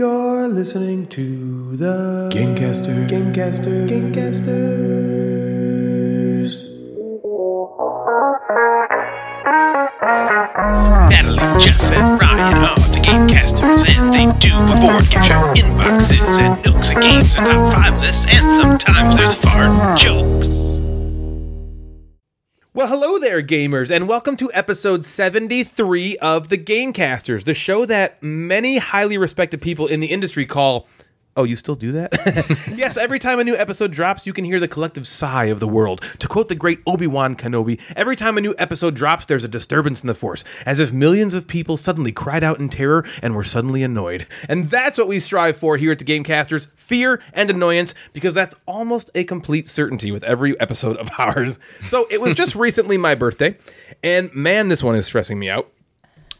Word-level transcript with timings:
You're 0.00 0.48
listening 0.48 1.08
to 1.08 1.76
the 1.76 2.30
Gamecaster. 2.32 3.06
Gamecaster. 3.06 3.86
Gamecasters. 3.86 4.50
Natalie, 11.10 11.60
Jeff, 11.60 11.92
and 11.92 12.18
Ryan 12.18 12.64
are 12.64 12.80
the 12.88 13.00
Gamecasters, 13.04 13.84
and 13.94 14.08
they 14.14 14.24
do 14.40 14.56
a 14.56 14.80
board 14.80 15.04
game 15.10 15.20
show, 15.20 15.52
inboxes, 15.52 16.40
and 16.40 16.56
nooks 16.64 16.88
of 16.88 17.02
games, 17.02 17.36
and 17.36 17.44
top 17.44 17.70
five 17.74 18.00
lists, 18.00 18.24
and 18.26 18.50
sometimes 18.50 19.18
there's 19.18 19.34
fart 19.34 19.98
jokes. 19.98 20.79
Well, 22.72 22.86
hello 22.86 23.18
there, 23.18 23.42
gamers, 23.42 23.90
and 23.90 24.06
welcome 24.06 24.36
to 24.36 24.48
episode 24.54 25.02
73 25.02 26.16
of 26.18 26.50
The 26.50 26.56
Gamecasters, 26.56 27.42
the 27.42 27.52
show 27.52 27.84
that 27.84 28.22
many 28.22 28.78
highly 28.78 29.18
respected 29.18 29.60
people 29.60 29.88
in 29.88 29.98
the 29.98 30.06
industry 30.06 30.46
call. 30.46 30.86
Oh, 31.40 31.44
you 31.44 31.56
still 31.56 31.74
do 31.74 31.92
that? 31.92 32.70
yes, 32.76 32.98
every 32.98 33.18
time 33.18 33.38
a 33.38 33.44
new 33.44 33.56
episode 33.56 33.92
drops, 33.92 34.26
you 34.26 34.34
can 34.34 34.44
hear 34.44 34.60
the 34.60 34.68
collective 34.68 35.06
sigh 35.06 35.46
of 35.46 35.58
the 35.58 35.66
world. 35.66 36.02
To 36.18 36.28
quote 36.28 36.48
the 36.48 36.54
great 36.54 36.80
Obi 36.86 37.06
Wan 37.06 37.34
Kenobi, 37.34 37.80
every 37.96 38.14
time 38.14 38.36
a 38.36 38.42
new 38.42 38.54
episode 38.58 38.94
drops, 38.94 39.24
there's 39.24 39.42
a 39.42 39.48
disturbance 39.48 40.02
in 40.02 40.06
the 40.06 40.14
Force, 40.14 40.44
as 40.66 40.80
if 40.80 40.92
millions 40.92 41.32
of 41.32 41.48
people 41.48 41.78
suddenly 41.78 42.12
cried 42.12 42.44
out 42.44 42.58
in 42.58 42.68
terror 42.68 43.06
and 43.22 43.34
were 43.34 43.42
suddenly 43.42 43.82
annoyed. 43.82 44.26
And 44.50 44.68
that's 44.68 44.98
what 44.98 45.08
we 45.08 45.18
strive 45.18 45.56
for 45.56 45.78
here 45.78 45.92
at 45.92 45.98
the 45.98 46.04
Gamecasters 46.04 46.66
fear 46.76 47.22
and 47.32 47.48
annoyance, 47.48 47.94
because 48.12 48.34
that's 48.34 48.54
almost 48.66 49.10
a 49.14 49.24
complete 49.24 49.66
certainty 49.66 50.12
with 50.12 50.22
every 50.24 50.60
episode 50.60 50.98
of 50.98 51.08
ours. 51.18 51.58
So 51.86 52.06
it 52.10 52.20
was 52.20 52.34
just 52.34 52.54
recently 52.54 52.98
my 52.98 53.14
birthday, 53.14 53.56
and 54.02 54.30
man, 54.34 54.68
this 54.68 54.82
one 54.82 54.94
is 54.94 55.06
stressing 55.06 55.38
me 55.38 55.48
out. 55.48 55.72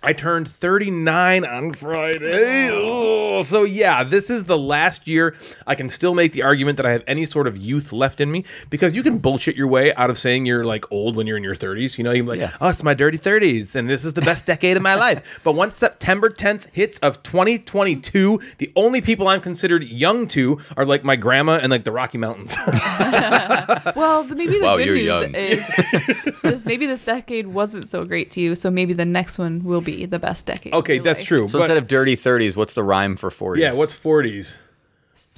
I 0.02 0.14
turned 0.14 0.48
39 0.48 1.44
on 1.44 1.72
Friday. 1.74 2.68
Oh, 2.72 3.42
so 3.42 3.64
yeah, 3.64 4.02
this 4.02 4.30
is 4.30 4.44
the 4.44 4.56
last 4.56 5.06
year 5.06 5.34
I 5.66 5.74
can 5.74 5.90
still 5.90 6.14
make 6.14 6.32
the 6.32 6.42
argument 6.42 6.78
that 6.78 6.86
I 6.86 6.92
have 6.92 7.04
any 7.06 7.26
sort 7.26 7.46
of 7.46 7.58
youth 7.58 7.92
left 7.92 8.18
in 8.20 8.30
me 8.32 8.44
because 8.70 8.94
you 8.94 9.02
can 9.02 9.18
bullshit 9.18 9.56
your 9.56 9.66
way 9.68 9.92
out 9.94 10.08
of 10.08 10.18
saying 10.18 10.46
you're 10.46 10.64
like 10.64 10.90
old 10.90 11.16
when 11.16 11.26
you're 11.26 11.36
in 11.36 11.44
your 11.44 11.54
30s. 11.54 11.98
You 11.98 12.04
know, 12.04 12.12
you're 12.12 12.24
like, 12.24 12.40
oh, 12.62 12.68
it's 12.68 12.82
my 12.82 12.94
dirty 12.94 13.18
30s 13.18 13.76
and 13.76 13.90
this 13.90 14.04
is 14.06 14.14
the 14.14 14.22
best 14.22 14.46
decade 14.46 14.76
of 14.78 14.82
my 14.82 14.94
life. 14.94 15.38
But 15.44 15.52
once 15.52 15.76
September 15.76 16.28
10th 16.30 16.68
hits 16.72 16.98
of 17.00 17.22
2022, 17.22 18.40
the 18.58 18.72
only 18.76 19.00
people 19.00 19.28
I'm 19.28 19.40
considered 19.40 19.84
young 19.84 20.26
to 20.28 20.60
are 20.76 20.84
like 20.84 21.04
my 21.04 21.16
grandma 21.16 21.58
and 21.62 21.70
like 21.70 21.84
the 21.84 21.92
Rocky 21.92 22.18
Mountains. 22.18 22.56
Well, 23.96 24.24
maybe 24.24 24.58
the 24.58 24.64
Wow, 24.64 24.76
good 24.76 24.86
you're 24.86 24.94
news 24.96 25.06
young. 25.06 25.34
is 25.34 25.66
this, 26.42 26.64
maybe 26.64 26.86
this 26.86 27.04
decade 27.04 27.46
wasn't 27.46 27.88
so 27.88 28.04
great 28.04 28.30
to 28.32 28.40
you, 28.40 28.54
so 28.54 28.70
maybe 28.70 28.92
the 28.92 29.04
next 29.04 29.38
one 29.38 29.64
will 29.64 29.80
be 29.80 29.89
the 30.06 30.18
best 30.18 30.46
decade. 30.46 30.72
okay, 30.74 30.98
that's 30.98 31.20
life. 31.20 31.28
true. 31.28 31.48
So 31.48 31.58
but- 31.58 31.64
instead 31.64 31.76
of 31.78 31.86
dirty 31.86 32.16
30s, 32.16 32.56
what's 32.56 32.72
the 32.74 32.82
rhyme 32.82 33.16
for 33.16 33.30
40s? 33.30 33.58
yeah, 33.58 33.72
what's 33.74 33.92
40s? 33.92 34.58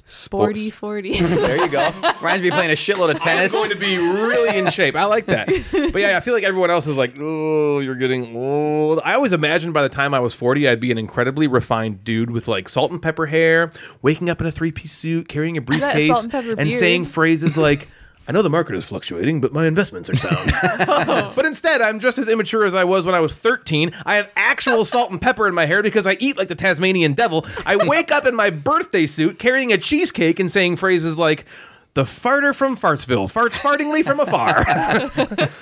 Sporty, 0.05 0.69
40. 0.69 1.13
There 1.19 1.57
you 1.57 1.67
go. 1.69 1.91
Ryan's 2.21 2.41
be 2.43 2.51
playing 2.51 2.69
a 2.71 2.75
shitload 2.75 3.09
of 3.09 3.15
I'm 3.21 3.21
tennis. 3.21 3.51
going 3.51 3.69
to 3.71 3.75
be 3.75 3.97
really 3.97 4.57
in 4.57 4.69
shape. 4.69 4.95
I 4.95 5.05
like 5.05 5.25
that. 5.25 5.47
But 5.71 5.99
yeah, 6.01 6.15
I 6.17 6.19
feel 6.19 6.33
like 6.33 6.43
everyone 6.43 6.69
else 6.69 6.87
is 6.87 6.95
like, 6.95 7.15
oh, 7.19 7.79
you're 7.79 7.95
getting 7.95 8.35
old. 8.35 8.99
I 9.03 9.13
always 9.15 9.33
imagined 9.33 9.73
by 9.73 9.81
the 9.81 9.89
time 9.89 10.13
I 10.13 10.19
was 10.19 10.33
40, 10.33 10.67
I'd 10.69 10.79
be 10.79 10.91
an 10.91 10.97
incredibly 10.97 11.47
refined 11.47 12.03
dude 12.03 12.31
with 12.31 12.47
like 12.47 12.69
salt 12.69 12.91
and 12.91 13.01
pepper 13.01 13.25
hair, 13.25 13.71
waking 14.01 14.29
up 14.29 14.39
in 14.41 14.47
a 14.47 14.51
three 14.51 14.71
piece 14.71 14.91
suit, 14.91 15.27
carrying 15.27 15.57
a 15.57 15.61
briefcase, 15.61 16.09
salt 16.29 16.33
and 16.33 16.57
beard. 16.57 16.71
saying 16.79 17.05
phrases 17.05 17.57
like, 17.57 17.87
I 18.27 18.31
know 18.31 18.41
the 18.41 18.49
market 18.49 18.75
is 18.75 18.85
fluctuating, 18.85 19.41
but 19.41 19.51
my 19.51 19.67
investments 19.67 20.09
are 20.09 20.15
sound. 20.15 20.51
but 21.35 21.45
instead, 21.45 21.81
I'm 21.81 21.99
just 21.99 22.17
as 22.17 22.29
immature 22.29 22.65
as 22.65 22.73
I 22.73 22.85
was 22.85 23.05
when 23.05 23.15
I 23.15 23.19
was 23.19 23.35
13. 23.35 23.91
I 24.05 24.15
have 24.15 24.31
actual 24.37 24.85
salt 24.85 25.11
and 25.11 25.21
pepper 25.21 25.47
in 25.47 25.53
my 25.53 25.65
hair 25.65 25.83
because 25.83 26.07
I 26.07 26.15
eat 26.19 26.37
like 26.37 26.47
the 26.47 26.55
Tasmanian 26.55 27.13
devil. 27.13 27.45
I 27.65 27.75
wake 27.75 28.11
up 28.11 28.25
in 28.25 28.33
my 28.33 28.49
birthday 28.49 29.07
suit 29.07 29.39
carrying 29.39 29.73
a 29.73 29.77
cheesecake 29.77 30.39
and 30.39 30.49
saying 30.49 30.77
phrases 30.77 31.17
like, 31.17 31.45
the 31.95 32.05
farter 32.05 32.55
from 32.55 32.75
Fartsville 32.75 33.27
farts 33.27 33.55
fartingly 33.55 34.03
from 34.03 34.19
afar. 34.19 34.63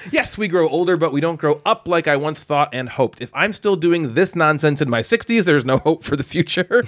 yes, 0.14 0.38
we 0.38 0.47
grow 0.47 0.69
older, 0.69 0.96
but 0.96 1.12
we 1.12 1.19
don't 1.19 1.35
grow 1.35 1.62
up 1.66 1.90
like 1.90 2.08
I 2.08 2.16
once 2.16 2.41
thought 2.41 2.69
and 2.74 2.88
hoped. 2.88 3.19
If 3.22 3.31
I'm 3.34 3.52
still 3.52 3.75
doing 3.75 4.14
this 4.14 4.34
nonsense 4.34 4.81
in 4.81 4.90
my 4.90 5.02
60s, 5.02 5.44
there's 5.44 5.66
no 5.66 5.78
hope 5.78 6.06
for 6.06 6.16
the 6.16 6.24
future. 6.24 6.85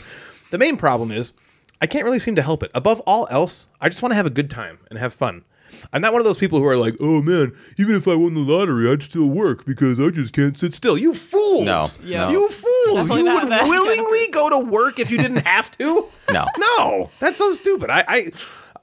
the 0.52 0.58
main 0.58 0.78
problem 0.78 1.12
is 1.12 1.34
I 1.82 1.88
can't 1.88 2.06
really 2.06 2.20
seem 2.20 2.36
to 2.36 2.42
help 2.42 2.64
it. 2.64 2.72
Above 2.74 3.02
all 3.02 3.28
else, 3.30 3.68
I 3.82 3.90
just 3.90 4.02
want 4.02 4.14
to 4.14 4.16
have 4.16 4.26
a 4.26 4.30
good 4.30 4.50
time 4.50 4.80
and 4.90 4.98
have 4.98 5.14
fun. 5.14 5.44
I'm 5.92 6.02
not 6.02 6.12
one 6.14 6.22
of 6.22 6.26
those 6.26 6.38
people 6.38 6.60
who 6.60 6.66
are 6.66 6.78
like, 6.78 6.96
oh 7.00 7.22
man, 7.22 7.52
even 7.78 7.96
if 7.96 8.08
I 8.08 8.16
won 8.16 8.34
the 8.34 8.40
lottery, 8.42 8.92
I'd 8.92 9.04
still 9.04 9.28
work 9.28 9.66
because 9.66 10.00
I 10.00 10.10
just 10.10 10.34
can't 10.34 10.58
sit 10.58 10.74
still. 10.74 10.98
You 10.98 11.14
fools! 11.14 11.66
No, 11.66 11.88
Yeah. 12.04 12.26
no. 12.26 12.32
You 12.32 12.50
fools! 12.50 12.94
Definitely 13.08 13.24
you 13.24 13.34
would 13.34 13.50
willingly 13.50 14.28
go 14.32 14.50
to 14.50 14.60
work 14.60 15.00
if 15.00 15.12
you 15.12 15.18
didn't 15.18 15.46
have 15.48 15.70
to? 15.78 16.08
No. 16.32 16.46
No, 16.58 17.10
that's 17.20 17.38
so 17.38 17.54
stupid. 17.54 17.90
I, 17.90 18.04
I 18.08 18.32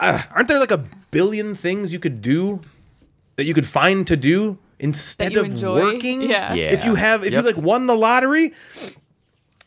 uh, 0.00 0.22
aren't 0.34 0.48
there 0.48 0.58
like 0.58 0.70
a 0.70 0.84
billion 1.10 1.54
things 1.54 1.92
you 1.92 1.98
could 1.98 2.22
do 2.22 2.60
that 3.36 3.44
you 3.44 3.54
could 3.54 3.66
find 3.66 4.06
to 4.06 4.16
do 4.16 4.58
instead 4.78 5.36
of 5.36 5.46
enjoy? 5.46 5.82
working? 5.82 6.22
Yeah. 6.22 6.54
Yeah. 6.54 6.70
If 6.72 6.84
you 6.84 6.94
have, 6.94 7.24
if 7.24 7.32
Yep. 7.32 7.44
you 7.44 7.52
like 7.52 7.62
won 7.62 7.86
the 7.86 7.96
lottery. 7.96 8.52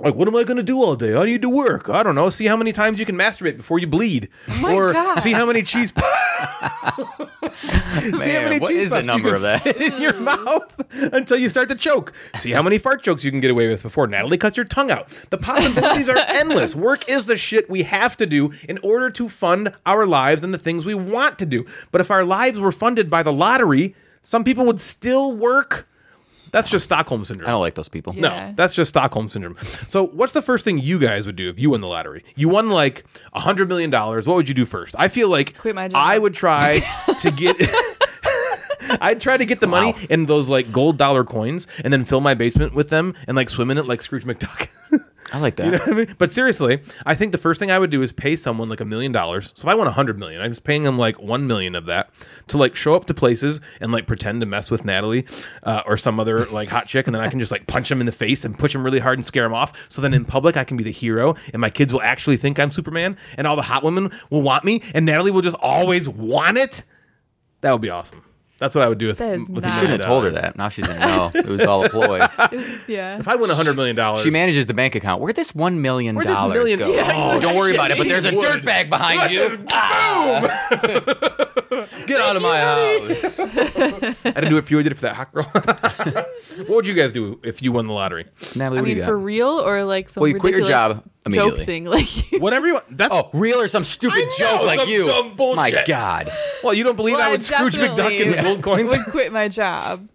Like, 0.03 0.16
what 0.16 0.28
am 0.28 0.36
I 0.36 0.44
going 0.44 0.58
to 0.58 0.64
do 0.64 0.81
all 0.84 0.96
day? 0.96 1.16
I 1.16 1.25
need 1.25 1.41
to 1.44 1.50
work. 1.50 1.90
I 1.90 2.03
don't 2.03 2.16
know. 2.16 2.30
See 2.30 2.46
how 2.46 2.58
many 2.58 2.72
times 2.74 3.00
you 3.00 3.06
can 3.06 3.16
masturbate 3.16 3.58
before 3.58 3.80
you 3.80 3.88
bleed, 3.88 4.28
my 4.62 4.74
or 4.74 4.94
God. 4.94 5.19
see 5.19 5.31
how 5.31 5.46
many 5.46 5.64
cheese. 5.64 5.94
see 5.94 6.02
how 8.31 8.41
many 8.41 8.59
what 8.59 8.69
cheese 8.69 8.84
is 8.84 8.90
the 8.90 8.96
puffs 8.97 9.08
you 9.08 9.14
number 9.14 9.30
can 9.30 9.36
of 9.36 9.41
that? 9.44 9.62
fit 9.64 9.78
in 9.81 10.02
your 10.02 10.14
mouth 10.19 10.74
until 11.14 11.38
you 11.38 11.50
start 11.50 11.69
to 11.69 11.75
choke. 11.75 12.14
See 12.38 12.52
how 12.52 12.62
many 12.62 12.78
fart 12.78 13.02
jokes 13.03 13.24
you 13.24 13.31
can 13.31 13.40
get 13.40 13.52
away 13.52 13.68
with 13.68 13.81
before 13.81 14.08
Natalie 14.08 14.38
cuts 14.38 14.58
your 14.58 14.66
tongue 14.66 14.91
out. 14.91 15.08
The 15.30 15.38
possibilities 15.38 16.09
are 16.09 16.18
endless. 16.28 16.75
Work 16.75 17.08
is 17.09 17.25
the 17.25 17.38
shit 17.38 17.70
we 17.70 17.84
have 17.84 18.18
to 18.18 18.25
do 18.25 18.52
in 18.68 18.80
order 18.80 19.09
to 19.12 19.30
fund 19.30 19.74
our 19.85 20.06
lives 20.06 20.44
and 20.44 20.53
the 20.53 20.58
things 20.58 20.85
we 20.85 20.96
want 20.96 21.40
to 21.40 21.46
do. 21.46 21.66
But 21.91 22.02
if 22.02 22.12
our 22.12 22.24
lives 22.25 22.59
were 22.59 22.72
funded 22.72 23.09
by 23.09 23.24
the 23.24 23.34
lottery, 23.34 23.96
some 24.22 24.44
people 24.44 24.66
would 24.66 24.80
still 24.80 25.34
work. 25.35 25.88
That's 26.53 26.69
just 26.69 26.86
Stockholm 26.86 27.25
syndrome. 27.25 27.47
I 27.47 27.52
don't 27.52 27.62
like 27.62 27.74
those 27.74 27.90
people. 27.90 28.14
Yeah. 28.16 28.22
No, 28.22 28.53
that's 28.56 28.75
just 28.75 28.90
Stockholm 28.90 29.28
syndrome. 29.28 29.58
So, 29.88 30.06
what's 30.06 30.34
the 30.34 30.41
first 30.41 30.64
thing 30.64 30.78
you 30.78 31.00
guys 31.00 31.25
would 31.25 31.36
do 31.36 31.50
if 31.50 31.59
you 31.59 31.72
won 31.72 31.81
the 31.81 31.88
lottery? 31.88 32.24
You 32.36 32.47
won 32.47 32.69
like 32.69 33.03
a 33.34 33.40
hundred 33.40 33.68
million 33.68 33.90
dollars. 33.90 34.28
What 34.28 34.36
would 34.36 34.47
you 34.47 34.53
do 34.53 34.66
first? 34.68 34.96
I 34.97 35.08
feel 35.08 35.30
like 35.30 35.58
Quit 35.58 35.74
my 35.74 35.88
job. 35.88 35.97
I 35.97 36.19
would 36.19 36.36
try 36.36 36.80
to 37.19 37.31
get. 37.31 37.58
I'd 39.02 39.19
try 39.19 39.38
to 39.38 39.46
get 39.46 39.62
the 39.62 39.68
money 39.68 39.96
in 40.09 40.28
those 40.28 40.47
like 40.50 40.72
gold 40.72 40.97
dollar 40.97 41.24
coins 41.24 41.66
and 41.84 41.91
then 41.91 42.06
fill 42.06 42.22
my 42.22 42.36
basement 42.36 42.75
with 42.75 42.90
them 42.90 43.16
and 43.28 43.35
like 43.35 43.50
swim 43.50 43.72
in 43.72 43.80
it 43.80 43.88
like 43.88 44.02
Scrooge 44.03 44.25
McDuck. 44.25 44.70
I 45.34 45.40
like 45.40 45.56
that. 45.56 45.66
You 45.66 45.72
know 45.72 45.78
what 45.80 45.90
I 45.90 45.94
mean? 45.94 46.16
But 46.20 46.32
seriously, 46.32 46.82
I 47.08 47.16
think 47.16 47.32
the 47.32 47.40
first 47.40 47.60
thing 47.60 47.72
I 47.72 47.80
would 47.80 47.90
do 47.90 48.04
is 48.04 48.12
pay 48.12 48.36
someone 48.36 48.70
like 48.70 48.80
a 48.80 48.86
million 48.86 49.12
dollars. 49.12 49.52
So 49.56 49.68
if 49.68 49.72
I 49.72 49.76
want 49.76 49.90
a 49.90 49.94
hundred 49.94 50.20
million, 50.20 50.40
I'm 50.40 50.52
just 50.52 50.64
paying 50.64 50.84
them 50.84 51.00
like 51.00 51.20
one 51.20 51.48
million 51.48 51.74
of 51.74 51.88
that 51.88 52.12
to 52.48 52.58
like 52.58 52.76
show 52.76 52.94
up 52.94 53.06
to 53.06 53.16
places 53.16 53.60
and 53.82 53.92
like 53.92 54.06
pretend 54.06 54.42
to 54.42 54.46
mess 54.46 54.70
with 54.70 54.86
Natalie 54.86 55.26
uh, 55.64 55.82
or 55.88 55.98
some 55.98 56.20
other 56.20 56.46
like 56.46 56.70
hot 56.70 56.86
chick, 56.86 57.08
and 57.08 57.16
then 57.16 57.24
I 57.24 57.30
can 57.30 57.40
just 57.40 57.52
like 57.52 57.66
punch 57.66 57.90
them 57.90 58.00
in 58.00 58.06
the 58.06 58.12
face 58.12 58.46
and 58.46 58.58
push 58.58 58.74
them 58.74 58.84
really 58.84 59.00
hard 59.00 59.18
and 59.18 59.26
scare 59.26 59.44
them 59.44 59.56
off. 59.56 59.90
So 59.90 60.04
then 60.04 60.14
in 60.14 60.24
public, 60.24 60.56
I 60.56 60.64
can 60.64 60.78
be 60.78 60.84
the 60.84 60.92
hero, 60.92 61.36
and 61.52 61.60
my 61.60 61.72
kids 61.72 61.92
will 61.92 62.04
actually 62.04 62.38
think 62.38 62.60
I'm 62.60 62.70
Superman, 62.70 63.18
and 63.36 63.48
all 63.48 63.56
the 63.56 63.64
hot 63.64 63.84
women 63.84 64.12
will 64.30 64.44
want 64.44 64.64
me, 64.64 64.82
and 64.94 65.04
Natalie 65.04 65.32
will 65.32 65.42
just 65.42 65.58
always 65.60 66.08
want 66.08 66.60
it. 66.60 66.84
That 67.62 67.72
would 67.72 67.82
be 67.82 67.90
awesome. 67.90 68.24
That's 68.63 68.75
what 68.75 68.85
I 68.85 68.88
would 68.88 68.97
do 68.97 69.07
with, 69.07 69.18
That 69.18 69.41
is 69.41 69.50
with 69.50 69.66
not- 69.66 69.74
a 69.74 69.75
Shouldn't 69.75 70.00
have 70.00 70.07
told 70.07 70.24
her 70.24 70.29
that. 70.29 70.56
Now 70.56 70.69
she's 70.69 70.88
in 70.90 70.97
no. 71.01 71.31
It 71.35 71.47
was 71.47 71.63
all 71.63 71.84
a 71.84 71.90
ploy. 71.90 72.19
yeah. 72.88 73.19
If 73.19 73.28
I 73.28 73.35
win 73.35 73.50
a 73.51 73.56
hundred 73.56 73.75
million 73.75 73.94
dollars, 73.97 74.24
She 74.24 74.29
manages 74.31 74.68
the 74.68 74.74
bank 74.74 74.96
account. 74.96 75.22
Where'd 75.22 75.35
this 75.35 75.53
one 75.53 75.81
million 75.81 76.16
Where'd 76.16 76.29
this 76.29 76.34
dollars 76.38 76.53
million- 76.57 76.79
go? 76.79 76.90
Yeah, 76.94 77.12
oh, 77.13 77.41
don't 77.41 77.57
worry 77.57 77.75
about 77.75 77.91
it. 77.91 77.97
But 77.97 78.07
there's 78.07 78.23
a 78.23 78.34
would. 78.34 78.46
dirtbag 78.46 78.90
behind 78.90 79.31
you. 79.34 79.50
Ah. 79.69 80.69
Get 82.07 82.22
out 82.22 82.38
of 82.38 82.41
my 82.41 82.57
house. 82.57 83.40
I 83.41 84.31
didn't 84.31 84.50
do 84.50 84.57
it 84.57 84.66
for 84.66 84.73
you. 84.73 84.79
I 84.79 84.84
did 84.84 84.91
it 84.94 84.96
for 84.96 85.02
that 85.02 85.16
hot 85.16 85.34
girl. 85.34 85.44
what 85.44 86.69
would 86.69 86.88
you 86.88 86.94
guys 86.94 87.12
do 87.12 87.41
if 87.44 87.62
you 87.62 87.73
won 87.73 87.84
the 87.85 87.91
lottery? 87.94 88.28
Natalie, 88.56 88.62
I 88.62 88.69
what 88.69 88.75
do 88.75 88.81
mean, 88.84 88.97
you 88.97 89.03
for 89.03 89.18
real 89.18 89.47
or 89.50 89.84
like 89.84 90.07
some 90.07 90.22
Well, 90.22 90.29
you 90.29 90.40
quit 90.40 90.52
your 90.52 90.62
ridiculous 90.62 90.69
job 90.69 90.91
immediately. 90.91 91.12
Joke 91.31 91.57
thing? 91.57 91.85
Like, 91.94 92.07
Whatever 92.39 92.67
you 92.67 92.73
want. 92.73 92.97
That's 92.97 93.14
Oh, 93.14 93.29
real 93.34 93.59
or 93.61 93.67
some 93.67 93.84
stupid 93.84 94.17
I 94.17 94.23
know, 94.23 94.31
joke 94.37 94.64
like 94.64 94.79
some 94.81 94.90
you? 94.90 95.05
dumb 95.05 95.35
bullshit. 95.35 95.55
My 95.58 95.84
God. 95.87 96.31
Well, 96.64 96.73
you 96.73 96.84
don't 96.84 96.96
believe 96.96 97.16
Well, 97.16 97.28
I 97.28 97.31
would 97.31 97.41
Scrooge 97.43 97.75
McDuck 97.78 97.96
definitely 97.96 98.37
in 98.37 98.43
gold 98.43 98.61
coins? 98.64 98.91
would 98.91 99.05
quit 99.11 99.31
my 99.31 99.47
job. 99.47 100.08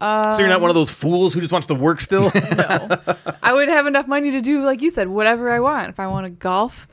so 0.00 0.36
you're 0.38 0.48
not 0.48 0.60
one 0.60 0.70
of 0.70 0.74
those 0.74 0.90
fools 0.90 1.34
who 1.34 1.40
just 1.40 1.52
wants 1.52 1.66
to 1.68 1.74
work 1.74 2.00
still? 2.00 2.30
No, 2.56 2.98
I 3.42 3.52
would 3.52 3.68
have 3.68 3.86
enough 3.86 4.06
money 4.06 4.30
to 4.32 4.40
do, 4.40 4.64
like 4.64 4.80
you 4.82 4.90
said, 4.90 5.08
whatever 5.08 5.50
I 5.50 5.60
want. 5.60 5.88
If 5.88 5.98
I 6.00 6.06
want 6.06 6.24
to 6.26 6.30
golf 6.30 6.86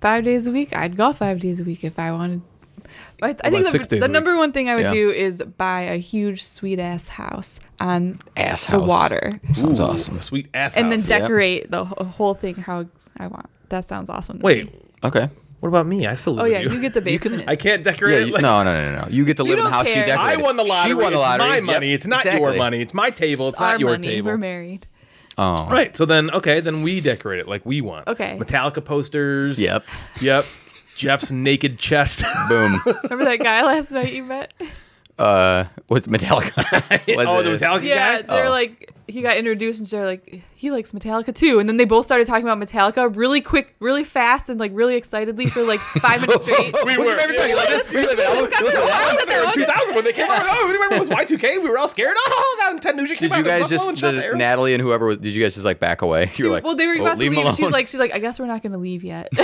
five 0.00 0.24
days 0.24 0.46
a 0.46 0.50
week, 0.52 0.74
I'd 0.74 0.96
golf 0.96 1.18
five 1.18 1.40
days 1.40 1.58
a 1.60 1.64
week. 1.64 1.84
If 1.84 1.98
I 1.98 2.12
wanted, 2.12 2.42
I, 3.22 3.36
I 3.44 3.50
think 3.50 3.88
the, 3.88 3.98
the 4.00 4.08
number 4.08 4.36
one 4.36 4.52
thing 4.52 4.68
I 4.68 4.74
would 4.74 4.84
Yeah. 4.86 4.90
do 4.92 5.10
is 5.10 5.42
buy 5.58 5.82
a 5.82 5.96
huge 5.96 6.42
sweet 6.42 6.78
ass 6.80 7.08
house 7.08 7.60
on 7.80 8.18
Ass 8.36 8.66
the 8.66 8.72
house. 8.72 8.88
water, 8.88 9.40
Sounds 9.54 9.80
Ooh, 9.80 9.84
awesome. 9.84 10.16
a 10.18 10.22
sweet 10.22 10.48
ass 10.54 10.74
house. 10.74 10.82
and 10.82 10.90
then 10.92 10.98
house. 11.00 11.08
decorate 11.08 11.70
the 11.70 11.84
whole 11.84 12.34
thing 12.34 12.56
how 12.56 12.86
I 13.18 13.26
want. 13.28 13.46
That 13.68 13.84
sounds 13.86 14.10
awesome. 14.10 14.38
to 14.38 14.42
Wait, 14.44 14.66
me. 14.72 14.80
Okay. 15.04 15.30
what 15.60 15.68
about 15.68 15.86
me? 15.86 16.06
I 16.06 16.14
still 16.16 16.34
live 16.34 16.42
Oh 16.42 16.46
yeah, 16.46 16.64
with 16.64 16.72
you 16.74 16.80
get 16.80 16.94
the 16.94 17.00
basement. 17.00 17.44
I 17.48 17.56
can't 17.56 17.82
decorate 17.84 18.18
Yeah. 18.20 18.24
You, 18.26 18.32
like- 18.32 18.42
no, 18.42 18.62
no, 18.64 18.92
no, 18.92 19.02
no. 19.02 19.08
You 19.08 19.24
get 19.24 19.36
to 19.38 19.44
live 19.44 19.52
in 19.58 19.64
the 19.64 19.70
don't 19.70 19.72
house 19.72 19.86
she 19.88 19.94
care. 19.94 20.06
decorated. 20.06 20.40
I 20.40 20.42
won 20.42 20.56
the 20.56 20.64
lottery. 20.64 20.88
She 20.90 20.94
won 20.94 21.04
the 21.12 21.18
It's 21.18 21.18
lottery. 21.18 21.48
my 21.48 21.54
Yep, 21.56 21.64
money. 21.64 21.92
It's 21.94 22.06
not 22.06 22.24
your 22.24 22.54
money. 22.54 22.82
It's 22.82 22.92
my 22.94 23.10
table. 23.10 23.48
It's, 23.48 23.58
Our 23.60 23.72
not 23.72 23.80
your 23.80 23.90
money. 23.92 24.08
table. 24.08 24.26
We're 24.32 24.36
married. 24.38 24.86
Oh. 25.38 25.66
Right. 25.70 25.96
So 25.96 26.04
then, 26.04 26.30
okay, 26.30 26.60
then 26.60 26.82
we 26.82 27.00
decorate 27.00 27.40
it 27.40 27.48
like 27.48 27.64
we 27.64 27.80
want. 27.80 28.06
Okay. 28.06 28.36
Metallica 28.38 28.84
posters. 28.84 29.58
Yep. 29.58 29.86
Yep. 30.20 30.44
Jeff's 30.94 31.30
naked 31.30 31.78
chest. 31.78 32.24
Boom. 32.48 32.78
Remember 33.04 33.24
that 33.24 33.40
guy 33.42 33.62
last 33.62 33.90
night 33.92 34.12
you 34.12 34.24
met? 34.24 34.52
Uh, 35.18 35.64
was 35.88 36.06
Metallica? 36.06 36.56
Was 37.16 37.26
oh, 37.28 37.40
it- 37.40 37.42
the 37.44 37.50
Metallica 37.64 37.82
Yeah, 37.84 38.22
guy. 38.22 38.34
they're 38.34 38.46
Oh. 38.46 38.50
like 38.50 38.90
he 39.08 39.20
got 39.22 39.36
introduced 39.36 39.80
and 39.80 39.88
they're 39.88 40.06
like 40.06 40.42
he 40.54 40.70
likes 40.70 40.92
Metallica 40.92 41.34
too, 41.34 41.58
and 41.58 41.68
then 41.68 41.76
they 41.76 41.84
both 41.84 42.06
started 42.06 42.26
talking 42.26 42.46
about 42.46 42.58
Metallica 42.58 43.14
really 43.16 43.40
quick, 43.40 43.74
really 43.80 44.04
fast, 44.04 44.48
and 44.48 44.58
like 44.60 44.70
really 44.74 44.94
excitedly 44.94 45.46
for 45.46 45.62
like 45.64 45.80
five 45.80 46.20
minutes 46.20 46.42
straight. 46.50 46.74
We 46.84 46.96
were. 46.96 47.18
ever 47.18 47.32
tell 47.32 47.48
you 47.48 47.56
like 47.56 47.68
this? 47.68 47.88
Wait 47.92 48.04
a 48.04 48.16
minute, 48.16 48.26
I 48.26 48.40
was- 48.40 48.50
got 48.50 48.62
listen, 48.62 48.80
the 48.80 48.86
was- 48.86 49.16
with 49.16 49.28
that 49.28 49.44
one. 49.44 49.54
2000 49.54 49.94
when 49.94 50.04
they 50.04 50.12
came 50.12 50.30
out. 50.30 50.42
Oh, 50.44 50.66
remember 50.72 50.94
it 50.96 51.00
was 51.00 51.08
Y2K? 51.08 51.62
We 51.62 51.68
were 51.68 51.78
all 51.78 51.88
scared. 51.88 52.14
Oh, 52.16 52.30
oh, 52.30 52.56
that 52.72 52.82
Ted 52.82 52.96
Nugent 52.96 53.18
came 53.18 53.28
Did 53.28 53.32
out 53.32 53.38
you 53.38 53.44
guys 53.44 53.68
just 53.68 54.00
the 54.00 54.12
the. 54.12 54.36
Natalie 54.36 54.74
and 54.74 54.82
whoever 54.82 55.06
was? 55.06 55.18
Did 55.18 55.34
you 55.34 55.42
guys 55.42 55.54
just 55.54 55.64
like 55.66 55.78
back 55.80 56.02
away? 56.02 56.30
You 56.36 56.46
were 56.46 56.50
like, 56.52 56.64
well, 56.64 56.76
they 56.76 56.86
were 56.86 56.94
"Oh, 56.98 57.02
about 57.02 57.14
to 57.14 57.18
leave 57.20 57.32
leave, 57.32 57.46
and 57.46 57.54
she's 57.56 57.60
alone." 57.60 57.72
like, 57.72 57.88
she's 57.88 58.00
like, 58.00 58.14
I 58.14 58.18
guess 58.18 58.38
we're 58.40 58.46
not 58.46 58.62
going 58.62 58.72
to 58.72 58.78
leave 58.78 59.02
yet. 59.04 59.28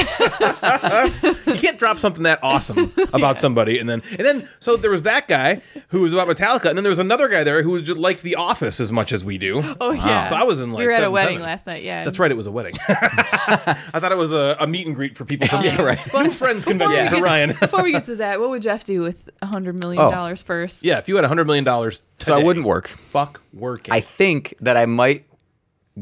You 1.49 1.55
can't 1.55 1.79
drop 1.79 1.99
something 1.99 2.23
that 2.25 2.39
awesome 2.43 2.93
about 3.13 3.41
somebody 3.41 3.79
and 3.79 3.89
then 3.89 4.03
and 4.11 4.21
then 4.21 4.49
so 4.61 4.77
there 4.77 4.91
was 4.91 5.03
that 5.05 5.29
guy 5.29 5.61
who 5.89 6.01
was 6.01 6.13
about 6.13 6.29
Metallica 6.29 6.67
and 6.67 6.77
then 6.77 6.85
there 6.85 6.91
was 6.91 6.99
another 6.99 7.29
guy 7.29 7.43
there 7.45 7.63
who 7.63 7.71
was 7.71 7.83
just 7.83 7.99
liked 7.99 8.23
The 8.23 8.35
Office 8.37 8.81
as 8.81 8.93
much 8.93 9.13
as 9.13 9.25
we 9.25 9.39
do. 9.39 9.48
Oh 9.81 9.93
yeah. 9.93 10.25
So 10.29 10.35
I 10.37 10.43
was 10.45 10.61
in 10.61 10.71
like 10.71 10.79
we 10.81 10.87
were 10.87 10.93
at 10.93 11.05
a 11.05 11.11
wedding 11.11 11.35
heaven. 11.39 11.47
last 11.47 11.67
night. 11.67 11.83
Yeah, 11.83 12.05
That's 12.05 12.19
right, 12.19 12.31
it 12.31 12.37
was 12.37 12.47
a 12.47 12.53
wedding. 12.53 12.75
I 12.89 13.99
thought 14.01 14.13
it 14.13 14.19
was 14.19 14.33
a, 14.33 14.57
a 14.61 14.67
meet 14.67 14.87
and 14.87 14.95
greet 14.97 15.17
for 15.17 15.25
people 15.25 15.49
from 15.49 15.63
Yeah, 15.65 15.81
right. 15.83 15.99
New 16.15 16.31
Friends 16.31 16.65
convention 16.65 16.97
Before 17.05 17.09
for 17.19 17.23
we 17.23 17.29
Ryan. 17.29 17.51
get- 17.51 17.61
Before 17.69 17.83
we 17.83 17.93
get 17.93 18.05
to 18.07 18.17
that, 18.17 18.41
what 18.41 18.51
would 18.51 18.63
Jeff 18.63 18.85
do 18.85 19.01
with 19.01 19.29
a 19.43 19.47
hundred 19.47 19.79
million 19.79 20.03
Oh. 20.03 20.11
dollars 20.11 20.43
first? 20.43 20.85
yeah, 20.85 20.99
if 20.99 21.09
you 21.09 21.17
had 21.17 21.25
a 21.25 21.29
hundred 21.29 21.47
million 21.47 21.65
dollars, 21.65 22.01
So 22.19 22.35
I 22.39 22.43
wouldn't 22.43 22.67
work. 22.67 22.89
Fuck 23.11 23.41
working. 23.53 23.93
I 23.95 24.01
think 24.01 24.55
that 24.61 24.77
I 24.77 24.87
might 24.87 25.25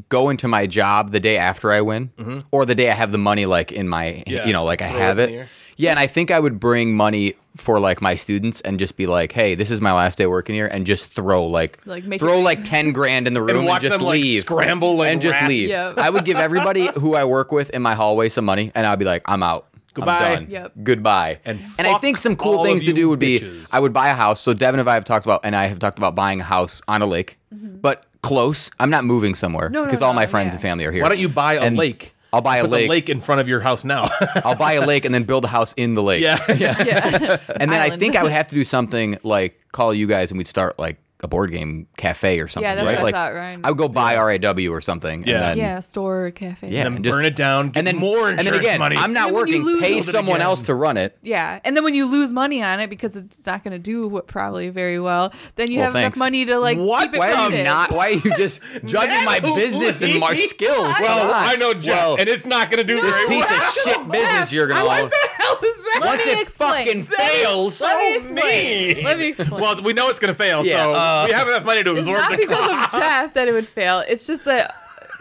go 0.09 0.29
into 0.29 0.47
my 0.49 0.67
job 0.67 1.11
the 1.13 1.21
day 1.21 1.39
after 1.39 1.73
I 1.73 1.81
win, 1.81 2.11
or 2.51 2.67
the 2.67 2.75
day 2.75 2.91
I 2.91 2.95
have 2.95 3.13
the 3.13 3.19
money, 3.19 3.47
like 3.47 3.73
in 3.73 3.89
my, 3.89 4.07
Mm-hmm. 4.27 4.31
Yeah, 4.31 4.47
you 4.47 4.53
know, 4.53 4.65
like 4.65 4.83
I 4.83 4.87
have 4.89 5.19
it 5.19 5.31
it. 5.31 5.49
Yeah, 5.79 5.91
and 5.91 5.99
I 5.99 6.07
think 6.07 6.31
I 6.31 6.39
would 6.41 6.59
bring 6.61 6.95
money 6.95 7.35
for 7.57 7.81
like 7.81 8.01
my 8.01 8.15
students 8.15 8.61
and 8.61 8.79
just 8.79 8.97
be 8.97 9.07
like, 9.07 9.33
"Hey, 9.33 9.55
this 9.55 9.71
is 9.71 9.81
my 9.81 9.93
last 9.93 10.19
day 10.19 10.27
working 10.27 10.55
here," 10.55 10.67
and 10.67 10.87
just 10.87 11.11
throw 11.11 11.45
like, 11.47 11.79
Like, 11.87 12.05
make 12.05 12.21
throw 12.21 12.39
it- 12.39 12.43
like 12.43 12.65
ten 12.65 12.93
grand 12.93 13.27
in 13.27 13.35
the 13.35 13.43
room 13.43 13.57
and, 13.59 13.67
watch 13.67 13.83
just 13.83 13.99
them, 13.99 14.07
like, 14.07 14.21
leave, 14.21 14.41
scramble 14.43 14.97
like 14.97 15.13
and 15.13 15.21
just 15.23 15.43
leave. 15.45 15.69
Yep. 15.69 15.99
I 15.99 16.11
would 16.11 16.25
give 16.25 16.37
everybody 16.37 16.87
who 16.95 17.15
I 17.15 17.25
work 17.25 17.53
with 17.53 17.71
in 17.71 17.83
my 17.83 17.95
hallway 17.95 18.29
some 18.29 18.45
money, 18.45 18.73
and 18.75 18.87
I'd 18.87 18.99
be 18.99 19.05
like, 19.05 19.23
"I'm 19.27 19.43
out." 19.43 19.67
Goodbye. 19.95 20.19
I'm 20.19 20.35
done. 20.45 20.51
Yep. 20.51 20.73
Goodbye. 20.83 21.39
And 21.47 21.59
and 21.79 21.87
I 21.87 21.97
think 21.99 22.19
some 22.19 22.37
cool 22.37 22.63
things 22.63 22.85
to 22.85 22.93
do 22.93 23.09
would 23.09 23.19
be. 23.19 23.43
I 23.73 23.81
would 23.81 23.95
buy 23.95 24.09
a 24.09 24.15
house. 24.15 24.41
So 24.43 24.53
Devin 24.53 24.79
and 24.79 24.89
I 24.91 24.95
have 24.95 25.07
talked 25.07 25.25
about, 25.25 25.41
and 25.43 25.57
I 25.57 25.67
have 25.69 25.79
talked 25.79 25.97
about 25.99 26.15
buying 26.15 26.41
a 26.41 26.45
house 26.45 26.83
on 26.87 27.01
a 27.01 27.07
lake, 27.07 27.39
but 27.51 28.05
close. 28.23 28.71
I'm 28.79 28.91
not 28.91 29.05
moving 29.05 29.35
somewhere 29.35 29.67
Mm-hmm. 29.67 29.73
No, 29.75 29.81
no, 29.81 29.85
because 29.87 30.03
all 30.03 30.13
no, 30.13 30.17
my 30.17 30.27
friends 30.27 30.49
yeah. 30.49 30.53
and 30.55 30.61
family 30.63 30.85
are 30.85 30.93
here. 30.93 31.03
Why 31.03 31.09
don't 31.09 31.19
you 31.19 31.29
buy 31.31 31.55
a 31.55 31.61
And 31.63 31.77
lake? 31.77 32.13
I'll 32.37 32.43
buy 32.43 32.59
a 32.59 32.63
Put 32.63 32.71
lake. 32.71 32.83
the 32.85 32.89
lake 32.91 33.09
in 33.09 33.21
front 33.21 33.41
of 33.41 33.49
your 33.49 33.61
house 33.61 33.83
now. 33.83 34.09
I'll 34.45 34.57
buy 34.57 34.75
a 34.75 34.87
lake 34.87 35.05
and 35.05 35.15
then 35.15 35.25
build 35.25 35.45
a 35.45 35.49
house 35.49 35.73
in 35.75 35.95
the 35.95 36.03
lake. 36.03 36.23
yeah. 36.23 36.39
Yeah, 36.57 36.83
yeah. 36.85 37.39
And 37.59 37.71
then 37.73 37.81
I 37.81 37.97
think 37.97 38.15
I 38.17 38.23
would 38.23 38.33
have 38.33 38.47
to 38.49 38.55
do 38.55 38.65
something 38.77 39.19
like 39.23 39.59
call 39.73 39.93
you 39.95 40.07
guys 40.07 40.31
and 40.31 40.39
we'd 40.39 40.47
start 40.47 40.79
like 40.79 40.99
a 41.27 41.29
board 41.29 41.51
game 41.51 41.87
cafe 41.97 42.41
or 42.41 42.49
something. 42.49 42.67
Yeah, 42.69 42.77
that's 42.77 42.87
right? 42.87 43.03
what 43.03 43.15
I 43.15 43.27
thought, 43.29 43.35
Ryan. 43.35 43.61
I 43.65 43.69
would 43.71 43.79
go 43.79 43.89
buy 43.89 44.17
RAW 44.17 44.69
or 44.73 44.81
something. 44.81 45.25
Yeah. 45.27 45.35
And 45.35 45.43
then, 45.43 45.59
yeah, 45.59 45.81
store, 45.81 46.31
cafe. 46.31 46.69
Yeah. 46.71 46.79
And 46.81 46.87
and 46.87 46.97
then 46.97 47.03
just- 47.03 47.17
burn 47.17 47.25
it 47.27 47.37
down, 47.37 47.69
get 47.71 47.81
And 47.81 47.87
then 47.87 47.97
more 47.97 48.29
and 48.31 48.39
insurance 48.39 48.45
then 48.45 48.55
again, 48.61 48.79
money. 48.79 48.97
I'm 48.97 49.13
not 49.13 49.29
And 49.29 49.37
then 49.37 49.43
when 49.43 49.49
you 49.49 49.59
working. 49.59 49.67
lose- 49.67 49.83
Pay 49.83 50.01
someone 50.01 50.41
else 50.41 50.63
to 50.63 50.75
run 50.75 50.97
it. 50.97 51.19
Yeah, 51.23 51.61
and 51.65 51.77
then 51.77 51.85
when 51.85 51.95
you 51.95 52.07
lose 52.11 52.33
money 52.33 52.63
on 52.63 52.81
it 52.81 52.89
because 52.89 53.17
it's 53.17 53.45
not 53.47 53.63
going 53.65 53.73
to 53.73 53.79
do 53.79 54.07
what 54.09 54.27
probably 54.27 54.69
very 54.71 54.99
well, 55.01 55.33
then 55.57 55.71
you 55.71 55.79
Well, 55.79 55.87
have 55.87 55.93
thanks. 55.95 56.17
enough 56.17 56.25
money 56.27 56.45
to 56.47 56.59
like 56.59 56.79
What? 56.79 57.03
keep 57.03 57.15
it 57.15 57.19
Why 57.19 57.33
are 57.33 57.51
you 57.51 57.65
not? 57.65 57.91
Why 57.91 58.07
are 58.09 58.13
you 58.13 58.37
just 58.37 58.61
judging 58.85 59.25
my 59.25 59.41
business 59.41 60.01
and 60.03 60.19
my 60.21 60.35
skills? 60.35 60.95
Well, 61.01 61.33
Come. 61.33 61.49
I 61.51 61.57
know 61.57 61.75
Jeff, 61.75 61.97
Well, 61.97 62.17
and 62.21 62.29
it's 62.29 62.47
not 62.47 62.71
going 62.71 62.79
to 62.79 62.85
do 62.85 63.01
this 63.03 63.17
piece 63.29 63.51
of 63.51 63.63
shit 63.85 64.09
business 64.11 64.53
you're 64.53 64.67
gonna. 64.69 64.85
What 64.87 65.11
the 65.11 65.29
hell 65.39 65.59
is 65.63 65.77
that? 65.85 65.99
Let 66.01 66.07
Once 66.11 66.27
me 66.27 66.33
it 66.33 66.41
explain. 66.43 66.85
fucking 66.87 67.03
fails, 67.05 67.81
Let 67.81 67.99
me 67.99 68.15
so 68.15 68.21
explain. 68.21 68.95
mean. 68.97 69.05
Let 69.05 69.19
me 69.19 69.29
explain. 69.29 69.61
Well, 69.61 69.83
we 69.83 69.93
know 69.93 70.09
it's 70.09 70.21
going 70.21 70.33
to 70.33 70.39
fail, 70.39 70.65
Yeah, 70.65 70.85
so 70.85 70.93
uh, 70.93 71.16
we 71.27 71.33
have 71.33 71.49
enough 71.49 71.65
money 71.65 71.83
to 71.85 71.93
it's 71.93 72.01
absorb 72.01 72.19
not 72.21 72.31
the 72.33 72.37
because 72.37 72.59
cost. 72.67 72.95
of 72.95 73.01
Jeff 73.01 73.35
that 73.35 73.49
it 73.49 73.53
would 73.53 73.67
fail. 73.67 74.01
It's 74.07 74.27
just 74.27 74.45
that 74.45 74.71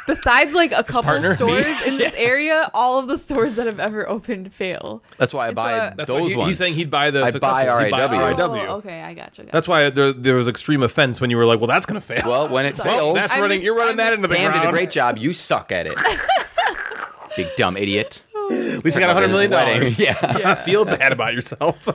besides 0.08 0.54
like 0.54 0.72
a 0.72 0.84
couple 0.84 1.04
partner, 1.04 1.30
me. 1.30 1.36
stores 1.36 1.88
in 1.88 1.98
this 1.98 2.14
area, 2.18 2.70
all 2.74 3.00
of 3.00 3.08
the 3.08 3.18
stores 3.18 3.56
that 3.56 3.66
have 3.66 3.80
ever 3.80 4.08
opened 4.08 4.54
fail. 4.54 5.02
that's 5.18 5.34
why 5.34 5.46
I 5.46 5.50
It's 5.50 5.56
buy 5.56 5.72
a- 5.72 5.96
That's 5.96 6.12
why 6.12 6.20
those 6.20 6.32
he- 6.32 6.38
ones. 6.38 6.50
He's 6.50 6.58
saying 6.58 6.74
he'd 6.76 6.92
buy 6.92 7.10
the 7.12 7.24
I'd 7.24 7.32
successful. 7.34 7.66
buy 7.66 7.84
He'd 7.86 7.92
buy 7.92 8.06
RAW. 8.08 8.38
RAW. 8.38 8.66
Oh, 8.68 8.76
okay, 8.78 9.02
I 9.02 9.14
gotcha. 9.14 9.42
gotcha. 9.44 9.52
That's 9.52 9.68
why 9.68 9.90
there, 9.90 10.14
there 10.14 10.36
was 10.36 10.48
extreme 10.48 10.84
offense 10.84 11.20
when 11.20 11.30
you 11.32 11.38
were 11.38 11.46
like, 11.46 11.60
"Well, 11.60 11.68
that's 11.68 11.86
going 11.88 12.00
to 12.00 12.06
fail." 12.06 12.22
well, 12.26 12.48
when 12.50 12.66
it 12.66 12.76
Sorry. 12.78 12.90
fails, 12.90 13.16
that's 13.16 13.34
I'm 13.34 13.42
running. 13.42 13.58
just- 13.58 13.64
you're 13.66 13.76
running 13.76 13.92
I'm 13.92 13.98
that 13.98 14.10
just- 14.10 14.16
into 14.18 14.28
the 14.28 14.36
Pam 14.36 14.52
ground. 14.52 14.64
did 14.64 14.70
a 14.70 14.72
great 14.72 14.92
job. 14.92 15.18
You 15.18 15.34
suck 15.34 15.72
at 15.72 15.88
it. 15.88 16.00
Big 17.36 17.48
dumb 17.58 17.76
idiot. 17.78 18.22
At 18.52 18.84
least 18.86 18.98
I 18.98 19.00
got 19.00 19.10
a 19.10 19.14
hundred 19.14 19.30
million 19.30 19.52
Wedding. 19.52 19.80
dollars. 19.80 20.00
Yeah. 20.00 20.16
yeah, 20.40 20.56
feel 20.56 20.86
bad 20.86 21.12
about 21.12 21.34
yourself. 21.34 21.88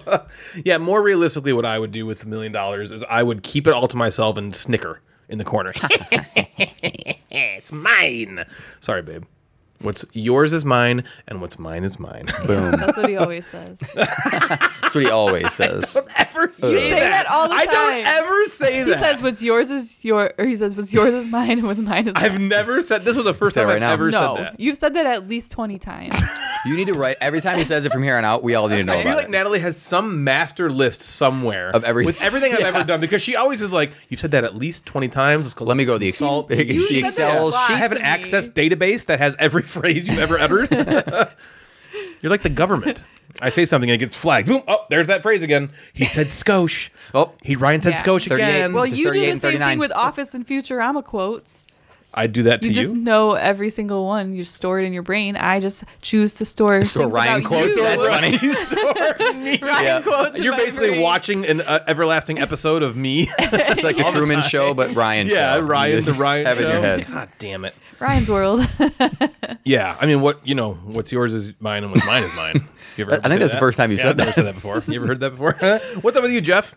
yeah, 0.64 0.79
more 0.79 1.02
realistically, 1.02 1.52
what 1.52 1.64
I 1.64 1.79
would 1.79 1.93
do 1.93 2.06
with 2.06 2.25
a 2.25 2.26
million 2.26 2.52
dollars 2.52 2.93
is 2.93 3.05
I 3.05 3.23
would 3.23 3.43
keep 3.43 3.67
it 3.67 3.73
all 3.73 3.88
to 3.88 3.97
myself 3.97 4.37
and 4.37 4.55
snicker 4.55 5.00
in 5.29 5.38
the 5.38 5.44
corner. 5.44 5.73
it's 7.31 7.73
mine. 7.73 8.44
Sorry, 8.81 9.02
babe. 9.02 9.25
What's 9.82 10.05
yours 10.12 10.53
is 10.53 10.65
mine, 10.65 11.05
and 11.27 11.41
what's 11.41 11.59
mine 11.59 11.85
is 11.85 11.99
mine. 11.99 12.27
Boom. 12.47 12.73
That's 12.73 12.97
what 12.99 13.09
he 13.09 13.17
always 13.17 13.47
says. 13.47 13.79
That's 13.94 14.94
what 14.94 15.05
he 15.05 15.11
always 15.11 15.53
says. 15.53 15.97
ever 16.17 16.50
say, 16.50 16.91
say 16.91 17.00
that 17.00 17.27
all 17.27 17.49
the 17.49 17.55
I 17.55 17.65
time. 17.65 17.75
don't 17.75 18.06
ever 18.06 18.44
say 18.44 18.79
He 18.79 18.82
that. 18.91 19.03
says 19.03 19.23
what's 19.23 19.43
yours 19.43 19.71
is 19.71 20.05
your, 20.05 20.32
or 20.38 20.44
he 20.44 20.55
says 20.56 20.77
what's 20.77 20.93
yours 20.93 21.15
is 21.15 21.29
mine, 21.29 21.53
and 21.53 21.62
what's 21.67 21.81
mine 21.81 22.09
is 22.09 22.15
mine. 22.15 22.25
I've 22.25 22.32
mine. 22.35 22.49
never 22.49 22.82
said 22.82 23.05
this 23.05 23.17
was 23.17 23.25
the 23.25 23.32
first 23.35 23.55
time 23.55 23.67
right 23.69 23.75
I've 23.77 23.81
now. 23.81 23.93
ever 23.93 24.11
no, 24.11 24.37
said 24.37 24.44
that. 24.44 24.61
you've 24.61 24.77
said 24.77 24.94
that 24.94 25.06
at 25.06 25.29
least 25.29 25.53
twenty 25.53 25.79
times. 25.79 26.15
You 26.67 26.76
need 26.76 26.88
to 26.88 26.93
write 26.93 27.17
every 27.23 27.41
time 27.41 27.56
he 27.56 27.65
says 27.65 27.87
it 27.87 27.91
from 27.91 28.03
here 28.03 28.19
on 28.19 28.25
out. 28.26 28.43
We 28.43 28.55
all 28.55 28.69
need 28.69 28.76
to 28.76 28.85
know 28.85 28.93
I 28.93 28.97
feel 28.97 29.12
about 29.12 29.17
like 29.17 29.25
it. 29.29 29.31
Natalie 29.31 29.61
has 29.61 29.79
some 29.79 30.25
master 30.25 30.69
list 30.69 31.00
somewhere 31.00 31.71
Of 31.71 31.85
everything 31.85 32.05
with 32.12 32.21
everything 32.21 32.53
I've 32.53 32.61
Yeah. 32.61 32.67
ever 32.69 32.85
done 32.85 33.00
because 33.00 33.23
she 33.23 33.35
always 33.35 33.62
is 33.62 33.73
like, 33.73 33.93
"You've 34.11 34.21
said 34.21 34.33
that 34.33 34.44
at 34.44 34.55
least 34.55 34.85
twenty 34.85 35.09
times." 35.09 35.47
Let's 35.47 35.55
go 35.55 35.65
Let 35.65 35.79
me 35.79 35.87
go 35.87 35.94
to 35.94 35.99
the 35.99 36.09
ex- 36.09 36.19
consult." 36.19 36.49
the 36.50 36.62
You 36.62 36.87
said 36.87 36.99
Excel 36.99 37.47
a 37.47 37.49
lot 37.49 37.67
sheet. 37.67 37.76
I 37.76 37.79
have 37.79 37.93
an 37.93 38.03
access 38.03 38.47
database 38.50 39.06
that 39.06 39.21
has 39.21 39.37
every 39.38 39.62
phrase 39.70 40.06
you've 40.08 40.19
ever 40.19 40.38
uttered. 40.38 40.70
You're 42.20 42.31
like 42.31 42.43
the 42.43 42.50
government. 42.50 43.02
I 43.40 43.49
say 43.49 43.64
something 43.64 43.88
and 43.88 43.94
it 43.94 44.05
gets 44.05 44.17
flagged. 44.17 44.49
Boom! 44.49 44.62
Oh, 44.69 44.84
there's 44.90 45.06
that 45.06 45.22
phrase 45.22 45.43
again. 45.43 45.70
He 45.93 46.05
said 46.05 46.26
"skosh." 46.26 46.90
Oh. 47.14 47.32
he 47.43 47.56
Ryan 47.56 47.81
said 47.81 47.93
Yeah. 47.94 48.02
"skosh" 48.02 48.31
again. 48.31 48.72
well, 48.72 48.84
you 48.87 49.12
do 49.12 49.19
the 49.20 49.31
same 49.31 49.38
39. 49.38 49.69
thing 49.69 49.78
with 49.78 49.93
Office 49.93 50.34
and 50.34 50.46
Futurama 50.46 51.02
quotes. 51.05 51.64
I 52.12 52.26
do 52.26 52.43
that 52.43 52.61
to 52.62 52.69
You 52.69 52.75
you. 52.75 52.82
just 52.82 52.94
know 52.96 53.34
every 53.34 53.70
single 53.70 54.05
one. 54.05 54.32
You 54.32 54.43
store 54.43 54.81
it 54.81 54.84
in 54.84 54.93
your 54.93 55.05
brain. 55.05 55.37
I 55.37 55.61
just 55.61 55.84
choose 56.02 56.34
to 56.34 56.44
store 56.44 56.82
Store 56.82 57.06
Ryan 57.08 57.37
about 57.37 57.46
quotes. 57.46 57.76
You. 57.76 57.82
That's 57.84 58.04
funny. 58.04 59.59
Ryan 59.62 59.85
Yeah. 59.85 60.02
quotes. 60.02 60.38
You're 60.40 60.56
basically 60.56 60.88
brain. 60.90 61.00
watching 61.02 61.47
an 61.47 61.61
uh, 61.61 61.78
everlasting 61.87 62.40
episode 62.40 62.83
of 62.83 62.97
me. 62.97 63.28
It's 63.38 63.85
like 63.85 63.99
a 64.00 64.11
Truman. 64.11 64.42
Show, 64.42 64.75
but 64.75 64.92
Ryan. 64.97 65.28
yeah, 65.28 65.54
show. 65.54 65.61
You 65.61 65.66
Ryan, 65.66 66.00
the 66.04 66.12
Ryan 66.14 66.47
have 66.47 66.59
it 66.59 66.62
show. 66.62 66.68
in 66.68 66.73
your 66.75 66.83
head. 66.83 67.06
God 67.06 67.28
damn 67.38 67.64
it. 67.64 67.75
Ryan's 68.00 68.30
World. 68.30 68.66
Yeah, 69.62 69.97
I 70.00 70.07
mean, 70.07 70.23
what 70.23 70.45
you 70.47 70.54
know, 70.54 70.73
what's 70.73 71.12
yours 71.12 71.35
is 71.35 71.52
mine, 71.61 71.83
and 71.85 71.92
what's 71.92 72.07
mine 72.07 72.23
is 72.23 72.35
mine. 72.35 72.69
You 72.97 73.04
ever 73.04 73.12
I 73.12 73.16
think 73.28 73.33
say 73.35 73.38
that's 73.40 73.52
the 73.52 73.59
first 73.61 73.76
time 73.76 73.90
you've 73.90 74.00
Yeah, 74.00 74.04
said 74.07 74.11
I've 74.12 74.16
never 74.16 74.30
that. 74.30 74.35
said 74.35 74.45
that 74.47 74.54
before. 74.54 74.80
You 74.92 75.00
ever 75.00 75.07
heard 75.07 75.21
that 75.21 75.30
before? 75.30 75.52
what's 76.00 76.16
up 76.16 76.23
with 76.23 76.33
you, 76.33 76.40
Jeff? 76.40 76.75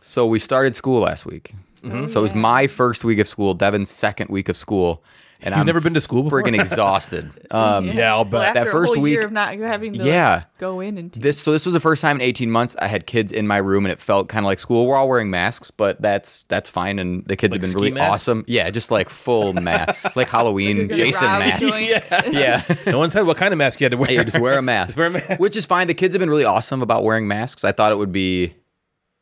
So 0.00 0.26
we 0.26 0.38
started 0.38 0.74
school 0.74 1.02
last 1.02 1.26
week. 1.26 1.54
Mm-hmm. 1.82 2.08
So 2.08 2.20
it 2.20 2.22
was 2.22 2.34
my 2.34 2.66
first 2.66 3.04
week 3.04 3.18
of 3.18 3.28
school, 3.28 3.52
Devin's 3.52 3.90
second 3.90 4.30
week 4.30 4.48
of 4.48 4.56
school, 4.56 5.02
and 5.44 5.52
You've 5.52 5.60
I'm 5.60 5.66
never 5.66 5.80
been 5.80 5.94
to 5.94 6.00
school 6.00 6.24
before? 6.24 6.42
Freaking 6.42 6.58
exhausted. 6.60 7.30
Um, 7.50 7.86
Yeah, 7.86 8.12
I'll 8.14 8.24
bet. 8.24 8.32
Well, 8.32 8.42
after 8.42 8.64
That 8.64 8.70
first 8.72 8.94
a 8.94 8.96
whole 8.96 9.06
year 9.06 9.18
week- 9.20 9.26
of 9.26 9.32
not 9.32 9.54
having 9.56 9.92
to 9.92 10.02
Yeah. 10.04 10.34
like, 10.34 10.58
go 10.58 10.80
in 10.80 10.98
and 10.98 11.12
teach. 11.12 11.22
This 11.22 11.40
so 11.40 11.52
this 11.52 11.64
was 11.66 11.72
the 11.72 11.78
first 11.80 12.02
time 12.02 12.16
in 12.16 12.22
18 12.22 12.50
months 12.50 12.74
I 12.80 12.88
had 12.88 13.06
kids 13.06 13.30
in 13.32 13.46
my 13.46 13.58
room 13.58 13.84
and 13.86 13.92
it 13.92 14.00
felt 14.00 14.28
kind 14.28 14.44
of 14.44 14.46
like 14.46 14.58
school. 14.58 14.86
We're 14.86 14.96
all 14.96 15.08
wearing 15.08 15.30
masks, 15.30 15.70
but 15.70 16.02
that's 16.02 16.42
that's 16.48 16.68
fine 16.68 16.98
and 16.98 17.24
the 17.26 17.36
kids 17.36 17.52
Like 17.52 17.60
have 17.60 17.62
been 17.62 17.70
ski 17.70 17.76
really 17.78 17.90
masks? 17.92 18.28
awesome. 18.28 18.44
Yeah, 18.48 18.68
just 18.70 18.90
like 18.90 19.08
full 19.08 19.52
mask, 19.70 20.16
like 20.16 20.28
Halloween 20.28 20.88
Gonna 20.88 20.96
Jason 20.96 21.26
rob 21.28 21.42
a 21.42 21.46
masks. 21.46 21.68
joint. 21.70 22.32
Yeah. 22.34 22.62
no 22.90 22.98
one 22.98 23.10
said 23.12 23.22
what 23.26 23.36
kind 23.36 23.52
of 23.52 23.58
mask 23.58 23.80
you 23.80 23.84
had 23.84 23.92
to 23.92 23.96
wear. 23.98 24.08
Hey, 24.08 24.24
just 24.24 24.40
wear 24.40 24.58
a 24.58 24.62
mask. 24.62 24.88
Just 24.88 24.98
wear 24.98 25.06
a 25.06 25.10
mask. 25.10 25.38
Which 25.38 25.56
is 25.56 25.64
fine. 25.66 25.86
The 25.86 25.94
kids 25.94 26.14
have 26.14 26.20
been 26.20 26.30
really 26.30 26.44
awesome 26.44 26.82
about 26.82 27.04
wearing 27.04 27.28
masks. 27.28 27.62
I 27.62 27.70
thought 27.70 27.92
it 27.92 27.98
would 27.98 28.12
be, 28.12 28.54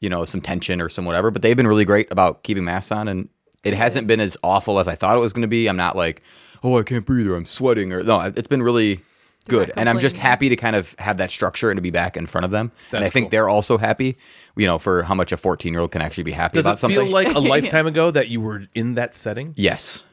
you 0.01 0.09
know, 0.09 0.25
some 0.25 0.41
tension 0.41 0.81
or 0.81 0.89
some 0.89 1.05
whatever, 1.05 1.31
but 1.31 1.43
they've 1.43 1.57
been 1.57 1.67
really 1.69 1.85
great 1.85 2.11
about 2.11 2.43
keeping 2.45 2.65
masks 2.65 2.93
on 2.93 3.09
and 3.09 3.29
it 3.65 3.75
hasn't 3.75 4.07
been 4.07 4.21
as 4.21 4.37
awful 4.43 4.79
as 4.79 4.89
I 4.89 4.95
thought 4.95 5.17
it 5.17 5.21
was 5.21 5.33
going 5.33 5.43
to 5.43 5.49
be. 5.49 5.69
I'm 5.69 5.77
not 5.77 5.97
like, 5.97 6.23
oh, 6.63 6.79
I 6.79 6.83
can't 6.83 7.05
breathe 7.05 7.29
or 7.29 7.37
I'm 7.37 7.45
sweating 7.45 7.93
or 7.93 8.03
no, 8.03 8.21
it's 8.21 8.49
been 8.49 8.63
really 8.63 9.01
good. 9.49 9.73
And 9.77 9.89
I'm 9.89 9.99
just 9.99 10.19
happy 10.19 10.49
to 10.49 10.57
kind 10.57 10.77
of 10.77 10.95
have 10.99 11.19
that 11.19 11.31
structure 11.31 11.71
and 11.71 11.77
to 11.79 11.83
be 11.83 11.91
back 11.91 12.17
in 12.17 12.27
front 12.27 12.45
of 12.45 12.51
them. 12.51 12.73
and 12.93 13.05
I 13.05 13.09
think 13.09 13.25
cool. 13.25 13.31
they're 13.31 13.49
also 13.49 13.79
happy, 13.79 14.17
you 14.57 14.67
know, 14.67 14.79
for 14.79 15.03
how 15.03 15.15
much 15.15 15.33
a 15.33 15.37
14 15.37 15.73
year 15.73 15.81
old 15.81 15.93
can 15.93 16.03
actually 16.03 16.25
be 16.25 16.33
happy 16.33 16.55
Does 16.55 16.65
about 16.65 16.79
it 16.79 16.81
something. 16.81 17.01
feel 17.01 17.11
like 17.11 17.35
a 17.35 17.39
lifetime 17.41 17.87
ago 17.87 18.11
that 18.11 18.29
you 18.29 18.41
were 18.41 18.65
in 18.75 18.95
that 18.95 19.15
setting? 19.15 19.55
Yes. 19.57 20.05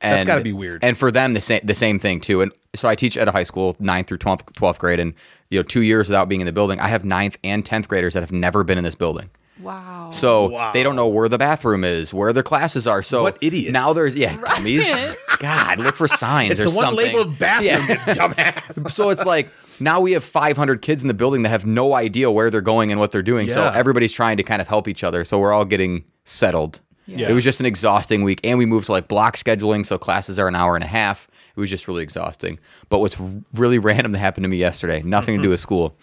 that's 0.00 0.24
gotta 0.24 0.42
be 0.42 0.52
weird. 0.52 0.84
And 0.84 0.96
for 0.96 1.10
them, 1.10 1.32
the 1.32 1.40
same 1.40 1.60
the 1.64 1.74
same 1.74 1.98
thing 1.98 2.20
too. 2.20 2.42
And 2.42 2.52
so 2.74 2.88
I 2.88 2.94
teach 2.94 3.16
at 3.16 3.28
a 3.28 3.32
high 3.32 3.42
school, 3.42 3.76
ninth 3.78 4.08
through 4.08 4.18
12th, 4.18 4.44
12th 4.54 4.78
grade, 4.78 5.00
and 5.00 5.14
you 5.50 5.58
know, 5.58 5.62
two 5.62 5.82
years 5.82 6.08
without 6.08 6.28
being 6.28 6.40
in 6.40 6.46
the 6.46 6.52
building. 6.52 6.80
I 6.80 6.88
have 6.88 7.04
ninth 7.04 7.38
and 7.44 7.64
tenth 7.64 7.88
graders 7.88 8.14
that 8.14 8.20
have 8.20 8.32
never 8.32 8.64
been 8.64 8.78
in 8.78 8.84
this 8.84 8.94
building. 8.94 9.30
Wow. 9.60 10.10
So 10.12 10.48
Wow. 10.48 10.72
they 10.72 10.82
don't 10.82 10.96
know 10.96 11.06
where 11.08 11.28
the 11.28 11.38
bathroom 11.38 11.84
is, 11.84 12.12
where 12.12 12.32
their 12.32 12.42
classes 12.42 12.86
are. 12.86 13.02
So 13.02 13.22
What 13.22 13.38
idiots. 13.40 13.72
Now 13.72 13.92
there's 13.92 14.16
yeah, 14.16 14.36
dummies. 14.56 14.94
God, 15.38 15.78
look 15.78 15.94
for 15.96 16.08
signs 16.08 16.52
It's 16.52 16.60
or 16.60 16.64
the 16.64 16.70
one 16.76 16.84
something. 16.86 17.06
labeled 17.06 17.38
bathroom, 17.38 17.68
Yeah. 17.88 18.14
dumbass. 18.14 18.90
so 18.92 19.10
it's 19.10 19.24
like 19.24 19.48
now 19.80 20.00
we 20.00 20.12
have 20.12 20.24
500 20.24 20.82
kids 20.82 21.02
in 21.02 21.08
the 21.08 21.14
building 21.14 21.42
that 21.42 21.50
have 21.50 21.66
no 21.66 21.94
idea 21.94 22.30
where 22.30 22.50
they're 22.50 22.60
going 22.60 22.90
and 22.90 22.98
what 23.00 23.12
they're 23.12 23.22
doing. 23.22 23.48
So 23.48 23.68
everybody's 23.68 24.12
trying 24.12 24.36
to 24.38 24.42
kind 24.42 24.60
of 24.60 24.68
help 24.68 24.88
each 24.88 25.04
other. 25.04 25.24
So 25.24 25.38
we're 25.38 25.52
all 25.52 25.64
getting 25.64 26.04
settled. 26.24 26.80
Yeah. 27.06 27.28
It 27.28 27.32
was 27.34 27.44
just 27.44 27.60
an 27.60 27.66
exhausting 27.66 28.24
week, 28.24 28.40
and 28.44 28.56
we 28.58 28.64
moved 28.64 28.86
to 28.86 28.92
like 28.92 29.08
block 29.08 29.36
scheduling, 29.36 29.84
so 29.84 29.98
classes 29.98 30.38
are 30.38 30.48
an 30.48 30.54
hour 30.54 30.74
and 30.74 30.82
a 30.82 30.86
half. 30.86 31.28
It 31.54 31.60
was 31.60 31.68
just 31.68 31.86
really 31.86 32.02
exhausting. 32.02 32.58
But 32.88 33.00
what's 33.00 33.18
really 33.52 33.78
random 33.90 34.12
that 34.12 34.18
happened 34.20 34.44
to 34.44 34.48
me 34.48 34.56
yesterday, 34.56 35.02
nothing 35.02 35.36
to 35.36 35.42
do 35.42 35.50
with 35.50 35.60
school. 35.60 35.96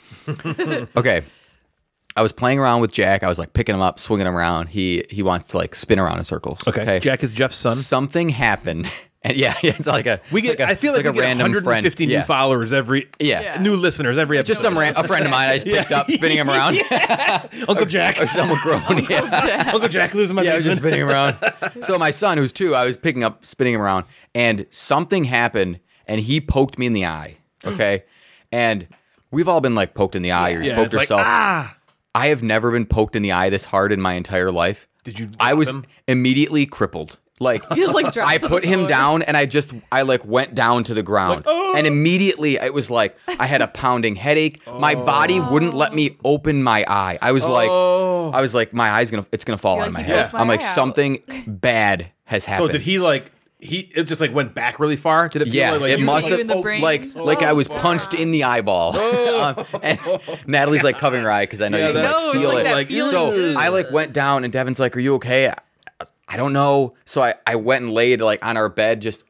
okay. 0.95 1.23
I 2.15 2.21
was 2.21 2.31
playing 2.33 2.59
around 2.59 2.81
with 2.81 2.91
Jack. 2.91 3.23
I 3.23 3.27
was 3.27 3.39
like 3.39 3.53
picking 3.53 3.73
him 3.75 3.81
up, 3.81 3.99
swinging 3.99 4.27
him 4.27 4.35
around. 4.35 4.67
He 4.67 5.05
he 5.09 5.23
wants 5.23 5.47
to 5.49 5.57
like 5.57 5.75
spin 5.75 5.99
around 5.99 6.17
in 6.17 6.23
circles. 6.23 6.67
Okay. 6.67 6.99
Jack 6.99 7.23
is 7.23 7.31
Jeff's 7.33 7.55
son. 7.55 7.75
Something 7.77 8.29
happened, 8.29 8.91
and 9.23 9.37
yeah, 9.37 9.55
yeah, 9.63 9.71
it's 9.77 9.87
like 9.87 10.07
a 10.07 10.19
We 10.31 10.41
get. 10.41 10.59
like 10.59 10.67
a- 10.67 10.71
I 10.71 10.75
feel 10.75 10.91
like, 10.93 11.05
like 11.05 11.13
we 11.13 11.19
a 11.19 11.21
get 11.21 11.27
random 11.27 11.45
150 11.53 12.03
friend. 12.03 12.09
new 12.09 12.13
Yeah. 12.15 12.23
followers 12.23 12.73
every. 12.73 13.07
Yeah. 13.19 13.41
Yeah. 13.41 13.61
New 13.61 13.75
listeners 13.77 14.17
every 14.17 14.37
episode. 14.39 14.51
Just 14.53 14.61
some 14.61 14.77
ran- 14.77 14.93
a 14.97 15.03
friend 15.05 15.23
of 15.25 15.31
mine 15.31 15.49
I 15.49 15.53
just 15.55 15.65
picked 15.77 15.91
up, 15.93 16.11
spinning 16.11 16.37
him 16.37 16.49
around. 16.49 16.77
Uncle 17.69 17.85
Jack. 17.85 18.19
or 18.21 18.27
someone 18.27 18.59
grown. 18.61 18.83
Uncle, 18.83 19.05
Yeah. 19.09 19.71
Uncle 19.73 19.87
Jack 19.89 20.13
losing 20.13 20.35
my 20.35 20.41
Yeah, 20.41 20.53
I 20.53 20.55
was 20.55 20.63
just 20.65 20.79
spinning 20.79 21.01
him 21.01 21.09
around. 21.09 21.37
So 21.81 21.97
my 21.97 22.11
son, 22.11 22.37
who's 22.37 22.51
two, 22.51 22.75
I 22.75 22.83
was 22.85 22.97
picking 22.97 23.23
up, 23.23 23.45
spinning 23.45 23.73
him 23.75 23.81
around, 23.81 24.05
and 24.35 24.65
something 24.69 25.23
happened, 25.25 25.79
and 26.07 26.19
he 26.19 26.41
poked 26.41 26.77
me 26.77 26.87
in 26.87 26.93
the 26.93 27.05
eye. 27.05 27.37
Okay, 27.63 28.03
and 28.51 28.87
we've 29.31 29.47
all 29.47 29.61
been 29.61 29.75
like 29.75 29.93
poked 29.93 30.15
in 30.15 30.23
the 30.23 30.31
eye 30.31 30.51
or 30.53 30.61
Yeah, 30.61 30.75
poked 30.75 30.87
it's 30.87 30.93
like 30.95 31.03
yourself. 31.03 31.21
ah. 31.23 31.77
I 32.13 32.27
have 32.27 32.43
never 32.43 32.71
been 32.71 32.85
poked 32.85 33.15
in 33.15 33.21
the 33.23 33.31
eye 33.31 33.49
this 33.49 33.65
hard 33.65 33.91
in 33.91 34.01
my 34.01 34.13
entire 34.13 34.51
life. 34.51 34.87
Did 35.03 35.19
you 35.19 35.29
I 35.39 35.53
was 35.53 35.69
him? 35.69 35.85
immediately 36.07 36.65
crippled. 36.65 37.17
Like 37.39 37.63
He 37.73 37.85
like, 37.87 38.15
I 38.17 38.37
put 38.37 38.63
him 38.63 38.79
floor. 38.79 38.89
down 38.89 39.21
and 39.23 39.35
I 39.35 39.45
just 39.47 39.73
I 39.91 40.03
like 40.03 40.23
went 40.25 40.53
down 40.53 40.83
to 40.85 40.93
the 40.93 41.01
ground. 41.03 41.43
oh. 41.47 41.73
And 41.75 41.87
immediately 41.87 42.57
it 42.57 42.73
was 42.73 42.91
like 42.91 43.17
I 43.39 43.47
had 43.47 43.61
a 43.61 43.67
pounding 43.67 44.15
headache. 44.15 44.65
My 44.67 44.93
body 44.93 45.39
oh. 45.39 45.51
wouldn't 45.51 45.73
let 45.73 45.93
me 45.93 46.17
open 46.23 46.61
my 46.61 46.85
eye. 46.87 47.17
I 47.21 47.31
was 47.31 47.47
like 47.47 47.69
Oh. 47.71 48.29
I 48.31 48.41
was 48.41 48.53
like 48.53 48.73
my 48.73 48.91
eye's 48.91 49.09
going 49.09 49.23
to 49.23 49.29
it's 49.31 49.43
going 49.45 49.57
to 49.57 49.61
fall 49.61 49.75
You're 49.75 49.83
out 49.83 49.87
of 49.87 49.93
my 49.93 50.01
head. 50.01 50.33
my 50.33 50.39
I'm 50.39 50.47
like 50.47 50.61
eye 50.61 50.65
out. 50.65 50.75
something 50.75 51.23
bad 51.47 52.11
has 52.25 52.45
happened. 52.45 52.69
So 52.69 52.73
did 52.73 52.81
he 52.81 52.99
like? 52.99 53.31
He 53.63 53.91
it 53.93 54.05
just 54.05 54.19
like 54.19 54.33
went 54.33 54.55
back 54.55 54.79
really 54.79 54.97
far. 54.97 55.27
Did 55.27 55.43
it? 55.43 55.45
Feel 55.45 55.53
yeah, 55.53 55.71
like, 55.71 55.81
like 55.81 55.91
it 55.91 55.99
must 56.01 56.27
have 56.27 56.39
in 56.39 56.47
the 56.47 56.55
oh, 56.55 56.61
brain? 56.63 56.81
like 56.81 57.01
like 57.15 57.43
I 57.43 57.53
was 57.53 57.67
punched 57.67 58.15
in 58.15 58.31
the 58.31 58.43
eyeball. 58.43 58.93
Oh. 58.97 59.55
Um, 59.57 59.65
and 59.83 59.99
Natalie's 60.47 60.83
like 60.83 60.97
covering 60.97 61.23
her 61.23 61.31
eye 61.31 61.43
because 61.43 61.61
I 61.61 61.69
know 61.69 61.77
Yeah, 61.77 61.87
you 61.87 61.93
can 61.93 62.03
like, 62.03 62.11
No, 62.11 62.31
feel 62.33 62.53
like 62.53 62.65
it. 62.65 62.71
Like, 62.71 62.87
feeling. 62.87 63.11
So 63.11 63.55
I 63.57 63.69
like 63.69 63.91
went 63.91 64.13
down 64.13 64.43
and 64.43 64.51
Devin's 64.51 64.79
like, 64.79 64.95
"Are 64.97 64.99
you 64.99 65.15
okay?" 65.15 65.49
I, 65.49 65.55
I 66.27 66.37
don't 66.37 66.53
know. 66.53 66.95
So 67.05 67.23
I 67.23 67.35
I 67.47 67.55
went 67.55 67.85
and 67.85 67.93
laid 67.93 68.19
like 68.21 68.43
on 68.45 68.57
our 68.57 68.69
bed 68.69 69.01
just. 69.01 69.23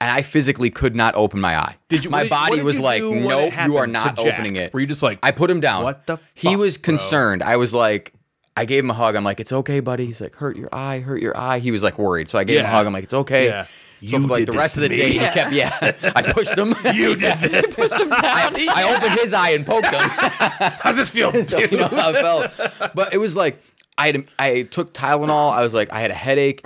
And 0.00 0.08
I 0.12 0.22
physically 0.22 0.70
could 0.70 0.94
not 0.94 1.16
open 1.16 1.40
my 1.40 1.58
eye. 1.58 1.74
Did 1.88 2.04
you- 2.04 2.10
My 2.10 2.22
did- 2.22 2.30
body 2.30 2.62
was 2.62 2.78
like, 2.78 3.00
do 3.00 3.10
when 3.10 3.18
it 3.24 3.52
"Nope, 3.56 3.66
you 3.66 3.76
are 3.78 3.86
not 3.88 4.16
opening 4.16 4.54
it." 4.54 4.72
Were 4.72 4.78
you 4.78 4.86
just 4.86 5.02
like, 5.02 5.18
I 5.24 5.32
put 5.32 5.50
him 5.50 5.58
down. 5.58 5.82
What 5.82 6.06
the 6.06 6.18
He 6.34 6.50
fuck, 6.50 6.58
was 6.58 6.78
bro? 6.78 6.84
concerned. 6.84 7.42
I 7.42 7.56
was 7.56 7.74
like, 7.74 8.12
I 8.58 8.64
gave 8.64 8.82
him 8.84 8.90
a 8.90 8.94
hug. 8.94 9.14
I'm 9.16 9.24
like, 9.24 9.40
"It's 9.40 9.52
okay, 9.52 9.80
buddy." 9.80 10.06
He's 10.06 10.20
like, 10.20 10.34
"Hurt 10.36 10.56
your 10.56 10.68
eye, 10.72 11.00
hurt 11.00 11.22
your 11.22 11.36
eye." 11.36 11.58
He 11.60 11.70
was 11.70 11.82
like 11.84 11.98
worried, 11.98 12.28
so 12.28 12.38
I 12.38 12.44
gave 12.44 12.56
him 12.58 12.64
a 12.66 12.68
Yeah. 12.68 12.72
hug. 12.74 12.86
I'm 12.86 12.92
like, 12.92 13.04
"It's 13.04 13.14
okay." 13.14 13.46
Yeah. 13.46 13.64
So 13.64 13.70
You 14.00 14.20
for 14.22 14.28
like 14.28 14.38
did 14.40 14.48
the 14.48 14.52
this 14.52 14.58
rest 14.60 14.76
of 14.78 14.82
to 14.84 14.88
the 14.88 14.94
me. 14.94 14.96
day, 14.96 15.10
he 15.12 15.18
kept 15.18 15.52
yeah. 15.52 15.92
I 16.16 16.32
pushed 16.32 16.56
him. 16.56 16.74
You 16.94 17.16
did 17.16 17.38
this. 17.40 17.78
I 17.80 18.94
opened 18.96 19.20
his 19.20 19.32
eye 19.32 19.50
and 19.50 19.66
poked 19.66 19.86
him. 19.86 20.00
How's 20.00 20.96
this 20.96 21.10
feel? 21.10 21.32
so 21.42 21.58
you 21.58 21.76
know 21.78 21.88
how 21.88 22.10
it 22.10 22.14
felt. 22.14 22.92
But 22.94 23.12
it 23.14 23.18
was 23.18 23.34
like 23.36 23.62
I 23.96 24.06
had 24.06 24.24
I 24.38 24.62
took 24.62 24.94
Tylenol. 24.94 25.52
I 25.52 25.62
was 25.62 25.74
like 25.74 25.92
I 25.92 26.00
had 26.00 26.10
a 26.10 26.14
headache, 26.14 26.64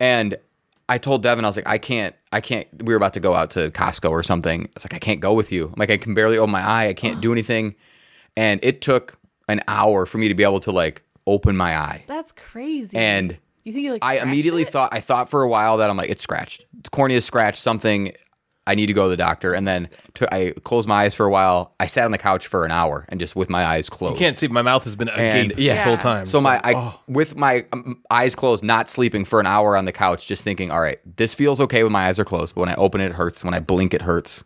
and 0.00 0.36
I 0.88 0.98
told 0.98 1.22
Devin 1.22 1.44
I 1.44 1.48
was 1.48 1.56
like 1.56 1.68
I 1.68 1.78
can't 1.78 2.14
I 2.32 2.40
can't. 2.40 2.66
We 2.82 2.92
were 2.92 2.96
about 2.96 3.14
to 3.14 3.20
go 3.20 3.34
out 3.34 3.50
to 3.52 3.70
Costco 3.70 4.10
or 4.10 4.22
something. 4.22 4.62
I 4.64 4.68
was 4.74 4.84
like 4.84 4.94
I 4.94 4.98
can't 4.98 5.20
go 5.20 5.34
with 5.34 5.52
you. 5.52 5.66
I'm 5.66 5.74
like 5.76 5.90
I 5.90 5.96
can 5.98 6.14
barely 6.14 6.36
open 6.38 6.50
my 6.50 6.62
eye. 6.66 6.88
I 6.88 6.94
can't 6.94 7.20
do 7.20 7.30
anything, 7.32 7.74
and 8.36 8.58
it 8.64 8.80
took 8.80 9.18
an 9.48 9.60
hour 9.68 10.04
for 10.06 10.18
me 10.18 10.28
to 10.28 10.34
be 10.34 10.42
able 10.42 10.60
to 10.60 10.72
like 10.72 11.02
open 11.26 11.56
my 11.56 11.76
eye. 11.76 12.04
That's 12.06 12.32
crazy. 12.32 12.96
And 12.96 13.36
you 13.64 13.72
think 13.72 13.84
you 13.84 13.92
like 13.92 14.04
I 14.04 14.18
immediately 14.18 14.62
it? 14.62 14.70
thought 14.70 14.92
I 14.92 15.00
thought 15.00 15.28
for 15.28 15.42
a 15.42 15.48
while 15.48 15.78
that 15.78 15.90
I'm 15.90 15.96
like 15.96 16.10
it's 16.10 16.22
scratched. 16.22 16.66
It's 16.80 16.88
cornea 16.88 17.20
scratched 17.20 17.62
something. 17.62 18.12
I 18.64 18.76
need 18.76 18.86
to 18.86 18.92
go 18.92 19.04
to 19.04 19.08
the 19.08 19.16
doctor. 19.16 19.54
And 19.54 19.66
then 19.66 19.88
to, 20.14 20.32
I 20.32 20.52
closed 20.62 20.88
my 20.88 21.02
eyes 21.02 21.14
for 21.14 21.26
a 21.26 21.30
while. 21.30 21.74
I 21.80 21.86
sat 21.86 22.04
on 22.04 22.12
the 22.12 22.18
couch 22.18 22.46
for 22.46 22.64
an 22.64 22.70
hour 22.70 23.04
and 23.08 23.18
just 23.18 23.34
with 23.34 23.50
my 23.50 23.64
eyes 23.64 23.90
closed. 23.90 24.20
You 24.20 24.24
can't 24.24 24.36
see. 24.36 24.46
My 24.46 24.62
mouth 24.62 24.84
has 24.84 24.94
been 24.94 25.08
And- 25.08 25.50
agape 25.50 25.58
yeah. 25.58 25.74
this 25.74 25.82
whole 25.82 25.98
time. 25.98 26.26
So 26.26 26.40
my 26.40 26.60
I 26.62 26.74
oh. 26.74 27.00
with 27.08 27.36
my 27.36 27.66
um, 27.72 28.02
eyes 28.10 28.36
closed, 28.36 28.62
not 28.62 28.88
sleeping 28.88 29.24
for 29.24 29.40
an 29.40 29.46
hour 29.46 29.76
on 29.76 29.84
the 29.84 29.92
couch, 29.92 30.28
just 30.28 30.44
thinking, 30.44 30.70
all 30.70 30.80
right, 30.80 31.00
this 31.16 31.34
feels 31.34 31.60
okay 31.60 31.82
when 31.82 31.92
my 31.92 32.06
eyes 32.06 32.20
are 32.20 32.24
closed, 32.24 32.54
but 32.54 32.60
when 32.60 32.68
I 32.68 32.74
open 32.76 33.00
it, 33.00 33.06
it 33.06 33.12
hurts. 33.12 33.42
When 33.42 33.54
I 33.54 33.58
blink, 33.60 33.94
it 33.94 34.02
hurts. 34.02 34.44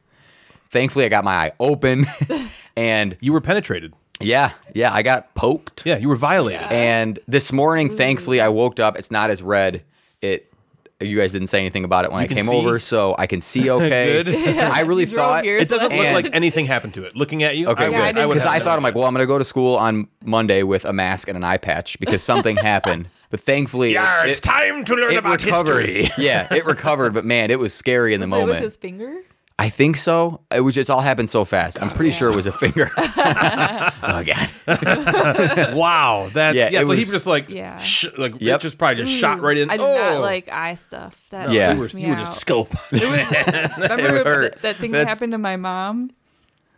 Thankfully, 0.71 1.05
I 1.05 1.09
got 1.09 1.23
my 1.25 1.35
eye 1.35 1.53
open, 1.61 2.07
and 2.77 3.17
you 3.21 3.33
were 3.33 3.41
penetrated. 3.41 3.93
Yeah, 4.21 4.53
yeah, 4.75 4.93
I 4.93 5.03
got 5.03 5.35
poked. 5.35 5.85
Yeah, 5.87 5.97
you 5.99 6.09
were 6.09 6.17
violated. 6.17 6.63
And 6.73 7.19
this 7.29 7.53
morning, 7.53 7.91
mm. 7.91 7.97
thankfully, 7.97 8.41
I 8.41 8.49
woke 8.49 8.81
up. 8.81 8.99
It's 8.99 9.11
not 9.11 9.31
as 9.31 9.43
red. 9.43 9.83
It. 10.23 10.51
You 10.99 11.19
guys 11.19 11.31
didn't 11.33 11.49
say 11.49 11.61
anything 11.61 11.85
about 11.85 12.07
it 12.07 12.11
when 12.11 12.21
I 12.23 12.27
can 12.27 12.39
came 12.39 12.47
see? 12.47 12.55
over, 12.55 12.79
so 12.79 13.15
I 13.19 13.27
can 13.27 13.43
see 13.43 13.69
okay. 13.79 14.23
Good. 14.23 14.35
I 14.59 14.81
really 14.87 15.05
You 15.05 15.11
drove 15.11 15.27
thought 15.27 15.45
here, 15.45 15.59
It 15.59 15.69
doesn't 15.69 15.91
look 15.91 16.01
And- 16.07 16.15
like 16.25 16.35
anything 16.35 16.65
happened 16.65 16.95
to 16.95 17.05
it. 17.05 17.15
Looking 17.15 17.43
at 17.43 17.55
you, 17.59 17.69
Okay, 17.69 17.85
I 17.85 17.89
Yeah, 17.91 17.97
I 17.97 18.01
would, 18.01 18.07
didn't 18.07 18.19
I 18.23 18.27
would 18.27 18.33
because 18.33 18.45
have 18.49 18.55
I 18.55 18.59
no 18.61 18.65
thought 18.65 18.77
I'm 18.79 18.83
like, 18.83 18.95
well, 18.95 19.05
I'm 19.05 19.13
gonna 19.13 19.27
go 19.27 19.37
to 19.37 19.45
school 19.45 19.77
on 19.77 20.09
Monday 20.25 20.63
with 20.63 20.87
a 20.87 20.95
mask 20.95 21.29
and 21.29 21.37
an 21.37 21.45
eye 21.45 21.59
patch 21.59 22.01
because 22.01 22.23
something 22.23 22.57
happened. 22.73 23.09
But 23.29 23.41
thankfully, 23.41 23.93
Yeah, 23.93 24.25
it- 24.25 24.31
it's 24.31 24.41
time 24.41 24.87
to 24.87 24.95
learn 24.95 25.13
it 25.13 25.19
about 25.19 25.45
recovered. 25.45 25.87
history. 25.87 26.25
yeah, 26.25 26.49
it 26.51 26.65
recovered, 26.65 27.13
but 27.13 27.27
man, 27.27 27.51
it 27.51 27.59
was 27.59 27.75
scary 27.75 28.15
in 28.15 28.21
the 28.23 28.27
Was 28.27 28.33
it 28.33 28.37
with 28.39 28.47
moment. 28.47 28.65
his 28.65 28.77
finger? 28.79 29.17
I 29.59 29.71
think 29.71 29.97
so. 29.97 30.43
It 30.55 30.61
was 30.61 30.75
just 30.75 30.91
all 30.91 31.01
happened 31.01 31.31
so 31.31 31.47
fast. 31.47 31.81
I'm 31.81 31.91
pretty 31.91 32.11
sure 32.11 32.31
it 32.31 32.37
was 32.37 32.47
a 32.47 32.53
finger. 32.53 32.91
oh 32.99 34.23
god. 34.23 34.51
Wow, 35.75 36.29
that 36.35 36.55
yeah. 36.55 36.69
Yeah, 36.71 36.81
it 36.83 36.87
so 36.87 36.93
he 36.93 36.99
was- 37.01 37.09
was 37.09 37.11
just 37.11 37.27
like, 37.27 37.49
Yeah. 37.49 37.79
sh- 37.79 38.09
like 38.19 38.35
it 38.41 38.61
just 38.61 38.77
probably 38.77 38.97
just 38.97 39.13
shot 39.13 39.39
mm. 39.39 39.43
right 39.43 39.57
in. 39.57 39.71
I 39.71 39.79
do 39.79 39.83
oh. 39.85 39.95
not 39.95 40.21
like 40.21 40.51
eye 40.51 40.75
stuff. 40.75 41.19
That 41.31 41.51
Yeah. 41.51 41.73
You 41.73 41.79
were, 41.79 41.85
freaks 41.85 41.95
me 41.95 42.03
you 42.03 42.09
were 42.09 42.15
out. 42.17 42.27
just 42.27 42.39
scope. 42.39 42.69
Remember 42.93 43.17
It 43.17 44.27
hurt. 44.27 44.53
that, 44.53 44.63
that 44.63 44.77
thing 44.77 44.91
That's- 44.93 45.07
that 45.07 45.09
happened 45.09 45.33
to 45.33 45.39
my 45.39 45.57
mom? 45.57 46.11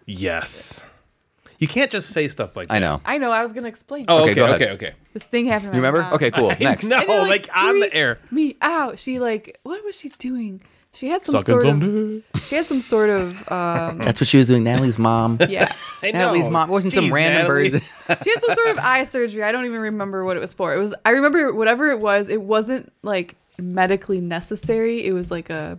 yes. 0.06 0.84
You 1.58 1.66
can't 1.66 1.90
just 1.90 2.10
say 2.10 2.28
stuff 2.28 2.56
like 2.56 2.68
that. 2.68 2.74
I 2.74 2.78
know. 2.78 3.00
I 3.04 3.18
know. 3.18 3.32
I 3.32 3.42
was 3.42 3.52
gonna 3.52 3.66
explain. 3.66 4.04
Oh, 4.06 4.18
Okay, 4.22 4.30
okay, 4.30 4.34
go 4.36 4.44
ahead. 4.44 4.62
okay, 4.62 4.70
okay. 4.74 4.92
This 5.12 5.24
thing 5.24 5.46
happened. 5.46 5.72
To 5.72 5.78
You 5.78 5.82
my 5.82 5.88
remember? 5.88 6.04
mom. 6.04 6.14
Okay, 6.14 6.30
cool. 6.30 6.54
Next. 6.60 6.86
No, 6.86 6.98
And 7.00 7.10
it, 7.10 7.28
like, 7.28 7.48
on 7.52 7.80
the 7.80 7.86
freaked 7.86 7.96
air. 7.96 8.18
Me 8.30 8.56
out. 8.62 9.00
She 9.00 9.18
like, 9.18 9.58
what 9.64 9.84
was 9.84 9.98
she 9.98 10.08
doing? 10.10 10.62
She 10.98 11.06
had 11.08 11.22
some 11.22 11.34
Sucking 11.36 11.44
sort 11.46 11.62
some 11.62 12.22
of. 12.34 12.42
She 12.44 12.56
had 12.56 12.66
some 12.66 12.80
sort 12.80 13.08
of. 13.10 13.48
Um, 13.52 13.98
That's 14.04 14.20
what 14.20 14.26
she 14.26 14.36
was 14.38 14.48
doing. 14.48 14.64
Natalie's 14.64 14.98
mom. 14.98 15.38
yeah. 15.48 15.72
I 16.02 16.10
Natalie's 16.10 16.46
know. 16.46 16.50
mom. 16.50 16.68
It 16.70 16.72
wasn't 16.72 16.92
some 16.94 17.12
random 17.12 17.42
Natalie. 17.42 17.70
bird. 17.70 17.82
She 18.24 18.30
had 18.30 18.40
some 18.40 18.54
sort 18.54 18.70
of 18.70 18.78
eye 18.78 19.04
surgery. 19.04 19.44
I 19.44 19.52
don't 19.52 19.64
even 19.64 19.78
remember 19.78 20.24
what 20.24 20.36
it 20.36 20.40
was 20.40 20.52
for. 20.52 20.74
It 20.74 20.78
was. 20.78 20.94
I 21.04 21.10
remember 21.10 21.54
whatever 21.54 21.90
it 21.92 22.00
was. 22.00 22.28
It 22.28 22.42
wasn't 22.42 22.92
like 23.02 23.36
medically 23.60 24.20
necessary. 24.20 25.04
It 25.06 25.12
was 25.12 25.30
like 25.30 25.50
a, 25.50 25.78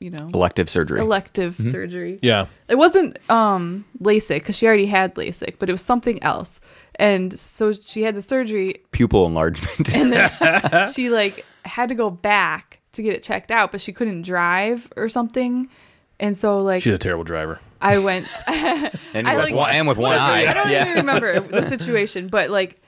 you 0.00 0.10
know, 0.10 0.28
Elective 0.34 0.68
surgery. 0.68 0.98
elective 1.00 1.54
surgery. 1.54 2.18
Yeah. 2.20 2.46
It 2.68 2.74
wasn't 2.76 3.18
um 3.30 3.84
LASIK 4.02 4.40
because 4.40 4.56
she 4.58 4.66
already 4.66 4.86
had 4.86 5.14
LASIK, 5.14 5.60
but 5.60 5.68
it 5.68 5.72
was 5.72 5.82
something 5.82 6.20
else. 6.22 6.58
And 6.96 7.32
so 7.38 7.72
she 7.72 8.02
had 8.02 8.14
the 8.16 8.22
surgery, 8.22 8.82
Pupil 8.90 9.26
enlargement. 9.26 9.94
and 9.94 10.12
then 10.12 10.28
she, 10.28 10.92
she 10.94 11.10
like 11.10 11.46
had 11.64 11.88
to 11.90 11.94
go 11.94 12.10
back 12.10 12.80
to 12.94 13.02
get 13.02 13.14
it 13.14 13.22
checked 13.22 13.50
out, 13.50 13.70
but 13.72 13.80
she 13.80 13.92
couldn't 13.92 14.22
drive 14.22 14.92
or 14.96 15.08
something. 15.08 15.68
And 16.20 16.36
so 16.36 16.62
like 16.62 16.82
She's 16.82 16.94
a 16.94 16.98
terrible 16.98 17.24
driver. 17.24 17.58
I 17.80 17.98
went 17.98 18.26
and, 18.46 18.90
I 19.28 19.36
with 19.36 19.44
like- 19.46 19.54
one, 19.54 19.70
and 19.74 19.88
with 19.88 19.98
one 19.98 20.16
eye. 20.18 20.46
I 20.48 20.54
don't 20.54 20.70
yeah. 20.70 20.82
even 20.82 20.96
remember 21.06 21.40
the 21.40 21.62
situation, 21.62 22.28
but 22.28 22.50
like 22.50 22.80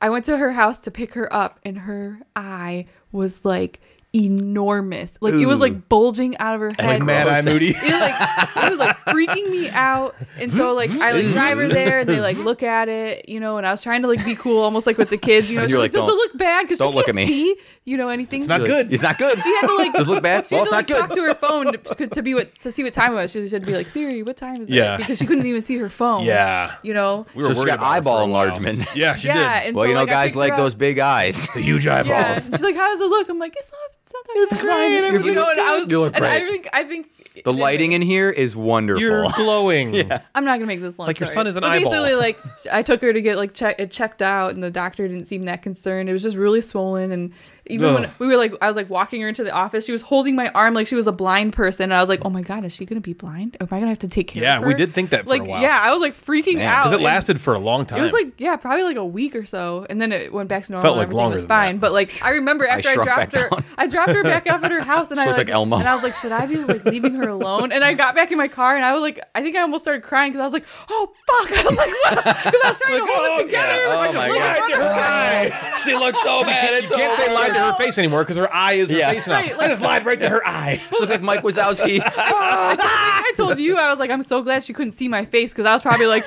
I 0.00 0.08
went 0.08 0.24
to 0.26 0.36
her 0.38 0.52
house 0.52 0.80
to 0.80 0.90
pick 0.90 1.14
her 1.14 1.32
up 1.32 1.60
and 1.64 1.78
her 1.80 2.20
eye 2.34 2.86
was 3.12 3.44
like 3.44 3.80
enormous. 4.12 5.14
Like 5.20 5.34
it 5.34 5.46
was 5.46 5.60
like 5.60 5.88
bulging 5.88 6.36
out 6.38 6.54
of 6.54 6.60
her 6.60 6.72
head. 6.78 6.86
Like 6.86 7.02
Mad 7.02 7.28
Eye 7.28 7.42
Moody. 7.42 7.70
it 7.70 7.82
was 7.82 8.00
like 8.00 8.64
it 8.64 8.70
was 8.70 8.78
like 8.78 8.96
freaking 8.98 9.50
me 9.50 9.68
out 9.70 10.12
and 10.38 10.52
so 10.52 10.74
like 10.74 10.90
i 10.90 11.12
like 11.12 11.24
drive 11.32 11.58
her 11.58 11.68
there 11.68 12.00
and 12.00 12.08
they 12.08 12.20
like 12.20 12.36
look 12.44 12.62
at 12.62 12.88
it 12.88 13.28
you 13.28 13.40
know 13.40 13.56
and 13.56 13.66
i 13.66 13.70
was 13.70 13.82
trying 13.82 14.02
to 14.02 14.08
like 14.08 14.24
be 14.24 14.34
cool 14.34 14.60
almost 14.60 14.86
like 14.86 14.98
with 14.98 15.10
the 15.10 15.16
kids 15.16 15.50
you 15.50 15.56
know 15.58 15.66
she's 15.66 15.74
like, 15.74 15.82
like, 15.82 15.92
does 15.92 16.02
it 16.02 16.06
"Don't- 16.06 16.16
look 16.16 16.36
bad 16.38 16.62
because 16.62 16.78
she 16.78 16.84
don't 16.84 16.92
can't 16.92 16.96
look 16.96 17.08
at 17.08 17.14
me." 17.14 17.26
see 17.26 17.56
you 17.84 17.96
know 17.96 18.08
anything 18.08 18.40
It's 18.40 18.48
not 18.48 18.60
good. 18.64 18.92
It's 18.92 19.02
not 19.02 19.18
good. 19.18 19.38
she 19.38 19.48
had 19.56 19.66
to 19.66 19.74
like 19.76 19.92
Does 19.94 20.08
it 20.08 20.10
look 20.10 20.22
bad? 20.22 20.46
she 20.46 20.54
well, 20.54 20.64
had 20.64 20.80
it's 20.80 20.88
to 20.88 20.94
not 20.94 21.00
like 21.00 21.08
good. 21.10 21.16
talk 21.16 21.16
to 21.16 21.22
her 21.22 21.34
phone 21.34 21.72
to, 21.96 22.06
to 22.14 22.22
be 22.22 22.34
what 22.34 22.54
to 22.60 22.70
see 22.70 22.84
what 22.84 22.92
time 22.92 23.12
it 23.12 23.16
was 23.16 23.32
she 23.32 23.40
had 23.48 23.50
to 23.62 23.66
be 23.66 23.72
like 23.74 23.88
siri 23.88 24.22
what 24.22 24.36
time 24.36 24.62
is 24.62 24.70
it? 24.70 24.74
Yeah. 24.74 24.94
it 24.94 24.98
because 24.98 25.18
she 25.18 25.26
couldn't 25.26 25.46
even 25.46 25.62
see 25.62 25.78
her 25.78 25.88
phone 25.88 26.24
Yeah. 26.24 26.74
you 26.82 26.94
know 26.94 27.26
We 27.34 27.42
were 27.42 27.48
So 27.48 27.54
she 27.54 27.58
worried 27.60 27.66
got 27.68 27.74
about 27.78 27.86
her 27.86 27.92
eyeball 27.96 28.18
for 28.24 28.28
a 28.28 28.32
while. 28.32 28.42
enlargement. 28.44 28.94
Yeah, 28.94 29.16
she 29.16 29.28
yeah 29.28 29.60
did. 29.60 29.68
and 29.68 29.76
well, 29.76 29.84
so, 29.84 29.88
you 29.88 29.94
know, 29.94 30.00
like, 30.00 30.10
guys 30.10 30.36
like 30.36 30.56
those 30.56 30.74
big 30.74 30.98
eyes. 30.98 31.48
The 31.54 31.60
huge 31.60 31.86
eyeballs. 31.86 32.46
she's 32.46 32.62
like, 32.62 32.76
"How 32.76 32.90
does 32.92 33.00
it 33.00 33.06
look?" 33.06 33.28
I'm 33.28 33.38
like, 33.38 33.54
"It's 33.56 33.72
not, 33.72 33.80
it's 34.10 34.14
not 34.14 34.24
that 34.26 34.54
It's 34.54 34.62
bad." 34.64 34.70
fine. 34.70 35.24
You 35.24 35.34
know, 35.34 35.48
and 35.50 35.60
I 35.60 35.78
was, 35.80 35.90
You 35.90 36.00
look 36.00 36.16
and 36.16 36.24
I 36.24 36.40
great. 36.40 36.50
think, 36.50 36.68
I 36.72 36.84
think 36.84 37.08
like 37.36 37.44
The 37.44 37.52
lighting 37.52 37.92
in 37.92 38.02
here 38.02 38.28
is 38.28 38.56
wonderful. 38.56 39.00
You're 39.00 39.26
glowing. 39.36 39.94
yeah. 39.94 40.22
I'm 40.34 40.44
not 40.44 40.54
gonna 40.58 40.66
make 40.66 40.80
this 40.80 40.98
long. 40.98 41.06
Like 41.06 41.20
your 41.20 41.26
story. 41.28 41.34
son 41.34 41.46
is 41.46 41.56
an 41.56 41.60
but 41.62 41.70
eyeball. 41.70 41.92
Basically, 41.92 42.14
like 42.16 42.38
I 42.72 42.82
took 42.82 43.00
her 43.02 43.12
to 43.12 43.20
get 43.20 43.36
like 43.36 43.54
check 43.54 43.76
it 43.78 43.90
checked 43.92 44.20
out, 44.22 44.52
and 44.54 44.62
the 44.62 44.70
doctor 44.70 45.06
didn't 45.06 45.26
seem 45.26 45.44
that 45.44 45.62
concerned. 45.62 46.08
It 46.08 46.12
was 46.12 46.22
just 46.22 46.36
really 46.36 46.60
swollen, 46.60 47.12
and 47.12 47.32
even 47.70 47.94
when 47.94 48.10
we 48.18 48.26
were 48.26 48.36
like, 48.36 48.54
I 48.60 48.66
was 48.68 48.76
like 48.76 48.90
walking 48.90 49.20
her 49.22 49.28
into 49.28 49.44
the 49.44 49.50
office, 49.52 49.86
she 49.86 49.92
was 49.92 50.02
holding 50.02 50.34
my 50.36 50.48
arm 50.48 50.74
like 50.74 50.86
she 50.86 50.94
was 50.96 51.06
a 51.06 51.12
blind 51.12 51.52
person, 51.52 51.84
and 51.84 51.94
I 51.94 52.00
was 52.00 52.08
like, 52.08 52.20
oh 52.24 52.30
my 52.30 52.42
god, 52.42 52.64
is 52.64 52.74
she 52.74 52.84
gonna 52.84 53.00
be 53.00 53.12
blind? 53.12 53.56
Am 53.60 53.66
I 53.70 53.78
gonna 53.78 53.88
have 53.88 53.98
to 54.00 54.08
take 54.08 54.28
care 54.28 54.42
Yeah, 54.42 54.56
of 54.58 54.62
her? 54.64 54.70
Yeah, 54.70 54.74
we 54.76 54.78
did 54.78 54.92
think 54.94 55.10
that 55.10 55.22
for 55.24 55.26
a 55.34 55.38
like, 55.38 55.46
while. 55.48 55.62
Yeah, 55.62 55.78
I 55.80 55.92
was 55.92 56.00
like 56.00 56.12
freaking 56.14 56.56
Man. 56.56 56.68
out 56.68 56.84
Because 56.84 57.00
it 57.00 57.02
lasted 57.04 57.40
for 57.40 57.54
a 57.54 57.58
long 57.58 57.86
time. 57.86 57.98
It 58.00 58.02
was 58.02 58.12
like 58.12 58.32
yeah, 58.38 58.56
probably 58.56 58.82
like 58.84 58.96
a 58.96 59.04
week 59.04 59.34
or 59.36 59.44
so, 59.46 59.86
and 59.88 60.00
then 60.00 60.12
it 60.12 60.32
went 60.32 60.48
back 60.48 60.64
to 60.64 60.72
normal. 60.72 60.82
Felt 60.82 60.96
like 60.96 61.04
everything 61.04 61.18
longer 61.18 61.32
was 61.34 61.42
than 61.42 61.48
fine. 61.48 61.74
that. 61.76 61.80
But 61.80 61.92
like 61.92 62.22
I 62.22 62.30
remember 62.30 62.66
after 62.66 62.88
I, 62.88 62.92
shrunk 62.94 63.06
dropped 63.08 63.36
her, 63.36 63.48
down. 63.50 63.64
I 63.78 63.86
dropped 63.86 64.10
her 64.12 64.22
back 64.22 64.46
off 64.50 64.62
at 64.64 64.70
her 64.72 64.80
house, 64.92 65.10
and 65.10 65.20
I 65.20 65.26
like, 65.26 65.36
like 65.36 65.50
Elmo. 65.50 65.76
and 65.78 65.88
I 65.88 65.94
was 65.94 66.02
like, 66.02 66.14
should 66.14 66.32
I 66.32 66.46
be 66.46 66.56
like 66.56 66.84
leaving 66.84 67.14
her 67.14 67.28
alone? 67.28 67.72
And 67.72 67.84
I 67.84 67.94
got 67.94 68.14
back 68.14 68.30
in 68.32 68.38
my 68.38 68.48
car, 68.48 68.76
and 68.76 68.84
I 68.84 68.92
was 68.92 69.02
like, 69.02 69.20
I 69.34 69.42
think 69.42 69.56
I 69.56 69.60
almost 69.62 69.84
started 69.84 70.02
crying 70.02 70.32
because 70.32 70.42
I 70.42 70.44
was 70.44 70.52
like, 70.52 70.66
oh 70.90 71.12
fuck, 71.26 71.52
I 71.58 71.62
was 71.68 71.76
like, 71.76 72.44
because 72.44 72.60
I 72.64 72.68
was 72.70 72.78
trying 72.80 73.00
to 73.00 73.06
hold 73.06 73.28
oh, 73.30 73.38
it 73.38 73.44
together. 73.44 73.68
yeah. 73.82 73.94
like, 73.96 74.10
Oh, 74.10 74.12
my 74.12 74.28
like, 74.28 74.38
God. 74.38 74.58
run 74.60 74.72
her 74.72 74.82
eye. 74.82 75.80
she 75.84 75.94
looks 75.94 76.20
so 76.22 76.42
bad. 76.42 76.82
You 76.82 76.88
can't 76.88 77.16
say 77.16 77.32
lied 77.34 77.52
to 77.60 77.72
her 77.72 77.78
face 77.78 77.98
anymore 77.98 78.22
because 78.22 78.36
her 78.36 78.52
eye 78.54 78.74
is 78.74 78.90
her 78.90 78.96
Yeah. 78.98 79.10
face 79.12 79.26
now. 79.26 79.34
Right, 79.34 79.52
I 79.52 79.56
like- 79.56 79.70
just 79.70 79.82
lied 79.82 80.04
right 80.06 80.20
to 80.20 80.28
her 80.28 80.46
eye. 80.46 80.80
She 80.92 80.98
looked 81.00 81.12
like 81.12 81.22
Mike 81.22 81.42
Wazowski. 81.42 82.00
Ah, 82.16 82.76
I 83.24 83.32
told 83.36 83.58
you, 83.58 83.76
I 83.78 83.90
was 83.90 83.98
like, 83.98 84.10
I'm 84.10 84.22
so 84.22 84.42
glad 84.42 84.62
she 84.64 84.72
couldn't 84.72 84.92
see 84.92 85.08
my 85.08 85.24
face 85.24 85.52
because 85.52 85.66
I 85.66 85.72
was 85.72 85.82
probably 85.82 86.06
like, 86.06 86.24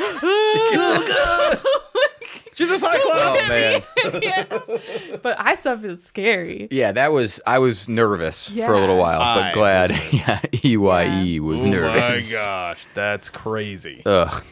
She's 2.56 2.70
a 2.70 2.78
cyclops. 2.78 3.10
oh 3.10 3.46
man. 3.50 3.82
yeah. 4.22 5.18
But 5.24 5.40
eye 5.40 5.56
stuff 5.56 5.84
is 5.84 6.04
scary. 6.04 6.68
Yeah, 6.70 6.92
that 6.92 7.12
was. 7.12 7.42
I 7.48 7.58
was 7.58 7.90
nervous 7.90 8.48
for 8.50 8.74
a 8.74 8.80
little 8.80 8.96
Yeah. 8.98 9.02
while, 9.02 9.20
but 9.36 9.44
I 9.44 9.54
glad. 9.54 10.00
Yeah, 10.12 10.40
EYE 10.64 11.40
was 11.40 11.64
nervous. 11.66 11.90
Oh 11.90 11.94
my 11.94 12.10
nervous. 12.10 12.46
gosh, 12.46 12.86
that's 12.94 13.30
crazy. 13.32 14.04
Ugh. 14.06 14.44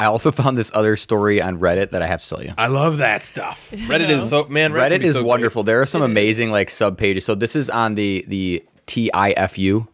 I 0.00 0.06
also 0.06 0.30
found 0.42 0.56
this 0.56 0.70
other 0.74 0.96
story 0.96 1.40
on 1.40 1.58
Reddit 1.58 1.90
that 1.90 2.02
I 2.02 2.06
have 2.06 2.20
to 2.22 2.28
tell 2.28 2.42
you. 2.42 2.52
I 2.58 2.66
love 2.66 2.98
that 2.98 3.24
stuff. 3.24 3.70
Reddit 3.70 4.10
is 4.10 4.28
so 4.28 4.44
man. 4.46 4.72
Reddit, 4.72 4.98
Reddit 4.98 5.02
is 5.02 5.14
so 5.14 5.20
great. 5.20 5.28
wonderful. 5.28 5.62
There 5.62 5.80
are 5.80 5.86
some 5.86 6.02
amazing 6.02 6.50
like 6.50 6.70
sub 6.70 6.98
pages. 6.98 7.24
So 7.24 7.34
this 7.34 7.54
is 7.56 7.70
on 7.70 7.94
the 7.94 8.24
the 8.28 8.64
TIFU, 8.86 9.86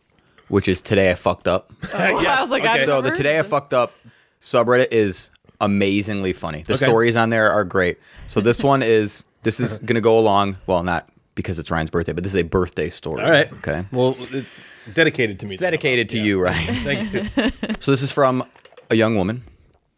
which 0.49 0.69
is 0.69 0.83
today 0.83 1.11
I 1.11 1.15
fucked 1.15 1.47
up. 1.49 1.73
I 1.95 2.41
was 2.41 2.51
like, 2.51 2.63
okay. 2.63 2.71
I've 2.73 2.85
So 2.85 3.01
the 3.01 3.11
today 3.11 3.39
I 3.39 3.43
fucked 3.43 3.75
up 3.75 3.93
subreddit 4.41 4.89
is 4.93 5.31
amazingly 5.61 6.33
funny. 6.33 6.63
The 6.63 6.75
Okay. 6.75 6.87
stories 6.87 7.17
on 7.17 7.29
there 7.31 7.51
are 7.53 7.65
great. 7.65 7.99
So 8.27 8.41
this 8.41 8.63
one 8.73 8.83
is 8.83 9.25
this 9.43 9.61
is 9.61 9.79
gonna 9.81 10.01
go 10.01 10.19
along. 10.19 10.57
Well, 10.67 10.83
not 10.83 11.09
because 11.35 11.59
it's 11.59 11.71
Ryan's 11.71 11.91
birthday, 11.91 12.13
but 12.13 12.25
this 12.25 12.35
is 12.35 12.41
a 12.41 12.45
birthday 12.45 12.89
story. 12.91 13.23
All 13.23 13.31
right. 13.31 13.51
Okay. 13.53 13.85
Well, 13.93 14.17
it's 14.31 14.61
dedicated 14.95 15.39
to 15.41 15.47
me. 15.47 15.53
It's 15.55 15.61
dedicated 15.61 16.09
to 16.11 16.19
you, 16.19 16.41
Ryan. 16.43 16.75
Thank 16.85 17.13
you. 17.13 17.51
So 17.81 17.91
this 17.91 18.03
is 18.03 18.11
from 18.13 18.45
a 18.91 18.95
young 18.97 19.15
woman. 19.17 19.45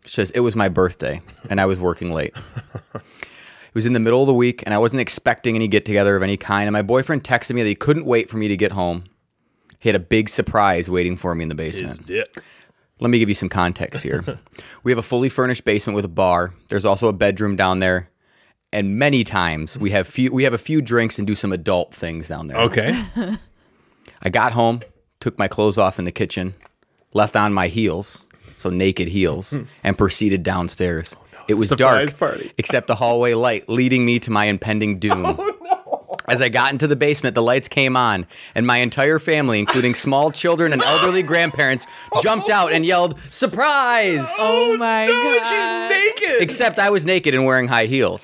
She 0.05 0.15
says, 0.15 0.31
It 0.33 0.41
was 0.41 0.57
my 0.57 0.69
birthday 0.69 1.23
and 1.49 1.61
I 1.61 1.67
was 1.67 1.81
working 1.81 2.11
late. 2.13 2.35
It 2.95 3.75
was 3.75 3.87
in 3.87 3.95
the 3.95 4.01
middle 4.01 4.21
of 4.21 4.27
the 4.27 4.35
week 4.35 4.63
and 4.67 4.75
I 4.75 4.79
wasn't 4.79 5.01
expecting 5.01 5.57
any 5.57 5.67
get 5.67 5.87
together 5.87 6.15
of 6.15 6.23
any 6.23 6.37
kind. 6.37 6.67
And 6.67 6.75
my 6.75 6.83
boyfriend 6.83 7.25
texted 7.25 7.55
me 7.55 7.63
that 7.63 7.69
he 7.69 7.75
couldn't 7.75 8.05
wait 8.05 8.29
for 8.29 8.37
me 8.37 8.49
to 8.49 8.57
get 8.57 8.73
home. 8.73 9.05
He 9.79 9.89
had 9.89 9.97
a 9.97 10.01
big 10.01 10.29
surprise 10.29 10.91
waiting 10.91 11.17
for 11.17 11.35
me 11.35 11.45
in 11.45 11.49
the 11.49 11.55
basement. 11.55 11.91
His 11.91 11.99
dick. 12.01 12.43
Let 13.01 13.11
me 13.11 13.19
give 13.19 13.31
you 13.31 13.35
some 13.35 13.49
context 13.49 14.03
here. 14.03 14.39
we 14.85 14.93
have 14.93 14.99
a 14.99 15.03
fully 15.03 15.31
furnished 15.31 15.65
basement 15.65 15.97
with 15.97 16.05
a 16.05 16.09
bar. 16.09 16.53
There's 16.69 16.85
also 16.85 17.09
a 17.09 17.15
bedroom 17.15 17.57
down 17.57 17.79
there. 17.79 18.11
And 18.75 18.97
many 18.99 19.25
times 19.25 19.79
we 19.79 19.91
have 19.91 20.07
few 20.07 20.31
we 20.33 20.45
have 20.45 20.53
a 20.53 20.59
few 20.59 20.83
drinks 20.83 21.19
and 21.19 21.27
do 21.27 21.35
some 21.35 21.51
adult 21.51 21.95
things 21.95 22.29
down 22.29 22.49
there. 22.49 22.59
Okay. 22.59 23.03
I 24.23 24.29
got 24.29 24.53
home, 24.53 24.83
took 25.19 25.39
my 25.39 25.49
clothes 25.49 25.79
off 25.79 25.99
in 25.99 26.05
the 26.05 26.13
kitchen, 26.13 26.55
left 27.15 27.37
on 27.37 27.55
my 27.55 27.69
heels, 27.69 28.27
so 28.57 28.71
naked 28.71 29.09
heels, 29.09 29.57
and 29.85 29.97
proceeded 29.99 30.43
downstairs. 30.43 31.17
It 31.49 31.55
was 31.55 31.71
Hmm. 31.71 31.77
Surprise 31.77 32.13
dark, 32.13 32.19
party. 32.19 32.53
except 32.59 32.89
a 32.91 32.95
hallway 32.95 33.35
light 33.35 33.69
leading 33.69 34.05
me 34.07 34.19
to 34.21 34.31
my 34.31 34.45
impending 34.47 34.99
doom. 34.99 35.39
As 36.29 36.41
I 36.41 36.49
got 36.49 36.71
into 36.73 36.87
the 36.87 36.95
basement, 36.95 37.35
the 37.35 37.43
lights 37.43 37.67
came 37.67 37.97
on, 37.97 38.27
and 38.55 38.65
my 38.65 38.79
entire 38.79 39.19
family, 39.19 39.59
including 39.59 39.95
small 39.95 40.31
children 40.31 40.73
and 40.73 40.81
elderly 40.81 41.23
grandparents, 41.33 41.85
jumped 42.23 42.49
out 42.49 42.73
and 42.73 42.87
yelled, 42.87 43.19
Surprise! 43.29 44.29
Oh 44.39 44.77
my 44.79 45.07
no, 45.07 45.13
god. 45.13 45.91
she's 45.91 46.23
naked. 46.31 46.43
Except 46.43 46.79
I 46.79 46.91
was 46.91 47.05
naked 47.05 47.35
and 47.35 47.45
wearing 47.45 47.67
high 47.67 47.87
heels. 47.87 48.23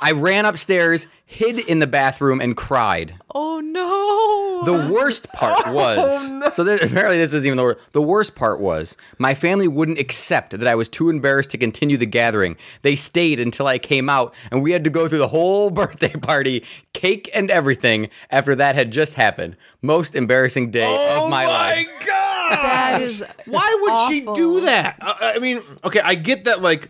I 0.00 0.12
ran 0.12 0.46
upstairs, 0.46 1.06
hid 1.26 1.58
in 1.58 1.78
the 1.78 1.86
bathroom, 1.86 2.40
and 2.40 2.56
cried. 2.56 3.14
Oh 3.34 3.60
no. 3.60 4.64
The 4.64 4.92
worst 4.92 5.32
part 5.32 5.62
oh, 5.66 5.72
was 5.72 6.30
no. 6.30 6.50
so 6.50 6.64
this, 6.64 6.82
apparently 6.90 7.18
this 7.18 7.32
isn't 7.34 7.46
even 7.46 7.56
the 7.56 7.62
worst. 7.62 7.92
The 7.92 8.02
worst 8.02 8.34
part 8.34 8.60
was 8.60 8.96
my 9.18 9.34
family 9.34 9.68
wouldn't 9.68 9.98
accept 9.98 10.58
that 10.58 10.66
I 10.66 10.74
was 10.74 10.88
too 10.88 11.08
embarrassed 11.08 11.50
to 11.52 11.58
continue 11.58 11.96
the 11.96 12.06
gathering. 12.06 12.56
They 12.82 12.96
stayed 12.96 13.40
until 13.40 13.66
I 13.66 13.78
came 13.78 14.08
out, 14.08 14.34
and 14.50 14.62
we 14.62 14.72
had 14.72 14.84
to 14.84 14.90
go 14.90 15.06
through 15.06 15.18
the 15.18 15.28
whole 15.28 15.70
birthday 15.70 16.12
party, 16.12 16.64
cake 16.92 17.30
and 17.34 17.50
everything. 17.50 18.08
After 18.30 18.54
that 18.54 18.74
had 18.74 18.90
just 18.90 19.14
happened, 19.14 19.56
most 19.82 20.14
embarrassing 20.14 20.70
day 20.70 20.86
oh 20.86 21.24
of 21.24 21.30
my, 21.30 21.46
life. 21.46 21.86
Oh 21.88 21.92
my 22.00 22.06
god. 22.06 22.62
that 22.62 23.02
is 23.02 23.24
Why 23.46 23.78
would 23.82 24.12
she 24.12 24.20
do 24.34 24.62
that? 24.62 24.96
I, 25.00 25.34
I 25.36 25.38
mean, 25.38 25.62
okay, 25.84 26.00
I 26.00 26.14
get 26.14 26.44
that. 26.44 26.62
Like, 26.62 26.88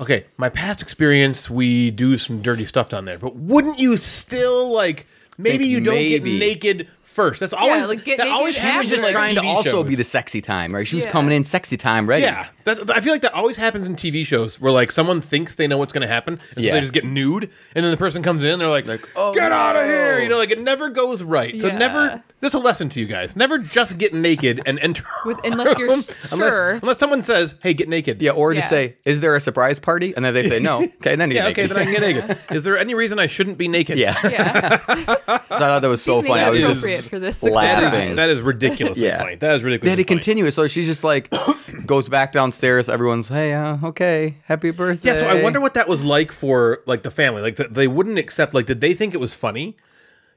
okay, 0.00 0.24
my 0.36 0.48
past 0.48 0.82
experience, 0.82 1.48
we 1.50 1.90
do 1.90 2.16
some 2.16 2.42
dirty 2.42 2.64
stuff 2.64 2.88
down 2.88 3.04
there, 3.04 3.18
but 3.18 3.36
wouldn't 3.36 3.78
you 3.78 3.96
still 3.96 4.72
like? 4.72 5.06
Maybe 5.38 5.64
Think 5.64 5.70
you 5.70 5.80
don't 5.80 5.94
maybe. 5.94 6.30
get 6.32 6.38
naked 6.38 6.88
first. 7.10 7.40
That's 7.40 7.52
always 7.52 7.86
like, 7.88 8.04
get 8.04 8.18
that 8.18 8.24
naked 8.24 8.32
always. 8.36 8.56
She 8.56 8.76
was 8.76 8.88
just 8.88 9.02
like, 9.02 9.12
trying 9.12 9.34
to 9.34 9.42
also 9.42 9.70
shows. 9.82 9.88
be 9.88 9.94
the 9.94 10.04
sexy 10.04 10.40
time, 10.40 10.74
right? 10.74 10.86
She 10.86 10.96
was 10.96 11.04
Yeah. 11.04 11.10
coming 11.12 11.32
in 11.36 11.44
sexy 11.44 11.76
time 11.76 12.08
right? 12.08 12.22
Yeah, 12.22 12.46
that, 12.64 12.88
I 12.90 13.00
feel 13.00 13.12
like 13.12 13.22
that 13.22 13.34
always 13.34 13.56
happens 13.56 13.88
in 13.88 13.96
TV 13.96 14.24
shows 14.24 14.60
where 14.60 14.72
like 14.72 14.90
someone 14.92 15.20
thinks 15.20 15.54
they 15.56 15.66
know 15.66 15.76
what's 15.78 15.92
going 15.92 16.06
to 16.06 16.12
happen, 16.12 16.40
and 16.56 16.64
so 16.64 16.70
they 16.70 16.80
just 16.80 16.92
get 16.92 17.04
nude, 17.04 17.50
and 17.74 17.84
then 17.84 17.90
the 17.90 17.96
person 17.96 18.22
comes 18.22 18.44
in, 18.44 18.50
and 18.52 18.60
they're 18.60 18.68
like, 18.68 18.86
like 18.86 19.00
oh, 19.16 19.34
"Get 19.34 19.52
out 19.52 19.76
of 19.76 19.84
here!" 19.84 20.20
You 20.20 20.28
know, 20.28 20.38
like 20.38 20.50
it 20.50 20.60
never 20.60 20.88
goes 20.88 21.22
right. 21.22 21.58
So 21.60 21.66
Yeah. 21.68 21.78
never. 21.78 22.22
This 22.40 22.50
is 22.52 22.54
a 22.54 22.58
lesson 22.58 22.88
to 22.90 23.00
you 23.00 23.06
guys: 23.06 23.36
never 23.36 23.58
just 23.58 23.98
get 23.98 24.14
naked 24.14 24.62
and 24.66 24.78
enter 24.78 25.04
With- 25.26 25.40
unless 25.44 25.78
you're 25.78 25.88
room 25.88 26.00
sure. 26.02 26.30
Unless, 26.38 26.82
unless 26.82 26.98
someone 26.98 27.22
says, 27.22 27.54
"Hey, 27.62 27.74
get 27.74 27.88
naked." 27.88 28.22
Yeah, 28.22 28.32
or 28.32 28.54
just 28.54 28.68
say, 28.70 28.96
"Is 29.04 29.20
there 29.20 29.34
a 29.36 29.40
surprise 29.40 29.78
party?" 29.78 30.14
And 30.16 30.24
then 30.24 30.32
they 30.34 30.48
say, 30.48 30.58
"No." 30.60 30.80
Okay, 31.00 31.16
then 31.16 31.30
you 31.30 31.36
Yeah, 31.36 31.50
get 31.50 31.52
okay, 31.52 31.62
naked. 31.62 31.76
then 31.76 31.78
I 31.78 31.84
can 31.84 32.14
get 32.16 32.28
naked. 32.28 32.38
Is 32.56 32.64
there 32.64 32.76
any 32.78 32.94
reason 32.94 33.18
I 33.18 33.26
shouldn't 33.26 33.56
be 33.58 33.68
naked? 33.68 33.98
Yeah. 33.98 34.14
so 34.14 34.28
yeah. 34.28 34.78
I 35.26 35.38
thought 35.38 35.80
that 35.80 35.88
was 35.88 36.02
so 36.02 36.20
Being 36.20 36.34
funny. 36.34 36.44
I 36.44 36.50
was 36.50 36.60
just 36.60 36.84
appropriate 37.06 37.10
for 37.10 37.18
this 37.18 37.38
That 37.40 37.52
laughing. 37.52 38.10
is, 38.10 38.16
that 38.16 38.30
is 38.30 38.40
ridiculously 38.40 39.06
Yeah. 39.06 39.18
funny. 39.18 39.34
That 39.36 39.54
is 39.56 39.64
ridiculous. 39.64 39.84
They 39.86 39.90
had 39.90 39.98
to 39.98 40.04
continue. 40.14 40.50
So 40.50 40.68
she's 40.68 40.86
just 40.86 41.04
like 41.04 41.32
goes 41.86 42.08
back 42.08 42.32
downstairs. 42.32 42.88
Everyone's, 42.88 43.28
hey, 43.28 43.52
uh, 43.52 43.78
okay, 43.84 44.36
happy 44.44 44.70
birthday. 44.70 45.08
Yeah, 45.10 45.14
so 45.14 45.26
I 45.26 45.42
wonder 45.42 45.60
what 45.60 45.74
that 45.74 45.88
was 45.88 46.04
like 46.04 46.32
for 46.32 46.82
like 46.86 47.02
the 47.02 47.10
family. 47.10 47.42
Like 47.42 47.56
th- 47.56 47.70
they 47.70 47.88
wouldn't 47.88 48.18
accept. 48.18 48.54
Like, 48.54 48.66
did 48.66 48.80
they 48.80 48.94
think 48.94 49.14
it 49.14 49.18
was 49.20 49.34
funny? 49.34 49.76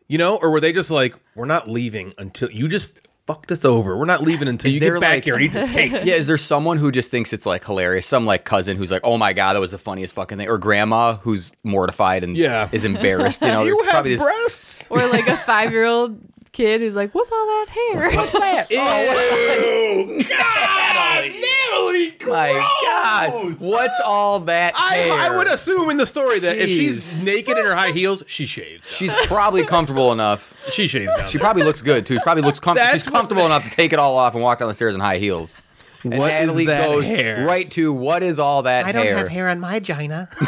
You 0.07 0.17
know, 0.17 0.35
or 0.35 0.51
were 0.51 0.59
they 0.59 0.73
just 0.73 0.91
like, 0.91 1.15
"We're 1.35 1.45
not 1.45 1.69
leaving 1.69 2.13
until 2.17 2.51
you 2.51 2.67
just 2.67 2.93
fucked 3.25 3.53
us 3.53 3.63
over. 3.63 3.95
We're 3.97 4.03
not 4.03 4.21
leaving 4.21 4.49
until 4.49 4.67
Is 4.67 4.73
you 4.73 4.79
get 4.81 4.99
back 4.99 5.13
like- 5.13 5.23
here 5.23 5.35
and 5.35 5.43
eat 5.43 5.53
this 5.53 5.69
cake." 5.69 5.91
Yeah, 6.03 6.15
is 6.15 6.27
there 6.27 6.37
someone 6.37 6.77
who 6.77 6.91
just 6.91 7.09
thinks 7.09 7.31
it's 7.31 7.45
like 7.45 7.63
hilarious? 7.65 8.05
Some 8.05 8.25
like 8.25 8.43
cousin 8.43 8.75
who's 8.75 8.91
like, 8.91 9.01
oh 9.05 9.17
my 9.17 9.31
god, 9.31 9.53
that 9.53 9.61
was 9.61 9.71
the 9.71 9.77
funniest 9.77 10.13
fucking 10.15 10.37
thing, 10.37 10.49
or 10.49 10.57
grandma 10.57 11.15
who's 11.15 11.53
mortified 11.63 12.25
and 12.25 12.35
Yeah. 12.35 12.67
is 12.73 12.83
embarrassed. 12.83 13.41
You 13.43 13.47
know, 13.47 13.61
you 13.63 13.75
there's 13.75 13.85
have 13.85 13.91
probably 13.93 14.11
this. 14.15 14.23
breasts. 14.23 14.85
Or 14.89 15.07
like 15.07 15.27
a 15.27 15.37
five 15.37 15.71
year 15.71 15.85
old 15.85 16.19
kid 16.53 16.79
who's 16.81 16.95
like, 16.95 17.13
What's 17.13 17.31
all 17.31 17.45
that 17.45 17.65
hair? 17.69 18.15
What's 18.15 18.33
that? 18.33 18.67
Oh, 18.75 20.07
Ew, 20.17 20.23
God, 20.29 21.31
Natalie, 21.31 22.13
My 22.25 22.69
God, 22.85 23.55
what's 23.59 23.99
all 24.05 24.39
that 24.41 24.73
I, 24.75 24.95
hair? 24.95 25.13
I 25.13 25.37
would 25.37 25.47
assume 25.47 25.89
in 25.89 25.97
the 25.97 26.05
story 26.05 26.39
that 26.39 26.57
if 26.57 26.69
she's 26.69 27.15
naked 27.15 27.57
in 27.57 27.65
her 27.65 27.75
high 27.75 27.91
heels, 27.91 28.23
she 28.27 28.45
shaves. 28.45 28.87
She's 28.89 29.11
probably 29.27 29.65
comfortable 29.65 30.11
enough. 30.13 30.53
She 30.71 30.87
shaves 30.87 31.13
down 31.17 31.27
She 31.29 31.37
probably 31.37 31.63
looks 31.63 31.81
good 31.81 32.05
too. 32.05 32.15
She 32.15 32.19
probably 32.21 32.43
looks 32.43 32.59
comfortable. 32.59 32.85
That's 32.91 33.03
She's 33.03 33.11
what- 33.11 33.17
comfortable 33.19 33.45
enough 33.45 33.63
to 33.65 33.69
take 33.69 33.91
it 33.93 33.99
all 33.99 34.17
off 34.17 34.33
and 34.33 34.41
walk 34.43 34.59
down 34.59 34.67
the 34.69 34.73
stairs 34.73 34.95
in 34.95 35.01
high 35.01 35.17
heels. 35.17 35.61
And 36.03 36.17
What 36.17 36.31
is 36.33 36.47
Natalie 36.47 36.65
that 36.65 36.85
goes 36.87 37.05
hair? 37.07 37.45
right 37.45 37.71
to 37.71 37.93
what 37.93 38.23
is 38.23 38.37
all 38.37 38.63
that 38.63 38.85
hair? 38.85 38.89
I 38.89 38.91
don't 38.91 39.05
hair 39.05 39.17
have 39.19 39.27
hair 39.29 39.47
on 39.49 39.59
my 39.61 39.79
gina. 39.79 40.27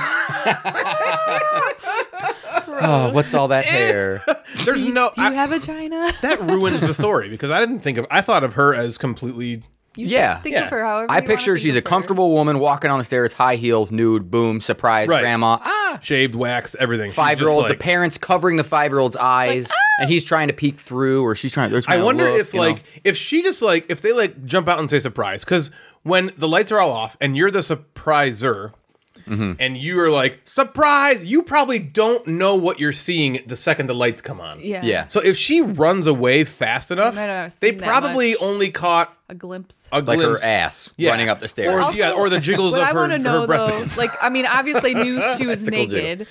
Oh, 2.81 3.11
what's 3.11 3.33
all 3.33 3.47
that 3.49 3.65
hair? 3.65 4.23
There's 4.65 4.85
no. 4.85 5.11
Do 5.13 5.21
you 5.21 5.27
I- 5.27 5.33
have 5.33 5.51
a 5.51 5.59
vagina? 5.59 6.11
that 6.21 6.41
ruins 6.41 6.81
the 6.81 6.93
story 6.93 7.29
because 7.29 7.51
I 7.51 7.59
didn't 7.59 7.79
think 7.79 7.97
of. 7.97 8.05
I 8.11 8.21
thought 8.21 8.43
of 8.43 8.53
her 8.55 8.73
as 8.73 8.97
completely. 8.97 9.63
You 9.97 10.07
Yeah. 10.07 10.35
should 10.35 10.43
think 10.43 10.55
Yeah. 10.55 10.65
of 10.65 10.71
her 10.71 10.83
however 10.83 11.09
I 11.09 11.15
you 11.19 11.21
wanna 11.23 11.27
picture 11.35 11.53
think 11.55 11.63
she's 11.63 11.75
a 11.75 11.77
of 11.77 11.83
her. 11.85 11.89
comfortable 11.89 12.31
woman 12.33 12.59
walking 12.59 12.91
on 12.91 12.99
the 12.99 13.05
stairs, 13.05 13.31
high 13.31 13.55
heels, 13.55 13.93
nude, 13.93 14.29
boom, 14.29 14.59
surprise, 14.59 15.07
Right. 15.07 15.21
grandma. 15.21 15.57
Ah, 15.61 15.99
Shaved, 16.01 16.35
waxed, 16.35 16.75
everything. 16.81 17.11
She's 17.11 17.15
five 17.15 17.39
year 17.39 17.47
just 17.47 17.55
old. 17.55 17.63
like- 17.63 17.71
the 17.71 17.77
parents 17.77 18.17
covering 18.17 18.57
the 18.57 18.65
five 18.65 18.91
year 18.91 18.99
old's 18.99 19.15
eyes, 19.15 19.71
and 20.01 20.09
he's 20.09 20.25
trying 20.25 20.49
to 20.49 20.53
peek 20.53 20.81
through, 20.81 21.23
or 21.23 21.33
she's 21.33 21.53
trying. 21.53 21.71
They're 21.71 21.79
trying 21.81 21.95
I 21.95 21.99
to 21.99 22.05
wonder 22.05 22.29
look, 22.29 22.39
if 22.41 22.53
you 22.53 22.59
know? 22.59 22.65
like 22.67 22.83
if 23.05 23.15
she 23.15 23.41
just 23.41 23.61
like 23.61 23.85
if 23.87 24.01
they 24.01 24.11
like 24.11 24.43
jump 24.43 24.67
out 24.67 24.79
and 24.79 24.89
say 24.89 24.99
surprise 24.99 25.45
because 25.45 25.71
when 26.03 26.31
the 26.37 26.47
lights 26.49 26.73
are 26.73 26.79
all 26.81 26.91
off 26.91 27.15
and 27.21 27.37
you're 27.37 27.49
the 27.49 27.59
surpriser, 27.59 28.73
Mm-hmm. 29.27 29.53
and 29.59 29.75
you 29.77 29.99
are 30.01 30.09
like 30.09 30.39
surprise. 30.43 31.23
You 31.23 31.41
probably 31.43 31.79
don't 31.79 32.25
know 32.27 32.55
what 32.55 32.79
you're 32.79 32.91
seeing 32.91 33.39
the 33.47 33.55
second 33.55 33.87
the 33.87 33.95
lights 33.95 34.21
come 34.21 34.39
on. 34.39 34.59
Yeah. 34.61 34.81
Yeah. 34.83 35.07
So 35.07 35.19
if 35.19 35.35
she 35.37 35.61
runs 35.61 36.05
away 36.07 36.43
fast 36.43 36.91
enough, 36.91 37.15
might 37.15 37.27
not 37.27 37.33
have 37.51 37.59
they 37.59 37.71
probably 37.71 38.31
much. 38.31 38.41
only 38.41 38.69
caught 38.71 39.15
A 39.29 39.33
glimpse. 39.35 39.87
a 39.91 40.01
like 40.01 40.19
her 40.19 40.37
ass 40.43 40.93
Yeah. 40.97 41.09
running 41.11 41.29
up 41.29 41.39
the 41.39 41.47
stairs. 41.47 41.73
Or, 41.73 41.79
Also, 41.79 41.97
yeah, 41.99 42.11
or 42.11 42.29
the 42.29 42.39
jiggles 42.39 42.71
What 42.73 42.81
of 42.81 42.87
I 42.87 42.91
her, 42.93 42.99
want 42.99 43.11
to 43.13 43.17
know 43.19 43.41
her 43.41 43.47
though, 43.47 43.85
like 43.97 44.11
I 44.21 44.29
mean, 44.29 44.45
obviously 44.45 44.93
knew 44.93 45.13
she 45.37 45.47
was 45.47 45.59
Testicle 45.59 45.87
jig. 45.87 46.27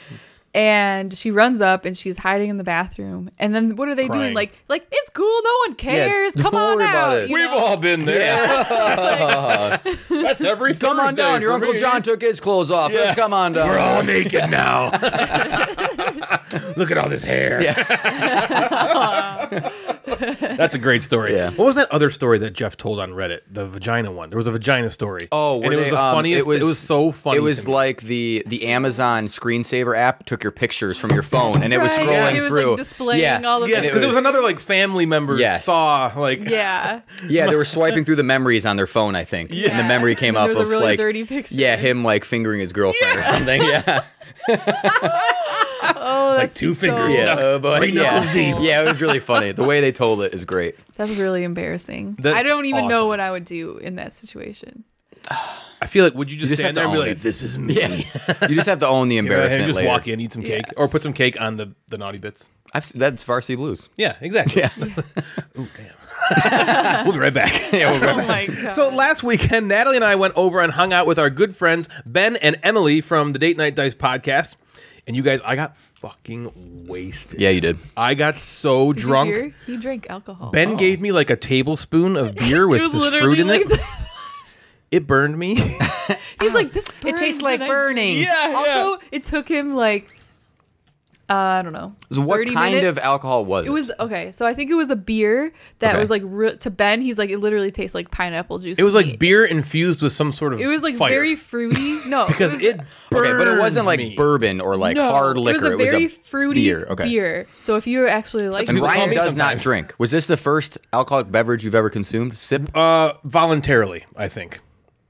Naked, 0.55 0.59
and 0.65 1.13
she 1.15 1.31
runs 1.31 1.61
up 1.61 1.85
and 1.85 1.97
she's 1.97 2.19
hiding 2.19 2.49
in 2.49 2.57
the 2.57 2.65
bathroom. 2.65 3.31
And 3.39 3.55
then 3.55 3.77
what 3.77 3.89
are 3.89 3.95
they 3.95 4.07
Crying. 4.07 4.23
doing? 4.23 4.35
Like, 4.35 4.53
like 4.69 4.87
it's 4.91 5.11
cool, 5.11 5.41
no 5.45 5.51
one 5.67 5.75
cares. 5.75 6.35
don't 6.35 6.43
Come 6.43 6.55
on 6.55 6.81
out. 6.81 7.29
We've 7.29 7.45
know? 7.45 7.59
all 7.59 7.77
been 7.77 8.05
there. 8.05 8.47
That's 10.09 10.43
every 10.43 10.75
Come 10.85 11.01
on 11.01 11.15
down. 11.15 11.43
Your 11.43 11.53
Uncle 11.53 11.73
me. 11.73 11.79
John 11.79 12.03
took 12.03 12.21
his 12.21 12.41
clothes 12.41 12.71
off. 12.71 12.93
Let's 12.93 13.15
come 13.15 13.33
on 13.33 13.53
down. 13.53 13.69
We're 13.69 13.79
all 13.79 14.03
naked 14.03 14.51
now. 14.51 14.91
Look 16.77 16.91
at 16.91 16.99
all 16.99 17.09
this 17.09 17.25
hair. 17.25 17.61
That's 20.57 20.75
a 20.75 20.79
great 20.79 21.03
story. 21.03 21.35
Yeah. 21.35 21.51
What 21.51 21.65
was 21.65 21.75
that 21.77 21.91
other 21.91 22.11
story 22.11 22.39
that 22.39 22.53
Jeff 22.53 22.77
told 22.77 23.01
on 23.01 23.13
Reddit? 23.13 23.41
The 23.51 23.67
vagina 23.67 24.13
one. 24.13 24.31
There 24.31 24.37
was 24.37 24.47
a 24.47 24.53
vagina 24.53 24.91
story. 24.91 25.29
Oh, 25.33 25.63
and 25.63 25.73
it 25.73 25.77
was 25.77 25.87
they, 25.87 25.91
the 25.91 26.01
um, 26.03 26.15
funniest. 26.15 26.47
It 26.47 26.47
was, 26.47 26.79
so 26.79 27.13
funny. 27.13 27.39
It 27.39 27.41
was 27.41 27.67
like 27.67 28.03
the 28.03 28.43
the 28.47 28.67
Amazon 28.67 29.25
screensaver 29.27 29.97
app 29.97 30.27
took 30.27 30.43
your 30.43 30.53
pictures 30.53 30.99
from 30.99 31.13
your 31.13 31.23
phone, 31.23 31.63
and 31.63 31.73
it 31.73 31.79
was 31.81 31.97
Right. 31.97 32.07
scrolling 32.09 32.35
It 32.35 32.41
was, 32.41 32.49
through. 32.49 32.69
like, 32.71 32.77
displaying 32.79 33.23
yeah. 33.23 33.43
all 33.45 33.61
the 33.61 33.69
yeah, 33.71 33.79
it 33.79 33.83
because 33.83 34.03
it 34.03 34.07
was 34.07 34.15
was- 34.17 34.21
another 34.21 34.41
like 34.43 34.59
family 34.59 35.07
member 35.07 35.39
Yes. 35.39 35.65
saw 35.65 36.13
like 36.17 36.41
Yeah. 36.49 37.01
Yeah, 37.29 37.47
they 37.47 37.57
were 37.57 37.65
swiping 37.65 38.05
through 38.05 38.17
the 38.17 38.23
memories 38.23 38.67
on 38.67 38.77
their 38.77 38.87
phone, 38.87 39.15
I 39.15 39.25
think. 39.25 39.51
And 39.53 39.79
the 39.79 39.85
memory 39.85 40.15
came 40.15 40.37
And 40.37 40.39
up 40.39 40.47
there 40.49 40.55
was 40.57 40.61
a 40.61 40.63
of 40.65 40.69
really 40.71 40.85
like 40.85 40.99
dirty 40.99 41.25
picture. 41.25 41.55
Yeah, 41.55 41.77
him 41.77 42.05
like 42.05 42.25
fingering 42.25 42.61
his 42.61 42.73
girlfriend 42.73 43.19
or 43.19 43.23
something. 43.23 43.63
Yeah. 43.63 44.05
Oh, 46.35 46.39
that's 46.39 46.55
two 46.59 46.75
so- 46.75 46.81
fingers. 46.81 47.13
Yeah. 47.13 47.37
Oh, 47.39 47.59
boy. 47.61 47.77
Three 47.79 47.93
knuckles 47.93 48.27
yeah. 48.27 48.33
deep. 48.33 48.57
Yeah, 48.61 48.83
it 48.83 48.87
was 48.87 49.01
really 49.03 49.21
funny. 49.21 49.53
The 49.53 49.65
way 49.65 49.81
they 49.81 49.93
told 49.93 50.23
it 50.23 50.33
is 50.35 50.45
great. 50.45 50.77
That's 50.97 51.13
really 51.13 51.45
embarrassing. 51.45 52.17
That's 52.21 52.37
I 52.37 52.43
don't 52.43 52.67
even 52.67 52.89
know 52.89 53.07
what 53.07 53.21
I 53.21 53.31
would 53.31 53.45
do 53.45 53.79
in 53.79 53.97
that 53.97 54.13
situation. 54.13 54.85
I 55.83 55.87
feel 55.87 56.05
like 56.05 56.15
would 56.15 56.31
you 56.31 56.39
just, 56.39 56.49
just 56.51 56.63
stand 56.63 56.77
there 56.79 56.85
and 56.85 56.93
be 56.95 56.99
like, 56.99 57.11
it. 57.11 57.21
"This 57.23 57.43
is 57.43 57.59
me." 57.59 57.75
Yeah. 57.75 57.89
You 58.49 58.55
just 58.55 58.69
have 58.69 58.79
to 58.79 58.87
own 58.89 59.09
the 59.09 59.17
You 59.17 59.23
know, 59.23 59.27
embarrassment 59.33 59.63
and 59.63 59.69
just 59.69 59.77
later. 59.77 59.89
walk 59.89 60.09
in, 60.09 60.19
eat 60.21 60.33
some 60.33 60.43
cake, 60.43 60.65
Yeah. 60.69 60.73
or 60.79 60.89
put 60.89 61.03
some 61.03 61.13
cake 61.13 61.39
on 61.41 61.57
the 61.57 61.73
the 61.89 61.99
naughty 61.99 62.19
bits. 62.19 62.49
I've, 62.73 62.83
s- 62.85 62.93
that's 62.93 63.23
Varsity 63.23 63.57
Blues. 63.57 63.89
Yeah, 63.97 64.17
exactly. 64.21 64.63
Yeah. 64.63 64.71
Ooh, 65.59 65.67
damn. 65.77 67.05
we'll 67.05 67.13
be 67.13 67.19
right 67.19 67.35
back. 67.35 67.53
yeah, 67.73 67.91
we'll 67.91 68.11
Oh 68.11 68.17
my 68.27 68.47
god. 68.47 68.73
So 68.73 68.89
last 68.89 69.23
weekend, 69.23 69.69
Natalie 69.69 69.97
and 69.97 70.05
I 70.05 70.15
went 70.15 70.35
over 70.37 70.61
and 70.61 70.73
hung 70.73 70.93
out 70.93 71.07
with 71.07 71.19
our 71.19 71.31
good 71.31 71.55
friends 71.55 71.89
Ben 72.07 72.37
and 72.37 72.57
Emily 72.63 73.01
from 73.01 73.33
the 73.33 73.39
Date 73.39 73.57
Night 73.57 73.75
Dice 73.75 73.95
podcast. 73.95 74.57
And 75.07 75.15
you 75.15 75.23
guys, 75.23 75.41
I 75.43 75.55
got 75.55 75.77
fucking 76.05 76.87
wasted. 76.87 77.41
yeah, 77.41 77.49
you 77.49 77.63
did. 77.63 77.79
I 77.97 78.13
got 78.13 78.37
so 78.37 78.93
Did 78.93 79.01
you 79.01 79.09
drunk. 79.09 79.31
hear? 79.31 79.55
He 79.65 79.79
drank 79.79 80.07
alcohol. 80.11 80.51
Ben 80.51 80.73
oh. 80.73 80.77
gave 80.77 81.01
me 81.01 81.13
like 81.13 81.31
a 81.31 81.37
tablespoon 81.37 82.17
of 82.17 82.35
beer 82.37 82.69
with 82.69 82.83
it 82.83 82.85
was 82.85 82.93
this 82.93 83.01
literally 83.01 83.37
fruit 83.37 83.41
in 83.41 83.47
like 83.47 83.63
it. 83.71 83.81
It 84.91 85.07
burned 85.07 85.39
me. 85.39 85.55
He's 86.41 86.53
like, 86.53 86.73
this 86.73 86.91
burns 87.01 87.19
tastes 87.19 87.43
like 87.43 87.61
when 87.61 87.71
I 87.71 87.73
burning. 87.73 88.19
Yeah, 88.19 88.53
Also, 88.55 89.03
it 89.11 89.25
took 89.25 89.49
him 89.49 89.75
like, 89.75 90.11
uh, 91.31 91.35
I 91.35 91.63
don't 91.63 91.73
know. 91.73 91.95
So 92.13 92.21
what 92.21 92.37
30 92.39 92.53
kind 92.55 92.75
minutes? 92.75 92.99
of 92.99 93.05
alcohol 93.05 93.45
was 93.45 93.67
it? 93.67 93.71
It 93.71 93.73
was 93.73 93.91
okay. 93.99 94.33
So 94.33 94.47
I 94.47 94.53
think 94.55 94.71
it 94.71 94.75
was 94.75 94.91
a 94.91 94.97
beer 94.97 95.53
that 95.79 95.93
Okay. 95.93 96.01
was 96.01 96.11
like 96.11 96.23
re- 96.25 96.57
to 96.59 96.71
Ben. 96.71 97.01
He's 97.01 97.19
like, 97.19 97.31
it 97.31 97.39
literally 97.39 97.71
tastes 97.71 97.95
like 97.95 98.11
pineapple 98.11 98.59
juice. 98.59 98.79
It 98.79 98.83
was 98.85 98.95
like 98.95 99.07
me. 99.07 99.17
beer 99.17 99.45
infused 99.45 100.03
with 100.03 100.13
some 100.13 100.33
sort 100.33 100.53
of 100.53 100.61
It 100.61 100.67
was 100.67 100.83
like 100.83 100.97
fire. 100.97 101.11
very 101.11 101.37
fruity. 101.37 102.01
No, 102.07 102.27
because 102.27 102.53
was, 102.53 102.63
it 102.63 102.77
okay, 103.13 103.33
but 103.33 103.49
it 103.49 103.59
wasn't 103.59 103.87
like 103.87 103.99
me. 103.99 104.15
bourbon 104.15 104.61
or 104.61 104.77
like 104.77 104.97
no, 104.97 105.11
hard 105.11 105.39
liquor. 105.39 105.73
It 105.73 105.79
was 105.79 105.89
a 105.89 105.93
very 105.93 106.09
fruity 106.09 106.65
beer. 106.65 106.87
Okay. 106.91 107.05
beer. 107.05 107.47
So 107.61 107.77
if 107.77 107.87
you 107.87 108.07
actually 108.07 108.49
like, 108.51 108.69
And 108.69 108.79
Ryan 108.81 109.09
me 109.11 109.17
does 109.17 109.35
not 109.37 109.57
drink. 109.59 109.95
Was 109.99 110.11
this 110.11 110.27
the 110.27 110.37
first 110.37 110.77
alcoholic 110.93 111.33
beverage 111.33 111.65
you've 111.65 111.75
ever 111.75 111.89
consumed? 111.91 112.37
Sip. 112.37 112.71
Uh, 112.77 113.15
voluntarily, 113.25 114.05
I 114.17 114.29
think. 114.29 114.61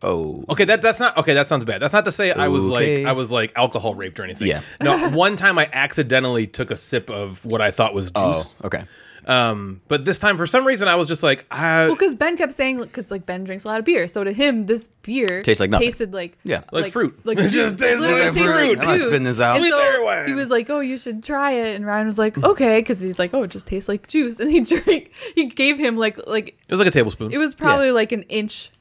Oh. 0.02 0.44
Okay, 0.48 0.64
that 0.64 0.82
that's 0.82 1.00
not 1.00 1.16
okay. 1.18 1.34
That 1.34 1.46
sounds 1.46 1.64
bad. 1.64 1.80
That's 1.82 1.92
not 1.92 2.04
to 2.04 2.12
say 2.12 2.32
I 2.32 2.48
was 2.48 2.66
Okay. 2.70 2.98
like 2.98 3.06
I 3.06 3.12
was 3.12 3.30
like 3.30 3.52
alcohol 3.56 3.94
raped 3.94 4.18
or 4.20 4.24
anything. 4.24 4.48
Yeah. 4.48 4.62
No, 4.82 5.08
one 5.10 5.36
time 5.36 5.58
I 5.58 5.68
accidentally 5.72 6.46
took 6.46 6.70
a 6.70 6.76
sip 6.76 7.10
of 7.10 7.44
what 7.44 7.60
I 7.60 7.70
thought 7.70 7.94
was 7.94 8.06
juice. 8.06 8.14
Oh. 8.16 8.54
Okay. 8.64 8.84
Um, 9.26 9.80
but 9.88 10.04
this 10.04 10.18
time 10.18 10.36
for 10.36 10.44
some 10.44 10.66
reason 10.66 10.86
I 10.86 10.96
was 10.96 11.08
just 11.08 11.22
like, 11.22 11.46
I 11.50 11.86
Well, 11.86 11.94
because 11.94 12.14
Ben 12.14 12.36
kept 12.36 12.52
saying, 12.52 12.78
because 12.78 13.10
like 13.10 13.24
Ben 13.24 13.44
drinks 13.44 13.64
a 13.64 13.68
lot 13.68 13.78
of 13.78 13.86
beer, 13.86 14.06
so 14.06 14.22
to 14.22 14.32
him 14.34 14.66
this 14.66 14.88
beer 15.00 15.42
Tastes 15.42 15.60
like 15.62 15.70
nothing. 15.70 15.86
Tasted 15.88 16.12
like 16.12 16.36
Yeah. 16.44 16.64
Like 16.70 16.92
fruit. 16.92 17.18
like 17.24 17.38
It 17.38 17.48
just 17.48 17.78
tastes 17.78 18.00
Literally 18.02 18.22
like 18.26 18.34
tasted 18.34 18.52
fruit. 18.52 18.78
I'm 18.80 18.84
not 18.86 18.92
juice. 18.92 19.00
spitting 19.00 19.24
this 19.24 19.40
out. 19.40 19.56
And 19.56 19.64
Sweet 19.64 19.70
so 19.72 20.02
wine. 20.04 20.26
he 20.26 20.34
was 20.34 20.50
like, 20.50 20.68
"Oh, 20.68 20.80
you 20.80 20.98
should 20.98 21.22
try 21.22 21.52
it," 21.52 21.74
and 21.74 21.86
Ryan 21.86 22.04
was 22.04 22.18
like, 22.18 22.36
"Okay," 22.36 22.80
because 22.80 23.00
he's 23.00 23.18
like, 23.18 23.32
"Oh, 23.32 23.44
it 23.44 23.50
just 23.50 23.66
tastes 23.66 23.88
like 23.88 24.08
juice," 24.08 24.38
and 24.40 24.50
he 24.50 24.60
drank. 24.60 25.10
He 25.34 25.46
gave 25.46 25.78
him 25.78 25.96
like 25.96 26.18
like 26.26 26.48
it 26.48 26.70
was 26.70 26.78
like 26.80 26.88
a 26.88 26.90
tablespoon. 26.90 27.32
it 27.32 27.38
was 27.38 27.54
probably 27.54 27.92
like 27.92 28.12
an 28.12 28.24
inch 28.24 28.72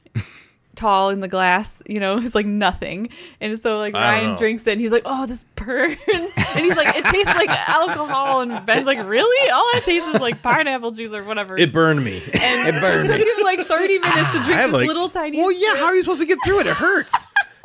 tall 0.76 1.10
in 1.10 1.20
the 1.20 1.28
glass, 1.28 1.82
you 1.86 2.00
know, 2.00 2.18
it's 2.22 2.34
like 2.34 2.46
nothing. 2.46 3.08
And 3.40 3.58
so 3.60 3.78
like 3.78 3.94
Ryan 3.94 4.32
know. 4.32 4.36
drinks 4.38 4.66
it 4.66 4.72
and 4.72 4.80
he's 4.80 4.92
like, 4.92 5.02
Oh, 5.04 5.26
this 5.26 5.44
burns 5.56 5.98
and 6.14 6.28
he's 6.64 6.76
like, 6.76 6.96
It 6.96 7.04
tastes 7.06 7.34
like 7.34 7.50
alcohol 7.68 8.40
and 8.40 8.64
Ben's 8.66 8.86
like, 8.86 9.04
Really? 9.06 9.50
All 9.50 9.58
I 9.74 9.80
taste 9.80 10.06
is 10.14 10.20
like 10.20 10.42
pineapple 10.42 10.90
juice 10.92 11.12
or 11.12 11.24
whatever. 11.24 11.56
it 11.56 11.72
burned 11.72 12.04
me. 12.04 12.22
and 12.22 12.32
It 12.76 12.80
burned 12.80 13.08
it 13.10 13.12
me. 13.12 13.18
took 13.24 13.38
him 13.38 13.44
like 13.44 13.60
thirty 13.60 13.98
minutes 13.98 14.32
to 14.32 14.38
ah, 14.38 14.42
drink 14.44 14.60
had, 14.60 14.66
this 14.68 14.72
like- 14.74 14.86
little 14.88 15.08
tiny 15.08 15.38
well, 15.38 15.52
yeah. 15.52 15.70
sip. 15.70 15.78
How 15.78 15.86
are 15.86 15.94
you 15.96 16.02
supposed 16.02 16.20
to 16.20 16.26
get 16.26 16.38
through 16.44 16.60
it? 16.60 16.66
It 16.66 16.74
hurts. 16.76 17.14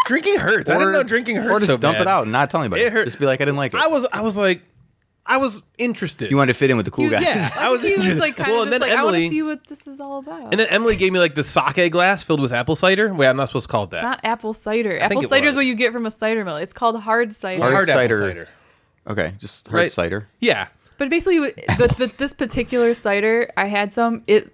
drinking 0.08 0.40
hurts. 0.40 0.70
I 0.70 0.74
didn't 0.78 0.94
know 0.94 1.04
drinking 1.04 1.36
hurts. 1.38 1.50
Or 1.52 1.60
just 1.60 1.68
so 1.68 1.78
dump 1.78 1.96
bad. 1.96 2.02
it 2.04 2.08
out 2.08 2.24
and 2.24 2.32
not 2.32 2.50
tell 2.50 2.62
anybody. 2.62 2.84
It 2.84 2.92
hurt. 2.94 3.06
Just 3.06 3.20
be 3.20 3.26
like, 3.26 3.42
I 3.42 3.46
didn't 3.46 3.58
like 3.58 3.74
it. 3.74 3.80
I 3.82 3.88
was 3.88 4.06
I 4.12 4.22
was 4.22 4.38
like, 4.38 4.62
I 5.30 5.38
was 5.38 5.62
interested. 5.78 6.32
you 6.32 6.38
wanted 6.38 6.54
to 6.54 6.60
fit 6.60 6.72
in 6.72 6.76
with 6.76 6.86
the 6.86 6.92
cool 6.92 7.10
guys. 7.10 7.22
yeah, 7.22 7.50
I 7.58 7.70
was 7.70 7.82
he 7.82 7.90
was 7.96 8.00
interested. 8.08 8.20
like 8.20 8.36
kind 8.36 8.52
well, 8.52 8.62
of 8.62 8.66
and 8.66 8.74
then 8.74 8.82
like, 8.82 8.92
I 8.92 9.04
want 9.04 9.14
to 9.16 9.22
Emily, 9.22 9.30
see 9.30 9.44
what 9.44 9.68
this 9.68 9.86
is 9.88 10.02
all 10.02 10.20
about. 10.20 10.52
and 10.52 10.60
then 10.60 10.68
Emily 10.70 10.96
gave 10.96 11.14
me 11.14 11.20
like 11.20 11.36
the 11.36 11.44
sake 11.44 11.92
glass 11.92 12.24
filled 12.24 12.42
with 12.42 12.52
apple 12.52 12.76
cider. 12.76 13.14
Wait, 13.14 13.28
I'm 13.28 13.38
not 13.38 13.48
supposed 13.48 13.68
to 13.68 13.72
call 13.72 13.84
it 13.84 13.92
that. 13.92 13.98
it's 13.98 14.04
not 14.04 14.20
apple 14.24 14.54
cider. 14.54 14.92
think 14.92 15.04
Apple 15.04 15.22
it 15.22 15.30
cider 15.30 15.48
is 15.48 15.56
what 15.56 15.66
you 15.68 15.76
get 15.76 15.94
from 15.94 16.06
a 16.06 16.12
cider 16.12 16.44
mill. 16.44 16.58
It's 16.58 16.74
called 16.74 17.00
hard 17.00 17.32
cider. 17.34 17.62
Hard 17.62 17.88
apple 17.90 18.18
cider. 18.18 18.48
Okay, 19.08 19.34
just 19.38 19.68
hard 19.68 19.78
Right. 19.82 19.92
cider. 19.92 20.28
Yeah. 20.40 20.68
But 20.98 21.10
basically, 21.10 21.40
with 21.40 21.56
the, 21.56 21.88
the, 21.98 22.14
this 22.18 22.34
particular 22.34 22.94
cider, 22.94 23.50
I 23.56 23.66
had 23.68 23.94
some. 23.94 24.24
It 24.28 24.52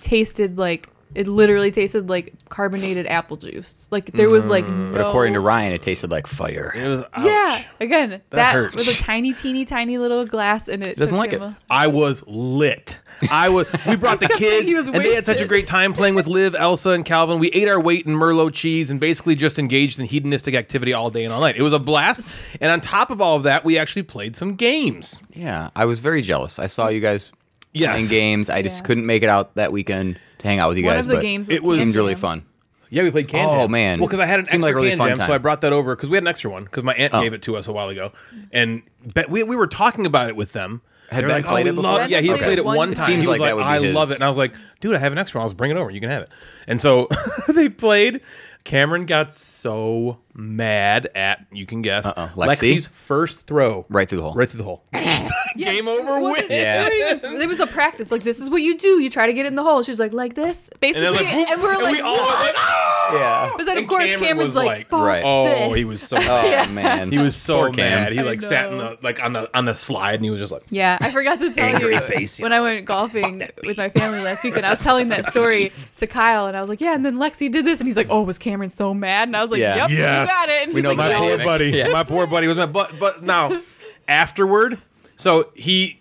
tasted 0.00 0.58
like 0.58 0.88
it 1.14 1.28
literally 1.28 1.70
tasted 1.70 2.08
like 2.08 2.32
carbonated 2.48 3.06
apple 3.06 3.36
juice. 3.36 3.86
Like 3.90 4.12
there 4.12 4.30
was 4.30 4.46
like 4.46 4.64
no. 4.66 4.72
Mm. 4.72 4.92
But 4.92 5.00
according 5.02 5.34
to 5.34 5.40
Ryan, 5.40 5.72
it 5.72 5.82
tasted 5.82 6.10
like 6.10 6.26
fire. 6.26 6.72
It 6.74 6.86
was 6.88 7.02
ouch. 7.14 7.24
yeah, 7.24 7.64
again, 7.80 8.22
that, 8.30 8.52
hurts. 8.54 8.74
was 8.76 8.88
a 9.00 9.02
tiny, 9.02 9.32
teeny, 9.32 9.64
tiny 9.64 9.98
little 9.98 10.24
glass 10.26 10.68
in 10.68 10.82
it. 10.82 10.96
Doesn't 10.96 11.16
took 11.16 11.22
like 11.22 11.32
him 11.32 11.42
it. 11.42 11.46
a- 11.54 11.56
I 11.70 11.86
was 11.88 12.26
lit. 12.26 12.98
I 13.30 13.48
was. 13.50 13.70
We 13.86 13.96
brought 13.96 14.20
the 14.20 14.28
kids, 14.28 14.68
he 14.68 14.74
was 14.74 14.88
and 14.88 14.96
they 14.96 15.14
had 15.14 15.24
such 15.24 15.36
a 15.36 15.40
wasted. 15.40 15.48
great 15.48 15.66
time 15.66 15.92
playing 15.92 16.14
with 16.14 16.26
Liv, 16.26 16.54
Elsa, 16.54 16.90
and 16.90 17.04
Calvin. 17.04 17.38
We 17.38 17.48
ate 17.50 17.68
our 17.68 17.80
weight 17.80 18.06
in 18.06 18.14
Merlot 18.14 18.52
cheese 18.52 18.90
and 18.90 18.98
basically 18.98 19.34
just 19.34 19.58
engaged 19.58 20.00
in 20.00 20.06
hedonistic 20.06 20.54
activity 20.54 20.92
all 20.92 21.10
day 21.10 21.24
and 21.24 21.32
all 21.32 21.40
night. 21.40 21.56
It 21.56 21.62
was 21.62 21.72
a 21.72 21.78
blast. 21.78 22.56
And 22.60 22.72
on 22.72 22.80
top 22.80 23.10
of 23.10 23.20
all 23.20 23.36
of 23.36 23.44
that, 23.44 23.64
we 23.64 23.78
actually 23.78 24.02
played 24.02 24.34
some 24.36 24.54
games. 24.56 25.20
Yeah, 25.32 25.70
I 25.76 25.84
was 25.84 26.00
very 26.00 26.22
jealous. 26.22 26.58
I 26.58 26.66
saw 26.66 26.88
you 26.88 27.00
guys 27.00 27.30
Yes. 27.74 27.92
playing 27.94 28.10
games. 28.10 28.50
I 28.50 28.60
just 28.62 28.78
Yeah. 28.80 28.82
couldn't 28.86 29.06
make 29.06 29.22
it 29.22 29.28
out 29.28 29.54
that 29.54 29.72
weekend 29.72 30.18
to 30.42 30.48
hang 30.48 30.58
out 30.58 30.68
with 30.68 30.78
you 30.78 30.84
One 30.84 30.94
guys. 30.96 31.04
of 31.06 31.08
the 31.10 31.16
but 31.16 31.22
games 31.22 31.48
it 31.48 31.62
was 31.62 31.68
was- 31.70 31.78
seemed 31.78 31.92
Can 31.94 32.00
really 32.00 32.12
Jam. 32.14 32.20
fun. 32.20 32.44
Yeah, 32.90 33.04
we 33.04 33.10
played 33.10 33.28
Can 33.28 33.48
Oh, 33.48 33.62
Jam. 33.62 33.70
man. 33.70 34.00
Well, 34.00 34.06
because 34.08 34.20
I 34.20 34.26
had 34.26 34.38
an 34.40 34.44
Seemed 34.46 34.62
extra 34.62 34.68
like 34.68 34.72
a 34.74 34.76
really 34.76 34.88
Can 34.90 34.98
fun 34.98 35.08
Jam, 35.08 35.16
so 35.20 35.26
time. 35.26 35.34
I 35.34 35.38
brought 35.38 35.62
that 35.62 35.72
over 35.72 35.96
because 35.96 36.10
we 36.10 36.16
had 36.16 36.24
an 36.24 36.28
extra 36.28 36.50
one 36.50 36.64
because 36.64 36.82
my 36.82 36.92
aunt 36.94 37.14
Oh. 37.14 37.22
gave 37.22 37.32
it 37.32 37.40
to 37.42 37.56
us 37.56 37.66
a 37.66 37.72
while 37.72 37.88
ago, 37.88 38.12
and 38.52 38.82
bet 39.14 39.30
we, 39.30 39.42
we 39.44 39.56
were 39.56 39.66
talking 39.66 40.04
about 40.04 40.28
it 40.28 40.36
with 40.36 40.52
them. 40.52 40.82
Had 41.10 41.20
They 41.20 41.24
were 41.24 41.28
Ben 41.28 41.36
like, 41.38 41.46
oh, 41.46 41.48
played 41.50 41.66
oh, 41.66 41.68
it 41.68 41.72
we 41.72 41.76
before? 41.76 41.92
love- 42.00 42.10
Yeah, 42.10 42.20
he 42.20 42.28
had 42.28 42.38
played 42.40 42.58
it 42.58 42.64
played 42.64 42.76
one 42.76 42.90
it 42.90 42.94
time. 42.96 43.02
one 43.04 43.10
he 43.12 43.16
was 43.18 43.26
like 43.28 43.40
like, 43.40 43.48
that 43.50 43.56
would 43.56 43.62
be 43.62 43.88
I 43.88 43.92
love 43.92 44.10
it, 44.10 44.14
and 44.16 44.24
I 44.24 44.28
was 44.28 44.36
like, 44.36 44.52
dude, 44.80 44.94
I 44.94 44.98
have 44.98 45.12
an 45.12 45.18
extra 45.18 45.38
one. 45.38 45.44
I'll 45.44 45.48
just 45.48 45.56
bring 45.56 45.70
it 45.70 45.76
over. 45.78 45.90
You 45.90 46.00
can 46.00 46.10
have 46.10 46.22
it. 46.22 46.28
And 46.66 46.78
so 46.80 47.08
they 47.48 47.68
played. 47.70 48.20
Cameron 48.64 49.06
got 49.06 49.32
so 49.32 50.18
mad 50.34 51.08
at 51.14 51.46
you 51.52 51.66
can 51.66 51.82
guess 51.82 52.06
Uh-oh. 52.06 52.30
Lexi? 52.36 52.46
Lexi's 52.74 52.86
first 52.86 53.46
throw 53.46 53.84
Right 53.88 54.08
through 54.08 54.18
the 54.18 54.24
hole. 54.24 54.34
right 54.34 54.48
through 54.48 54.58
the 54.58 54.64
hole. 54.64 54.82
Yeah, 55.54 55.66
Game 55.72 55.86
over 55.86 56.18
wasn't- 56.18 56.48
with. 56.48 56.50
Yeah. 56.50 56.86
it 56.86 57.02
wasn't 57.02 57.24
even- 57.34 57.42
It 57.42 57.46
was 57.46 57.60
a 57.60 57.66
practice. 57.66 58.10
Like 58.10 58.22
this 58.22 58.40
is 58.40 58.48
what 58.48 58.62
you 58.62 58.78
do. 58.78 59.02
You 59.02 59.10
try 59.10 59.26
to 59.26 59.34
get 59.34 59.44
in 59.44 59.54
the 59.54 59.62
hole. 59.62 59.82
She's 59.82 60.00
like, 60.00 60.14
like 60.14 60.32
this, 60.34 60.70
basically, 60.80 61.08
And, 61.26 61.48
and, 61.50 61.62
we're 61.62 61.74
and 61.74 61.82
like, 61.82 61.92
we 61.96 62.00
all 62.00 62.16
went 62.16 62.40
like, 62.40 62.54
ah! 62.56 63.12
Yeah. 63.12 63.50
but 63.58 63.64
then 63.66 63.76
and 63.76 63.84
of 63.84 63.90
course 63.90 64.04
Cameron 64.06 64.20
Cameron's 64.24 64.46
was 64.46 64.54
like, 64.54 64.66
like, 64.66 64.88
fuck 64.88 65.00
Right. 65.06 65.22
oh, 65.22 65.44
this. 65.44 65.76
he 65.76 65.84
was 65.84 66.00
so 66.00 66.16
Oh 66.20 66.20
mad. 66.22 66.70
man, 66.72 67.12
He 67.12 67.18
was 67.18 67.36
so 67.36 67.58
Poor 67.58 67.66
Cam. 67.68 67.76
mad. 67.76 68.12
He 68.14 68.20
I 68.20 68.22
like 68.22 68.40
sat 68.40 68.72
in 68.72 68.78
know. 68.78 68.96
the 68.96 68.98
like 69.02 69.22
on 69.22 69.34
the 69.34 69.54
on 69.54 69.66
the 69.66 69.74
slide, 69.74 70.14
and 70.14 70.24
he 70.24 70.30
was 70.30 70.40
just 70.40 70.52
like, 70.52 70.62
Yeah, 70.70 70.96
I 70.98 71.10
forgot 71.10 71.38
to 71.40 71.52
tell 71.52 71.62
Angry 71.64 71.94
you 71.96 72.00
face, 72.00 72.38
you 72.38 72.44
when 72.44 72.50
know, 72.52 72.56
I 72.56 72.60
went 72.60 72.86
golfing 72.86 73.46
with 73.62 73.76
my 73.76 73.90
family 73.90 74.20
last 74.22 74.42
weekend. 74.44 74.64
I 74.64 74.70
was 74.70 74.78
telling 74.78 75.10
that 75.10 75.26
story 75.26 75.70
to 75.98 76.06
Kyle, 76.06 76.46
and 76.46 76.56
I 76.56 76.60
was 76.62 76.70
like, 76.70 76.80
"Yeah," 76.80 76.94
and 76.94 77.04
then 77.04 77.16
Lexi 77.18 77.52
did 77.52 77.66
this, 77.66 77.78
and 77.80 77.86
he's 77.86 77.96
like, 77.98 78.06
"Oh, 78.08 78.22
was 78.22 78.38
Cameron 78.38 78.70
so 78.70 78.94
mad?" 78.94 79.28
And 79.28 79.36
I 79.36 79.42
was 79.42 79.50
like, 79.50 79.60
Yeah. 79.60 79.76
"Yep, 79.86 79.90
Yes. 80.24 80.46
got 80.46 80.48
it." 80.48 80.62
And 80.64 80.74
We 80.74 80.80
he's 80.80 80.82
know 80.84 80.88
like, 80.90 80.98
my 80.98 81.14
poor 81.18 81.38
buddy. 81.38 81.70
Yeah. 81.70 81.88
My 81.92 82.04
poor 82.04 82.26
buddy 82.26 82.46
was 82.46 82.56
my 82.56 82.66
But 82.66 82.98
but 82.98 83.22
now, 83.22 83.60
afterward, 84.08 84.78
so 85.16 85.50
he, 85.54 85.98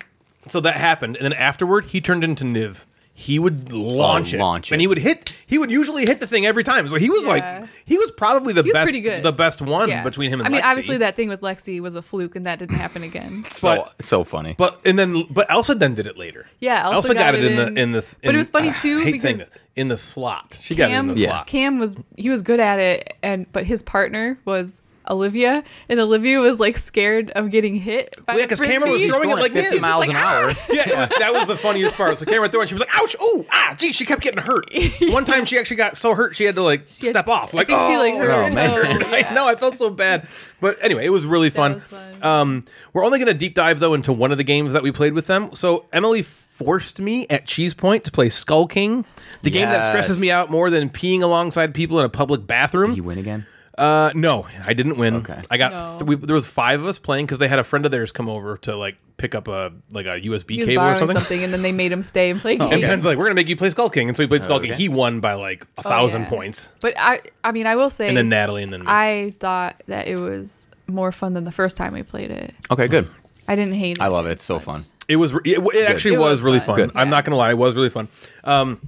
so 0.47 0.59
that 0.61 0.75
happened, 0.75 1.15
and 1.17 1.25
then 1.25 1.33
afterward, 1.33 1.85
he 1.85 2.01
turned 2.01 2.23
into 2.23 2.43
Niv. 2.43 2.77
He 3.21 3.39
would 3.39 3.71
launch, 3.71 4.33
oh, 4.33 4.37
it, 4.37 4.39
launch 4.39 4.71
and 4.71 4.79
it. 4.79 4.83
he 4.83 4.87
would 4.87 4.97
hit. 4.97 5.31
He 5.47 5.57
would 5.57 5.69
usually 5.71 6.05
hit 6.05 6.19
the 6.19 6.27
thing 6.27 6.45
every 6.45 6.63
time. 6.63 6.87
So 6.87 6.95
he 6.97 7.09
was 7.09 7.23
Yeah. 7.23 7.29
like, 7.29 7.69
he 7.85 7.97
was 7.97 8.09
probably 8.11 8.53
the 8.53 8.63
was 8.63 8.71
best, 8.73 8.83
pretty 8.85 9.01
good. 9.01 9.21
the 9.23 9.31
best 9.31 9.61
one 9.61 9.89
Yeah. 9.89 10.03
between 10.03 10.31
him 10.31 10.39
and 10.39 10.47
I 10.47 10.49
mean, 10.49 10.61
Lexi. 10.61 10.65
obviously 10.69 10.97
that 10.97 11.15
thing 11.15 11.29
with 11.29 11.41
Lexi 11.41 11.79
was 11.79 11.95
a 11.95 12.01
fluke, 12.01 12.35
and 12.35 12.45
that 12.45 12.59
didn't 12.59 12.77
happen 12.77 13.03
again. 13.03 13.45
So 13.51 13.75
But- 13.75 14.03
so 14.03 14.23
funny. 14.23 14.55
But 14.57 14.79
and 14.85 14.97
then 14.97 15.23
but 15.29 15.49
Elsa 15.51 15.75
then 15.75 15.93
did 15.95 16.07
it 16.07 16.17
later. 16.17 16.47
Yeah, 16.59 16.83
Elsa 16.85 16.95
Elsa, 16.95 17.13
got, 17.13 17.19
got 17.19 17.35
it 17.35 17.43
it 17.43 17.51
in, 17.51 17.59
in- 17.59 17.73
the 17.75 17.81
in 17.81 17.91
this. 17.91 18.17
But 18.23 18.33
it 18.33 18.37
was 18.37 18.49
funny, 18.49 18.69
I 18.71 18.73
too, 18.73 19.01
hate 19.01 19.19
saying 19.21 19.37
this, 19.37 19.49
in 19.75 19.87
the 19.87 19.97
slot. 19.97 20.59
She 20.63 20.73
got 20.75 20.85
it 20.85 20.93
in 20.93 20.97
Cam, 20.97 21.07
the 21.09 21.19
Yeah. 21.21 21.27
slot. 21.29 21.47
Cam 21.47 21.79
was 21.79 21.95
he 22.17 22.29
was 22.29 22.41
good 22.41 22.59
at 22.59 22.79
it, 22.79 23.13
and 23.21 23.45
but 23.51 23.65
his 23.65 23.83
partner 23.83 24.39
was 24.45 24.81
Olivia, 25.11 25.63
and 25.89 25.99
Olivia 25.99 26.39
was 26.39 26.59
like 26.59 26.77
scared 26.77 27.29
of 27.31 27.51
getting 27.51 27.75
hit. 27.75 28.15
By 28.25 28.33
Well, 28.33 28.39
yeah, 28.39 28.45
the 28.47 28.55
'cause 28.55 28.59
Cameron 28.65 28.91
was 28.93 29.03
throwing 29.05 29.29
it 29.29 29.35
like 29.35 29.45
at 29.51 29.53
this. 29.53 29.67
50 29.69 29.79
miles 29.81 29.99
like, 30.07 30.09
an 30.11 30.15
hour. 30.15 30.47
yeah, 30.71 30.89
it 30.89 30.97
was- 30.97 31.19
that 31.19 31.33
was 31.33 31.47
the 31.47 31.57
funniest 31.57 31.95
part. 31.95 32.17
So 32.17 32.25
Cameron 32.25 32.49
threw 32.49 32.61
it, 32.61 32.63
and 32.63 32.69
she 32.69 32.75
was 32.75 32.79
like, 32.81 32.95
"Ouch! 32.99 33.15
Oh, 33.19 33.45
ah, 33.51 33.75
gee!" 33.77 33.91
She 33.91 34.05
kept 34.05 34.21
getting 34.21 34.41
hurt. 34.41 34.65
One 35.09 35.25
time, 35.25 35.45
she 35.45 35.59
actually 35.59 35.75
got 35.77 35.97
so 35.97 36.15
hurt 36.15 36.35
she 36.35 36.45
had 36.45 36.55
to 36.55 36.63
like 36.63 36.81
had- 36.81 36.89
step 36.89 37.27
off. 37.27 37.53
I 37.53 37.59
Like, 37.59 37.67
think 37.67 37.79
oh, 37.81 37.89
she 37.91 37.97
like 37.97 38.15
hurt 38.15 38.31
Oh, 38.31 38.45
her 38.45 38.51
man. 38.53 38.99
toe. 39.01 39.07
I 39.13 39.17
Yeah. 39.19 39.33
know, 39.33 39.47
I 39.47 39.55
felt 39.55 39.75
so 39.77 39.89
bad. 39.89 40.27
But 40.61 40.77
anyway, 40.81 41.05
it 41.05 41.09
was 41.09 41.25
really 41.25 41.49
fun. 41.49 41.75
was 41.75 41.83
fun. 41.83 42.23
Um, 42.23 42.63
we're 42.93 43.03
only 43.03 43.19
going 43.19 43.27
to 43.27 43.33
deep 43.37 43.55
dive 43.55 43.79
though 43.79 43.93
into 43.93 44.13
one 44.13 44.31
of 44.31 44.37
the 44.37 44.43
games 44.43 44.73
that 44.73 44.83
we 44.83 44.91
played 44.91 45.13
with 45.13 45.27
them. 45.27 45.49
So 45.55 45.85
Emily 45.91 46.21
forced 46.21 47.01
me 47.01 47.25
at 47.29 47.45
Cheese 47.45 47.73
Point 47.73 48.03
to 48.03 48.11
play 48.11 48.29
Skull 48.29 48.67
King, 48.67 49.03
the 49.41 49.49
game 49.49 49.67
that 49.69 49.89
stresses 49.89 50.21
me 50.21 50.29
out 50.31 50.51
more 50.51 50.69
than 50.69 50.89
peeing 50.89 51.21
alongside 51.23 51.73
people 51.73 51.99
in 51.99 52.05
a 52.05 52.09
public 52.09 52.45
bathroom. 52.45 52.93
you 52.93 53.03
win 53.03 53.17
again? 53.17 53.45
Uh, 53.77 54.11
no, 54.13 54.47
I 54.65 54.73
didn't 54.73 54.97
win. 54.97 55.15
Okay. 55.17 55.41
I 55.49 55.57
got 55.57 55.71
No. 55.71 55.97
th- 55.99 56.03
we, 56.07 56.15
there 56.25 56.33
was 56.35 56.45
five 56.45 56.79
of 56.81 56.85
us 56.87 56.99
playing 56.99 57.25
because 57.25 57.39
they 57.39 57.47
had 57.47 57.57
a 57.59 57.63
friend 57.63 57.85
of 57.85 57.91
theirs 57.91 58.11
come 58.11 58.27
over 58.29 58.57
to 58.57 58.75
like 58.75 58.97
pick 59.17 59.33
up 59.33 59.47
a 59.47 59.71
like 59.91 60.05
a 60.05 60.19
USB 60.19 60.21
He 60.55 60.57
was 60.59 60.67
cable 60.67 60.71
or 60.71 60.75
borrowing 60.77 60.97
something. 60.97 61.17
something. 61.17 61.43
and 61.43 61.53
then 61.53 61.61
they 61.61 61.71
made 61.71 61.91
him 61.91 62.03
stay 62.03 62.29
and 62.31 62.39
play 62.39 62.57
games. 62.57 62.71
And 62.73 62.81
Ben's 62.81 63.05
like, 63.05 63.17
"We're 63.17 63.25
gonna 63.25 63.35
make 63.35 63.47
you 63.47 63.55
play 63.55 63.69
Skull 63.69 63.89
King," 63.89 64.09
and 64.09 64.17
so 64.17 64.23
he 64.23 64.27
played 64.27 64.43
Skull 64.43 64.59
King. 64.59 64.71
Okay. 64.71 64.77
He 64.81 64.89
won 64.89 65.19
by 65.21 65.35
like 65.35 65.65
a 65.77 65.83
thousand 65.83 66.21
Oh, 66.21 66.25
yeah. 66.25 66.29
points, 66.29 66.73
But 66.81 66.95
I, 66.97 67.21
I 67.43 67.51
mean, 67.53 67.65
I 67.65 67.75
will 67.77 67.89
say, 67.89 68.07
and 68.09 68.17
then 68.17 68.29
Natalie, 68.29 68.63
and 68.63 68.73
then 68.73 68.81
me. 68.81 68.87
I 68.89 69.33
thought 69.39 69.81
that 69.87 70.07
it 70.07 70.17
was 70.19 70.67
more 70.87 71.11
fun 71.13 71.33
than 71.33 71.45
the 71.45 71.51
first 71.53 71.77
time 71.77 71.93
we 71.93 72.03
played 72.03 72.29
it. 72.31 72.53
Okay, 72.69 72.87
good. 72.89 73.09
I 73.47 73.55
didn't 73.55 73.75
hate 73.75 73.97
it. 73.97 74.01
I 74.01 74.07
love 74.07 74.27
it. 74.27 74.31
It's 74.31 74.43
so 74.43 74.59
fun. 74.59 74.85
It 75.07 75.15
was. 75.15 75.31
It, 75.33 75.59
it 75.59 75.89
actually 75.89 76.15
It 76.15 76.19
was, 76.19 76.31
was 76.31 76.41
really 76.41 76.59
fun. 76.59 76.67
fun. 76.67 76.75
Good. 76.87 76.91
I'm 76.95 77.07
Yeah. 77.07 77.11
not 77.11 77.25
gonna 77.25 77.37
lie, 77.37 77.51
it 77.51 77.57
was 77.57 77.75
really 77.75 77.89
fun. 77.89 78.09
Um, 78.43 78.81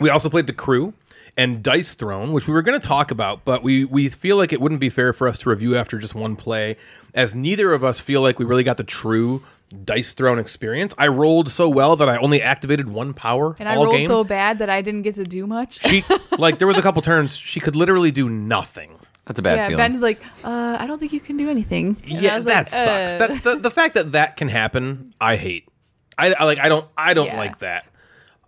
we 0.00 0.10
also 0.10 0.28
played 0.28 0.46
the 0.46 0.52
crew 0.52 0.92
and 1.38 1.62
Dice 1.62 1.94
Throne, 1.94 2.32
which 2.32 2.46
we 2.46 2.52
were 2.52 2.60
going 2.62 2.78
to 2.78 2.86
talk 2.86 3.10
about, 3.10 3.44
but 3.46 3.62
we 3.62 3.84
we 3.86 4.08
feel 4.10 4.36
like 4.36 4.52
it 4.52 4.60
wouldn't 4.60 4.80
be 4.80 4.90
fair 4.90 5.12
for 5.14 5.26
us 5.26 5.38
to 5.38 5.48
review 5.50 5.74
after 5.76 5.96
just 5.98 6.14
one 6.14 6.36
play, 6.36 6.76
as 7.14 7.34
neither 7.34 7.72
of 7.72 7.82
us 7.82 8.00
feel 8.00 8.20
like 8.20 8.38
we 8.38 8.44
really 8.44 8.64
got 8.64 8.76
the 8.76 8.84
true 8.84 9.42
Dice 9.84 10.12
Throne 10.14 10.38
experience. 10.38 10.94
I 10.98 11.06
rolled 11.08 11.50
so 11.50 11.68
well 11.68 11.96
that 11.96 12.08
I 12.08 12.16
only 12.18 12.42
activated 12.42 12.88
one 12.88 13.14
power 13.14 13.54
And 13.58 13.68
I 13.68 13.76
rolled 13.76 13.92
game. 13.92 14.08
so 14.08 14.24
bad 14.24 14.58
that 14.58 14.68
I 14.68 14.82
didn't 14.82 15.02
get 15.02 15.14
to 15.14 15.24
do 15.24 15.46
much. 15.46 15.80
she 15.88 16.04
like 16.38 16.58
there 16.58 16.66
was 16.68 16.76
a 16.78 16.82
couple 16.82 17.00
turns 17.02 17.36
she 17.36 17.60
could 17.60 17.76
literally 17.76 18.10
do 18.10 18.28
nothing. 18.28 18.98
That's 19.26 19.38
a 19.38 19.42
bad 19.42 19.56
yeah, 19.56 19.68
feeling. 19.68 19.76
Ben's 19.92 20.00
like, 20.02 20.20
uh, 20.42 20.76
I 20.80 20.86
don't 20.86 20.98
think 20.98 21.12
you 21.12 21.20
can 21.20 21.36
do 21.36 21.50
anything. 21.50 21.98
And 22.04 22.22
yeah, 22.22 22.38
that 22.38 22.44
like, 22.46 22.68
sucks. 22.70 23.14
uh, 23.14 23.18
That 23.18 23.42
the, 23.44 23.56
the 23.56 23.70
fact 23.70 23.94
that 23.94 24.12
that 24.12 24.36
can 24.36 24.48
happen, 24.48 25.12
I 25.20 25.36
hate. 25.36 25.68
I, 26.16 26.32
I 26.32 26.44
like. 26.46 26.58
I 26.58 26.68
don't. 26.70 26.84
I 26.96 27.12
don't 27.14 27.26
Yeah. 27.26 27.36
like 27.36 27.58
that. 27.58 27.84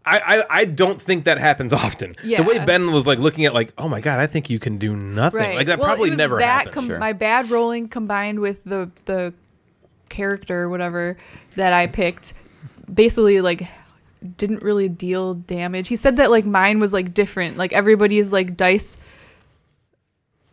I, 0.06 0.18
I, 0.50 0.60
I 0.60 0.64
don't 0.64 1.00
think 1.00 1.24
that 1.24 1.38
happens 1.38 1.72
often. 1.84 2.16
The 2.22 2.42
way 2.42 2.58
Ben 2.64 2.90
was 2.92 3.06
like 3.06 3.18
looking 3.18 3.44
at 3.44 3.52
like, 3.54 3.72
oh 3.76 3.88
my 3.88 4.00
god, 4.00 4.18
I 4.20 4.26
think 4.26 4.48
you 4.50 4.58
can 4.58 4.78
do 4.78 4.96
nothing. 4.96 5.40
right. 5.40 5.56
Like 5.56 5.66
that 5.66 5.78
Well, 5.78 5.88
probably 5.88 6.08
it 6.08 6.12
was 6.12 6.18
never 6.18 6.38
that 6.38 6.66
happens. 6.66 6.74
com- 6.74 6.86
Sure. 6.88 6.98
My 6.98 7.12
bad 7.12 7.50
rolling 7.50 7.88
combined 7.88 8.40
with 8.40 8.64
the 8.64 8.90
the 9.04 9.34
character, 10.08 10.68
whatever 10.68 11.16
that 11.56 11.72
I 11.72 11.86
picked, 11.86 12.34
basically 12.92 13.40
like 13.40 13.66
didn't 14.36 14.62
really 14.62 14.88
deal 14.88 15.34
damage. 15.34 15.88
He 15.88 15.96
said 15.96 16.16
that 16.16 16.30
like 16.30 16.44
mine 16.44 16.78
was 16.78 16.92
like 16.92 17.14
different. 17.14 17.56
Like 17.56 17.72
everybody's 17.72 18.32
like 18.32 18.56
dice 18.56 18.96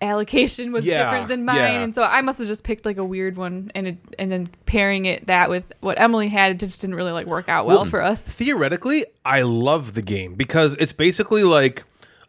allocation 0.02 0.72
was 0.72 0.86
Yeah, 0.86 1.04
different 1.04 1.28
than 1.30 1.46
mine, 1.46 1.58
yeah. 1.58 1.82
and 1.82 1.94
so 1.94 2.04
I 2.04 2.22
must 2.22 2.40
have 2.40 2.48
just 2.48 2.64
picked 2.64 2.86
like 2.86 2.98
a 2.98 3.04
weird 3.04 3.38
one, 3.38 3.72
and 3.76 3.88
it, 3.88 3.98
and 4.20 4.32
then 4.32 4.50
pairing 4.66 5.06
it 5.06 5.28
that 5.28 5.50
with 5.50 5.72
what 5.80 6.00
Emily 6.00 6.28
had, 6.28 6.52
it 6.52 6.60
just 6.60 6.82
didn't 6.82 6.96
really 6.96 7.12
like 7.12 7.28
work 7.28 7.50
out 7.50 7.66
well, 7.66 7.78
Well, 7.78 7.86
for 7.86 8.02
us. 8.02 8.28
Theoretically, 8.28 9.06
I 9.26 9.42
love 9.42 9.94
the 9.94 10.02
game 10.02 10.36
because 10.36 10.76
it's 10.76 10.94
basically 10.94 11.44
like 11.44 11.84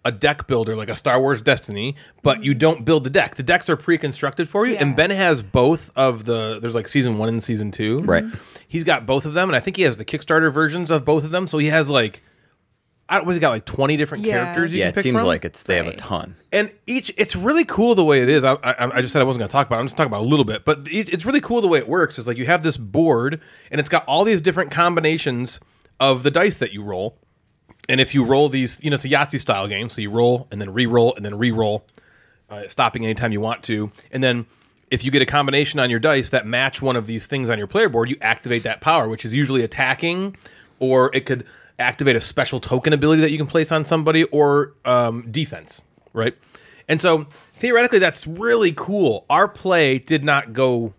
a 0.04 0.12
deck 0.12 0.46
builder, 0.46 0.74
like 0.74 0.88
a 0.88 0.96
Star 0.96 1.20
Wars 1.20 1.42
Destiny, 1.42 1.96
but 2.22 2.42
you 2.42 2.52
mm-hmm. 2.52 2.58
don't 2.58 2.84
build 2.84 3.04
the 3.04 3.10
deck. 3.10 3.34
The 3.34 3.42
decks 3.42 3.68
are 3.68 3.76
pre-constructed 3.76 4.48
for 4.48 4.66
you, 4.66 4.76
and 4.76 4.96
Ben 4.96 5.10
has 5.10 5.42
both 5.42 5.90
of 5.96 6.24
the. 6.24 6.58
There's 6.60 6.74
like 6.74 6.88
season 6.88 7.18
one 7.18 7.28
and 7.28 7.42
season 7.42 7.70
two. 7.70 7.98
Right. 7.98 8.24
Mm-hmm. 8.24 8.62
He's 8.66 8.84
got 8.84 9.06
both 9.06 9.26
of 9.26 9.34
them, 9.34 9.48
and 9.48 9.56
I 9.56 9.60
think 9.60 9.76
he 9.76 9.82
has 9.82 9.96
the 9.96 10.04
Kickstarter 10.04 10.52
versions 10.52 10.90
of 10.90 11.04
both 11.04 11.24
of 11.24 11.30
them. 11.30 11.46
So 11.46 11.58
he 11.58 11.66
has 11.66 11.90
like, 11.90 12.22
I 13.10 13.16
don't, 13.16 13.26
was 13.26 13.36
he 13.36 13.40
got 13.40 13.50
like 13.50 13.64
20 13.64 13.96
different 13.96 14.24
Yeah. 14.24 14.44
characters? 14.44 14.72
You 14.72 14.80
yeah, 14.80 14.84
can 14.86 14.88
it 14.90 14.94
pick 14.96 15.02
seems 15.02 15.20
from? 15.20 15.26
like 15.28 15.44
it's 15.44 15.62
they 15.62 15.76
have 15.76 15.86
a 15.86 15.96
ton. 15.96 16.36
and 16.52 16.70
each 16.86 17.12
it's 17.16 17.34
really 17.34 17.64
cool 17.64 17.94
the 17.94 18.04
way 18.04 18.20
it 18.22 18.28
is. 18.28 18.44
I, 18.44 18.52
I, 18.54 18.96
I 18.98 19.00
just 19.00 19.12
said 19.12 19.22
I 19.22 19.24
wasn't 19.24 19.40
going 19.40 19.48
to 19.48 19.52
talk 19.52 19.66
about. 19.66 19.76
it. 19.76 19.80
I'm 19.80 19.86
just 19.86 19.96
talking 19.96 20.10
about 20.10 20.22
a 20.22 20.28
little 20.28 20.44
bit, 20.44 20.64
but 20.64 20.86
it- 20.88 21.08
it's 21.12 21.24
really 21.24 21.40
cool 21.40 21.60
the 21.60 21.68
way 21.68 21.78
it 21.78 21.88
works. 21.88 22.18
Is 22.18 22.26
like 22.26 22.36
you 22.36 22.46
have 22.46 22.62
this 22.62 22.76
board, 22.76 23.40
and 23.70 23.80
it's 23.80 23.88
got 23.88 24.04
all 24.06 24.24
these 24.24 24.40
different 24.42 24.70
combinations 24.70 25.58
of 26.00 26.22
the 26.22 26.30
dice 26.30 26.58
that 26.58 26.72
you 26.72 26.82
roll. 26.82 27.18
And 27.88 28.00
if 28.00 28.14
you 28.14 28.24
roll 28.24 28.50
these, 28.50 28.78
you 28.82 28.90
know, 28.90 28.94
it's 28.96 29.04
a 29.06 29.08
Yahtzee 29.08 29.40
style 29.40 29.66
game, 29.66 29.88
so 29.88 30.00
you 30.02 30.10
roll 30.10 30.46
and 30.50 30.60
then 30.60 30.72
re-roll 30.74 31.14
and 31.14 31.24
then 31.24 31.38
re-roll, 31.38 31.86
uh, 32.50 32.68
stopping 32.68 33.04
anytime 33.04 33.32
you 33.32 33.40
want 33.40 33.62
to, 33.64 33.90
and 34.12 34.22
then. 34.22 34.46
If 34.90 35.04
you 35.04 35.10
get 35.10 35.20
a 35.20 35.26
combination 35.26 35.78
on 35.80 35.90
your 35.90 35.98
dice 36.00 36.30
that 36.30 36.46
match 36.46 36.80
one 36.80 36.96
of 36.96 37.06
these 37.06 37.26
things 37.26 37.50
on 37.50 37.58
your 37.58 37.66
player 37.66 37.90
board, 37.90 38.08
you 38.08 38.16
activate 38.22 38.62
that 38.62 38.80
power, 38.80 39.06
which 39.06 39.22
is 39.26 39.34
usually 39.34 39.62
attacking, 39.62 40.34
or 40.78 41.14
it 41.14 41.26
could 41.26 41.44
activate 41.78 42.16
a 42.16 42.20
special 42.20 42.60
token 42.60 42.92
ability 42.92 43.22
that 43.22 43.30
you 43.30 43.38
can 43.38 43.46
place 43.46 43.70
on 43.72 43.84
somebody, 43.84 44.24
or 44.24 44.74
um, 44.84 45.30
defense, 45.30 45.82
right? 46.12 46.36
And 46.88 47.00
so 47.00 47.26
theoretically, 47.52 47.98
that's 47.98 48.26
really 48.26 48.72
cool. 48.74 49.26
Our 49.28 49.48
play 49.48 49.98
did 49.98 50.24
not 50.24 50.52
go 50.52 50.94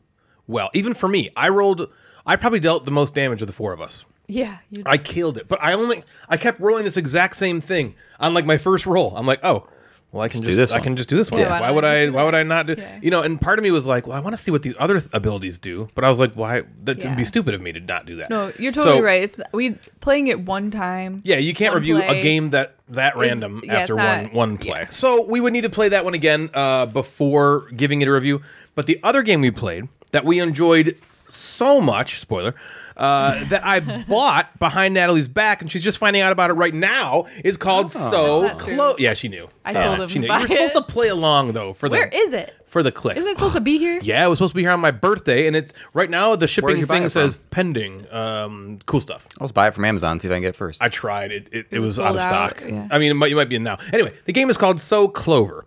well, 0.47 0.69
even 0.73 0.93
for 0.93 1.07
me. 1.07 1.29
I 1.35 1.49
rolled. 1.49 1.89
I 2.25 2.35
probably 2.35 2.59
dealt 2.59 2.85
the 2.85 2.91
most 2.91 3.13
damage 3.13 3.41
of 3.41 3.47
the 3.47 3.53
four 3.53 3.71
of 3.71 3.79
us. 3.79 4.05
Yeah, 4.27 4.57
you 4.69 4.83
I 4.85 4.97
killed 4.97 5.37
it, 5.37 5.47
but 5.47 5.61
I 5.61 5.73
only 5.73 6.03
I 6.27 6.37
kept 6.37 6.59
rolling 6.59 6.83
this 6.83 6.97
exact 6.97 7.35
same 7.35 7.61
thing 7.61 7.95
on 8.19 8.33
like 8.33 8.45
my 8.45 8.57
first 8.57 8.85
roll. 8.85 9.15
I'm 9.15 9.25
like, 9.25 9.39
oh, 9.43 9.67
well, 10.11 10.23
I 10.23 10.27
can 10.27 10.41
just, 10.41 10.51
do 10.51 10.55
this 10.55 10.71
I 10.71 10.75
one. 10.75 10.83
can 10.83 10.95
just 10.97 11.07
do 11.09 11.15
this 11.17 11.29
one. 11.29 11.39
Yeah, 11.41 11.51
why, 11.51 11.61
why 11.61 11.71
would 11.71 11.85
I? 11.85 12.09
Why 12.09 12.23
would? 12.23 12.33
I 12.33 12.43
not 12.43 12.65
do? 12.65 12.75
Yeah. 12.77 12.99
You 13.01 13.11
know, 13.11 13.21
and 13.21 13.39
part 13.39 13.59
of 13.59 13.63
me 13.63 13.69
was 13.71 13.85
like, 13.85 14.07
well, 14.07 14.17
I 14.17 14.19
want 14.21 14.35
to 14.35 14.41
see 14.41 14.49
what 14.49 14.63
these 14.63 14.73
other 14.79 14.99
th- 14.99 15.09
abilities 15.13 15.59
do, 15.59 15.87
but 15.93 16.03
I 16.03 16.09
was 16.09 16.19
like, 16.19 16.33
why? 16.33 16.63
That 16.83 17.03
would 17.05 17.15
be 17.15 17.25
stupid 17.25 17.53
of 17.53 17.61
me 17.61 17.71
to 17.73 17.79
not 17.79 18.05
do 18.07 18.15
that. 18.17 18.29
No, 18.29 18.51
you're 18.57 18.73
So- 18.73 18.83
totally 18.85 19.03
right. 19.03 19.23
It's 19.23 19.39
we 19.53 19.71
playing 19.99 20.27
it 20.27 20.39
one 20.41 20.71
time. 20.71 21.21
Yeah, 21.23 21.37
you 21.37 21.53
can't 21.53 21.75
review 21.75 21.97
a 22.01 22.21
game 22.21 22.49
that 22.49 22.75
that 22.89 23.15
random 23.17 23.61
yeah, 23.63 23.75
after 23.77 23.95
not- 23.95 24.23
one 24.33 24.33
one 24.33 24.57
play. 24.57 24.87
So 24.89 25.25
we 25.25 25.39
would 25.39 25.53
need 25.53 25.61
to 25.61 25.69
play 25.69 25.89
that 25.89 26.03
one 26.03 26.15
again 26.15 26.49
uh, 26.53 26.87
before 26.87 27.69
giving 27.75 28.01
it 28.01 28.07
a 28.07 28.11
review. 28.11 28.41
But 28.75 28.87
the 28.87 28.99
other 29.03 29.21
game 29.21 29.41
we 29.41 29.51
played 29.51 29.87
that 30.11 30.25
we 30.25 30.39
enjoyed 30.39 30.97
so 31.27 31.79
much, 31.79 32.19
spoiler, 32.19 32.55
uh, 32.99 33.43
that 33.45 33.65
I 33.65 33.79
bought 33.79 34.59
behind 34.59 34.93
Natalie's 34.93 35.27
back, 35.29 35.61
and 35.61 35.71
she's 35.71 35.81
just 35.83 35.97
finding 35.97 36.21
out 36.21 36.31
about 36.33 36.49
it 36.49 36.53
right 36.53 36.73
now, 36.73 37.25
is 37.43 37.57
called 37.57 37.89
So 37.89 38.41
That's. 38.41 38.61
Close. 38.61 38.99
Yeah, 38.99 39.13
she 39.13 39.29
knew. 39.29 39.49
I 39.65 39.71
Yeah, 39.71 39.83
told 39.85 39.99
him 40.01 40.09
she 40.09 40.19
knew. 40.19 40.27
to 40.27 40.33
You 40.33 40.39
were 40.39 40.47
buy 40.47 40.53
supposed 40.53 40.75
it. 40.75 40.77
to 40.77 40.83
play 40.83 41.07
along 41.07 41.53
though 41.53 41.73
for 41.73 41.87
the 41.89 41.95
Where 41.97 42.07
is 42.11 42.33
it? 42.33 42.53
for 42.65 42.83
the 42.83 42.91
clicks. 42.91 43.17
Isn't 43.19 43.31
it 43.31 43.35
supposed 43.37 43.55
to 43.55 43.61
be 43.61 43.77
here? 43.79 43.99
Yeah, 44.03 44.25
it 44.25 44.27
was 44.27 44.37
supposed 44.37 44.51
to 44.51 44.55
be 44.55 44.61
here 44.63 44.71
on 44.71 44.79
my 44.79 44.91
birthday, 44.91 45.47
and 45.47 45.55
it's 45.55 45.73
right 45.93 46.09
now. 46.09 46.35
The 46.35 46.45
shipping 46.47 46.85
buy 46.85 46.95
thing 46.97 47.03
it 47.03 47.09
says 47.09 47.35
from? 47.35 47.43
pending. 47.49 48.05
Um, 48.11 48.79
cool 48.85 48.99
stuff. 48.99 49.27
I'll 49.39 49.47
just 49.47 49.53
buy 49.55 49.67
it 49.69 49.73
from 49.73 49.85
Amazon. 49.85 50.19
See 50.19 50.27
if 50.27 50.31
I 50.31 50.35
can 50.35 50.41
get 50.41 50.49
it 50.49 50.55
first. 50.55 50.81
I 50.83 50.89
tried. 50.89 51.31
It 51.31 51.49
it, 51.51 51.67
it, 51.71 51.79
was 51.79 51.91
was, 51.91 51.99
out 52.01 52.11
of 52.15 52.21
out, 52.21 52.57
stock. 52.57 52.63
yeah. 52.69 52.87
I 52.91 52.99
mean, 52.99 53.11
it 53.11 53.15
might, 53.15 53.31
it 53.31 53.35
might 53.35 53.49
be 53.49 53.55
in 53.55 53.63
now. 53.63 53.77
Anyway, 53.93 54.13
the 54.25 54.33
game 54.33 54.49
is 54.49 54.57
called 54.57 54.79
So 54.79 55.07
Clover, 55.07 55.65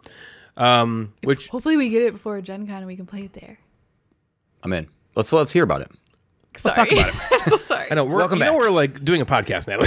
um, 0.56 1.12
which 1.24 1.48
Hopefully, 1.48 1.76
we 1.76 1.88
get 1.88 2.02
it 2.02 2.12
before 2.12 2.40
Gen 2.42 2.66
Con 2.66 2.76
and 2.76 2.86
we 2.86 2.94
can 2.94 3.06
play 3.06 3.22
it 3.22 3.32
there. 3.32 3.58
I'm 4.62 4.72
in. 4.74 4.86
Let's 5.16 5.32
let's 5.32 5.50
hear 5.52 5.64
about 5.64 5.80
it. 5.80 5.90
Let's 6.64 6.76
talk 6.76 6.92
about 6.92 7.08
it. 7.08 7.14
I'm 7.32 7.40
so 7.50 7.56
sorry. 7.56 7.88
I 7.90 7.94
know. 7.94 8.04
We're, 8.04 8.18
Welcome 8.18 8.38
you 8.38 8.44
know 8.44 8.56
we're 8.56 8.70
like 8.70 9.04
doing 9.04 9.20
a 9.20 9.26
podcast 9.26 9.66
now. 9.68 9.82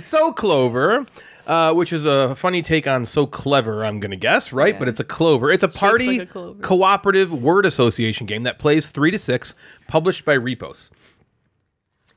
so 0.02 0.32
Clover, 0.32 1.06
uh, 1.46 1.72
which 1.74 1.92
is 1.92 2.04
a 2.04 2.34
funny 2.34 2.62
take 2.62 2.86
on 2.86 3.04
So 3.04 3.26
Clever, 3.26 3.84
I'm 3.84 4.00
going 4.00 4.10
to 4.10 4.16
guess, 4.16 4.52
right? 4.52 4.74
Yeah. 4.74 4.78
But 4.78 4.88
it's 4.88 5.00
a 5.00 5.04
Clover. 5.04 5.50
It's 5.50 5.62
a 5.62 5.68
party 5.68 6.18
like 6.18 6.28
a 6.28 6.32
clover. 6.32 6.60
cooperative 6.62 7.32
word 7.32 7.64
association 7.64 8.26
game 8.26 8.42
that 8.42 8.58
plays 8.58 8.88
three 8.88 9.10
to 9.10 9.18
six, 9.18 9.54
published 9.86 10.24
by 10.24 10.34
Repos. 10.34 10.90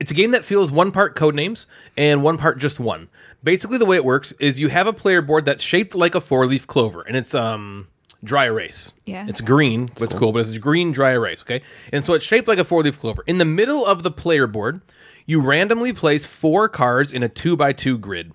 It's 0.00 0.10
a 0.10 0.14
game 0.14 0.32
that 0.32 0.44
feels 0.44 0.72
one 0.72 0.90
part 0.90 1.14
Codenames 1.14 1.66
and 1.96 2.24
one 2.24 2.36
part 2.36 2.58
just 2.58 2.80
one. 2.80 3.08
Basically, 3.44 3.78
the 3.78 3.86
way 3.86 3.96
it 3.96 4.04
works 4.04 4.32
is 4.32 4.58
you 4.58 4.68
have 4.68 4.88
a 4.88 4.92
player 4.92 5.22
board 5.22 5.44
that's 5.44 5.62
shaped 5.62 5.94
like 5.94 6.16
a 6.16 6.20
four 6.20 6.44
leaf 6.46 6.66
clover, 6.66 7.02
and 7.02 7.16
it's 7.16 7.34
um 7.34 7.86
dry 8.24 8.46
erase. 8.46 8.92
Yeah. 9.04 9.26
it's 9.28 9.40
green, 9.40 9.86
but 9.86 10.02
it's 10.02 10.14
cool, 10.14 10.32
but 10.32 10.40
it's 10.40 10.56
green 10.58 10.92
dry 10.92 11.12
erase. 11.12 11.42
Okay, 11.42 11.62
and 11.92 12.04
so 12.04 12.14
it's 12.14 12.24
shaped 12.24 12.48
like 12.48 12.58
a 12.58 12.64
four 12.64 12.82
leaf 12.82 12.98
clover. 12.98 13.22
In 13.26 13.38
the 13.38 13.44
middle 13.44 13.86
of 13.86 14.02
the 14.02 14.10
player 14.10 14.46
board, 14.46 14.80
you 15.26 15.40
randomly 15.40 15.92
place 15.92 16.26
four 16.26 16.68
cards 16.68 17.12
in 17.12 17.22
a 17.22 17.28
two 17.28 17.56
by 17.56 17.72
two 17.72 17.98
grid. 17.98 18.32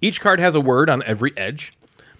Each 0.00 0.20
card 0.20 0.40
has 0.40 0.54
a 0.54 0.60
word 0.60 0.90
on 0.90 1.02
every 1.04 1.32
edge. 1.36 1.72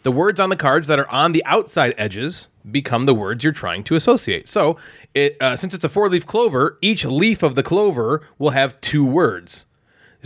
The 0.02 0.12
words 0.12 0.38
on 0.38 0.50
the 0.50 0.56
cards 0.56 0.86
that 0.86 1.00
are 1.00 1.08
on 1.08 1.32
the 1.32 1.44
outside 1.44 1.92
edges 1.98 2.48
become 2.70 3.06
the 3.06 3.14
words 3.14 3.42
you're 3.42 3.52
trying 3.52 3.82
to 3.84 3.96
associate. 3.96 4.46
So, 4.46 4.76
it 5.14 5.36
uh, 5.40 5.56
since 5.56 5.74
it's 5.74 5.84
a 5.84 5.88
four 5.88 6.08
leaf 6.08 6.26
clover, 6.26 6.78
each 6.80 7.04
leaf 7.04 7.42
of 7.42 7.54
the 7.56 7.62
clover 7.62 8.22
will 8.38 8.50
have 8.50 8.80
two 8.80 9.04
words. 9.04 9.66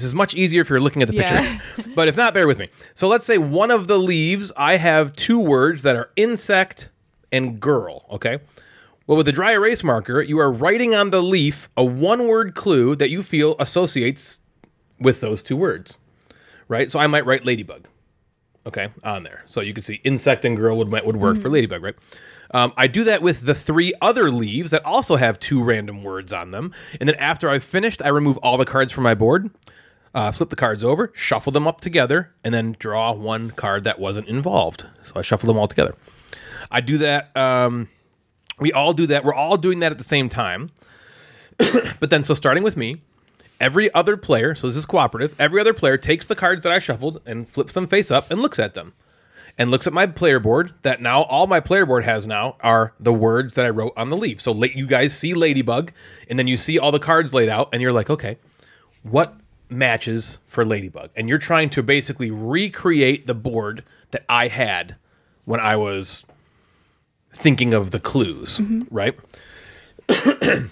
This 0.01 0.07
is 0.09 0.15
much 0.15 0.35
easier 0.35 0.63
if 0.63 0.71
you're 0.71 0.81
looking 0.81 1.03
at 1.03 1.09
the 1.09 1.15
Yeah. 1.15 1.59
picture. 1.75 1.91
but 1.95 2.09
if 2.09 2.17
not, 2.17 2.33
bear 2.33 2.47
with 2.47 2.59
me. 2.59 2.69
So 2.95 3.07
let's 3.07 3.27
say 3.27 3.37
one 3.37 3.71
of 3.71 3.87
the 3.87 3.99
leaves, 3.99 4.51
I 4.57 4.77
have 4.77 5.13
two 5.13 5.39
words 5.39 5.83
that 5.83 5.95
are 5.95 6.09
insect 6.17 6.89
and 7.31 7.61
girl, 7.61 8.07
okay? 8.11 8.39
Well, 9.07 9.19
with 9.19 9.29
a 9.29 9.33
dry 9.33 9.53
erase 9.53 9.85
marker, 9.85 10.23
you 10.23 10.39
are 10.39 10.51
writing 10.51 10.95
on 10.95 11.11
the 11.11 11.23
leaf 11.23 11.69
a 11.77 11.85
one 11.85 12.27
word 12.29 12.55
clue 12.55 12.97
that 12.97 13.11
you 13.11 13.23
feel 13.23 13.57
associates 13.59 14.41
with 14.99 15.21
those 15.21 15.43
two 15.43 15.57
words, 15.57 15.99
right? 16.67 16.91
So 16.91 16.99
I 16.99 17.07
might 17.07 17.27
write 17.27 17.45
ladybug, 17.45 17.87
okay, 18.67 18.89
on 19.05 19.25
there. 19.25 19.43
So 19.45 19.61
you 19.61 19.75
can 19.75 19.83
see 19.83 20.01
insect 20.03 20.47
and 20.47 20.57
girl 20.57 20.79
would, 20.79 20.89
would 20.91 21.17
work 21.17 21.37
for 21.39 21.51
ladybug, 21.51 21.83
right? 21.83 21.97
Um, 22.53 22.73
I 22.77 22.87
do 22.87 23.05
that 23.05 23.23
with 23.23 23.47
the 23.47 23.55
three 23.55 23.93
other 24.01 24.31
leaves 24.31 24.71
that 24.71 24.85
also 24.85 25.17
have 25.17 25.39
two 25.39 25.63
random 25.63 26.03
words 26.03 26.33
on 26.33 26.51
them. 26.51 26.73
And 26.99 27.09
then 27.09 27.17
after 27.17 27.49
I've 27.51 27.65
finished, 27.65 28.03
I 28.03 28.09
remove 28.09 28.39
all 28.39 28.57
the 28.57 28.65
cards 28.65 28.91
from 28.93 29.05
my 29.05 29.15
board, 29.15 29.51
uh, 30.15 30.33
flip 30.33 30.51
the 30.51 30.57
cards 30.57 30.83
over, 30.83 31.13
shuffle 31.15 31.53
them 31.53 31.67
up 31.67 31.81
together, 31.81 32.33
and 32.43 32.53
then 32.53 32.77
draw 32.79 33.13
one 33.13 33.51
card 33.51 33.85
that 33.85 33.99
wasn't 33.99 34.29
involved. 34.29 34.87
So 35.05 35.13
I 35.17 35.23
shuffle 35.23 35.47
them 35.47 35.57
all 35.57 35.69
together. 35.69 35.95
I 36.71 36.81
do 36.81 36.99
that. 36.99 37.37
Um, 37.37 37.89
we 38.59 38.73
all 38.73 38.93
do 38.93 39.07
that. 39.07 39.25
We're 39.25 39.35
all 39.35 39.57
doing 39.57 39.81
that 39.81 39.93
at 39.93 39.99
the 39.99 40.05
same 40.05 40.29
time. 40.29 40.71
but 42.01 42.11
then, 42.11 42.25
so 42.25 42.35
starting 42.35 42.63
with 42.63 42.77
me, 42.77 43.03
every 43.61 43.93
other 43.95 44.17
player, 44.17 44.55
so 44.55 44.67
this 44.67 44.77
is 44.77 44.87
cooperative, 44.87 45.35
every 45.39 45.61
other 45.61 45.75
player 45.75 45.97
takes 45.97 46.27
the 46.27 46.35
cards 46.35 46.63
that 46.63 46.73
I 46.73 46.79
shuffled 46.79 47.21
and 47.27 47.49
flips 47.49 47.75
them 47.75 47.87
face 47.87 48.11
up 48.11 48.31
and 48.31 48.41
looks 48.41 48.59
at 48.59 48.75
them. 48.75 48.95
And 49.59 49.71
looks 49.71 49.87
at 49.87 49.93
my 49.93 50.07
player 50.07 50.39
board 50.39 50.75
that 50.83 51.03
now 51.03 51.23
all 51.23 51.47
my 51.49 51.59
player 51.59 51.85
board 51.85 52.05
has 52.05 52.25
now 52.27 52.57
are 52.61 52.95
the 53.01 53.13
words 53.13 53.57
that 53.57 53.67
I 53.67 53.71
wrote 53.71 53.93
on 53.97 54.09
the 54.09 54.17
leaf. 54.17 54.41
So 54.41 54.55
you 54.65 54.87
guys 54.87 55.13
see 55.13 55.35
Ladybug, 55.35 55.93
and 56.29 56.39
then 56.39 56.47
you 56.47 56.57
see 56.57 56.79
all 56.79 56.93
the 56.93 57.01
cards 57.01 57.35
laid 57.35 57.49
out, 57.49 57.69
and 57.73 57.83
you're 57.83 57.93
like, 57.93 58.09
okay, 58.09 58.39
what 59.03 59.35
matches 59.71 60.39
for 60.47 60.65
Ladybug? 60.65 61.11
And 61.17 61.29
you're 61.29 61.39
trying 61.39 61.71
to 61.71 61.83
basically 61.83 62.31
recreate 62.31 63.27
the 63.27 63.35
board 63.35 63.85
that 64.11 64.25
I 64.29 64.49
had 64.49 64.97
when 65.45 65.61
I 65.61 65.77
was 65.77 66.25
thinking 67.33 67.73
of 67.75 67.91
the 67.91 68.01
clues, 68.01 68.61
right? 68.91 69.17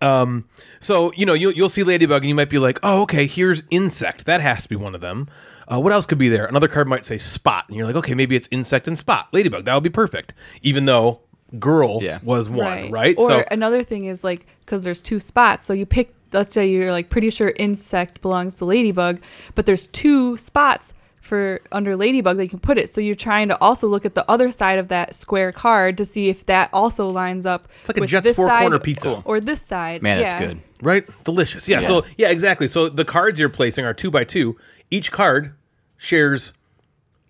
um, 0.00 0.48
so 0.78 1.12
you 1.14 1.26
know 1.26 1.34
you'll 1.34 1.52
you'll 1.52 1.68
see 1.68 1.82
ladybug 1.82 2.22
and 2.22 2.28
you 2.28 2.34
might 2.34 2.50
be 2.50 2.58
like, 2.58 2.78
oh, 2.82 3.02
okay, 3.02 3.26
here's 3.26 3.62
insect. 3.70 4.24
That 4.26 4.40
has 4.40 4.62
to 4.64 4.68
be 4.68 4.76
one 4.76 4.94
of 4.94 5.00
them. 5.00 5.28
Uh, 5.70 5.78
what 5.78 5.92
else 5.92 6.06
could 6.06 6.18
be 6.18 6.28
there? 6.28 6.46
Another 6.46 6.68
card 6.68 6.88
might 6.88 7.04
say 7.04 7.18
spot, 7.18 7.66
and 7.68 7.76
you're 7.76 7.86
like, 7.86 7.96
okay, 7.96 8.14
maybe 8.14 8.34
it's 8.36 8.48
insect 8.50 8.88
and 8.88 8.98
spot. 8.98 9.28
Ladybug, 9.32 9.64
that 9.66 9.74
would 9.74 9.82
be 9.82 9.90
perfect. 9.90 10.34
Even 10.62 10.84
though 10.86 11.20
girl 11.58 11.98
Yeah. 12.02 12.18
was 12.22 12.48
one, 12.48 12.90
right? 12.90 13.16
Or 13.18 13.28
so 13.28 13.44
another 13.50 13.82
thing 13.82 14.04
is 14.04 14.24
like 14.24 14.46
because 14.60 14.84
there's 14.84 15.02
two 15.02 15.20
spots, 15.20 15.64
so 15.64 15.72
you 15.72 15.86
pick. 15.86 16.14
Let's 16.32 16.54
say 16.54 16.70
you're 16.70 16.92
like 16.92 17.08
pretty 17.08 17.30
sure 17.30 17.52
insect 17.56 18.20
belongs 18.22 18.56
to 18.56 18.64
ladybug, 18.64 19.22
but 19.54 19.66
there's 19.66 19.86
two 19.86 20.36
spots 20.36 20.94
for 21.20 21.60
under 21.70 21.96
ladybug 21.96 22.36
that 22.36 22.44
you 22.44 22.48
can 22.50 22.58
put 22.58 22.78
it. 22.78 22.90
So 22.90 23.00
you're 23.00 23.14
trying 23.14 23.48
to 23.48 23.60
also 23.60 23.86
look 23.86 24.04
at 24.04 24.14
the 24.14 24.28
other 24.28 24.50
side 24.50 24.78
of 24.78 24.88
that 24.88 25.14
square 25.14 25.52
card 25.52 25.96
to 25.98 26.04
see 26.04 26.28
if 26.28 26.46
that 26.46 26.70
also 26.72 27.08
lines 27.08 27.46
up. 27.46 27.68
It's 27.80 27.90
like 27.90 27.98
a 27.98 28.06
Jets 28.06 28.28
this 28.28 28.36
four-corner 28.36 28.78
pizza. 28.78 29.22
or 29.24 29.38
this 29.38 29.62
side. 29.62 30.02
Man, 30.02 30.18
yeah. 30.18 30.38
that's 30.38 30.46
good. 30.46 30.62
right, 30.82 31.24
delicious. 31.24 31.68
Yeah, 31.68 31.80
Yeah. 31.80 31.86
So 31.86 32.04
yeah, 32.16 32.30
exactly. 32.30 32.68
So 32.68 32.88
the 32.88 33.04
cards 33.04 33.38
you're 33.38 33.48
placing 33.48 33.84
are 33.84 33.94
two 33.94 34.10
by 34.10 34.24
two. 34.24 34.56
Each 34.90 35.12
card 35.12 35.54
shares 35.96 36.54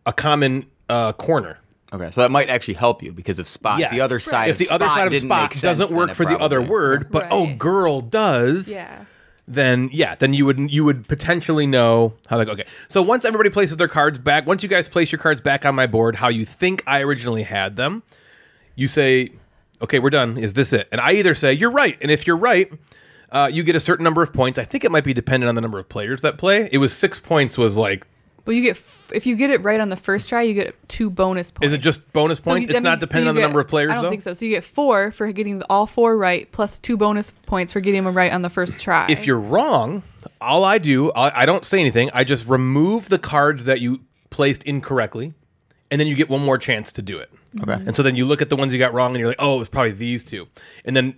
a 0.06 0.12
common 0.12 0.66
uh, 0.88 1.12
corner. 1.12 1.58
Okay, 1.92 2.11
so 2.12 2.20
that 2.20 2.31
might 2.31 2.48
actually 2.48 2.74
help 2.74 3.03
you 3.03 3.12
because 3.12 3.38
if 3.38 3.46
spot 3.48 3.81
Yes. 3.81 3.92
the 3.92 4.00
other 4.00 4.20
side 4.20 4.50
if 4.50 4.55
of 4.55 4.59
the 4.68 4.74
other 4.74 4.85
spot 4.85 4.96
side 4.96 5.07
of 5.09 5.14
spot 5.14 5.55
sense, 5.55 5.79
doesn't 5.79 5.96
work 5.96 6.14
for 6.14 6.24
the 6.24 6.38
other 6.38 6.62
word, 6.62 7.11
but 7.11 7.26
oh, 7.31 7.55
girl 7.57 8.00
does. 8.00 8.72
Yeah. 8.72 9.05
then 9.48 9.90
yeah, 9.92 10.14
then 10.14 10.33
you 10.33 10.46
would 10.46 10.72
you 10.72 10.85
would 10.85 11.09
potentially 11.09 11.66
know 11.66 12.14
how 12.29 12.37
like 12.38 12.48
okay. 12.48 12.64
So 12.88 13.03
once 13.03 13.24
everybody 13.24 13.50
places 13.50 13.76
their 13.76 13.88
cards 13.88 14.18
back, 14.20 14.46
once 14.46 14.62
you 14.62 14.68
guys 14.68 14.88
place 14.88 15.11
your 15.11 15.18
cards 15.18 15.40
back 15.40 15.66
on 15.66 15.74
my 15.74 15.87
board, 15.88 16.16
how 16.16 16.29
you 16.29 16.44
think 16.44 16.83
I 16.87 17.00
originally 17.03 17.42
had 17.42 17.74
them, 17.74 18.05
you 18.76 18.87
say, 18.87 19.31
okay, 19.83 19.98
we're 19.98 20.11
done. 20.11 20.38
Is 20.38 20.53
this 20.55 20.72
it? 20.72 20.87
And 20.92 21.00
I 21.00 21.14
either 21.14 21.35
say 21.35 21.53
you're 21.55 21.72
right, 21.72 21.98
and 22.00 22.11
if 22.12 22.24
you're 22.26 22.37
right, 22.37 22.72
uh, 23.33 23.50
you 23.53 23.64
get 23.64 23.74
a 23.74 23.81
certain 23.81 24.05
number 24.05 24.22
of 24.22 24.33
points. 24.33 24.59
I 24.61 24.64
think 24.64 24.85
it 24.85 24.92
might 24.92 25.03
be 25.05 25.12
dependent 25.12 25.48
on 25.48 25.57
the 25.57 25.61
number 25.61 25.81
of 25.81 25.88
players 25.88 26.20
that 26.20 26.38
play. 26.38 26.68
It 26.70 26.79
was 26.79 26.92
six 26.92 27.18
points. 27.18 27.59
Was 27.59 27.76
like, 27.76 28.07
But 28.50 28.56
you 28.56 28.62
get 28.62 28.70
f- 28.78 29.12
if 29.14 29.26
you 29.26 29.36
get 29.36 29.50
it 29.50 29.62
right 29.62 29.78
on 29.78 29.90
the 29.90 29.96
first 29.96 30.28
try, 30.28 30.42
you 30.42 30.54
get 30.54 30.74
two 30.88 31.08
bonus 31.08 31.52
points. 31.52 31.68
is 31.68 31.72
it 31.72 31.78
just 31.82 32.12
bonus 32.12 32.38
So 32.38 32.50
points? 32.50 32.66
you- 32.68 32.74
it's 32.74 32.82
not 32.82 32.90
means- 32.98 33.00
so 33.02 33.06
dependent 33.06 33.24
you 33.26 33.28
on 33.28 33.34
the 33.36 33.40
get- 33.42 33.46
number 33.46 33.60
of 33.60 33.68
players 33.68 33.92
I 33.92 33.94
don't 33.94 34.02
though. 34.02 34.10
think 34.10 34.22
so. 34.22 34.32
So 34.32 34.44
you 34.44 34.50
get 34.50 34.64
four 34.64 35.12
for 35.12 35.30
getting 35.30 35.60
the, 35.60 35.66
all 35.70 35.86
four 35.86 36.16
right, 36.16 36.50
plus 36.50 36.80
two 36.80 36.96
bonus 36.96 37.30
points 37.46 37.72
for 37.72 37.78
getting 37.78 38.02
them 38.02 38.12
right 38.16 38.32
on 38.32 38.42
the 38.42 38.50
first 38.50 38.80
try. 38.82 39.06
If 39.08 39.24
you're 39.24 39.38
wrong, 39.38 40.02
all 40.40 40.64
I 40.64 40.78
do, 40.78 41.12
I, 41.12 41.42
I 41.42 41.46
don't 41.46 41.64
say 41.64 41.78
anything. 41.78 42.10
I 42.12 42.24
just 42.24 42.44
remove 42.48 43.08
the 43.08 43.20
cards 43.20 43.66
that 43.66 43.80
you 43.80 44.00
placed 44.30 44.64
incorrectly, 44.64 45.32
and 45.92 46.00
then 46.00 46.08
you 46.08 46.16
get 46.16 46.28
one 46.28 46.40
more 46.40 46.58
chance 46.58 46.90
to 46.94 47.02
do 47.02 47.18
it. 47.18 47.30
Okay. 47.62 47.74
And 47.86 47.94
so 47.94 48.02
then 48.02 48.16
you 48.16 48.24
look 48.26 48.42
at 48.42 48.48
the 48.48 48.56
ones 48.56 48.72
you 48.72 48.80
got 48.80 48.92
wrong, 48.92 49.12
and 49.12 49.20
you're 49.20 49.28
like, 49.28 49.36
oh, 49.40 49.60
it's 49.60 49.70
probably 49.70 49.92
these 49.92 50.24
two. 50.24 50.48
And 50.84 50.96
then 50.96 51.14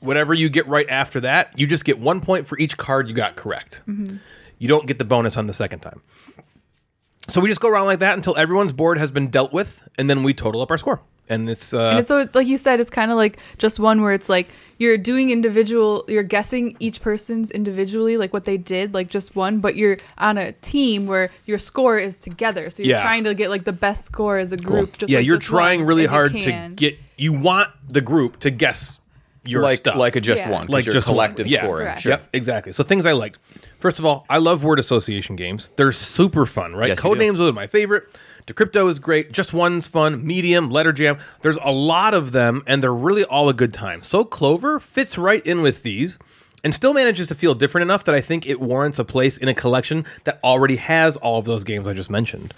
whatever 0.00 0.34
you 0.34 0.48
get 0.48 0.66
right 0.66 0.88
after 0.90 1.20
that, 1.20 1.56
you 1.56 1.68
just 1.68 1.84
get 1.84 2.00
one 2.00 2.20
point 2.20 2.48
for 2.48 2.58
each 2.58 2.76
card 2.76 3.06
you 3.08 3.14
got 3.14 3.36
correct. 3.36 3.80
Mm-hmm. 3.88 4.16
You 4.56 4.68
don't 4.68 4.86
get 4.86 4.98
the 4.98 5.04
bonus 5.04 5.36
on 5.36 5.46
the 5.48 5.52
second 5.52 5.80
time. 5.80 6.00
So 7.28 7.40
we 7.40 7.48
just 7.48 7.60
go 7.60 7.68
around 7.68 7.86
like 7.86 8.00
that 8.00 8.14
until 8.14 8.36
everyone's 8.36 8.72
board 8.72 8.98
has 8.98 9.10
been 9.10 9.28
dealt 9.28 9.52
with, 9.52 9.86
and 9.96 10.08
then 10.10 10.22
we 10.22 10.34
total 10.34 10.60
up 10.60 10.70
our 10.70 10.76
score. 10.78 11.00
And 11.26 11.48
it's 11.48 11.72
uh, 11.72 11.92
And 11.96 12.04
so, 12.04 12.28
like 12.34 12.46
you 12.46 12.58
said, 12.58 12.80
it's 12.80 12.90
kind 12.90 13.10
of 13.10 13.16
like 13.16 13.38
just 13.56 13.80
one 13.80 14.02
where 14.02 14.12
it's 14.12 14.28
like 14.28 14.48
you're 14.76 14.98
doing 14.98 15.30
individual, 15.30 16.04
you're 16.06 16.22
guessing 16.22 16.76
each 16.80 17.00
person's 17.00 17.50
individually, 17.50 18.18
like 18.18 18.34
what 18.34 18.44
they 18.44 18.58
did, 18.58 18.92
like 18.92 19.08
just 19.08 19.34
one, 19.34 19.60
but 19.60 19.74
you're 19.74 19.96
on 20.18 20.36
a 20.36 20.52
team 20.52 21.06
where 21.06 21.30
your 21.46 21.56
score 21.56 21.98
is 21.98 22.18
together. 22.18 22.68
So 22.68 22.82
you're 22.82 22.96
Yeah. 22.98 23.02
trying 23.02 23.24
to 23.24 23.32
get 23.32 23.48
like 23.48 23.64
the 23.64 23.72
best 23.72 24.04
score 24.04 24.36
as 24.36 24.52
a 24.52 24.58
group. 24.58 24.98
Just 24.98 25.10
yeah, 25.10 25.20
like 25.20 25.26
you're 25.26 25.36
just 25.38 25.46
trying 25.46 25.80
one 25.80 25.86
really 25.88 26.04
as 26.04 26.10
you 26.10 26.14
hard 26.16 26.32
to 26.34 26.40
can. 26.40 26.74
get. 26.74 26.98
You 27.16 27.32
want 27.32 27.70
the 27.88 28.02
group 28.02 28.40
to 28.40 28.50
guess 28.50 29.00
your 29.46 29.62
like 29.62 29.78
stuff, 29.78 29.96
like 29.96 30.16
a 30.16 30.20
just 30.20 30.42
Yeah. 30.42 30.50
one, 30.50 30.62
like 30.66 30.70
like 30.70 30.84
your 30.86 30.92
just 30.94 31.06
one. 31.08 31.14
collective 31.14 31.46
Yeah. 31.46 31.62
scoring. 31.62 31.84
Correct. 31.86 32.00
Sure. 32.02 32.10
Yep, 32.10 32.26
exactly. 32.34 32.72
So 32.72 32.84
things 32.84 33.06
I 33.06 33.12
liked. 33.12 33.38
First 33.84 33.98
of 33.98 34.06
all, 34.06 34.24
I 34.30 34.38
love 34.38 34.64
word 34.64 34.78
association 34.78 35.36
games. 35.36 35.70
They're 35.76 35.92
super 35.92 36.46
fun, 36.46 36.74
right? 36.74 36.88
Yes. 36.88 37.00
Codenames 37.00 37.38
are 37.38 37.52
my 37.52 37.66
favorite. 37.66 38.04
Decrypto 38.46 38.88
is 38.88 38.98
great. 38.98 39.30
Just 39.30 39.52
one's 39.52 39.86
fun. 39.86 40.26
Medium, 40.26 40.70
Letter 40.70 40.90
Jam. 40.90 41.18
There's 41.42 41.58
a 41.58 41.70
lot 41.70 42.14
of 42.14 42.32
them, 42.32 42.62
and 42.66 42.82
they're 42.82 42.94
really 42.94 43.24
all 43.24 43.50
a 43.50 43.52
good 43.52 43.74
time. 43.74 44.02
So 44.02 44.24
Clover 44.24 44.80
fits 44.80 45.18
right 45.18 45.44
in 45.44 45.60
with 45.60 45.82
these. 45.82 46.18
And 46.64 46.74
still 46.74 46.94
manages 46.94 47.28
to 47.28 47.34
feel 47.34 47.54
different 47.54 47.82
enough 47.82 48.04
that 48.04 48.14
I 48.14 48.22
think 48.22 48.46
it 48.46 48.58
warrants 48.58 48.98
a 48.98 49.04
place 49.04 49.36
in 49.36 49.48
a 49.48 49.54
collection 49.54 50.06
that 50.24 50.40
already 50.42 50.76
has 50.76 51.18
all 51.18 51.38
of 51.38 51.44
those 51.44 51.62
games 51.62 51.86
I 51.86 51.92
just 51.92 52.08
mentioned. 52.08 52.54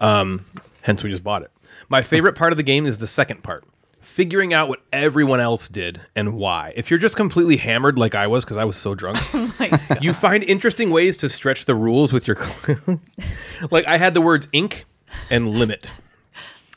Um, 0.00 0.44
hence, 0.82 1.02
we 1.02 1.08
just 1.08 1.24
bought 1.24 1.40
it. 1.40 1.50
My 1.88 2.02
favorite 2.02 2.36
part 2.36 2.52
of 2.52 2.58
the 2.58 2.62
game 2.62 2.84
is 2.84 2.98
the 2.98 3.06
second 3.06 3.42
part 3.42 3.64
figuring 4.08 4.54
out 4.54 4.68
what 4.68 4.80
everyone 4.92 5.38
else 5.38 5.68
did 5.68 6.00
and 6.16 6.34
why. 6.34 6.72
If 6.74 6.90
you're 6.90 6.98
just 6.98 7.14
completely 7.14 7.58
hammered 7.58 7.98
like 7.98 8.14
I 8.14 8.26
was, 8.26 8.44
because 8.44 8.56
I 8.56 8.64
was 8.64 8.76
so 8.76 8.94
drunk, 8.94 9.18
you 10.00 10.12
find 10.12 10.42
interesting 10.42 10.90
ways 10.90 11.16
to 11.18 11.28
stretch 11.28 11.66
the 11.66 11.74
rules 11.74 12.12
with 12.12 12.26
your 12.26 12.34
clues. 12.34 12.98
like 13.70 13.86
I 13.86 13.98
had 13.98 14.14
the 14.14 14.20
words 14.20 14.48
ink 14.52 14.86
and 15.30 15.50
limit. 15.50 15.90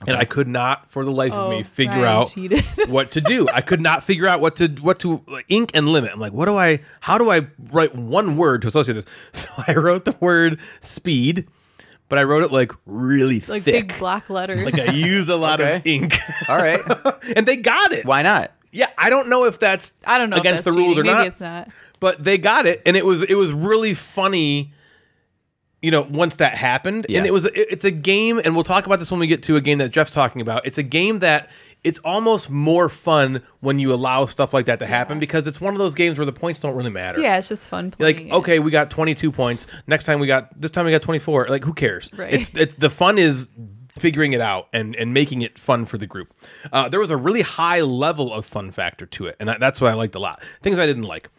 And 0.08 0.18
I 0.18 0.26
could 0.26 0.48
not, 0.48 0.90
for 0.90 1.06
the 1.06 1.12
life 1.12 1.32
of 1.32 1.52
me, 1.52 1.60
Oh, 1.60 1.64
figure 1.64 2.02
Ryan 2.02 2.06
out 2.06 2.28
cheated. 2.30 2.64
what 2.88 3.12
to 3.12 3.22
do. 3.22 3.48
I 3.54 3.62
could 3.62 3.82
not 3.82 4.04
figure 4.04 4.28
out 4.28 4.40
what 4.40 4.56
to 4.58 4.68
what 4.68 5.00
to 5.02 5.24
like, 5.28 5.46
ink 5.48 5.72
and 5.76 5.88
limit. 5.88 6.12
I'm 6.12 6.20
like, 6.20 6.34
what 6.34 6.48
do 6.48 6.58
I? 6.58 6.80
How 7.02 7.20
do 7.20 7.30
I 7.32 7.48
write 7.72 7.96
one 7.96 8.36
word 8.36 8.64
to 8.64 8.68
associate 8.68 8.96
this? 8.96 9.06
So 9.32 9.48
I 9.68 9.74
wrote 9.74 10.06
the 10.06 10.16
word 10.20 10.60
speed, 10.80 11.48
but 12.12 12.20
I 12.20 12.24
wrote 12.26 12.44
it 12.44 12.52
like 12.52 12.74
really 12.86 13.40
thick. 13.40 13.50
like 13.50 13.64
thick. 13.64 13.88
big 13.88 13.98
block 13.98 14.30
letters. 14.30 14.66
like 14.66 14.78
I 14.78 14.92
use 14.92 15.30
a 15.30 15.38
lot 15.38 15.62
of 15.62 15.88
ink, 15.88 16.14
All 16.50 16.58
right. 16.58 16.82
and 17.38 17.48
they 17.48 17.56
got 17.56 17.94
it. 17.94 18.06
Why 18.06 18.22
not? 18.22 18.52
Yeah, 18.74 18.90
I 18.98 19.10
don't 19.10 19.30
know 19.30 19.46
if 19.46 19.60
that's 19.60 19.94
I 20.06 20.18
don't 20.18 20.30
know 20.30 20.36
if 20.36 20.42
against 20.42 20.66
that's 20.66 20.76
the 20.76 20.82
rules 20.82 20.98
cheating. 20.98 21.10
or 21.10 21.14
Maybe 21.14 21.18
not, 21.20 21.28
it's 21.28 21.40
not. 21.40 21.70
but 22.02 22.22
they 22.22 22.38
got 22.38 22.66
it, 22.66 22.82
and 22.86 22.98
it 22.98 23.06
was 23.06 23.22
it 23.22 23.36
was 23.36 23.54
really 23.54 23.94
funny. 23.94 24.74
You 25.82 25.90
know, 25.90 26.04
once 26.04 26.36
that 26.36 26.54
happened, 26.54 27.08
Yeah. 27.10 27.18
and 27.20 27.28
it 27.28 27.32
was 27.34 27.46
it- 27.48 27.54
it's 27.56 27.86
a 27.86 27.90
game, 27.92 28.40
and 28.44 28.54
we'll 28.54 28.64
talk 28.64 28.86
about 28.86 29.00
this 29.00 29.10
when 29.10 29.20
we 29.20 29.26
get 29.26 29.42
to 29.44 29.56
a 29.56 29.62
game 29.62 29.80
that 29.80 29.90
Jeff's 29.90 30.12
talking 30.14 30.40
about. 30.40 30.64
It's 30.66 30.78
a 30.78 30.84
game 30.84 31.20
that 31.20 31.50
it's 31.84 31.98
almost 32.00 32.52
more 32.52 32.88
fun 32.88 33.42
when 33.62 33.80
you 33.80 33.92
allow 33.92 34.28
stuff 34.28 34.54
like 34.54 34.68
that 34.68 34.78
to 34.80 34.86
happen 34.86 35.18
because 35.18 35.48
it's 35.48 35.60
one 35.60 35.74
of 35.74 35.80
those 35.80 35.96
games 35.96 36.20
where 36.20 36.26
the 36.26 36.32
points 36.34 36.60
don't 36.60 36.76
really 36.76 36.92
matter. 36.92 37.20
Yeah, 37.20 37.38
it's 37.40 37.50
just 37.50 37.68
fun 37.68 37.90
playing. 37.90 38.16
like 38.18 38.26
it. 38.28 38.32
okay, 38.32 38.60
we 38.60 38.70
got 38.70 38.92
22 38.92 39.32
points. 39.32 39.66
Next 39.88 40.04
time 40.04 40.20
we 40.20 40.28
got 40.28 40.60
this 40.62 40.70
time 40.70 40.86
we 40.86 40.92
got 40.92 41.02
24. 41.02 41.48
Like 41.50 41.64
who 41.64 41.74
cares? 41.74 42.12
Right. 42.16 42.32
It's 42.32 42.52
it, 42.56 42.80
the 42.80 42.92
fun 42.92 43.18
is 43.18 43.48
figuring 43.98 44.34
it 44.34 44.42
out 44.42 44.68
and 44.72 44.96
and 44.96 45.16
making 45.16 45.42
it 45.42 45.58
fun 45.58 45.86
for 45.86 45.98
the 45.98 46.06
group. 46.06 46.32
Uh, 46.72 46.90
there 46.90 47.00
was 47.00 47.10
a 47.10 47.18
really 47.18 47.42
high 47.42 47.82
level 47.82 48.32
of 48.32 48.46
fun 48.46 48.70
factor 48.70 49.08
to 49.08 49.26
it, 49.26 49.36
and 49.40 49.50
I, 49.50 49.58
that's 49.58 49.82
what 49.82 49.90
I 49.90 49.96
liked 49.96 50.14
a 50.14 50.20
lot. 50.20 50.44
Things 50.62 50.78
I 50.78 50.86
didn't 50.86 51.04
like. 51.04 51.30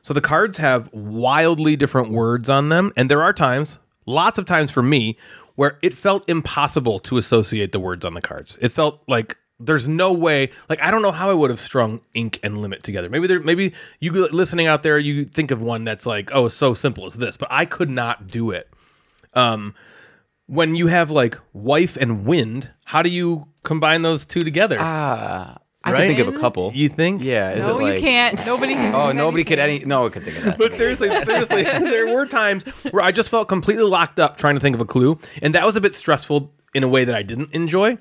So 0.00 0.14
the 0.14 0.22
cards 0.22 0.56
have 0.56 0.88
wildly 0.94 1.76
different 1.76 2.10
words 2.10 2.48
on 2.48 2.70
them, 2.70 2.90
and 2.96 3.10
there 3.10 3.22
are 3.22 3.34
times, 3.34 3.78
lots 4.06 4.38
of 4.38 4.46
times 4.46 4.70
for 4.70 4.82
me, 4.82 5.16
where 5.54 5.78
it 5.82 5.94
felt 5.94 6.28
impossible 6.28 6.98
to 7.00 7.16
associate 7.18 7.72
the 7.72 7.80
words 7.80 8.04
on 8.04 8.14
the 8.14 8.20
cards. 8.20 8.56
It 8.60 8.70
felt 8.70 9.02
like 9.06 9.36
there's 9.58 9.86
no 9.86 10.12
way. 10.12 10.50
Like 10.68 10.82
I 10.82 10.90
don't 10.90 11.02
know 11.02 11.12
how 11.12 11.30
I 11.30 11.34
would 11.34 11.50
have 11.50 11.60
strung 11.60 12.00
ink 12.14 12.40
and 12.42 12.58
limit 12.58 12.82
together. 12.82 13.08
Maybe 13.08 13.26
there, 13.26 13.40
maybe 13.40 13.74
you 14.00 14.12
listening 14.28 14.66
out 14.66 14.82
there, 14.82 14.98
you 14.98 15.24
think 15.24 15.50
of 15.50 15.60
one 15.60 15.84
that's 15.84 16.06
like, 16.06 16.30
oh, 16.32 16.48
so 16.48 16.74
simple 16.74 17.06
as 17.06 17.14
this, 17.14 17.36
but 17.36 17.48
I 17.50 17.66
could 17.66 17.90
not 17.90 18.28
do 18.28 18.50
it. 18.50 18.68
Um, 19.34 19.74
when 20.46 20.74
you 20.74 20.88
have 20.88 21.10
like 21.10 21.38
wife 21.52 21.96
and 21.96 22.24
wind, 22.24 22.70
how 22.86 23.02
do 23.02 23.10
you 23.10 23.48
combine 23.62 24.02
those 24.02 24.26
two 24.26 24.40
together? 24.40 24.78
Ah, 24.80 25.58
I 25.82 25.92
Right? 25.92 25.98
can 26.06 26.16
think 26.16 26.28
of 26.28 26.34
a 26.34 26.38
couple. 26.38 26.72
you 26.74 26.88
think? 26.90 27.24
yeah, 27.24 27.52
is 27.52 27.66
no, 27.66 27.78
it 27.78 27.82
like 27.82 27.94
you 27.96 28.00
can't. 28.00 28.46
Nobody. 28.46 28.74
Can 28.74 28.94
Oh, 29.00 29.12
do 29.12 29.16
nobody 29.16 29.44
could 29.44 29.58
any. 29.58 29.78
No 29.80 30.02
one 30.02 30.10
could 30.10 30.22
think 30.24 30.36
of 30.38 30.44
that. 30.44 30.58
But 30.58 30.74
seriously, 30.74 31.08
seriously, 31.24 31.62
there 31.62 32.14
were 32.14 32.26
times 32.26 32.64
where 32.90 33.02
I 33.02 33.12
just 33.12 33.30
felt 33.30 33.48
completely 33.48 33.84
locked 33.84 34.18
up 34.18 34.36
trying 34.36 34.54
to 34.56 34.60
think 34.60 34.74
of 34.74 34.80
a 34.80 34.84
clue, 34.84 35.18
and 35.40 35.54
that 35.54 35.64
was 35.64 35.76
a 35.76 35.80
bit 35.80 35.94
stressful 35.94 36.52
in 36.74 36.82
a 36.82 36.88
way 36.88 37.04
that 37.04 37.14
I 37.14 37.22
didn't 37.22 37.54
enjoy. 37.54 37.96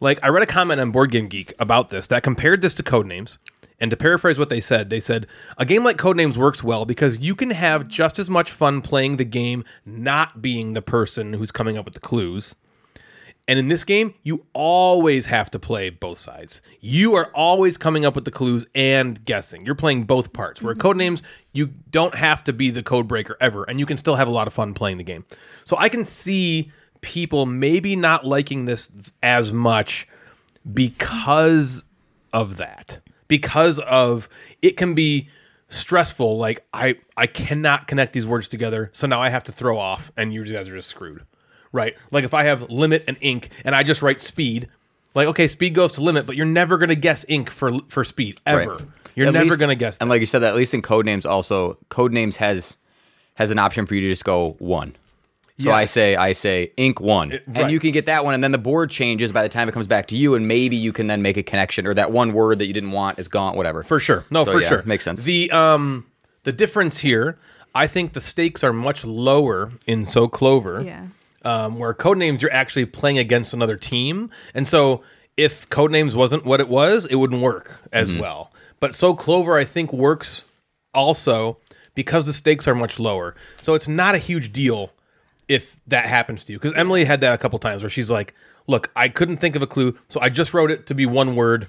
Like 0.00 0.20
I 0.22 0.28
read 0.28 0.42
a 0.42 0.46
comment 0.46 0.80
on 0.80 0.90
Board 0.90 1.10
Game 1.10 1.28
Geek 1.28 1.52
about 1.58 1.88
this 1.90 2.06
that 2.06 2.22
compared 2.22 2.62
this 2.62 2.72
to 2.74 2.82
Codenames, 2.82 3.36
and 3.78 3.90
to 3.90 3.96
paraphrase 3.96 4.38
what 4.38 4.48
they 4.48 4.60
said, 4.60 4.88
they 4.88 5.00
said 5.00 5.26
a 5.58 5.66
game 5.66 5.84
like 5.84 5.96
Codenames 5.98 6.36
works 6.38 6.64
well 6.64 6.84
because 6.86 7.18
you 7.18 7.34
can 7.34 7.50
have 7.50 7.88
just 7.88 8.18
as 8.18 8.30
much 8.30 8.50
fun 8.50 8.80
playing 8.80 9.16
the 9.18 9.24
game 9.24 9.64
not 9.84 10.40
being 10.40 10.72
the 10.72 10.82
person 10.82 11.34
who's 11.34 11.50
coming 11.50 11.76
up 11.76 11.84
with 11.84 11.94
the 11.94 12.00
clues. 12.00 12.54
And 13.48 13.58
in 13.58 13.68
this 13.68 13.82
game, 13.82 14.12
you 14.22 14.44
always 14.52 15.26
have 15.26 15.50
to 15.52 15.58
play 15.58 15.88
both 15.88 16.18
sides. 16.18 16.60
You 16.80 17.14
are 17.14 17.30
always 17.34 17.78
coming 17.78 18.04
up 18.04 18.14
with 18.14 18.26
the 18.26 18.30
clues 18.30 18.66
and 18.74 19.24
guessing. 19.24 19.64
You're 19.64 19.74
playing 19.74 20.04
both 20.04 20.34
parts. 20.34 20.60
Where 20.60 20.74
Codenames, 20.74 21.22
you 21.52 21.68
don't 21.90 22.14
have 22.14 22.44
to 22.44 22.52
be 22.52 22.68
the 22.68 22.82
code 22.82 23.08
breaker 23.08 23.38
ever, 23.40 23.64
and 23.64 23.80
you 23.80 23.86
can 23.86 23.96
still 23.96 24.16
have 24.16 24.28
a 24.28 24.30
lot 24.30 24.46
of 24.46 24.52
fun 24.52 24.74
playing 24.74 24.98
the 24.98 25.04
game. 25.04 25.24
So 25.64 25.78
I 25.78 25.88
can 25.88 26.04
see 26.04 26.70
people 27.00 27.46
maybe 27.46 27.96
not 27.96 28.26
liking 28.26 28.66
this 28.66 28.92
as 29.22 29.50
much 29.50 30.06
because 30.70 31.84
of 32.34 32.58
that. 32.58 33.00
Because 33.28 33.78
of 33.80 34.28
it 34.60 34.76
can 34.76 34.94
be 34.94 35.30
stressful. 35.70 36.36
Like 36.36 36.66
I 36.74 36.96
I 37.16 37.26
cannot 37.26 37.88
connect 37.88 38.12
these 38.12 38.26
words 38.26 38.48
together, 38.48 38.90
so 38.92 39.06
now 39.06 39.22
I 39.22 39.30
have 39.30 39.44
to 39.44 39.52
throw 39.52 39.78
off, 39.78 40.12
and 40.16 40.34
you 40.34 40.44
guys 40.44 40.68
are 40.68 40.76
just 40.76 40.88
screwed 40.88 41.24
right? 41.72 41.96
Like 42.10 42.24
if 42.24 42.34
I 42.34 42.44
have 42.44 42.62
limit 42.70 43.04
and 43.06 43.16
ink 43.20 43.50
and 43.64 43.74
I 43.74 43.82
just 43.82 44.02
write 44.02 44.20
speed, 44.20 44.68
like 45.14 45.26
okay, 45.28 45.48
speed 45.48 45.74
goes 45.74 45.92
to 45.92 46.00
limit, 46.00 46.26
but 46.26 46.36
you're 46.36 46.46
never 46.46 46.78
gonna 46.78 46.94
guess 46.94 47.24
ink 47.28 47.50
for 47.50 47.78
for 47.88 48.04
speed 48.04 48.40
ever. 48.46 48.76
Right. 48.76 48.80
You're 49.14 49.26
At 49.28 49.32
never 49.32 49.46
least- 49.46 49.58
gonna 49.60 49.74
guess. 49.74 49.98
And 49.98 50.08
like 50.08 50.20
you 50.20 50.26
said, 50.26 50.40
that 50.40 50.50
at 50.50 50.56
least 50.56 50.74
in 50.74 50.82
Codenames, 50.82 51.26
also 51.28 51.76
Codenames 51.90 52.36
has 52.36 52.76
has 53.34 53.50
an 53.50 53.58
option 53.58 53.86
for 53.86 53.94
you 53.94 54.00
to 54.02 54.08
just 54.08 54.24
go 54.24 54.56
one. 54.58 54.94
So 55.60 55.72
I 55.72 55.86
say 55.86 56.14
I 56.14 56.32
say 56.32 56.70
ink 56.76 57.00
one, 57.00 57.30
right. 57.30 57.42
and 57.52 57.70
you 57.72 57.80
can 57.80 57.90
get 57.90 58.06
that 58.06 58.24
one, 58.24 58.32
and 58.32 58.44
then 58.44 58.52
the 58.52 58.58
board 58.58 58.90
changes 58.90 59.32
by 59.32 59.42
the 59.42 59.48
time 59.48 59.68
it 59.68 59.72
comes 59.72 59.88
back 59.88 60.06
to 60.08 60.16
you, 60.16 60.36
and 60.36 60.46
maybe 60.46 60.76
you 60.76 60.92
can 60.92 61.08
then 61.08 61.20
make 61.20 61.36
a 61.36 61.42
connection, 61.42 61.84
or 61.84 61.94
that 61.94 62.12
one 62.12 62.32
word 62.32 62.58
that 62.58 62.66
you 62.66 62.72
didn't 62.72 62.92
want 62.92 63.18
is 63.18 63.26
gone, 63.26 63.56
whatever. 63.56 63.82
for 63.82 63.98
sure, 63.98 64.24
no, 64.30 64.44
So, 64.44 64.52
for 64.52 64.60
yeah, 64.60 64.68
sure, 64.68 64.82
makes 64.86 65.02
sense. 65.02 65.24
The 65.24 65.50
um 65.50 66.06
the 66.44 66.52
difference 66.52 66.98
here, 66.98 67.38
I 67.74 67.88
think 67.88 68.12
the 68.12 68.20
stakes 68.20 68.62
are 68.62 68.72
much 68.72 69.04
lower 69.04 69.72
in 69.84 70.06
So 70.06 70.28
Clover. 70.28 70.80
Yeah. 70.80 71.08
Um, 71.48 71.78
where 71.78 71.94
codenames 71.94 72.42
you're 72.42 72.52
actually 72.62 72.86
playing 72.86 73.18
against 73.18 73.52
another 73.54 73.76
team 73.76 74.30
and 74.54 74.66
so 74.66 75.02
if 75.36 75.68
codenames 75.68 76.14
wasn't 76.14 76.44
what 76.44 76.60
it 76.60 76.68
was 76.68 77.06
it 77.06 77.16
wouldn't 77.16 77.42
work 77.42 77.66
as 77.92 78.10
Mm-hmm. 78.10 78.20
well 78.24 78.52
but 78.80 78.94
so 78.94 79.14
clover 79.14 79.56
i 79.56 79.64
think 79.64 79.92
works 79.92 80.44
also 80.94 81.58
because 81.94 82.26
the 82.26 82.32
stakes 82.32 82.66
are 82.68 82.74
much 82.74 82.98
lower 82.98 83.34
so 83.60 83.74
it's 83.74 83.88
not 83.88 84.14
a 84.14 84.18
huge 84.18 84.52
deal 84.52 84.92
if 85.48 85.76
that 85.86 86.06
happens 86.06 86.44
to 86.44 86.52
you 86.52 86.58
because 86.58 86.74
emily 86.74 87.04
had 87.04 87.20
that 87.20 87.34
a 87.34 87.38
couple 87.38 87.58
times 87.58 87.82
where 87.82 87.90
she's 87.90 88.10
like 88.10 88.34
look 88.66 88.90
i 88.96 89.08
couldn't 89.08 89.36
think 89.38 89.56
of 89.56 89.62
a 89.62 89.66
clue 89.66 89.96
so 90.08 90.20
i 90.20 90.28
just 90.28 90.52
wrote 90.54 90.70
it 90.70 90.86
to 90.86 90.94
be 90.94 91.06
one 91.06 91.34
word 91.36 91.66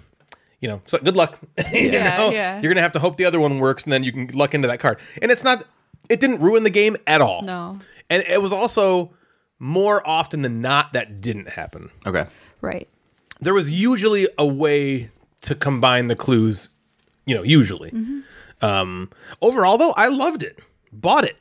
you 0.61 0.67
know 0.67 0.81
so 0.85 0.97
good 0.97 1.15
luck 1.15 1.39
you 1.73 1.91
Yeah, 1.91 2.17
know? 2.17 2.29
yeah. 2.31 2.59
you're 2.61 2.71
gonna 2.73 2.81
have 2.81 2.91
to 2.93 2.99
hope 2.99 3.17
the 3.17 3.25
other 3.25 3.39
one 3.39 3.59
works 3.59 3.83
and 3.85 3.93
then 3.93 4.03
you 4.03 4.11
can 4.11 4.27
luck 4.33 4.53
into 4.53 4.67
that 4.67 4.79
card 4.79 4.99
and 5.21 5.31
it's 5.31 5.43
not 5.43 5.65
it 6.09 6.19
didn't 6.19 6.39
ruin 6.41 6.63
the 6.63 6.69
game 6.69 6.97
at 7.07 7.21
all 7.21 7.41
No. 7.43 7.79
and 8.09 8.23
it 8.27 8.41
was 8.41 8.51
also 8.53 9.11
more 9.59 10.01
often 10.07 10.41
than 10.41 10.61
not 10.61 10.93
that 10.93 11.21
didn't 11.21 11.49
happen. 11.49 11.89
Okay. 12.05 12.23
Right. 12.61 12.87
There 13.41 13.53
was 13.53 13.69
usually 13.71 14.27
a 14.37 14.45
way 14.45 15.09
to 15.41 15.55
combine 15.55 16.07
the 16.07 16.15
clues, 16.15 16.69
you 17.25 17.35
know, 17.35 17.43
usually. 17.43 17.93
Um, 18.61 19.09
overall, 19.41 19.77
though, 19.77 19.91
I 19.93 20.07
loved 20.07 20.43
it, 20.43 20.59
bought 20.91 21.23
it, 21.23 21.37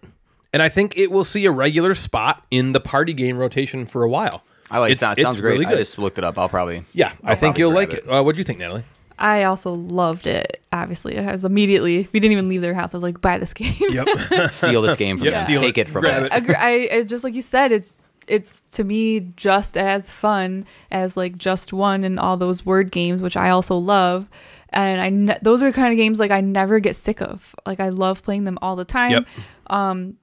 and 0.52 0.62
I 0.62 0.68
think 0.68 0.96
it 0.96 1.10
will 1.10 1.24
see 1.24 1.44
a 1.46 1.50
regular 1.50 1.94
spot 1.94 2.44
in 2.50 2.72
the 2.72 2.80
party 2.80 3.12
game 3.12 3.36
rotation 3.38 3.86
for 3.86 4.04
a 4.04 4.08
while. 4.08 4.42
I 4.70 4.78
like 4.78 4.92
It's- 4.92 5.12
it. 5.16 5.20
It 5.20 5.22
sounds 5.22 5.36
it's 5.36 5.40
great. 5.40 5.58
really 5.58 5.66
I 5.66 5.76
just 5.76 5.98
looked 5.98 6.18
it 6.18 6.24
up. 6.24 6.38
I'll 6.38 6.48
probably 6.48 6.84
Yeah, 6.92 7.12
I 7.24 7.30
I'll 7.32 7.36
think 7.36 7.58
you'll 7.58 7.72
like 7.74 7.92
it. 7.94 8.04
Uh, 8.08 8.22
what 8.22 8.34
do 8.36 8.40
you 8.40 8.44
think, 8.44 8.58
Natalie? 8.58 8.84
I 9.18 9.44
also 9.44 9.72
loved 9.74 10.28
it. 10.28 10.62
Obviously, 10.72 11.18
I 11.18 11.32
was 11.32 11.44
immediately. 11.44 12.06
We 12.12 12.20
didn't 12.20 12.32
even 12.32 12.48
leave 12.48 12.60
their 12.60 12.74
house. 12.74 12.94
I 12.94 12.98
was 12.98 13.02
like, 13.02 13.20
buy 13.20 13.38
this 13.38 13.52
game. 13.54 13.74
Yep. 13.80 14.52
steal 14.52 14.82
this 14.82 14.94
game 14.96 15.16
from 15.16 15.24
Yep, 15.24 15.34
them. 15.34 15.44
steal 15.44 15.60
Take 15.62 15.78
it. 15.78 15.88
it, 15.88 15.90
from 15.90 16.04
them. 16.04 16.24
it. 16.26 16.32
Agree- 16.32 16.54
I, 16.54 16.88
I 16.92 17.02
just 17.02 17.24
like 17.24 17.34
you 17.34 17.42
said, 17.42 17.72
it's 17.72 17.98
it's 18.28 18.62
to 18.72 18.84
me 18.84 19.20
just 19.36 19.76
as 19.76 20.10
fun 20.10 20.66
as 20.90 21.16
like 21.16 21.38
just 21.38 21.72
one 21.72 22.04
and 22.04 22.20
all 22.20 22.36
those 22.36 22.64
word 22.64 22.90
games, 22.90 23.22
which 23.22 23.36
I 23.36 23.50
also 23.50 23.76
love. 23.76 24.30
And 24.70 25.00
I 25.00 25.08
ne- 25.08 25.38
those 25.40 25.62
are 25.62 25.72
kind 25.72 25.92
of 25.92 25.96
games 25.96 26.20
like 26.20 26.30
I 26.30 26.40
never 26.40 26.78
get 26.78 26.94
sick 26.94 27.22
of. 27.22 27.54
Like 27.66 27.80
I 27.80 27.88
love 27.88 28.22
playing 28.22 28.44
them 28.44 28.58
all 28.60 28.76
the 28.76 28.84
time. 28.84 29.12
Yep. 29.12 29.26
um 29.68 30.16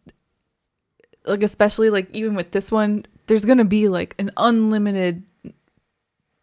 Like 1.26 1.44
especially 1.44 1.90
like 1.90 2.10
even 2.14 2.36
with 2.36 2.52
this 2.52 2.72
one, 2.72 3.06
there's 3.28 3.46
gonna 3.46 3.66
be 3.66 3.88
like 3.90 4.16
an 4.20 4.32
unlimited 4.38 5.24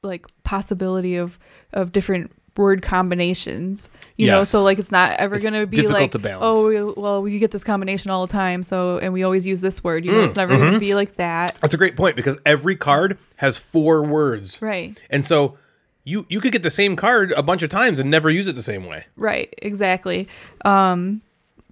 like 0.03 0.27
possibility 0.43 1.17
of 1.17 1.39
of 1.73 1.93
different 1.93 2.33
word 2.57 2.83
combinations 2.83 3.89
you 4.17 4.27
know 4.27 4.45
so 4.45 4.63
like 4.63 4.79
it's 4.79 4.93
not 4.93 5.13
ever 5.19 5.37
It's 5.37 5.45
gonna 5.45 5.67
be 5.67 5.87
like 5.89 6.15
oh 6.41 6.69
we, 6.69 6.83
well 7.01 7.23
we 7.23 7.39
get 7.39 7.51
this 7.51 7.65
combination 7.65 8.11
all 8.11 8.27
the 8.27 8.33
time 8.33 8.63
so 8.63 8.99
and 8.99 9.13
we 9.13 9.23
always 9.23 9.47
use 9.47 9.61
this 9.63 9.83
word 9.83 10.05
you 10.05 10.13
know 10.13 10.19
Mm, 10.19 10.27
it's 10.27 10.37
never 10.37 10.53
mm-hmm. 10.55 10.65
gonna 10.65 10.79
be 10.79 10.95
like 10.95 11.15
that 11.17 11.57
That's 11.61 11.73
a 11.75 11.79
great 11.79 11.97
point 11.97 12.15
because 12.17 12.37
every 12.45 12.77
card 12.77 13.17
has 13.39 13.57
four 13.57 14.03
words. 14.03 14.61
right 14.61 14.99
And 15.09 15.25
so 15.25 15.57
you 16.05 16.27
you 16.29 16.41
could 16.41 16.53
get 16.53 16.63
the 16.63 16.71
same 16.71 16.95
card 16.97 17.33
a 17.33 17.43
bunch 17.43 17.63
of 17.63 17.71
times 17.71 17.99
and 17.99 18.11
never 18.11 18.29
use 18.29 18.49
it 18.49 18.55
the 18.57 18.63
same 18.63 18.85
way. 18.87 19.07
right 19.17 19.53
exactly 19.63 20.29
um 20.65 21.23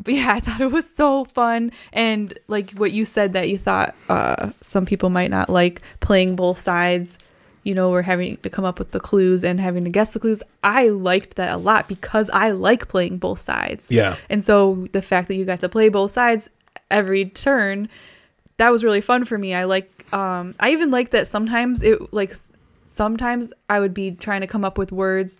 but 0.02 0.14
yeah 0.14 0.32
i 0.36 0.40
thought 0.40 0.60
it 0.62 0.72
was 0.72 0.88
so 0.88 1.24
fun 1.26 1.70
and 1.92 2.38
like 2.48 2.70
what 2.72 2.92
you 2.92 3.04
said 3.04 3.34
that 3.34 3.48
you 3.50 3.58
thought 3.58 3.94
uh 4.08 4.50
some 4.62 4.86
people 4.86 5.10
might 5.10 5.30
not 5.30 5.50
like 5.50 5.82
playing 6.00 6.36
both 6.36 6.56
sides 6.58 7.18
you 7.62 7.74
know 7.74 7.90
we're 7.90 8.02
having 8.02 8.36
to 8.38 8.50
come 8.50 8.64
up 8.64 8.78
with 8.78 8.90
the 8.92 9.00
clues 9.00 9.44
and 9.44 9.60
having 9.60 9.84
to 9.84 9.90
guess 9.90 10.12
the 10.12 10.20
clues. 10.20 10.42
I 10.64 10.88
liked 10.88 11.36
that 11.36 11.52
a 11.52 11.56
lot 11.56 11.88
because 11.88 12.30
i 12.30 12.50
like 12.50 12.88
playing 12.88 13.18
both 13.18 13.38
sides. 13.38 13.90
Yeah. 13.90 14.16
and 14.28 14.42
so 14.42 14.88
the 14.92 15.02
fact 15.02 15.28
that 15.28 15.34
you 15.36 15.44
got 15.44 15.60
to 15.60 15.68
play 15.68 15.88
both 15.88 16.12
sides 16.12 16.48
every 16.90 17.24
turn 17.26 17.88
that 18.56 18.70
was 18.70 18.84
really 18.84 19.00
fun 19.00 19.24
for 19.24 19.38
me. 19.38 19.54
I 19.54 19.64
like 19.64 19.90
um 20.12 20.54
i 20.58 20.70
even 20.70 20.90
like 20.90 21.10
that 21.10 21.28
sometimes 21.28 21.82
it 21.82 22.12
like 22.12 22.32
sometimes 22.84 23.52
i 23.68 23.78
would 23.78 23.94
be 23.94 24.10
trying 24.10 24.40
to 24.40 24.46
come 24.46 24.64
up 24.64 24.76
with 24.76 24.90
words 24.90 25.38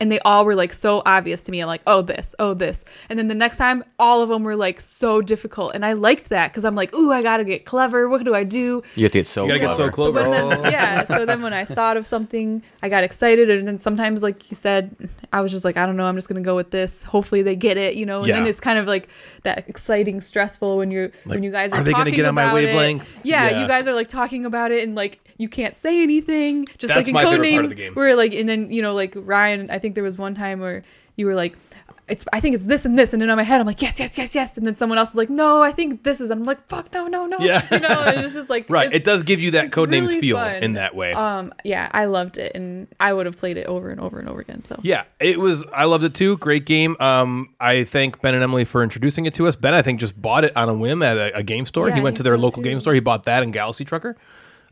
and 0.00 0.10
they 0.10 0.18
all 0.20 0.44
were 0.46 0.54
like 0.54 0.72
so 0.72 1.02
obvious 1.04 1.42
to 1.44 1.52
me. 1.52 1.60
I'm 1.60 1.66
like, 1.66 1.82
oh, 1.86 2.00
this, 2.02 2.34
oh, 2.38 2.54
this. 2.54 2.84
And 3.10 3.18
then 3.18 3.28
the 3.28 3.34
next 3.34 3.58
time, 3.58 3.84
all 3.98 4.22
of 4.22 4.30
them 4.30 4.42
were 4.42 4.56
like 4.56 4.80
so 4.80 5.20
difficult. 5.20 5.72
And 5.74 5.84
I 5.84 5.92
liked 5.92 6.30
that 6.30 6.50
because 6.50 6.64
I'm 6.64 6.74
like, 6.74 6.94
ooh, 6.94 7.12
I 7.12 7.22
got 7.22 7.36
to 7.36 7.44
get 7.44 7.64
clever. 7.66 8.08
What 8.08 8.24
do 8.24 8.34
I 8.34 8.44
do? 8.44 8.82
You 8.96 9.04
have 9.04 9.12
to 9.12 9.18
get 9.18 9.26
so 9.26 9.42
You 9.44 9.48
gotta 9.48 9.60
get 9.60 9.74
so 9.74 9.88
clever. 9.90 10.24
clever. 10.24 10.48
But 10.48 10.62
then, 10.62 10.72
yeah. 10.72 11.04
So 11.04 11.26
then 11.26 11.42
when 11.42 11.52
I 11.52 11.64
thought 11.64 11.96
of 11.96 12.06
something, 12.06 12.62
I 12.82 12.88
got 12.88 13.04
excited. 13.04 13.50
And 13.50 13.68
then 13.68 13.78
sometimes, 13.78 14.22
like 14.22 14.50
you 14.50 14.54
said, 14.56 14.96
I 15.32 15.42
was 15.42 15.52
just 15.52 15.64
like, 15.64 15.76
I 15.76 15.84
don't 15.86 15.96
know, 15.96 16.06
I'm 16.06 16.16
just 16.16 16.28
going 16.28 16.42
to 16.42 16.46
go 16.46 16.56
with 16.56 16.70
this. 16.70 17.02
Hopefully 17.02 17.42
they 17.42 17.54
get 17.56 17.76
it, 17.76 17.94
you 17.96 18.06
know? 18.06 18.22
And 18.22 18.30
then 18.32 18.46
it's 18.46 18.60
kind 18.60 18.78
of 18.78 18.86
like 18.86 19.08
that 19.42 19.68
exciting, 19.68 20.20
stressful 20.22 20.78
when 20.78 20.90
you're, 20.90 21.10
when 21.24 21.42
you 21.42 21.50
guys 21.50 21.72
are, 21.72 21.76
are 21.76 21.82
they 21.82 21.92
gonna 21.92 22.04
talking 22.04 22.14
get 22.16 22.24
on 22.26 22.34
my 22.34 22.44
about 22.44 22.56
it. 22.62 22.66
wavelength? 22.66 23.20
Yeah, 23.24 23.50
Yeah. 23.50 23.60
You 23.62 23.68
guys 23.68 23.86
are 23.86 23.94
like 23.94 24.08
talking 24.08 24.46
about 24.46 24.70
it 24.72 24.82
and 24.82 24.94
like, 24.94 25.20
you 25.40 25.48
can't 25.48 25.74
say 25.74 26.02
anything. 26.02 26.66
Just 26.76 26.92
That's 26.92 26.98
like 26.98 27.08
in 27.08 27.14
my 27.14 27.24
code 27.24 27.40
favorite 27.40 27.50
part 27.52 27.64
of 27.64 27.70
names, 27.70 27.76
the 27.76 27.82
game. 27.82 27.94
where 27.94 28.14
like, 28.14 28.34
and 28.34 28.48
then 28.48 28.70
you 28.70 28.82
know, 28.82 28.94
like 28.94 29.14
Ryan, 29.16 29.70
I 29.70 29.78
think 29.78 29.94
there 29.94 30.04
was 30.04 30.18
one 30.18 30.34
time 30.34 30.60
where 30.60 30.82
you 31.16 31.24
were 31.24 31.34
like, 31.34 31.56
"It's 32.08 32.26
I 32.32 32.40
think 32.40 32.54
it's 32.54 32.64
this 32.64 32.84
and 32.84 32.98
this," 32.98 33.14
and 33.14 33.22
then 33.22 33.30
on 33.30 33.36
my 33.38 33.42
head 33.42 33.58
I'm 33.58 33.66
like, 33.66 33.80
"Yes, 33.80 33.98
yes, 33.98 34.18
yes, 34.18 34.34
yes," 34.34 34.58
and 34.58 34.66
then 34.66 34.74
someone 34.74 34.98
else 34.98 35.10
is 35.10 35.14
like, 35.14 35.30
"No, 35.30 35.62
I 35.62 35.72
think 35.72 36.02
this 36.02 36.20
is," 36.20 36.30
and 36.30 36.40
I'm 36.40 36.46
like, 36.46 36.68
"Fuck, 36.68 36.92
no, 36.92 37.06
no, 37.06 37.24
no." 37.24 37.38
Yeah. 37.38 37.66
you 37.72 37.80
know, 37.80 37.88
and 37.88 38.22
it's 38.24 38.34
just 38.34 38.50
like 38.50 38.66
Right. 38.68 38.92
It 38.92 39.02
does 39.02 39.22
give 39.22 39.40
you 39.40 39.52
that 39.52 39.66
it's 39.66 39.74
codenames 39.74 40.08
really 40.08 40.20
feel 40.20 40.36
fun. 40.36 40.62
in 40.62 40.72
that 40.74 40.94
way. 40.94 41.12
Um, 41.14 41.54
yeah, 41.64 41.88
I 41.92 42.04
loved 42.04 42.36
it, 42.36 42.52
and 42.54 42.86
I 43.00 43.12
would 43.14 43.24
have 43.24 43.38
played 43.38 43.56
it 43.56 43.66
over 43.66 43.88
and 43.88 43.98
over 43.98 44.18
and 44.18 44.28
over 44.28 44.40
again. 44.40 44.62
So 44.64 44.78
Yeah, 44.82 45.04
it 45.20 45.40
was. 45.40 45.64
I 45.72 45.84
loved 45.86 46.04
it 46.04 46.14
too. 46.14 46.36
Great 46.36 46.66
game. 46.66 46.96
Um, 47.00 47.54
I 47.58 47.84
thank 47.84 48.20
Ben 48.20 48.34
and 48.34 48.42
Emily 48.42 48.66
for 48.66 48.82
introducing 48.82 49.24
it 49.24 49.32
to 49.34 49.46
us. 49.46 49.56
Ben, 49.56 49.72
I 49.72 49.80
think, 49.80 50.00
just 50.00 50.20
bought 50.20 50.44
it 50.44 50.54
on 50.54 50.68
a 50.68 50.74
whim 50.74 51.02
at 51.02 51.16
a, 51.16 51.38
a 51.38 51.42
game 51.42 51.64
store. 51.64 51.88
Yeah, 51.88 51.94
he 51.94 52.00
went 52.02 52.18
to 52.18 52.22
think 52.22 52.24
their 52.24 52.36
so, 52.36 52.42
local 52.42 52.62
too. 52.62 52.68
game 52.68 52.80
store. 52.80 52.92
He 52.92 53.00
bought 53.00 53.24
that 53.24 53.42
and 53.42 53.54
Galaxy 53.54 53.86
Trucker. 53.86 54.16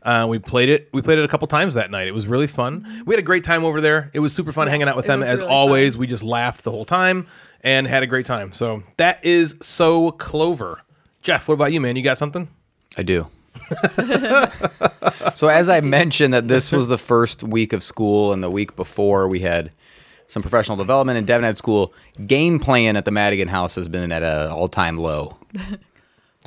Uh, 0.01 0.25
we 0.29 0.39
played 0.39 0.69
it. 0.69 0.89
We 0.93 1.01
played 1.01 1.19
it 1.19 1.25
a 1.25 1.27
couple 1.27 1.47
times 1.47 1.73
that 1.73 1.91
night. 1.91 2.07
It 2.07 2.13
was 2.13 2.25
really 2.25 2.47
fun. 2.47 3.03
We 3.05 3.13
had 3.13 3.19
a 3.19 3.25
great 3.25 3.43
time 3.43 3.65
over 3.65 3.81
there. 3.81 4.09
It 4.13 4.19
was 4.19 4.33
super 4.33 4.51
fun 4.51 4.67
hanging 4.67 4.87
out 4.87 4.95
with 4.95 5.07
them 5.07 5.21
as 5.21 5.41
really 5.41 5.53
always. 5.53 5.93
fun. 5.93 5.99
We 5.99 6.07
just 6.07 6.23
laughed 6.23 6.63
the 6.63 6.71
whole 6.71 6.85
time 6.85 7.27
and 7.61 7.85
had 7.85 8.01
a 8.03 8.07
great 8.07 8.25
time. 8.25 8.51
So 8.53 8.83
that 8.97 9.23
is 9.25 9.57
so 9.61 10.11
Clover. 10.11 10.81
Jeff, 11.21 11.47
what 11.49 11.55
about 11.55 11.73
you, 11.73 11.81
man? 11.81 11.97
You 11.97 12.01
got 12.03 12.17
something? 12.17 12.47
I 12.97 13.03
do. 13.03 13.27
So 15.35 15.47
as 15.47 15.69
I 15.69 15.81
mentioned 15.81 16.33
that 16.33 16.47
this 16.47 16.71
was 16.71 16.87
the 16.87 16.97
first 16.97 17.43
week 17.43 17.73
of 17.73 17.83
school 17.83 18.33
and 18.33 18.43
the 18.43 18.49
week 18.49 18.75
before 18.75 19.27
we 19.27 19.39
had 19.39 19.71
some 20.27 20.41
professional 20.41 20.77
development 20.77 21.17
and 21.17 21.25
Devin 21.25 21.43
had 21.43 21.57
school, 21.57 21.93
game 22.25 22.59
playing 22.59 22.95
at 22.97 23.05
the 23.05 23.11
Madigan 23.11 23.47
house 23.47 23.75
has 23.75 23.87
been 23.87 24.11
at 24.11 24.23
an 24.23 24.51
all-time 24.51 24.97
low. 24.97 25.37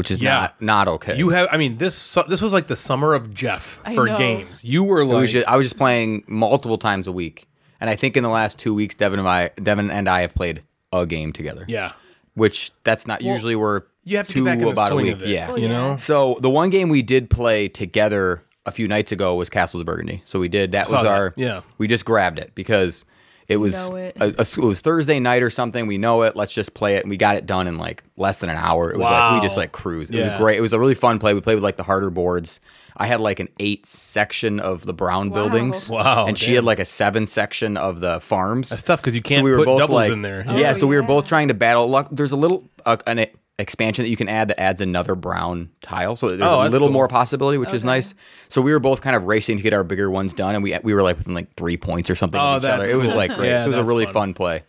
Which 0.03 0.11
is 0.11 0.21
Yeah. 0.21 0.31
not 0.39 0.61
not 0.63 0.89
okay. 0.89 1.17
You 1.17 1.29
have, 1.31 1.49
I 1.51 1.57
mean, 1.57 1.79
this 1.79 2.15
this 2.29 2.43
was 2.43 2.53
like 2.53 2.67
the 2.67 2.77
summer 2.77 3.15
of 3.15 3.33
Jeff 3.33 3.81
I 3.85 3.95
for 3.95 4.07
know. 4.07 4.19
games. 4.19 4.63
You 4.65 4.85
were 4.85 5.01
It 5.03 5.07
like, 5.07 5.21
was 5.23 5.33
just, 5.33 5.47
I 5.49 5.57
was 5.57 5.67
just 5.67 5.77
playing 5.77 6.25
multiple 6.27 6.77
times 6.79 7.07
a 7.07 7.13
week. 7.13 7.49
And 7.81 7.89
I 7.91 7.97
think 7.97 8.17
in 8.17 8.23
the 8.23 8.29
last 8.29 8.59
2 8.59 8.75
weeks 8.75 8.95
Devin 8.95 9.19
and 9.19 9.29
I 9.29 9.51
Devin 9.63 9.91
and 9.91 10.09
I 10.09 10.21
have 10.23 10.35
played 10.35 10.63
a 10.93 11.07
game 11.07 11.33
together. 11.33 11.65
yeah. 11.69 11.93
Which 12.35 12.71
that's 12.85 13.07
not 13.07 13.23
usually 13.23 13.57
we're 13.57 13.83
You 14.05 14.17
have 14.17 14.27
to 14.29 14.33
two 14.33 14.41
get 14.45 14.45
back 14.51 14.59
in 14.59 14.65
the 14.65 14.71
about 14.71 14.93
a 14.93 14.97
week. 14.97 15.13
of 15.13 15.23
it. 15.23 15.29
Yeah. 15.29 15.49
Oh, 15.51 15.57
you 15.57 15.67
yeah. 15.67 15.73
know. 15.73 15.97
So 15.99 16.39
the 16.41 16.51
one 16.51 16.71
game 16.71 16.89
we 16.89 17.03
did 17.03 17.29
play 17.31 17.69
together 17.69 18.43
a 18.67 18.71
few 18.73 18.89
nights 18.89 19.13
ago 19.13 19.35
was 19.35 19.51
Castles 19.51 19.81
of 19.81 19.87
Burgundy. 19.87 20.23
So 20.25 20.39
we 20.41 20.49
did 20.49 20.73
that 20.73 20.89
Saw 20.89 20.97
was 20.97 21.03
that, 21.05 21.13
our 21.13 21.35
yeah. 21.37 21.61
We 21.79 21.87
just 21.89 22.05
grabbed 22.05 22.39
it 22.39 22.53
because 22.55 23.05
it 23.49 23.57
was 23.57 23.89
know 23.89 23.97
it. 23.97 24.17
A, 24.21 24.25
a- 24.27 24.41
it 24.43 24.59
was 24.59 24.81
Thursday 24.81 25.19
night 25.21 25.43
or 25.43 25.51
something. 25.51 25.87
We 25.87 25.99
know 25.99 26.23
it. 26.23 26.37
Let's 26.37 26.53
just 26.55 26.75
play 26.75 26.97
it, 26.97 27.03
and 27.03 27.11
we 27.11 27.17
got 27.17 27.37
it 27.37 27.47
done 27.47 27.67
in 27.67 27.79
like 27.79 28.03
less 28.17 28.41
than 28.41 28.51
an 28.51 28.57
hour. 28.57 28.91
It 28.93 28.99
was 28.99 29.09
like 29.11 29.35
we 29.41 29.47
just 29.47 29.57
like 29.57 29.73
cruised. 29.73 30.15
It 30.15 30.19
Yeah. 30.19 30.33
was 30.33 30.39
great. 30.41 30.59
It 30.59 30.61
was 30.63 30.73
a 30.73 30.79
really 30.79 30.95
fun 30.95 31.19
play. 31.19 31.35
We 31.35 31.41
played 31.41 31.55
with 31.57 31.65
like 31.65 31.77
the 31.77 31.83
harder 31.83 32.11
boards. 32.11 32.61
I 32.97 33.07
had 33.07 33.21
like 33.21 33.41
an 33.41 33.49
eight 33.59 33.87
section 33.87 34.61
of 34.61 34.85
the 34.85 34.93
brown 34.93 35.31
Wow. 35.31 35.35
buildings. 35.35 35.89
Wow, 35.91 36.27
And 36.27 36.39
she 36.39 36.49
damn. 36.49 36.57
had 36.57 36.65
like 36.65 36.79
a 36.79 36.85
seven 36.85 37.27
section 37.27 37.77
of 37.79 38.01
the 38.01 38.21
farms. 38.21 38.69
That's 38.69 38.83
tough 38.83 39.01
because 39.01 39.15
you 39.17 39.23
can't 39.23 39.43
we 39.43 39.51
were 39.51 39.65
put 39.65 39.79
doubles 39.79 40.11
in 40.11 40.21
there. 40.23 40.45
Yeah, 40.47 40.71
Oh, 40.71 40.73
so 40.75 40.87
we 40.87 40.97
were 40.97 41.03
both 41.03 41.27
trying 41.27 41.49
to 41.49 41.55
battle. 41.55 41.89
Luck, 41.89 42.09
there's 42.13 42.33
a 42.33 42.37
little 42.37 42.65
uh, 42.85 42.99
an 43.07 43.25
expansion 43.59 44.03
that 44.05 44.09
you 44.09 44.17
can 44.17 44.29
add 44.29 44.49
that 44.49 44.59
adds 44.61 44.81
another 44.81 45.15
brown 45.15 45.71
tile, 45.83 46.17
so 46.17 46.29
there's 46.29 46.41
Oh, 46.43 46.63
a 46.63 46.69
little 46.69 46.89
cool. 46.89 46.93
more 46.95 47.07
possibility, 47.09 47.59
which 47.59 47.73
is 47.75 47.85
nice. 47.85 48.15
So 48.49 48.61
we 48.63 48.73
were 48.73 48.81
both 48.81 49.03
kind 49.03 49.15
of 49.15 49.25
racing 49.25 49.59
to 49.59 49.63
get 49.63 49.73
our 49.73 49.85
bigger 49.85 50.11
ones 50.11 50.33
done, 50.35 50.55
and 50.55 50.65
we 50.65 50.77
we 50.83 50.95
were 50.95 51.03
like 51.03 51.19
within 51.19 51.35
like 51.35 51.55
three 51.55 51.77
points 51.77 52.09
or 52.11 52.15
something 52.15 52.41
Oh, 52.41 52.57
each 52.57 52.63
that's 52.63 52.89
other. 52.89 52.91
It 52.91 52.97
was 52.97 53.15
like 53.15 53.35
great. 53.35 53.51
Yeah, 53.51 53.61
so 53.61 53.67
it 53.67 53.69
was 53.69 53.79
a 53.79 53.85
really 53.85 54.07
fun. 54.07 54.15
fun 54.15 54.35
play. 54.35 54.63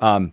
Um, 0.00 0.32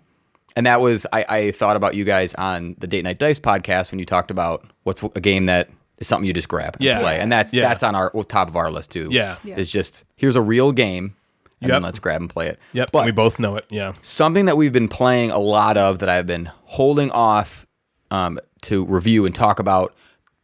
and 0.56 0.66
that 0.68 0.82
was 0.82 1.08
I, 1.12 1.26
I 1.30 1.52
thought 1.52 1.76
about 1.78 1.96
you 1.96 2.04
guys 2.04 2.36
on 2.36 2.76
the 2.78 2.88
Date 2.88 3.04
Night 3.04 3.18
Dice 3.18 3.40
podcast 3.40 3.92
when 3.92 4.00
you 4.00 4.06
talked 4.06 4.30
about 4.32 4.66
what's 4.84 5.02
a 5.02 5.22
game 5.22 5.46
that 5.48 5.70
is 5.98 6.08
something 6.08 6.28
you 6.28 6.34
just 6.34 6.50
grab 6.50 6.76
and 6.76 6.84
Yeah. 6.84 7.00
play, 7.00 7.20
and 7.20 7.32
that's 7.32 7.54
Yeah. 7.54 7.68
that's 7.70 7.82
on 7.84 7.96
our 7.96 8.12
well, 8.14 8.24
top 8.24 8.50
of 8.50 8.56
our 8.56 8.70
list 8.70 8.92
too. 8.92 9.08
Yeah. 9.10 9.38
Yeah. 9.44 9.56
it's 9.58 9.72
just 9.72 10.04
here's 10.18 10.36
a 10.36 10.42
real 10.42 10.72
game, 10.74 11.16
and 11.62 11.72
then 11.72 11.82
let's 11.82 11.98
grab 12.00 12.20
and 12.22 12.30
play 12.30 12.48
it. 12.50 12.60
Yep. 12.74 12.92
but 12.92 13.06
we 13.06 13.12
both 13.12 13.40
know 13.40 13.56
it. 13.56 13.66
Yeah. 13.70 13.94
something 14.02 14.46
that 14.46 14.58
we've 14.58 14.74
been 14.74 14.90
playing 14.90 15.32
a 15.32 15.40
lot 15.40 15.78
of 15.78 16.00
that 16.00 16.10
I've 16.10 16.28
been 16.28 16.52
holding 16.66 17.10
off 17.12 17.66
um, 18.14 18.40
to 18.62 18.86
review 18.86 19.26
and 19.26 19.34
talk 19.36 19.60
about 19.60 19.94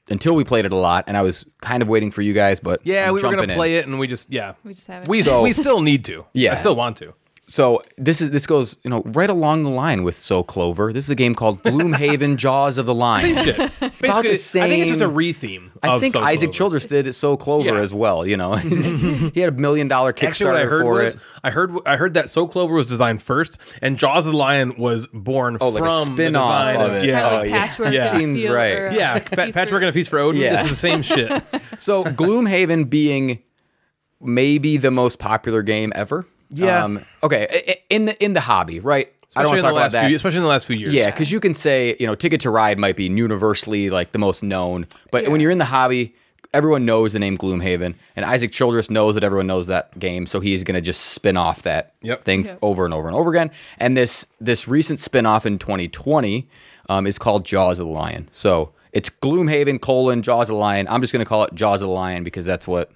until 0.09 0.34
we 0.36 0.43
played 0.43 0.65
it 0.65 0.72
a 0.74 0.76
lot, 0.76 1.03
and 1.07 1.15
I 1.15 1.22
was 1.22 1.45
kind 1.61 1.82
of 1.84 1.88
waiting 1.88 2.09
for 2.09 2.22
you 2.24 2.34
guys, 2.34 2.59
but 2.59 2.82
Yeah, 2.84 3.07
I'm 3.07 3.13
we 3.13 3.22
were 3.22 3.30
gonna 3.30 3.43
in. 3.43 3.49
play 3.51 3.76
it, 3.76 3.86
and 3.86 3.99
we 3.99 4.07
just 4.07 4.32
yeah. 4.32 4.53
We 4.63 4.74
just 4.74 4.88
haven't. 4.88 5.07
We 5.07 5.22
So- 5.22 5.43
we 5.43 5.53
still 5.53 5.82
need 5.82 6.03
to. 6.05 6.26
Yeah. 6.34 6.53
I 6.53 6.55
still 6.55 6.76
want 6.76 6.97
to. 6.97 7.13
So 7.52 7.82
this 7.97 8.22
is 8.22 8.30
this 8.30 8.45
goes 8.45 8.78
you 8.84 8.91
know 8.91 9.02
right 9.08 9.30
along 9.30 9.64
the 9.64 9.72
line 9.72 10.04
with 10.04 10.16
So 10.20 10.43
Clover. 10.43 10.93
This 10.93 11.06
is 11.06 11.10
a 11.10 11.16
game 11.16 11.34
called 11.34 11.64
Gloomhaven: 11.64 12.36
Jaws 12.38 12.78
of 12.78 12.86
the 12.86 12.93
Lion. 12.93 13.36
Shit. 13.43 13.56
about 13.58 13.80
Basically, 13.82 14.06
the 14.36 14.62
I 14.62 14.70
think 14.70 14.82
it's 14.82 14.89
just 14.89 15.02
a 15.02 15.06
same- 15.06 15.16
re-theme. 15.16 15.72
I 15.82 15.97
think 15.97 16.14
So 16.14 16.22
Isaac 16.22 16.52
Clover. 16.54 16.78
Childres 16.78 16.88
did 16.88 17.16
So 17.16 17.36
Clover 17.38 17.74
Yeah. 17.74 17.80
as 17.80 17.91
well. 17.91 18.24
You 18.28 18.38
know, 18.38 18.54
he 19.34 19.39
had 19.39 19.50
a 19.50 19.58
million 19.58 19.88
dollar 19.88 20.14
Kickstarter 20.14 20.28
Actually, 20.28 20.52
what 20.52 20.62
I 20.62 20.66
heard 20.66 20.82
for 20.84 20.91
was 20.93 21.16
it. 21.16 21.22
I 21.43 21.50
heard 21.50 21.72
I 21.88 21.95
heard 21.97 22.14
that 22.14 22.30
So 22.30 22.47
Clover 22.47 22.76
was 22.76 22.86
designed 22.86 23.24
first, 23.24 23.58
and 23.82 23.97
Jaws 23.97 24.28
of 24.28 24.34
the 24.34 24.38
Lion 24.38 24.76
was 24.78 25.08
born 25.08 25.58
Oh, 25.60 25.70
like 25.70 25.82
a 25.82 25.86
from 25.88 26.14
spin-off 26.14 26.66
the 26.66 26.72
design 26.78 26.82
of 26.91 26.95
it. 27.04 27.06
Yeah, 27.08 27.22
Kinda 27.22 27.30
Oh, 27.36 27.39
like 27.39 27.50
yeah. 27.50 27.58
patchwork 27.68 27.93
Yeah. 27.93 28.12
Seems 28.18 28.41
field 28.43 28.56
right. 28.56 28.76
for, 28.78 28.88
uh, 28.89 28.93
yeah. 28.93 29.16
a 29.16 29.20
piece 29.22 29.54
Patchwork 29.56 29.70
for- 29.70 29.76
and 29.78 29.86
a 29.89 29.93
piece 29.93 30.08
for 30.08 30.20
Odin. 30.20 30.39
Yeah. 30.41 30.52
This 30.52 30.66
is 30.66 30.70
the 30.70 30.76
same 30.76 31.02
shit. 31.02 31.43
So 31.80 32.04
Gloomhaven 32.04 32.91
being 32.91 33.39
maybe 34.22 34.78
the 34.78 34.91
most 34.91 35.18
popular 35.18 35.64
game 35.64 35.91
ever. 35.95 36.28
Yeah. 36.52 36.84
Um, 36.84 37.06
okay. 37.24 37.47
i- 37.50 37.72
i- 37.72 37.78
In 37.89 38.06
the 38.06 38.24
in 38.24 38.34
the 38.34 38.41
hobby, 38.41 38.80
right? 38.80 39.08
I 39.36 39.41
Especially 39.41 39.43
don't 39.43 39.45
want 39.45 39.58
in 39.58 39.58
to 39.58 39.62
the 39.62 39.62
talk 39.68 39.72
about 39.72 39.82
last 39.84 39.91
that. 39.91 40.08
few, 40.08 40.16
especially 40.16 40.38
in 40.38 40.43
the 40.43 40.50
last 40.50 40.66
few 40.66 40.76
years. 40.76 40.93
yeah, 40.93 41.12
because 41.12 41.32
you 41.32 41.39
can 41.39 41.54
say 41.54 41.95
you 42.00 42.08
know 42.08 42.16
Ticket 42.16 42.41
to 42.41 42.50
Ride 42.50 42.80
might 42.80 42.95
be 42.95 43.06
universally 43.06 43.89
like 43.91 44.12
the 44.12 44.18
most 44.20 44.41
known, 44.43 44.88
but 45.12 45.28
when 45.30 45.39
you're 45.39 45.52
in 45.52 45.60
the 45.60 45.66
hobby, 45.66 46.16
everyone 46.52 46.84
knows 46.84 47.14
the 47.14 47.20
name 47.20 47.38
Gloomhaven, 47.38 47.93
and 48.16 48.26
Isaac 48.26 48.50
Childres 48.52 48.89
knows 48.89 49.14
that 49.14 49.24
everyone 49.24 49.45
knows 49.45 49.68
that 49.68 49.97
game, 50.00 50.26
so 50.26 50.39
he's 50.39 50.64
gonna 50.64 50.82
just 50.82 51.02
spin 51.02 51.38
off 51.38 51.62
that 51.62 51.93
Yep. 52.02 52.24
thing 52.24 52.45
Yep. 52.45 52.58
over 52.64 52.86
and 52.86 52.93
over 52.93 53.08
and 53.08 53.16
over 53.16 53.30
again. 53.30 53.52
And 53.78 53.95
this 53.95 54.26
this 54.41 54.68
recent 54.68 55.00
spin 55.00 55.28
off 55.28 55.45
in 55.45 55.60
2020 55.60 56.47
um, 56.89 57.06
is 57.06 57.20
called 57.20 57.45
Jaws 57.45 57.78
of 57.78 57.86
the 57.86 57.93
Lion. 57.93 58.30
So 58.32 58.72
it's 58.93 59.12
Gloomhaven 59.12 59.80
colon 59.80 60.24
Jaws 60.24 60.50
of 60.50 60.56
the 60.56 60.60
Lion. 60.60 60.88
I'm 60.89 61.02
just 61.02 61.14
gonna 61.14 61.24
call 61.26 61.43
it 61.43 61.54
Jaws 61.54 61.84
of 61.84 61.88
the 61.88 61.93
Lion 61.93 62.24
because 62.24 62.47
that's 62.47 62.68
what 62.68 62.89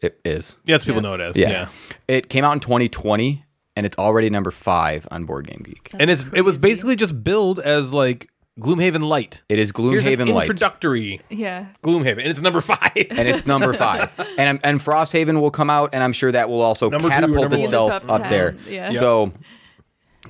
it 0.00 0.20
is. 0.24 0.56
Yes, 0.64 0.84
people 0.84 1.02
Yeah. 1.02 1.08
know 1.08 1.14
it 1.14 1.20
as. 1.20 1.36
Yeah. 1.36 1.50
Yeah. 1.50 1.68
It 2.06 2.28
came 2.28 2.44
out 2.44 2.52
in 2.52 2.60
2020 2.60 3.44
and 3.76 3.86
it's 3.86 3.96
already 3.98 4.30
number 4.30 4.50
five 4.50 5.06
on 5.10 5.24
Board 5.24 5.46
Game 5.48 5.62
Geek. 5.64 5.90
And 5.98 6.10
it's 6.10 6.24
it 6.34 6.42
was 6.42 6.58
basically 6.58 6.96
just 6.96 7.22
billed 7.24 7.58
as 7.60 7.92
like 7.92 8.28
Gloomhaven 8.60 9.02
Light. 9.02 9.42
It 9.48 9.58
is 9.60 9.72
Here's 9.76 10.04
an 10.06 10.12
Gloomhaven 10.16 10.32
Light. 10.34 10.42
introductory 10.48 11.20
Yeah. 11.30 11.66
Gloomhaven, 11.84 12.18
and 12.18 12.26
it's 12.26 12.40
number 12.40 12.60
five. 12.60 12.90
and 12.96 13.28
it's 13.28 13.46
number 13.46 13.72
five. 13.86 14.12
And 14.36 14.58
and 14.64 14.80
Frosthaven 14.80 15.40
will 15.40 15.52
come 15.52 15.70
out, 15.70 15.90
and 15.92 16.02
I'm 16.02 16.12
sure 16.12 16.32
that 16.32 16.48
will 16.48 16.60
also 16.60 16.88
Number 16.90 17.02
two 17.02 17.06
or 17.06 17.10
catapult 17.10 17.40
number 17.42 17.56
one. 17.56 17.60
itself 17.64 18.02
Top 18.02 18.10
up 18.10 18.22
10, 18.22 18.30
there. 18.30 18.56
yeah. 18.68 18.90
So 18.90 19.32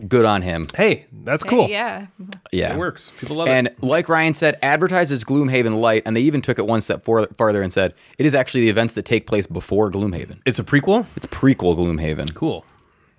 good 0.07 0.25
on 0.25 0.43
him. 0.43 0.67
hey, 0.77 1.07
that's 1.25 1.43
Hey, 1.43 1.49
cool. 1.49 1.69
yeah. 1.69 2.07
Yeah, 2.53 2.75
It 2.75 2.79
works. 2.79 3.13
People 3.19 3.37
love 3.37 3.49
And 3.49 3.67
it. 3.69 3.77
And 3.81 3.89
like 3.89 4.09
Ryan 4.09 4.35
said, 4.35 4.59
advertised 4.63 5.11
as 5.13 5.25
Gloomhaven 5.25 5.75
Light, 5.77 6.03
and 6.07 6.17
they 6.17 6.21
even 6.23 6.41
took 6.41 6.59
it 6.59 6.67
one 6.67 6.81
step 6.81 7.05
for, 7.05 7.27
farther 7.37 7.63
and 7.63 7.73
said 7.73 7.95
it 8.19 8.27
is 8.27 8.35
actually 8.35 8.63
the 8.63 8.69
events 8.71 8.95
that 8.95 9.05
take 9.05 9.27
place 9.27 9.47
before 9.47 9.91
Gloomhaven. 9.91 10.41
It's 10.47 10.59
a 10.59 10.65
prequel. 10.65 11.07
It's 11.17 11.27
prequel 11.27 11.77
Gloomhaven. 11.77 12.35
Cool. 12.35 12.65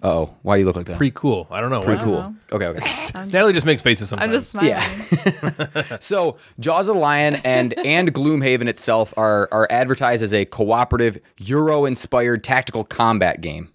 Oh, 0.01 0.33
why 0.43 0.55
do 0.55 0.61
you 0.61 0.65
look 0.65 0.77
like 0.77 0.85
that? 0.85 0.95
Pretty 0.95 1.11
cool. 1.13 1.45
I 1.51 1.59
don't 1.59 1.69
know. 1.71 1.81
Pretty 1.81 2.01
cool. 2.01 2.13
know. 2.21 2.35
Okay, 2.53 2.67
okay. 2.67 2.79
Natalie 3.25 3.51
just 3.51 3.65
makes 3.65 3.81
faces 3.81 4.07
sometimes. 4.07 4.29
I'm 4.29 4.33
just 4.33 4.49
smiling. 4.49 4.69
Yeah. 4.69 5.97
So 5.99 6.37
Jaws 6.57 6.87
of 6.87 6.95
the 6.95 7.01
Lion 7.01 7.35
and 7.43 7.73
and 7.85 8.13
Gloomhaven 8.13 8.67
itself 8.69 9.13
are 9.17 9.49
are 9.51 9.67
advertised 9.69 10.23
as 10.23 10.33
a 10.33 10.45
cooperative 10.45 11.19
Euro-inspired 11.39 12.43
tactical 12.45 12.85
combat 12.85 13.41
game. 13.41 13.69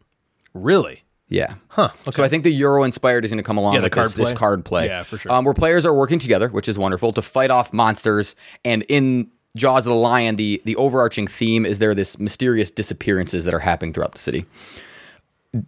really. 0.54 1.03
Yeah. 1.34 1.54
Huh. 1.68 1.90
So 2.10 2.22
I 2.22 2.28
think 2.28 2.44
the 2.44 2.50
Euro 2.52 2.84
inspired 2.84 3.24
is 3.24 3.30
going 3.30 3.38
to 3.38 3.46
come 3.46 3.56
along 3.58 3.74
Yeah, 3.74 3.80
the 3.80 3.84
with 3.84 3.92
card 3.92 4.06
this, 4.06 4.14
this 4.14 4.32
card 4.32 4.64
play. 4.64 4.86
Yeah, 4.86 5.02
for 5.02 5.18
sure. 5.18 5.32
Um, 5.32 5.44
where 5.44 5.54
players 5.54 5.84
are 5.84 5.94
working 5.94 6.18
together, 6.18 6.48
which 6.48 6.68
is 6.68 6.78
wonderful, 6.78 7.12
to 7.12 7.22
fight 7.22 7.50
off 7.50 7.72
monsters. 7.72 8.36
And 8.64 8.82
in 8.88 9.30
Jaws 9.56 9.86
of 9.86 9.90
the 9.90 9.98
Lion, 9.98 10.36
the 10.36 10.62
the 10.64 10.76
overarching 10.76 11.26
theme 11.26 11.66
is 11.66 11.78
there 11.78 11.90
are 11.90 11.94
this 11.94 12.18
mysterious 12.18 12.70
disappearances 12.70 13.44
that 13.44 13.54
are 13.54 13.60
happening 13.60 13.92
throughout 13.92 14.12
the 14.12 14.18
city. 14.18 14.46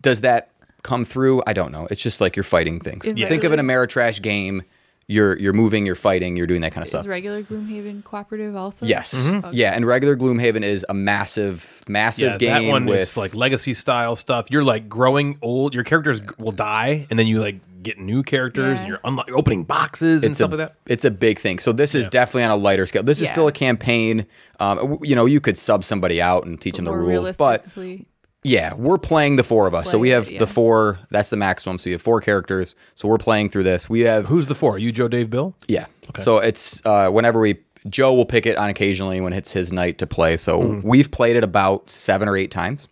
Does 0.00 0.20
that 0.22 0.50
come 0.82 1.04
through? 1.04 1.42
I 1.46 1.52
don't 1.52 1.72
know. 1.72 1.86
It's 1.90 2.02
just 2.02 2.20
like 2.20 2.36
you're 2.36 2.44
fighting 2.44 2.80
things. 2.80 3.06
Yeah. 3.06 3.28
Think 3.28 3.44
of 3.44 3.52
an 3.52 3.60
Ameritrash 3.60 4.22
game. 4.22 4.62
You're 5.08 5.38
you're 5.38 5.52
moving, 5.52 5.86
you're 5.86 5.94
fighting, 5.94 6.34
you're 6.36 6.48
doing 6.48 6.62
that 6.62 6.72
kind 6.72 6.82
of 6.82 6.88
stuff. 6.88 7.02
Is 7.02 7.06
regular 7.06 7.40
Gloomhaven 7.42 8.02
cooperative 8.02 8.56
also? 8.56 8.86
Yes. 8.86 9.14
Mm-hmm. 9.14 9.50
Yeah, 9.52 9.72
and 9.72 9.86
regular 9.86 10.16
Gloomhaven 10.16 10.64
is 10.64 10.84
a 10.88 10.94
massive, 10.94 11.82
massive 11.86 12.32
Yeah, 12.32 12.38
game 12.38 12.64
that 12.64 12.68
one 12.68 12.86
with 12.86 13.00
is 13.00 13.16
like 13.16 13.32
legacy 13.32 13.72
style 13.72 14.16
stuff. 14.16 14.50
You're 14.50 14.64
like 14.64 14.88
growing 14.88 15.38
old. 15.42 15.74
Your 15.74 15.84
characters 15.84 16.18
g- 16.20 16.26
will 16.38 16.50
die, 16.50 17.06
and 17.08 17.16
then 17.18 17.28
you 17.28 17.38
like 17.38 17.60
get 17.84 18.00
new 18.00 18.24
characters. 18.24 18.78
Yeah. 18.78 18.80
And 18.80 18.88
you're 18.88 18.98
unlo- 18.98 19.30
opening 19.30 19.62
boxes 19.62 20.22
and 20.24 20.32
it's 20.32 20.38
stuff 20.38 20.50
a, 20.52 20.56
like 20.56 20.70
that. 20.70 20.76
It's 20.92 21.04
a 21.04 21.10
big 21.12 21.38
thing. 21.38 21.60
So 21.60 21.70
this 21.70 21.94
is 21.94 22.08
definitely 22.08 22.42
on 22.42 22.50
a 22.50 22.56
lighter 22.56 22.84
scale. 22.84 23.04
This 23.04 23.22
is 23.22 23.28
still 23.28 23.46
a 23.46 23.52
campaign. 23.52 24.26
Um, 24.58 24.98
you 25.02 25.14
know, 25.14 25.26
you 25.26 25.40
could 25.40 25.56
sub 25.56 25.84
somebody 25.84 26.20
out 26.20 26.46
and 26.46 26.60
teach 26.60 26.76
them 26.76 26.84
the 26.84 26.90
More 26.90 26.98
rules, 27.00 27.36
but 27.36 27.60
realistically. 27.60 28.06
Yeah, 28.46 28.74
we're 28.74 28.98
playing 28.98 29.36
the 29.36 29.42
four 29.42 29.66
of 29.66 29.74
us. 29.74 29.86
so 29.90 29.98
Play 29.98 30.00
we 30.02 30.10
it, 30.10 30.14
have 30.14 30.30
yeah. 30.30 30.38
the 30.38 30.46
four. 30.46 30.98
That's 31.10 31.30
the 31.30 31.36
maximum. 31.36 31.78
So 31.78 31.90
you 31.90 31.94
have 31.94 32.02
four 32.02 32.20
characters. 32.20 32.74
So 32.94 33.08
we're 33.08 33.18
playing 33.18 33.50
through 33.50 33.64
this. 33.64 33.88
We 33.90 34.00
have 34.00 34.26
Who's 34.28 34.46
the 34.46 34.54
four? 34.54 34.78
You, 34.78 34.92
Joe, 34.92 35.08
Dave, 35.08 35.30
Bill. 35.30 35.54
yeah. 35.68 35.86
Okay. 36.10 36.22
So 36.22 36.38
it's 36.38 36.80
uh, 36.86 37.10
whenever 37.10 37.40
we 37.40 37.58
Joe 37.88 38.14
will 38.14 38.26
pick 38.26 38.46
it 38.46 38.56
on 38.56 38.68
occasionally 38.68 39.20
when 39.20 39.32
it's 39.32 39.52
his 39.52 39.72
night 39.72 39.98
to 39.98 40.06
play. 40.06 40.36
So 40.36 40.60
Mm-hmm. 40.60 40.88
we've 40.88 41.10
played 41.10 41.36
it 41.36 41.44
about 41.44 41.90
seven 41.90 42.28
or 42.28 42.36
eight 42.36 42.50
times. 42.50 42.88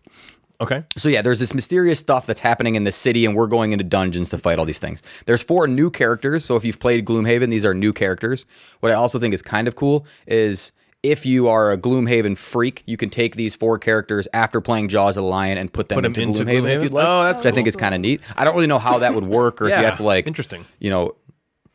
Okay. 0.61 0.85
So 0.97 1.09
yeah, 1.09 1.21
there's 1.21 1.41
this 1.41 1.53
mysterious 1.53 1.99
stuff 1.99 2.27
that's 2.27 2.39
happening 2.41 2.77
in 2.77 2.85
the 2.85 2.93
city, 2.93 3.27
and 3.27 3.35
we're 3.35 3.49
going 3.49 3.73
into 3.73 3.85
dungeons 3.85 4.29
to 4.31 4.39
fight 4.39 4.59
all 4.59 4.65
these 4.65 4.79
things. 4.79 5.03
There's 5.27 5.43
four 5.43 5.67
new 5.67 5.91
characters, 5.91 6.45
so 6.45 6.55
if 6.55 6.65
you've 6.65 6.79
played 6.79 7.05
Gloomhaven, 7.05 7.51
these 7.51 7.67
are 7.67 7.75
new 7.75 7.93
characters. 7.93 8.47
What 8.81 8.93
I 8.93 8.95
also 8.95 9.19
think 9.19 9.35
is 9.35 9.43
kind 9.43 9.67
of 9.67 9.75
cool 9.75 10.07
is 10.29 10.71
if 11.05 11.25
you 11.27 11.49
are 11.49 11.71
a 11.71 11.79
Gloomhaven 11.79 12.37
freak, 12.37 12.83
you 12.87 12.97
can 12.97 13.11
take 13.11 13.37
these 13.37 13.55
four 13.55 13.79
characters 13.79 14.27
after 14.33 14.61
playing 14.61 14.89
Jaws 14.89 15.17
of 15.17 15.23
the 15.23 15.29
Lion 15.29 15.59
and 15.59 15.73
put 15.73 15.89
them, 15.89 15.97
Put 15.97 16.05
'em 16.07 16.11
into, 16.13 16.23
into 16.23 16.45
Gloomhaven, 16.45 16.75
if 16.77 16.83
you'd 16.83 16.93
like. 16.93 17.07
Oh, 17.07 17.23
that's 17.25 17.45
Which 17.45 17.53
I 17.53 17.55
think 17.55 17.67
cool. 17.67 17.69
is 17.69 17.77
kind 17.77 17.95
of 17.95 18.01
neat. 18.01 18.21
I 18.37 18.45
don't 18.45 18.55
really 18.55 18.67
know 18.67 18.79
how 18.79 18.99
that 18.99 19.15
would 19.15 19.25
work, 19.27 19.61
or 19.63 19.67
if 19.67 19.79
you 19.79 19.85
have 19.85 19.99
to 19.99 20.03
like 20.03 20.27
interesting. 20.27 20.65
you 20.81 20.91
know. 20.91 21.15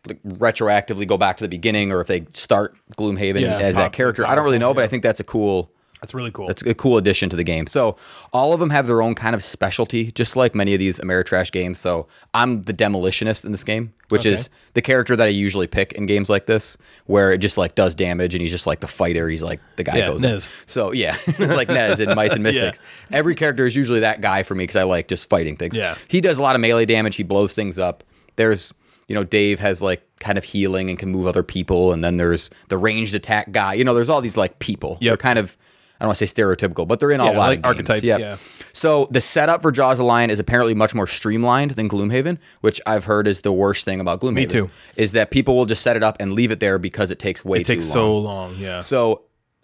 Like 0.07 0.23
retroactively 0.23 1.05
go 1.05 1.17
back 1.17 1.37
to 1.37 1.43
the 1.43 1.49
beginning, 1.49 1.91
or 1.91 1.99
if 1.99 2.07
they 2.07 2.25
start 2.33 2.73
Gloomhaven 2.97 3.41
Yeah, 3.41 3.57
as 3.59 3.75
pop- 3.75 3.83
that 3.83 3.93
character, 3.93 4.25
I 4.25 4.33
don't 4.33 4.45
really 4.45 4.57
know, 4.57 4.73
but 4.73 4.83
I 4.83 4.87
think 4.87 5.03
that's 5.03 5.19
a 5.19 5.25
cool, 5.25 5.71
That's 6.01 6.13
really 6.13 6.31
cool. 6.31 6.47
That's 6.47 6.61
a 6.63 6.73
cool 6.73 6.97
addition 6.97 7.29
to 7.29 7.35
the 7.35 7.43
game. 7.43 7.67
So 7.67 7.97
all 8.31 8.53
of 8.53 8.59
them 8.61 8.69
have 8.69 8.87
their 8.87 9.01
own 9.01 9.15
kind 9.15 9.35
of 9.35 9.43
specialty, 9.43 10.11
just 10.13 10.35
like 10.37 10.55
many 10.55 10.73
of 10.73 10.79
these 10.79 10.99
Ameritrash 11.01 11.51
games. 11.51 11.77
So 11.77 12.07
I'm 12.33 12.61
the 12.61 12.73
demolitionist 12.73 13.43
in 13.43 13.51
this 13.51 13.65
game, 13.65 13.91
which 14.07 14.21
Okay. 14.21 14.31
is 14.31 14.49
the 14.75 14.81
character 14.81 15.15
that 15.17 15.25
I 15.25 15.29
usually 15.29 15.67
pick 15.67 15.91
in 15.93 16.05
games 16.05 16.29
like 16.29 16.45
this, 16.45 16.77
where 17.07 17.31
it 17.33 17.39
just 17.39 17.57
like 17.57 17.75
does 17.75 17.95
damage 17.95 18.33
and 18.33 18.41
he's 18.41 18.51
just 18.51 18.65
like 18.65 18.79
the 18.79 18.87
fighter. 18.87 19.27
He's 19.27 19.43
like 19.43 19.59
the 19.75 19.83
guy 19.83 19.97
Yeah, 19.97 20.07
goes. 20.07 20.23
in. 20.23 20.31
Nez. 20.31 20.49
So 20.67 20.93
yeah, 20.93 21.17
it's 21.27 21.37
like 21.39 21.67
Nez 21.67 21.99
in 21.99 22.15
Mice 22.15 22.33
and 22.33 22.43
Mystics. 22.43 22.79
Every 23.11 23.35
character 23.35 23.65
is 23.65 23.75
usually 23.75 23.99
that 23.99 24.21
guy 24.21 24.43
for 24.43 24.55
me 24.55 24.63
because 24.63 24.77
I 24.77 24.83
like 24.83 25.09
just 25.09 25.29
fighting 25.29 25.57
things. 25.57 25.75
Yeah. 25.75 25.95
He 26.07 26.21
does 26.21 26.37
a 26.37 26.41
lot 26.41 26.55
of 26.55 26.61
melee 26.61 26.85
damage. 26.85 27.17
He 27.17 27.23
blows 27.23 27.53
things 27.53 27.77
up. 27.77 28.05
There's 28.37 28.73
you 29.09 29.15
know 29.15 29.25
Dave 29.25 29.59
has 29.59 29.81
like 29.81 30.01
kind 30.21 30.37
of 30.37 30.43
healing 30.45 30.89
and 30.89 30.97
can 30.97 31.09
move 31.09 31.27
other 31.27 31.43
people, 31.43 31.91
and 31.91 32.03
then 32.03 32.15
there's 32.15 32.49
the 32.69 32.77
ranged 32.77 33.15
attack 33.15 33.51
guy. 33.51 33.73
You 33.73 33.83
know, 33.83 33.93
there's 33.93 34.07
all 34.07 34.21
these 34.21 34.37
like 34.37 34.59
people. 34.59 34.97
Yep. 35.01 35.09
They're 35.09 35.17
kind 35.17 35.39
of 35.39 35.57
I 35.99 36.05
don't 36.05 36.09
want 36.09 36.17
to 36.19 36.27
say 36.27 36.41
stereotypical, 36.41 36.87
but 36.87 36.99
they're 36.99 37.11
in 37.11 37.19
a 37.19 37.25
Yeah, 37.25 37.37
lot 37.37 37.49
like 37.49 37.59
of 37.59 37.65
archetypes, 37.65 38.03
Yep. 38.03 38.19
yeah. 38.19 38.37
So 38.71 39.07
the 39.11 39.19
setup 39.19 39.61
for 39.61 39.71
Jaws 39.71 39.99
of 39.99 40.03
the 40.03 40.05
Lion 40.05 40.29
is 40.29 40.39
apparently 40.39 40.73
much 40.73 40.95
more 40.95 41.07
streamlined 41.07 41.71
than 41.71 41.89
Gloomhaven, 41.89 42.37
which 42.61 42.79
I've 42.85 43.05
heard 43.05 43.27
is 43.27 43.41
the 43.41 43.51
worst 43.51 43.83
thing 43.83 43.99
about 43.99 44.21
Gloomhaven. 44.21 44.33
Me 44.35 44.45
too. 44.45 44.69
Is 44.95 45.11
that 45.13 45.31
people 45.31 45.57
will 45.57 45.65
just 45.65 45.81
set 45.81 45.97
it 45.97 46.03
up 46.03 46.17
and 46.19 46.31
leave 46.33 46.51
it 46.51 46.59
there 46.61 46.77
because 46.79 47.11
it 47.11 47.19
takes 47.19 47.43
way 47.43 47.59
it 47.61 47.67
takes 47.67 47.85
too 47.87 47.91
so 47.91 48.13
long. 48.19 48.23
long. 48.23 48.55
Yeah. 48.57 48.79
So 48.79 49.23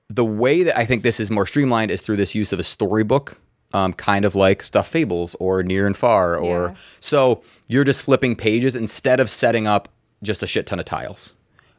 the 0.09 0.25
way 0.25 0.63
that 0.63 0.77
I 0.77 0.85
think 0.85 1.03
this 1.03 1.19
is 1.19 1.31
more 1.31 1.45
streamlined 1.45 1.91
is 1.91 2.01
through 2.01 2.17
this 2.17 2.35
use 2.35 2.51
of 2.51 2.59
a 2.59 2.63
storybook, 2.63 3.39
um, 3.73 3.93
kind 3.93 4.25
of 4.25 4.35
like 4.35 4.61
Stuffed 4.61 4.91
Fables 4.91 5.35
or 5.39 5.63
Near 5.63 5.87
and 5.87 5.95
Far, 5.95 6.35
or 6.37 6.69
Yeah. 6.69 6.75
so 6.99 7.41
you're 7.67 7.83
just 7.85 8.01
flipping 8.03 8.35
pages 8.35 8.75
instead 8.75 9.19
of 9.19 9.29
setting 9.29 9.67
up 9.67 9.87
just 10.21 10.43
a 10.43 10.47
shit 10.47 10.65
ton 10.67 10.79
of 10.79 10.85
tiles, 10.85 11.33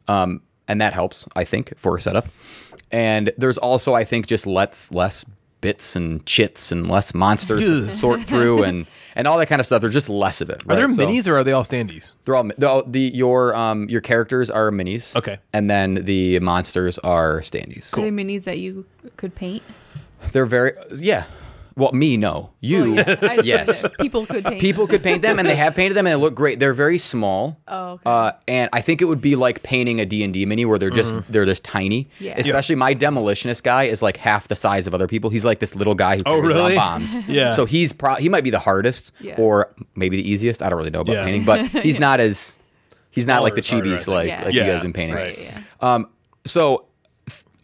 um, 0.09 0.41
and 0.69 0.81
that 0.81 0.93
helps 0.95 1.27
I 1.37 1.45
think 1.45 1.77
for 1.79 1.97
a 1.97 2.01
setup. 2.01 2.27
And 2.91 3.33
there's 3.37 3.59
also 3.59 3.95
I 3.95 4.05
think 4.05 4.27
just 4.27 4.47
lets 4.47 4.93
less 4.93 5.25
bits 5.61 5.97
and 5.97 6.25
chits 6.27 6.71
and 6.71 6.89
less 6.89 7.15
monsters 7.15 7.61
to 7.61 7.93
sort 7.95 8.23
through 8.31 8.63
and 8.63 8.87
and 9.15 9.27
all 9.27 9.39
that 9.39 9.47
kind 9.47 9.61
of 9.61 9.67
stuff. 9.67 9.81
There's 9.81 9.95
just 9.95 10.09
less 10.09 10.41
of 10.41 10.51
it. 10.51 10.63
Are 10.69 10.77
there? 10.77 10.89
So- 10.91 11.07
minis 11.07 11.27
or 11.27 11.37
are 11.39 11.45
they 11.45 11.53
all 11.53 11.65
standees? 11.65 12.13
they're 12.25 12.37
all 12.37 12.45
the, 12.45 12.85
the 12.87 13.01
your 13.15 13.55
um 13.55 13.89
your 13.89 14.01
characters 14.01 14.51
are 14.51 14.71
minis. 14.71 15.17
Okay. 15.17 15.39
And 15.53 15.69
then 15.69 15.95
the 15.95 16.39
monsters 16.41 16.99
are 17.01 17.41
standees. 17.41 17.97
Are 17.97 18.03
they 18.03 18.11
minis 18.11 18.45
that 18.45 18.59
you 18.59 18.87
could 19.17 19.35
paint? 19.35 19.63
They're 20.33 20.47
very 20.47 20.73
yeah. 20.97 21.25
Well, 21.79 21.93
me 21.93 22.17
no. 22.17 22.53
You 22.61 22.99
I 22.99 23.37
just 23.37 23.45
yes. 23.47 23.87
people 24.01 24.25
could 24.25 24.45
paint. 24.47 24.63
People 24.63 24.87
could 24.87 25.03
paint 25.03 25.21
them, 25.21 25.39
and 25.39 25.47
they 25.47 25.55
have 25.57 25.75
painted 25.75 25.93
them, 25.95 26.07
and 26.07 26.13
they 26.13 26.17
look 26.25 26.35
great. 26.35 26.59
They're 26.59 26.73
very 26.73 26.97
small. 26.97 27.61
Oh, 27.69 27.91
okay. 27.93 28.03
Uh, 28.07 28.33
and 28.49 28.71
I 28.73 28.81
think 28.81 29.03
it 29.03 29.05
would 29.05 29.21
be 29.21 29.37
like 29.37 29.63
painting 29.63 30.01
a 30.01 30.07
D 30.07 30.25
and 30.25 30.33
D 30.33 30.47
mini, 30.47 30.65
where 30.65 30.79
they're 30.79 30.89
just 30.89 31.15
they're 31.31 31.45
this 31.45 31.61
tiny. 31.61 32.09
Yeah. 32.19 32.35
Especially 32.39 32.77
my 32.77 32.95
demolitionist 32.95 33.63
guy 33.63 33.85
is 33.85 34.01
like 34.03 34.17
half 34.17 34.49
the 34.49 34.57
size 34.57 34.87
of 34.87 34.95
other 34.95 35.07
people. 35.07 35.29
He's 35.29 35.45
like 35.45 35.59
this 35.61 35.77
little 35.77 35.95
guy 35.95 36.17
who 36.17 36.23
Oh, 36.25 36.41
carries 36.41 36.49
really? 36.57 36.75
bombs. 36.77 37.19
Yeah. 37.29 37.51
So 37.51 37.67
he's 37.67 37.93
pro- 37.93 38.15
he 38.15 38.31
might 38.31 38.45
be 38.45 38.51
the 38.51 38.59
hardest, 38.59 39.13
Yeah. 39.21 39.35
or 39.37 39.71
maybe 39.95 40.17
the 40.17 40.27
easiest. 40.29 40.63
I 40.63 40.71
don't 40.71 40.79
really 40.79 40.89
know 40.91 41.01
about 41.01 41.13
Yeah. 41.13 41.25
painting, 41.25 41.45
but 41.45 41.67
he's 41.83 41.99
not 42.01 42.21
as 42.21 42.57
he's 43.11 43.27
not 43.27 43.43
like 43.43 43.55
the 43.55 43.63
Smaller, 43.63 43.85
chibis 43.85 44.07
harder, 44.07 44.11
like 44.13 44.29
think. 44.31 44.45
like 44.47 44.55
Yeah. 44.55 44.65
you 44.67 44.73
guys 44.73 44.81
been 44.83 44.93
painting. 44.95 45.17
Right. 45.17 45.39
yeah. 45.39 45.61
Um, 45.83 46.09
so 46.47 46.77
f- 46.77 46.86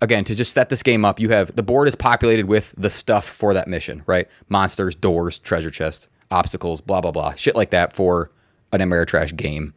again, 0.02 0.24
to 0.24 0.34
just 0.34 0.52
set 0.52 0.68
this 0.68 0.82
game 0.82 1.04
up, 1.04 1.18
you 1.20 1.30
have 1.30 1.54
the 1.56 1.62
board 1.62 1.88
is 1.88 1.94
populated 1.94 2.46
with 2.46 2.74
the 2.76 2.90
stuff 2.90 3.26
for 3.26 3.54
that 3.54 3.68
mission, 3.68 4.02
right? 4.06 4.28
Monsters, 4.50 4.94
doors, 4.94 5.38
treasure 5.38 5.70
chest, 5.70 6.08
obstacles, 6.30 6.82
blah 6.82 7.00
blah 7.00 7.12
blah, 7.12 7.32
shit 7.34 7.56
like 7.56 7.70
that 7.70 7.94
for 7.94 8.30
an 8.72 8.80
Ameritrash 8.80 9.34
game. 9.36 9.72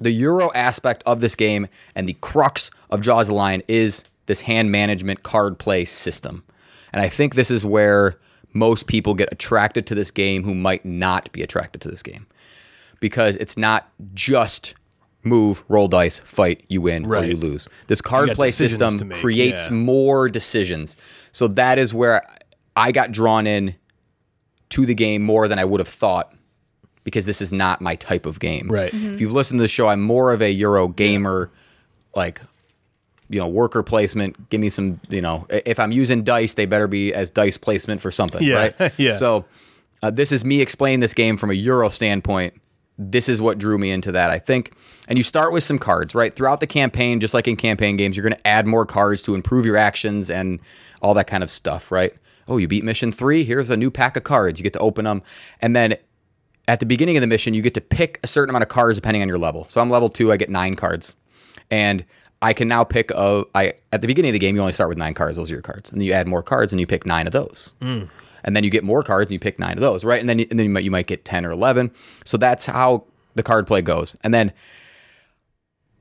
The 0.00 0.10
Euro 0.12 0.50
aspect 0.54 1.02
of 1.06 1.20
this 1.20 1.36
game 1.36 1.68
and 1.94 2.08
the 2.08 2.14
crux 2.14 2.70
of 2.90 3.02
Jaws 3.02 3.28
the 3.28 3.34
Lion 3.34 3.62
is 3.68 4.04
this 4.26 4.40
hand 4.40 4.72
management 4.72 5.22
card 5.22 5.58
play 5.58 5.84
system. 5.84 6.42
And 6.92 7.02
I 7.02 7.08
think 7.08 7.34
this 7.34 7.50
is 7.50 7.64
where 7.64 8.16
most 8.54 8.86
people 8.86 9.14
get 9.14 9.32
attracted 9.32 9.86
to 9.86 9.94
this 9.94 10.10
game 10.10 10.44
who 10.44 10.54
might 10.54 10.84
not 10.84 11.30
be 11.32 11.42
attracted 11.42 11.80
to 11.82 11.90
this 11.90 12.02
game 12.02 12.26
because 13.00 13.36
it's 13.36 13.56
not 13.56 13.88
just 14.14 14.74
move, 15.24 15.64
roll 15.68 15.88
dice, 15.88 16.18
fight, 16.20 16.64
you 16.68 16.80
win 16.80 17.06
or 17.06 17.24
you 17.24 17.36
lose. 17.36 17.68
This 17.86 18.00
card 18.00 18.30
play 18.32 18.50
system 18.50 19.10
creates 19.10 19.68
yeah. 19.68 19.76
more 19.76 20.28
decisions. 20.28 20.96
So 21.30 21.48
that 21.48 21.78
is 21.78 21.94
where 21.94 22.22
I 22.76 22.92
got 22.92 23.12
drawn 23.12 23.46
in 23.46 23.74
to 24.70 24.86
the 24.86 24.94
game 24.94 25.22
more 25.22 25.48
than 25.48 25.58
I 25.58 25.64
would 25.64 25.80
have 25.80 25.88
thought 25.88 26.34
because 27.04 27.26
this 27.26 27.40
is 27.42 27.52
not 27.52 27.80
my 27.80 27.96
type 27.96 28.26
of 28.26 28.40
game. 28.40 28.68
Right. 28.70 28.92
If 28.92 29.20
you've 29.20 29.32
listened 29.32 29.58
to 29.58 29.62
the 29.62 29.68
show, 29.68 29.88
I'm 29.88 30.02
more 30.02 30.32
of 30.32 30.40
a 30.40 30.50
Euro 30.52 30.88
gamer, 30.88 31.50
like 32.14 32.40
you 33.28 33.40
know, 33.40 33.48
worker 33.48 33.82
placement. 33.82 34.50
Give 34.50 34.60
me 34.60 34.68
some, 34.68 35.00
you 35.08 35.22
know, 35.22 35.46
if 35.48 35.80
I'm 35.80 35.90
using 35.90 36.22
dice, 36.22 36.54
they 36.54 36.66
better 36.66 36.86
be 36.86 37.14
as 37.14 37.30
dice 37.30 37.56
placement 37.56 38.00
for 38.00 38.10
something, 38.10 38.42
Yeah, 38.42 38.70
right? 38.78 38.92
yeah. 38.98 39.12
So 39.12 39.46
uh, 40.02 40.10
this 40.10 40.32
is 40.32 40.44
me 40.44 40.60
explaining 40.60 41.00
this 41.00 41.14
game 41.14 41.38
from 41.38 41.50
a 41.50 41.54
Euro 41.54 41.88
standpoint. 41.88 42.54
This 42.98 43.30
is 43.30 43.40
what 43.40 43.58
drew 43.58 43.78
me 43.78 43.90
into 43.90 44.12
that, 44.12 44.30
I 44.30 44.38
think. 44.38 44.72
And 45.08 45.18
you 45.18 45.24
start 45.24 45.52
with 45.52 45.64
some 45.64 45.78
cards, 45.78 46.14
right? 46.14 46.34
Throughout 46.34 46.60
the 46.60 46.66
campaign, 46.66 47.18
just 47.20 47.34
like 47.34 47.48
in 47.48 47.56
campaign 47.56 47.96
games, 47.96 48.16
you're 48.16 48.22
going 48.22 48.36
to 48.36 48.46
add 48.46 48.66
more 48.66 48.86
cards 48.86 49.22
to 49.24 49.34
improve 49.34 49.66
your 49.66 49.76
actions 49.76 50.30
and 50.30 50.60
all 51.00 51.12
that 51.14 51.26
kind 51.26 51.42
of 51.42 51.50
stuff, 51.50 51.90
right? 51.90 52.14
Oh, 52.46 52.56
you 52.56 52.68
beat 52.68 52.84
mission 52.84 53.10
three. 53.12 53.44
Here's 53.44 53.70
a 53.70 53.76
new 53.76 53.90
pack 53.90 54.16
of 54.16 54.24
cards. 54.24 54.58
You 54.58 54.62
get 54.62 54.72
to 54.74 54.78
open 54.78 55.04
them. 55.04 55.22
And 55.60 55.74
then 55.74 55.96
at 56.68 56.80
the 56.80 56.86
beginning 56.86 57.16
of 57.16 57.20
the 57.20 57.26
mission, 57.26 57.54
you 57.54 57.62
get 57.62 57.74
to 57.74 57.80
pick 57.80 58.20
a 58.22 58.26
certain 58.26 58.50
amount 58.50 58.62
of 58.62 58.68
cards 58.68 58.96
depending 58.96 59.22
on 59.22 59.28
your 59.28 59.38
level. 59.38 59.66
So 59.68 59.80
I'm 59.80 59.90
level 59.90 60.08
two, 60.08 60.32
I 60.32 60.36
get 60.36 60.50
nine 60.50 60.76
cards. 60.76 61.16
And 61.70 62.04
I 62.40 62.52
can 62.52 62.68
now 62.68 62.84
pick 62.84 63.10
a 63.12 63.44
I 63.54 63.74
at 63.92 64.00
the 64.00 64.06
beginning 64.06 64.30
of 64.30 64.32
the 64.32 64.38
game 64.38 64.56
you 64.56 64.60
only 64.60 64.72
start 64.72 64.88
with 64.88 64.98
nine 64.98 65.14
cards, 65.14 65.36
those 65.36 65.50
are 65.50 65.54
your 65.54 65.62
cards. 65.62 65.90
And 65.90 66.00
then 66.00 66.06
you 66.06 66.12
add 66.12 66.26
more 66.26 66.42
cards 66.42 66.72
and 66.72 66.80
you 66.80 66.86
pick 66.86 67.06
nine 67.06 67.26
of 67.26 67.32
those. 67.32 67.72
Hmm. 67.80 68.04
And 68.44 68.56
then 68.56 68.64
you 68.64 68.70
get 68.70 68.82
more 68.82 69.04
cards 69.04 69.30
and 69.30 69.34
you 69.34 69.38
pick 69.38 69.58
nine 69.60 69.74
of 69.74 69.80
those, 69.80 70.04
right? 70.04 70.20
And 70.20 70.28
then 70.28 70.40
and 70.40 70.58
then 70.58 70.64
you 70.64 70.70
might 70.70 70.84
you 70.84 70.90
might 70.90 71.06
get 71.06 71.24
10 71.24 71.46
or 71.46 71.52
11. 71.52 71.92
So 72.24 72.36
that's 72.36 72.66
how 72.66 73.04
the 73.34 73.42
card 73.42 73.66
play 73.66 73.80
goes. 73.80 74.16
And 74.22 74.34
then 74.34 74.52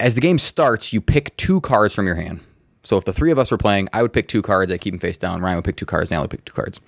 as 0.01 0.15
the 0.15 0.21
game 0.21 0.37
starts, 0.37 0.91
you 0.93 1.01
pick 1.01 1.35
two 1.37 1.61
cards 1.61 1.93
from 1.95 2.05
your 2.05 2.15
hand. 2.15 2.41
So 2.83 2.97
if 2.97 3.05
the 3.05 3.13
three 3.13 3.29
of 3.31 3.37
us 3.37 3.51
were 3.51 3.59
playing, 3.59 3.89
I 3.93 4.01
would 4.01 4.11
pick 4.11 4.27
two 4.27 4.41
cards. 4.41 4.71
I 4.71 4.77
keep 4.79 4.91
them 4.93 4.99
face 4.99 5.17
down. 5.17 5.39
Ryan 5.39 5.57
would 5.57 5.65
pick 5.65 5.75
two 5.75 5.85
cards. 5.85 6.09
Natalie 6.09 6.23
would 6.23 6.31
pick 6.31 6.45
two 6.45 6.53
cards. 6.53 6.81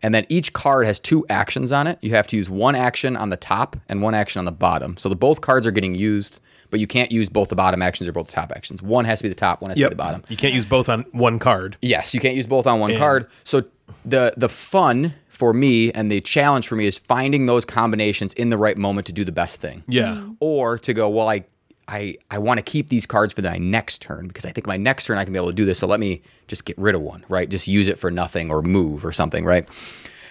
And 0.00 0.14
then 0.14 0.24
each 0.28 0.52
card 0.52 0.86
has 0.86 1.00
two 1.00 1.26
actions 1.28 1.72
on 1.72 1.88
it. 1.88 1.98
You 2.02 2.10
have 2.12 2.28
to 2.28 2.36
use 2.36 2.48
one 2.48 2.76
action 2.76 3.16
on 3.16 3.30
the 3.30 3.36
top 3.36 3.74
and 3.88 4.00
one 4.00 4.14
action 4.14 4.38
on 4.38 4.44
the 4.44 4.52
bottom. 4.52 4.96
So 4.96 5.08
the 5.08 5.16
both 5.16 5.40
cards 5.40 5.66
are 5.66 5.72
getting 5.72 5.96
used, 5.96 6.38
but 6.70 6.78
you 6.78 6.86
can't 6.86 7.10
use 7.10 7.28
both 7.28 7.48
the 7.48 7.56
bottom 7.56 7.82
actions 7.82 8.08
or 8.08 8.12
both 8.12 8.26
the 8.26 8.32
top 8.32 8.52
actions. 8.54 8.80
One 8.80 9.04
has 9.06 9.18
to 9.18 9.22
be 9.24 9.28
the 9.28 9.34
top, 9.34 9.60
one 9.60 9.70
has 9.70 9.78
to 9.78 9.86
be 9.86 9.90
the 9.90 9.96
bottom. 9.96 10.22
You 10.28 10.36
can't 10.36 10.54
use 10.54 10.64
both 10.64 10.88
on 10.88 11.04
one 11.10 11.40
card. 11.40 11.76
Yes, 11.82 12.14
you 12.14 12.20
can't 12.20 12.36
use 12.36 12.46
both 12.46 12.68
on 12.68 12.78
one 12.78 12.96
card. 12.96 13.26
So 13.42 13.64
the 14.04 14.32
the 14.36 14.48
fun 14.48 15.14
for 15.28 15.52
me 15.52 15.90
and 15.92 16.12
the 16.12 16.20
challenge 16.20 16.68
for 16.68 16.76
me 16.76 16.86
is 16.86 16.96
finding 16.96 17.46
those 17.46 17.64
combinations 17.64 18.34
in 18.34 18.50
the 18.50 18.58
right 18.58 18.76
moment 18.76 19.06
to 19.08 19.12
do 19.12 19.24
the 19.24 19.32
best 19.32 19.60
thing 19.60 19.82
Yeah. 19.88 20.10
Mm-hmm. 20.10 20.32
or 20.38 20.78
to 20.78 20.94
go, 20.94 21.08
well, 21.08 21.28
I 21.28 21.44
I 21.90 22.16
I 22.30 22.38
want 22.38 22.58
to 22.58 22.62
keep 22.62 22.88
these 22.88 23.04
cards 23.04 23.34
for 23.34 23.42
my 23.42 23.58
next 23.58 24.00
turn 24.00 24.28
because 24.28 24.46
I 24.46 24.52
think 24.52 24.66
my 24.66 24.76
next 24.76 25.06
turn 25.06 25.18
I 25.18 25.24
can 25.24 25.32
be 25.32 25.38
able 25.38 25.48
to 25.48 25.54
do 25.54 25.64
this. 25.64 25.80
So 25.80 25.86
let 25.86 26.00
me 26.00 26.22
just 26.46 26.64
get 26.64 26.78
rid 26.78 26.94
of 26.94 27.02
one, 27.02 27.24
right? 27.28 27.48
Just 27.48 27.66
use 27.66 27.88
it 27.88 27.98
for 27.98 28.10
nothing 28.10 28.50
or 28.50 28.62
move 28.62 29.04
or 29.04 29.12
something, 29.12 29.44
right? 29.44 29.68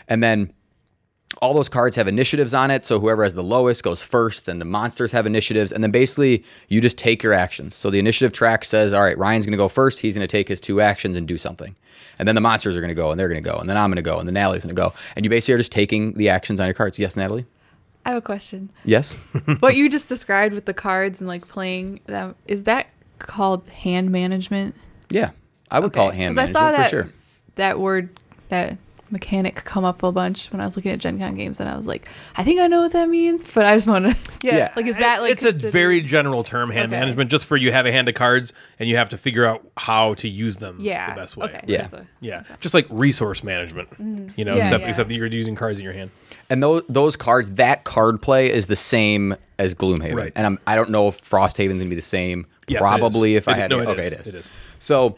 And 0.08 0.24
then 0.24 0.54
all 1.42 1.54
those 1.54 1.70
cards 1.70 1.96
have 1.96 2.08
initiatives 2.08 2.54
on 2.54 2.72
it. 2.72 2.84
So 2.84 3.00
whoever 3.00 3.24
has 3.24 3.36
the 3.36 3.44
lowest 3.44 3.84
goes 3.84 4.02
first, 4.02 4.48
and 4.48 4.60
the 4.60 4.66
monsters 4.66 5.12
have 5.12 5.28
initiatives. 5.28 5.72
And 5.72 5.84
then 5.84 5.92
basically 5.92 6.44
you 6.70 6.82
just 6.82 6.98
take 6.98 7.22
your 7.22 7.34
actions. 7.34 7.76
So 7.76 7.92
the 7.92 8.00
initiative 8.00 8.34
track 8.34 8.66
says, 8.66 8.94
all 8.94 9.04
right, 9.04 9.18
Ryan's 9.18 9.46
going 9.46 9.52
to 9.52 9.58
go 9.58 9.68
first. 9.68 10.00
He's 10.00 10.16
going 10.16 10.28
to 10.28 10.32
take 10.32 10.48
his 10.48 10.60
two 10.60 10.82
actions 10.82 11.16
and 11.16 11.28
do 11.28 11.38
something. 11.38 11.76
And 12.18 12.28
then 12.28 12.36
the 12.36 12.42
monsters 12.42 12.76
are 12.76 12.82
going 12.82 12.90
to 12.90 12.96
go, 12.96 13.12
and 13.12 13.20
they're 13.20 13.30
going 13.30 13.42
to 13.42 13.48
go, 13.48 13.58
and 13.58 13.70
then 13.70 13.78
I'm 13.78 13.90
going 13.90 13.98
to 13.98 14.02
go, 14.02 14.18
and 14.18 14.28
then 14.28 14.34
Natalie's 14.34 14.64
going 14.64 14.76
to 14.76 14.82
go. 14.82 14.94
And 15.16 15.26
you 15.26 15.30
basically 15.30 15.54
are 15.54 15.58
just 15.58 15.72
taking 15.72 16.14
the 16.14 16.30
actions 16.30 16.60
on 16.60 16.68
your 16.68 16.74
cards. 16.74 16.98
Yes, 16.98 17.16
Natalie? 17.16 17.46
I 18.10 18.14
have 18.14 18.24
a 18.24 18.26
question. 18.26 18.72
Yes? 18.84 19.14
what 19.60 19.76
you 19.76 19.88
just 19.88 20.10
described 20.10 20.56
with 20.56 20.66
the 20.66 20.74
cards 20.74 21.22
and 21.22 21.28
like 21.28 21.48
playing 21.48 22.00
them 22.08 22.34
is 22.48 22.64
that 22.64 22.88
called 23.20 23.70
hand 23.70 24.12
management? 24.12 24.74
yeah. 25.10 25.30
I 25.70 25.80
would 25.80 25.94
call 25.94 26.10
it 26.10 26.16
hand 26.16 26.34
management 26.34 26.58
I 26.58 26.72
saw 26.72 26.72
that 26.76 26.84
for 26.86 26.90
sure. 26.90 27.10
that 27.54 27.80
word 27.80 28.10
that 28.48 28.80
mechanic 29.12 29.56
come 29.56 29.84
up 29.86 30.04
a 30.04 30.12
bunch 30.12 30.52
when 30.52 30.62
I 30.62 30.66
was 30.66 30.76
looking 30.76 30.92
at 30.92 31.00
Gen 31.00 31.18
Con 31.20 31.36
games, 31.36 31.60
and 31.60 31.70
I 31.70 31.76
was 31.76 31.88
like, 31.88 32.08
I 32.36 32.44
think 32.44 32.60
I 32.60 32.68
know 32.68 32.82
what 32.82 32.92
that 32.94 33.10
means, 33.10 33.44
but 33.44 33.66
I 33.66 33.76
just 33.76 33.88
want 33.88 34.06
to. 34.06 34.16
Yeah. 34.42 34.72
like 34.76 34.86
is 34.86 34.98
that 34.98 35.22
like 35.22 35.32
it's 35.34 35.44
a 35.44 35.52
very 35.52 36.00
general 36.02 36.44
term, 36.46 36.70
hand 36.72 36.94
Okay. 36.94 37.00
management, 37.00 37.30
just 37.30 37.46
for 37.46 37.58
you 37.58 37.72
have 37.74 37.86
a 37.86 37.92
hand 37.92 38.08
of 38.08 38.16
cards 38.16 38.54
and 38.80 38.88
you 38.88 38.96
have 38.96 39.10
to 39.10 39.18
figure 39.18 39.46
out 39.46 39.68
how 39.76 40.14
to 40.16 40.30
use 40.30 40.58
them 40.58 40.78
yeah 40.80 41.14
the 41.14 41.20
best 41.20 41.36
way. 41.36 41.46
Okay, 41.48 41.62
Yeah. 41.68 41.82
that's 41.82 41.94
a- 41.94 42.08
Yeah, 42.22 42.44
just 42.62 42.74
like 42.74 42.88
resource 42.90 43.44
management, 43.44 43.90
you 44.38 44.46
know, 44.46 44.56
Yeah, 44.56 44.62
except 44.64 44.84
yeah. 44.84 44.90
except 44.90 45.10
that 45.10 45.16
you're 45.16 45.28
using 45.28 45.56
cards 45.56 45.78
in 45.78 45.84
your 45.84 45.94
hand. 45.94 46.12
And 46.50 46.64
those 46.64 46.84
those 46.88 47.16
cards, 47.18 47.52
that 47.56 47.84
card 47.84 48.22
play 48.22 48.50
is 48.52 48.68
the 48.68 48.76
same 48.78 49.36
as 49.58 49.76
Gloomhaven. 49.76 50.16
Right. 50.16 50.32
And 50.36 50.48
I'm, 50.48 50.60
I 50.66 50.76
don't 50.76 50.90
know 50.90 51.10
if 51.10 51.20
Frosthaven's 51.22 51.80
gonna 51.80 51.90
be 51.90 51.96
the 51.96 52.02
same. 52.02 52.46
Yes, 52.70 52.80
Probably 52.80 53.34
is. 53.36 53.40
if 53.40 53.48
I 53.50 53.52
It- 53.52 53.58
had 53.58 53.70
no, 53.72 53.78
to. 53.78 53.84
it 53.84 53.88
okay, 53.90 54.06
is. 54.08 54.12
it 54.14 54.20
is. 54.22 54.28
It 54.28 54.36
is. 54.36 54.50
So 54.80 55.18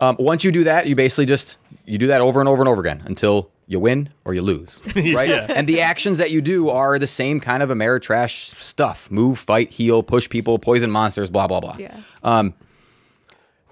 um, 0.00 0.16
once 0.18 0.42
you 0.44 0.52
do 0.52 0.64
that, 0.64 0.86
you 0.86 0.94
basically 0.96 1.26
just 1.26 1.56
you 1.88 1.98
do 1.98 2.06
that 2.08 2.20
over 2.20 2.40
and 2.40 2.48
over 2.48 2.60
and 2.62 2.68
over 2.68 2.80
again 2.80 3.02
until 3.06 3.50
you 3.66 3.80
win 3.80 4.08
or 4.24 4.32
you 4.34 4.42
lose, 4.42 4.80
right? 4.96 5.28
yeah. 5.28 5.46
And 5.48 5.68
the 5.68 5.80
actions 5.80 6.18
that 6.18 6.30
you 6.30 6.40
do 6.40 6.68
are 6.70 6.98
the 6.98 7.06
same 7.06 7.40
kind 7.40 7.62
of 7.62 7.70
Ameritrash 7.70 8.54
stuff: 8.54 9.10
move, 9.10 9.38
fight, 9.38 9.70
heal, 9.70 10.02
push 10.02 10.28
people, 10.28 10.58
poison 10.58 10.90
monsters, 10.90 11.30
blah 11.30 11.46
blah 11.46 11.60
blah. 11.60 11.76
Yeah. 11.78 11.96
Um, 12.22 12.54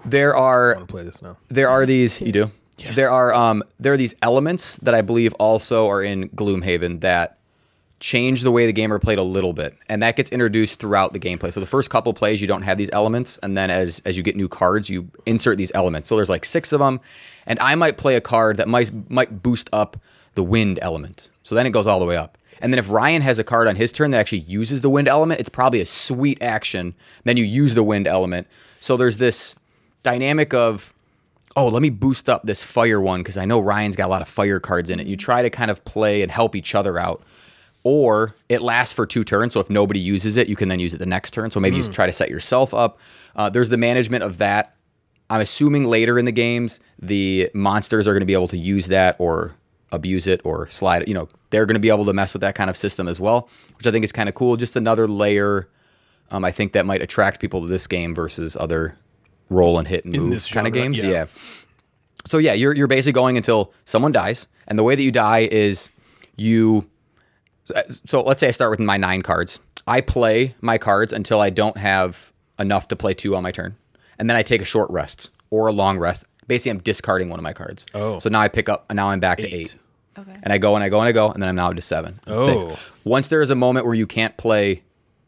There 0.05 0.35
I 0.35 0.39
are 0.39 0.75
want 0.75 0.87
to 0.87 0.93
play 0.93 1.03
this 1.03 1.21
now. 1.21 1.37
there 1.49 1.69
are 1.69 1.85
these 1.85 2.21
you 2.21 2.31
do 2.31 2.51
Yeah. 2.77 2.91
There 2.93 3.09
are 3.11 3.33
um 3.33 3.63
there 3.79 3.93
are 3.93 3.97
these 3.97 4.15
elements 4.21 4.75
that 4.77 4.93
I 4.93 5.01
believe 5.01 5.33
also 5.39 5.87
are 5.89 6.01
in 6.03 6.29
Gloomhaven 6.29 7.01
that 7.01 7.37
change 7.99 8.43
the 8.43 8.51
way 8.51 8.67
the 8.67 8.73
game 8.73 8.93
are 8.93 8.99
played 8.99 9.17
a 9.17 9.23
little 9.23 9.53
bit, 9.53 9.75
and 9.89 10.03
that 10.03 10.15
gets 10.15 10.29
introduced 10.29 10.79
throughout 10.79 11.13
the 11.13 11.19
gameplay. 11.19 11.51
So 11.51 11.59
the 11.59 11.65
first 11.65 11.89
couple 11.89 12.13
plays 12.13 12.39
you 12.41 12.47
don't 12.47 12.61
have 12.61 12.77
these 12.77 12.91
elements, 12.93 13.39
and 13.41 13.57
then 13.57 13.71
as 13.71 14.01
as 14.05 14.15
you 14.17 14.23
get 14.23 14.35
new 14.35 14.47
cards, 14.47 14.89
you 14.89 15.09
insert 15.25 15.57
these 15.57 15.71
elements. 15.73 16.07
So 16.07 16.15
there's 16.15 16.29
like 16.29 16.45
six 16.45 16.71
of 16.71 16.79
them, 16.79 16.99
and 17.47 17.57
I 17.59 17.73
might 17.73 17.97
play 17.97 18.15
a 18.15 18.21
card 18.21 18.57
that 18.57 18.67
might 18.67 18.91
might 19.09 19.41
boost 19.41 19.69
up 19.73 19.97
the 20.35 20.43
wind 20.43 20.77
element. 20.81 21.29
So 21.41 21.55
then 21.55 21.65
it 21.65 21.71
goes 21.71 21.87
all 21.87 21.99
the 21.99 22.05
way 22.05 22.15
up. 22.17 22.37
And 22.59 22.71
then 22.71 22.79
if 22.79 22.89
Ryan 22.89 23.21
has 23.21 23.39
a 23.39 23.43
card 23.43 23.67
on 23.67 23.75
his 23.75 23.91
turn 23.91 24.11
that 24.11 24.17
actually 24.17 24.39
uses 24.39 24.81
the 24.81 24.89
wind 24.89 25.07
element, 25.07 25.39
it's 25.39 25.49
probably 25.49 25.79
a 25.81 25.85
sweet 25.85 26.41
action. 26.41 26.95
Then 27.23 27.37
you 27.37 27.43
use 27.43 27.73
the 27.73 27.83
wind 27.83 28.07
element. 28.07 28.47
So 28.79 28.97
there's 28.97 29.17
this 29.17 29.55
dynamic 30.03 30.53
of 30.53 30.93
oh, 31.55 31.67
let 31.69 31.81
me 31.81 31.89
boost 31.89 32.29
up 32.29 32.43
this 32.43 32.61
fire 32.61 33.01
one 33.01 33.21
because 33.21 33.35
I 33.35 33.45
know 33.45 33.59
Ryan's 33.59 33.95
got 33.95 34.05
a 34.05 34.13
lot 34.13 34.21
of 34.21 34.27
fire 34.27 34.59
cards 34.59 34.91
in 34.91 34.99
it. 34.99 35.07
You 35.07 35.17
try 35.17 35.41
to 35.41 35.49
kind 35.49 35.71
of 35.71 35.83
play 35.85 36.21
and 36.21 36.31
help 36.31 36.55
each 36.55 36.75
other 36.75 36.99
out. 36.99 37.23
Or 37.83 38.35
it 38.47 38.61
lasts 38.61 38.93
for 38.93 39.07
two 39.07 39.23
turns. 39.23 39.53
So 39.53 39.59
if 39.59 39.69
nobody 39.69 39.99
uses 39.99 40.37
it, 40.37 40.47
you 40.47 40.55
can 40.55 40.69
then 40.69 40.79
use 40.79 40.93
it 40.93 40.97
the 40.97 41.07
next 41.07 41.31
turn. 41.31 41.49
So 41.49 41.59
maybe 41.59 41.77
you 41.77 41.83
try 41.83 42.05
to 42.05 42.11
set 42.11 42.29
yourself 42.29 42.75
up. 42.75 42.99
Uh, 43.35 43.49
there's 43.49 43.69
the 43.69 43.77
management 43.77 44.23
of 44.23 44.37
that. 44.37 44.75
I'm 45.29 45.41
assuming 45.41 45.85
later 45.85 46.17
in 46.17 46.25
the 46.25 46.31
games, 46.31 46.79
the 46.99 47.49
monsters 47.53 48.07
are 48.07 48.13
going 48.13 48.21
to 48.21 48.25
be 48.25 48.33
able 48.33 48.47
to 48.49 48.57
use 48.57 48.87
that 48.87 49.15
or 49.19 49.55
abuse 49.91 50.27
it 50.27 50.41
or 50.43 50.67
slide 50.67 51.03
it. 51.03 51.07
You 51.07 51.13
know, 51.13 51.29
they're 51.49 51.65
going 51.65 51.75
to 51.75 51.81
be 51.81 51.89
able 51.89 52.05
to 52.05 52.13
mess 52.13 52.33
with 52.33 52.41
that 52.41 52.55
kind 52.55 52.69
of 52.69 52.77
system 52.77 53.07
as 53.07 53.19
well, 53.19 53.49
which 53.77 53.87
I 53.87 53.91
think 53.91 54.03
is 54.03 54.11
kind 54.11 54.29
of 54.29 54.35
cool. 54.35 54.55
Just 54.57 54.75
another 54.75 55.07
layer. 55.07 55.67
Um, 56.31 56.43
I 56.43 56.51
think 56.51 56.73
that 56.73 56.85
might 56.85 57.01
attract 57.01 57.39
people 57.39 57.61
to 57.61 57.67
this 57.67 57.87
game 57.87 58.13
versus 58.13 58.57
other 58.57 58.97
roll 59.49 59.79
and 59.79 59.87
hit 59.87 60.03
and 60.05 60.13
move 60.13 60.47
kind 60.51 60.67
of 60.67 60.73
games. 60.73 61.03
yeah. 61.03 61.09
yeah. 61.09 61.25
So 62.25 62.37
yeah, 62.37 62.53
you're 62.53 62.75
you're 62.75 62.87
basically 62.87 63.13
going 63.13 63.37
until 63.37 63.71
someone 63.85 64.11
dies, 64.11 64.47
and 64.67 64.77
the 64.77 64.83
way 64.83 64.95
that 64.95 65.03
you 65.03 65.11
die 65.11 65.47
is 65.49 65.89
you. 66.35 66.89
So 67.89 68.21
let's 68.21 68.39
say 68.39 68.49
I 68.49 68.51
start 68.51 68.71
with 68.71 68.79
my 68.79 68.97
nine 68.97 69.21
cards. 69.21 69.59
I 69.87 70.01
play 70.01 70.55
my 70.61 70.77
cards 70.77 71.13
until 71.13 71.39
I 71.39 71.49
don't 71.49 71.77
have 71.77 72.33
enough 72.59 72.89
to 72.89 72.95
play 72.95 73.13
two 73.13 73.35
on 73.35 73.43
my 73.43 73.51
turn, 73.51 73.77
and 74.19 74.29
then 74.29 74.35
I 74.37 74.43
take 74.43 74.61
a 74.61 74.65
short 74.65 74.89
rest 74.89 75.29
or 75.49 75.67
a 75.67 75.71
long 75.71 75.97
rest. 75.97 76.25
Basically, 76.47 76.71
I'm 76.71 76.79
discarding 76.79 77.29
one 77.29 77.39
of 77.39 77.43
my 77.43 77.53
cards. 77.53 77.85
Oh. 77.93 78.19
So 78.19 78.29
now 78.29 78.39
I 78.39 78.47
pick 78.47 78.69
up, 78.69 78.85
and 78.89 78.95
now 78.95 79.09
I'm 79.09 79.19
back 79.19 79.37
to 79.39 79.47
Eight. 79.47 79.53
eight. 79.53 79.75
Okay. 80.17 80.35
And 80.43 80.51
I 80.51 80.57
go 80.57 80.75
and 80.75 80.83
I 80.83 80.89
go 80.89 80.99
and 80.99 81.07
I 81.07 81.11
go, 81.11 81.29
and 81.31 81.41
then 81.41 81.49
I'm 81.49 81.55
now 81.55 81.71
to 81.71 81.81
seven. 81.81 82.19
and 82.25 82.35
Oh. 82.35 82.69
Six. 82.69 82.91
Once 83.03 83.27
there 83.27 83.41
is 83.41 83.51
a 83.51 83.55
moment 83.55 83.85
where 83.85 83.93
you 83.95 84.07
can't 84.07 84.35
play 84.37 84.83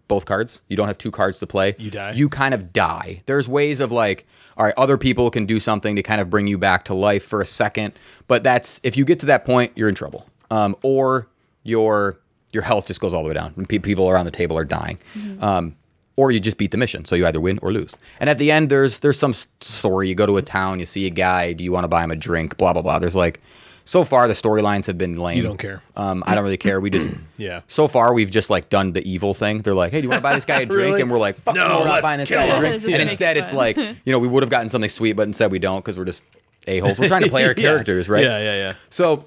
both 0.07 0.25
cards, 0.25 0.61
you 0.67 0.75
don't 0.75 0.87
have 0.87 0.97
two 0.97 1.11
cards 1.11 1.37
to 1.39 1.45
play. 1.45 1.75
You 1.77 1.91
die? 1.91 2.13
You 2.13 2.27
kind 2.29 2.53
of 2.55 2.73
die. 2.73 3.21
There's 3.27 3.47
ways 3.47 3.79
of 3.81 3.91
like, 3.91 4.25
all 4.57 4.65
right, 4.65 4.73
other 4.77 4.97
people 4.97 5.29
can 5.29 5.45
do 5.45 5.59
something 5.59 5.95
to 5.95 6.01
kind 6.01 6.19
of 6.19 6.29
bring 6.31 6.47
you 6.47 6.57
back 6.57 6.85
to 6.85 6.95
life 6.95 7.23
for 7.23 7.41
a 7.41 7.45
second, 7.45 7.93
but 8.27 8.41
that's 8.43 8.81
if 8.83 8.97
you 8.97 9.05
get 9.05 9.19
to 9.19 9.27
that 9.27 9.45
point, 9.45 9.71
you're 9.75 9.89
in 9.89 9.95
trouble. 9.95 10.25
Um, 10.49 10.75
or 10.81 11.27
your 11.63 12.19
your 12.51 12.63
health 12.63 12.87
just 12.87 12.99
goes 12.99 13.13
all 13.13 13.21
the 13.21 13.27
way 13.29 13.35
down. 13.35 13.53
And 13.57 13.69
pe- 13.69 13.77
people 13.77 14.09
around 14.09 14.25
the 14.25 14.31
table 14.31 14.57
are 14.57 14.65
dying. 14.65 14.97
Um, 15.39 15.75
or 16.19 16.31
you 16.31 16.39
just 16.39 16.57
beat 16.57 16.71
the 16.71 16.77
mission, 16.77 17.05
so 17.05 17.15
you 17.15 17.25
either 17.25 17.39
win 17.39 17.59
or 17.61 17.71
lose. 17.71 17.95
And 18.19 18.29
at 18.29 18.37
the 18.37 18.51
end, 18.51 18.69
there's 18.69 18.99
there's 18.99 19.17
some 19.17 19.33
story. 19.33 20.09
You 20.09 20.15
go 20.15 20.25
to 20.25 20.35
a 20.37 20.41
town, 20.41 20.79
you 20.79 20.85
see 20.85 21.05
a 21.05 21.09
guy. 21.09 21.53
Do 21.53 21.63
you 21.63 21.71
want 21.71 21.85
to 21.85 21.87
buy 21.87 22.03
him 22.03 22.11
a 22.11 22.15
drink? 22.15 22.57
Blah 22.57 22.73
blah 22.73 22.81
blah. 22.81 22.99
There's 22.99 23.15
like, 23.15 23.39
so 23.85 24.03
far 24.03 24.27
the 24.27 24.33
storylines 24.33 24.85
have 24.87 24.97
been 24.97 25.17
lame. 25.17 25.37
You 25.37 25.43
don't 25.43 25.57
care. 25.57 25.81
Um, 25.95 26.23
I 26.27 26.35
don't 26.35 26.43
really 26.43 26.57
care. 26.57 26.79
We 26.81 26.89
just 26.89 27.11
Yeah. 27.37 27.61
So 27.67 27.87
far, 27.87 28.13
we've 28.13 28.29
just 28.31 28.49
like 28.49 28.69
done 28.69 28.91
the 28.93 29.03
evil 29.09 29.33
thing. 29.33 29.59
They're 29.63 29.73
like, 29.73 29.91
"Hey, 29.93 30.01
do 30.01 30.05
you 30.05 30.09
want 30.09 30.19
to 30.19 30.27
buy 30.29 30.35
this 30.35 30.45
guy 30.45 30.59
a 30.61 30.65
drink?" 30.75 30.89
Really? 30.89 31.01
And 31.01 31.09
we're 31.09 31.19
like, 31.19 31.35
"Fuck 31.37 31.55
No, 31.55 31.67
no, 31.69 31.79
we're 31.79 31.85
not 31.87 32.03
buying 32.03 32.19
this 32.19 32.29
kill 32.29 32.39
guy 32.45 32.53
a 32.55 32.59
drink." 32.59 32.83
And 32.83 33.01
instead, 33.01 33.37
it's 33.37 33.53
like, 33.53 33.77
you 33.77 33.95
know, 34.11 34.19
we 34.19 34.27
would 34.27 34.43
have 34.43 34.49
gotten 34.49 34.67
something 34.69 34.89
sweet, 34.89 35.13
but 35.13 35.23
instead 35.27 35.51
we 35.51 35.59
don't 35.59 35.79
because 35.83 35.97
we're 35.97 36.05
just 36.05 36.25
a 36.67 36.79
holes. 36.79 36.99
We're 36.99 37.07
trying 37.07 37.23
to 37.23 37.29
play 37.29 37.45
our 37.45 37.53
Yeah. 37.57 37.63
characters, 37.69 38.09
right? 38.09 38.23
Yeah, 38.25 38.39
yeah, 38.39 38.55
yeah. 38.55 38.73
So, 38.89 39.25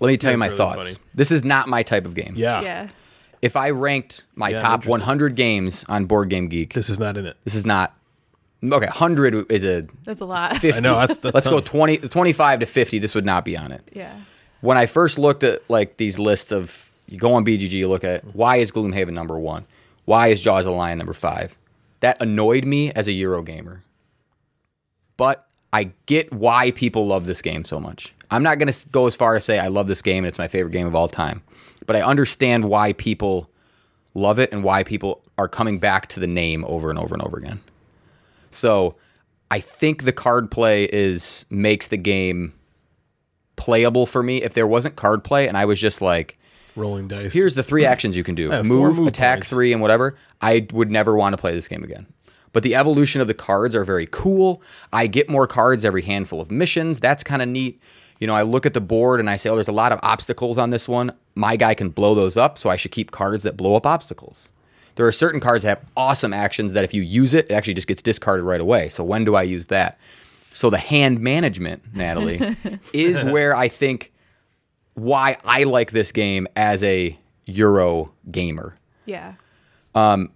let 0.00 0.08
me 0.08 0.16
tell 0.18 0.30
you 0.32 0.38
my 0.38 0.46
really 0.46 0.58
thoughts. 0.58 0.88
funny. 0.88 1.00
This 1.14 1.30
is 1.32 1.44
not 1.44 1.66
my 1.68 1.82
type 1.82 2.04
of 2.04 2.14
game. 2.14 2.34
Yeah. 2.36 2.60
Yeah. 2.60 2.88
If 3.44 3.56
I 3.56 3.70
ranked 3.70 4.24
my 4.34 4.48
Yeah, 4.50 4.56
top 4.56 4.72
interested. 4.80 4.90
100 4.90 5.34
games 5.36 5.84
on 5.88 6.06
Board 6.06 6.30
Game 6.30 6.48
Geek, 6.48 6.72
This 6.72 6.88
is 6.88 6.98
not 6.98 7.16
in 7.18 7.26
it. 7.26 7.36
this 7.44 7.54
is 7.54 7.66
not 7.66 7.94
okay. 8.62 8.86
100 8.86 9.50
is 9.52 9.64
a 9.66 9.86
That's 10.04 10.20
a 10.22 10.24
lot. 10.24 10.52
50. 10.56 10.72
I 10.72 10.80
know, 10.80 10.94
that's- 10.98 11.18
that's 11.18 11.34
Let's 11.34 11.48
go 11.48 11.58
tough. 11.58 11.66
20, 11.66 11.98
25 11.98 12.60
to 12.60 12.66
50. 12.66 12.98
This 12.98 13.14
would 13.14 13.26
not 13.26 13.44
be 13.44 13.56
on 13.56 13.70
it 13.70 13.82
Yeah. 13.92 14.14
when 14.62 14.76
I 14.78 14.86
first 14.86 15.18
looked 15.18 15.44
at 15.44 15.60
like 15.68 15.98
these 15.98 16.18
lists 16.18 16.52
of 16.52 16.90
you 17.06 17.18
go 17.18 17.34
on 17.34 17.44
BGG, 17.44 17.72
you 17.72 17.88
look 17.88 18.02
at 18.04 18.34
why 18.34 18.56
is 18.56 18.72
Gloomhaven 18.72 19.12
number 19.12 19.38
one, 19.38 19.66
why 20.06 20.28
is 20.28 20.40
Jaws 20.40 20.64
of 20.66 20.72
the 20.72 20.76
Lion 20.78 20.96
number 20.96 21.12
five. 21.12 21.56
That 22.00 22.16
annoyed 22.22 22.64
me 22.64 22.90
as 22.92 23.08
a 23.08 23.12
Euro 23.12 23.42
gamer, 23.42 23.82
but 25.16 25.46
I 25.72 25.90
get 26.06 26.32
why 26.32 26.70
people 26.70 27.06
love 27.06 27.26
this 27.26 27.42
game 27.42 27.64
so 27.64 27.78
much. 27.80 28.14
I'm 28.30 28.42
not 28.42 28.58
going 28.58 28.72
to 28.72 28.88
go 28.88 29.06
as 29.06 29.14
far 29.16 29.34
as 29.36 29.44
say 29.44 29.58
I 29.58 29.68
love 29.68 29.86
this 29.86 30.02
game 30.02 30.24
and 30.24 30.28
it's 30.28 30.38
my 30.38 30.48
favorite 30.48 30.72
game 30.72 30.86
of 30.86 30.94
all 30.94 31.08
time, 31.08 31.42
but 31.86 31.96
I 31.96 32.02
understand 32.02 32.68
why 32.68 32.92
people 32.94 33.50
love 34.14 34.38
it 34.38 34.52
and 34.52 34.62
why 34.62 34.84
people 34.84 35.22
are 35.38 35.48
coming 35.48 35.78
back 35.78 36.08
to 36.08 36.20
the 36.20 36.26
name 36.26 36.64
over 36.66 36.90
and 36.90 36.98
over 36.98 37.14
and 37.14 37.22
over 37.22 37.36
again. 37.36 37.60
So 38.50 38.94
I 39.50 39.60
think 39.60 40.04
the 40.04 40.12
card 40.12 40.50
play 40.50 40.84
is 40.84 41.46
makes 41.50 41.88
the 41.88 41.96
game 41.96 42.54
playable 43.56 44.06
for 44.06 44.22
me. 44.22 44.42
If 44.42 44.54
there 44.54 44.66
wasn't 44.66 44.96
card 44.96 45.24
play 45.24 45.48
and 45.48 45.56
I 45.56 45.64
was 45.64 45.80
just 45.80 46.00
like, 46.00 46.38
Rolling 46.76 47.06
dice. 47.06 47.32
here's 47.32 47.54
the 47.54 47.62
three 47.62 47.84
actions 47.92 48.16
you 48.16 48.24
can 48.24 48.34
do 48.34 48.52
I 48.52 48.62
move, 48.62 48.98
move 48.98 49.06
attack 49.08 49.38
points. 49.38 49.48
three, 49.48 49.72
and 49.72 49.80
whatever, 49.80 50.16
I 50.40 50.66
would 50.72 50.90
never 50.90 51.16
want 51.16 51.32
to 51.32 51.36
play 51.36 51.54
this 51.54 51.68
game 51.68 51.84
again. 51.84 52.06
But 52.52 52.62
the 52.62 52.74
evolution 52.74 53.20
of 53.20 53.26
the 53.26 53.34
cards 53.34 53.74
are 53.74 53.84
very 53.84 54.06
cool. 54.10 54.62
I 54.92 55.06
get 55.08 55.28
more 55.28 55.46
cards 55.46 55.84
every 55.84 56.02
handful 56.02 56.40
of 56.40 56.50
missions. 56.50 57.00
That's 57.00 57.24
kind 57.24 57.42
of 57.42 57.48
neat. 57.48 57.80
You 58.24 58.28
know, 58.28 58.34
I 58.34 58.40
look 58.40 58.64
at 58.64 58.72
the 58.72 58.80
board 58.80 59.20
and 59.20 59.28
I 59.28 59.36
say, 59.36 59.50
oh, 59.50 59.54
there's 59.54 59.68
a 59.68 59.72
lot 59.72 59.92
of 59.92 60.00
obstacles 60.02 60.56
on 60.56 60.70
this 60.70 60.88
one. 60.88 61.12
My 61.34 61.56
guy 61.56 61.74
can 61.74 61.90
blow 61.90 62.14
those 62.14 62.38
up, 62.38 62.56
so 62.56 62.70
I 62.70 62.76
should 62.76 62.90
keep 62.90 63.10
cards 63.10 63.44
that 63.44 63.54
blow 63.54 63.74
up 63.74 63.86
obstacles. 63.86 64.50
There 64.94 65.06
are 65.06 65.12
certain 65.12 65.42
cards 65.42 65.62
that 65.62 65.68
have 65.68 65.86
awesome 65.94 66.32
actions 66.32 66.72
that 66.72 66.84
if 66.84 66.94
you 66.94 67.02
use 67.02 67.34
it, 67.34 67.50
it 67.50 67.52
actually 67.52 67.74
just 67.74 67.86
gets 67.86 68.00
discarded 68.00 68.46
right 68.46 68.62
away. 68.62 68.88
So 68.88 69.04
when 69.04 69.26
do 69.26 69.34
I 69.34 69.42
use 69.42 69.66
that? 69.66 69.98
So 70.54 70.70
the 70.70 70.78
hand 70.78 71.20
management, 71.20 71.82
Natalie, 71.94 72.56
is 72.94 73.22
where 73.22 73.54
I 73.54 73.68
think 73.68 74.10
why 74.94 75.36
I 75.44 75.64
like 75.64 75.90
this 75.90 76.10
game 76.10 76.46
as 76.56 76.82
a 76.82 77.18
Euro 77.44 78.10
gamer. 78.30 78.74
Yeah. 79.04 79.34
Um, 79.94 80.30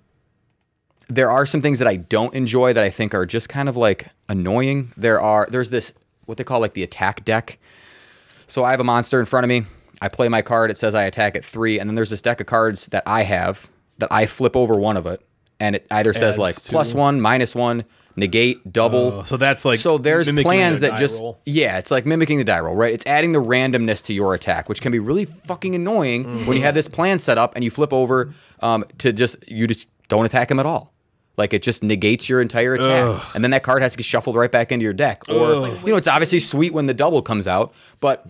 There 1.09 1.30
are 1.30 1.47
some 1.47 1.62
things 1.62 1.78
that 1.78 1.89
I 1.89 1.97
don't 1.97 2.34
enjoy 2.34 2.74
that 2.74 2.84
I 2.84 2.91
think 2.91 3.14
are 3.14 3.24
just 3.24 3.49
kind 3.49 3.66
of 3.66 3.78
like 3.78 4.09
annoying. 4.28 4.93
There 4.95 5.22
are 5.22 5.49
there's 5.51 5.70
this 5.70 5.95
what 6.26 6.36
they 6.36 6.45
call 6.45 6.61
like 6.61 6.74
the 6.74 6.82
attack 6.82 7.24
deck. 7.24 7.57
So 8.49 8.64
I 8.64 8.70
have 8.72 8.80
a 8.80 8.84
monster 8.84 9.20
in 9.20 9.26
front 9.26 9.44
of 9.44 9.49
me. 9.49 9.64
I 10.01 10.09
play 10.09 10.28
my 10.28 10.42
card. 10.42 10.70
It 10.70 10.78
says 10.78 10.94
I 10.94 11.05
attack 11.05 11.36
at 11.36 11.44
three, 11.44 11.78
and 11.78 11.88
then 11.88 11.94
there's 11.94 12.11
this 12.11 12.22
deck 12.22 12.40
of 12.40 12.46
cards 12.46 12.86
that 12.86 13.03
I 13.07 13.22
have 13.22 13.70
that 13.99 14.11
I 14.12 14.26
flip 14.26 14.57
over 14.57 14.74
one 14.76 14.96
of 14.96 15.07
it, 15.07 15.20
and 15.61 15.76
it 15.76 15.86
either 15.90 16.12
says 16.12 16.34
Adds 16.34 16.38
like 16.38 16.55
to- 16.57 16.70
plus 16.70 16.94
one, 16.94 17.20
minus 17.20 17.55
one, 17.55 17.84
negate, 18.14 18.72
double. 18.72 19.12
Oh, 19.20 19.22
so 19.24 19.36
that's 19.36 19.64
like 19.64 19.78
so 19.78 19.99
there's 19.99 20.28
mimicking 20.28 20.49
plans 20.49 20.80
the 20.80 20.86
that 20.86 20.92
die 20.92 20.99
just 20.99 21.20
roll. 21.20 21.40
yeah, 21.46 21.78
it's 21.78 21.90
like 21.90 22.07
mimicking 22.07 22.38
the 22.38 22.44
die 22.44 22.61
roll, 22.61 22.76
right? 22.76 22.92
It's 22.94 23.07
adding 23.07 23.32
the 23.32 23.42
randomness 23.42 24.05
to 24.07 24.14
your 24.14 24.34
attack, 24.34 24.68
which 24.68 24.80
can 24.80 24.92
be 24.92 24.99
really 25.01 25.24
fucking 25.24 25.74
annoying 25.74 26.46
when 26.46 26.57
you 26.57 26.62
have 26.62 26.74
this 26.74 26.88
plan 26.88 27.18
set 27.18 27.38
up 27.38 27.55
and 27.57 27.64
you 27.64 27.70
flip 27.70 27.92
over 27.92 28.32
um, 28.61 28.84
to 28.99 29.12
just 29.12 29.49
you 29.51 29.66
just 29.66 29.88
don't 30.09 30.24
attack 30.24 30.51
him 30.51 30.61
at 30.61 30.66
all. 30.66 30.92
Like 31.39 31.55
it 31.55 31.62
just 31.62 31.82
negates 31.82 32.28
your 32.28 32.43
entire 32.43 32.74
attack, 32.74 33.34
and 33.34 33.43
then 33.45 33.53
that 33.53 33.62
card 33.62 33.80
has 33.80 33.93
to 33.93 33.99
get 33.99 34.05
shuffled 34.05 34.34
right 34.36 34.51
back 34.51 34.72
into 34.72 34.82
your 34.82 34.93
deck. 34.93 35.22
Or 35.28 35.68
you 35.68 35.86
know, 35.86 35.97
it's 35.97 36.09
obviously 36.09 36.41
sweet 36.41 36.72
when 36.74 36.86
the 36.86 36.95
double 36.95 37.22
comes 37.22 37.47
out, 37.47 37.72
but 38.01 38.26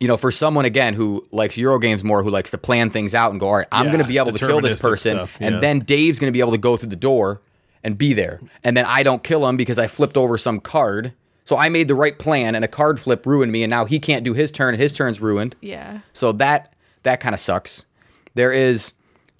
you 0.00 0.08
know, 0.08 0.16
for 0.16 0.30
someone 0.30 0.64
again 0.64 0.94
who 0.94 1.26
likes 1.30 1.56
Euro 1.56 1.78
games 1.78 2.02
more, 2.02 2.22
who 2.22 2.30
likes 2.30 2.50
to 2.50 2.58
plan 2.58 2.90
things 2.90 3.14
out 3.14 3.30
and 3.30 3.38
go, 3.38 3.46
all 3.48 3.56
right, 3.56 3.66
I'm 3.70 3.86
Yeah, 3.86 3.92
going 3.92 4.02
to 4.02 4.08
be 4.08 4.18
able 4.18 4.32
to 4.32 4.38
kill 4.38 4.60
this 4.60 4.80
person, 4.80 5.16
stuff, 5.16 5.36
and 5.40 5.62
then 5.62 5.80
Dave's 5.80 6.18
going 6.18 6.32
to 6.32 6.36
be 6.36 6.40
able 6.40 6.52
to 6.52 6.58
go 6.58 6.76
through 6.76 6.88
the 6.88 6.96
door 6.96 7.40
and 7.84 7.96
be 7.96 8.12
there, 8.12 8.40
and 8.64 8.76
then 8.76 8.84
I 8.86 9.02
don't 9.02 9.22
kill 9.22 9.46
him 9.48 9.56
because 9.56 9.78
I 9.78 9.86
flipped 9.86 10.16
over 10.16 10.36
some 10.36 10.58
card. 10.60 11.14
So 11.44 11.56
I 11.56 11.68
made 11.68 11.88
the 11.88 11.94
right 11.94 12.16
plan, 12.18 12.54
and 12.54 12.64
a 12.64 12.68
card 12.68 13.00
flip 13.00 13.24
ruined 13.26 13.50
me, 13.52 13.62
and 13.62 13.70
now 13.70 13.84
he 13.84 13.98
can't 14.00 14.24
do 14.24 14.34
his 14.34 14.50
turn, 14.50 14.74
and 14.74 14.82
his 14.82 14.92
turn's 14.92 15.20
ruined. 15.20 15.54
Yeah. 15.60 16.00
So 16.12 16.32
that 16.32 16.74
that 17.02 17.20
kind 17.20 17.34
of 17.34 17.40
sucks. 17.40 17.86
There 18.34 18.52
is 18.52 18.92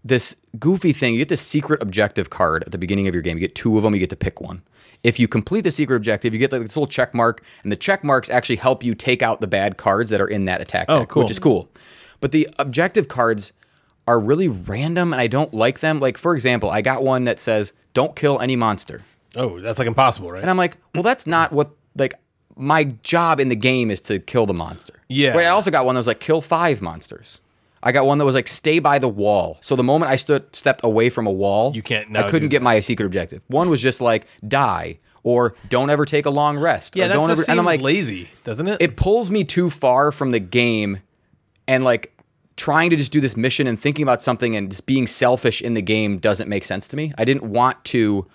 this 0.04 0.36
goofy 0.58 0.92
thing. 0.92 1.14
You 1.14 1.20
get 1.20 1.28
this 1.28 1.40
secret 1.40 1.82
objective 1.82 2.30
card 2.30 2.64
at 2.64 2.72
the 2.72 2.78
beginning 2.78 3.06
of 3.08 3.14
your 3.14 3.22
game. 3.22 3.36
You 3.36 3.40
get 3.40 3.54
two 3.54 3.76
of 3.76 3.82
them. 3.82 3.94
You 3.94 4.00
get 4.00 4.10
to 4.10 4.16
pick 4.16 4.40
one. 4.40 4.62
If 5.02 5.18
you 5.18 5.28
complete 5.28 5.62
the 5.62 5.70
secret 5.70 5.96
objective, 5.96 6.34
you 6.34 6.38
get 6.40 6.52
like 6.52 6.60
this 6.62 6.76
little 6.76 6.86
check 6.86 7.14
mark, 7.14 7.42
and 7.62 7.72
the 7.72 7.76
check 7.76 8.04
marks 8.04 8.28
actually 8.28 8.56
help 8.56 8.82
you 8.84 8.94
take 8.94 9.22
out 9.22 9.40
the 9.40 9.46
bad 9.46 9.76
cards 9.78 10.10
that 10.10 10.20
are 10.20 10.28
in 10.28 10.44
that 10.44 10.60
attack 10.60 10.86
Oh, 10.88 11.00
deck, 11.00 11.08
cool. 11.08 11.22
which 11.22 11.30
is 11.30 11.38
cool. 11.38 11.68
But 12.20 12.32
the 12.32 12.48
objective 12.58 13.08
cards 13.08 13.52
are 14.06 14.20
really 14.20 14.48
random, 14.48 15.12
and 15.14 15.20
I 15.20 15.26
don't 15.26 15.54
like 15.54 15.80
them. 15.80 16.00
Like 16.00 16.18
for 16.18 16.34
example, 16.34 16.70
I 16.70 16.82
got 16.82 17.02
one 17.02 17.24
that 17.24 17.40
says 17.40 17.72
"Don't 17.94 18.14
kill 18.14 18.40
any 18.40 18.56
monster." 18.56 19.00
Oh, 19.36 19.60
that's 19.60 19.78
like 19.78 19.88
impossible, 19.88 20.30
right? 20.32 20.42
And 20.42 20.50
I'm 20.50 20.56
like, 20.58 20.76
well, 20.94 21.02
that's 21.04 21.26
not 21.26 21.50
what 21.52 21.70
like 21.96 22.14
my 22.56 22.84
job 23.02 23.40
in 23.40 23.48
the 23.48 23.56
game 23.56 23.90
is 23.90 24.00
to 24.02 24.18
kill 24.18 24.44
the 24.44 24.52
monster. 24.52 24.94
Yeah. 25.08 25.30
Right. 25.30 25.46
I 25.46 25.50
also 25.50 25.70
got 25.70 25.86
one 25.86 25.94
that 25.94 26.00
was 26.00 26.06
like 26.08 26.20
kill 26.20 26.40
five 26.42 26.82
monsters. 26.82 27.40
I 27.82 27.92
got 27.92 28.06
one 28.06 28.18
that 28.18 28.24
was 28.24 28.34
like 28.34 28.48
stay 28.48 28.78
by 28.78 28.98
the 28.98 29.08
wall. 29.08 29.58
So 29.62 29.74
the 29.76 29.82
moment 29.82 30.10
I 30.10 30.16
stood 30.16 30.54
stepped 30.54 30.82
away 30.84 31.08
from 31.10 31.26
a 31.26 31.32
wall, 31.32 31.72
You 31.74 31.82
can't 31.82 32.14
I 32.16 32.28
couldn't 32.30 32.48
get 32.50 32.62
my 32.62 32.80
secret 32.80 33.06
objective. 33.06 33.42
One 33.48 33.70
was 33.70 33.80
just 33.80 34.00
like 34.00 34.26
die 34.46 34.98
or 35.22 35.54
don't 35.68 35.90
ever 35.90 36.04
take 36.04 36.26
a 36.26 36.30
long 36.30 36.58
rest. 36.58 36.96
Yeah, 36.96 37.06
or 37.06 37.08
don't 37.14 37.28
just 37.28 37.42
ever, 37.42 37.50
and 37.50 37.60
I'm 37.60 37.66
like, 37.66 37.80
lazy, 37.80 38.28
doesn't 38.44 38.66
it? 38.66 38.80
it 38.80 38.96
pulls 38.96 39.30
me 39.30 39.44
too 39.44 39.68
far 39.70 40.12
from 40.12 40.30
the 40.30 40.40
game 40.40 41.00
and 41.68 41.84
like 41.84 42.12
trying 42.56 42.90
to 42.90 42.96
just 42.96 43.12
do 43.12 43.20
this 43.20 43.36
mission 43.36 43.66
and 43.66 43.78
thinking 43.80 44.02
about 44.02 44.20
something 44.20 44.54
and 44.56 44.70
just 44.70 44.84
being 44.86 45.06
selfish 45.06 45.62
in 45.62 45.74
the 45.74 45.82
game 45.82 46.18
doesn't 46.18 46.48
make 46.48 46.64
sense 46.64 46.86
to 46.88 46.96
me. 46.96 47.12
I 47.16 47.24
didn't 47.24 47.44
want 47.44 47.82
to 47.86 48.26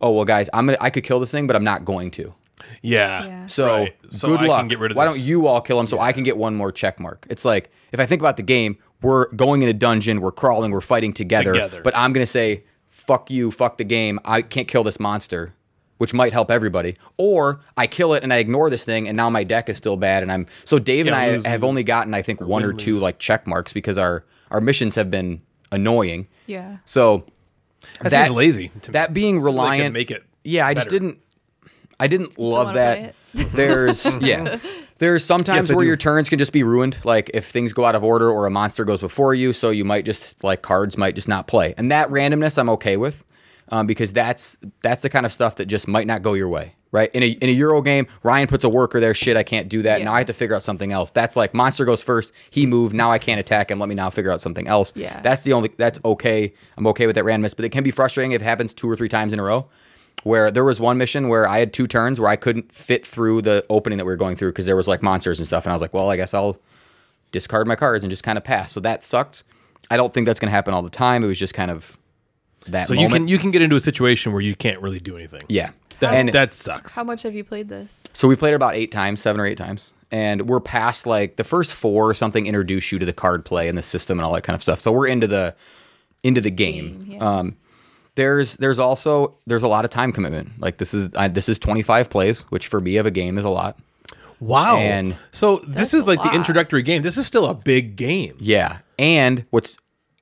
oh 0.00 0.12
well 0.12 0.24
guys, 0.24 0.48
I'm 0.54 0.66
gonna 0.66 0.78
I 0.80 0.88
could 0.90 1.04
kill 1.04 1.20
this 1.20 1.30
thing, 1.30 1.46
but 1.46 1.56
I'm 1.56 1.64
not 1.64 1.84
going 1.84 2.10
to. 2.12 2.34
yeah. 2.82 3.24
Yeah. 3.26 3.46
So, 3.46 3.66
Right. 3.74 3.96
So 4.10 4.28
good 4.28 4.36
I 4.40 4.42
can 4.42 4.48
luck. 4.48 4.68
get 4.68 4.78
rid 4.78 4.90
of 4.92 4.96
Why 4.96 5.04
this. 5.06 5.14
don't 5.14 5.22
you 5.24 5.46
all 5.46 5.60
kill 5.60 5.78
him 5.80 5.86
so 5.86 5.98
I 5.98 6.12
can 6.12 6.24
get 6.24 6.36
one 6.36 6.54
more 6.54 6.72
check 6.72 6.98
mark? 7.00 7.26
It's 7.28 7.44
like 7.44 7.70
if 7.92 8.00
I 8.00 8.06
think 8.06 8.22
about 8.22 8.36
the 8.36 8.42
game, 8.42 8.78
we're 9.04 9.26
going 9.34 9.62
in 9.62 9.68
a 9.68 9.72
dungeon, 9.72 10.20
we're 10.20 10.32
crawling, 10.32 10.72
we're 10.72 10.80
fighting 10.80 11.12
together, 11.12 11.52
Together. 11.52 11.80
but 11.82 11.96
I'm 11.96 12.12
gonna 12.12 12.26
say 12.26 12.64
fuck 12.88 13.30
you, 13.30 13.50
fuck 13.50 13.76
the 13.78 13.84
game. 13.84 14.18
I 14.24 14.40
can't 14.42 14.66
kill 14.66 14.82
this 14.82 14.98
monster, 14.98 15.54
which 15.98 16.14
might 16.14 16.32
help 16.32 16.50
everybody. 16.50 16.96
Or 17.18 17.60
I 17.76 17.86
kill 17.86 18.14
it 18.14 18.22
and 18.22 18.32
I 18.32 18.38
ignore 18.38 18.70
this 18.70 18.84
thing, 18.84 19.06
and 19.08 19.16
now 19.16 19.28
my 19.30 19.44
deck 19.44 19.68
is 19.68 19.76
still 19.76 19.96
bad, 19.96 20.22
and 20.22 20.32
I'm 20.32 20.46
so 20.64 20.78
Dave 20.78 21.06
Yeah, 21.06 21.12
and 21.12 21.20
I 21.20 21.34
lose, 21.36 21.46
have 21.46 21.62
only 21.64 21.82
gotten 21.84 22.14
I 22.14 22.22
think 22.22 22.40
one 22.40 22.64
or 22.64 22.72
two 22.72 22.94
lose. 22.94 23.02
like 23.02 23.18
check 23.18 23.46
marks 23.46 23.72
because 23.72 23.98
our 23.98 24.24
our 24.50 24.60
missions 24.60 24.94
have 24.94 25.10
been 25.10 25.42
annoying. 25.72 26.28
Yeah. 26.46 26.78
So 26.84 27.24
That, 28.00 28.26
seems 28.26 28.30
lazy. 28.36 28.68
To 28.82 28.90
me. 28.90 28.92
that 28.92 29.12
being 29.12 29.40
reliant 29.40 29.92
make 29.92 30.10
it. 30.10 30.24
yeah, 30.44 30.66
I 30.66 30.74
just 30.74 30.88
didn't. 30.90 31.18
I 32.00 32.06
didn't 32.08 32.38
love 32.38 32.74
that. 32.74 33.14
There's 33.34 34.04
yeah. 34.20 34.58
There's 34.98 35.24
sometimes 35.24 35.68
Yes, 35.68 35.76
where 35.76 35.84
do. 35.84 35.88
your 35.88 35.96
turns 35.96 36.28
can 36.28 36.38
just 36.38 36.52
be 36.52 36.62
ruined, 36.62 36.96
like 37.04 37.30
if 37.34 37.46
things 37.46 37.72
go 37.72 37.84
out 37.84 37.94
of 37.94 38.04
order 38.04 38.30
or 38.30 38.46
a 38.46 38.50
monster 38.50 38.84
goes 38.84 39.00
before 39.00 39.34
you, 39.34 39.52
so 39.52 39.70
you 39.70 39.84
might 39.84 40.04
just 40.04 40.42
like 40.44 40.62
cards 40.62 40.96
might 40.96 41.14
just 41.14 41.28
not 41.28 41.46
play, 41.46 41.74
and 41.76 41.90
that 41.90 42.08
randomness 42.10 42.58
I'm 42.58 42.70
okay 42.70 42.96
with, 42.96 43.24
um, 43.70 43.86
because 43.86 44.12
that's 44.12 44.56
that's 44.82 45.02
the 45.02 45.10
kind 45.10 45.26
of 45.26 45.32
stuff 45.32 45.56
that 45.56 45.66
just 45.66 45.88
might 45.88 46.06
not 46.06 46.22
go 46.22 46.34
your 46.34 46.48
way, 46.48 46.76
right? 46.92 47.10
In 47.12 47.24
a 47.24 47.26
in 47.26 47.48
a 47.48 47.52
Euro 47.52 47.82
game, 47.82 48.06
Ryan 48.22 48.46
puts 48.46 48.62
a 48.62 48.68
worker 48.68 49.00
there, 49.00 49.14
shit, 49.14 49.36
I 49.36 49.42
can't 49.42 49.68
do 49.68 49.82
that. 49.82 49.98
Yeah. 49.98 50.04
Now 50.04 50.14
I 50.14 50.18
have 50.18 50.28
to 50.28 50.32
figure 50.32 50.54
out 50.54 50.62
something 50.62 50.92
else. 50.92 51.10
That's 51.10 51.34
like 51.36 51.54
monster 51.54 51.84
goes 51.84 52.02
first, 52.02 52.32
he 52.50 52.64
moved, 52.64 52.94
now 52.94 53.10
I 53.10 53.18
can't 53.18 53.40
attack 53.40 53.72
him. 53.72 53.80
Let 53.80 53.88
me 53.88 53.96
now 53.96 54.10
figure 54.10 54.30
out 54.30 54.40
something 54.40 54.68
else. 54.68 54.92
Yeah. 54.94 55.20
that's 55.22 55.42
the 55.42 55.54
only 55.54 55.70
that's 55.76 55.98
okay. 56.04 56.54
I'm 56.76 56.86
okay 56.88 57.06
with 57.08 57.16
that 57.16 57.24
randomness, 57.24 57.56
but 57.56 57.64
it 57.64 57.70
can 57.70 57.82
be 57.82 57.90
frustrating 57.90 58.30
if 58.30 58.42
it 58.42 58.44
happens 58.44 58.72
two 58.72 58.88
or 58.88 58.94
three 58.94 59.08
times 59.08 59.32
in 59.32 59.40
a 59.40 59.42
row 59.42 59.66
where 60.24 60.50
there 60.50 60.64
was 60.64 60.80
one 60.80 60.98
mission 60.98 61.28
where 61.28 61.46
I 61.48 61.60
had 61.60 61.72
two 61.72 61.86
turns 61.86 62.18
where 62.18 62.28
I 62.28 62.36
couldn't 62.36 62.72
fit 62.72 63.06
through 63.06 63.42
the 63.42 63.64
opening 63.70 63.98
that 63.98 64.04
we 64.04 64.12
were 64.12 64.16
going 64.16 64.36
through 64.36 64.50
because 64.50 64.66
there 64.66 64.76
was 64.76 64.88
like 64.88 65.02
monsters 65.02 65.38
and 65.38 65.46
stuff, 65.46 65.64
and 65.64 65.72
I 65.72 65.74
was 65.74 65.82
like, 65.82 65.94
well, 65.94 66.10
I 66.10 66.16
guess 66.16 66.34
I'll 66.34 66.58
discard 67.30 67.66
my 67.66 67.76
cards 67.76 68.04
and 68.04 68.10
just 68.10 68.24
kind 68.24 68.36
of 68.36 68.44
pass. 68.44 68.72
So 68.72 68.80
that 68.80 69.04
sucked. 69.04 69.44
I 69.90 69.96
don't 69.96 70.12
think 70.12 70.26
that's 70.26 70.40
going 70.40 70.48
to 70.48 70.52
happen 70.54 70.74
all 70.74 70.82
the 70.82 70.90
time. 70.90 71.22
It 71.22 71.26
was 71.26 71.38
just 71.38 71.54
kind 71.54 71.70
of 71.70 71.96
that. 72.66 72.88
So 72.88 72.94
you 72.94 73.08
can 73.08 73.28
you 73.28 73.38
can 73.38 73.50
get 73.50 73.62
into 73.62 73.76
a 73.76 73.80
situation 73.80 74.32
where 74.32 74.40
you 74.40 74.54
can't 74.56 74.80
really 74.80 74.98
do 74.98 75.16
anything. 75.16 75.42
yeah. 75.48 75.70
That, 76.00 76.14
and 76.14 76.28
that 76.30 76.52
sucks. 76.52 76.96
How 76.96 77.04
much 77.04 77.22
have 77.22 77.36
you 77.36 77.44
played 77.44 77.68
this? 77.68 78.02
so 78.12 78.26
we 78.26 78.34
played 78.34 78.52
it 78.52 78.56
about 78.56 78.74
eight 78.74 78.90
times, 78.90 79.20
seven 79.20 79.40
or 79.40 79.46
eight 79.46 79.56
times, 79.56 79.92
and 80.10 80.48
we're 80.48 80.58
past 80.60 81.06
like 81.06 81.36
the 81.36 81.44
first 81.44 81.72
four 81.72 82.10
or 82.10 82.14
something 82.14 82.46
introduce 82.46 82.90
you 82.90 82.98
to 82.98 83.06
the 83.06 83.12
card 83.12 83.44
play 83.44 83.68
and 83.68 83.78
the 83.78 83.82
system 83.82 84.18
and 84.18 84.26
all 84.26 84.32
that 84.32 84.42
kind 84.42 84.56
of 84.56 84.62
stuff. 84.62 84.80
So 84.80 84.90
we're 84.90 85.06
into 85.06 85.28
the 85.28 85.54
into 86.24 86.40
the 86.40 86.50
game. 86.50 87.04
Game, 87.04 87.12
yeah. 87.12 87.18
Um, 87.38 87.56
there's 88.16 88.54
there's 88.56 88.78
also 88.78 89.34
there's 89.46 89.62
a 89.62 89.68
lot 89.68 89.84
of 89.84 89.90
time 89.90 90.12
commitment. 90.12 90.60
Like 90.60 90.78
this 90.78 90.94
is 90.94 91.14
I, 91.14 91.28
this 91.28 91.48
is 91.48 91.58
25 91.58 92.10
plays, 92.10 92.42
which 92.44 92.66
for 92.68 92.80
me 92.80 92.96
of 92.96 93.06
a 93.06 93.10
game 93.10 93.38
is 93.38 93.44
a 93.44 93.50
lot. 93.50 93.78
wow. 94.40 94.76
and- 94.76 95.16
so 95.32 95.56
this 95.66 95.94
is 95.94 96.04
a 96.04 96.06
like 96.06 96.22
the 96.22 96.34
introductory 96.34 96.82
game. 96.82 97.02
This 97.02 97.16
is 97.16 97.26
still 97.26 97.46
a 97.46 97.54
big 97.54 97.96
game. 97.96 98.36
Yeah. 98.38 98.78
And 98.98 99.44
what's 99.50 99.76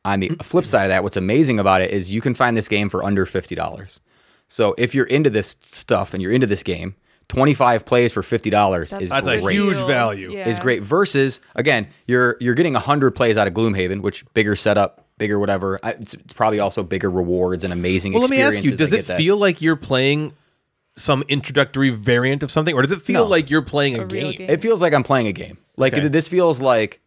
on 0.05 0.21
the 0.21 0.29
flip 0.43 0.65
side 0.65 0.85
of 0.85 0.89
that, 0.89 1.03
what's 1.05 1.17
amazing 1.17 1.59
about 1.61 1.81
it 1.81 1.91
is 1.91 2.13
you 2.13 2.21
can 2.21 2.35
find 2.35 2.57
this 2.57 2.69
game 2.69 2.89
for 2.89 3.05
under 3.05 3.27
fifty 3.27 3.55
dollars. 3.55 4.01
So 4.49 4.75
if 4.77 4.95
you're 4.95 5.07
into 5.07 5.31
this 5.31 5.57
stuff 5.61 6.13
and 6.13 6.23
you're 6.23 6.33
into 6.33 6.47
this 6.47 6.63
game, 6.63 6.95
25 7.29 7.87
plays 7.87 8.13
for 8.13 8.23
fifty 8.23 8.51
dollars 8.51 8.93
is 8.93 9.09
That's 9.09 9.27
a 9.27 9.39
huge 9.39 9.75
value. 9.75 10.33
Yeah. 10.33 10.49
Is 10.49 10.59
great. 10.59 10.83
Versus 10.83 11.41
again, 11.55 11.89
you're 12.07 12.37
you're 12.41 12.55
getting 12.55 12.75
hundred 12.75 13.13
plays 13.13 13.39
out 13.39 13.47
of 13.49 13.55
Gloomhaven, 13.55 14.01
which 14.03 14.25
bigger 14.35 14.57
setup, 14.57 15.02
bigger 15.19 15.39
whatever. 15.39 15.79
I- 15.83 15.91
It's, 15.93 16.15
it's 16.15 16.33
probably 16.35 16.59
also 16.61 16.83
bigger 16.83 17.11
rewards 17.11 17.65
and 17.65 17.73
amazing. 17.73 18.13
Well, 18.13 18.23
let 18.23 18.31
me 18.31 18.41
ask 18.41 18.57
you: 18.63 18.71
experiences. 18.73 18.79
Does 18.79 18.93
it 18.93 18.97
get 18.97 19.07
that. 19.09 19.17
feel 19.19 19.37
like 19.37 19.61
you're 19.63 19.77
playing 19.77 20.33
some 20.95 21.25
introductory 21.29 21.91
variant 21.91 22.43
of 22.43 22.51
something, 22.51 22.75
or 22.75 22.83
does 22.83 22.93
it 22.93 23.01
feel 23.03 23.25
No. 23.25 23.31
like 23.31 23.49
you're 23.51 23.63
playing 23.63 23.97
a, 23.99 24.03
A 24.03 24.07
game? 24.07 24.33
game. 24.37 24.51
It 24.51 24.61
feels 24.61 24.83
like 24.83 24.93
I'm 24.93 25.03
playing 25.03 25.27
a 25.27 25.33
game. 25.33 25.59
Like 25.77 25.95
Okay. 25.95 26.09
this 26.09 26.29
feels 26.29 26.61
like 26.61 27.01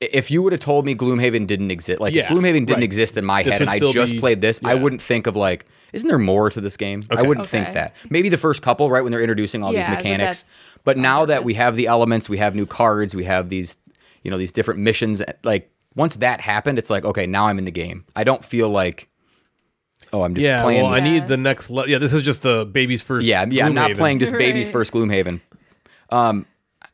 if 0.00 0.30
you 0.30 0.42
would 0.42 0.52
have 0.52 0.60
told 0.60 0.84
me 0.84 0.94
Gloomhaven 0.94 1.46
didn't 1.46 1.70
exist, 1.70 2.00
like 2.00 2.12
Yeah, 2.12 2.24
if 2.24 2.28
Gloomhaven 2.30 2.66
didn't 2.66 2.74
right. 2.74 2.82
exist 2.82 3.16
in 3.16 3.24
my 3.24 3.42
This 3.42 3.52
head 3.52 3.62
and 3.62 3.70
I 3.70 3.78
just 3.78 4.12
be- 4.12 4.18
played 4.20 4.42
this, 4.42 4.60
I 4.62 4.74
wouldn't 4.74 5.00
think 5.00 5.26
of 5.26 5.36
like, 5.36 5.64
isn't 5.94 6.06
there 6.06 6.18
more 6.18 6.50
to 6.50 6.60
this 6.60 6.76
game? 6.76 7.04
I 7.10 7.22
wouldn't 7.22 7.46
think 7.46 7.72
that. 7.72 7.94
Maybe 8.10 8.28
the 8.28 8.36
first 8.36 8.60
couple, 8.60 8.90
right 8.90 9.02
when 9.02 9.10
they're 9.10 9.22
introducing 9.22 9.62
all 9.64 9.72
Yeah, 9.72 9.80
these 9.88 9.96
mechanics. 9.96 10.42
that's 10.42 10.50
But 10.84 10.98
now 10.98 11.24
that 11.24 11.44
we 11.44 11.54
have 11.54 11.76
the 11.76 11.86
elements, 11.86 12.28
we 12.28 12.36
have 12.36 12.54
new 12.54 12.66
cards, 12.66 13.14
we 13.16 13.24
have 13.24 13.48
these, 13.48 13.76
you 14.22 14.30
know, 14.30 14.36
these 14.36 14.52
different 14.52 14.80
missions. 14.80 15.22
Like 15.44 15.70
once 15.96 16.16
that 16.16 16.40
happened, 16.40 16.78
it's 16.78 16.90
like 16.90 17.04
okay, 17.04 17.26
now 17.26 17.46
I'm 17.46 17.58
in 17.58 17.64
the 17.64 17.72
game. 17.72 18.04
I 18.14 18.22
don't 18.22 18.44
feel 18.44 18.68
like, 18.68 19.08
oh, 20.12 20.22
I'm 20.22 20.34
just 20.34 20.44
yeah. 20.46 20.62
playing. 20.62 20.84
Well, 20.84 20.92
I 20.94 21.00
need 21.00 21.26
the 21.26 21.36
next. 21.36 21.70
Le- 21.70 21.88
yeah, 21.88 21.98
this 21.98 22.12
is 22.12 22.22
just 22.22 22.42
the 22.42 22.64
baby's 22.66 23.02
first. 23.02 23.26
Yeah, 23.26 23.44
yeah, 23.48 23.66
I'm 23.66 23.74
not 23.74 23.92
playing 23.94 24.20
just 24.20 24.32
baby's 24.38 24.66
Right. 24.66 24.72
first 24.72 24.92
Gloomhaven. 24.92 25.40
Um, 26.10 26.46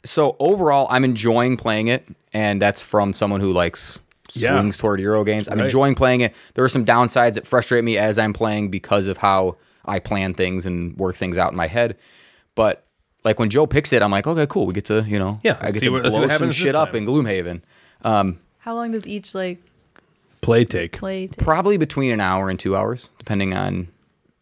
so 0.05 0.37
overall, 0.39 0.87
I'm 0.91 1.05
enjoying 1.05 1.57
playing 1.57 1.89
it, 1.89 2.07
and 2.33 2.61
that's 2.63 2.81
from 2.81 3.13
someone 3.13 3.41
who 3.41 3.53
likes 3.53 4.01
Yeah. 4.33 4.53
swings 4.55 4.77
toward 4.79 5.01
Euro 5.01 5.23
games. 5.25 5.49
I'm 5.49 5.59
Right. 5.59 5.65
enjoying 5.67 5.95
playing 5.95 6.23
it. 6.23 6.35
There 6.55 6.65
are 6.65 6.69
some 6.69 6.85
downsides 6.85 7.35
that 7.35 7.47
frustrate 7.47 7.85
me 7.85 7.99
as 7.99 8.19
I'm 8.19 8.33
playing 8.33 8.71
because 8.71 9.09
of 9.09 9.19
how 9.19 9.55
I 9.85 9.99
plan 9.99 10.33
things 10.35 10.65
and 10.65 10.97
work 10.97 11.17
things 11.17 11.37
out 11.37 11.51
in 11.53 11.57
my 11.57 11.67
head. 11.67 11.97
But 12.55 12.85
like 13.25 13.39
when 13.39 13.51
Joe 13.51 13.67
picks 13.67 13.93
it, 13.93 14.01
I'm 14.03 14.11
like, 14.11 14.27
okay, 14.27 14.47
cool. 14.49 14.67
We 14.67 14.75
get 14.75 14.87
to 14.87 15.05
you 15.07 15.19
know, 15.19 15.39
Yeah, 15.45 15.59
I 15.61 15.67
get 15.71 15.75
see 15.81 15.87
to 15.87 15.91
what- 15.91 16.03
let's 16.05 16.15
see 16.15 16.21
blow 16.21 16.29
what 16.29 16.39
some 16.39 16.51
shit 16.51 16.75
up 16.75 16.95
in 16.95 17.05
Gloomhaven. 17.07 17.61
How 18.63 18.75
long 18.75 18.93
does 18.93 19.07
each 19.07 19.35
like 19.35 19.59
play 20.41 20.65
take. 20.65 20.93
play? 20.93 21.27
Take? 21.29 21.39
Probably 21.39 21.77
between 21.77 22.13
an 22.13 22.21
hour 22.21 22.49
and 22.49 22.59
two 22.59 22.77
hours, 22.77 23.09
depending 23.19 23.55
on 23.55 23.89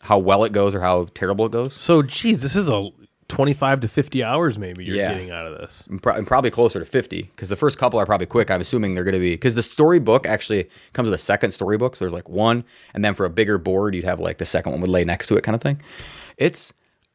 how 0.01 0.19
well 0.19 0.45
it 0.45 0.53
goes 0.53 0.75
or 0.75 0.81
how 0.81 1.09
terrible 1.15 1.47
it 1.47 1.53
goes. 1.53 1.75
So, 1.75 2.03
geez, 2.03 2.43
this 2.43 2.57
is 2.57 2.69
a 2.69 2.91
25 3.29 3.81
to 3.81 3.89
50 3.89 4.25
hours 4.25 4.59
maybe 4.59 4.85
you're 4.85 4.97
Yeah. 4.97 5.13
getting 5.13 5.31
out 5.31 5.47
of 5.47 5.57
this. 5.59 5.85
I'm 5.89 5.99
pro- 6.01 6.15
I'm 6.15 6.25
probably 6.25 6.51
closer 6.51 6.79
to 6.81 6.85
50 6.85 7.23
because 7.35 7.49
the 7.49 7.57
first 7.57 7.79
couple 7.79 7.99
are 8.01 8.07
probably 8.07 8.27
quick. 8.27 8.51
I'm 8.51 8.61
assuming 8.61 8.95
they're 8.95 9.05
going 9.05 9.15
to 9.15 9.21
be 9.21 9.35
because 9.35 9.55
the 9.55 9.63
storybook 9.63 10.27
actually 10.27 10.69
comes 10.95 11.07
with 11.07 11.15
a 11.15 11.23
second 11.23 11.53
storybook. 11.53 11.97
So 11.97 12.05
there's 12.05 12.13
like 12.13 12.29
one, 12.29 12.65
and 12.93 13.05
then 13.05 13.15
for 13.15 13.25
a 13.25 13.31
bigger 13.31 13.57
board, 13.59 13.95
you'd 13.95 14.05
have 14.05 14.21
like 14.21 14.39
the 14.39 14.47
second 14.47 14.73
one 14.73 14.81
would 14.81 14.91
lay 14.91 15.05
next 15.05 15.29
to 15.29 15.37
it, 15.37 15.45
kind 15.45 15.55
of 15.55 15.63
thing. 15.63 15.81
It's 16.39 16.73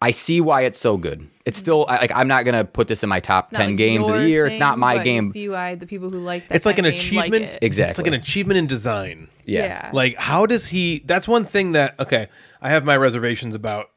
I 0.08 0.12
see 0.12 0.40
why 0.42 0.62
it's 0.62 0.80
so 0.80 0.98
good. 0.98 1.28
It's 1.46 1.58
still 1.58 1.86
like 1.88 2.12
I'm 2.14 2.28
not 2.28 2.46
gonna 2.46 2.64
put 2.66 2.88
this 2.88 3.04
in 3.04 3.10
my 3.10 3.20
top 3.20 3.50
ten 3.52 3.72
like 3.72 3.78
games 3.78 4.08
of 4.08 4.16
the 4.16 4.30
year. 4.30 4.46
it's 4.46 4.58
not 4.60 4.78
my 4.78 4.98
but 4.98 5.04
game. 5.04 5.26
You 5.26 5.32
see 5.32 5.50
why 5.50 5.76
the 5.76 5.88
people 5.88 6.10
who 6.10 6.20
like 6.20 6.48
that 6.48 6.56
It's 6.56 6.66
like 6.66 6.78
an 6.78 6.86
kind 6.86 6.96
of 6.96 7.00
like 7.00 7.28
achievement. 7.28 7.46
it. 7.56 7.60
Exactly. 7.62 7.90
It's 7.92 8.00
like 8.00 8.08
an 8.08 8.14
achievement 8.14 8.58
in 8.58 8.68
design. 8.68 9.28
yeah. 9.46 9.66
Yeah. 9.66 9.90
Like, 9.94 10.16
how 10.18 10.46
does 10.46 10.68
he? 10.68 11.02
That's 11.06 11.28
one 11.28 11.44
thing 11.46 11.72
that 11.74 12.00
okay. 12.00 12.28
I 12.62 12.70
have 12.70 12.84
my 12.86 12.98
reservations 12.98 13.56
about 13.56 13.90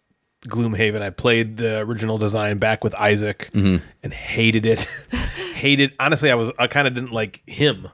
Gloomhaven. 0.47 1.03
I 1.03 1.11
played 1.11 1.57
the 1.57 1.81
original 1.81 2.17
design 2.19 2.59
back 2.59 2.85
with 2.85 2.95
Isaac 2.95 3.51
Mm-hmm. 3.55 3.85
and 4.03 4.13
hated 4.13 4.67
it. 4.67 4.87
hated. 5.55 5.95
Honestly, 5.99 6.31
I 6.31 6.35
was. 6.37 6.51
I 6.59 6.67
kind 6.69 6.87
of 6.89 6.95
didn't 6.95 7.13
like 7.13 7.43
him. 7.47 7.89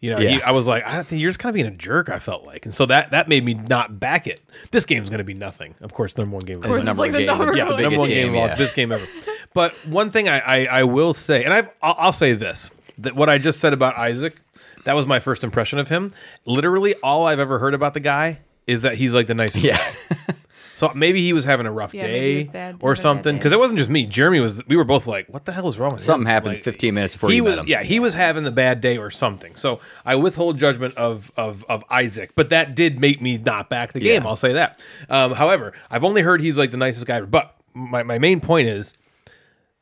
You 0.00 0.12
know, 0.12 0.18
Yeah. 0.20 0.30
he, 0.30 0.42
I 0.42 0.52
was 0.52 0.66
like, 0.68 0.86
I 0.86 1.02
think 1.02 1.20
you're 1.20 1.28
just 1.30 1.40
kind 1.40 1.50
of 1.50 1.54
being 1.54 1.66
a 1.66 1.76
jerk. 1.76 2.08
I 2.08 2.18
felt 2.20 2.44
like, 2.46 2.64
and 2.66 2.74
so 2.74 2.86
that 2.86 3.10
that 3.10 3.28
made 3.28 3.44
me 3.44 3.54
not 3.54 3.98
back 3.98 4.26
it. 4.26 4.40
This 4.70 4.86
game's 4.86 5.10
going 5.10 5.18
to 5.18 5.24
be 5.24 5.34
nothing. 5.34 5.74
Of 5.80 5.92
course, 5.92 6.16
number 6.16 6.34
one 6.36 6.44
game. 6.44 6.58
of 6.58 6.64
course, 6.64 6.82
it's 6.84 6.98
like 6.98 7.12
the 7.12 7.24
number 7.26 7.56
yeah, 7.56 7.64
one. 7.64 7.76
the 7.76 7.82
number 7.82 7.98
one 7.98 8.08
game, 8.08 8.32
game, 8.32 8.50
of 8.50 8.58
this 8.58 8.72
game 8.72 8.92
ever. 8.92 9.06
But 9.54 9.74
one 9.86 10.10
thing 10.10 10.28
I, 10.28 10.38
I, 10.38 10.64
I 10.80 10.82
will 10.84 11.12
say, 11.12 11.42
and 11.44 11.52
I've, 11.52 11.68
I'll, 11.82 11.96
I'll 11.98 12.12
say 12.12 12.32
this: 12.34 12.70
that 12.98 13.16
what 13.16 13.28
I 13.28 13.38
just 13.38 13.58
said 13.60 13.72
about 13.72 13.96
Isaac, 13.98 14.36
that 14.84 14.92
was 14.94 15.06
my 15.06 15.18
first 15.20 15.42
impression 15.42 15.78
of 15.80 15.88
him. 15.88 16.12
Literally, 16.44 16.94
all 17.02 17.26
I've 17.26 17.40
ever 17.40 17.58
heard 17.58 17.74
about 17.74 17.94
the 17.94 18.00
guy 18.00 18.40
is 18.68 18.82
that 18.82 18.94
he's 18.96 19.12
like 19.14 19.26
the 19.26 19.34
nicest. 19.34 19.64
Yeah. 19.64 19.82
guy. 20.80 20.88
So 20.88 20.94
maybe 20.94 21.20
he 21.20 21.32
was 21.32 21.44
having 21.44 21.66
a 21.66 21.72
rough 21.72 21.94
Yeah, 21.94 22.02
day 22.02 22.44
bad- 22.44 22.52
or 22.52 22.52
having 22.52 22.74
a 22.74 22.94
bad 22.94 22.98
something. 22.98 23.36
Because 23.36 23.52
it 23.52 23.58
wasn't 23.58 23.78
just 23.78 23.90
me. 23.90 24.06
Jeremy 24.06 24.40
was. 24.40 24.62
We 24.66 24.76
were 24.76 24.84
both 24.84 25.06
like, 25.06 25.26
"What 25.28 25.44
the 25.44 25.52
hell 25.52 25.68
is 25.68 25.78
wrong 25.78 25.92
with 25.92 26.00
him?" 26.00 26.06
Something 26.06 26.26
happened 26.30 26.54
Like, 26.54 26.64
15 26.64 26.94
minutes 26.94 27.14
before 27.14 27.30
he 27.30 27.36
you 27.36 27.44
was, 27.44 27.56
met 27.56 27.62
him. 27.62 27.68
Yeah, 27.68 27.82
he 27.82 28.00
was 28.00 28.14
having 28.14 28.44
the 28.44 28.52
bad 28.52 28.80
day 28.80 28.96
or 28.98 29.10
something. 29.10 29.54
So 29.56 29.80
I 30.06 30.14
withhold 30.16 30.58
judgment 30.58 30.94
of 30.96 31.30
of 31.36 31.64
of 31.68 31.84
Isaac, 31.90 32.30
but 32.34 32.50
that 32.50 32.74
did 32.74 33.00
make 33.00 33.20
me 33.20 33.38
not 33.38 33.68
back 33.68 33.92
the 33.92 34.00
game. 34.00 34.22
Yeah. 34.22 34.28
I'll 34.28 34.36
say 34.36 34.52
that. 34.52 34.82
Um, 35.08 35.32
however, 35.34 35.72
I've 35.90 36.04
only 36.04 36.22
heard 36.22 36.40
he's 36.40 36.58
like 36.58 36.70
the 36.70 36.76
nicest 36.76 37.06
guy 37.06 37.16
ever. 37.16 37.26
But 37.26 37.54
my 37.74 38.02
my 38.02 38.18
main 38.18 38.40
point 38.40 38.68
is 38.68 38.94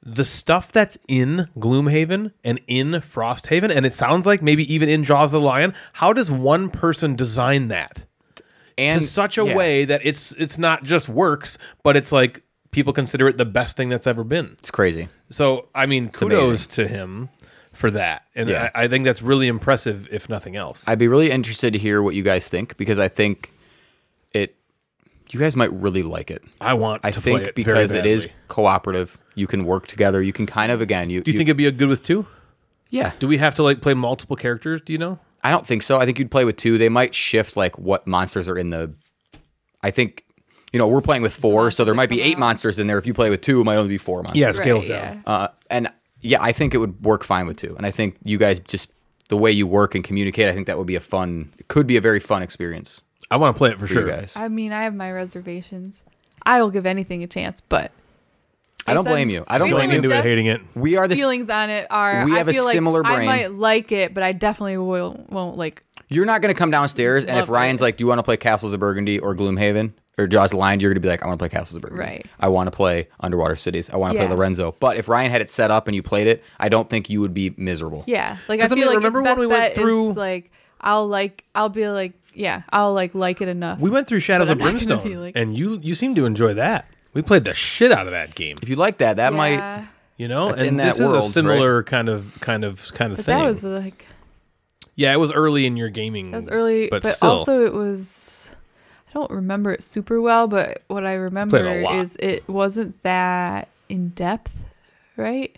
the 0.08 0.24
stuff 0.24 0.70
that's 0.70 0.96
in 1.08 1.48
Gloomhaven 1.58 2.30
and 2.44 2.60
in 2.68 2.92
Frosthaven, 2.92 3.74
and 3.74 3.84
it 3.84 3.92
sounds 3.92 4.24
like 4.26 4.40
maybe 4.40 4.72
even 4.72 4.88
in 4.88 5.02
Jaws 5.02 5.32
of 5.34 5.40
the 5.40 5.46
Lion. 5.46 5.74
How 5.94 6.12
does 6.12 6.30
one 6.30 6.70
person 6.70 7.16
design 7.16 7.68
that? 7.68 8.04
And 8.78 9.00
to 9.00 9.06
such 9.06 9.38
a 9.38 9.44
yeah. 9.46 9.54
way 9.56 9.84
that 9.84 10.00
it's 10.04 10.32
it's 10.32 10.58
not 10.58 10.84
just 10.84 11.08
works, 11.08 11.58
but 11.82 11.96
it's 11.96 12.12
like 12.12 12.42
people 12.70 12.92
consider 12.92 13.28
it 13.28 13.36
the 13.38 13.44
best 13.44 13.76
thing 13.76 13.88
that's 13.88 14.06
ever 14.06 14.24
been. 14.24 14.56
It's 14.58 14.70
crazy. 14.70 15.08
So 15.30 15.68
I 15.74 15.86
mean, 15.86 16.10
kudos 16.10 16.66
to 16.68 16.86
him 16.86 17.28
for 17.72 17.90
that, 17.90 18.24
and 18.34 18.48
Yeah. 18.48 18.70
I, 18.74 18.84
I 18.84 18.88
think 18.88 19.04
that's 19.04 19.20
really 19.22 19.48
impressive, 19.48 20.08
if 20.10 20.28
nothing 20.28 20.56
else. 20.56 20.86
I'd 20.88 20.98
be 20.98 21.08
really 21.08 21.30
interested 21.30 21.72
to 21.74 21.78
hear 21.78 22.02
what 22.02 22.14
you 22.14 22.22
guys 22.22 22.48
think 22.48 22.76
because 22.76 22.98
I 22.98 23.08
think 23.08 23.52
it 24.32 24.56
You 25.30 25.40
guys 25.40 25.56
might 25.56 25.72
really 25.72 26.02
like 26.02 26.30
it. 26.30 26.42
I 26.60 26.74
want 26.74 27.00
I 27.04 27.10
think 27.10 27.54
because 27.54 27.92
it 27.92 28.06
is 28.06 28.28
cooperative. 28.48 29.18
You 29.34 29.46
can 29.46 29.64
work 29.64 29.86
together. 29.86 30.22
You 30.22 30.32
can 30.32 30.46
kind 30.46 30.72
of 30.72 30.80
again. 30.80 31.10
You 31.10 31.20
Do 31.20 31.30
you 31.30 31.36
think 31.36 31.48
it'd 31.48 31.56
be 31.58 31.66
a 31.66 31.72
good 31.72 31.88
with 31.88 32.02
two? 32.02 32.26
Yeah. 32.88 33.12
Do 33.18 33.26
we 33.26 33.38
have 33.38 33.54
to 33.56 33.62
like 33.62 33.80
play 33.82 33.94
multiple 33.94 34.36
characters? 34.36 34.80
Do 34.80 34.92
you 34.92 34.98
know? 34.98 35.18
I 35.46 35.50
don't 35.50 35.66
think 35.66 35.82
so. 35.82 35.98
I 36.00 36.04
think 36.06 36.18
you'd 36.18 36.30
play 36.30 36.44
with 36.44 36.56
two. 36.56 36.76
They 36.78 36.88
might 36.88 37.14
shift 37.14 37.56
like 37.56 37.78
what 37.78 38.06
monsters 38.06 38.48
are 38.48 38.58
in 38.58 38.70
the. 38.70 38.92
I 39.82 39.90
think, 39.92 40.24
you 40.72 40.78
know, 40.78 40.88
we're 40.88 41.00
playing 41.00 41.22
with 41.22 41.34
four, 41.34 41.70
so 41.70 41.84
there 41.84 41.94
might 41.94 42.08
be 42.08 42.20
eight 42.20 42.34
out. 42.34 42.40
monsters 42.40 42.78
in 42.78 42.86
there. 42.88 42.98
If 42.98 43.06
you 43.06 43.14
play 43.14 43.30
with 43.30 43.42
two, 43.42 43.60
it 43.60 43.64
might 43.64 43.76
only 43.76 43.88
be 43.88 43.98
four 43.98 44.18
monsters. 44.22 44.38
Yeah, 44.40 44.52
scales 44.52 44.88
Right, 44.88 45.00
down. 45.00 45.22
yeah. 45.26 45.32
Uh, 45.32 45.48
and 45.70 45.88
yeah, 46.20 46.42
I 46.42 46.50
think 46.52 46.74
it 46.74 46.78
would 46.78 47.04
work 47.04 47.22
fine 47.22 47.46
with 47.46 47.56
two. 47.58 47.74
And 47.76 47.86
I 47.86 47.90
think 47.92 48.16
you 48.24 48.38
guys 48.38 48.58
just 48.58 48.90
the 49.28 49.36
way 49.36 49.52
you 49.52 49.66
work 49.66 49.94
and 49.94 50.02
communicate, 50.02 50.48
I 50.48 50.52
think 50.52 50.66
that 50.66 50.78
would 50.78 50.86
be 50.86 50.96
a 50.96 51.00
fun. 51.00 51.52
It 51.58 51.68
could 51.68 51.86
be 51.86 51.96
a 51.96 52.00
very 52.00 52.18
fun 52.20 52.42
experience 52.42 53.02
I 53.30 53.36
want 53.36 53.54
to 53.54 53.58
play 53.58 53.70
it 53.70 53.74
for 53.78 53.86
for 53.86 53.94
sure. 53.94 54.02
you 54.06 54.12
guys. 54.12 54.36
I 54.36 54.48
mean, 54.48 54.72
I 54.72 54.82
have 54.84 54.94
my 54.94 55.10
reservations. 55.12 56.04
I 56.44 56.60
will 56.60 56.70
give 56.70 56.86
anything 56.86 57.22
a 57.24 57.26
chance, 57.26 57.60
but 57.60 57.90
I 58.86 58.94
don't 58.94 59.04
blame 59.04 59.28
you. 59.30 59.44
I 59.48 59.58
don't 59.58 59.66
based 59.68 59.76
Going 59.76 59.88
blame 59.88 59.90
you. 59.90 59.96
into 59.96 60.08
it, 60.10 60.12
Jeff's 60.12 60.24
hating 60.26 60.46
it. 60.46 60.60
We 60.74 60.96
are 60.96 61.06
the. 61.08 61.14
s- 61.14 61.18
feelings 61.20 61.50
on 61.50 61.70
it 61.70 61.86
are. 61.90 62.24
We 62.24 62.34
I 62.34 62.38
have 62.38 62.48
a 62.48 62.52
feel 62.52 62.64
like 62.64 62.72
similar 62.74 63.02
I 63.06 63.14
brain. 63.16 63.26
might 63.26 63.52
like 63.52 63.92
it, 63.92 64.14
but 64.14 64.22
I 64.22 64.32
definitely 64.32 64.78
will 64.78 65.24
won't 65.28 65.56
like. 65.56 65.82
You're 66.08 66.26
not 66.26 66.40
going 66.40 66.54
to 66.54 66.58
come 66.58 66.70
downstairs, 66.70 67.24
and 67.24 67.32
if 67.38 67.42
Love 67.42 67.48
Ryan's 67.50 67.80
it. 67.80 67.84
like, 67.84 67.96
"Do 67.96 68.04
you 68.04 68.08
want 68.08 68.20
to 68.20 68.22
play 68.22 68.36
Castles 68.36 68.72
of 68.72 68.78
Burgundy 68.80 69.18
or 69.18 69.34
Gloomhaven 69.34 69.92
or 70.18 70.28
Jaws 70.28 70.52
of 70.52 70.56
the 70.56 70.60
Lion?" 70.60 70.78
You're 70.78 70.90
going 70.90 70.94
to 70.96 71.00
be 71.00 71.08
like, 71.08 71.22
"I 71.22 71.26
want 71.26 71.38
to 71.38 71.42
play 71.42 71.48
Castles 71.48 71.74
of 71.76 71.82
Burgundy. 71.82 72.04
Right. 72.04 72.26
I 72.38 72.46
want 72.48 72.68
to 72.68 72.70
play 72.70 73.08
Underwater 73.18 73.56
Cities. 73.56 73.90
I 73.90 73.96
want 73.96 74.12
to 74.14 74.18
Yeah. 74.20 74.26
play 74.26 74.36
Lorenzo." 74.36 74.76
But 74.78 74.98
if 74.98 75.08
Ryan 75.08 75.32
had 75.32 75.40
it 75.40 75.50
set 75.50 75.70
up 75.72 75.88
and 75.88 75.96
you 75.96 76.02
played 76.04 76.28
it, 76.28 76.44
I 76.60 76.68
don't 76.68 76.88
think 76.88 77.10
you 77.10 77.20
would 77.22 77.34
be 77.34 77.54
miserable. 77.56 78.04
Yeah, 78.06 78.36
like 78.48 78.60
I 78.60 78.64
'Cause, 78.64 78.72
I 78.72 78.74
feel 78.76 78.84
mean, 78.84 78.86
like 78.88 78.96
remember 78.98 79.18
its 79.20 79.24
when 79.24 79.32
best 79.32 79.40
we 79.40 79.46
went 79.46 79.60
bet 79.64 79.74
through- 79.74 80.10
is 80.10 80.16
like 80.16 80.52
I'll 80.80 81.08
like 81.08 81.42
I'll 81.56 81.70
be 81.70 81.88
like 81.88 82.12
yeah 82.34 82.62
I'll 82.70 82.92
like 82.94 83.14
like 83.16 83.40
it 83.40 83.48
enough. 83.48 83.80
We 83.80 83.90
went 83.90 84.06
through 84.06 84.20
Shadows 84.20 84.46
But 84.48 84.52
of 84.52 84.58
I'm 84.60 84.64
not 84.64 84.72
gonna 84.80 84.86
Brimstone, 84.86 85.10
be 85.10 85.16
like- 85.16 85.32
and 85.36 85.56
you 85.58 85.80
you 85.82 85.94
seem 85.96 86.14
to 86.14 86.24
enjoy 86.26 86.54
that. 86.54 86.86
We 87.16 87.22
played 87.22 87.44
the 87.44 87.54
shit 87.54 87.92
out 87.92 88.04
of 88.06 88.12
that 88.12 88.34
game. 88.34 88.58
If 88.60 88.68
you 88.68 88.76
like 88.76 88.98
that, 88.98 89.16
that 89.16 89.32
might. 89.32 89.86
You 90.18 90.28
know, 90.28 90.48
That's 90.48 90.62
and 90.62 90.68
in 90.68 90.76
that 90.76 90.84
this 90.84 91.00
is 91.00 91.10
world, 91.10 91.24
a 91.24 91.28
similar 91.28 91.82
kind 91.82 92.08
of 92.08 92.38
kind 92.40 92.64
of 92.64 92.90
kind 92.94 93.12
of 93.12 93.18
but 93.18 93.26
thing. 93.26 93.38
that 93.38 93.44
was 93.44 93.64
like 93.64 94.06
yeah, 94.94 95.12
it 95.12 95.18
was 95.18 95.30
early 95.30 95.66
in 95.66 95.76
your 95.76 95.90
gaming. 95.90 96.30
that 96.30 96.38
was 96.38 96.48
early, 96.48 96.88
but, 96.88 97.02
but, 97.02 97.12
still, 97.12 97.30
also 97.30 97.64
it 97.66 97.74
was. 97.74 98.56
I 99.08 99.12
don't 99.12 99.30
remember 99.30 99.72
it 99.72 99.82
super 99.82 100.20
well, 100.20 100.48
but 100.48 100.82
what 100.88 101.06
I 101.06 101.14
remember 101.14 101.60
Played 101.60 101.84
lot. 101.84 101.96
is 101.96 102.16
it 102.16 102.48
wasn't 102.48 103.02
that 103.02 103.68
in 103.88 104.10
depth, 104.10 104.56
right? 105.16 105.56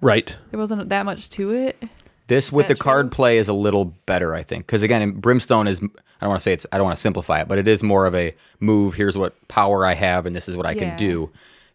right. 0.00 0.36
There 0.50 0.58
wasn't 0.58 0.88
that 0.88 1.04
much 1.04 1.28
to 1.30 1.52
it. 1.52 1.82
This 2.28 2.50
with 2.50 2.68
the 2.68 2.74
that 2.74 2.80
card 2.80 3.12
play 3.12 3.38
is 3.38 3.48
a 3.48 3.52
little 3.52 3.86
better, 4.06 4.34
I 4.34 4.44
think, 4.44 4.66
because 4.66 4.82
again, 4.82 5.02
in 5.02 5.20
Brimstone 5.20 5.66
is. 5.66 5.80
I 6.20 6.24
don't 6.24 6.30
want 6.30 6.40
to 6.40 6.42
say 6.44 6.52
it's. 6.52 6.66
I 6.72 6.78
don't 6.78 6.84
want 6.84 6.96
to 6.96 7.00
simplify 7.02 7.40
it, 7.40 7.48
but 7.48 7.58
it 7.58 7.68
is 7.68 7.82
more 7.82 8.06
of 8.06 8.14
a 8.14 8.34
move. 8.60 8.94
Here's 8.94 9.18
what 9.18 9.34
power 9.48 9.84
I 9.84 9.94
have, 9.94 10.26
and 10.26 10.34
this 10.34 10.48
is 10.48 10.56
what 10.56 10.66
I 10.66 10.72
Yeah. 10.72 10.88
can 10.90 10.96
do. 10.96 11.30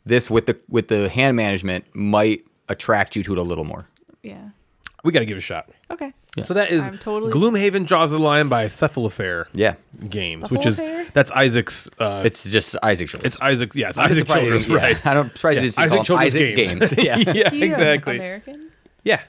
This 0.05 0.29
with 0.31 0.47
the 0.47 0.57
with 0.69 0.87
the 0.87 1.09
hand 1.09 1.37
management 1.37 1.85
might 1.93 2.43
attract 2.69 3.15
you 3.15 3.23
to 3.23 3.33
it 3.33 3.37
a 3.37 3.43
little 3.43 3.63
more. 3.65 3.87
Yeah. 4.23 4.49
We 5.03 5.11
got 5.11 5.19
to 5.19 5.25
give 5.25 5.35
it 5.37 5.39
a 5.39 5.43
shot. 5.43 5.69
Okay. 5.89 6.13
So 6.43 6.53
that 6.53 6.71
is 6.71 6.87
totally- 7.01 7.31
Gloomhaven 7.31 7.85
Jaws 7.85 8.13
of 8.13 8.19
the 8.19 8.25
Lion 8.25 8.47
by 8.49 8.67
Cephalofair 8.67 9.45
Yeah, 9.53 9.73
Games, 10.09 10.49
which 10.49 10.65
is 10.65 10.79
that's 11.13 11.29
Isaac's. 11.31 11.89
Uh, 11.99 12.21
it's 12.25 12.49
just 12.49 12.75
Isaac 12.81 13.09
Shoulders. 13.09 13.25
it's 13.33 13.41
Isaac. 13.41 13.75
Yes, 13.75 13.97
I'm 13.97 14.05
Isaac 14.05 14.19
surprised 14.19 14.45
you 14.45 14.51
Childres. 14.53 14.59
didn't- 14.61 14.71
yeah, 14.71 14.77
Right. 14.77 15.05
I 15.05 15.13
don't 15.13 15.31
surprised 15.35 15.57
Yeah, 15.57 15.63
you 15.63 15.69
didn't 15.71 15.83
Isaac 15.85 16.05
call 16.07 16.17
him 16.17 16.23
Isaac 16.23 16.55
Games. 16.55 16.73
Games. 16.73 16.93
yeah. 16.97 17.17
yeah, 17.17 17.49
He, 17.49 17.63
exactly. 17.63 18.15
American. 18.15 18.69
Yeah. 19.03 19.19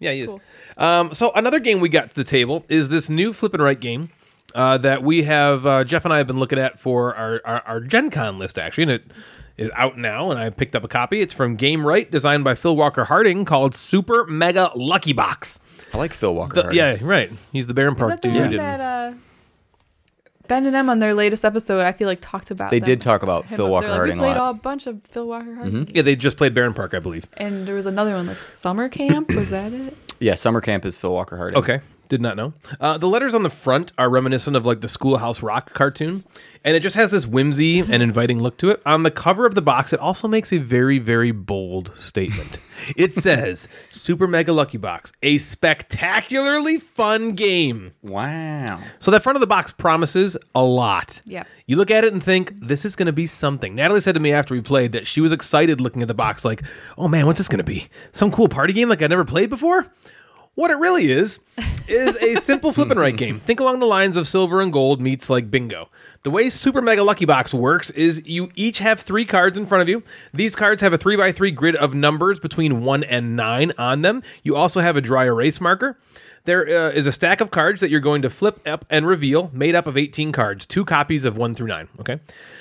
Yeah, 0.00 0.12
he 0.12 0.20
is. 0.22 0.36
Um, 0.78 1.12
so 1.12 1.32
another 1.34 1.58
game 1.60 1.80
we 1.80 1.88
got 1.90 2.08
to 2.10 2.14
the 2.14 2.24
table 2.24 2.64
is 2.68 2.88
this 2.88 3.08
new 3.10 3.32
flip 3.32 3.52
and 3.54 3.62
write 3.62 3.80
game 3.80 4.10
uh, 4.54 4.78
that 4.78 5.02
we 5.02 5.22
have 5.24 5.66
uh, 5.66 5.84
Jeff 5.84 6.04
and 6.04 6.12
I 6.14 6.18
have 6.18 6.26
been 6.26 6.38
looking 6.40 6.58
at 6.58 6.78
for 6.80 7.14
our, 7.14 7.40
our, 7.44 7.62
our 7.66 7.80
Gen 7.80 8.10
Con 8.10 8.38
list 8.38 8.58
actually, 8.58 8.82
and 8.84 8.92
it 8.92 9.04
is 9.56 9.70
out 9.74 9.98
now, 9.98 10.30
and 10.30 10.38
I 10.38 10.50
picked 10.50 10.74
up 10.76 10.84
a 10.84 10.88
copy. 10.88 11.20
It's 11.20 11.32
from 11.32 11.56
Gamewright, 11.56 12.10
designed 12.10 12.44
by 12.44 12.54
Phil 12.54 12.76
Walker 12.76 13.04
Harding, 13.04 13.44
called 13.44 13.74
Super 13.74 14.24
Mega 14.26 14.70
Lucky 14.74 15.12
Box. 15.12 15.60
I 15.92 15.98
like 15.98 16.12
Phil 16.12 16.34
Walker. 16.34 16.54
The- 16.54 16.62
Harding. 16.62 16.78
yeah, 16.78 16.96
right. 17.02 17.30
He's 17.52 17.66
the 17.66 17.74
Barenpark 17.74 18.20
dude. 18.20 18.34
one 18.34 18.42
and- 18.44 18.58
that 18.58 18.80
uh, 18.80 19.14
Ben 20.46 20.64
and 20.64 20.74
M 20.74 20.88
on 20.88 20.98
their 20.98 21.12
latest 21.12 21.44
episode? 21.44 21.80
I 21.80 21.92
feel 21.92 22.08
like 22.08 22.20
talked 22.22 22.50
about. 22.50 22.70
They 22.70 22.78
them. 22.78 22.86
did 22.86 23.00
talk 23.02 23.22
about 23.22 23.44
Him 23.46 23.56
Phil 23.58 23.68
Walker 23.68 23.88
like, 23.88 23.96
Harding. 23.96 24.18
a 24.18 24.22
We 24.22 24.28
played 24.28 24.38
lot. 24.38 24.50
a 24.50 24.54
bunch 24.54 24.86
of 24.86 25.02
Phil 25.10 25.26
Walker 25.28 25.54
Harding, 25.54 25.90
yeah, 25.94 26.00
they 26.02 26.16
just 26.16 26.36
played 26.38 26.54
Barenpark, 26.54 26.94
I 26.94 27.00
believe. 27.00 27.26
and 27.36 27.66
there 27.68 27.74
was 27.74 27.84
another 27.86 28.14
one 28.14 28.26
like 28.28 28.38
Summer 28.38 28.88
Camp. 28.88 29.30
was 29.34 29.50
that 29.50 29.72
it? 29.74 29.94
Yeah, 30.20 30.34
Summer 30.36 30.60
Camp 30.62 30.84
is 30.86 30.96
Phil 30.96 31.12
Walker 31.12 31.36
Harding. 31.36 31.58
Okay. 31.58 31.80
Did 32.08 32.22
not 32.22 32.36
know. 32.36 32.54
Uh, 32.80 32.96
the 32.96 33.06
letters 33.06 33.34
on 33.34 33.42
the 33.42 33.50
front 33.50 33.92
are 33.98 34.08
reminiscent 34.08 34.56
of 34.56 34.64
like 34.64 34.80
the 34.80 34.88
Schoolhouse 34.88 35.42
Rock 35.42 35.74
cartoon, 35.74 36.24
and 36.64 36.74
it 36.74 36.80
just 36.80 36.96
has 36.96 37.10
this 37.10 37.26
whimsy 37.26 37.80
and 37.80 38.02
inviting 38.02 38.40
look 38.40 38.56
to 38.58 38.70
it. 38.70 38.80
On 38.86 39.02
the 39.02 39.10
cover 39.10 39.44
of 39.44 39.54
the 39.54 39.60
box, 39.60 39.92
it 39.92 40.00
also 40.00 40.26
makes 40.26 40.50
a 40.52 40.58
very, 40.58 40.98
very 40.98 41.32
bold 41.32 41.94
statement. 41.94 42.58
It 42.96 43.12
says, 43.14 43.68
Super 43.90 44.26
Mega 44.26 44.54
Lucky 44.54 44.78
Box, 44.78 45.12
a 45.22 45.36
spectacularly 45.38 46.78
fun 46.78 47.32
game. 47.32 47.92
Wow. 48.02 48.80
So 48.98 49.10
that 49.10 49.22
front 49.22 49.36
of 49.36 49.40
the 49.40 49.46
box 49.46 49.70
promises 49.70 50.36
a 50.54 50.62
lot. 50.62 51.20
Yep. 51.26 51.46
You 51.66 51.76
look 51.76 51.90
at 51.90 52.04
it 52.04 52.14
and 52.14 52.22
think 52.22 52.52
this 52.58 52.86
is 52.86 52.96
going 52.96 53.06
to 53.06 53.12
be 53.12 53.26
something. 53.26 53.74
Natalie 53.74 54.00
said 54.00 54.14
to 54.14 54.20
me 54.20 54.32
after 54.32 54.54
we 54.54 54.62
played 54.62 54.92
that 54.92 55.06
she 55.06 55.20
was 55.20 55.32
excited 55.32 55.80
looking 55.80 56.00
at 56.00 56.08
the 56.08 56.14
box, 56.14 56.42
like, 56.44 56.62
"Oh 56.96 57.08
man, 57.08 57.26
what's 57.26 57.36
this 57.38 57.48
going 57.48 57.58
to 57.58 57.64
be? 57.64 57.88
Some 58.12 58.30
cool 58.30 58.48
party 58.48 58.72
game 58.72 58.88
like 58.88 59.02
I 59.02 59.06
never 59.08 59.26
played 59.26 59.50
before." 59.50 59.92
What 60.58 60.72
it 60.72 60.78
really 60.78 61.12
is 61.12 61.38
is 61.86 62.16
a 62.16 62.34
simple 62.40 62.72
flip 62.72 62.90
and 62.90 62.98
write 62.98 63.16
game. 63.16 63.38
Think 63.38 63.60
along 63.60 63.78
the 63.78 63.86
lines 63.86 64.16
of 64.16 64.26
silver 64.26 64.60
and 64.60 64.72
gold 64.72 65.00
meets 65.00 65.30
like 65.30 65.52
bingo. 65.52 65.88
The 66.24 66.32
way 66.32 66.50
Super 66.50 66.82
Mega 66.82 67.04
Lucky 67.04 67.26
Box 67.26 67.54
works 67.54 67.90
is 67.90 68.26
you 68.26 68.50
each 68.56 68.80
have 68.80 68.98
three 68.98 69.24
cards 69.24 69.56
in 69.56 69.66
front 69.66 69.82
of 69.82 69.88
you. 69.88 70.02
These 70.34 70.56
cards 70.56 70.82
have 70.82 70.92
a 70.92 70.98
three 70.98 71.14
by 71.14 71.30
three 71.30 71.52
grid 71.52 71.76
of 71.76 71.94
numbers 71.94 72.40
between 72.40 72.82
one 72.82 73.04
and 73.04 73.36
nine 73.36 73.72
on 73.78 74.02
them. 74.02 74.20
You 74.42 74.56
also 74.56 74.80
have 74.80 74.96
a 74.96 75.00
dry 75.00 75.26
erase 75.26 75.60
marker. 75.60 75.96
There 76.44 76.66
uh, 76.66 76.90
is 76.90 77.06
a 77.06 77.12
stack 77.12 77.40
of 77.40 77.50
cards 77.50 77.80
that 77.80 77.90
you're 77.90 78.00
going 78.00 78.22
to 78.22 78.30
flip 78.30 78.60
up 78.66 78.84
and 78.90 79.06
reveal, 79.06 79.50
made 79.52 79.74
up 79.74 79.86
of 79.86 79.96
18 79.96 80.32
cards, 80.32 80.66
two 80.66 80.84
copies 80.84 81.24
of 81.24 81.36
1 81.36 81.54
through 81.54 81.66
9. 81.66 81.88
Okay. 82.00 82.20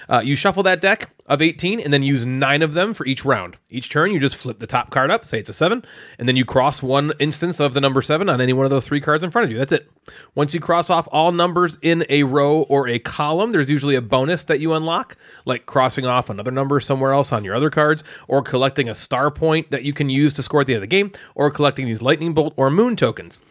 Uh, 0.09 0.21
you 0.23 0.35
shuffle 0.35 0.63
that 0.63 0.81
deck 0.81 1.11
of 1.27 1.41
18 1.41 1.79
and 1.79 1.91
then 1.91 2.03
use 2.03 2.25
nine 2.25 2.61
of 2.61 2.73
them 2.73 2.93
for 2.93 3.05
each 3.05 3.25
round. 3.25 3.57
Each 3.69 3.89
turn, 3.89 4.11
you 4.11 4.19
just 4.19 4.35
flip 4.35 4.59
the 4.59 4.67
top 4.67 4.89
card 4.89 5.11
up, 5.11 5.25
say 5.25 5.39
it's 5.39 5.49
a 5.49 5.53
7, 5.53 5.83
and 6.17 6.27
then 6.27 6.35
you 6.35 6.45
cross 6.45 6.81
one 6.81 7.13
instance 7.19 7.59
of 7.59 7.73
the 7.73 7.81
number 7.81 8.01
7 8.01 8.29
on 8.29 8.41
any 8.41 8.53
one 8.53 8.65
of 8.65 8.71
those 8.71 8.87
three 8.87 9.01
cards 9.01 9.23
in 9.23 9.31
front 9.31 9.45
of 9.45 9.51
you. 9.51 9.57
That's 9.57 9.73
it. 9.73 9.91
Once 10.35 10.53
you 10.53 10.59
cross 10.59 10.89
off 10.89 11.07
all 11.11 11.31
numbers 11.31 11.77
in 11.81 12.05
a 12.09 12.23
row 12.23 12.63
or 12.63 12.87
a 12.87 12.99
column, 12.99 13.51
there's 13.51 13.69
usually 13.69 13.95
a 13.95 14.01
bonus 14.01 14.43
that 14.45 14.59
you 14.59 14.73
unlock, 14.73 15.17
like 15.45 15.65
crossing 15.65 16.05
off 16.05 16.29
another 16.29 16.51
number 16.51 16.79
somewhere 16.79 17.11
else 17.11 17.33
on 17.33 17.43
your 17.43 17.55
other 17.55 17.69
cards, 17.69 18.03
or 18.27 18.41
collecting 18.41 18.87
a 18.87 18.95
star 18.95 19.29
point 19.29 19.69
that 19.71 19.83
you 19.83 19.93
can 19.93 20.09
use 20.09 20.33
to 20.33 20.43
score 20.43 20.61
at 20.61 20.67
the 20.67 20.73
end 20.73 20.83
of 20.83 20.89
the 20.89 20.95
game, 20.95 21.11
or 21.35 21.51
collecting 21.51 21.85
these 21.85 22.01
lightning 22.01 22.33
bolt 22.33 22.53
or 22.55 22.71
moon 22.71 22.95
tokens. 22.95 23.41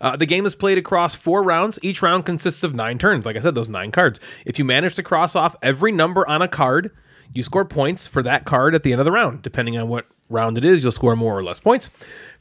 Uh, 0.00 0.16
the 0.16 0.26
game 0.26 0.46
is 0.46 0.54
played 0.54 0.78
across 0.78 1.14
four 1.14 1.42
rounds. 1.42 1.78
Each 1.82 2.02
round 2.02 2.24
consists 2.24 2.62
of 2.62 2.74
nine 2.74 2.98
turns. 2.98 3.26
Like 3.26 3.36
I 3.36 3.40
said, 3.40 3.54
those 3.54 3.68
nine 3.68 3.90
cards. 3.90 4.20
If 4.44 4.58
you 4.58 4.64
manage 4.64 4.94
to 4.96 5.02
cross 5.02 5.34
off 5.34 5.56
every 5.62 5.92
number 5.92 6.28
on 6.28 6.42
a 6.42 6.48
card, 6.48 6.90
you 7.34 7.42
score 7.42 7.64
points 7.64 8.06
for 8.06 8.22
that 8.22 8.44
card 8.44 8.74
at 8.74 8.82
the 8.82 8.92
end 8.92 9.00
of 9.00 9.04
the 9.04 9.12
round. 9.12 9.42
Depending 9.42 9.78
on 9.78 9.88
what 9.88 10.06
round 10.28 10.58
it 10.58 10.64
is, 10.64 10.82
you'll 10.82 10.92
score 10.92 11.16
more 11.16 11.36
or 11.36 11.42
less 11.42 11.60
points. 11.60 11.90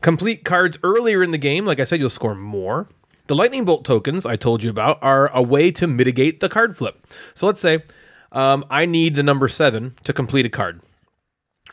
Complete 0.02 0.44
cards 0.44 0.78
earlier 0.84 1.24
in 1.24 1.32
the 1.32 1.38
game, 1.38 1.66
like 1.66 1.80
I 1.80 1.84
said, 1.84 2.00
you'll 2.00 2.10
score 2.10 2.36
more. 2.36 2.88
The 3.28 3.36
lightning 3.36 3.66
bolt 3.66 3.84
tokens 3.84 4.26
I 4.26 4.38
told 4.38 4.64
you 4.64 4.70
about 4.70 5.00
are 5.02 5.28
a 5.36 5.42
way 5.42 5.72
to 5.72 5.88
mitigate 5.88 6.40
the 6.40 6.48
card 6.48 6.78
flip. 6.78 7.06
So 7.34 7.46
let's 7.46 7.60
say 7.60 7.84
um, 8.32 8.64
I 8.70 8.86
need 8.86 9.16
the 9.16 9.24
number 9.24 9.48
seven 9.48 9.96
to 10.04 10.14
complete 10.14 10.46
a 10.46 10.50
card 10.50 10.82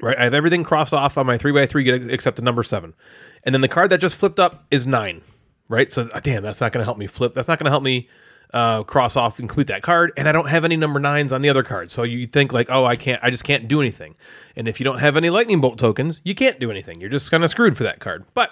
right? 0.01 0.19
I 0.19 0.25
have 0.25 0.35
everything 0.35 0.65
crossed 0.65 0.95
off 0.95 1.19
on 1.19 1.27
my 1.27 1.39
three 1.39 1.53
by 1.53 1.67
three 1.67 1.89
except 2.11 2.37
the 2.37 2.43
number 2.43 2.63
seven, 2.63 2.95
and 3.43 3.55
then 3.55 3.61
the 3.61 3.69
card 3.69 3.91
that 3.91 4.01
just 4.01 4.17
flipped 4.17 4.41
up 4.41 4.65
is 4.71 4.87
nine, 4.87 5.23
right? 5.69 5.91
So 5.91 6.09
uh, 6.13 6.21
damn, 6.21 6.43
that's 6.43 6.61
not 6.61 6.73
going 6.73 6.81
to 6.81 6.85
help 6.85 6.99
me 6.99 7.07
flip. 7.07 7.35
That's 7.35 7.49
not 7.49 7.59
going 7.59 7.67
to 7.67 7.71
help 7.71 7.83
me 7.83 8.09
uh, 8.53 8.85
cross 8.85 9.17
off 9.17 9.39
and 9.39 9.49
complete 9.49 9.67
that 9.67 9.83
card, 9.83 10.13
and 10.17 10.29
I 10.29 10.33
don't 10.33 10.49
have 10.49 10.65
any 10.65 10.77
number 10.77 11.01
nines 11.01 11.33
on 11.33 11.43
the 11.43 11.49
other 11.49 11.63
card. 11.63 11.91
So 11.91 12.05
you 12.05 12.27
think 12.27 12.53
like, 12.53 12.71
oh, 12.71 12.85
I 12.85 12.95
can't, 12.95 13.23
I 13.23 13.31
just 13.31 13.45
can't 13.45 13.67
do 13.67 13.81
anything. 13.81 14.15
And 14.55 14.69
if 14.69 14.79
you 14.79 14.85
don't 14.85 15.01
have 15.01 15.17
any 15.17 15.29
lightning 15.29 15.61
bolt 15.61 15.79
tokens, 15.79 16.21
you 16.25 16.35
can't 16.35 16.61
do 16.61 16.71
anything. 16.71 17.01
You're 17.01 17.11
just 17.11 17.31
kind 17.31 17.43
of 17.43 17.51
screwed 17.51 17.77
for 17.77 17.83
that 17.83 17.99
card. 17.99 18.25
But 18.33 18.51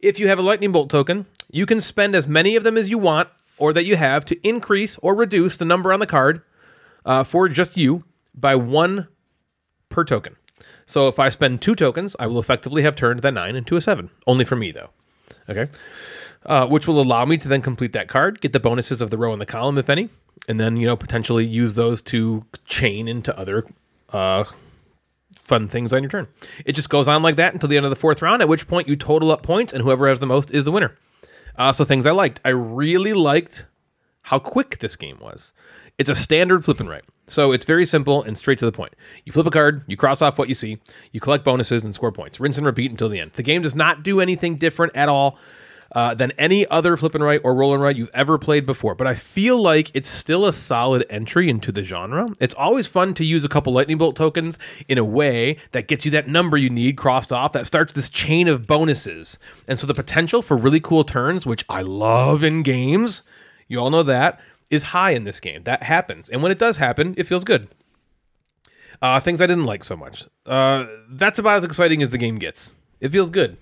if 0.00 0.18
you 0.18 0.28
have 0.28 0.38
a 0.38 0.42
lightning 0.42 0.72
bolt 0.72 0.90
token, 0.90 1.26
you 1.50 1.64
can 1.64 1.80
spend 1.80 2.14
as 2.14 2.26
many 2.26 2.54
of 2.54 2.64
them 2.64 2.76
as 2.76 2.90
you 2.90 2.98
want 2.98 3.28
or 3.56 3.72
that 3.72 3.84
you 3.84 3.96
have 3.96 4.24
to 4.26 4.46
increase 4.46 4.98
or 4.98 5.14
reduce 5.14 5.56
the 5.56 5.64
number 5.64 5.92
on 5.92 6.00
the 6.00 6.06
card 6.06 6.42
uh, 7.04 7.24
for 7.24 7.48
just 7.48 7.76
you 7.76 8.04
by 8.34 8.54
one 8.54 9.08
per 9.88 10.04
token. 10.04 10.36
So 10.86 11.08
if 11.08 11.18
I 11.18 11.28
spend 11.30 11.62
two 11.62 11.74
tokens, 11.74 12.16
I 12.18 12.26
will 12.26 12.40
effectively 12.40 12.82
have 12.82 12.96
turned 12.96 13.20
that 13.20 13.32
nine 13.32 13.56
into 13.56 13.76
a 13.76 13.80
seven. 13.80 14.10
Only 14.26 14.44
for 14.44 14.56
me, 14.56 14.70
though. 14.70 14.90
Okay. 15.48 15.68
Uh, 16.46 16.66
which 16.66 16.88
will 16.88 17.00
allow 17.00 17.26
me 17.26 17.36
to 17.36 17.48
then 17.48 17.60
complete 17.60 17.92
that 17.92 18.08
card, 18.08 18.40
get 18.40 18.54
the 18.54 18.60
bonuses 18.60 19.02
of 19.02 19.10
the 19.10 19.18
row 19.18 19.30
and 19.30 19.42
the 19.42 19.46
column, 19.46 19.76
if 19.76 19.90
any, 19.90 20.08
and 20.48 20.58
then, 20.58 20.78
you 20.78 20.86
know, 20.86 20.96
potentially 20.96 21.44
use 21.44 21.74
those 21.74 22.00
to 22.00 22.46
chain 22.64 23.06
into 23.06 23.38
other 23.38 23.66
uh, 24.08 24.44
fun 25.34 25.68
things 25.68 25.92
on 25.92 26.02
your 26.02 26.10
turn. 26.10 26.28
It 26.64 26.72
just 26.72 26.88
goes 26.88 27.08
on 27.08 27.22
like 27.22 27.36
that 27.36 27.52
until 27.52 27.68
the 27.68 27.76
end 27.76 27.84
of 27.84 27.90
the 27.90 27.96
fourth 27.96 28.22
round, 28.22 28.40
at 28.40 28.48
which 28.48 28.66
point 28.68 28.88
you 28.88 28.96
total 28.96 29.30
up 29.30 29.42
points, 29.42 29.74
and 29.74 29.82
whoever 29.82 30.08
has 30.08 30.18
the 30.18 30.26
most 30.26 30.50
is 30.50 30.64
the 30.64 30.72
winner. 30.72 30.96
Uh, 31.58 31.74
so 31.74 31.84
things 31.84 32.06
I 32.06 32.12
liked. 32.12 32.40
I 32.42 32.50
really 32.50 33.12
liked 33.12 33.66
how 34.22 34.38
quick 34.38 34.78
this 34.78 34.96
game 34.96 35.18
was. 35.20 35.52
It's 35.98 36.08
a 36.08 36.14
standard 36.14 36.64
flip 36.64 36.80
and 36.80 36.88
write. 36.88 37.04
So 37.26 37.52
it's 37.52 37.64
very 37.64 37.84
simple 37.84 38.22
and 38.22 38.38
straight 38.38 38.58
to 38.60 38.64
the 38.64 38.72
point. 38.72 38.94
You 39.24 39.32
flip 39.32 39.46
a 39.46 39.50
card, 39.50 39.84
you 39.86 39.96
cross 39.96 40.22
off 40.22 40.38
what 40.38 40.48
you 40.48 40.54
see, 40.54 40.78
you 41.12 41.20
collect 41.20 41.44
bonuses 41.44 41.84
and 41.84 41.94
score 41.94 42.12
points. 42.12 42.40
Rinse 42.40 42.56
and 42.56 42.66
repeat 42.66 42.90
until 42.90 43.08
the 43.08 43.20
end. 43.20 43.32
The 43.34 43.42
game 43.42 43.62
does 43.62 43.74
not 43.74 44.02
do 44.02 44.20
anything 44.20 44.56
different 44.56 44.96
at 44.96 45.08
all 45.08 45.38
uh, 45.92 46.14
than 46.14 46.32
any 46.32 46.66
other 46.68 46.96
flip 46.96 47.14
and 47.14 47.24
write 47.24 47.40
or 47.44 47.54
roll 47.54 47.74
and 47.74 47.82
write 47.82 47.96
you've 47.96 48.10
ever 48.14 48.38
played 48.38 48.66
before. 48.66 48.94
But 48.94 49.06
I 49.06 49.14
feel 49.14 49.60
like 49.60 49.90
it's 49.94 50.08
still 50.08 50.46
a 50.46 50.52
solid 50.52 51.04
entry 51.10 51.48
into 51.48 51.72
the 51.72 51.82
genre. 51.82 52.28
It's 52.40 52.54
always 52.54 52.86
fun 52.86 53.14
to 53.14 53.24
use 53.24 53.44
a 53.44 53.48
couple 53.48 53.72
lightning 53.72 53.98
bolt 53.98 54.16
tokens 54.16 54.58
in 54.88 54.98
a 54.98 55.04
way 55.04 55.56
that 55.72 55.88
gets 55.88 56.04
you 56.04 56.10
that 56.12 56.28
number 56.28 56.56
you 56.56 56.70
need 56.70 56.96
crossed 56.96 57.32
off 57.32 57.52
that 57.52 57.66
starts 57.66 57.92
this 57.92 58.08
chain 58.08 58.48
of 58.48 58.66
bonuses. 58.66 59.38
And 59.66 59.78
so 59.78 59.86
the 59.86 59.94
potential 59.94 60.42
for 60.42 60.56
really 60.56 60.80
cool 60.80 61.04
turns, 61.04 61.46
which 61.46 61.64
I 61.68 61.82
love 61.82 62.44
in 62.44 62.62
games, 62.62 63.22
you 63.68 63.78
all 63.78 63.90
know 63.90 64.02
that, 64.04 64.40
is 64.70 64.84
high 64.84 65.10
in 65.10 65.24
this 65.24 65.40
game. 65.40 65.64
That 65.64 65.82
happens. 65.82 66.28
And 66.28 66.42
when 66.42 66.52
it 66.52 66.58
does 66.58 66.76
happen, 66.76 67.14
it 67.16 67.24
feels 67.24 67.44
good. 67.44 67.68
Uh, 69.02 69.18
things 69.18 69.40
I 69.40 69.46
didn't 69.46 69.64
like 69.64 69.82
so 69.82 69.96
much. 69.96 70.24
Uh, 70.46 70.86
that's 71.08 71.38
about 71.38 71.58
as 71.58 71.64
exciting 71.64 72.02
as 72.02 72.12
the 72.12 72.18
game 72.18 72.38
gets. 72.38 72.76
It 73.00 73.08
feels 73.08 73.30
good. 73.30 73.56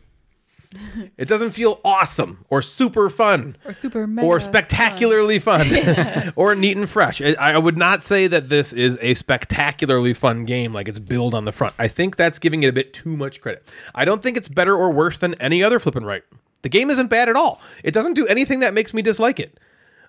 It 1.16 1.28
doesn't 1.28 1.52
feel 1.52 1.80
awesome 1.82 2.44
or 2.50 2.60
super 2.60 3.08
fun 3.08 3.56
Or 3.64 3.72
super 3.72 4.06
or 4.20 4.38
spectacularly 4.38 5.38
fun, 5.38 5.66
or 6.36 6.54
neat 6.54 6.76
and 6.76 6.88
fresh. 6.88 7.22
I, 7.22 7.34
I 7.38 7.58
would 7.58 7.78
not 7.78 8.02
say 8.02 8.26
that 8.26 8.50
this 8.50 8.72
is 8.72 8.98
a 9.00 9.14
spectacularly 9.14 10.12
fun 10.12 10.44
game 10.44 10.72
like 10.74 10.88
it's 10.88 10.98
billed 10.98 11.34
on 11.34 11.46
the 11.46 11.52
front. 11.52 11.74
I 11.78 11.88
think 11.88 12.16
that's 12.16 12.38
giving 12.38 12.62
it 12.62 12.68
a 12.68 12.72
bit 12.72 12.92
too 12.92 13.16
much 13.16 13.40
credit. 13.40 13.72
I 13.94 14.04
don't 14.04 14.22
think 14.22 14.36
it's 14.36 14.48
better 14.48 14.76
or 14.76 14.90
worse 14.90 15.16
than 15.16 15.34
any 15.34 15.62
other 15.62 15.78
flip 15.78 15.96
and 15.96 16.06
write. 16.06 16.24
The 16.62 16.68
game 16.68 16.90
isn't 16.90 17.08
bad 17.08 17.28
at 17.28 17.36
all. 17.36 17.60
It 17.82 17.94
doesn't 17.94 18.14
do 18.14 18.26
anything 18.26 18.60
that 18.60 18.74
makes 18.74 18.92
me 18.92 19.00
dislike 19.00 19.40
it. 19.40 19.58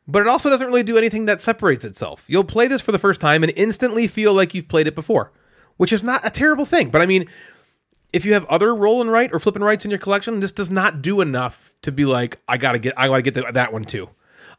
But 0.08 0.24
it 0.24 0.28
also 0.28 0.50
doesn't 0.50 0.68
really 0.68 0.84
do 0.84 0.98
anything 0.98 1.26
that 1.26 1.40
separates 1.40 1.86
itself. 1.86 2.26
You'll 2.28 2.44
play 2.44 2.68
this 2.68 2.82
for 2.82 2.92
the 2.92 2.98
first 3.00 3.22
time 3.22 3.44
and 3.44 3.54
instantly 3.56 4.08
feel 4.08 4.34
like 4.34 4.56
you've 4.56 4.68
played 4.68 4.88
it 4.88 4.96
before, 4.96 5.32
which 5.78 5.94
is 5.94 6.04
not 6.04 6.26
a 6.26 6.32
terrible 6.32 6.66
thing. 6.66 6.90
But 6.90 7.04
I 7.04 7.06
mean, 7.06 7.28
if 8.14 8.26
you 8.26 8.34
have 8.34 8.46
other 8.46 8.74
roll 8.76 9.02
and 9.02 9.12
write 9.12 9.32
or 9.34 9.40
flip 9.40 9.56
and 9.56 9.64
writes 9.64 9.86
in 9.86 9.92
your 9.92 10.00
collection, 10.00 10.40
this 10.40 10.52
does 10.52 10.72
not 10.72 11.02
do 11.02 11.22
enough 11.22 11.72
to 11.84 11.92
be 11.92 12.06
like, 12.06 12.40
I 12.48 12.58
gotta 12.58 12.80
get, 12.80 12.94
I 12.98 13.08
gotta 13.08 13.22
get 13.22 13.34
that, 13.36 13.54
that 13.54 13.72
one 13.74 13.84
too, 13.84 14.10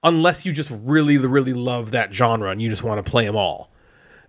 unless 0.03 0.47
you 0.47 0.53
just 0.53 0.71
really, 0.73 1.19
really 1.19 1.53
love 1.55 1.91
that 1.91 2.15
genre 2.15 2.51
and 2.51 2.63
you 2.63 2.71
just 2.71 2.83
want 2.83 3.05
to 3.05 3.11
play 3.11 3.27
them 3.27 3.37
all. 3.37 3.71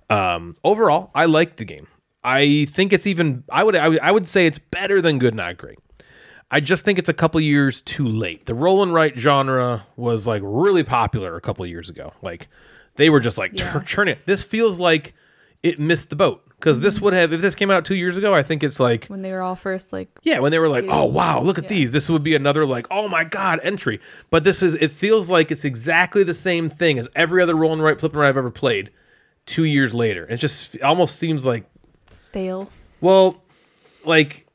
Um, 0.10 0.56
overall, 0.64 1.12
I 1.16 1.26
like 1.26 1.56
the 1.58 1.66
game. 1.66 1.88
I 2.24 2.66
think 2.72 2.94
it's 2.94 3.08
even, 3.08 3.44
I 3.52 3.64
would, 3.64 3.76
I 3.76 3.88
would, 3.90 4.00
I 4.00 4.12
would 4.12 4.28
say 4.28 4.46
it's 4.46 4.60
better 4.60 5.02
than 5.02 5.20
good, 5.20 5.34
not 5.36 5.58
great. 5.58 5.80
I 6.52 6.60
just 6.60 6.84
think 6.84 7.00
it's 7.00 7.08
a 7.10 7.14
couple 7.14 7.40
years 7.40 7.82
too 7.82 8.08
late. 8.08 8.46
The 8.46 8.54
roll 8.54 8.84
and 8.84 8.94
write 8.94 9.16
genre 9.16 9.86
was 9.96 10.28
like 10.28 10.42
really 10.44 10.84
popular 10.84 11.36
a 11.38 11.42
couple 11.42 11.66
years 11.66 11.90
ago. 11.90 12.12
Like 12.22 12.50
they 12.96 13.10
were 13.10 13.22
just 13.22 13.38
like 13.38 13.58
Yeah. 13.58 13.82
churning 13.86 14.16
it. 14.18 14.26
This 14.26 14.44
feels 14.44 14.78
like 14.78 15.14
it 15.64 15.80
missed 15.80 16.10
the 16.10 16.18
boat 16.18 16.44
because 16.62 16.80
this 16.80 17.02
would 17.02 17.14
have 17.14 17.34
if 17.34 17.42
this 17.42 17.56
came 17.56 17.70
out 17.70 17.84
two 17.84 17.96
years 17.96 18.16
ago. 18.18 18.34
I 18.34 18.44
think 18.44 18.64
it's 18.64 18.80
like 18.80 19.08
when 19.08 19.22
they 19.24 19.32
were 19.32 19.42
all 19.42 19.56
first 19.58 19.92
like 19.92 20.10
yeah, 20.24 20.40
when 20.40 20.52
they 20.52 20.60
were 20.60 20.70
like, 20.70 20.86
"Oh 20.88 21.06
wow, 21.06 21.42
look 21.42 21.58
at 21.58 21.66
Yeah. 21.66 21.70
these." 21.72 21.92
This 21.92 22.10
would 22.10 22.24
be 22.24 22.36
another 22.36 22.66
like, 22.66 22.88
"Oh 22.90 23.08
my 23.10 23.24
god, 23.26 23.60
entry." 23.64 24.00
But 24.30 24.44
this 24.44 24.62
is 24.64 24.76
it 24.76 24.92
feels 24.92 25.30
like 25.30 25.52
it's 25.52 25.66
exactly 25.66 26.24
the 26.24 26.34
same 26.34 26.70
thing 26.70 26.98
as 27.00 27.10
every 27.16 27.42
other 27.44 27.56
roll 27.56 27.74
and 27.74 27.84
write 27.84 28.00
flip 28.00 28.14
and 28.14 28.22
write 28.22 28.30
I've 28.30 28.38
ever 28.38 28.52
played 28.52 28.92
2 29.48 29.64
years 29.66 29.94
later. 29.94 30.26
It 30.30 30.38
just 30.38 30.76
it 30.76 30.84
almost 30.84 31.18
seems 31.20 31.46
like 31.46 31.66
stale. 32.12 32.70
well, 33.02 33.42
like 34.06 34.46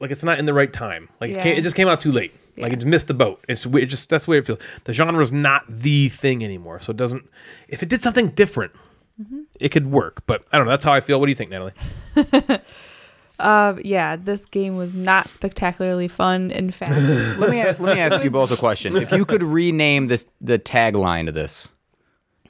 like 0.00 0.10
it's 0.10 0.24
not 0.24 0.38
in 0.38 0.44
the 0.46 0.54
right 0.54 0.72
time. 0.72 1.08
Like 1.20 1.30
it, 1.32 1.42
came, 1.42 1.56
it 1.58 1.62
just 1.62 1.76
came 1.76 1.88
out 1.88 2.00
too 2.00 2.12
late. 2.12 2.32
Like 2.56 2.72
it 2.72 2.76
just 2.76 2.86
missed 2.86 3.08
the 3.08 3.14
boat. 3.14 3.42
It's 3.48 3.64
it 3.64 3.86
just 3.86 4.08
that's 4.10 4.26
the 4.26 4.30
way 4.32 4.38
it 4.38 4.46
feels. 4.46 4.58
The 4.84 4.92
genre 4.92 5.22
is 5.22 5.32
not 5.32 5.64
the 5.68 6.08
thing 6.10 6.44
anymore. 6.44 6.80
So 6.80 6.90
it 6.90 6.96
doesn't 6.96 7.28
if 7.68 7.82
it 7.82 7.88
did 7.88 8.02
something 8.02 8.28
different, 8.30 8.72
Mm-hmm. 9.22 9.40
it 9.60 9.68
could 9.70 9.90
work. 9.90 10.22
But 10.26 10.44
I 10.52 10.58
don't 10.58 10.66
know, 10.66 10.72
that's 10.72 10.84
how 10.84 10.92
I 10.92 11.00
feel. 11.00 11.20
What 11.20 11.26
do 11.26 11.30
you 11.30 11.36
think, 11.36 11.50
Natalie? 11.50 11.72
Uh, 13.38 13.76
yeah, 13.84 14.16
this 14.16 14.44
game 14.46 14.76
was 14.76 14.94
not 14.94 15.28
spectacularly 15.28 16.08
fun. 16.08 16.50
In 16.50 16.70
fact, 16.70 16.92
Let 17.38 17.50
me 17.50 17.62
let 17.64 17.80
me 17.96 18.00
ask 18.00 18.22
you 18.24 18.30
both 18.30 18.50
a 18.52 18.56
question. 18.56 18.96
If 18.96 19.12
you 19.12 19.24
could 19.24 19.42
rename 19.42 20.08
this 20.08 20.26
the 20.40 20.58
tagline 20.58 21.26
to 21.26 21.32
this 21.32 21.68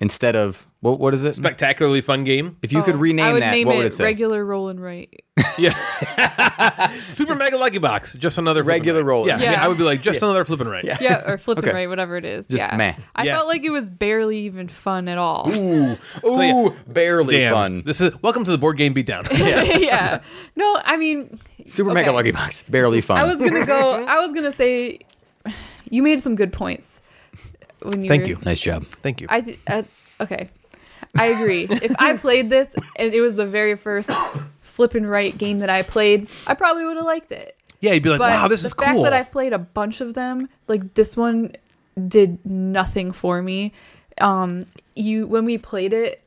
instead 0.01 0.37
of 0.37 0.66
what 0.83 1.01
what 1.01 1.14
is 1.14 1.24
it? 1.24 1.35
Spectacularly 1.37 2.01
fun 2.03 2.24
game. 2.24 2.59
If 2.62 2.72
you 2.72 2.83
could 2.83 2.97
Oh, 2.97 2.99
rename 2.99 3.24
I 3.24 3.33
would 3.33 3.43
that, 3.43 3.51
name 3.53 3.66
what 3.68 3.76
it 3.76 3.78
would 3.78 3.87
it 3.87 3.95
say? 3.95 4.05
regular 4.05 4.45
roll 4.45 4.68
and 4.68 4.78
write. 4.83 5.22
Yeah. 5.59 5.72
Super 7.11 7.35
Mega 7.35 7.57
Lucky 7.59 7.78
Box, 7.78 8.14
just 8.14 8.39
another 8.39 8.62
flippin' 8.64 8.80
Regular 8.80 9.01
right. 9.01 9.07
roll. 9.09 9.26
Yeah, 9.28 9.39
Yeah. 9.41 9.64
I 9.64 9.68
would 9.68 9.76
be 9.78 9.85
like 9.85 10.01
just 10.03 10.22
another 10.22 10.45
flipping 10.45 10.66
right. 10.68 10.83
Yeah. 10.85 10.97
Yeah, 11.01 11.30
or 11.30 11.37
flipping 11.39 11.64
Okay. 11.64 11.74
right, 11.74 11.89
whatever 11.89 12.16
it 12.16 12.24
is. 12.24 12.47
Just 12.47 12.59
yeah, 12.59 12.74
meh. 12.76 12.95
I 13.14 13.24
Yeah. 13.24 13.35
felt 13.37 13.49
like 13.49 13.62
it 13.62 13.70
was 13.70 13.89
barely 13.91 14.39
even 14.41 14.68
fun 14.68 15.09
at 15.09 15.18
all. 15.18 15.51
Ooh, 15.53 15.97
So, 16.22 16.41
yeah. 16.43 16.68
barely 16.87 17.37
Damn. 17.37 17.53
fun. 17.55 17.83
This 17.85 18.01
is 18.01 18.12
welcome 18.22 18.45
to 18.45 18.51
the 18.51 18.59
board 18.59 18.76
game 18.78 18.95
beatdown. 18.95 19.26
yeah. 19.78 20.20
No, 20.57 20.80
I 20.85 20.97
mean, 20.97 21.39
Super 21.66 21.91
okay. 21.91 22.01
Mega 22.01 22.12
Lucky 22.12 22.33
Box, 22.33 22.62
barely 22.68 23.01
fun. 23.03 23.18
I 23.18 23.24
was 23.24 23.37
gonna 23.39 23.66
go. 23.66 24.05
I 24.07 24.18
was 24.20 24.33
gonna 24.33 24.53
say, 24.53 25.01
you 25.91 26.03
made 26.03 26.20
some 26.22 26.35
good 26.35 26.53
points. 26.53 27.01
When 27.83 28.03
you 28.03 28.09
Thank 28.09 28.22
were- 28.24 28.28
you. 28.30 28.39
nice 28.45 28.61
job. 28.61 28.87
Thank 29.03 29.20
you. 29.20 29.26
I 29.30 29.41
th- 29.43 29.59
uh, 29.66 29.83
okay. 30.20 30.49
I 31.19 31.27
agree. 31.27 31.67
if 31.71 31.95
I 31.99 32.17
played 32.17 32.49
this 32.51 32.75
and 32.97 33.13
it 33.13 33.21
was 33.21 33.37
the 33.37 33.47
very 33.47 33.77
first 33.77 34.11
flip 34.61 34.95
and 34.95 35.09
write 35.09 35.39
game 35.39 35.59
that 35.61 35.71
I 35.71 35.83
played, 35.83 36.29
I 36.47 36.55
probably 36.55 36.85
would 36.87 36.97
have 36.97 37.05
liked 37.07 37.33
it. 37.33 37.57
yeah, 37.81 37.93
you'd 37.93 38.03
be 38.03 38.09
like, 38.09 38.19
But 38.19 38.31
wow, 38.31 38.49
this 38.49 38.65
is 38.65 38.73
cool. 38.75 38.87
the 38.87 38.93
fact 38.93 39.03
that 39.03 39.13
I've 39.13 39.31
played 39.31 39.53
a 39.53 39.59
bunch 39.59 40.01
of 40.01 40.15
them, 40.15 40.49
like 40.69 40.95
this 40.95 41.17
one, 41.17 41.55
did 42.09 42.45
nothing 42.47 43.13
for 43.13 43.43
me. 43.43 43.73
Um, 44.21 44.67
you 44.95 45.27
when 45.27 45.45
we 45.45 45.59
played 45.59 45.93
it, 45.93 46.22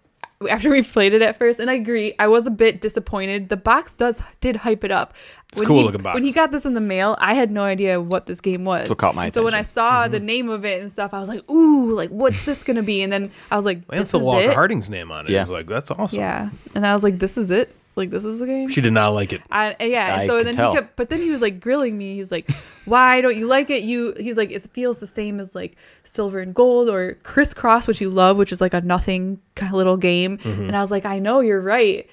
after 0.50 0.70
we 0.70 0.82
played 0.82 1.14
it 1.14 1.22
at 1.22 1.38
first, 1.38 1.60
and 1.60 1.70
I 1.70 1.74
agree, 1.74 2.14
I 2.20 2.28
was 2.28 2.48
a 2.48 2.52
bit 2.52 2.82
disappointed. 2.82 3.50
The 3.50 3.58
box 3.58 3.96
does 3.96 4.22
did 4.42 4.58
hype 4.58 4.84
it 4.84 4.92
up. 4.92 5.14
It's 5.50 5.60
when 5.60 5.68
cool 5.68 5.78
he, 5.80 5.84
looking 5.84 6.02
box. 6.02 6.16
When 6.16 6.24
he 6.24 6.32
got 6.32 6.52
this 6.52 6.66
in 6.66 6.74
the 6.74 6.82
mail, 6.82 7.16
I 7.20 7.34
had 7.34 7.52
no 7.52 7.64
idea 7.64 8.02
what 8.02 8.26
this 8.26 8.42
game 8.42 8.66
was. 8.66 8.90
what 8.90 8.98
caught 8.98 9.16
my 9.16 9.26
And 9.26 9.34
So 9.34 9.44
when 9.44 9.54
I 9.54 9.60
attention. 9.60 9.74
saw 9.74 10.04
mm-hmm. 10.04 10.14
the 10.14 10.20
name 10.20 10.50
of 10.50 10.66
it 10.66 10.82
and 10.82 10.92
stuff, 10.92 11.14
I 11.14 11.20
was 11.20 11.30
like, 11.30 11.50
"Ooh, 11.50 11.94
like 11.94 12.10
what's 12.10 12.46
this 12.46 12.64
gonna 12.64 12.84
be?" 12.84 13.02
And 13.04 13.12
then 13.12 13.32
I 13.52 13.56
was 13.56 13.66
like, 13.66 13.82
Lance 13.90 14.04
"This 14.04 14.12
the 14.12 14.20
is 14.20 14.24
Walker 14.24 14.50
it." 14.50 14.54
Harding's 14.54 14.90
name 14.90 15.12
on 15.12 15.26
it. 15.26 15.32
Yeah. 15.32 15.42
It's 15.42 15.50
like 15.50 15.68
that's 15.68 15.92
awesome. 15.92 16.20
Yeah, 16.20 16.50
and 16.74 16.86
I 16.86 16.94
was 16.94 17.04
like, 17.04 17.20
"This 17.20 17.38
is 17.38 17.52
it." 17.52 17.76
Like 17.96 18.10
this 18.10 18.26
is 18.26 18.40
the 18.40 18.46
game. 18.46 18.68
She 18.68 18.82
did 18.82 18.92
not 18.92 19.10
like 19.10 19.32
it. 19.32 19.42
I, 19.50 19.76
yeah, 19.80 20.16
I 20.16 20.22
and 20.22 20.30
so 20.30 20.38
could 20.38 20.48
then 20.48 20.54
tell. 20.54 20.72
he 20.74 20.80
kept, 20.80 20.96
but 20.98 21.10
then 21.10 21.22
he 21.22 21.32
was 21.32 21.42
like 21.42 21.62
grilling 21.62 21.98
me. 21.98 22.16
He's 22.16 22.30
like, 22.32 22.52
"Why 22.84 23.22
don't 23.22 23.38
you 23.38 23.48
like 23.48 23.70
it?" 23.70 23.84
You, 23.84 24.14
he's 24.18 24.36
like, 24.36 24.52
"It 24.52 24.62
feels 24.74 25.00
the 25.00 25.08
same 25.08 25.40
as 25.40 25.56
like 25.56 25.78
Silver 26.04 26.40
and 26.40 26.54
Gold 26.54 26.90
or 26.90 27.14
Crisscross, 27.24 27.88
which 27.88 28.02
you 28.02 28.10
love, 28.10 28.38
which 28.38 28.52
is 28.52 28.60
like 28.60 28.74
a 28.74 28.82
nothing 28.82 29.40
kind 29.56 29.72
of 29.72 29.78
little 29.78 29.96
game." 29.96 30.38
Mm-hmm. 30.40 30.64
And 30.64 30.76
I 30.76 30.82
was 30.82 30.92
like, 30.92 31.06
"I 31.06 31.20
know 31.20 31.40
you're 31.40 31.62
right. 31.62 32.10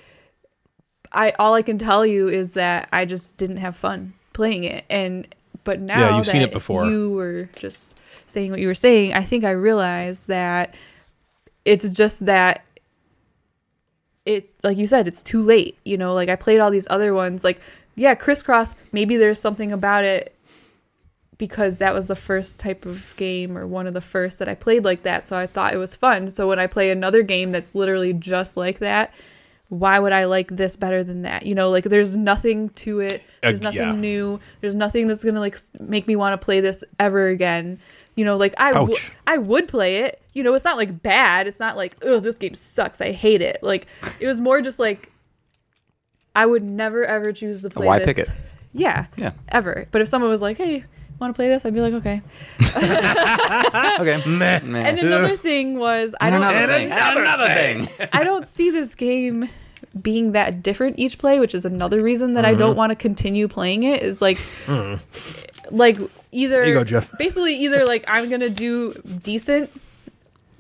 I 1.11 1.33
all 1.33 1.55
I 1.55 1.63
can 1.63 1.79
tell 1.79 2.07
you 2.07 2.29
is 2.29 2.55
that 2.55 2.89
I 2.93 3.05
just 3.05 3.37
didn't 3.37 3.57
have 3.57 3.75
fun 3.75 4.13
playing 4.33 4.63
it." 4.63 4.85
And 4.89 5.27
but 5.65 5.81
now 5.81 5.99
Yeah, 5.99 6.17
you've 6.17 6.27
seen 6.27 6.43
it 6.43 6.53
before. 6.53 6.87
You 6.87 7.11
were 7.11 7.49
just 7.59 7.99
saying 8.27 8.51
what 8.53 8.61
you 8.61 8.69
were 8.69 8.75
saying. 8.75 9.15
I 9.15 9.25
think 9.25 9.43
I 9.43 9.51
realized 9.51 10.29
that 10.29 10.75
it's 11.65 11.89
just 11.91 12.27
that 12.27 12.65
it 14.25 14.51
like 14.63 14.77
you 14.77 14.87
said 14.87 15.09
it's 15.09 15.23
too 15.23 15.43
late 15.43 15.77
you 15.85 15.97
know 15.97 16.15
like 16.15 16.29
i 16.29 16.37
played 16.37 16.61
all 16.61 16.71
these 16.71 16.87
other 16.91 17.13
ones 17.13 17.43
like 17.43 17.61
yeah 17.97 18.15
crisscross 18.15 18.75
maybe 18.93 19.17
there's 19.17 19.41
something 19.41 19.73
about 19.73 20.05
it 20.05 20.35
because 21.39 21.79
that 21.79 21.93
was 21.95 22.07
the 22.07 22.15
first 22.17 22.61
type 22.61 22.87
of 22.87 23.15
game 23.17 23.59
or 23.59 23.67
one 23.67 23.87
of 23.87 23.95
the 23.95 24.01
first 24.01 24.39
that 24.39 24.49
i 24.49 24.55
played 24.55 24.85
like 24.85 25.03
that 25.03 25.25
so 25.25 25.37
i 25.37 25.47
thought 25.47 25.75
it 25.75 25.79
was 25.79 25.97
fun 25.97 26.29
so 26.29 26.47
when 26.47 26.59
i 26.59 26.67
play 26.67 26.91
another 26.91 27.23
game 27.23 27.51
that's 27.51 27.75
literally 27.75 28.13
just 28.13 28.57
like 28.57 28.79
that 28.79 29.13
why 29.69 29.99
would 29.99 30.13
i 30.13 30.25
like 30.25 30.49
this 30.49 30.77
better 30.77 31.03
than 31.03 31.23
that 31.23 31.45
you 31.45 31.55
know 31.55 31.69
like 31.71 31.85
there's 31.85 32.17
nothing 32.17 32.69
to 32.71 33.01
it 33.01 33.23
there's 33.43 33.61
Uh, 33.61 33.65
nothing 33.65 33.81
yeah. 33.81 33.93
new 33.93 34.39
there's 34.61 34.75
nothing 34.75 35.09
that's 35.09 35.25
gonna 35.25 35.41
like 35.41 35.57
make 35.81 36.07
me 36.07 36.15
want 36.15 36.39
to 36.39 36.45
play 36.45 36.61
this 36.61 36.85
ever 37.01 37.27
again 37.29 37.79
you 38.15 38.25
know 38.25 38.37
like 38.37 38.55
i 38.61 38.71
w-. 38.73 38.97
I 39.27 39.39
would 39.39 39.67
play 39.67 39.97
it. 40.05 40.22
You 40.35 40.43
know, 40.43 40.55
it's 40.55 40.65
not 40.65 40.77
like 40.77 41.03
bad. 41.03 41.47
It's 41.47 41.61
not 41.61 41.77
like, 41.77 41.97
oh, 42.03 42.19
this 42.21 42.37
game 42.37 42.55
sucks. 42.55 43.01
I 43.01 43.13
hate 43.13 43.43
it. 43.43 43.59
Like 43.63 43.87
it 44.21 44.27
was 44.27 44.41
more 44.41 44.61
just 44.63 44.79
like 44.79 45.11
I 46.35 46.47
would 46.47 46.63
never 46.63 47.05
ever 47.05 47.33
choose 47.33 47.63
to 47.63 47.71
play 47.71 47.83
this. 47.83 47.87
Why 47.87 47.99
this. 47.99 48.07
pick 48.07 48.19
it? 48.19 48.29
Yeah. 48.73 49.07
Yeah. 49.17 49.33
Ever. 49.51 49.87
But 49.91 50.01
if 50.01 50.09
someone 50.09 50.31
was 50.31 50.41
like, 50.41 50.57
hey, 50.57 50.85
want 51.19 51.35
to 51.35 51.37
play 51.37 51.49
this? 51.49 51.67
I'd 51.67 51.75
be 51.75 51.81
like, 51.83 51.93
okay. 51.95 52.23
Okay. 54.01 54.23
Meh. 54.27 54.61
Meh. 54.65 54.79
And 54.81 54.99
another 54.99 55.37
thing 55.37 55.79
was 55.79 56.15
I 56.21 56.31
don't 56.31 56.43
another 56.43 56.67
thing. 56.73 56.87
Another 56.91 57.21
Another 57.23 57.47
thing. 57.55 57.87
thing. 57.87 58.09
I 58.13 58.25
don't 58.25 58.49
see 58.49 58.71
this 58.71 58.95
game 58.95 59.49
being 60.01 60.33
that 60.33 60.63
different 60.63 60.99
each 60.99 61.19
play, 61.19 61.39
which 61.39 61.55
is 61.55 61.65
another 61.67 62.01
reason 62.03 62.33
that 62.33 62.45
I 62.47 62.53
Mm-hmm. 62.53 62.59
don't 62.61 62.77
want 62.77 62.91
to 62.91 62.97
continue 62.97 63.47
playing 63.49 63.83
it. 63.83 64.03
Is 64.03 64.23
like, 64.23 64.39
like 65.71 65.99
either 66.33 66.57
There 66.57 66.67
you 66.69 66.75
go, 66.75 66.85
Jeff. 66.85 67.11
basically 67.19 67.57
either 67.57 67.85
like 67.85 68.05
I'm 68.09 68.31
gonna 68.31 68.49
do 68.51 68.95
decent, 69.23 69.71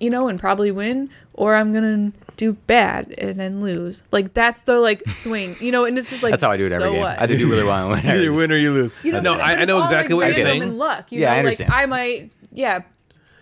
you 0.02 0.10
know, 0.10 0.28
and 0.28 0.38
probably 0.38 0.70
win, 0.70 1.08
or 1.32 1.54
I'm 1.54 1.72
gonna 1.72 2.12
do 2.36 2.54
bad 2.54 3.12
and 3.18 3.38
then 3.38 3.60
lose. 3.60 4.02
Like 4.10 4.34
that's 4.34 4.62
the 4.62 4.78
like 4.80 5.02
swing, 5.08 5.56
you 5.60 5.70
know. 5.72 5.84
And 5.84 5.96
it's 5.96 6.10
just 6.10 6.22
like 6.22 6.32
That's 6.32 6.42
how 6.42 6.50
I 6.50 6.56
do 6.56 6.66
it 6.66 6.72
every 6.72 6.86
so 6.88 6.92
game. 6.92 7.00
What? 7.00 7.18
I 7.18 7.22
either 7.24 7.36
do 7.38 7.48
really 7.50 7.64
well 7.64 7.92
and 7.92 8.02
win. 8.04 8.10
or 8.10 8.14
Either 8.16 8.24
just- 8.26 8.36
win 8.36 8.52
or 8.52 8.56
you 8.56 8.72
lose. 8.72 8.94
You 9.04 9.12
know, 9.12 9.20
no, 9.20 9.34
I, 9.34 9.54
I 9.60 9.64
know 9.64 9.76
all, 9.76 9.82
exactly 9.84 10.14
like, 10.14 10.20
what 10.30 10.36
you're 10.36 10.44
random 10.44 10.60
saying. 10.60 10.62
And 10.70 10.78
luck, 10.78 11.12
you 11.12 11.20
Yeah, 11.20 11.30
I 11.30 11.34
know, 11.34 11.38
understand. 11.40 11.70
like 11.70 11.78
I 11.78 11.86
might, 11.86 12.30
yeah, 12.52 12.80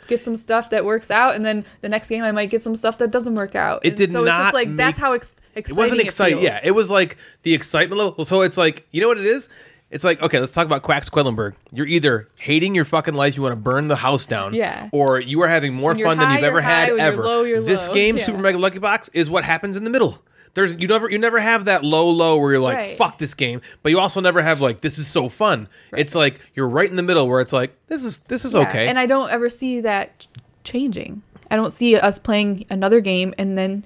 get 0.07 0.23
some 0.25 0.37
stuff 0.37 0.71
that 0.71 0.85
works 0.85 1.11
out, 1.11 1.35
and 1.35 1.45
then 1.47 1.65
the 1.81 1.89
next 1.89 2.09
game 2.09 2.23
I 2.25 2.33
might 2.33 2.51
get 2.51 2.63
some 2.63 2.77
stuff 2.77 2.99
that 2.99 3.11
doesn't 3.11 3.35
work 3.35 3.55
out. 3.55 3.85
It 3.85 3.89
And 3.91 3.97
did 3.97 4.13
so 4.13 4.21
it's 4.21 4.27
not 4.29 4.43
just 4.43 4.55
like 4.55 4.77
that's 4.77 4.99
how 4.99 5.13
ex- 5.15 5.33
It 5.55 5.61
exciting 5.61 5.77
wasn't 5.79 6.01
exciting. 6.03 6.39
feels. 6.39 6.45
yeah, 6.51 6.61
it 6.63 6.73
was 6.73 6.91
like 6.91 7.17
the 7.43 7.55
excitement 7.55 7.99
level. 8.01 8.25
So 8.25 8.43
it's 8.43 8.59
like, 8.59 8.87
you 8.91 9.01
know 9.01 9.09
what 9.09 9.19
it 9.19 9.27
is? 9.27 9.49
It's 9.91 10.05
like, 10.05 10.23
okay, 10.23 10.39
let's 10.39 10.53
talk 10.53 10.67
about 10.67 10.83
Quacks 10.83 11.11
Quedlinburg. 11.11 11.55
You're 11.73 11.87
either 11.87 12.29
hating 12.39 12.75
your 12.77 12.85
fucking 12.85 13.15
life, 13.15 13.37
you 13.37 13.43
want 13.43 13.57
to 13.57 13.61
burn 13.61 13.89
the 13.89 13.97
house 13.97 14.25
down, 14.25 14.55
Yeah. 14.55 14.89
or 14.93 15.19
you 15.21 15.43
are 15.43 15.49
having 15.49 15.75
more 15.75 15.95
fun 15.97 16.19
than 16.19 16.31
you've 16.31 16.45
ever 16.45 16.61
high. 16.61 16.71
had 16.71 16.89
When 16.91 16.99
you're 16.99 17.07
ever. 17.07 17.23
low, 17.25 17.43
you're 17.43 17.61
this 17.61 17.89
low. 17.89 17.95
game, 17.95 18.17
Yeah. 18.17 18.25
Super 18.25 18.39
Mega 18.39 18.57
Lucky 18.59 18.79
Box, 18.79 19.11
is 19.13 19.29
what 19.29 19.43
happens 19.45 19.77
in 19.77 19.83
the 19.85 19.91
middle. 19.91 20.23
There's 20.55 20.75
you 20.81 20.89
never 20.89 21.09
you 21.09 21.19
never 21.19 21.39
have 21.39 21.65
that 21.67 21.85
low 21.85 22.09
low 22.11 22.37
where 22.39 22.53
you're 22.53 22.61
like 22.61 22.77
Right. 22.79 22.97
fuck 22.97 23.19
this 23.19 23.35
game, 23.35 23.61
but 23.85 23.91
you 23.91 24.01
also 24.01 24.21
never 24.21 24.43
have 24.43 24.61
like 24.61 24.81
this 24.81 24.99
is 24.99 25.07
so 25.07 25.29
fun. 25.29 25.69
It's 25.97 26.15
like 26.17 26.41
you're 26.55 26.69
right 26.69 26.91
in 26.91 26.97
the 26.97 27.05
middle 27.05 27.29
where 27.29 27.41
it's 27.41 27.53
like 27.53 27.73
this 27.87 28.05
is 28.05 28.19
this 28.27 28.45
is 28.45 28.55
Yeah, 28.55 28.61
okay. 28.69 28.89
And 28.89 28.99
I 28.99 29.07
don't 29.07 29.31
ever 29.31 29.49
see 29.49 29.81
that 29.83 30.27
changing. 30.65 31.23
I 31.53 31.57
don't 31.57 31.73
see 31.73 31.97
us 31.97 32.19
playing 32.19 32.65
another 32.69 33.01
game 33.01 33.33
and 33.39 33.57
then 33.57 33.85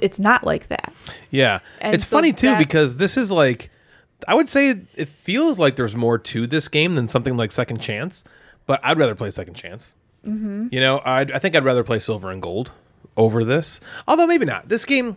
it's 0.00 0.18
not 0.18 0.44
like 0.44 0.68
that. 0.68 0.92
Yeah. 1.30 1.60
And 1.80 1.94
it's 1.94 2.06
so 2.06 2.16
funny 2.16 2.32
too 2.34 2.56
because 2.56 2.98
this 2.98 3.16
is 3.16 3.30
like 3.30 3.70
I 4.26 4.34
would 4.34 4.48
say 4.48 4.74
it 4.96 5.08
feels 5.08 5.58
like 5.58 5.76
there's 5.76 5.94
more 5.94 6.18
to 6.18 6.46
this 6.46 6.68
game 6.68 6.94
than 6.94 7.08
something 7.08 7.36
like 7.36 7.52
Second 7.52 7.80
Chance, 7.80 8.24
but 8.66 8.80
I'd 8.82 8.98
rather 8.98 9.14
play 9.14 9.30
Second 9.30 9.54
Chance. 9.54 9.94
Mm-hmm. 10.26 10.68
You 10.72 10.80
know, 10.80 11.00
I'd, 11.04 11.30
I 11.30 11.38
think 11.38 11.54
I'd 11.54 11.64
rather 11.64 11.84
play 11.84 11.98
Silver 12.00 12.30
and 12.30 12.42
Gold 12.42 12.72
over 13.16 13.44
this. 13.44 13.80
Although 14.08 14.26
maybe 14.26 14.44
not. 14.44 14.68
This 14.68 14.84
game, 14.84 15.16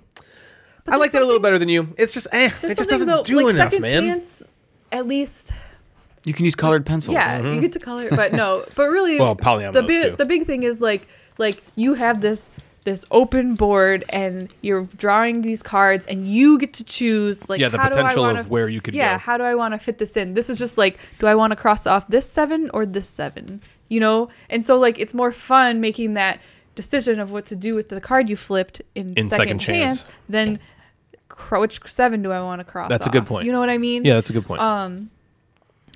I 0.88 0.98
like 0.98 1.12
that 1.14 1.22
a 1.22 1.26
little 1.26 1.40
better 1.42 1.58
than 1.58 1.70
you. 1.70 1.94
It's 1.98 2.14
just 2.14 2.28
eh, 2.32 2.52
it 2.62 2.78
just 2.78 2.90
doesn't 2.90 3.10
about 3.10 3.26
do 3.26 3.38
like 3.44 3.56
enough, 3.56 3.70
second 3.72 3.82
man. 3.82 4.04
chance. 4.04 4.44
At 4.92 5.08
least, 5.08 5.52
You 6.24 6.34
can 6.34 6.46
use 6.46 6.56
colored 6.56 6.86
pencils. 6.86 7.14
yeah, 7.16 7.40
Mm-hmm. 7.40 7.54
you 7.56 7.62
get 7.62 7.72
to 7.74 7.80
color, 7.80 8.10
but 8.10 8.34
no, 8.34 8.66
but 8.76 8.90
really, 8.90 9.18
Well, 9.20 9.36
polyominoes, 9.36 9.74
the 9.74 9.84
big 9.84 10.12
too. 10.12 10.16
the 10.18 10.26
big 10.26 10.46
thing 10.46 10.64
is 10.64 10.80
like 10.82 11.08
like 11.38 11.64
you 11.76 11.96
have 11.96 12.22
this 12.22 12.50
this 12.84 13.06
open 13.12 13.54
board 13.56 14.04
and 14.10 14.50
you're 14.62 14.88
drawing 14.98 15.42
these 15.44 15.62
cards 15.62 16.06
and 16.08 16.28
you 16.28 16.58
get 16.58 16.74
to 16.74 16.84
choose 16.84 17.48
like 17.50 17.60
Yeah, 17.60 17.70
the 17.70 17.78
how 17.78 17.90
do 17.90 17.96
I 17.96 18.02
potential 18.02 18.24
wanna, 18.24 18.40
of 18.40 18.50
where 18.50 18.68
you 18.70 18.82
could 18.82 18.96
yeah 18.96 19.14
go. 19.14 19.18
how 19.20 19.38
do 19.38 19.44
I 19.44 19.54
want 19.54 19.74
to 19.76 19.78
fit 19.80 20.00
this 20.00 20.18
in 20.18 20.34
this 20.34 20.50
is 20.50 20.58
just 20.58 20.78
like 20.80 20.98
do 21.20 21.28
I 21.28 21.36
want 21.36 21.52
to 21.52 21.56
cross 21.56 21.86
off 21.86 22.08
this 22.08 22.28
seven 22.28 22.70
or 22.74 22.86
this 22.88 23.08
seven 23.08 23.62
you 23.88 24.00
know 24.00 24.30
and 24.50 24.66
so 24.66 24.80
like 24.80 24.98
it's 24.98 25.14
more 25.14 25.32
fun 25.32 25.80
making 25.80 26.16
that 26.16 26.40
decision 26.74 27.20
of 27.20 27.32
what 27.32 27.46
to 27.48 27.56
do 27.56 27.76
with 27.76 27.90
the 27.90 28.02
card 28.02 28.30
you 28.30 28.36
flipped 28.36 28.82
in, 28.96 29.10
In 29.10 29.28
second, 29.28 29.30
Second 29.30 29.60
chance, 29.60 30.04
Chance. 30.06 30.14
than 30.30 30.60
cr- 31.30 31.58
which 31.60 31.82
seven 31.86 32.24
do 32.24 32.32
I 32.32 32.42
want 32.42 32.62
to 32.62 32.66
cross 32.66 32.90
That's 32.90 33.06
a 33.06 33.10
good 33.12 33.28
point. 33.28 33.46
you 33.46 33.52
know 33.52 33.60
what 33.60 33.70
I 33.70 33.78
mean 33.78 34.06
Yeah, 34.06 34.16
that's 34.16 34.30
a 34.32 34.34
good 34.34 34.46
point. 34.46 34.60
um, 34.62 35.12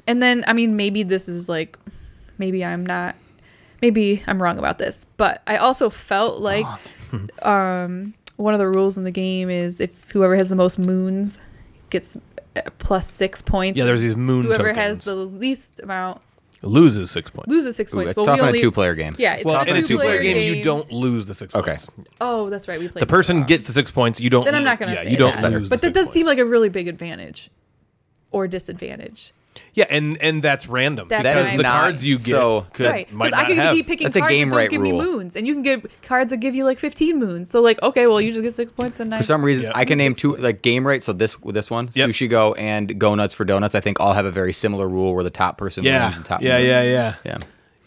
and 0.06 0.22
then 0.22 0.44
I 0.48 0.54
mean 0.54 0.76
maybe 0.76 1.02
this 1.02 1.28
is 1.28 1.50
like 1.50 1.80
maybe 2.38 2.64
I'm 2.64 2.86
not 2.86 3.16
maybe 3.82 4.24
I'm 4.28 4.42
wrong 4.42 4.58
about 4.58 4.78
this, 4.78 5.06
but 5.18 5.42
I 5.48 5.58
also 5.58 5.90
felt 5.90 6.42
like 6.42 6.66
um 7.42 8.14
one 8.38 8.54
of 8.54 8.60
the 8.60 8.68
rules 8.68 8.98
in 8.98 9.04
the 9.06 9.12
game 9.12 9.50
is 9.50 9.80
if 9.80 10.12
whoever 10.12 10.36
has 10.36 10.50
the 10.50 10.56
most 10.56 10.78
moons 10.78 11.40
gets 11.90 12.18
uh, 12.58 12.62
plus 12.80 13.10
6 13.10 13.42
points. 13.44 13.78
yeah, 13.78 13.86
there's 13.86 14.02
these 14.02 14.18
moon 14.18 14.46
whoever 14.46 14.70
tokens. 14.74 14.78
has 14.78 15.06
the 15.06 15.16
least 15.16 15.80
amount 15.82 16.22
loses 16.62 17.12
six 17.12 17.30
points. 17.30 17.48
loses 17.50 17.76
6 17.78 17.94
Ooh, 17.94 17.96
points. 17.98 18.12
it's 18.12 18.20
but 18.20 18.26
tough 18.26 18.36
we 18.36 18.40
in 18.42 18.46
only 18.48 18.60
a 18.60 18.62
two-player 18.62 18.96
game. 18.96 19.16
Yeah, 19.18 19.36
it's 19.36 19.46
well, 19.46 19.56
tough 19.60 19.68
in 19.68 19.78
a 19.78 19.82
two-player 19.84 20.18
two-player 20.18 20.34
game, 20.34 20.56
you 20.56 20.64
don't 20.64 20.92
lose 20.92 21.28
the 21.28 21.34
six 21.34 21.54
Okay. 21.54 21.72
points. 21.78 21.88
Oh, 22.20 22.50
that's 22.50 22.68
right. 22.68 22.80
We 22.80 22.88
played 22.88 23.02
The 23.02 23.06
person 23.06 23.40
both. 23.42 23.48
gets 23.48 23.68
the 23.68 23.74
six 23.74 23.92
points. 23.92 24.20
You 24.20 24.30
don't. 29.56 29.76
Then 29.76 29.96
I'm 29.96 29.96
lose- 29.96 29.96
not 29.96 29.96
going 29.96 29.96
to 29.96 29.96
yeah, 29.96 29.96
say 29.96 29.96
you 29.96 29.96
don't 29.96 29.96
that. 29.96 29.96
lose. 29.96 29.96
But 29.96 29.96
the 29.96 29.96
that 29.96 29.96
six 29.96 29.96
does 29.96 29.96
seem 29.96 29.96
points. 29.96 29.96
like 29.96 29.96
a 29.96 29.96
really 29.96 29.96
big 29.96 29.96
advantage 29.96 29.96
or 29.96 29.96
disadvantage. 29.96 29.96
Yeah, 29.96 29.98
and 29.98 30.18
and 30.22 30.44
that's 30.44 30.68
random 30.68 31.08
That's 31.08 31.24
because 31.24 31.46
right. 31.46 31.58
the 31.58 31.64
Not- 31.64 31.80
cards 31.80 32.06
you 32.06 32.18
get 32.18 32.26
so- 32.28 32.66
could, 32.74 32.86
right. 32.88 33.12
might 33.14 33.26
Because 33.26 33.38
I 33.40 33.42
not 33.42 33.48
can 33.50 33.58
have. 33.58 33.76
keep 33.76 33.88
picking 33.88 34.06
That's 34.06 34.16
a 34.16 34.20
cards 34.20 34.34
game 34.34 34.50
that 34.50 34.56
don't 34.56 34.60
right 34.64 34.70
give 34.70 34.82
rule. 34.82 34.92
me 34.92 35.06
moons, 35.06 35.36
and 35.36 35.48
you 35.48 35.54
can 35.54 35.64
get 35.64 36.02
cards 36.02 36.30
that 36.32 36.38
give 36.38 36.56
you 36.56 36.66
like 36.66 36.80
15 36.80 37.20
moons. 37.20 37.50
So 37.50 37.62
like, 37.62 37.82
okay, 37.84 38.08
well, 38.08 38.20
you 38.22 38.32
just 38.32 38.44
get 38.44 38.54
six 38.54 38.72
points, 38.72 39.00
and 39.00 39.14
I 39.14 39.18
For 39.18 39.24
some 39.24 39.44
reason, 39.44 39.64
Yeah. 39.64 39.72
I 39.76 39.86
can 39.86 39.98
name 39.98 40.16
two 40.16 40.36
like 40.38 40.62
game 40.62 40.86
rate. 40.86 41.04
So 41.04 41.14
this 41.14 41.36
this 41.46 41.70
one, 41.72 41.90
Yep. 41.94 42.10
Sushi 42.10 42.30
Go 42.30 42.54
and 42.54 43.00
Go 43.00 43.16
Nuts 43.16 43.34
for 43.36 43.46
Donuts. 43.46 43.76
I 43.76 43.80
think 43.80 44.00
all 44.00 44.14
have 44.14 44.26
a 44.26 44.32
very 44.32 44.54
similar 44.54 44.88
rule 44.88 45.14
where 45.14 45.24
the 45.24 45.30
top 45.30 45.58
person 45.58 45.84
yeah, 45.84 46.06
wins. 46.06 46.18
The 46.18 46.24
top 46.24 46.42
yeah, 46.42 46.58
yeah, 46.58 46.84
yeah, 46.84 47.16
yeah. 47.26 47.38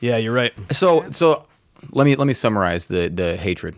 yeah. 0.00 0.16
You're 0.16 0.32
right. 0.32 0.52
So 0.72 1.10
so 1.10 1.44
let 1.90 2.04
me 2.04 2.16
let 2.16 2.26
me 2.26 2.34
summarize 2.34 2.86
the 2.86 3.08
the 3.08 3.36
hatred. 3.36 3.74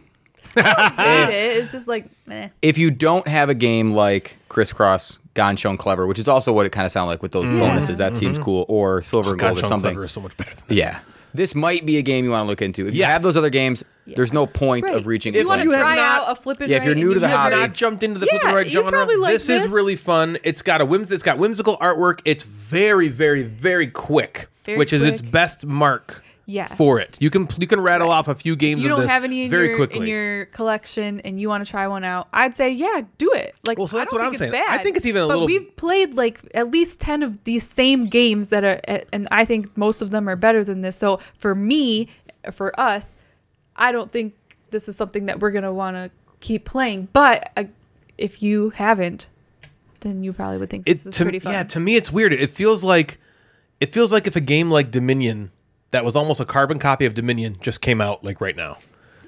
hate 0.54 1.28
it. 1.28 1.56
It's 1.58 1.70
just 1.72 1.86
like, 1.86 2.06
eh. 2.30 2.48
if 2.62 2.76
you 2.78 2.90
don't 2.90 3.26
have 3.28 3.48
a 3.50 3.54
game 3.54 3.92
like 3.92 4.36
Crisscross, 4.48 5.18
Ganz 5.40 5.58
Schön 5.58 5.78
Clever, 5.78 6.06
which 6.06 6.18
is 6.18 6.28
also 6.28 6.52
what 6.52 6.66
it 6.66 6.70
kind 6.70 6.84
of 6.84 6.92
sounded 6.92 7.08
like 7.08 7.22
with 7.22 7.32
those 7.32 7.46
mm-hmm. 7.46 7.60
bonuses, 7.60 7.96
that 7.96 8.14
seems 8.14 8.36
mm-hmm. 8.36 8.44
cool, 8.44 8.66
or 8.68 9.02
Silver 9.02 9.30
and 9.30 9.38
God, 9.40 9.54
Gold 9.54 9.64
or 9.64 9.68
something. 9.68 9.92
Clever 9.92 10.04
is 10.04 10.12
so 10.12 10.20
much 10.20 10.36
better 10.36 10.54
than 10.54 10.64
this. 10.68 10.76
Yeah. 10.76 10.98
This 11.32 11.54
might 11.54 11.86
be 11.86 11.96
a 11.96 12.02
game 12.02 12.26
you 12.26 12.32
want 12.32 12.44
to 12.44 12.48
look 12.48 12.60
into. 12.60 12.86
If 12.86 12.94
you 12.94 13.04
have 13.04 13.22
those 13.22 13.38
other 13.38 13.48
games, 13.48 13.82
there's 14.06 14.34
no 14.34 14.46
point 14.46 14.84
Right. 14.84 14.96
of 14.96 15.06
reaching. 15.06 15.32
You 15.32 15.48
want 15.48 15.62
to 15.62 15.66
you 15.66 15.72
have 15.72 15.80
try 15.80 15.96
not- 15.96 16.28
out 16.28 16.32
a 16.32 16.34
flipping 16.34 16.68
Yeah, 16.68 16.76
if 16.76 16.84
you're 16.84 16.94
new 16.94 17.14
to 17.14 17.20
the 17.20 17.26
you've 17.26 17.34
hobby- 17.34 17.56
not 17.56 17.72
jumped 17.72 18.02
into 18.02 18.18
the 18.18 18.26
Yeah, 18.26 18.40
flipping 18.40 18.56
right 18.56 18.68
genre. 18.68 19.06
like 19.16 19.32
this, 19.32 19.48
is 19.48 19.70
really 19.70 19.96
fun. 19.96 20.36
It's 20.42 20.60
got 20.60 20.82
a 20.82 20.84
whims. 20.84 21.10
It's 21.10 21.22
got 21.22 21.38
whimsical 21.38 21.78
artwork. 21.78 22.20
It's 22.26 22.42
very, 22.42 23.08
very, 23.08 23.42
very 23.42 23.86
quick, 23.86 24.48
Very 24.66 24.76
which 24.76 24.92
is 24.92 25.04
its 25.06 25.22
best 25.22 25.64
mark 25.64 26.22
Yes. 26.51 26.74
for 26.77 26.98
it. 26.98 27.16
You 27.20 27.31
can 27.31 27.47
you 27.59 27.66
can 27.66 27.81
rattle 27.81 28.10
off 28.10 28.27
a 28.28 28.35
few 28.35 28.56
games 28.56 28.82
you 28.82 28.89
don't 28.89 29.01
this 29.01 29.10
have 29.10 29.22
any 29.24 29.44
in 29.44 29.51
very 29.51 29.68
your 29.68 29.77
quickly. 29.77 30.01
in 30.01 30.06
your 30.06 30.47
collection 30.47 31.20
and 31.20 31.40
you 31.40 31.48
want 31.48 31.64
to 31.64 31.70
try 31.70 31.86
one 31.86 32.02
out, 32.05 32.28
I'd 32.32 32.55
say 32.55 32.70
yeah, 32.70 33.02
do 33.18 33.32
it. 33.32 33.55
Like, 33.62 33.78
Well, 33.78 33.86
so 33.86 33.97
that's 33.98 34.12
what 34.12 34.20
I'm 34.20 34.35
saying. 34.35 34.55
I 34.55 34.78
think 34.78 34.97
it's 34.97 35.06
even 35.06 35.22
a 35.22 35.27
but 35.28 35.35
little- 35.35 35.47
we've 35.47 35.77
played 35.77 36.14
like 36.14 36.40
at 36.55 36.70
least 36.70 36.98
ten 37.01 37.22
of 37.22 37.43
these 37.44 37.64
same 37.66 38.06
games 38.06 38.48
that 38.48 38.64
are, 38.64 38.81
and 39.12 39.28
I 39.31 39.44
think 39.44 39.77
most 39.77 40.02
of 40.02 40.10
them 40.10 40.28
are 40.28 40.36
better 40.36 40.64
than 40.64 40.81
this. 40.81 40.97
So 40.97 41.20
for 41.39 41.55
me, 41.55 42.09
for 42.51 42.78
us, 42.78 43.16
I 43.77 43.93
don't 43.93 44.10
think 44.10 44.35
this 44.70 44.89
is 44.89 44.97
something 44.97 45.27
that 45.27 45.40
we're 45.40 45.52
gonna 45.52 45.72
want 45.72 45.97
to 45.97 46.10
keep 46.40 46.64
playing. 46.64 47.09
But 47.12 47.51
uh, 47.56 47.64
if 48.18 48.43
you 48.43 48.70
haven't, 48.70 49.28
then 50.01 50.24
you 50.24 50.32
probably 50.32 50.59
would 50.59 50.70
think 50.70 50.82
it 50.86 50.93
this 50.94 51.06
is 51.06 51.16
to, 51.16 51.22
pretty 51.24 51.39
fun. 51.39 51.52
yeah 51.52 51.62
to 51.62 51.78
me 51.78 51.97
it's 51.97 52.10
weird. 52.10 52.32
It 52.32 52.51
feels 52.51 52.82
like 52.82 53.18
it 53.78 53.93
feels 53.93 54.12
like 54.12 54.27
if 54.27 54.35
a 54.36 54.40
game 54.40 54.70
like 54.70 54.90
Dominion 54.90 55.51
that 55.92 56.04
was 56.04 56.16
almost 56.16 56.40
a 56.40 56.44
carbon 56.44 56.78
copy 56.78 57.06
of 57.06 57.14
Dominion 57.14 57.56
just 57.60 57.80
came 57.80 58.00
out 58.00 58.22
like 58.24 58.40
right 58.40 58.56
now. 58.56 58.78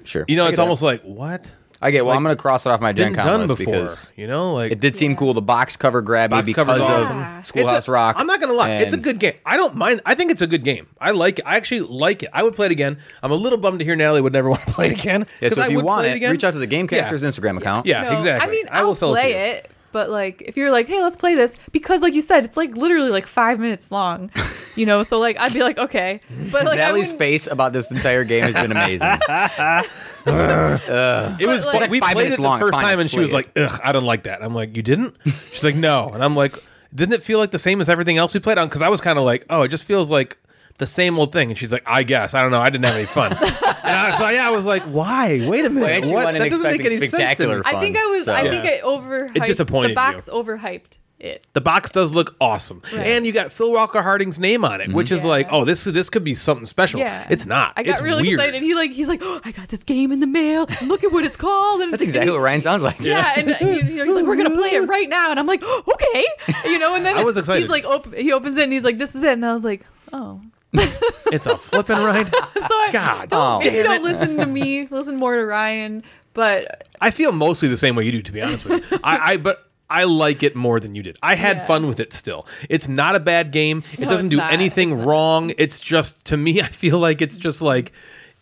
Sure. 0.03 0.25
You 0.27 0.35
know, 0.35 0.43
I 0.43 0.47
it's 0.47 0.51
get 0.51 0.55
that. 0.57 0.61
almost 0.63 0.83
like 0.83 1.01
what 1.03 1.51
I 1.81 1.91
get. 1.91 2.05
Well, 2.05 2.09
like, 2.11 2.17
I'm 2.17 2.23
gonna 2.23 2.35
cross 2.35 2.65
it 2.65 2.69
off 2.69 2.79
my 2.81 2.93
Gen 2.93 3.13
Con 3.15 3.25
done 3.25 3.41
list 3.47 3.57
before. 3.57 3.73
because 3.73 4.09
You 4.15 4.27
know, 4.27 4.53
like 4.53 4.71
it 4.71 4.79
did 4.79 4.95
seem 4.95 5.15
cool. 5.15 5.33
The 5.33 5.41
box 5.41 5.75
cover 5.77 6.01
grabbed 6.01 6.33
me 6.33 6.41
because 6.41 6.55
cover's 6.55 6.79
of 6.81 7.45
Schoolhouse 7.45 7.77
It's 7.79 7.87
a- 7.87 7.91
Rock. 7.91 8.15
I'm 8.17 8.27
not 8.27 8.39
gonna 8.39 8.53
lie, 8.53 8.71
it's 8.75 8.93
a 8.93 8.97
good 8.97 9.19
game. 9.19 9.33
I 9.45 9.57
don't 9.57 9.75
mind. 9.75 10.01
I 10.05 10.15
think 10.15 10.31
it's 10.31 10.41
a 10.41 10.47
good 10.47 10.63
game. 10.63 10.87
I 10.99 11.11
like 11.11 11.39
it. 11.39 11.45
I 11.45 11.57
actually 11.57 11.81
like 11.81 12.23
it. 12.23 12.29
I 12.33 12.43
would 12.43 12.55
play 12.55 12.65
it 12.67 12.71
again. 12.71 12.97
I'm 13.21 13.31
a 13.31 13.35
little 13.35 13.57
bummed 13.59 13.79
to 13.79 13.85
hear 13.85 13.95
Natalie 13.97 14.21
would 14.21 14.33
never 14.33 14.49
want 14.53 14.61
to 14.61 14.71
play 14.71 14.87
it 14.87 14.99
again. 14.99 15.25
Yeah, 15.41 15.49
'cause 15.49 15.57
so 15.57 15.61
I 15.61 15.65
if 15.65 15.71
you 15.71 15.77
would 15.77 15.85
want 15.85 16.01
play 16.03 16.11
it, 16.11 16.15
again. 16.15 16.31
reach 16.31 16.43
out 16.45 16.51
to 16.53 16.59
the 16.59 16.67
Gamecasters 16.67 17.23
Instagram 17.23 17.57
account. 17.57 17.85
Yeah, 17.85 18.03
No, 18.03 18.15
exactly. 18.15 18.47
I 18.47 18.51
mean, 18.51 18.67
I 18.69 18.79
I'll 18.79 18.85
will 18.87 18.93
it 18.93 18.99
play 18.99 19.33
it, 19.57 19.71
but 19.93 20.09
like, 20.09 20.41
if 20.45 20.57
you're 20.57 20.71
like, 20.71 20.87
"Hey, 20.89 20.99
let's 21.01 21.15
play 21.15 21.35
this," 21.35 21.55
because 21.71 22.01
like 22.01 22.13
you 22.13 22.21
said, 22.21 22.43
it's 22.43 22.57
like 22.57 22.75
literally 22.75 23.09
like 23.11 23.25
five 23.27 23.59
minutes 23.59 23.89
long, 23.91 24.29
you 24.75 24.85
know. 24.85 25.03
So 25.03 25.19
like, 25.19 25.39
I'd 25.39 25.53
be 25.53 25.61
like, 25.63 25.77
okay, 25.77 26.19
but 26.51 26.65
like, 26.65 26.79
I 26.79 26.87
Natalie's 26.87 27.13
face 27.13 27.47
about 27.47 27.71
this 27.71 27.89
entire 27.91 28.25
game 28.25 28.43
has 28.43 28.53
been 28.55 28.71
amazing. 28.71 29.07
It 30.25 31.47
was 31.47 31.65
But, 31.65 31.73
like- 31.75 31.89
we 31.91 31.99
Five 31.99 32.13
played 32.13 32.23
minutes 32.23 32.39
it 32.39 32.41
the 32.41 32.47
long, 32.47 32.59
first 32.59 32.73
fine, 32.73 32.83
time, 32.83 32.99
and 32.99 33.09
she 33.09 33.19
was 33.19 33.31
it. 33.31 33.35
like, 33.35 33.51
"Ugh, 33.57 33.79
I 33.83 33.91
don't 33.91 34.05
like 34.05 34.23
that." 34.23 34.43
I'm 34.43 34.53
like, 34.53 34.75
"You 34.75 34.83
didn't?" 34.83 35.15
She's 35.25 35.63
like, 35.63 35.75
"No," 35.75 36.11
and 36.13 36.23
I'm 36.23 36.35
like, 36.35 36.55
"Didn't 36.93 37.13
it 37.13 37.23
feel 37.23 37.39
like 37.39 37.51
the 37.51 37.59
same 37.59 37.81
as 37.81 37.89
everything 37.89 38.17
else 38.17 38.33
we 38.33 38.39
played 38.39 38.57
on?" 38.57 38.67
Because 38.67 38.81
I 38.81 38.89
was 38.89 39.01
kind 39.01 39.17
of 39.19 39.25
like, 39.25 39.45
"Oh, 39.49 39.61
it 39.63 39.69
just 39.69 39.83
feels 39.85 40.09
like." 40.11 40.37
The 40.79 40.87
same 40.87 41.19
old 41.19 41.31
thing, 41.31 41.49
and 41.51 41.57
she's 41.57 41.71
like, 41.71 41.83
"I 41.85 42.01
guess 42.01 42.33
I 42.33 42.41
don't 42.41 42.49
know. 42.49 42.59
I 42.59 42.71
didn't 42.71 42.85
have 42.85 42.95
any 42.95 43.05
fun." 43.05 43.31
and 43.83 43.91
I, 43.91 44.17
so 44.17 44.29
yeah, 44.29 44.47
I 44.47 44.51
was 44.51 44.65
like, 44.65 44.83
"Why? 44.83 45.45
Wait 45.47 45.65
a 45.65 45.69
minute. 45.69 45.85
Well, 45.85 45.95
actually 45.97 46.13
what? 46.13 46.33
That 46.33 46.49
doesn't 46.49 46.63
make 46.63 46.75
expecting 46.81 46.85
any 46.97 47.07
sense 47.07 47.11
to 47.11 47.17
me." 47.17 47.23
spectacular 47.25 47.61
I 47.65 47.79
think 47.79 47.97
I 47.97 48.05
was. 48.05 48.25
So- 48.25 48.33
I 48.33 48.41
Yeah. 48.43 48.49
think 48.51 48.65
it 48.65 48.83
overhyped. 48.83 49.35
It 49.37 49.45
disappointed 49.45 49.91
The 49.91 49.95
box 49.95 50.27
you. 50.27 50.33
overhyped 50.33 50.97
it. 51.19 51.45
The 51.53 51.61
box 51.61 51.89
does 51.89 52.11
look 52.11 52.35
awesome, 52.41 52.81
Right. 52.93 53.07
and 53.07 53.25
you 53.25 53.31
got 53.31 53.53
Phil 53.53 53.71
Walker 53.71 54.01
Harding's 54.01 54.39
name 54.39 54.65
on 54.65 54.81
it, 54.81 54.91
which 54.91 55.09
is 55.09 55.21
Yeah. 55.21 55.27
like, 55.29 55.47
oh, 55.51 55.63
this 55.63 55.85
this 55.85 56.09
could 56.09 56.23
be 56.25 56.35
something 56.35 56.65
special. 56.65 56.99
Yeah, 56.99 57.25
It's 57.29 57.45
not. 57.45 57.71
I 57.77 57.83
got 57.83 57.93
it's 57.93 58.01
really 58.01 58.23
weird. 58.23 58.39
excited. 58.41 58.61
He 58.61 58.75
like 58.75 58.91
he's 58.91 59.07
like, 59.07 59.21
oh, 59.23 59.39
I 59.45 59.51
got 59.51 59.69
this 59.69 59.83
game 59.83 60.11
in 60.11 60.19
the 60.19 60.27
mail. 60.27 60.67
Look 60.85 61.03
at 61.05 61.11
what 61.13 61.23
it's 61.23 61.37
called. 61.37 61.81
And 61.81 61.93
That's 61.93 62.01
it's- 62.01 62.13
exactly 62.15 62.31
what 62.33 62.41
Ryan 62.41 62.59
sounds 62.61 62.83
like. 62.83 62.99
Yeah, 62.99 63.33
and 63.37 63.47
you 63.61 63.95
know, 63.95 64.03
he's 64.05 64.15
like, 64.15 64.25
"We're 64.25 64.35
gonna 64.35 64.49
play 64.51 64.71
it 64.71 64.81
right 64.87 65.07
now," 65.07 65.31
and 65.31 65.39
I'm 65.39 65.47
like, 65.47 65.63
"Okay," 65.63 66.25
you 66.65 66.79
know. 66.79 66.95
And 66.95 67.05
then 67.05 67.15
I 67.17 67.23
was 67.23 67.37
excited. 67.37 67.61
He's 67.61 67.69
like, 67.69 67.85
op- 67.85 68.13
he 68.13 68.33
opens 68.33 68.57
it 68.57 68.63
and 68.63 68.73
he's 68.73 68.83
like, 68.83 68.97
"This 68.97 69.15
is 69.15 69.23
it," 69.23 69.33
and 69.33 69.45
I 69.45 69.53
was 69.53 69.63
like, 69.63 69.81
"Oh." 70.11 70.41
It's 71.33 71.45
a 71.47 71.57
flipping 71.57 71.97
ride. 71.97 72.27
So 72.33 72.61
I, 72.61 72.89
God 72.91 73.27
Oh. 73.31 73.59
maybe 73.59 73.75
damn 73.77 73.83
don't 73.85 73.95
it. 73.95 74.03
listen 74.03 74.37
to 74.37 74.45
me. 74.45 74.87
Listen 74.91 75.15
more 75.17 75.35
to 75.35 75.43
Ryan. 75.45 76.03
But 76.33 76.87
I 77.01 77.11
feel 77.11 77.31
mostly 77.31 77.67
the 77.69 77.77
same 77.77 77.95
way 77.95 78.05
you 78.05 78.11
do, 78.11 78.21
to 78.21 78.31
be 78.31 78.41
honest 78.41 78.65
with 78.65 78.89
you. 78.91 78.99
I, 79.03 79.33
I 79.33 79.37
but 79.37 79.67
I 79.89 80.03
like 80.05 80.43
it 80.43 80.55
more 80.55 80.79
than 80.79 80.95
you 80.95 81.03
did. 81.03 81.17
I 81.23 81.35
had 81.35 81.57
Yeah. 81.57 81.65
fun 81.67 81.87
with 81.87 81.99
it 81.99 82.13
still. 82.13 82.45
It's 82.69 82.87
not 82.87 83.15
a 83.15 83.19
bad 83.19 83.51
game. 83.51 83.83
It 83.93 83.99
No, 84.01 84.07
doesn't 84.09 84.29
do 84.29 84.37
not. 84.37 84.53
anything 84.53 84.91
It's 84.91 84.99
not. 84.99 85.07
wrong. 85.07 85.53
It's 85.57 85.81
just 85.81 86.23
to 86.25 86.37
me, 86.37 86.61
I 86.61 86.67
feel 86.67 86.97
like 86.99 87.21
it's 87.21 87.37
just 87.37 87.61
like 87.61 87.91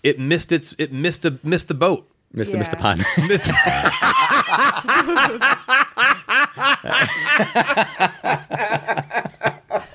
it 0.03 0.20
missed 0.20 0.52
its 0.52 0.76
it 0.78 0.91
missed 0.94 1.26
a 1.26 1.38
missed 1.44 1.68
the 1.70 1.74
boat. 1.74 2.08
Mr. 2.36 2.53
Yeah. 2.53 2.62
Mr. 2.64 2.78
Pun. 2.80 2.98
Missed- 3.28 3.52
I 8.24 8.70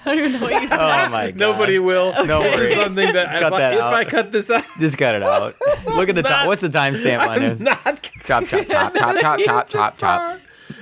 don't 0.06 0.16
don't 0.16 0.26
even 0.26 0.32
know 0.40 0.46
what 0.46 0.62
you 0.62 0.68
said. 0.68 0.78
Oh 0.80 1.08
my 1.10 1.26
god. 1.30 1.36
Nobody 1.36 1.78
will. 1.78 2.12
No 2.24 2.42
This 2.42 2.54
is 2.54 2.60
worries. 2.60 2.74
something 2.76 3.12
that 3.12 3.34
if, 3.34 3.40
Cut 3.40 3.52
I, 3.52 3.58
that 3.58 3.74
if 3.74 3.80
out. 3.80 3.94
I 3.94 4.04
cut 4.04 4.32
this 4.32 4.50
out, 4.50 4.64
Just 4.78 4.96
cut 4.98 5.14
it 5.14 5.22
out. 5.22 5.54
Look 5.86 6.08
at 6.08 6.14
the 6.14 6.22
time. 6.22 6.46
What's 6.46 6.60
the 6.62 6.68
timestamp 6.68 7.26
on 7.26 7.42
it? 7.42 7.60
not. 7.60 8.10
Chop, 8.24 8.46
chop, 8.46 8.66
chop, 8.68 8.94
chop, 8.94 9.16
chop, 9.20 9.38
chop, 9.40 9.68
chop, 9.68 9.98
chop. 9.98 10.40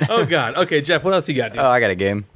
Oh 0.08 0.24
God. 0.24 0.56
Okay, 0.56 0.80
Jeff. 0.80 1.02
What 1.04 1.14
else 1.14 1.28
you 1.28 1.34
got? 1.34 1.52
Dude? 1.52 1.60
Oh, 1.60 1.68
I 1.68 1.80
got 1.80 1.90
a 1.90 1.94
game. 1.94 2.26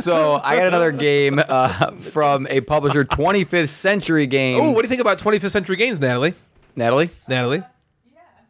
So 0.00 0.40
I 0.42 0.56
got 0.56 0.68
another 0.68 0.90
game 0.90 1.38
uh, 1.38 1.90
from 1.92 2.46
a 2.48 2.62
publisher, 2.62 3.04
25th 3.04 3.68
Century 3.68 4.26
Games. 4.26 4.60
oh, 4.62 4.70
what 4.72 4.80
do 4.80 4.86
you 4.86 4.88
think 4.88 5.02
about 5.02 5.18
25th 5.18 5.50
Century 5.50 5.76
Games, 5.76 6.00
Natalie? 6.00 6.32
Natalie? 6.74 7.10
Natalie. 7.28 7.62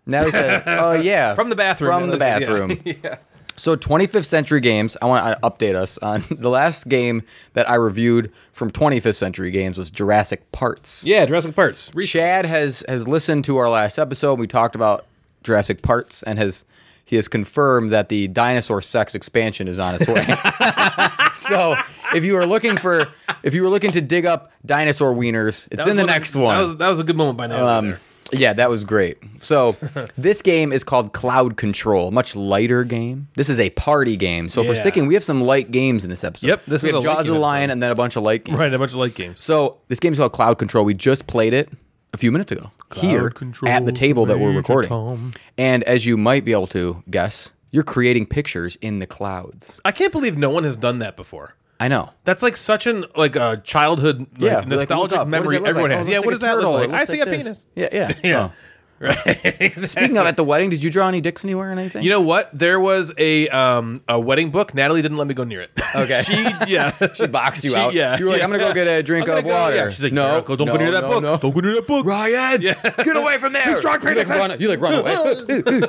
Natalie 0.08 0.30
says, 0.30 0.62
"Oh 0.66 0.92
yeah, 0.92 1.34
From 1.34 1.50
the 1.50 1.56
bathroom. 1.56 1.90
From 1.90 2.10
the 2.10 2.16
Natalie 2.16 2.68
says, 2.68 2.76
bathroom." 2.84 2.96
Yeah. 3.02 3.16
So 3.56 3.74
25th 3.76 4.26
Century 4.26 4.60
Games, 4.60 4.96
I 5.00 5.06
want 5.06 5.26
to 5.26 5.40
update 5.42 5.74
us 5.74 5.98
on 5.98 6.24
the 6.30 6.50
last 6.50 6.88
game 6.88 7.22
that 7.54 7.68
I 7.68 7.74
reviewed 7.74 8.32
from 8.52 8.70
25th 8.70 9.14
Century 9.14 9.50
Games 9.50 9.78
was 9.78 9.90
Jurassic 9.90 10.50
Parts. 10.52 11.04
Yeah, 11.06 11.24
Jurassic 11.26 11.54
Parts. 11.54 11.94
Re- 11.94 12.04
Chad 12.04 12.46
has 12.46 12.84
has 12.88 13.08
listened 13.08 13.44
to 13.46 13.56
our 13.56 13.68
last 13.70 13.98
episode. 13.98 14.38
We 14.38 14.46
talked 14.46 14.74
about 14.74 15.06
Jurassic 15.42 15.82
Parts 15.82 16.22
and 16.22 16.38
has 16.38 16.64
he 17.04 17.14
has 17.16 17.28
confirmed 17.28 17.92
that 17.92 18.08
the 18.08 18.26
dinosaur 18.28 18.82
sex 18.82 19.14
expansion 19.14 19.68
is 19.68 19.78
on 19.78 19.94
its 19.94 20.08
way. 20.08 20.24
so 21.34 21.76
if 22.14 22.24
you 22.24 22.36
are 22.36 22.44
looking 22.46 22.76
for 22.76 23.06
if 23.42 23.54
you 23.54 23.62
were 23.62 23.68
looking 23.68 23.92
to 23.92 24.00
dig 24.00 24.26
up 24.26 24.52
dinosaur 24.66 25.14
wieners, 25.14 25.68
it's 25.70 25.86
in 25.86 25.96
the 25.96 26.04
next 26.04 26.34
of- 26.34 26.42
one. 26.42 26.56
That 26.58 26.62
was 26.66 26.76
that 26.78 26.88
was 26.88 27.00
a 27.00 27.04
good 27.04 27.16
moment 27.16 27.38
by 27.38 27.46
now. 27.46 27.66
Um, 27.78 27.96
yeah, 28.32 28.52
that 28.52 28.68
was 28.70 28.84
great. 28.84 29.18
So 29.40 29.76
this 30.18 30.42
game 30.42 30.72
is 30.72 30.84
called 30.84 31.12
Cloud 31.12 31.56
Control, 31.56 32.10
much 32.10 32.34
lighter 32.36 32.84
game. 32.84 33.28
This 33.36 33.48
is 33.48 33.60
a 33.60 33.70
party 33.70 34.16
game. 34.16 34.48
So 34.48 34.60
if 34.62 34.68
we're 34.68 34.74
Yeah. 34.74 34.80
sticking, 34.80 35.06
we 35.06 35.14
have 35.14 35.24
some 35.24 35.42
light 35.42 35.70
games 35.70 36.04
in 36.04 36.10
this 36.10 36.24
episode. 36.24 36.46
Yep, 36.48 36.64
this 36.66 36.82
we 36.82 36.88
is 36.90 36.94
have 36.94 37.04
a 37.04 37.06
light 37.06 37.14
Jaws 37.14 37.20
of 37.20 37.26
game 37.26 37.34
the 37.34 37.40
Lion 37.40 37.62
episode. 37.64 37.72
and 37.72 37.82
then 37.82 37.90
a 37.92 37.94
bunch 37.94 38.16
of 38.16 38.22
light 38.22 38.44
games. 38.44 38.58
right, 38.58 38.72
a 38.72 38.78
bunch 38.78 38.92
of 38.92 38.98
light 38.98 39.14
games. 39.14 39.42
So 39.42 39.78
this 39.88 40.00
game 40.00 40.12
is 40.12 40.18
called 40.18 40.32
Cloud 40.32 40.58
Control. 40.58 40.84
We 40.84 40.94
just 40.94 41.26
played 41.26 41.52
it 41.54 41.68
a 42.14 42.16
few 42.16 42.32
minutes 42.32 42.50
ago 42.52 42.70
here 42.96 43.30
Control, 43.30 43.70
at 43.70 43.84
the 43.84 43.92
table 43.92 44.26
that 44.26 44.38
we're 44.38 44.48
Major 44.48 44.58
recording. 44.58 44.88
Tom. 44.88 45.32
And 45.58 45.82
as 45.84 46.06
you 46.06 46.16
might 46.16 46.44
be 46.44 46.52
able 46.52 46.66
to 46.68 47.02
guess, 47.10 47.50
you're 47.70 47.82
creating 47.82 48.26
pictures 48.26 48.76
in 48.76 49.00
the 49.00 49.06
clouds. 49.06 49.80
I 49.84 49.92
can't 49.92 50.12
believe 50.12 50.36
no 50.38 50.48
one 50.50 50.64
has 50.64 50.76
done 50.76 50.98
that 51.00 51.16
before. 51.16 51.54
I 51.78 51.88
know. 51.88 52.10
That's 52.24 52.42
like 52.42 52.56
such 52.56 52.86
an 52.86 53.04
like 53.16 53.36
a 53.36 53.60
childhood 53.62 54.20
like, 54.38 54.40
Yeah, 54.40 54.60
nostalgic 54.66 55.18
does 55.18 55.28
memory 55.28 55.56
everyone 55.56 55.90
like? 55.90 55.98
has. 55.98 56.08
Oh, 56.08 56.10
yeah, 56.10 56.16
looks 56.18 56.26
what 56.26 56.32
does 56.32 56.40
that 56.40 56.58
look 56.58 56.88
like? 56.88 56.90
I 56.90 57.04
see 57.04 57.18
like 57.18 57.26
a 57.28 57.30
this. 57.30 57.42
penis. 57.42 57.66
Yeah, 57.74 57.88
yeah. 57.92 58.12
Yeah. 58.24 58.48
Oh. 58.50 58.52
Right. 58.98 59.72
Speaking 59.74 60.16
of 60.16 60.26
at 60.26 60.38
the 60.38 60.44
wedding, 60.44 60.70
did 60.70 60.82
you 60.82 60.88
draw 60.88 61.06
any 61.06 61.20
dicks 61.20 61.44
anywhere 61.44 61.68
or 61.68 61.72
anything? 61.72 62.02
You 62.02 62.08
know 62.08 62.22
what? 62.22 62.48
There 62.58 62.80
was 62.80 63.12
a 63.18 63.46
um 63.50 64.00
a 64.08 64.18
wedding 64.18 64.50
book. 64.50 64.72
Natalie 64.72 65.02
didn't 65.02 65.18
let 65.18 65.26
me 65.26 65.34
go 65.34 65.44
near 65.44 65.60
it. 65.60 65.70
Okay. 65.94 66.22
she 66.26 66.32
yeah. 66.66 66.92
she 67.12 67.26
boxed 67.26 67.62
you 67.62 67.72
She- 67.72 67.76
out. 67.76 67.92
yeah, 67.92 68.16
you 68.18 68.24
were 68.24 68.32
like, 68.32 68.42
I'm 68.42 68.50
gonna 68.50 68.62
go 68.62 68.72
get 68.72 68.86
a 68.88 69.02
drink 69.02 69.28
of 69.28 69.44
go- 69.44 69.50
water. 69.50 69.76
yeah. 69.76 69.90
She's 69.90 70.02
like, 70.02 70.14
no, 70.14 70.30
"Eric, 70.32 70.46
don't 70.46 70.60
no, 70.60 70.66
go 70.72 70.76
near 70.78 70.92
that 70.92 71.02
no, 71.02 71.08
book. 71.10 71.22
no. 71.22 71.36
Don't 71.36 71.54
go 71.54 71.60
near 71.60 71.74
that 71.74 71.86
book. 71.86 72.06
Ryan, 72.06 72.62
yeah. 72.62 72.80
get 73.04 73.16
away 73.16 73.36
from 73.36 73.52
there. 73.52 73.68
you 73.68 73.74
like 73.82 74.00
penises. 74.00 74.60
you 74.60 74.68
like 74.70 74.80
run 74.80 74.94
away. 74.94 75.82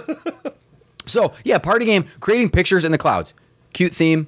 so 1.05 1.31
yeah, 1.45 1.57
party 1.59 1.85
game, 1.85 2.05
creating 2.19 2.49
pictures 2.49 2.83
in 2.83 2.91
the 2.91 2.97
clouds. 2.97 3.33
Cute 3.71 3.93
theme, 3.95 4.27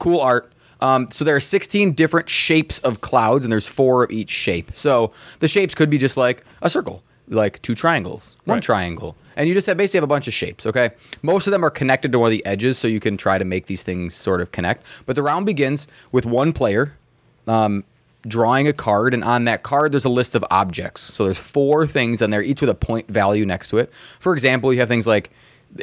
cool 0.00 0.20
art. 0.20 0.52
Um, 0.80 1.08
so 1.10 1.24
there 1.24 1.36
are 1.36 1.40
16 1.40 1.92
different 1.92 2.28
shapes 2.28 2.78
of 2.80 3.00
clouds, 3.00 3.44
and 3.44 3.52
there's 3.52 3.66
four 3.66 4.04
of 4.04 4.10
each 4.10 4.30
shape. 4.30 4.70
So 4.74 5.12
the 5.38 5.48
shapes 5.48 5.74
could 5.74 5.90
be 5.90 5.98
just 5.98 6.16
like 6.16 6.44
a 6.62 6.68
circle, 6.70 7.02
like 7.28 7.60
two 7.62 7.74
triangles, 7.74 8.34
one 8.44 8.56
Right. 8.56 8.62
triangle, 8.62 9.16
and 9.36 9.48
you 9.48 9.54
just 9.54 9.66
have 9.66 9.76
basically 9.76 9.98
have 9.98 10.04
a 10.04 10.08
bunch 10.08 10.28
of 10.28 10.34
shapes. 10.34 10.66
Okay, 10.66 10.90
most 11.22 11.46
of 11.46 11.50
them 11.52 11.64
are 11.64 11.70
connected 11.70 12.12
to 12.12 12.18
one 12.18 12.26
of 12.28 12.32
the 12.32 12.44
edges, 12.44 12.76
so 12.78 12.86
you 12.88 13.00
can 13.00 13.16
try 13.16 13.38
to 13.38 13.44
make 13.44 13.66
these 13.66 13.82
things 13.82 14.14
sort 14.14 14.40
of 14.40 14.52
connect. 14.52 14.84
But 15.06 15.16
the 15.16 15.22
round 15.22 15.46
begins 15.46 15.86
with 16.12 16.26
one 16.26 16.52
player 16.52 16.94
um, 17.46 17.84
drawing 18.26 18.66
a 18.68 18.72
card, 18.72 19.14
and 19.14 19.22
on 19.24 19.44
that 19.44 19.62
card 19.62 19.92
there's 19.92 20.04
a 20.04 20.08
list 20.10 20.34
of 20.34 20.44
objects. 20.50 21.02
So 21.02 21.24
there's 21.24 21.38
four 21.38 21.86
things 21.86 22.20
on 22.22 22.30
there, 22.30 22.42
each 22.42 22.60
with 22.60 22.70
a 22.70 22.74
point 22.74 23.08
value 23.08 23.44
next 23.46 23.68
to 23.68 23.78
it. 23.78 23.92
For 24.20 24.32
example, 24.34 24.72
you 24.72 24.80
have 24.80 24.88
things 24.88 25.06
like 25.06 25.30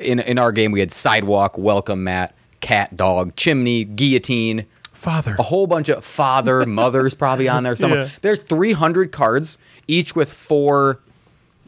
in 0.01 0.19
in 0.19 0.37
our 0.37 0.51
game 0.51 0.71
we 0.71 0.79
had 0.79 0.91
sidewalk, 0.91 1.57
welcome 1.57 2.03
mat, 2.03 2.33
cat, 2.61 2.95
dog, 2.95 3.35
chimney, 3.35 3.83
guillotine, 3.83 4.65
Father. 5.01 5.35
a 5.39 5.43
whole 5.43 5.65
bunch 5.67 5.89
of 5.89 6.05
father, 6.05 6.65
mother's 6.67 7.13
probably 7.13 7.49
on 7.49 7.63
there 7.63 7.75
somewhere. 7.75 8.03
Yeah. 8.03 8.09
There's 8.21 8.39
300 8.39 9.11
cards, 9.11 9.57
each 9.87 10.15
with 10.15 10.31
four 10.31 10.99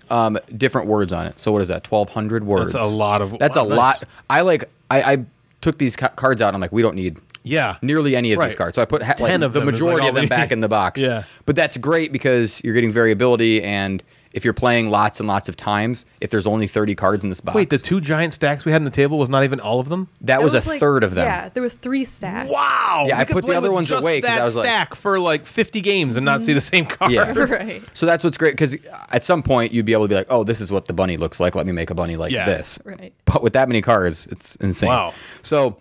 um, 0.09 0.37
different 0.55 0.87
words 0.87 1.11
on 1.13 1.25
it. 1.25 1.39
So 1.39 1.51
what 1.51 1.61
is 1.61 1.69
that? 1.69 1.89
1,200 1.89 2.43
words. 2.45 2.73
That's 2.73 2.85
a 2.85 2.87
lot 2.87 3.21
of- 3.21 3.37
That's 3.39 3.57
a 3.57 3.63
nice. 3.63 3.77
lot. 3.77 4.03
I 4.29 4.41
like. 4.41 4.65
I, 4.91 5.13
I 5.13 5.25
took 5.61 5.77
these 5.79 5.95
ca- 5.95 6.09
cards 6.09 6.41
out. 6.41 6.53
I'm 6.53 6.61
like, 6.61 6.71
we 6.71 6.81
don't 6.83 6.95
need 6.95 7.17
Yeah. 7.43 7.77
nearly 7.81 8.15
any 8.15 8.33
of 8.33 8.41
these 8.43 8.55
cards. 8.55 8.75
So 8.75 8.81
I 8.81 8.85
put 8.85 9.01
ha- 9.01 9.13
10 9.13 9.41
like, 9.41 9.45
of 9.47 9.53
the 9.53 9.61
is, 9.61 9.65
like, 9.65 9.71
majority 9.73 10.07
of 10.07 10.13
them 10.15 10.27
back 10.27 10.51
in 10.51 10.59
the 10.59 10.67
box. 10.69 11.01
Yeah. 11.01 11.23
But 11.47 11.55
that's 11.55 11.77
great 11.77 12.11
because 12.11 12.63
you're 12.63 12.75
getting 12.75 12.91
variability 12.91 13.63
and 13.63 14.03
if 14.33 14.43
you're 14.43 14.53
playing 14.53 14.89
lots 14.89 15.19
and 15.19 15.27
lots 15.27 15.47
of 15.47 15.55
times, 15.55 16.05
if 16.19 16.31
there's 16.31 16.47
only 16.47 16.67
30 16.67 16.95
cards 16.95 17.23
in 17.23 17.29
this 17.29 17.39
box. 17.39 17.55
Wait, 17.55 17.69
the 17.69 17.77
two 17.77 18.01
giant 18.01 18.33
stacks 18.33 18.65
we 18.65 18.71
had 18.71 18.81
on 18.81 18.85
the 18.85 18.91
table 18.91 19.17
was 19.19 19.29
not 19.29 19.43
even 19.43 19.59
all 19.59 19.79
of 19.79 19.89
them. 19.89 20.09
that 20.21 20.41
was, 20.41 20.53
a 20.53 20.67
like- 20.67 20.79
third 20.79 21.03
of 21.03 21.13
them. 21.13 21.25
Yeah, 21.25 21.49
there 21.49 21.61
was 21.63 21.75
three 21.75 22.03
stacks. 22.03 22.49
Wow. 22.49 23.05
Yeah, 23.07 23.17
I 23.17 23.19
We 23.19 23.25
could 23.25 23.35
put 23.35 23.45
the 23.45 23.55
other 23.55 23.71
ones 23.71 23.91
away 23.91 24.01
away 24.01 24.21
'cause 24.21 24.29
that 24.29 24.41
I 24.41 24.43
was 24.43 24.57
like- 24.57 24.65
stack 24.65 24.95
for 24.95 25.19
like 25.19 25.45
50 25.45 25.81
games 25.81 26.17
and 26.17 26.25
not 26.25 26.41
see 26.41 26.53
the 26.53 26.59
mm-hmm. 26.59 26.75
same 26.75 26.85
card. 26.85 27.11
Yeah. 27.11 27.33
Right. 27.53 27.83
So 27.93 28.05
that's 28.05 28.23
what's 28.23 28.37
great 28.37 28.53
because 28.53 28.75
at 29.11 29.23
some 29.23 29.43
point 29.43 29.71
you'd 29.73 29.85
be 29.85 29.93
able 29.93 30.05
to 30.05 30.07
be 30.07 30.15
like, 30.15 30.27
oh, 30.29 30.43
this 30.43 30.59
is 30.61 30.71
what 30.71 30.85
the 30.85 30.93
bunny 30.93 31.17
looks 31.17 31.39
like. 31.39 31.55
Let 31.55 31.65
me 31.65 31.71
make 31.71 31.89
a 31.91 31.95
bunny 31.95 32.15
like 32.15 32.31
Yeah. 32.31 32.45
this. 32.45 32.79
Right. 32.83 33.13
But 33.25 33.43
with 33.43 33.53
that 33.53 33.67
many 33.67 33.81
cards, 33.81 34.27
it's 34.27 34.55
insane. 34.55 34.89
Wow. 34.89 35.13
So, 35.41 35.77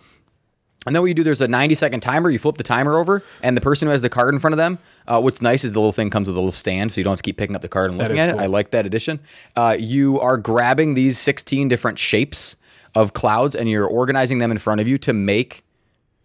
and 0.85 0.95
then 0.95 1.01
what 1.01 1.07
you 1.07 1.13
do, 1.13 1.23
there's 1.23 1.41
a 1.41 1.47
90 1.47 1.75
second 1.75 2.01
timer. 2.01 2.29
You 2.29 2.39
flip 2.39 2.57
the 2.57 2.63
timer 2.63 2.97
over, 2.97 3.23
and 3.41 3.55
the 3.57 3.61
person 3.61 3.87
who 3.87 3.91
has 3.91 4.01
the 4.01 4.09
card 4.09 4.33
in 4.33 4.39
front 4.39 4.53
of 4.53 4.57
them, 4.57 4.77
uh, 5.07 5.19
what's 5.21 5.41
nice 5.41 5.63
is 5.63 5.73
the 5.73 5.79
little 5.79 5.91
thing 5.91 6.09
comes 6.09 6.27
with 6.27 6.35
a 6.37 6.39
little 6.39 6.51
stand, 6.51 6.91
so 6.91 6.99
you 6.99 7.03
don't 7.03 7.11
have 7.13 7.17
to 7.19 7.23
keep 7.23 7.37
picking 7.37 7.55
up 7.55 7.61
the 7.61 7.67
card 7.69 7.89
and 7.91 7.97
looking 7.99 8.19
at 8.19 8.29
cool. 8.31 8.39
it. 8.39 8.43
I 8.43 8.47
like 8.47 8.71
that 8.71 8.85
addition. 8.85 9.19
Uh, 9.55 9.75
you 9.79 10.19
are 10.19 10.37
grabbing 10.37 10.93
these 10.93 11.17
16 11.19 11.67
different 11.67 11.99
shapes 11.99 12.57
of 12.95 13.13
clouds, 13.13 13.55
and 13.55 13.69
you're 13.69 13.87
organizing 13.87 14.37
them 14.37 14.51
in 14.51 14.57
front 14.57 14.79
of 14.81 14.87
you 14.87 14.97
to 14.99 15.13
make 15.13 15.63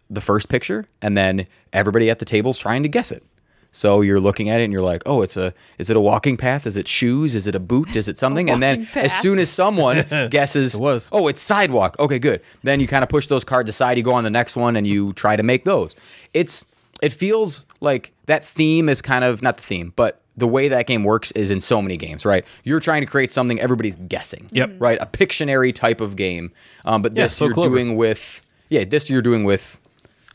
the 0.09 0.21
first 0.21 0.49
picture, 0.49 0.85
and 1.01 1.17
then 1.17 1.45
everybody 1.73 2.09
at 2.09 2.19
the 2.19 2.25
table's 2.25 2.57
trying 2.57 2.83
to 2.83 2.89
guess 2.89 3.11
it. 3.11 3.23
So 3.71 4.01
you're 4.01 4.19
looking 4.19 4.49
at 4.49 4.61
it 4.61 4.63
and 4.63 4.73
you're 4.73 4.81
like, 4.81 5.03
oh, 5.05 5.21
it's 5.21 5.37
a 5.37 5.53
is 5.77 5.91
it 5.91 5.95
a 5.95 5.99
walking 5.99 6.37
path? 6.37 6.65
Is 6.65 6.75
it 6.75 6.87
shoes? 6.87 7.35
Is 7.35 7.45
it 7.45 7.53
a 7.53 7.59
boot? 7.59 7.95
Is 7.95 8.07
it 8.07 8.17
something? 8.23 8.49
and 8.49 8.63
then 8.63 8.79
walking 8.79 9.03
as 9.03 9.13
soon 9.19 9.37
as 9.37 9.51
someone 9.51 10.07
guesses, 10.31 10.73
It 10.73 10.81
was. 10.81 11.07
oh, 11.11 11.27
it's 11.27 11.39
sidewalk. 11.39 11.95
Okay, 11.99 12.17
good. 12.17 12.41
Then 12.63 12.79
you 12.79 12.87
kind 12.87 13.03
of 13.03 13.09
push 13.09 13.27
those 13.27 13.43
cards 13.43 13.69
aside. 13.69 13.95
You 13.97 14.03
go 14.03 14.13
on 14.15 14.23
the 14.23 14.31
next 14.31 14.55
one 14.55 14.75
and 14.75 14.87
you 14.87 15.13
try 15.13 15.35
to 15.35 15.43
make 15.43 15.65
those. 15.65 15.95
It's 16.33 16.65
it 17.01 17.11
feels 17.13 17.65
like 17.81 18.13
that 18.25 18.45
theme 18.45 18.89
is 18.89 19.01
kind 19.01 19.23
of 19.23 19.41
not 19.41 19.55
the 19.57 19.63
theme, 19.63 19.93
but 19.95 20.21
the 20.37 20.47
way 20.47 20.69
that 20.69 20.87
game 20.87 21.03
works 21.03 21.31
is 21.33 21.51
in 21.51 21.59
so 21.59 21.81
many 21.81 21.97
games, 21.97 22.25
right? 22.25 22.45
You're 22.63 22.79
trying 22.79 23.01
to 23.01 23.05
create 23.07 23.31
something 23.33 23.59
everybody's 23.59 23.97
guessing. 23.97 24.47
Yep. 24.53 24.71
Right, 24.79 24.97
a 25.01 25.05
Pictionary 25.05 25.73
type 25.75 25.99
of 26.01 26.15
game. 26.15 26.51
Um, 26.85 27.01
but 27.01 27.15
Yeah, 27.15 27.23
this 27.23 27.35
so 27.35 27.45
you're 27.45 27.53
clever. 27.53 27.69
doing 27.69 27.95
with 27.97 28.41
yeah, 28.69 28.83
this 28.85 29.09
you're 29.09 29.21
doing 29.21 29.43
with 29.43 29.79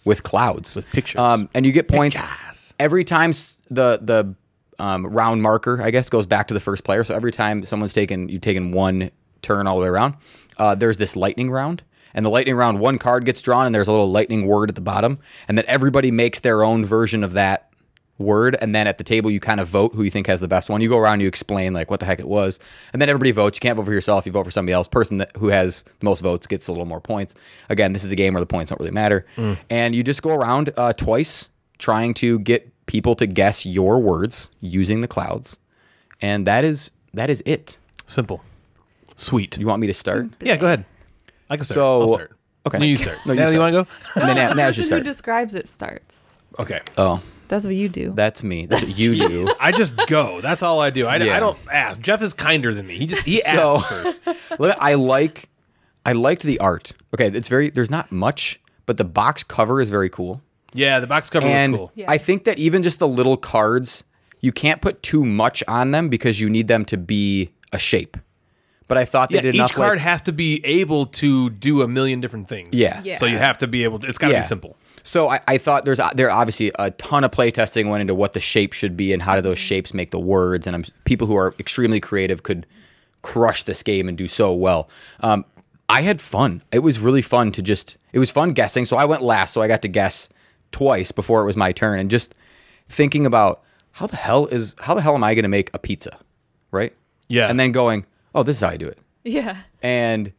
with 0.04 0.22
clouds 0.22 0.76
With 0.76 0.86
pictures. 0.90 1.18
Um, 1.20 1.48
and 1.54 1.64
you 1.64 1.72
get 1.72 1.88
points 1.88 2.16
Pictures. 2.18 2.74
every 2.78 3.04
time 3.04 3.32
the 3.70 3.98
the 4.02 4.34
um, 4.78 5.06
round 5.06 5.40
marker, 5.40 5.80
I 5.82 5.90
guess, 5.90 6.10
goes 6.10 6.26
back 6.26 6.48
to 6.48 6.54
the 6.54 6.60
first 6.60 6.84
player. 6.84 7.04
So 7.04 7.14
every 7.14 7.32
time 7.32 7.64
someone's 7.64 7.92
taken 7.94 8.28
you've 8.28 8.42
taken 8.42 8.72
one 8.72 9.10
turn 9.40 9.66
all 9.66 9.76
the 9.76 9.82
way 9.82 9.88
around, 9.88 10.16
uh, 10.58 10.74
there's 10.74 10.98
this 10.98 11.16
lightning 11.16 11.50
round. 11.50 11.82
And 12.14 12.24
the 12.24 12.30
lightning 12.30 12.54
round, 12.54 12.78
one 12.80 12.98
card 12.98 13.24
gets 13.24 13.42
drawn, 13.42 13.66
and 13.66 13.74
there's 13.74 13.88
a 13.88 13.90
little 13.92 14.10
lightning 14.10 14.46
word 14.46 14.68
at 14.68 14.74
the 14.74 14.80
bottom, 14.80 15.18
and 15.48 15.58
then 15.58 15.64
everybody 15.66 16.10
makes 16.10 16.40
their 16.40 16.62
own 16.62 16.84
version 16.84 17.24
of 17.24 17.32
that 17.32 17.70
word. 18.18 18.56
And 18.60 18.74
then 18.74 18.86
at 18.86 18.98
the 18.98 19.04
table, 19.04 19.30
you 19.30 19.40
kind 19.40 19.58
of 19.58 19.66
vote 19.66 19.94
who 19.94 20.04
you 20.04 20.10
think 20.10 20.28
has 20.28 20.40
the 20.40 20.46
best 20.48 20.70
one. 20.70 20.80
You 20.80 20.88
go 20.88 20.98
around, 20.98 21.20
you 21.20 21.26
explain 21.26 21.72
like 21.72 21.90
what 21.90 22.00
the 22.00 22.06
heck 22.06 22.20
it 22.20 22.28
was, 22.28 22.60
and 22.92 23.02
then 23.02 23.08
everybody 23.08 23.32
votes. 23.32 23.56
You 23.56 23.60
can't 23.60 23.76
vote 23.76 23.86
for 23.86 23.92
yourself; 23.92 24.26
you 24.26 24.32
vote 24.32 24.44
for 24.44 24.50
somebody 24.50 24.72
else. 24.72 24.86
Person 24.86 25.18
that, 25.18 25.36
who 25.36 25.48
has 25.48 25.82
the 25.82 26.04
most 26.04 26.20
votes 26.20 26.46
gets 26.46 26.68
a 26.68 26.72
little 26.72 26.86
more 26.86 27.00
points. 27.00 27.34
Again, 27.68 27.92
this 27.92 28.04
is 28.04 28.12
a 28.12 28.16
game 28.16 28.34
where 28.34 28.40
the 28.40 28.46
points 28.46 28.70
don't 28.70 28.78
really 28.80 28.92
matter, 28.92 29.26
and 29.68 29.94
you 29.94 30.02
just 30.02 30.22
go 30.22 30.30
around 30.30 30.72
uh, 30.76 30.92
twice 30.92 31.50
trying 31.78 32.14
to 32.14 32.38
get 32.38 32.70
people 32.86 33.14
to 33.16 33.26
guess 33.26 33.66
your 33.66 33.98
words 33.98 34.48
using 34.60 35.00
the 35.00 35.08
clouds, 35.08 35.58
and 36.22 36.46
that 36.46 36.64
is 36.64 36.92
that 37.12 37.28
is 37.30 37.42
it. 37.44 37.78
Simple. 38.06 38.42
Sweet. 39.16 39.58
You 39.58 39.66
want 39.66 39.80
me 39.80 39.86
to 39.86 39.94
start? 39.94 40.28
yeah, 40.40 40.56
go 40.56 40.66
ahead. 40.66 40.84
I 41.54 41.56
can 41.56 41.64
start. 41.64 41.74
So- 41.74 42.00
I'll 42.02 42.08
start. 42.08 42.36
okay. 42.66 42.78
No, 42.78 42.84
you 42.84 42.96
start. 42.96 43.18
No, 43.26 43.32
you 43.32 43.38
Natalie, 43.40 43.56
start. 43.56 43.72
you 43.72 43.76
want 43.78 43.88
to 44.14 44.20
And 44.20 44.28
then 44.28 44.36
now, 44.36 44.52
now 44.54 44.66
The 44.68 44.72
she 44.74 44.80
person 44.82 44.98
who 44.98 45.04
describes 45.04 45.54
it 45.54 45.68
starts. 45.68 46.38
Okay. 46.58 46.80
Oh, 46.98 47.20
That's 47.48 47.66
what 47.66 47.74
you 47.74 47.88
do. 47.88 48.12
that's 48.14 48.42
me. 48.42 48.66
That's 48.66 48.82
what 48.84 48.96
you 48.98 49.16
do. 49.28 49.52
I 49.60 49.72
just 49.72 49.96
go. 50.06 50.40
That's 50.40 50.62
all 50.62 50.80
I 50.80 50.90
do. 50.90 51.06
I, 51.06 51.16
Yeah. 51.16 51.36
I 51.36 51.40
don't 51.40 51.58
ask. 51.72 52.00
Jeff 52.00 52.22
is 52.22 52.32
kinder 52.32 52.72
than 52.74 52.86
me. 52.86 52.98
He 52.98 53.06
just 53.06 53.22
he 53.22 53.40
So- 53.40 53.76
asks 53.76 54.20
first. 54.20 54.28
Look, 54.60 54.76
I 54.78 54.94
like 54.94 55.48
I 56.06 56.12
liked 56.12 56.42
the 56.42 56.58
art. 56.60 56.92
Okay, 57.14 57.26
it's 57.28 57.48
very 57.48 57.70
there's 57.70 57.90
not 57.90 58.12
much, 58.12 58.60
but 58.86 58.96
the 58.98 59.04
box 59.04 59.42
cover 59.42 59.80
is 59.80 59.90
very 59.90 60.08
cool. 60.10 60.42
Yeah, 60.74 61.00
the 61.00 61.06
box 61.06 61.30
cover 61.30 61.46
and 61.46 61.72
was 61.72 61.78
cool. 61.78 61.92
Yeah. 61.94 62.10
I 62.10 62.18
think 62.18 62.44
that 62.44 62.58
even 62.58 62.82
just 62.82 62.98
the 62.98 63.08
little 63.08 63.36
cards, 63.36 64.04
you 64.40 64.52
can't 64.52 64.80
put 64.80 65.02
too 65.02 65.24
much 65.24 65.62
on 65.68 65.90
them 65.92 66.08
because 66.08 66.40
you 66.40 66.50
need 66.50 66.66
them 66.68 66.84
to 66.86 66.96
be 66.96 67.50
a 67.72 67.78
shape. 67.78 68.16
But 68.86 68.98
I 68.98 69.04
thought 69.06 69.30
they 69.30 69.36
Yeah, 69.36 69.40
did 69.42 69.54
each 69.54 69.60
enough 69.60 69.72
card 69.72 69.92
like, 69.96 70.00
has 70.00 70.22
to 70.22 70.32
be 70.32 70.64
able 70.64 71.06
to 71.06 71.48
do 71.50 71.80
a 71.82 71.88
million 71.88 72.20
different 72.20 72.48
things. 72.48 72.70
Yeah. 72.72 73.00
Yeah. 73.02 73.16
So 73.16 73.24
you 73.26 73.38
have 73.38 73.56
to 73.58 73.66
be 73.66 73.84
able 73.84 73.98
to. 74.00 74.06
It's 74.06 74.18
got 74.18 74.28
to 74.28 74.34
Yeah. 74.34 74.40
be 74.40 74.46
simple. 74.46 74.76
So 75.02 75.28
I, 75.30 75.40
I 75.48 75.58
thought 75.58 75.84
there's 75.84 76.00
there 76.14 76.30
obviously 76.30 76.70
a 76.78 76.90
ton 76.92 77.24
of 77.24 77.30
playtesting 77.30 77.88
went 77.90 78.02
into 78.02 78.14
what 78.14 78.32
the 78.34 78.40
shape 78.40 78.72
should 78.72 78.96
be 78.96 79.12
and 79.12 79.22
how 79.22 79.36
do 79.36 79.42
those 79.42 79.58
shapes 79.58 79.92
make 79.94 80.10
the 80.10 80.18
words. 80.20 80.66
And 80.66 80.76
I'm 80.76 80.84
people 81.04 81.26
who 81.26 81.36
are 81.36 81.54
extremely 81.58 82.00
creative 82.00 82.42
could 82.42 82.66
crush 83.22 83.62
this 83.62 83.82
game 83.82 84.08
and 84.08 84.18
do 84.18 84.26
so 84.28 84.52
well. 84.52 84.88
Um, 85.20 85.44
I 85.88 86.02
had 86.02 86.20
fun. 86.20 86.62
It 86.72 86.78
was 86.80 86.98
really 87.00 87.22
fun 87.22 87.52
to 87.52 87.62
just. 87.62 87.96
It 88.12 88.18
was 88.18 88.30
fun 88.30 88.52
guessing. 88.52 88.84
So 88.84 88.96
I 88.96 89.04
went 89.06 89.22
last, 89.22 89.52
so 89.54 89.60
I 89.62 89.68
got 89.68 89.82
to 89.82 89.88
guess 89.88 90.28
twice 90.72 91.10
before 91.12 91.42
it 91.42 91.46
was 91.46 91.56
my 91.56 91.72
turn, 91.72 91.98
and 91.98 92.10
just 92.10 92.34
thinking 92.88 93.24
about 93.26 93.62
how 93.92 94.06
the 94.06 94.16
hell 94.16 94.46
is 94.46 94.74
how 94.80 94.94
the 94.94 95.00
hell 95.00 95.14
am 95.14 95.24
I 95.24 95.34
going 95.34 95.42
to 95.44 95.48
make 95.48 95.70
a 95.74 95.78
pizza, 95.78 96.18
right? 96.70 96.92
Yeah. 97.28 97.48
And 97.48 97.58
then 97.60 97.72
going, 97.72 98.06
oh, 98.34 98.42
this 98.42 98.56
is 98.56 98.62
how 98.62 98.68
I 98.70 98.76
do 98.76 98.86
it. 98.88 98.98
Yeah. 99.24 99.56
and 99.82 100.32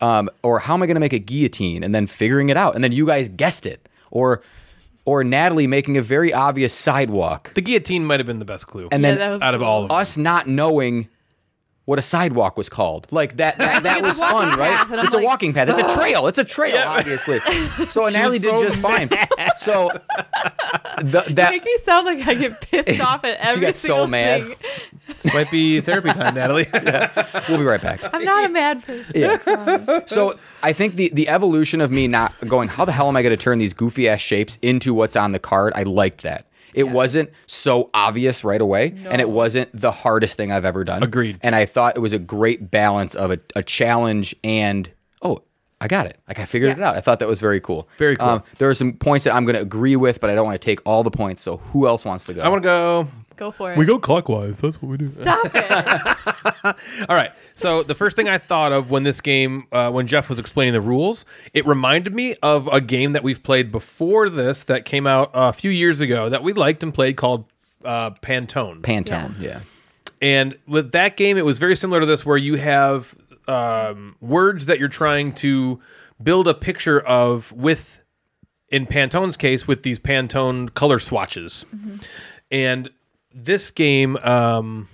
um, 0.00 0.28
or 0.42 0.58
how 0.58 0.74
am 0.74 0.82
I 0.82 0.86
going 0.86 0.96
to 0.96 1.00
make 1.00 1.12
a 1.12 1.18
guillotine 1.20 1.84
and 1.84 1.94
then 1.94 2.06
figuring 2.08 2.48
it 2.48 2.56
out? 2.56 2.74
And 2.74 2.82
then 2.82 2.90
you 2.92 3.06
guys 3.06 3.28
guessed 3.28 3.66
it. 3.66 3.88
Or 4.10 4.42
or 5.04 5.24
Natalie 5.24 5.66
making 5.66 5.96
a 5.96 6.02
very 6.02 6.32
obvious 6.32 6.72
sidewalk. 6.74 7.54
The 7.54 7.60
guillotine 7.60 8.04
might 8.04 8.20
have 8.20 8.26
been 8.26 8.38
the 8.40 8.44
best 8.44 8.66
clue 8.66 8.88
and 8.92 9.02
Yeah, 9.02 9.10
then 9.12 9.18
that 9.18 9.30
was 9.30 9.42
out 9.42 9.54
of 9.54 9.62
all 9.62 9.82
of 9.84 9.88
them. 9.88 9.96
us 9.98 10.16
not 10.16 10.46
knowing 10.48 11.08
what 11.92 11.98
a 11.98 12.02
sidewalk 12.02 12.56
was 12.56 12.70
called 12.70 13.06
like 13.12 13.36
that 13.36 13.58
that, 13.58 13.82
that 13.82 14.00
was 14.08 14.18
fun 14.18 14.48
right 14.58 14.70
path, 14.70 14.90
and 14.90 14.98
I'm 14.98 15.04
it's 15.04 15.14
a 15.14 15.20
walking 15.20 15.52
path 15.52 15.68
it's 15.68 15.78
a 15.78 15.84
oh. 15.84 15.94
trail 15.94 16.26
it's 16.26 16.38
a 16.38 16.44
trail 16.56 16.74
Yeah. 16.74 16.88
obviously 16.88 17.38
so 17.90 18.00
Natalie 18.08 18.36
was 18.36 18.40
did 18.40 18.56
so 18.56 18.62
just 18.62 18.80
fine 18.80 19.10
so 19.58 19.90
the, 21.02 21.24
You 21.28 21.34
that 21.34 21.50
make 21.50 21.66
me 21.66 21.76
sound 21.82 22.06
like 22.06 22.26
I 22.26 22.32
get 22.32 22.58
pissed 22.62 22.98
off 23.02 23.26
at 23.26 23.36
every 23.40 23.60
got 23.60 23.76
so 23.76 24.06
mad. 24.06 24.42
thing. 24.42 24.56
This 25.20 25.34
might 25.34 25.50
be 25.50 25.82
therapy 25.82 26.08
time, 26.08 26.34
Natalie. 26.34 26.64
we'll 27.46 27.58
be 27.58 27.64
right 27.64 27.82
back 27.82 28.00
I'm 28.14 28.24
not 28.24 28.46
a 28.46 28.48
mad 28.48 28.82
person. 28.82 29.12
Yeah. 29.14 30.06
so 30.06 30.38
I 30.62 30.72
think 30.72 30.94
the 30.94 31.10
the 31.12 31.28
evolution 31.28 31.82
of 31.82 31.90
me 31.90 32.08
not 32.08 32.32
going, 32.48 32.68
how 32.68 32.86
the 32.86 32.92
hell 32.92 33.08
am 33.08 33.16
I 33.16 33.22
going 33.22 33.36
to 33.36 33.42
turn 33.42 33.58
these 33.58 33.74
goofy 33.74 34.08
ass 34.08 34.20
shapes 34.20 34.58
into 34.62 34.94
what's 34.94 35.14
on 35.14 35.32
the 35.32 35.38
card? 35.38 35.74
I 35.76 35.82
liked 35.82 36.22
that. 36.22 36.46
It 36.74 36.84
wasn't 36.84 37.30
so 37.46 37.90
obvious 37.94 38.44
right 38.44 38.60
away, 38.60 38.94
and 39.04 39.20
it 39.20 39.28
wasn't 39.28 39.68
the 39.78 39.92
hardest 39.92 40.36
thing 40.36 40.50
I've 40.52 40.64
ever 40.64 40.84
done. 40.84 41.02
Agreed. 41.02 41.38
And 41.42 41.54
I 41.54 41.66
thought 41.66 41.96
it 41.96 42.00
was 42.00 42.12
a 42.12 42.18
great 42.18 42.70
balance 42.70 43.14
of 43.14 43.30
a, 43.30 43.38
a 43.54 43.62
challenge 43.62 44.34
and 44.44 44.90
oh, 45.22 45.42
I 45.80 45.88
got 45.88 46.06
it. 46.06 46.16
Like 46.28 46.38
I 46.38 46.44
figured 46.44 46.78
it 46.78 46.80
out. 46.80 46.94
I 46.94 47.00
thought 47.00 47.18
that 47.18 47.26
was 47.28 47.40
very 47.40 47.60
cool. 47.60 47.88
Very 47.98 48.16
cool. 48.16 48.28
Um, 48.28 48.42
there 48.58 48.68
are 48.68 48.74
some 48.74 48.92
points 48.92 49.24
that 49.24 49.34
I'm 49.34 49.44
going 49.44 49.56
to 49.56 49.62
agree 49.62 49.96
with, 49.96 50.20
but 50.20 50.30
I 50.30 50.34
don't 50.36 50.44
want 50.44 50.60
to 50.60 50.64
take 50.64 50.80
all 50.86 51.02
the 51.02 51.10
points. 51.10 51.42
So 51.42 51.56
who 51.56 51.88
else 51.88 52.04
wants 52.04 52.26
to 52.26 52.34
go? 52.34 52.42
I 52.42 52.48
want 52.48 52.62
to 52.62 52.66
go. 52.66 53.08
Go 53.42 53.50
for 53.50 53.72
it. 53.72 53.76
We 53.76 53.86
go 53.86 53.98
clockwise. 53.98 54.60
That's 54.60 54.80
what 54.80 54.88
we 54.88 54.98
do. 54.98 55.08
Stop 55.08 55.46
it. 55.52 57.04
All 57.08 57.16
right. 57.16 57.32
So 57.56 57.82
the 57.82 57.96
first 57.96 58.14
thing 58.14 58.28
I 58.28 58.38
thought 58.38 58.70
of 58.70 58.88
when 58.88 59.02
this 59.02 59.20
game, 59.20 59.66
uh, 59.72 59.90
when 59.90 60.06
Jeff 60.06 60.28
was 60.28 60.38
explaining 60.38 60.74
the 60.74 60.80
rules, 60.80 61.24
it 61.52 61.66
reminded 61.66 62.14
me 62.14 62.36
of 62.40 62.68
a 62.68 62.80
game 62.80 63.14
that 63.14 63.24
we've 63.24 63.42
played 63.42 63.72
before 63.72 64.28
this 64.28 64.62
that 64.62 64.84
came 64.84 65.08
out 65.08 65.32
a 65.34 65.52
few 65.52 65.72
years 65.72 66.00
ago 66.00 66.28
that 66.28 66.44
we 66.44 66.52
liked 66.52 66.84
and 66.84 66.94
played 66.94 67.16
called 67.16 67.46
uh, 67.84 68.10
Pantone. 68.10 68.80
Pantone. 68.80 69.34
Yeah. 69.40 69.62
And 70.20 70.56
with 70.68 70.92
that 70.92 71.16
game, 71.16 71.36
it 71.36 71.44
was 71.44 71.58
very 71.58 71.74
similar 71.74 71.98
to 71.98 72.06
this, 72.06 72.24
where 72.24 72.36
you 72.36 72.54
have 72.58 73.16
um, 73.48 74.14
words 74.20 74.66
that 74.66 74.78
you're 74.78 74.88
trying 74.88 75.32
to 75.34 75.80
build 76.22 76.46
a 76.46 76.54
picture 76.54 77.00
of 77.00 77.50
with, 77.50 78.02
in 78.68 78.86
Pantone's 78.86 79.36
case, 79.36 79.66
with 79.66 79.82
these 79.82 79.98
Pantone 79.98 80.72
color 80.74 81.00
swatches. 81.00 81.66
And 82.52 82.88
this 83.34 83.70
game, 83.70 84.16
um, 84.18 84.88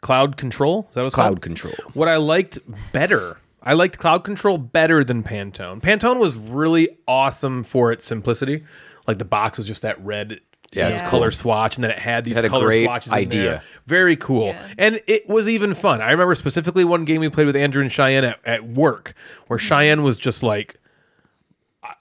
Cloud 0.00 0.36
Control, 0.36 0.86
is 0.90 0.94
that 0.94 1.00
what 1.02 1.06
it's 1.06 1.14
Cloud 1.14 1.26
called? 1.28 1.42
control. 1.42 1.74
What 1.94 2.08
I 2.08 2.16
liked 2.16 2.58
better, 2.92 3.38
I 3.62 3.74
liked 3.74 3.98
Cloud 3.98 4.24
Control 4.24 4.58
better 4.58 5.04
than 5.04 5.22
Pantone. 5.22 5.80
Pantone 5.80 6.18
was 6.18 6.34
really 6.36 6.88
awesome 7.06 7.62
for 7.62 7.92
its 7.92 8.04
simplicity. 8.04 8.64
Like 9.06 9.18
the 9.18 9.24
box 9.24 9.58
was 9.58 9.66
just 9.66 9.82
that 9.82 10.02
red 10.04 10.40
Yeah, 10.72 10.84
you 10.84 10.88
know, 10.90 10.94
it's 10.94 11.02
color 11.08 11.26
cool. 11.30 11.36
swatch, 11.36 11.76
and 11.76 11.84
then 11.84 11.90
it 11.92 11.98
had 11.98 12.24
these 12.24 12.34
had 12.36 12.44
a 12.44 12.48
color 12.48 12.66
great 12.66 12.84
swatches 12.84 13.12
in 13.12 13.18
idea. 13.18 13.42
there. 13.42 13.62
Very 13.86 14.16
cool. 14.16 14.46
Yeah. 14.48 14.68
And 14.78 15.00
it 15.06 15.28
was 15.28 15.48
even 15.48 15.74
fun. 15.74 16.00
I 16.00 16.10
remember 16.10 16.34
specifically 16.34 16.84
one 16.84 17.04
game 17.04 17.20
we 17.20 17.28
played 17.28 17.46
with 17.46 17.56
Andrew 17.56 17.82
and 17.82 17.92
Cheyenne 17.92 18.24
at, 18.24 18.40
at 18.44 18.64
work, 18.64 19.14
where 19.48 19.58
Cheyenne 19.58 20.02
was 20.02 20.18
just 20.18 20.42
like, 20.42 20.80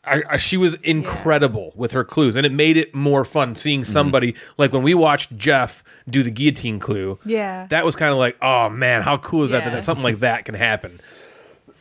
I, 0.04 0.24
I, 0.32 0.38
she 0.38 0.58
was 0.58 0.74
incredible 0.76 1.74
with 1.76 1.92
her 1.92 2.04
clues, 2.04 2.36
and 2.36 2.44
it 2.46 2.52
made 2.52 2.76
it 2.76 2.96
more 2.96 3.24
fun 3.24 3.56
seeing 3.56 3.82
Mm-hmm. 3.82 3.92
somebody 3.92 4.36
like 4.58 4.74
when 4.74 4.82
we 4.84 4.94
watched 4.96 5.38
Jeff 5.38 5.84
do 6.10 6.24
the 6.24 6.32
guillotine 6.32 6.80
clue. 6.80 7.20
Yeah. 7.26 7.68
that 7.70 7.86
was 7.86 7.96
kind 7.96 8.12
of 8.12 8.18
like, 8.18 8.36
oh 8.42 8.70
man, 8.70 9.04
how 9.04 9.18
cool 9.18 9.44
is 9.44 9.52
that 9.52 9.64
Yeah. 9.64 9.70
that 9.72 9.84
something 9.84 10.04
like 10.04 10.20
that 10.20 10.46
can 10.46 10.56
happen? 10.56 11.00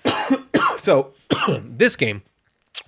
so, 0.80 1.12
this 1.62 1.96
game, 1.96 2.22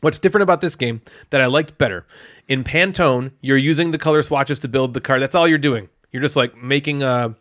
what's 0.00 0.18
different 0.18 0.42
about 0.42 0.60
this 0.60 0.76
game 0.76 1.00
that 1.30 1.40
I 1.40 1.46
liked 1.46 1.78
better 1.78 2.06
in 2.48 2.64
Pantone, 2.64 3.30
you're 3.40 3.56
using 3.56 3.90
the 3.90 3.98
color 3.98 4.22
swatches 4.22 4.59
to 4.60 4.68
build 4.68 4.94
the 4.94 5.00
car. 5.00 5.18
That's 5.20 5.34
all 5.34 5.48
you're 5.48 5.59
doing. 5.59 5.88
You're 6.10 6.22
just 6.22 6.36
like 6.36 6.56
making 6.56 7.02
a, 7.02 7.34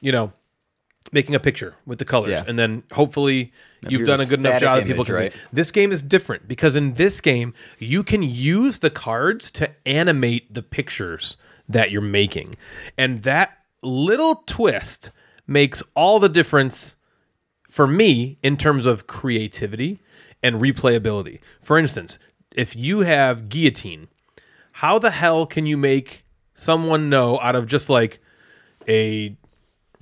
you 0.00 0.12
know, 0.12 0.32
making 1.10 1.34
a 1.34 1.40
picture 1.40 1.74
with 1.84 1.98
the 1.98 2.04
colors, 2.04 2.30
Yeah. 2.30 2.44
and 2.46 2.58
then 2.58 2.84
hopefully 2.92 3.52
you've 3.88 4.06
done 4.06 4.20
a 4.20 4.24
good 4.26 4.38
enough 4.38 4.60
job 4.60 4.78
that 4.78 4.86
people 4.86 5.04
can 5.04 5.14
right? 5.14 5.32
see. 5.32 5.38
This 5.52 5.70
game 5.70 5.90
is 5.90 6.02
different 6.02 6.46
because 6.48 6.76
in 6.76 6.94
this 6.94 7.20
game 7.20 7.52
you 7.78 8.02
can 8.04 8.22
use 8.22 8.78
the 8.78 8.90
cards 8.90 9.50
to 9.52 9.70
animate 9.86 10.54
the 10.54 10.62
pictures 10.62 11.36
that 11.68 11.90
you're 11.90 12.00
making, 12.00 12.54
and 12.96 13.22
that 13.24 13.58
little 13.82 14.42
twist 14.46 15.10
makes 15.46 15.82
all 15.94 16.20
the 16.20 16.28
difference 16.28 16.94
for 17.68 17.86
me 17.86 18.38
in 18.42 18.56
terms 18.56 18.86
of 18.86 19.06
creativity 19.06 20.00
and 20.42 20.56
replayability. 20.56 21.40
For 21.60 21.78
instance, 21.78 22.18
if 22.54 22.76
you 22.76 23.00
have 23.00 23.48
guillotine, 23.48 24.08
how 24.72 24.98
the 24.98 25.10
hell 25.10 25.46
can 25.46 25.66
you 25.66 25.76
make 25.76 26.22
someone 26.54 27.08
know 27.10 27.40
out 27.40 27.56
of 27.56 27.66
just 27.66 27.88
like 27.90 28.20
a 28.88 29.36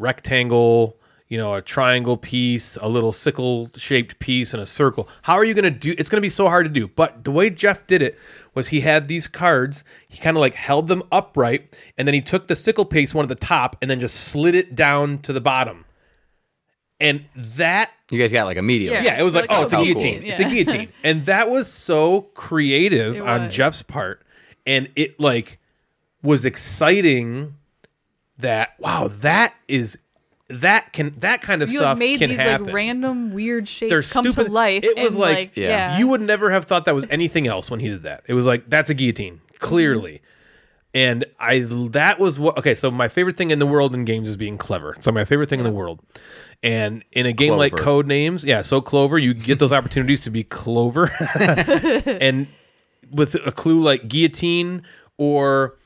rectangle, 0.01 0.97
you 1.29 1.39
know, 1.39 1.55
a 1.55 1.63
triangle 1.63 2.17
piece, 2.17 2.77
a 2.81 2.89
little 2.89 3.13
sickle 3.13 3.71
shaped 3.77 4.19
piece, 4.19 4.53
and 4.53 4.63
a 4.63 4.67
circle. 4.67 5.09
How 5.23 5.35
are 5.35 5.45
you 5.45 5.55
going 5.55 5.65
to 5.65 5.71
do? 5.71 5.95
It's 5.97 6.09
going 6.09 6.19
to 6.19 6.23
be 6.25 6.29
so 6.29 6.49
hard 6.49 6.67
to 6.67 6.71
do. 6.73 6.89
But 6.89 7.25
the 7.25 7.31
way 7.31 7.51
Jeff 7.51 7.87
did 7.87 8.03
it 8.03 8.19
was 8.55 8.69
he 8.69 8.81
had 8.81 9.07
these 9.07 9.29
cards. 9.29 9.85
He 10.09 10.19
kind 10.19 10.37
of 10.37 10.41
like 10.41 10.55
held 10.55 10.89
them 10.89 11.03
upright, 11.13 11.77
and 11.97 12.09
then 12.09 12.15
he 12.15 12.21
took 12.21 12.49
the 12.49 12.57
sickle 12.57 12.85
piece 12.85 13.15
one 13.15 13.25
at 13.25 13.29
the 13.29 13.35
top, 13.35 13.77
and 13.81 13.91
then 13.91 14.01
just 14.01 14.17
slid 14.17 14.55
it 14.57 14.75
down 14.75 15.19
to 15.19 15.33
the 15.33 15.41
bottom. 15.41 15.85
And 17.03 17.25
that 17.35 17.93
You 18.11 18.19
guys 18.19 18.31
got 18.33 18.45
like 18.45 18.59
a 18.59 18.63
medium. 18.63 18.93
Yeah. 18.93 19.03
yeah, 19.05 19.21
it 19.21 19.23
was 19.23 19.35
like, 19.35 19.49
Like, 19.49 19.59
oh, 19.59 19.63
it's 19.63 19.73
a 19.73 19.77
cool. 19.77 19.85
guillotine. 19.87 20.23
It's 20.23 20.41
a 20.41 20.45
guillotine. 20.45 20.93
And 21.03 21.25
that 21.27 21.49
was 21.49 21.73
so 21.73 22.23
creative 22.35 23.17
It 23.17 23.23
on 23.23 23.47
was. 23.47 23.55
Jeff's 23.55 23.83
part. 23.83 24.21
And 24.67 24.91
it 24.97 25.19
like 25.19 25.59
was 26.23 26.45
exciting 26.45 27.55
that 28.41 28.79
wow, 28.79 29.09
that 29.09 29.55
is 29.69 29.99
that 30.49 30.93
can 30.93 31.15
that 31.21 31.41
kind 31.43 31.63
of 31.63 31.73
You 31.73 31.79
stuff 31.79 31.99
made 31.99 32.19
can 32.19 32.31
these 32.31 32.39
happen. 32.39 32.67
like 32.67 32.75
random 32.75 33.33
weird 33.33 33.69
shapes 33.69 33.91
They're 33.91 34.03
come 34.03 34.25
stupid. 34.25 34.47
to 34.49 34.53
life. 34.53 34.85
It 34.85 34.99
was 34.99 35.15
and, 35.15 35.21
like, 35.21 35.57
Yeah. 35.57 35.69
yeah. 35.69 35.99
You 35.99 36.09
would 36.09 36.21
never 36.21 36.51
have 36.51 36.65
thought 36.65 36.85
that 36.87 36.95
was 36.95 37.07
anything 37.09 37.47
else 37.47 37.71
when 37.71 37.81
he 37.81 37.89
did 37.89 38.03
that. 38.03 38.25
It 38.27 38.35
was 38.35 38.47
like 38.47 38.69
that's 38.69 38.91
a 38.91 38.95
guillotine, 38.95 39.35
mm-hmm. 39.35 39.57
clearly. 39.59 40.23
And 40.93 41.25
I 41.39 41.61
that 41.61 42.19
was 42.19 42.41
what 42.41 42.59
okay, 42.59 42.75
so 42.75 42.91
my 42.91 43.07
favorite 43.09 43.37
thing 43.37 43.53
in 43.53 43.61
the 43.61 43.67
world 43.67 43.95
in 43.95 44.05
games 44.05 44.29
is 44.29 44.37
being 44.37 44.59
clever. 44.59 44.97
So 44.99 45.13
my 45.13 45.25
favorite 45.25 45.49
thing 45.49 45.61
in 45.61 45.65
the 45.65 45.71
world. 45.71 46.01
And 46.63 47.05
in 47.13 47.27
a 47.27 47.33
game 47.33 47.55
like 47.55 47.73
Codenames, 47.73 48.45
yeah, 48.45 48.63
so 48.63 48.81
Clover, 48.81 49.19
you 49.19 49.33
get 49.33 49.61
those 49.61 49.73
opportunities 49.73 50.21
to 50.23 50.31
be 50.31 50.43
Clover. 50.43 51.11
and 52.07 52.49
with 53.11 53.35
a 53.47 53.53
clue 53.53 53.81
like 53.81 54.09
guillotine 54.09 54.83
or 55.17 55.77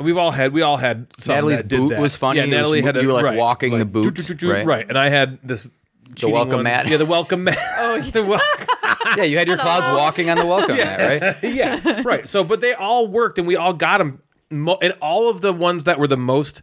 we've 0.00 0.16
all 0.18 0.30
had 0.30 0.52
we 0.52 0.62
all 0.62 0.76
had 0.76 1.06
something 1.18 1.34
Natalie's 1.36 1.58
that 1.58 1.68
did 1.68 1.76
boot 1.78 1.88
that. 1.90 2.00
was 2.00 2.16
funny. 2.16 2.38
Yeah, 2.38 2.44
It 2.44 2.48
was 2.48 2.54
Natalie 2.56 2.82
had 2.82 2.96
a, 2.96 3.02
you 3.02 3.08
were, 3.08 3.14
like, 3.14 3.24
right, 3.24 3.38
walking 3.38 3.78
the 3.78 3.84
boot, 3.84 4.42
right? 4.42 4.66
right. 4.66 4.86
And 4.88 4.98
I 4.98 5.08
had 5.08 5.38
this 5.42 5.68
cheating 6.14 6.34
welcome 6.34 6.56
one. 6.56 6.64
mat. 6.64 6.88
Yeah, 6.88 6.96
the 6.98 7.06
welcome 7.06 7.44
mat. 7.44 7.58
Oh, 7.78 8.00
the 8.12 8.24
wel- 8.24 8.40
Yeah, 9.16 9.22
you 9.24 9.38
had 9.38 9.46
your 9.48 9.56
clouds 9.56 9.86
walking 9.86 10.30
on 10.30 10.36
the 10.38 10.46
welcome 10.46 10.76
mat, 10.76 11.22
right? 11.42 11.54
yeah, 11.54 12.02
right. 12.04 12.28
So, 12.28 12.42
but 12.44 12.60
they 12.60 12.74
all 12.74 13.06
worked, 13.06 13.38
and 13.38 13.46
we 13.46 13.54
all 13.56 13.72
got 13.72 13.98
them. 13.98 14.20
Mo- 14.50 14.78
and 14.82 14.94
all 15.00 15.28
of 15.30 15.40
the 15.40 15.52
ones 15.52 15.84
that 15.84 15.98
were 15.98 16.06
the 16.08 16.16
most 16.16 16.62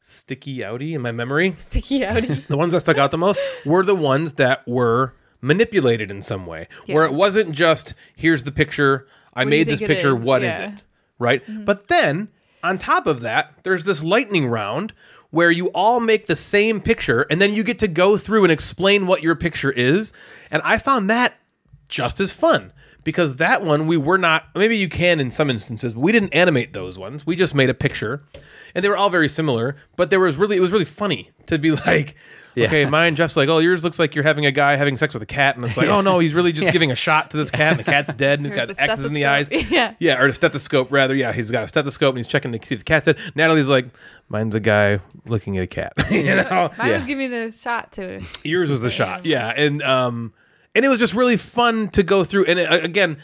sticky 0.00 0.58
outy 0.58 0.92
in 0.94 1.02
my 1.02 1.12
memory, 1.12 1.54
sticky 1.58 2.00
outy. 2.00 2.46
the 2.46 2.56
ones 2.56 2.72
that 2.72 2.80
stuck 2.80 2.98
out 2.98 3.10
the 3.10 3.18
most 3.18 3.40
were 3.64 3.82
the 3.82 3.94
ones 3.94 4.34
that 4.34 4.66
were 4.66 5.14
manipulated 5.40 6.10
in 6.10 6.22
some 6.22 6.46
way, 6.46 6.68
where 6.86 7.04
it 7.04 7.12
wasn't 7.12 7.52
just 7.52 7.94
here's 8.16 8.44
the 8.44 8.52
picture, 8.52 9.06
I 9.34 9.40
What 9.40 9.48
made 9.50 9.66
this 9.68 9.80
picture, 9.80 10.12
is? 10.12 10.24
What 10.24 10.42
is 10.42 10.48
Yeah. 10.48 10.66
Mm-hmm. 10.66 10.76
it? 10.76 10.82
Right? 11.18 11.42
But 11.64 11.88
then 11.88 12.28
on 12.66 12.78
top 12.78 13.06
of 13.06 13.20
that, 13.20 13.54
there's 13.62 13.84
this 13.84 14.02
lightning 14.02 14.46
round 14.46 14.92
where 15.30 15.50
you 15.50 15.68
all 15.68 16.00
make 16.00 16.26
the 16.26 16.36
same 16.36 16.80
picture 16.80 17.22
and 17.30 17.40
then 17.40 17.54
you 17.54 17.62
get 17.62 17.78
to 17.78 17.88
go 17.88 18.16
through 18.16 18.44
and 18.44 18.52
explain 18.52 19.06
what 19.06 19.22
your 19.22 19.34
picture 19.36 19.70
is. 19.70 20.12
And 20.50 20.60
I 20.64 20.78
found 20.78 21.08
that 21.08 21.34
just 21.88 22.20
as 22.20 22.32
fun 22.32 22.72
because 23.06 23.36
that 23.36 23.62
one 23.62 23.86
we 23.86 23.96
were 23.96 24.18
not. 24.18 24.48
Maybe 24.54 24.76
you 24.76 24.88
can 24.90 25.20
in 25.20 25.30
some 25.30 25.48
instances, 25.48 25.94
but 25.94 26.00
we 26.00 26.10
didn't 26.12 26.34
animate 26.34 26.72
those 26.74 26.98
ones. 26.98 27.24
We 27.24 27.36
just 27.36 27.54
made 27.54 27.70
a 27.70 27.74
picture, 27.74 28.22
and 28.74 28.84
they 28.84 28.88
were 28.88 28.96
all 28.96 29.08
very 29.10 29.28
similar. 29.28 29.76
But 29.94 30.10
there 30.10 30.18
was 30.20 30.36
really 30.36 30.56
it 30.56 30.60
was 30.60 30.72
really 30.72 30.84
funny 30.84 31.30
to 31.46 31.56
be 31.58 31.70
like, 31.86 32.16
Yeah. 32.56 32.66
okay, 32.66 32.84
mine 32.86 33.14
Jeff's 33.14 33.36
like, 33.36 33.48
oh, 33.48 33.58
yours 33.58 33.84
looks 33.84 34.00
like 34.00 34.16
you're 34.16 34.24
having 34.24 34.44
a 34.44 34.50
guy 34.50 34.74
having 34.74 34.96
sex 34.96 35.14
with 35.14 35.22
a 35.22 35.26
cat, 35.26 35.54
and 35.54 35.64
it's 35.64 35.76
like, 35.76 35.86
oh 35.88 36.00
no, 36.00 36.18
he's 36.18 36.34
really 36.34 36.50
just 36.52 36.72
giving 36.72 36.90
a 36.90 36.96
shot 36.96 37.30
to 37.30 37.36
this 37.36 37.50
cat, 37.52 37.70
and 37.70 37.78
the 37.80 37.84
cat's 37.90 38.12
dead, 38.12 38.40
and 38.40 38.48
it's 38.48 38.56
got 38.56 38.68
X's 38.76 39.04
in 39.04 39.12
the 39.12 39.26
eyes. 39.26 39.48
Yeah. 39.70 39.94
yeah, 40.00 40.20
or 40.20 40.26
a 40.26 40.34
stethoscope 40.34 40.90
rather. 40.90 41.14
Yeah, 41.14 41.32
he's 41.32 41.50
got 41.52 41.62
a 41.64 41.68
stethoscope 41.68 42.10
and 42.10 42.18
he's 42.18 42.26
checking 42.26 42.50
to 42.52 42.66
see 42.66 42.74
if 42.74 42.80
the 42.80 42.84
cat's 42.84 43.04
dead. 43.04 43.18
Natalie's 43.36 43.68
like, 43.68 43.86
mine's 44.28 44.54
a 44.56 44.60
guy 44.60 44.98
looking 45.26 45.56
at 45.58 45.62
a 45.62 45.66
cat. 45.68 45.92
you 46.10 46.24
know? 46.24 46.70
Mine 46.76 46.88
Yeah. 46.88 46.96
was 46.98 47.06
giving 47.06 47.32
a 47.32 47.52
shot 47.52 47.92
to 47.92 48.02
it. 48.02 48.22
Yours 48.44 48.68
was 48.68 48.80
the 48.80 48.90
shot, 48.90 49.24
yeah, 49.24 49.52
and 49.56 49.80
um, 49.82 50.32
and 50.76 50.84
it 50.84 50.88
was 50.88 51.00
just 51.00 51.14
really 51.14 51.36
fun 51.36 51.88
to 51.88 52.04
go 52.04 52.22
through. 52.22 52.44
And 52.44 52.58
it, 52.60 52.84
again, 52.84 53.16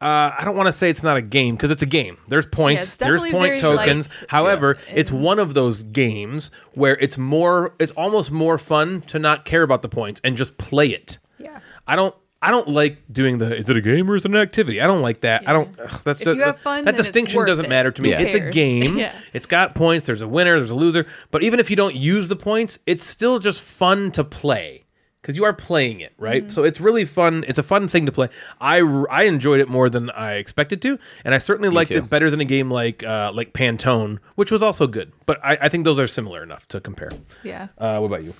uh, 0.00 0.32
I 0.38 0.42
don't 0.46 0.56
want 0.56 0.68
to 0.68 0.72
say 0.72 0.88
it's 0.88 1.02
not 1.02 1.18
a 1.18 1.22
game 1.22 1.56
because 1.56 1.70
it's 1.70 1.82
a 1.82 1.86
game. 1.86 2.16
There's 2.28 2.46
points, 2.46 2.84
it's 2.84 2.96
there's 2.96 3.22
point 3.22 3.60
tokens. 3.60 4.08
light. 4.08 4.30
However, 4.30 4.78
Yeah. 4.88 4.94
it's 4.96 5.12
one 5.12 5.38
of 5.38 5.52
those 5.52 5.82
games 5.82 6.50
where 6.72 6.96
it's 6.96 7.18
more, 7.18 7.74
it's 7.78 7.92
almost 7.92 8.30
more 8.30 8.56
fun 8.56 9.02
to 9.08 9.18
not 9.18 9.44
care 9.44 9.62
about 9.62 9.82
the 9.82 9.88
points 9.90 10.18
and 10.24 10.38
just 10.38 10.56
play 10.56 10.88
it. 10.88 11.18
Yeah. 11.38 11.58
I 11.86 11.96
don't. 11.96 12.14
I 12.42 12.50
don't 12.50 12.68
like 12.68 13.02
doing 13.12 13.36
the. 13.36 13.54
Is 13.54 13.68
it 13.68 13.76
a 13.76 13.82
game 13.82 14.10
or 14.10 14.16
is 14.16 14.24
it 14.24 14.30
an 14.30 14.36
activity? 14.38 14.80
I 14.80 14.86
don't 14.86 15.02
like 15.02 15.20
that. 15.20 15.46
I 15.46 15.52
don't. 15.52 15.78
ugh, 15.78 16.00
that's 16.04 16.22
If 16.22 16.24
just, 16.24 16.36
you 16.38 16.42
have 16.44 16.58
fun, 16.58 16.86
that 16.86 16.96
distinction 16.96 17.44
doesn't 17.44 17.66
it. 17.66 17.68
matter 17.68 17.90
to 17.90 18.00
me. 18.00 18.12
Yeah. 18.12 18.20
It's 18.20 18.32
a 18.34 18.40
game. 18.50 18.96
Yeah. 18.98 19.12
It's 19.34 19.44
got 19.44 19.74
points. 19.74 20.06
There's 20.06 20.22
a 20.22 20.28
winner. 20.28 20.56
There's 20.58 20.70
a 20.70 20.74
loser. 20.74 21.04
But 21.30 21.42
even 21.42 21.60
if 21.60 21.68
you 21.68 21.76
don't 21.76 21.94
use 21.94 22.28
the 22.28 22.36
points, 22.36 22.78
it's 22.86 23.04
still 23.04 23.40
just 23.40 23.60
fun 23.62 24.10
to 24.12 24.24
play 24.24 24.79
because 25.20 25.36
you 25.36 25.44
are 25.44 25.52
playing 25.52 26.00
it, 26.00 26.12
right? 26.18 26.42
Mm-hmm. 26.42 26.50
So 26.50 26.64
it's 26.64 26.80
really 26.80 27.04
fun. 27.04 27.44
It's 27.46 27.58
a 27.58 27.62
fun 27.62 27.88
thing 27.88 28.06
to 28.06 28.12
play. 28.12 28.28
I 28.60 28.80
I 29.10 29.24
enjoyed 29.24 29.60
it 29.60 29.68
more 29.68 29.90
than 29.90 30.10
I 30.10 30.34
expected 30.34 30.80
to, 30.82 30.98
and 31.24 31.34
I 31.34 31.38
certainly 31.38 31.68
liked 31.68 31.90
too. 31.90 31.98
it 31.98 32.10
better 32.10 32.30
than 32.30 32.40
a 32.40 32.44
game 32.44 32.70
like 32.70 33.04
uh, 33.04 33.32
like 33.34 33.52
Pantone, 33.52 34.18
which 34.34 34.50
was 34.50 34.62
also 34.62 34.86
good. 34.86 35.12
But 35.26 35.38
I, 35.44 35.58
I 35.62 35.68
think 35.68 35.84
those 35.84 35.98
are 35.98 36.06
similar 36.06 36.42
enough 36.42 36.66
to 36.68 36.80
compare. 36.80 37.10
Yeah. 37.42 37.68
Uh, 37.78 37.98
what 37.98 38.06
about 38.06 38.24
you? 38.24 38.34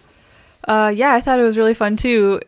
Uh, 0.64 0.92
yeah, 0.94 1.14
I 1.14 1.20
thought 1.20 1.38
it 1.38 1.44
was 1.44 1.56
really 1.56 1.74
fun 1.74 1.96
too. 1.96 2.40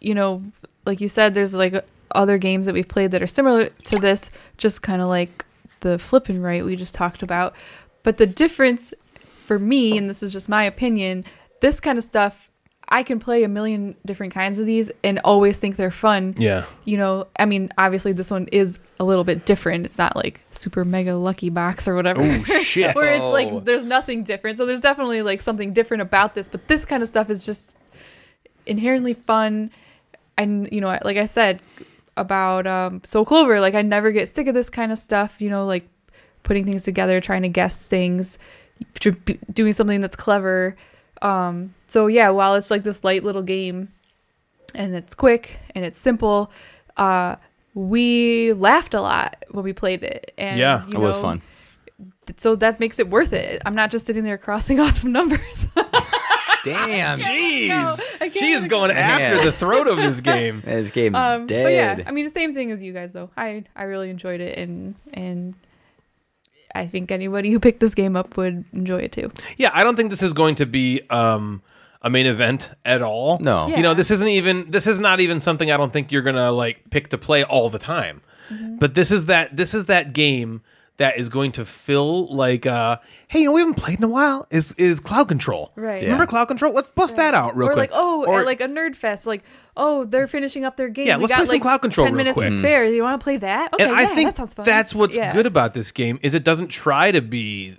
You 0.00 0.14
know, 0.14 0.42
like 0.84 1.00
you 1.00 1.08
said, 1.08 1.34
there's 1.34 1.54
like 1.54 1.84
other 2.14 2.38
games 2.38 2.66
that 2.66 2.74
we've 2.74 2.88
played 2.88 3.10
that 3.12 3.22
are 3.22 3.26
similar 3.26 3.66
to 3.66 3.98
this, 3.98 4.30
just 4.56 4.82
kind 4.82 5.02
of 5.02 5.08
like 5.08 5.44
the 5.80 5.98
flip 5.98 6.28
and 6.28 6.42
write 6.42 6.64
we 6.64 6.76
just 6.76 6.94
talked 6.94 7.22
about. 7.22 7.54
But 8.02 8.16
the 8.16 8.26
difference 8.26 8.92
for 9.38 9.58
me, 9.58 9.96
and 9.96 10.08
this 10.08 10.22
is 10.22 10.32
just 10.32 10.48
my 10.48 10.64
opinion, 10.64 11.24
this 11.60 11.80
kind 11.80 11.98
of 11.98 12.04
stuff, 12.04 12.50
I 12.90 13.02
can 13.02 13.18
play 13.20 13.44
a 13.44 13.48
million 13.48 13.96
different 14.06 14.32
kinds 14.32 14.58
of 14.58 14.64
these 14.64 14.90
and 15.04 15.18
always 15.22 15.58
think 15.58 15.76
they're 15.76 15.90
fun. 15.90 16.34
Yeah. 16.38 16.64
You 16.86 16.96
know, 16.96 17.26
I 17.38 17.44
mean, 17.44 17.70
obviously 17.76 18.12
this 18.12 18.30
one 18.30 18.48
is 18.50 18.78
a 18.98 19.04
little 19.04 19.24
bit 19.24 19.44
different. 19.44 19.84
It's 19.84 19.98
not 19.98 20.16
like 20.16 20.40
super 20.50 20.84
mega 20.86 21.14
lucky 21.16 21.50
box 21.50 21.86
or 21.86 21.94
whatever. 21.94 22.22
Oh 22.22 22.42
shit! 22.62 22.94
where 22.96 23.12
it's 23.12 23.22
Oh. 23.22 23.30
like 23.30 23.64
there's 23.66 23.84
nothing 23.84 24.22
different. 24.24 24.56
So 24.56 24.64
there's 24.64 24.80
definitely 24.80 25.20
like 25.22 25.42
something 25.42 25.72
different 25.74 26.00
about 26.00 26.34
this, 26.34 26.48
but 26.48 26.66
this 26.68 26.84
kind 26.86 27.02
of 27.02 27.08
stuff 27.10 27.28
is 27.28 27.44
just 27.44 27.76
inherently 28.64 29.12
fun. 29.14 29.70
And 30.38 30.68
you 30.72 30.80
know, 30.80 30.96
like 31.04 31.16
I 31.18 31.26
said 31.26 31.60
about 32.16 32.66
um, 32.66 33.00
So 33.04 33.24
Clover, 33.24 33.60
like 33.60 33.74
I 33.74 33.82
never 33.82 34.12
get 34.12 34.28
sick 34.28 34.46
of 34.46 34.54
this 34.54 34.70
kind 34.70 34.92
of 34.92 34.98
stuff. 34.98 35.40
You 35.42 35.50
know, 35.50 35.66
like 35.66 35.86
putting 36.42 36.64
things 36.64 36.84
together, 36.84 37.20
trying 37.20 37.42
to 37.42 37.48
guess 37.48 37.86
things, 37.86 38.38
doing 39.52 39.72
something 39.72 40.00
that's 40.00 40.16
clever. 40.16 40.74
Um, 41.22 41.74
so 41.86 42.06
yeah, 42.06 42.30
while 42.30 42.54
it's 42.54 42.70
like 42.70 42.82
this 42.82 43.02
light 43.04 43.24
little 43.24 43.42
game, 43.42 43.88
and 44.74 44.94
it's 44.94 45.14
quick 45.14 45.58
and 45.74 45.84
it's 45.84 45.98
simple, 45.98 46.50
uh, 46.96 47.36
we 47.74 48.52
laughed 48.54 48.94
a 48.94 49.00
lot 49.00 49.44
when 49.50 49.64
we 49.64 49.72
played 49.72 50.02
it. 50.02 50.32
And 50.38 50.58
Yeah, 50.58 50.84
you 50.86 50.98
It 50.98 51.00
was 51.00 51.18
fun. 51.18 51.42
so 52.36 52.56
that 52.56 52.78
makes 52.80 52.98
it 52.98 53.08
worth 53.08 53.32
it. 53.32 53.62
I'm 53.64 53.74
not 53.74 53.90
just 53.90 54.06
sitting 54.06 54.24
there 54.24 54.38
crossing 54.38 54.78
off 54.84 54.96
some 54.98 55.12
numbers. 55.12 55.66
Damn. 56.64 57.18
Jeez, 57.20 57.70
I 57.70 58.18
can't 58.18 58.34
she 58.34 58.50
is 58.50 58.58
even- 58.58 58.68
going 58.68 58.90
after 58.90 59.36
Man. 59.36 59.44
the 59.44 59.52
throat 59.52 59.86
of 59.86 59.96
this 59.96 60.20
game. 60.32 60.62
This 60.64 60.90
game's 60.90 61.16
Um, 61.16 61.46
but 61.46 61.54
yeah, 61.72 62.02
I 62.06 62.10
mean, 62.10 62.24
the 62.24 62.30
same 62.30 62.52
thing 62.52 62.70
as 62.70 62.82
you 62.82 62.92
guys 62.92 63.12
though. 63.12 63.30
I 63.36 63.64
I 63.76 63.84
really 63.84 64.10
enjoyed 64.10 64.40
it, 64.40 64.58
and 64.58 64.94
and 65.14 65.54
I 66.78 66.86
think 66.86 67.10
anybody 67.10 67.50
who 67.50 67.58
picked 67.60 67.80
this 67.80 67.94
game 67.94 68.16
up 68.16 68.36
would 68.36 68.64
enjoy 68.72 68.98
it 69.00 69.12
too. 69.12 69.30
Yeah, 69.56 69.70
I 69.72 69.82
don't 69.84 69.96
think 69.96 70.10
this 70.10 70.22
is 70.22 70.32
going 70.32 70.54
to 70.56 70.66
be 70.66 71.02
um, 71.10 71.62
a 72.02 72.10
main 72.10 72.26
event 72.26 72.72
at 72.84 73.02
all. 73.02 73.38
No. 73.40 73.66
you 73.68 73.82
know, 73.82 73.94
this 73.94 74.10
isn't 74.10 74.28
even. 74.28 74.70
This 74.70 74.86
is 74.86 74.98
not 74.98 75.20
even 75.20 75.40
something 75.40 75.70
I 75.70 75.76
don't 75.76 75.92
think 75.92 76.12
you're 76.12 76.22
gonna 76.22 76.52
like 76.52 76.90
pick 76.90 77.08
to 77.08 77.18
play 77.18 77.44
all 77.44 77.68
the 77.68 77.78
time. 77.78 78.22
But 78.78 78.94
this 78.94 79.10
is 79.10 79.26
that. 79.26 79.56
This 79.56 79.74
is 79.74 79.86
that 79.86 80.12
game 80.12 80.62
that 80.98 81.16
is 81.18 81.28
going 81.28 81.52
to 81.52 81.64
fill 81.64 82.26
like, 82.34 82.66
uh, 82.66 82.98
hey, 83.28 83.40
you 83.40 83.44
know, 83.46 83.52
we 83.52 83.60
haven't 83.60 83.76
played 83.76 83.98
in 83.98 84.04
a 84.04 84.08
while. 84.08 84.46
Is 84.50 84.72
is 84.74 85.00
Cloud 85.00 85.28
Control? 85.28 85.72
Right. 85.74 86.02
Remember 86.02 86.26
Cloud 86.26 86.46
Control? 86.46 86.72
Let's 86.72 86.90
bust 86.90 87.16
that 87.16 87.34
out 87.34 87.56
real 87.56 87.68
quick. 87.68 87.72
or 87.72 87.74
quick. 87.86 87.90
like 87.90 87.98
oh, 88.00 88.24
Or- 88.26 88.40
at 88.40 88.46
like 88.46 88.60
a 88.60 88.68
nerd 88.68 88.94
fest, 88.96 89.26
like 89.26 89.42
oh, 89.76 90.04
they're 90.04 90.26
finishing 90.26 90.64
up 90.64 90.76
their 90.76 90.88
game. 90.88 91.06
Yeah, 91.06 91.16
we 91.16 91.22
let's 91.22 91.30
got 91.32 91.36
play 91.38 91.44
some 91.46 91.52
like 91.54 91.62
Cloud 91.62 91.78
Control 91.82 92.06
ten 92.06 92.14
real 92.14 92.18
minutes 92.18 92.34
quick. 92.34 92.50
to 92.50 92.58
spare. 92.58 92.84
You 92.84 93.02
want 93.02 93.20
to 93.20 93.24
play 93.24 93.36
that? 93.38 93.72
Okay, 93.74 93.84
and 93.84 93.92
I 93.92 94.06
think 94.06 94.28
that 94.30 94.36
sounds 94.36 94.54
fun. 94.54 94.66
that's 94.66 94.94
what's 94.94 95.16
Yeah. 95.16 95.32
good 95.32 95.46
about 95.46 95.72
this 95.74 95.90
game 95.92 96.18
is 96.22 96.34
it 96.34 96.44
doesn't 96.44 96.68
try 96.68 97.10
to 97.12 97.22
be 97.22 97.76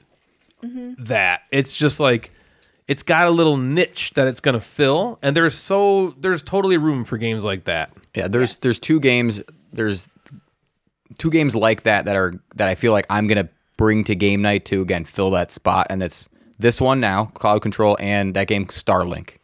Mm-hmm. 0.63 1.03
that. 1.05 1.43
It's 1.51 1.73
just 1.75 1.99
like 2.01 2.31
it's 2.87 3.03
got 3.03 3.27
a 3.27 3.31
little 3.31 3.55
niche 3.55 4.11
that 4.15 4.27
it's 4.27 4.39
going 4.41 4.55
to 4.55 4.59
fill, 4.61 5.19
and 5.21 5.35
there's 5.35 5.55
so 5.55 6.09
there's 6.19 6.41
totally 6.43 6.77
room 6.77 7.05
for 7.05 7.17
games 7.17 7.45
like 7.45 7.65
that. 7.65 7.91
Yeah, 8.15 8.27
there's 8.27 8.51
Yes. 8.51 8.59
there's 8.59 8.79
two 8.79 8.99
games 8.99 9.41
there's 9.71 10.09
two 11.17 11.29
games 11.31 11.55
like 11.55 11.83
that 11.83 12.05
that 12.05 12.15
are 12.15 12.33
that 12.55 12.67
I 12.69 12.75
feel 12.75 12.91
like 12.91 13.05
I'm 13.09 13.27
gonna 13.27 13.49
bring 13.77 14.03
to 14.05 14.15
game 14.15 14.41
night 14.41 14.65
to 14.65 14.81
again 14.81 15.05
fill 15.05 15.31
that 15.31 15.51
spot, 15.51 15.87
and 15.89 16.03
it's 16.03 16.29
this 16.59 16.79
one 16.81 16.99
now, 16.99 17.25
Cloud 17.35 17.61
Control, 17.61 17.97
and 17.99 18.33
that 18.35 18.47
game 18.47 18.65
Starlink. 18.67 19.35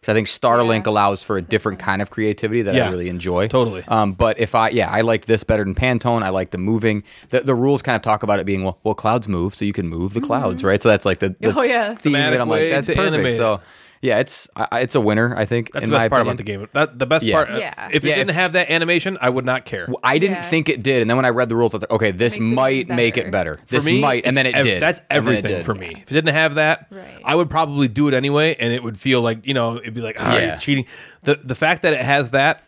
Because 0.00 0.12
I 0.12 0.14
think 0.14 0.28
Starlink 0.28 0.86
Yeah. 0.86 0.92
allows 0.92 1.22
for 1.22 1.36
a 1.36 1.42
different 1.42 1.78
kind 1.88 2.00
of 2.00 2.10
creativity 2.10 2.62
that 2.62 2.74
Yeah, 2.74 2.86
I 2.86 2.90
really 2.90 3.08
enjoy. 3.10 3.48
totally. 3.48 3.84
Um, 3.88 4.12
but 4.12 4.38
if 4.40 4.54
I 4.54 4.70
yeah, 4.70 4.88
I 4.90 5.02
like 5.02 5.26
this 5.26 5.44
better 5.44 5.62
than 5.64 5.74
Pantone. 5.74 6.22
I 6.22 6.30
like 6.30 6.52
the 6.52 6.58
moving. 6.58 7.02
The, 7.28 7.40
the 7.40 7.54
rules 7.54 7.82
kind 7.82 7.96
of 7.96 8.02
talk 8.02 8.22
about 8.22 8.38
it 8.40 8.46
being 8.46 8.64
well, 8.64 8.78
well, 8.82 8.94
clouds 8.94 9.28
move, 9.28 9.54
so 9.54 9.64
you 9.66 9.72
can 9.74 9.88
move 9.88 10.14
the 10.14 10.20
clouds, 10.22 10.64
right? 10.64 10.80
So 10.80 10.88
that's 10.88 11.04
like 11.04 11.18
the, 11.18 11.30
the 11.40 11.48
Mm-hmm. 11.48 11.58
Oh, 11.58 11.62
yeah. 11.62 11.82
theme 11.88 11.92
of 11.96 12.00
Thematic 12.02 12.38
it. 12.38 12.40
I'm 12.42 12.48
like 12.48 12.70
that's 12.70 12.86
perfect. 12.86 13.06
animate. 13.14 13.34
So 13.34 13.60
yeah, 14.02 14.18
it's 14.18 14.48
I, 14.56 14.68
I- 14.72 14.80
it's 14.80 14.94
a 14.94 15.00
winner. 15.00 15.34
I 15.36 15.44
think 15.44 15.72
That's 15.72 15.84
in 15.84 15.90
the 15.90 15.96
my 15.96 16.04
best 16.04 16.10
part 16.10 16.20
opinion. 16.22 16.30
about 16.32 16.36
the 16.38 16.42
game. 16.44 16.68
That 16.72 16.98
the 16.98 17.06
best 17.06 17.24
Yeah. 17.24 17.34
part. 17.36 17.50
uh, 17.50 17.58
Yeah. 17.58 17.88
If 17.92 18.04
it 18.04 18.08
Yeah, 18.08 18.14
didn't 18.16 18.30
if- 18.30 18.36
have 18.36 18.52
that 18.54 18.70
animation, 18.70 19.18
I 19.20 19.28
would 19.28 19.44
not 19.44 19.64
care. 19.64 19.88
I 20.02 20.18
didn't 20.18 20.36
Yeah. 20.36 20.42
think 20.42 20.68
it 20.68 20.82
did, 20.82 21.02
and 21.02 21.10
then 21.10 21.16
when 21.16 21.24
I 21.26 21.30
read 21.30 21.48
the 21.48 21.56
rules, 21.56 21.74
I 21.74 21.76
was 21.76 21.82
like, 21.82 21.90
okay, 21.90 22.10
this 22.10 22.38
Makes 22.38 22.50
it 22.52 22.54
might 22.54 22.72
even 22.76 22.96
make 22.96 23.16
it 23.16 23.30
better. 23.30 23.52
better. 23.54 23.66
For 23.66 23.74
This 23.76 23.86
me, 23.86 24.00
might, 24.00 24.24
and 24.24 24.36
then 24.36 24.46
it 24.46 24.54
ev- 24.54 24.64
did. 24.64 24.82
That's 24.82 25.00
And 25.10 25.26
then 25.26 25.34
it 25.34 25.38
everything 25.38 25.56
did. 25.58 25.64
for 25.66 25.74
me. 25.74 25.88
If 26.02 26.10
it 26.10 26.14
didn't 26.14 26.34
have 26.34 26.54
that, 26.54 26.86
Right. 26.90 27.04
I 27.24 27.34
would 27.34 27.50
probably 27.50 27.88
do 27.88 28.08
it 28.08 28.14
anyway, 28.14 28.56
and 28.58 28.72
it 28.72 28.82
would 28.82 28.98
feel 28.98 29.20
like 29.20 29.46
you 29.46 29.54
know 29.54 29.76
it'd 29.76 29.94
be 29.94 30.00
like, 30.00 30.16
Yeah. 30.16 30.38
you're 30.48 30.56
cheating. 30.58 30.86
The 31.24 31.38
the 31.42 31.54
fact 31.54 31.82
that 31.82 31.92
it 31.92 32.00
has 32.00 32.30
that 32.30 32.62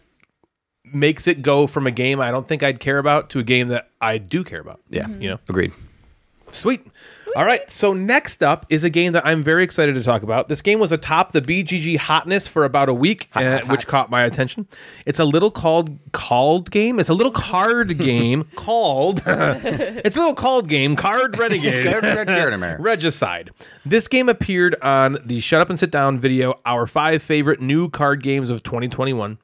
makes 0.93 1.27
it 1.27 1.41
go 1.41 1.67
from 1.67 1.87
a 1.87 1.91
game 1.91 2.21
I 2.21 2.31
don't 2.31 2.47
think 2.47 2.63
I'd 2.63 2.79
care 2.81 2.99
about 2.99 3.31
to 3.31 3.39
a 3.39 3.43
game 3.43 3.69
that 3.69 3.89
I 4.01 4.19
do 4.19 4.45
care 4.45 4.61
about. 4.61 4.81
Yeah, 4.91 5.07
you 5.09 5.31
know. 5.31 5.39
agreed. 5.49 5.73
Sweet. 6.51 6.87
All 7.35 7.45
right. 7.45 7.71
So 7.71 7.93
next 7.93 8.43
up 8.43 8.67
is 8.69 8.85
a 8.85 8.91
game 8.91 9.13
that 9.13 9.25
I'm 9.27 9.43
very 9.43 9.65
excited 9.65 9.95
to 9.95 10.03
talk 10.03 10.23
about. 10.23 10.49
This 10.49 10.61
game 10.61 10.79
was 10.79 10.93
atop 10.93 11.33
the 11.33 11.41
BGG 11.41 11.97
hotness 11.97 12.47
for 12.47 12.65
about 12.65 12.89
a 12.89 12.95
week, 12.95 13.29
uh, 13.35 13.61
which 13.67 13.87
caught 13.87 14.11
my 14.11 14.25
attention. 14.25 14.67
It's 15.07 15.19
a 15.19 15.25
little 15.25 15.51
called 15.51 15.99
called 16.13 16.71
game. 16.71 16.99
It's 16.99 17.09
a 17.09 17.15
little 17.15 17.33
card 17.33 17.97
game 17.99 18.45
called. 18.55 19.23
it's 19.27 20.17
a 20.17 20.19
little 20.19 20.35
called 20.35 20.69
game. 20.69 20.97
Card 20.97 21.39
Renegade. 21.39 21.85
Regicide. 22.81 23.51
This 23.85 24.09
game 24.09 24.29
appeared 24.29 24.77
on 24.83 25.19
the 25.25 25.41
Shut 25.41 25.61
Up 25.61 25.71
and 25.71 25.79
Sit 25.79 25.91
Down 25.91 26.19
video, 26.19 26.61
our 26.67 26.87
five 26.87 27.23
favorite 27.23 27.61
new 27.61 27.89
card 27.89 28.23
games 28.23 28.51
of 28.51 28.63
2021, 28.63 29.39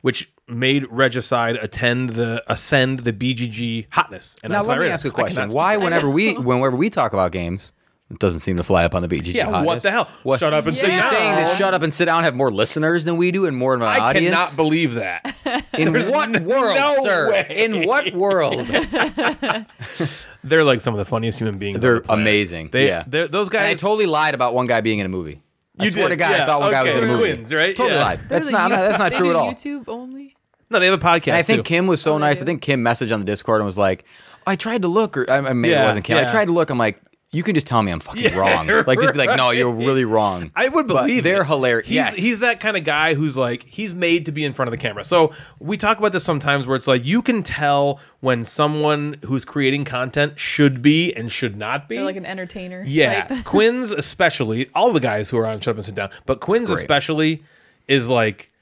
which 0.00 0.30
made 0.48 0.86
Regicide 0.90 1.56
attend 1.56 2.10
the 2.10 2.42
ascend 2.52 3.00
the 3.00 3.12
BGG 3.12 3.86
hotness. 3.90 4.36
And 4.42 4.52
Now 4.52 4.58
that's 4.58 4.68
let 4.68 4.74
I 4.74 4.78
me 4.78 4.82
read 4.84 4.90
it. 4.90 4.94
ask 4.94 5.04
you 5.04 5.10
a 5.10 5.14
I 5.14 5.16
question. 5.16 5.50
Why, 5.50 5.76
whenever 5.76 6.08
we, 6.10 6.34
whenever 6.38 6.76
we 6.76 6.90
talk 6.90 7.12
about 7.12 7.32
games, 7.32 7.72
it 8.10 8.18
doesn't 8.18 8.40
seem 8.40 8.58
to 8.58 8.62
fly 8.62 8.84
up 8.84 8.94
on 8.94 9.00
the 9.00 9.08
BGG. 9.08 9.32
Yeah, 9.34 9.62
what 9.62 9.82
the 9.82 9.90
hell? 9.90 10.04
What? 10.24 10.38
Shut 10.40 10.52
up 10.52 10.66
and 10.66 10.76
so 10.76 10.82
sit 10.82 10.92
you're 10.92 11.00
down. 11.00 11.10
saying 11.12 11.32
that 11.36 11.56
Shut 11.56 11.72
Up 11.72 11.80
and 11.80 11.92
Sit 11.92 12.04
Down 12.04 12.22
have 12.24 12.34
more 12.34 12.50
listeners 12.52 13.04
than 13.06 13.16
we 13.16 13.30
do 13.30 13.46
and 13.46 13.56
more 13.56 13.74
of 13.74 13.80
an 13.80 13.88
I 13.88 13.98
audience? 13.98 14.36
I 14.36 14.38
cannot 14.38 14.56
believe 14.56 14.94
that. 14.94 15.34
In 15.78 15.92
what 15.94 16.40
world, 16.42 16.76
no 16.76 16.96
sir? 17.02 17.30
way. 17.30 17.46
In 17.50 17.86
what 17.86 18.12
world? 18.12 18.66
They're 20.44 20.64
like 20.64 20.80
some 20.82 20.92
of 20.94 20.98
the 20.98 21.04
funniest 21.06 21.38
human 21.38 21.58
beings. 21.58 21.80
They're 21.80 22.00
the 22.00 22.12
amazing. 22.12 22.68
They, 22.70 22.86
yeah. 22.88 23.04
they're- 23.06 23.28
those 23.28 23.48
And 23.48 23.58
I 23.58 23.74
totally 23.74 24.06
lied 24.06 24.34
about 24.34 24.52
one 24.54 24.66
guy 24.66 24.82
being 24.82 24.98
in 24.98 25.06
a 25.06 25.08
movie. 25.08 25.40
I 25.80 25.84
You 25.84 25.90
swear 25.90 26.08
did, 26.08 26.16
to 26.16 26.16
God, 26.18 26.30
yeah, 26.32 26.42
I 26.42 26.46
thought 26.46 26.60
one 26.60 26.70
guy 26.70 26.82
was 26.84 26.94
in 26.94 27.04
a 27.04 27.06
movie. 27.06 27.32
Twins, 27.32 27.52
right? 27.54 27.74
Totally 27.74 27.96
Yeah. 27.96 28.04
lied. 28.04 28.20
That's 28.28 28.48
not, 28.50 28.70
YouTube- 28.70 28.74
that's 28.76 28.98
not 28.98 29.12
true 29.14 29.30
at 29.30 29.36
all. 29.36 29.52
YouTube 29.52 29.84
only. 29.88 30.33
No, 30.74 30.80
they 30.80 30.86
have 30.86 31.00
a 31.00 31.02
podcast. 31.04 31.28
And 31.28 31.36
I 31.36 31.42
think 31.42 31.60
too. 31.60 31.62
Kim 31.74 31.86
was 31.86 32.02
so 32.02 32.12
Oh, 32.12 32.14
they 32.16 32.20
nice. 32.26 32.42
I 32.42 32.44
think 32.44 32.60
Kim 32.62 32.82
messaged 32.84 33.12
on 33.12 33.20
the 33.20 33.26
Discord 33.26 33.60
and 33.60 33.66
was 33.66 33.78
like, 33.78 34.04
I 34.46 34.56
tried 34.56 34.82
to 34.82 34.88
look, 34.88 35.16
or 35.16 35.30
I, 35.30 35.38
I- 35.38 35.52
maybe 35.54 35.72
Yeah, 35.72 35.84
it 35.84 35.86
wasn't 35.86 36.04
Kim. 36.04 36.16
yeah. 36.18 36.24
I 36.26 36.30
tried 36.30 36.46
to 36.46 36.52
look. 36.52 36.68
I'm 36.70 36.76
like, 36.78 37.00
you 37.30 37.42
can 37.42 37.56
just 37.56 37.66
tell 37.66 37.82
me 37.82 37.90
I'm 37.90 37.98
fucking 37.98 38.36
wrong. 38.36 38.68
Like 38.86 39.00
just 39.00 39.12
be 39.14 39.18
like, 39.18 39.36
no, 39.36 39.50
you're 39.50 39.72
really 39.72 40.04
wrong. 40.04 40.52
I 40.54 40.68
would 40.68 40.86
But 40.86 41.02
believe 41.02 41.24
they're 41.24 41.40
it. 41.42 41.46
hilarious. 41.48 41.88
He's, 41.88 41.94
yes. 41.96 42.16
he's 42.16 42.38
that 42.40 42.60
kind 42.60 42.76
of 42.76 42.84
guy 42.84 43.14
who's 43.14 43.36
like 43.36 43.64
he's 43.64 43.92
made 43.92 44.26
to 44.26 44.32
be 44.32 44.44
in 44.44 44.52
front 44.52 44.68
of 44.68 44.70
the 44.70 44.78
camera. 44.78 45.04
So 45.04 45.32
we 45.58 45.76
talk 45.76 45.98
about 45.98 46.12
this 46.12 46.22
sometimes 46.22 46.68
where 46.68 46.76
it's 46.76 46.86
like 46.86 47.04
you 47.04 47.22
can 47.22 47.42
tell 47.42 47.98
when 48.20 48.44
someone 48.44 49.16
who's 49.24 49.44
creating 49.44 49.84
content 49.84 50.38
should 50.38 50.80
be 50.80 51.12
and 51.12 51.32
should 51.32 51.56
not 51.56 51.88
be. 51.88 51.96
They're 51.96 52.04
like 52.04 52.14
an 52.14 52.24
entertainer. 52.26 52.84
Yeah, 52.86 53.24
type. 53.26 53.44
Quinn's 53.44 53.90
especially 53.90 54.70
all 54.72 54.92
the 54.92 55.00
guys 55.00 55.30
who 55.30 55.38
are 55.38 55.46
on 55.46 55.58
Shut 55.58 55.72
Up 55.72 55.76
and 55.78 55.84
Sit 55.84 55.96
Down, 55.96 56.10
but 56.26 56.38
Quinn's 56.38 56.70
especially 56.70 57.42
is 57.88 58.08
like 58.08 58.52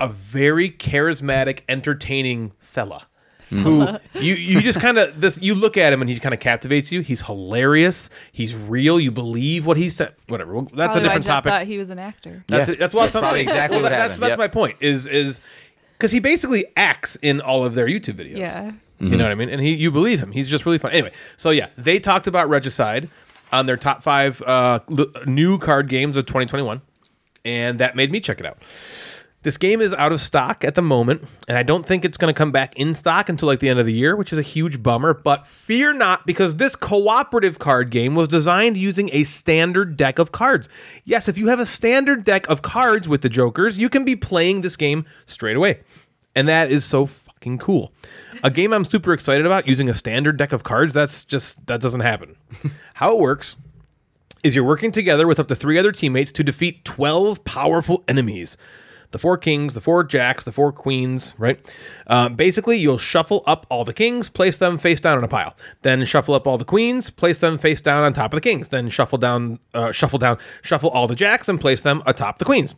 a 0.00 0.08
very 0.08 0.70
charismatic, 0.70 1.60
entertaining 1.68 2.52
fella. 2.58 3.06
Who 3.50 3.96
you 4.14 4.34
you 4.34 4.60
just 4.60 4.78
kind 4.78 4.98
of 4.98 5.22
this 5.22 5.38
you 5.40 5.54
look 5.54 5.78
at 5.78 5.90
him 5.90 6.02
and 6.02 6.10
he 6.10 6.18
kind 6.18 6.34
of 6.34 6.40
captivates 6.40 6.92
you. 6.92 7.00
He's 7.00 7.22
hilarious. 7.22 8.10
He's 8.30 8.54
real. 8.54 9.00
You 9.00 9.10
believe 9.10 9.64
what 9.64 9.78
he 9.78 9.88
said. 9.88 10.14
Whatever. 10.26 10.52
Well, 10.52 10.62
That's 10.64 10.74
Probably 10.74 10.90
a 10.90 10.94
why 10.94 11.02
different 11.04 11.24
Jeff 11.24 11.32
topic. 11.34 11.50
thought 11.52 11.66
he 11.66 11.78
was 11.78 11.88
an 11.88 11.98
actor. 11.98 12.44
That's 12.46 12.68
Yeah. 12.68 12.74
it. 12.74 12.78
That's 12.78 12.92
what 12.92 13.04
That's 13.04 13.16
I'm 13.16 13.22
probably 13.22 13.38
saying. 13.38 13.48
exactly 13.48 13.76
Well, 13.76 13.84
what 13.84 13.88
that's 13.88 14.02
happened. 14.02 14.22
that's 14.22 14.30
Yep. 14.32 14.38
my 14.38 14.48
point. 14.48 14.76
Is 14.80 15.06
is 15.06 15.40
because 15.96 16.10
he 16.12 16.20
basically 16.20 16.66
acts 16.76 17.16
in 17.22 17.40
all 17.40 17.64
of 17.64 17.74
their 17.74 17.86
YouTube 17.86 18.16
videos. 18.16 18.36
Yeah. 18.36 18.72
You 19.00 19.16
know 19.16 19.24
what 19.24 19.32
I 19.32 19.34
mean? 19.34 19.48
And 19.48 19.62
he, 19.62 19.72
you 19.74 19.90
believe 19.90 20.20
him. 20.20 20.32
He's 20.32 20.48
just 20.50 20.66
really 20.66 20.76
fun. 20.78 20.90
Anyway, 20.92 21.12
so 21.38 21.48
yeah, 21.48 21.68
they 21.78 21.98
talked 22.00 22.26
about 22.26 22.50
Regicide 22.50 23.08
on 23.50 23.64
their 23.64 23.76
top 23.78 24.02
five 24.02 24.42
uh, 24.42 24.80
l- 24.90 25.06
new 25.24 25.56
card 25.56 25.88
games 25.88 26.16
of 26.18 26.26
2021, 26.26 26.82
and 27.46 27.78
that 27.78 27.96
made 27.96 28.10
me 28.12 28.20
check 28.20 28.40
it 28.40 28.44
out. 28.46 28.58
This 29.42 29.56
game 29.56 29.80
is 29.80 29.94
out 29.94 30.10
of 30.10 30.20
stock 30.20 30.64
at 30.64 30.74
the 30.74 30.82
moment, 30.82 31.22
and 31.46 31.56
I 31.56 31.62
don't 31.62 31.86
think 31.86 32.04
it's 32.04 32.18
going 32.18 32.32
to 32.32 32.36
come 32.36 32.50
back 32.50 32.74
in 32.76 32.92
stock 32.92 33.28
until 33.28 33.46
like 33.46 33.60
the 33.60 33.68
end 33.68 33.78
of 33.78 33.86
the 33.86 33.92
year, 33.92 34.16
which 34.16 34.32
is 34.32 34.38
a 34.38 34.42
huge 34.42 34.82
bummer. 34.82 35.14
But 35.14 35.46
fear 35.46 35.92
not, 35.92 36.26
because 36.26 36.56
this 36.56 36.74
cooperative 36.74 37.60
card 37.60 37.90
game 37.90 38.16
was 38.16 38.26
designed 38.26 38.76
using 38.76 39.10
a 39.12 39.22
standard 39.22 39.96
deck 39.96 40.18
of 40.18 40.32
cards. 40.32 40.68
Yes, 41.04 41.28
if 41.28 41.38
you 41.38 41.48
have 41.48 41.60
a 41.60 41.66
standard 41.66 42.24
deck 42.24 42.48
of 42.48 42.62
cards 42.62 43.08
with 43.08 43.22
the 43.22 43.28
Jokers, 43.28 43.78
you 43.78 43.88
can 43.88 44.04
be 44.04 44.16
playing 44.16 44.62
this 44.62 44.76
game 44.76 45.06
straight 45.24 45.56
away. 45.56 45.80
And 46.34 46.48
that 46.48 46.72
is 46.72 46.84
so 46.84 47.06
fucking 47.06 47.58
cool. 47.58 47.92
A 48.42 48.50
game 48.50 48.72
I'm 48.72 48.84
super 48.84 49.12
excited 49.12 49.46
about 49.46 49.68
using 49.68 49.88
a 49.88 49.94
standard 49.94 50.36
deck 50.36 50.52
of 50.52 50.64
cards, 50.64 50.94
that's 50.94 51.24
just, 51.24 51.64
that 51.66 51.80
doesn't 51.80 52.00
happen. 52.00 52.36
How 52.94 53.12
it 53.12 53.20
works 53.20 53.56
is 54.42 54.54
you're 54.54 54.64
working 54.64 54.92
together 54.92 55.26
with 55.26 55.38
up 55.38 55.48
to 55.48 55.54
three 55.54 55.78
other 55.78 55.92
teammates 55.92 56.32
to 56.32 56.44
defeat 56.44 56.84
12 56.84 57.44
powerful 57.44 58.04
enemies. 58.08 58.56
The 59.10 59.18
four 59.18 59.38
kings, 59.38 59.74
the 59.74 59.80
four 59.80 60.04
jacks, 60.04 60.44
the 60.44 60.52
four 60.52 60.70
queens, 60.70 61.34
right? 61.38 61.58
Uh, 62.06 62.28
basically, 62.28 62.76
you'll 62.76 62.98
shuffle 62.98 63.42
up 63.46 63.66
all 63.70 63.84
the 63.84 63.94
kings, 63.94 64.28
place 64.28 64.58
them 64.58 64.76
face 64.76 65.00
down 65.00 65.18
in 65.18 65.24
a 65.24 65.28
pile. 65.28 65.56
Then 65.82 66.04
shuffle 66.04 66.34
up 66.34 66.46
all 66.46 66.58
the 66.58 66.64
queens, 66.64 67.08
place 67.08 67.40
them 67.40 67.56
face 67.56 67.80
down 67.80 68.04
on 68.04 68.12
top 68.12 68.32
of 68.32 68.36
the 68.36 68.42
kings. 68.42 68.68
Then 68.68 68.90
shuffle 68.90 69.18
down, 69.18 69.60
uh, 69.72 69.92
shuffle 69.92 70.18
down, 70.18 70.38
shuffle 70.62 70.90
all 70.90 71.06
the 71.06 71.14
jacks 71.14 71.48
and 71.48 71.60
place 71.60 71.80
them 71.80 72.02
atop 72.04 72.38
the 72.38 72.44
queens. 72.44 72.74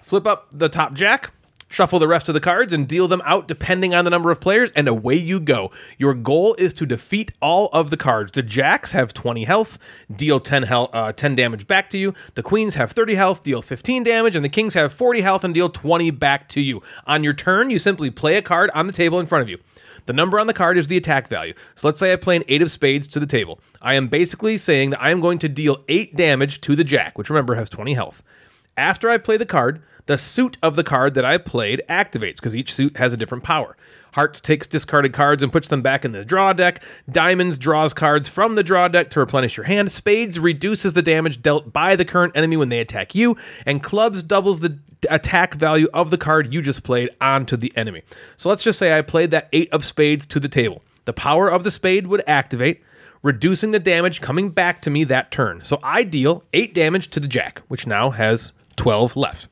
Flip 0.00 0.26
up 0.26 0.46
the 0.50 0.68
top 0.68 0.94
jack, 0.94 1.32
Shuffle 1.74 1.98
the 1.98 2.06
rest 2.06 2.28
of 2.28 2.34
the 2.34 2.40
cards 2.40 2.72
and 2.72 2.86
deal 2.86 3.08
them 3.08 3.20
out 3.24 3.48
depending 3.48 3.96
on 3.96 4.04
the 4.04 4.10
number 4.12 4.30
of 4.30 4.40
players, 4.40 4.70
and 4.76 4.86
away 4.86 5.16
you 5.16 5.40
go. 5.40 5.72
Your 5.98 6.14
goal 6.14 6.54
is 6.54 6.72
to 6.74 6.86
defeat 6.86 7.32
all 7.42 7.68
of 7.72 7.90
the 7.90 7.96
cards. 7.96 8.30
The 8.30 8.44
jacks 8.44 8.92
have 8.92 9.12
20 9.12 9.42
health, 9.42 9.76
deal 10.14 10.38
10, 10.38 10.62
hel- 10.62 10.88
uh, 10.92 11.10
10 11.10 11.34
damage 11.34 11.66
back 11.66 11.90
to 11.90 11.98
you. 11.98 12.14
The 12.36 12.44
queens 12.44 12.76
have 12.76 12.92
30 12.92 13.16
health, 13.16 13.42
deal 13.42 13.60
15 13.60 14.04
damage, 14.04 14.36
and 14.36 14.44
the 14.44 14.48
kings 14.48 14.74
have 14.74 14.92
40 14.92 15.22
health 15.22 15.42
and 15.42 15.52
deal 15.52 15.68
20 15.68 16.12
back 16.12 16.48
to 16.50 16.60
you. 16.60 16.80
On 17.08 17.24
your 17.24 17.34
turn, 17.34 17.70
you 17.70 17.80
simply 17.80 18.08
play 18.08 18.36
a 18.36 18.42
card 18.42 18.70
on 18.72 18.86
the 18.86 18.92
table 18.92 19.18
in 19.18 19.26
front 19.26 19.42
of 19.42 19.48
you. 19.48 19.58
The 20.06 20.12
number 20.12 20.38
on 20.38 20.46
the 20.46 20.54
card 20.54 20.78
is 20.78 20.86
the 20.86 20.96
attack 20.96 21.26
value. 21.26 21.54
So 21.74 21.88
let's 21.88 21.98
say 21.98 22.12
I 22.12 22.16
play 22.16 22.36
an 22.36 22.44
8 22.46 22.62
of 22.62 22.70
spades 22.70 23.08
to 23.08 23.18
the 23.18 23.26
table. 23.26 23.58
I 23.82 23.94
am 23.94 24.06
basically 24.06 24.58
saying 24.58 24.90
that 24.90 25.02
I 25.02 25.10
am 25.10 25.20
going 25.20 25.40
to 25.40 25.48
deal 25.48 25.82
8 25.88 26.14
damage 26.14 26.60
to 26.60 26.76
the 26.76 26.84
jack, 26.84 27.18
which 27.18 27.30
remember 27.30 27.56
has 27.56 27.68
20 27.68 27.94
health. 27.94 28.22
After 28.76 29.08
I 29.08 29.18
play 29.18 29.36
the 29.36 29.46
card, 29.46 29.82
the 30.06 30.18
suit 30.18 30.56
of 30.62 30.76
the 30.76 30.84
card 30.84 31.14
that 31.14 31.24
I 31.24 31.38
played 31.38 31.82
activates 31.88 32.36
because 32.36 32.54
each 32.54 32.72
suit 32.72 32.96
has 32.96 33.12
a 33.12 33.16
different 33.16 33.44
power. 33.44 33.76
Hearts 34.12 34.40
takes 34.40 34.68
discarded 34.68 35.12
cards 35.12 35.42
and 35.42 35.50
puts 35.50 35.68
them 35.68 35.82
back 35.82 36.04
in 36.04 36.12
the 36.12 36.24
draw 36.24 36.52
deck. 36.52 36.82
Diamonds 37.10 37.58
draws 37.58 37.92
cards 37.92 38.28
from 38.28 38.54
the 38.54 38.62
draw 38.62 38.86
deck 38.88 39.10
to 39.10 39.20
replenish 39.20 39.56
your 39.56 39.66
hand. 39.66 39.90
Spades 39.90 40.38
reduces 40.38 40.92
the 40.92 41.02
damage 41.02 41.42
dealt 41.42 41.72
by 41.72 41.96
the 41.96 42.04
current 42.04 42.36
enemy 42.36 42.56
when 42.56 42.68
they 42.68 42.80
attack 42.80 43.14
you. 43.14 43.36
And 43.66 43.82
clubs 43.82 44.22
doubles 44.22 44.60
the 44.60 44.78
attack 45.10 45.54
value 45.54 45.88
of 45.92 46.10
the 46.10 46.18
card 46.18 46.52
you 46.52 46.62
just 46.62 46.84
played 46.84 47.10
onto 47.20 47.56
the 47.56 47.72
enemy. 47.76 48.02
So 48.36 48.48
let's 48.48 48.62
just 48.62 48.78
say 48.78 48.96
I 48.96 49.02
played 49.02 49.30
that 49.32 49.48
eight 49.52 49.72
of 49.72 49.84
spades 49.84 50.26
to 50.26 50.40
the 50.40 50.48
table. 50.48 50.82
The 51.06 51.12
power 51.12 51.50
of 51.50 51.64
the 51.64 51.70
spade 51.70 52.06
would 52.06 52.22
activate 52.26 52.82
reducing 53.24 53.72
the 53.72 53.80
damage 53.80 54.20
coming 54.20 54.50
back 54.50 54.80
to 54.82 54.90
me 54.90 55.02
that 55.04 55.30
turn. 55.32 55.64
So 55.64 55.80
I 55.82 56.04
deal 56.04 56.44
8 56.52 56.74
damage 56.74 57.08
to 57.10 57.20
the 57.20 57.26
jack, 57.26 57.62
which 57.68 57.86
now 57.86 58.10
has 58.10 58.52
12 58.76 59.16
left. 59.16 59.48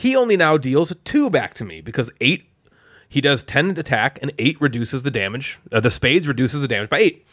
He 0.00 0.16
only 0.16 0.38
now 0.38 0.56
deals 0.56 0.96
2 1.04 1.28
back 1.28 1.52
to 1.52 1.62
me 1.62 1.82
because 1.82 2.10
8 2.22 2.48
he 3.06 3.20
does 3.20 3.44
10 3.44 3.72
attack 3.76 4.18
and 4.22 4.32
8 4.38 4.58
reduces 4.58 5.02
the 5.02 5.10
damage. 5.10 5.58
Uh, 5.70 5.80
the 5.80 5.90
spades 5.90 6.26
reduces 6.26 6.62
the 6.62 6.68
damage 6.68 6.88
by 6.88 7.00
8. 7.00 7.26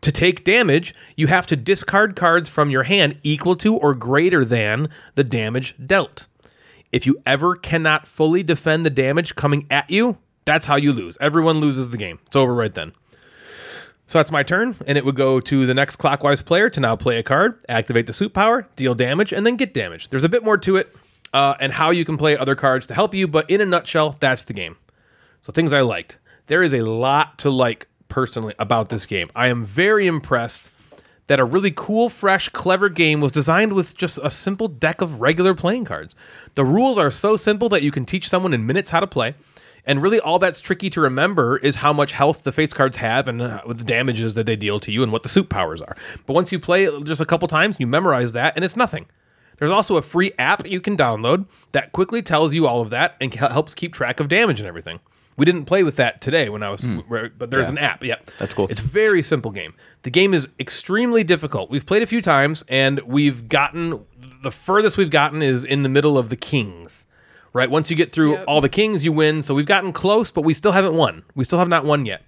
To 0.00 0.10
take 0.10 0.42
damage, 0.42 0.92
you 1.14 1.28
have 1.28 1.46
to 1.46 1.54
discard 1.54 2.16
cards 2.16 2.48
from 2.48 2.68
your 2.68 2.82
hand 2.82 3.20
equal 3.22 3.54
to 3.56 3.76
or 3.76 3.94
greater 3.94 4.44
than 4.44 4.88
the 5.14 5.22
damage 5.22 5.76
dealt. 5.78 6.26
If 6.90 7.06
you 7.06 7.22
ever 7.24 7.54
cannot 7.54 8.08
fully 8.08 8.42
defend 8.42 8.84
the 8.84 8.90
damage 8.90 9.36
coming 9.36 9.68
at 9.70 9.88
you, 9.88 10.18
that's 10.44 10.66
how 10.66 10.74
you 10.74 10.92
lose. 10.92 11.16
Everyone 11.20 11.60
loses 11.60 11.90
the 11.90 11.96
game. 11.96 12.18
It's 12.26 12.34
over 12.34 12.52
right 12.52 12.74
then. 12.74 12.90
So 14.08 14.18
that's 14.18 14.32
my 14.32 14.42
turn, 14.42 14.74
and 14.84 14.98
it 14.98 15.04
would 15.04 15.14
go 15.14 15.38
to 15.38 15.64
the 15.64 15.74
next 15.74 15.94
clockwise 15.94 16.42
player 16.42 16.68
to 16.70 16.80
now 16.80 16.96
play 16.96 17.18
a 17.18 17.22
card, 17.22 17.64
activate 17.68 18.08
the 18.08 18.12
suit 18.12 18.34
power, 18.34 18.66
deal 18.74 18.96
damage, 18.96 19.32
and 19.32 19.46
then 19.46 19.54
get 19.54 19.72
damage. 19.72 20.08
There's 20.08 20.24
a 20.24 20.28
bit 20.28 20.42
more 20.42 20.58
to 20.58 20.74
it, 20.74 20.96
uh, 21.32 21.54
and 21.60 21.72
how 21.72 21.90
you 21.90 22.04
can 22.04 22.16
play 22.16 22.36
other 22.36 22.54
cards 22.54 22.86
to 22.88 22.94
help 22.94 23.14
you, 23.14 23.28
but 23.28 23.48
in 23.48 23.60
a 23.60 23.66
nutshell, 23.66 24.16
that's 24.20 24.44
the 24.44 24.52
game. 24.52 24.76
So 25.40 25.52
things 25.52 25.72
I 25.72 25.80
liked. 25.80 26.18
There 26.46 26.62
is 26.62 26.74
a 26.74 26.82
lot 26.82 27.38
to 27.38 27.50
like 27.50 27.86
personally 28.08 28.54
about 28.58 28.88
this 28.88 29.06
game. 29.06 29.30
I 29.34 29.48
am 29.48 29.64
very 29.64 30.06
impressed 30.06 30.70
that 31.28 31.38
a 31.38 31.44
really 31.44 31.70
cool, 31.70 32.10
fresh, 32.10 32.48
clever 32.48 32.88
game 32.88 33.20
was 33.20 33.30
designed 33.30 33.72
with 33.72 33.96
just 33.96 34.18
a 34.20 34.30
simple 34.30 34.66
deck 34.66 35.00
of 35.00 35.20
regular 35.20 35.54
playing 35.54 35.84
cards. 35.84 36.16
The 36.56 36.64
rules 36.64 36.98
are 36.98 37.10
so 37.10 37.36
simple 37.36 37.68
that 37.68 37.82
you 37.82 37.92
can 37.92 38.04
teach 38.04 38.28
someone 38.28 38.52
in 38.52 38.66
minutes 38.66 38.90
how 38.90 38.98
to 38.98 39.06
play. 39.06 39.34
And 39.86 40.02
really, 40.02 40.18
all 40.18 40.40
that's 40.40 40.60
tricky 40.60 40.90
to 40.90 41.00
remember 41.00 41.56
is 41.56 41.76
how 41.76 41.92
much 41.92 42.12
health 42.12 42.42
the 42.42 42.52
face 42.52 42.72
cards 42.72 42.96
have 42.96 43.28
and 43.28 43.40
uh, 43.40 43.62
the 43.66 43.84
damages 43.84 44.34
that 44.34 44.44
they 44.44 44.56
deal 44.56 44.80
to 44.80 44.90
you 44.90 45.04
and 45.04 45.12
what 45.12 45.22
the 45.22 45.28
suit 45.28 45.48
powers 45.48 45.80
are. 45.80 45.96
But 46.26 46.34
once 46.34 46.50
you 46.50 46.58
play 46.58 46.84
it 46.84 47.04
just 47.04 47.20
a 47.20 47.26
couple 47.26 47.46
times, 47.48 47.76
you 47.78 47.86
memorize 47.86 48.32
that, 48.32 48.56
and 48.56 48.64
it's 48.64 48.76
nothing. 48.76 49.06
There's 49.60 49.70
also 49.70 49.96
a 49.96 50.02
free 50.02 50.32
app 50.38 50.66
you 50.66 50.80
can 50.80 50.96
download 50.96 51.46
that 51.70 51.92
quickly 51.92 52.22
tells 52.22 52.52
you 52.54 52.66
all 52.66 52.80
of 52.80 52.90
that 52.90 53.14
and 53.20 53.32
helps 53.32 53.74
keep 53.76 53.94
track 53.94 54.18
of 54.18 54.26
damage 54.28 54.58
and 54.58 54.66
everything. 54.66 54.98
We 55.36 55.46
didn't 55.46 55.66
play 55.66 55.82
with 55.84 55.96
that 55.96 56.20
today 56.20 56.48
when 56.48 56.62
I 56.62 56.70
was, 56.70 56.82
hmm. 56.82 57.00
but 57.38 57.50
there's 57.50 57.66
Yeah. 57.68 57.72
an 57.72 57.78
app. 57.78 58.02
Yep, 58.04 58.26
That's 58.38 58.52
cool. 58.52 58.66
It's 58.68 58.80
a 58.80 58.84
very 58.84 59.22
simple 59.22 59.50
game. 59.52 59.74
The 60.02 60.10
game 60.10 60.34
is 60.34 60.48
extremely 60.58 61.22
difficult. 61.24 61.70
We've 61.70 61.86
played 61.86 62.02
a 62.02 62.06
few 62.06 62.20
times, 62.20 62.64
and 62.68 63.00
we've 63.06 63.48
gotten 63.48 64.00
the 64.42 64.50
furthest 64.50 64.96
we've 64.96 65.08
gotten 65.10 65.40
is 65.40 65.64
in 65.64 65.82
the 65.82 65.88
middle 65.88 66.18
of 66.18 66.28
the 66.30 66.36
kings. 66.36 67.06
Right, 67.52 67.68
once 67.70 67.90
you 67.90 67.96
get 67.96 68.12
through 68.12 68.32
Yep. 68.32 68.44
all 68.46 68.60
the 68.60 68.68
kings, 68.68 69.02
you 69.04 69.12
win. 69.12 69.42
So 69.42 69.54
we've 69.54 69.66
gotten 69.66 69.92
close, 69.92 70.30
but 70.30 70.42
we 70.42 70.54
still 70.54 70.72
haven't 70.72 70.94
won. 70.94 71.24
We 71.34 71.42
still 71.44 71.58
have 71.58 71.68
not 71.68 71.84
won 71.84 72.06
yet. 72.06 72.22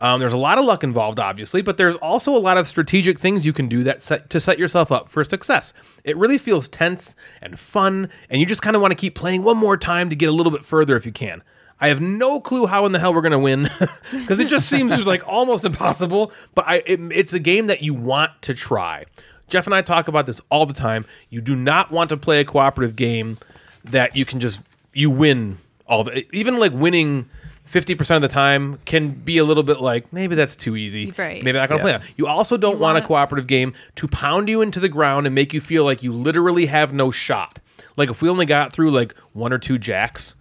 Um, 0.00 0.20
there's 0.20 0.32
a 0.32 0.38
lot 0.38 0.58
of 0.58 0.64
luck 0.64 0.84
involved, 0.84 1.18
obviously, 1.18 1.62
but 1.62 1.78
there's 1.78 1.96
also 1.96 2.36
a 2.36 2.38
lot 2.38 2.58
of 2.58 2.68
strategic 2.68 3.18
things 3.18 3.46
you 3.46 3.52
can 3.52 3.68
do 3.68 3.82
that 3.84 4.02
set, 4.02 4.28
to 4.30 4.40
set 4.40 4.58
yourself 4.58 4.92
up 4.92 5.08
for 5.08 5.24
success. 5.24 5.72
It 6.04 6.16
really 6.16 6.38
feels 6.38 6.68
tense 6.68 7.16
and 7.40 7.58
fun, 7.58 8.10
and 8.28 8.40
you 8.40 8.46
just 8.46 8.62
kind 8.62 8.76
of 8.76 8.82
want 8.82 8.92
to 8.92 8.96
keep 8.96 9.14
playing 9.14 9.42
one 9.42 9.56
more 9.56 9.76
time 9.76 10.10
to 10.10 10.16
get 10.16 10.28
a 10.28 10.32
little 10.32 10.52
bit 10.52 10.64
further 10.64 10.96
if 10.96 11.06
you 11.06 11.12
can. 11.12 11.42
I 11.80 11.88
have 11.88 12.00
no 12.00 12.40
clue 12.40 12.66
how 12.66 12.86
in 12.86 12.92
the 12.92 12.98
hell 12.98 13.12
we're 13.12 13.20
gonna 13.20 13.38
win 13.38 13.68
because 14.12 14.40
it 14.40 14.48
just 14.48 14.68
seems 14.68 15.04
like 15.06 15.26
almost 15.28 15.64
impossible. 15.64 16.32
But 16.54 16.66
I, 16.66 16.76
it, 16.86 17.00
it's 17.12 17.34
a 17.34 17.38
game 17.38 17.66
that 17.66 17.82
you 17.82 17.92
want 17.92 18.30
to 18.42 18.54
try. 18.54 19.04
Jeff 19.48 19.66
and 19.66 19.74
I 19.74 19.82
talk 19.82 20.08
about 20.08 20.26
this 20.26 20.40
all 20.50 20.66
the 20.66 20.74
time. 20.74 21.04
You 21.28 21.40
do 21.40 21.54
not 21.54 21.90
want 21.90 22.08
to 22.10 22.16
play 22.16 22.40
a 22.40 22.44
cooperative 22.44 22.96
game 22.96 23.38
that 23.84 24.16
you 24.16 24.24
can 24.24 24.40
just 24.40 24.60
you 24.92 25.10
win 25.10 25.58
all 25.86 26.02
the 26.04 26.26
even 26.34 26.58
like 26.58 26.72
winning 26.72 27.28
50% 27.66 28.16
of 28.16 28.22
the 28.22 28.28
time 28.28 28.78
can 28.84 29.10
be 29.10 29.38
a 29.38 29.44
little 29.44 29.62
bit 29.62 29.80
like 29.80 30.12
maybe 30.12 30.34
that's 30.34 30.54
too 30.56 30.76
easy 30.76 31.12
Right. 31.16 31.42
maybe 31.42 31.58
i'm 31.58 31.62
not 31.62 31.68
gonna 31.68 31.78
Yeah. 31.78 31.98
play 31.98 32.06
that 32.08 32.14
you 32.16 32.26
also 32.26 32.56
don't 32.56 32.78
want 32.78 32.96
a 32.96 33.00
wanna- 33.00 33.06
cooperative 33.06 33.46
game 33.46 33.72
to 33.96 34.06
pound 34.08 34.48
you 34.48 34.62
into 34.62 34.78
the 34.80 34.88
ground 34.88 35.26
and 35.26 35.34
make 35.34 35.52
you 35.52 35.60
feel 35.60 35.84
like 35.84 36.02
you 36.02 36.12
literally 36.12 36.66
have 36.66 36.94
no 36.94 37.10
shot 37.10 37.58
like 37.96 38.08
if 38.08 38.22
we 38.22 38.28
only 38.28 38.46
got 38.46 38.72
through 38.72 38.90
like 38.92 39.14
one 39.32 39.52
or 39.52 39.58
two 39.58 39.78
jacks 39.78 40.36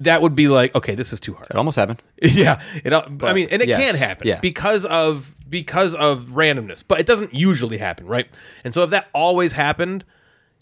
that 0.00 0.22
would 0.22 0.34
be 0.34 0.48
like 0.48 0.74
okay 0.74 0.94
this 0.94 1.12
is 1.12 1.20
too 1.20 1.34
hard 1.34 1.46
It 1.50 1.56
almost 1.56 1.76
happened. 1.76 2.02
yeah, 2.22 2.60
it, 2.84 2.92
I 2.92 3.32
mean, 3.32 3.48
and 3.50 3.62
it 3.62 3.68
yes, 3.68 3.80
can 3.80 3.94
happen 4.08 4.26
yeah. 4.28 4.38
because 4.40 4.84
of 4.84 5.34
because 5.48 5.94
of 5.94 6.26
randomness, 6.32 6.84
but 6.86 7.00
it 7.00 7.06
doesn't 7.06 7.32
usually 7.34 7.78
happen, 7.78 8.06
right? 8.06 8.26
And 8.64 8.74
so 8.74 8.82
if 8.82 8.90
that 8.90 9.08
always 9.14 9.52
happened, 9.54 10.04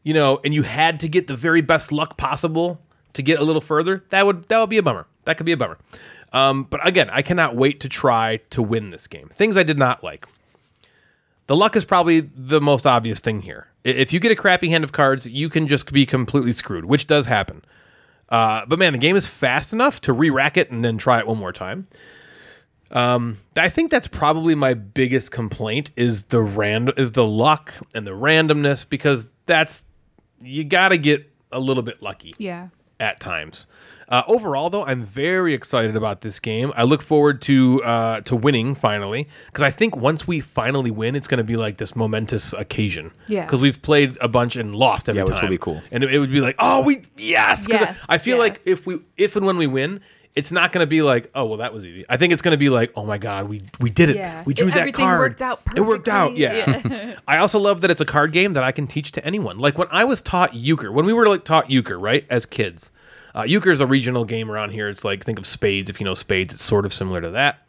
you 0.05 0.15
know, 0.15 0.41
and 0.45 0.55
you 0.55 0.62
had 0.62 1.01
to 1.01 1.09
get 1.09 1.27
the 1.27 1.35
very 1.37 1.61
best 1.61 1.93
luck 1.93 2.16
possible 2.16 2.81
to 3.15 3.23
get 3.23 3.39
a 3.41 3.45
little 3.45 3.61
further, 3.61 4.05
that 4.11 4.24
would 4.27 4.45
that 4.49 4.59
would 4.61 4.70
be 4.70 4.78
a 4.78 4.83
bummer. 4.83 5.07
That 5.27 5.36
could 5.36 5.47
be 5.47 5.53
a 5.53 5.57
bummer. 5.57 5.78
Um, 6.32 6.65
but 6.65 6.85
again, 6.86 7.11
I 7.11 7.23
cannot 7.23 7.55
wait 7.55 7.81
to 7.81 7.89
try 7.89 8.39
to 8.51 8.62
win 8.62 8.90
this 8.90 9.07
game. 9.07 9.28
Things 9.28 9.57
I 9.57 9.62
did 9.62 9.78
not 9.78 10.03
like. 10.03 10.27
The 11.47 11.57
luck 11.57 11.77
is 11.77 11.85
probably 11.85 12.20
the 12.20 12.61
most 12.61 12.86
obvious 12.86 13.20
thing 13.20 13.43
here. 13.43 13.69
If 13.85 14.12
you 14.12 14.19
get 14.19 14.32
a 14.32 14.36
crappy 14.36 14.69
hand 14.69 14.82
of 14.82 14.90
cards, 14.90 15.27
you 15.27 15.48
can 15.48 15.69
just 15.69 15.93
be 15.93 16.05
completely 16.07 16.53
screwed, 16.53 16.86
which 16.86 17.07
does 17.07 17.27
happen. 17.27 17.62
Uh, 18.28 18.66
but 18.66 18.78
man, 18.78 18.93
the 18.93 18.98
game 18.98 19.15
is 19.15 19.28
fast 19.28 19.73
enough 19.73 20.01
to 20.01 20.12
re-rack 20.12 20.57
it 20.57 20.70
and 20.70 20.85
then 20.85 20.98
try 20.98 21.20
it 21.20 21.27
one 21.27 21.39
more 21.39 21.53
time. 21.53 21.86
Um, 22.90 23.39
I 23.57 23.69
think 23.69 23.90
that's 23.90 24.09
probably 24.09 24.55
my 24.55 24.74
biggest 24.74 25.32
complaint 25.32 25.90
is 25.97 26.24
the 26.24 26.43
rand 26.43 26.93
is 26.97 27.12
the 27.12 27.27
luck 27.27 27.74
and 27.94 28.07
the 28.07 28.12
randomness 28.12 28.89
because 28.89 29.27
that's 29.47 29.85
you 30.40 30.62
got 30.65 30.89
to 30.89 30.98
get 30.98 31.28
a 31.51 31.59
little 31.59 31.82
bit 31.82 32.01
lucky 32.03 32.35
Yeah. 32.39 32.69
At 32.98 33.20
times. 33.20 33.66
Uh, 34.09 34.23
overall, 34.28 34.70
though, 34.70 34.85
I'm 34.85 35.02
very 35.05 35.52
excited 35.52 35.97
about 35.97 36.20
this 36.20 36.39
game. 36.39 36.73
I 36.77 36.85
look 36.85 37.02
forward 37.02 37.43
to 37.43 37.82
uh, 37.82 38.20
to 38.23 38.36
winning 38.36 38.77
finally 38.77 39.28
because 39.47 39.64
I 39.64 39.70
think 39.73 39.97
once 39.97 40.28
we 40.28 40.39
finally 40.39 40.93
win, 40.93 41.16
it's 41.16 41.27
going 41.27 41.39
to 41.39 41.44
be 41.44 41.56
like 41.56 41.78
this 41.78 41.97
momentous 41.97 42.52
occasion. 42.52 43.10
Yeah. 43.27 43.44
Because 43.44 43.60
we've 43.60 43.82
played 43.82 44.16
a 44.20 44.28
bunch 44.28 44.55
and 44.55 44.77
lost 44.77 45.09
every 45.09 45.18
Yeah, 45.20 45.24
time. 45.27 45.35
which 45.35 45.43
will 45.43 45.48
be 45.48 45.59
cool. 45.59 45.82
And 45.90 46.05
it, 46.05 46.14
it 46.14 46.18
would 46.20 46.31
be 46.31 46.40
like, 46.40 46.55
oh, 46.60 46.82
we 46.82 47.02
yes. 47.16 47.66
'Cause 47.66 47.81
Yes, 47.81 48.05
I 48.09 48.18
feel 48.18 48.39
like 48.39 48.60
if 48.64 48.86
we 48.86 49.01
if 49.16 49.35
and 49.35 49.44
when 49.44 49.56
we 49.59 49.66
win. 49.66 50.01
It's 50.36 50.52
not 50.52 50.70
going 50.70 50.82
to 50.82 50.86
be 50.86 51.00
like, 51.02 51.30
oh 51.34 51.46
well, 51.46 51.56
that 51.58 51.72
was 51.72 51.84
easy. 51.86 52.04
I 52.08 52.18
think 52.18 52.32
it's 52.32 52.42
going 52.42 52.52
to 52.52 52.58
be 52.58 52.68
like, 52.68 52.92
oh 52.94 53.04
my 53.06 53.16
god, 53.18 53.48
we 53.48 53.62
we 53.80 53.88
did 53.90 54.10
it. 54.10 54.16
Yeah. 54.16 54.42
We 54.46 54.52
drew 54.54 54.68
It- 54.68 54.72
that 54.74 54.80
everything 54.80 55.06
card. 55.06 55.18
worked 55.18 55.42
out 55.42 55.62
It 55.74 55.80
worked 55.80 56.08
out. 56.08 56.36
perfectly. 56.36 56.42
Yeah. 56.42 56.82
Yeah. 56.86 57.14
I 57.28 57.38
also 57.38 57.58
love 57.58 57.80
that 57.80 57.90
it's 57.90 58.00
a 58.02 58.04
card 58.06 58.32
game 58.32 58.52
that 58.52 58.62
I 58.62 58.70
can 58.70 58.86
teach 58.86 59.12
to 59.12 59.24
anyone. 59.26 59.56
Like 59.58 59.78
when 59.78 59.88
I 59.90 60.04
was 60.04 60.20
taught 60.22 60.54
euchre, 60.54 60.92
when 60.92 61.06
we 61.06 61.12
were 61.14 61.26
like 61.26 61.44
taught 61.44 61.70
euchre, 61.70 61.98
right, 61.98 62.26
as 62.30 62.44
kids. 62.46 62.92
Uh, 63.34 63.42
euchre 63.42 63.70
is 63.70 63.80
a 63.80 63.86
regional 63.86 64.24
game 64.24 64.50
around 64.50 64.70
here. 64.70 64.88
It's 64.88 65.04
like 65.04 65.24
think 65.24 65.38
of 65.38 65.46
spades. 65.46 65.90
If 65.90 66.00
you 66.00 66.04
know 66.04 66.14
spades, 66.14 66.54
it's 66.54 66.62
sort 66.62 66.86
of 66.86 66.94
similar 66.94 67.20
to 67.20 67.30
that. 67.30 67.66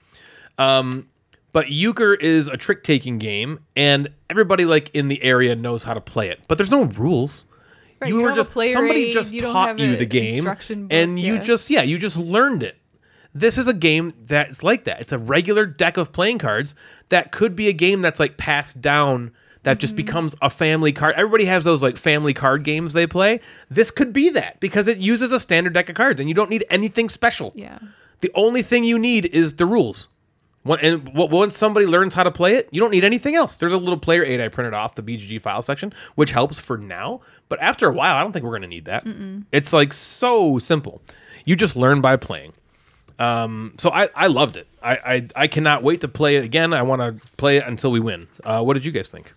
Um, 0.58 1.08
but 1.54 1.70
euchre 1.70 2.14
is 2.16 2.48
a 2.48 2.58
trick 2.58 2.84
taking 2.84 3.18
game, 3.18 3.60
and 3.76 4.10
everybody 4.30 4.66
like 4.66 4.90
in 4.94 5.08
the 5.08 5.22
area 5.24 5.56
knows 5.56 5.84
how 5.84 5.94
to 5.94 6.02
play 6.02 6.30
it. 6.30 6.40
But 6.48 6.58
there's 6.58 6.72
no 6.72 6.84
rules. 6.86 7.46
Right, 8.00 8.10
you 8.10 8.18
you 8.18 8.22
were 8.22 8.30
don't 8.30 8.38
have 8.38 8.48
a 8.56 8.60
just 8.62 8.74
somebody 8.74 9.06
aid, 9.06 9.14
just 9.14 9.34
you 9.34 9.42
taught 9.42 9.80
you 9.80 9.96
the 9.96 10.06
game, 10.06 10.44
book, 10.44 10.60
and 10.92 11.20
you 11.20 11.36
yeah. 11.36 11.42
just 11.42 11.70
yeah 11.70 11.82
you 11.82 11.98
just 11.98 12.18
learned 12.18 12.64
it. 12.64 12.78
This 13.34 13.58
is 13.58 13.68
a 13.68 13.74
game 13.74 14.14
that's 14.20 14.64
like 14.64 14.84
that. 14.86 15.02
It's 15.02 15.12
a 15.12 15.18
regular 15.18 15.66
deck 15.66 15.98
of 15.98 16.12
playing 16.12 16.40
cards 16.40 16.74
that 17.10 17.32
could 17.32 17.56
be 17.56 17.68
a 17.68 17.74
game 17.74 18.02
that's 18.02 18.20
like 18.20 18.38
passed 18.38 18.82
down 18.82 19.32
that 19.64 19.80
just 19.80 19.94
Mm-hmm. 19.94 20.06
becomes 20.06 20.36
a 20.42 20.50
family 20.50 20.92
card. 20.92 21.16
Everybody 21.16 21.46
has 21.46 21.64
those 21.64 21.84
like 21.84 21.98
family 21.98 22.34
card 22.34 22.64
games 22.64 22.94
they 22.94 23.06
play. 23.06 23.40
This 23.70 23.92
could 23.92 24.14
be 24.14 24.30
that 24.30 24.60
because 24.60 24.88
it 24.88 24.98
uses 24.98 25.32
a 25.32 25.40
standard 25.40 25.74
deck 25.74 25.90
of 25.90 25.96
cards 25.96 26.20
and 26.20 26.30
you 26.30 26.36
don't 26.36 26.50
need 26.50 26.64
anything 26.70 27.10
special. 27.10 27.52
Yeah. 27.54 27.80
The 28.22 28.32
only 28.34 28.62
thing 28.62 28.84
you 28.84 28.98
need 28.98 29.26
is 29.26 29.56
the 29.58 29.66
rules. 29.66 30.08
When- 30.68 30.80
And 30.80 31.06
w- 31.06 31.30
once 31.30 31.58
somebody 31.58 31.86
learns 31.86 32.14
how 32.16 32.24
to 32.24 32.32
play 32.32 32.56
it, 32.56 32.70
you 32.72 32.80
don't 32.82 32.92
need 32.92 33.04
anything 33.04 33.36
else. 33.36 33.58
There's 33.58 33.74
a 33.74 33.78
little 33.78 33.98
player 33.98 34.24
aid 34.24 34.40
I 34.42 34.48
printed 34.50 34.74
off 34.74 34.96
the 34.96 35.02
BGG 35.02 35.42
file 35.42 35.62
section, 35.62 35.94
which 36.16 36.32
helps 36.32 36.60
for 36.60 36.78
now. 36.78 37.22
But 37.50 37.60
after 37.62 37.88
a 37.90 37.94
while, 37.94 38.16
I 38.16 38.22
don't 38.24 38.32
think 38.34 38.44
we're 38.46 38.52
going 38.52 38.62
to 38.64 38.68
need 38.68 38.86
that. 38.86 39.06
It's 39.52 39.74
like 39.74 39.94
so 39.94 40.60
simple. 40.60 41.02
You 41.46 41.56
just 41.56 41.76
learn 41.76 42.02
by 42.02 42.18
playing. 42.18 42.54
Um, 43.20 43.74
so 43.80 43.90
I, 43.90 44.10
I 44.16 44.28
loved 44.28 44.58
it. 44.58 44.68
I, 44.84 44.96
I 44.96 45.28
I 45.36 45.48
cannot 45.48 45.82
wait 45.82 46.02
to 46.02 46.08
play 46.08 46.36
it 46.36 46.44
again. 46.44 46.72
I 46.72 46.84
want 46.84 47.02
to 47.02 47.16
play 47.38 47.58
it 47.58 47.64
until 47.66 47.90
we 47.92 48.00
win. 48.00 48.28
Uh, 48.44 48.62
what 48.62 48.76
did 48.76 48.86
you 48.86 48.92
guys 48.92 49.10
think? 49.10 49.34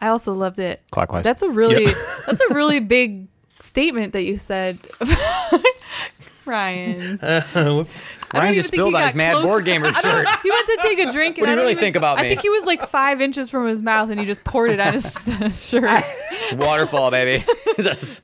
I 0.00 0.08
also 0.08 0.32
loved 0.34 0.58
it. 0.60 0.82
Clockwise. 0.92 1.24
That's 1.24 1.42
a 1.42 1.48
really 1.48 1.86
Yep. 1.86 1.94
that's 2.26 2.40
a 2.40 2.54
really 2.54 2.78
big 2.78 3.26
statement 3.58 4.12
that 4.12 4.22
you 4.22 4.38
said. 4.38 4.78
Ryan. 6.44 7.18
I 7.22 7.44
don't 7.54 8.06
Ryan 8.40 8.52
even 8.52 8.54
just 8.62 8.70
think 8.70 8.80
he 8.82 8.88
spilled 8.88 8.94
on 8.94 9.00
got 9.00 9.06
his 9.08 9.14
Mad 9.14 9.32
close- 9.34 9.44
Board 9.44 9.64
Gamer 9.64 9.92
shirt. 9.92 10.26
He 10.42 10.50
went 10.50 10.66
to 10.66 10.78
take 10.82 10.98
a 10.98 11.10
drink. 11.12 11.38
And 11.38 11.42
What 11.42 11.46
do 11.46 11.50
you 11.50 11.52
I 11.52 11.54
don't 11.54 11.56
really 11.58 11.72
even- 11.72 11.80
think 11.82 11.96
about 11.96 12.18
me? 12.18 12.24
I 12.26 12.28
think 12.28 12.40
he 12.42 12.48
was 12.50 12.64
like 12.64 12.88
five 12.88 13.20
inches 13.20 13.50
from 13.50 13.66
his 13.66 13.82
mouth, 13.82 14.10
and 14.10 14.18
he 14.20 14.26
just 14.26 14.42
poured 14.44 14.70
it 14.70 14.80
on 14.80 14.92
his 14.92 15.12
shirt. 15.68 16.04
It's 16.30 16.52
waterfall, 16.54 17.10
baby. 17.10 17.44
Just- 17.76 18.22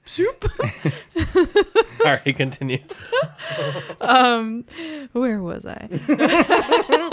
All 2.00 2.06
right, 2.06 2.36
continue. 2.36 2.78
Where 5.12 5.42
was 5.42 5.66
I? 5.66 7.10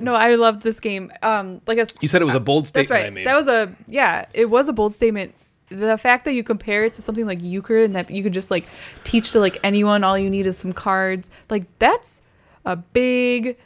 no, 0.00 0.14
I 0.14 0.34
loved 0.34 0.62
this 0.62 0.80
game. 0.80 1.12
Um, 1.22 1.60
like 1.66 1.78
I, 1.78 1.82
s- 1.82 1.94
You 2.00 2.08
said 2.08 2.22
it 2.22 2.24
was 2.26 2.34
a 2.34 2.40
bold 2.40 2.66
statement 2.66 2.88
that's 2.88 3.00
right. 3.00 3.06
I 3.06 3.10
made. 3.10 3.26
That 3.26 3.36
was 3.36 3.46
a 3.48 3.74
yeah. 3.86 4.24
It 4.34 4.46
was 4.46 4.68
a 4.68 4.72
bold 4.72 4.92
statement. 4.92 5.34
The 5.70 5.96
fact 5.98 6.24
that 6.26 6.32
you 6.34 6.42
compare 6.44 6.84
it 6.84 6.94
to 6.94 7.02
something 7.02 7.26
like 7.26 7.42
euchre 7.42 7.80
and 7.80 7.94
that 7.94 8.10
you 8.10 8.22
could 8.22 8.32
just 8.34 8.50
like 8.50 8.64
teach 9.04 9.32
to 9.32 9.40
like 9.40 9.58
anyone, 9.64 10.04
all 10.04 10.18
you 10.18 10.28
need 10.30 10.46
is 10.46 10.58
some 10.58 10.72
cards. 10.72 11.30
Like 11.50 11.64
that's 11.78 12.20
a 12.64 12.76
big 12.76 13.56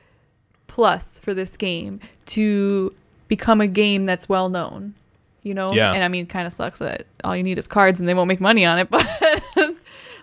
plus 0.69 1.19
for 1.19 1.35
this 1.35 1.57
game 1.57 2.01
to 2.27 2.95
become 3.27 3.61
a 3.61 3.67
game 3.67 4.07
that's 4.07 4.29
well 4.29 4.49
known. 4.49 4.95
You 5.43 5.55
know, 5.55 5.73
Yeah. 5.73 5.93
and 5.93 6.05
I 6.05 6.09
mean, 6.09 6.27
kind 6.27 6.47
of 6.47 6.53
sucks 6.53 6.79
that 6.81 7.07
all 7.25 7.35
you 7.37 7.43
need 7.43 7.59
is 7.59 7.67
cards 7.67 8.01
and 8.01 8.09
they 8.09 8.15
won't 8.15 8.29
make 8.29 8.41
money 8.41 8.65
on 8.65 8.79
it, 8.79 8.91
but 8.91 9.07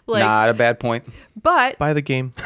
like, 0.07 0.23
Not 0.23 0.49
a 0.49 0.53
bad 0.53 0.79
point. 0.79 1.03
but 1.41 1.77
Buy 1.77 1.93
the 1.93 2.01
game. 2.01 2.31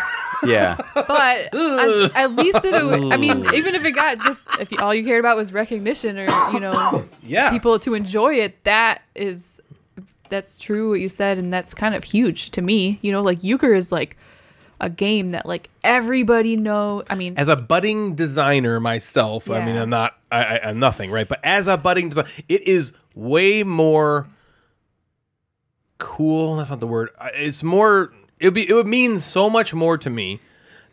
Yeah. 0.45 0.78
but 0.94 1.10
at, 1.10 1.53
at 2.16 2.32
least 2.32 2.64
it, 2.64 2.74
I 3.11 3.18
mean, 3.18 3.45
even 3.53 3.76
if 3.76 3.84
it 3.84 3.91
got 3.91 4.20
just 4.20 4.48
if 4.60 4.72
you, 4.72 4.78
all 4.80 4.94
you 4.94 5.03
cared 5.03 5.20
about 5.20 5.36
was 5.38 5.52
recognition 5.53 6.18
or 6.18 6.28
you 6.53 6.60
know 6.60 7.06
Yeah. 7.24 7.49
people 7.52 7.80
to 7.80 7.94
enjoy 7.94 8.36
it, 8.36 8.64
that 8.64 9.02
is 9.16 9.60
that's 10.30 10.57
true 10.57 10.91
what 10.91 10.99
you 10.99 11.10
said, 11.10 11.38
and 11.38 11.52
that's 11.52 11.74
kind 11.74 11.95
of 11.95 12.03
huge 12.03 12.52
to 12.52 12.61
me. 12.61 12.99
You 13.02 13.11
know, 13.11 13.22
like 13.24 13.44
euchre 13.44 13.74
is 13.74 13.91
like 13.91 14.16
a 14.80 14.90
game 14.90 15.32
that 15.32 15.45
like 15.45 15.70
everybody 15.84 16.56
know. 16.56 17.03
I 17.10 17.16
mean, 17.16 17.34
as 17.38 17.48
a 17.48 17.56
budding 17.56 18.16
designer 18.16 18.80
myself, 18.80 19.49
I 19.49 19.66
mean, 19.66 19.76
I'm 19.76 19.90
not, 19.90 20.18
I, 20.32 20.44
I, 20.44 20.70
I'm 20.70 20.80
nothing, 20.80 21.11
right? 21.11 21.28
But 21.28 21.40
as 21.44 21.68
a 21.68 21.76
budding 21.78 22.10
designer, 22.10 22.30
it 22.48 22.61
is 22.61 22.94
way 23.16 23.64
more 23.64 24.28
cool. 25.98 26.56
That's 26.57 26.70
not 26.70 26.80
the 26.80 26.88
word. 26.88 27.10
Uh, 27.18 27.30
it's 27.34 27.64
more. 27.64 28.14
It 28.40 28.45
would 28.48 28.53
be. 28.53 28.70
It 28.70 28.74
would 28.74 28.88
mean 28.88 29.20
so 29.20 29.49
much 29.49 29.74
more 29.74 29.98
to 29.98 30.10
me 30.10 30.40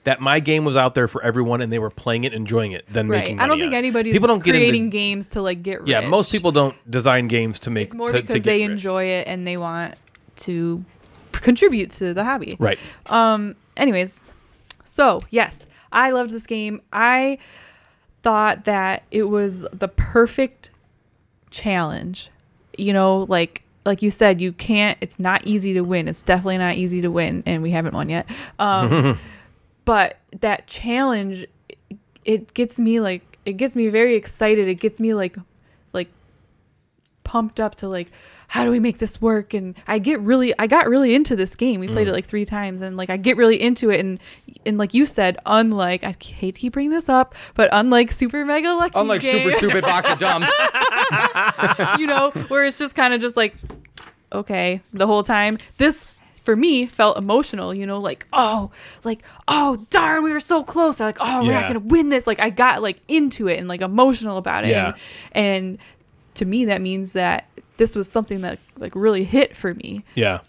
that 0.04 0.20
my 0.20 0.38
game 0.38 0.64
was 0.64 0.76
out 0.76 0.94
there 0.94 1.08
for 1.08 1.20
everyone 1.22 1.60
and 1.60 1.72
they 1.72 1.78
were 1.80 1.90
playing 1.90 2.24
it, 2.24 2.32
enjoying 2.32 2.72
it, 2.72 2.84
than 2.92 3.08
right? 3.08 3.22
making. 3.22 3.40
I 3.40 3.46
don't 3.48 3.58
think 3.58 3.72
on 3.72 3.78
anybody's 3.78 4.12
People 4.12 4.28
don't 4.28 4.42
get 4.44 4.52
creating 4.52 4.84
into. 4.84 4.96
games 4.96 5.28
to 5.28 5.42
like 5.42 5.62
get 5.64 5.80
rich. 5.80 5.90
Yeah, 5.90 6.06
most 6.08 6.30
people 6.30 6.52
don't 6.52 6.76
design 6.90 7.26
games 7.28 7.58
to 7.60 7.70
make 7.70 7.88
It's 7.88 7.94
more 7.96 8.08
to, 8.08 8.12
to 8.14 8.20
because 8.22 8.34
get 8.36 8.44
they 8.44 8.60
rich. 8.62 8.70
enjoy 8.70 9.04
it 9.04 9.26
and 9.26 9.44
they 9.46 9.56
want 9.56 10.00
to 10.36 10.84
contribute 11.32 11.90
to 11.92 12.14
the 12.14 12.22
hobby. 12.24 12.56
Right. 12.58 12.78
Um. 13.06 13.56
Anyways, 13.76 14.30
so 14.84 15.22
yes, 15.30 15.66
I 15.92 16.10
loved 16.10 16.30
this 16.30 16.46
game. 16.46 16.80
I 16.92 17.38
thought 18.22 18.64
that 18.64 19.02
it 19.10 19.24
was 19.24 19.66
the 19.72 19.88
perfect 19.88 20.70
challenge. 21.50 22.30
You 22.78 22.92
know, 22.92 23.26
like 23.28 23.62
like 23.86 24.02
you 24.02 24.10
said, 24.10 24.40
you 24.40 24.52
can't. 24.52 24.98
It's 25.00 25.18
not 25.18 25.46
easy 25.46 25.72
to 25.74 25.82
win. 25.82 26.08
It's 26.08 26.22
definitely 26.22 26.58
not 26.58 26.74
easy 26.74 27.00
to 27.02 27.08
win, 27.08 27.42
and 27.46 27.62
we 27.62 27.70
haven't 27.70 27.94
won 27.94 28.10
yet. 28.10 28.28
Um, 28.58 29.18
but 29.84 30.18
that 30.40 30.66
challenge, 30.66 31.46
it, 31.88 31.98
it 32.24 32.54
gets 32.54 32.78
me 32.80 33.00
like 33.00 33.38
it 33.46 33.54
gets 33.54 33.76
me 33.76 33.88
very 33.88 34.16
excited. 34.16 34.68
It 34.68 34.74
gets 34.74 35.00
me 35.00 35.14
like 35.14 35.36
like 35.92 36.08
pumped 37.24 37.60
up 37.60 37.76
to 37.76 37.88
like 37.88 38.10
how 38.48 38.64
do 38.64 38.70
we 38.70 38.78
make 38.78 38.98
this 38.98 39.20
work 39.20 39.54
and 39.54 39.74
i 39.86 39.98
get 39.98 40.20
really 40.20 40.52
i 40.58 40.66
got 40.66 40.88
really 40.88 41.14
into 41.14 41.34
this 41.36 41.54
game 41.56 41.80
we 41.80 41.88
Mm. 41.88 41.92
played 41.92 42.08
it 42.08 42.12
like 42.12 42.26
three 42.26 42.44
times 42.44 42.80
and 42.82 42.96
like 42.96 43.10
i 43.10 43.16
get 43.16 43.36
really 43.36 43.60
into 43.60 43.90
it 43.90 43.98
and 44.00 44.18
and 44.64 44.78
like 44.78 44.94
you 44.94 45.04
said 45.06 45.36
unlike 45.46 46.04
i 46.04 46.14
hate 46.22 46.54
to 46.54 46.60
keep 46.60 46.72
bringing 46.74 46.90
this 46.90 47.08
up 47.08 47.34
but 47.54 47.68
unlike 47.72 48.10
super 48.12 48.44
mega 48.44 48.72
lucky 48.74 48.92
Unlike 48.98 49.20
game, 49.22 49.32
super 49.38 49.52
stupid 49.52 49.82
box 49.92 50.08
of 50.10 50.18
dumb. 50.18 50.42
you 51.98 52.06
know 52.06 52.30
where 52.48 52.64
it's 52.64 52.78
just 52.78 52.94
kind 52.94 53.12
of 53.14 53.20
just 53.20 53.36
like 53.36 53.54
okay 54.32 54.80
the 54.92 55.06
whole 55.06 55.22
time 55.22 55.58
this 55.78 56.04
for 56.44 56.54
me 56.56 56.86
felt 56.86 57.18
emotional 57.18 57.74
you 57.74 57.86
know 57.86 57.98
like 58.00 58.26
oh 58.32 58.70
like 59.04 59.22
oh 59.48 59.84
darn 59.90 60.22
we 60.22 60.32
were 60.32 60.40
so 60.40 60.62
close 60.62 61.00
like 61.00 61.16
oh 61.20 61.42
we're 61.42 61.50
Yeah. 61.52 61.60
not 61.60 61.66
gonna 61.68 61.80
win 61.80 62.08
this 62.08 62.26
like 62.26 62.38
i 62.40 62.50
got 62.50 62.82
like 62.82 63.00
into 63.08 63.48
it 63.48 63.58
and 63.58 63.68
like 63.68 63.80
emotional 63.80 64.36
about 64.36 64.64
it 64.64 64.70
Yeah. 64.70 64.94
and, 65.32 65.46
and 65.56 65.78
to 66.34 66.44
me 66.44 66.66
that 66.66 66.80
means 66.82 67.14
that 67.14 67.48
this 67.76 67.94
was 67.96 68.10
something 68.10 68.40
that 68.40 68.58
like 68.78 68.94
really 68.94 69.24
hit 69.24 69.56
for 69.56 69.74
me 69.74 70.04
Yeah. 70.14 70.40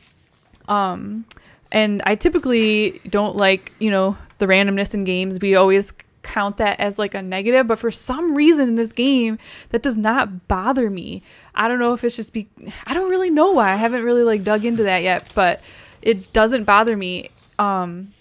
Um, 0.68 1.26
and 1.72 2.02
I 2.06 2.16
typically 2.16 3.02
don't 3.10 3.36
like, 3.36 3.72
you 3.80 3.92
know, 3.92 4.18
the 4.38 4.48
randomness 4.48 4.94
in 4.94 5.04
games. 5.04 5.40
We 5.40 5.56
always 5.56 5.94
count 6.24 6.58
that 6.58 6.80
as 6.80 7.00
like 7.00 7.14
a 7.14 7.22
negative, 7.22 7.68
but 7.68 7.80
for 7.80 7.92
some 7.92 8.36
reason 8.36 8.68
in 8.70 8.76
this 8.76 8.92
game, 8.92 9.38
that 9.70 9.82
does 9.82 9.98
not 9.98 10.48
bother 10.48 10.90
me. 10.90 11.24
I 11.56 11.68
don't 11.68 11.80
know 11.80 11.94
if 11.94 12.04
it's 12.04 12.16
just 12.16 12.34
be 12.34 12.48
I 12.86 12.94
don't 12.94 13.10
really 13.10 13.30
know 13.30 13.52
why. 13.52 13.72
I 13.72 13.76
haven't 13.76 14.04
really 14.04 14.24
like 14.24 14.44
dug 14.44 14.66
into 14.66 14.84
that 14.84 15.04
yet, 15.04 15.32
but 15.34 15.62
it 16.02 16.34
doesn't 16.34 16.66
bother 16.66 16.96
me. 16.96 17.30
Um 17.58 18.14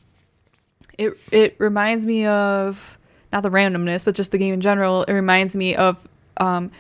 it 0.99 1.19
it 1.31 1.57
reminds 1.59 2.07
me 2.07 2.27
of 2.27 2.99
not 3.33 3.43
the 3.43 3.51
randomness, 3.51 4.05
but 4.05 4.15
just 4.15 4.31
the 4.33 4.39
game 4.39 4.55
in 4.55 4.61
general. 4.61 5.03
It 5.05 5.13
reminds 5.13 5.55
me 5.57 5.75
of 5.75 6.09
um 6.39 6.71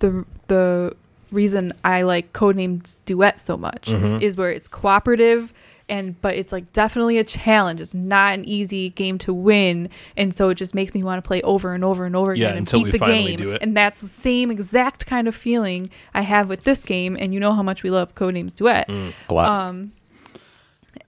the 0.00 0.24
the 0.48 0.96
reason 1.34 1.72
I 1.84 2.02
like 2.02 2.32
Codenames 2.32 3.04
Duet 3.04 3.38
so 3.38 3.56
much 3.56 3.90
is 3.90 4.36
where 4.36 4.50
it's 4.50 4.68
cooperative 4.68 5.52
and 5.88 6.20
but 6.22 6.34
it's 6.34 6.52
like 6.52 6.72
definitely 6.72 7.18
a 7.18 7.24
challenge. 7.24 7.80
It's 7.80 7.94
not 7.94 8.34
an 8.34 8.44
easy 8.44 8.90
game 8.90 9.18
to 9.18 9.34
win, 9.34 9.90
and 10.16 10.34
so 10.34 10.48
it 10.48 10.54
just 10.54 10.74
makes 10.74 10.94
me 10.94 11.02
want 11.02 11.22
to 11.22 11.26
play 11.26 11.42
over 11.42 11.74
and 11.74 11.84
over 11.84 12.06
and 12.06 12.16
over 12.16 12.34
Yeah, 12.34 12.48
again 12.48 12.58
and 12.58 12.70
beat 12.70 12.92
the 12.92 12.98
game. 12.98 13.58
And 13.60 13.76
that's 13.76 14.00
the 14.00 14.08
same 14.08 14.50
exact 14.50 15.06
kind 15.06 15.28
of 15.28 15.34
feeling 15.34 15.90
I 16.14 16.22
have 16.22 16.48
with 16.48 16.64
this 16.64 16.84
game. 16.84 17.16
And 17.18 17.34
you 17.34 17.40
know 17.40 17.52
how 17.52 17.62
much 17.62 17.82
we 17.82 17.90
love 17.90 18.14
Codenames 18.14 18.54
Duet. 18.54 18.88
Mm. 18.88 19.12
A 19.28 19.34
lot. 19.34 19.48
Um, 19.48 19.92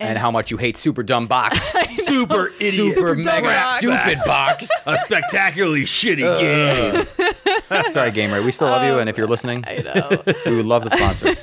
and 0.01 0.19
how 0.19 0.31
much 0.31 0.51
you 0.51 0.57
hate 0.57 0.77
super 0.77 1.03
dumb 1.03 1.27
box. 1.27 1.75
Super 1.97 2.49
idiot. 2.61 2.75
super 2.75 3.15
dumb 3.15 3.25
mega 3.25 3.49
box. 3.49 3.79
stupid 3.79 4.19
box. 4.27 4.69
A 4.87 4.97
spectacularly 4.99 5.83
shitty 5.83 6.41
game. 6.41 7.85
Sorry, 7.91 8.11
gamer. 8.13 8.43
We 8.43 8.53
still 8.53 8.69
love 8.69 8.85
you, 8.85 8.99
and 8.99 9.09
if 9.09 9.17
you're 9.19 9.27
listening, 9.27 9.65
I 9.67 9.79
know. 9.79 10.23
we 10.47 10.57
would 10.57 10.67
love 10.67 10.85
the 10.85 10.97
sponsor. 10.97 11.35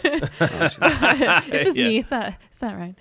it's 1.51 1.63
just 1.65 1.77
Yeah. 1.77 1.83
me. 1.85 1.99
It's 1.99 2.11
not. 2.11 2.33
It's 2.49 2.61
not 2.61 2.75
Ryan. 2.75 2.95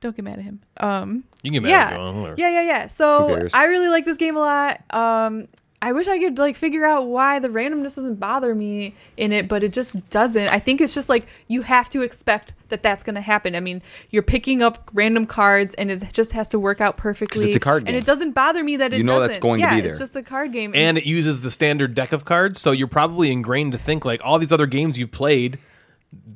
Don't 0.00 0.16
get 0.16 0.24
mad 0.24 0.38
at 0.38 0.44
him. 0.44 0.60
Um. 0.78 1.24
You 1.42 1.50
can 1.50 1.52
get 1.54 1.62
mad 1.64 1.68
yeah. 1.70 1.86
if 1.88 1.92
you 1.94 1.98
want, 2.00 2.16
whatever. 2.16 2.34
Yeah, 2.40 2.50
yeah, 2.50 2.62
yeah. 2.62 2.86
So? 2.86 3.48
I 3.52 3.64
really 3.64 3.88
like 3.88 4.04
this 4.04 4.16
game 4.16 4.36
a 4.36 4.40
lot. 4.40 4.80
Um, 4.90 5.48
I 5.82 5.90
wish 5.92 6.06
I 6.06 6.18
could 6.20 6.38
like 6.38 6.56
figure 6.56 6.84
out 6.86 7.06
why 7.08 7.40
the 7.40 7.48
randomness 7.48 7.96
doesn't 7.96 8.14
bother 8.20 8.54
me 8.54 8.94
in 9.16 9.32
it, 9.32 9.48
but 9.48 9.64
it 9.64 9.72
just 9.72 10.08
doesn't. 10.10 10.46
I 10.46 10.60
think 10.60 10.80
it's 10.80 10.94
just 10.94 11.08
like 11.08 11.26
you 11.48 11.62
have 11.62 11.90
to 11.90 12.02
expect 12.02 12.54
that 12.68 12.84
that's 12.84 13.02
going 13.02 13.16
to 13.16 13.20
happen. 13.20 13.56
I 13.56 13.60
mean, 13.60 13.82
you're 14.10 14.22
picking 14.22 14.62
up 14.62 14.88
random 14.94 15.26
cards, 15.26 15.74
and 15.74 15.90
it 15.90 16.02
just 16.12 16.32
has 16.32 16.50
to 16.50 16.58
work 16.60 16.80
out 16.80 16.96
perfectly. 16.96 17.46
it's 17.46 17.56
a 17.56 17.60
card 17.60 17.84
game, 17.84 17.94
and 17.96 18.02
it 18.02 18.06
doesn't 18.06 18.30
bother 18.30 18.62
me 18.62 18.76
that 18.76 18.92
it 18.92 18.98
You 18.98 19.02
know 19.02 19.18
that's 19.18 19.30
doesn't. 19.30 19.42
going 19.42 19.60
to 19.60 19.66
yeah, 19.66 19.80
be 19.80 19.86
it's 19.88 19.98
just 19.98 20.14
a 20.14 20.22
card 20.22 20.52
game, 20.52 20.70
and 20.72 20.96
it's- 20.96 21.04
it 21.06 21.10
uses 21.10 21.40
the 21.42 21.50
standard 21.50 21.94
deck 21.96 22.12
of 22.12 22.24
cards, 22.24 22.60
so 22.60 22.70
you're 22.70 22.86
probably 22.86 23.32
ingrained 23.32 23.72
to 23.72 23.78
think 23.78 24.04
like 24.04 24.20
all 24.24 24.38
these 24.38 24.52
other 24.52 24.66
games 24.66 24.98
you've 24.98 25.10
played. 25.10 25.58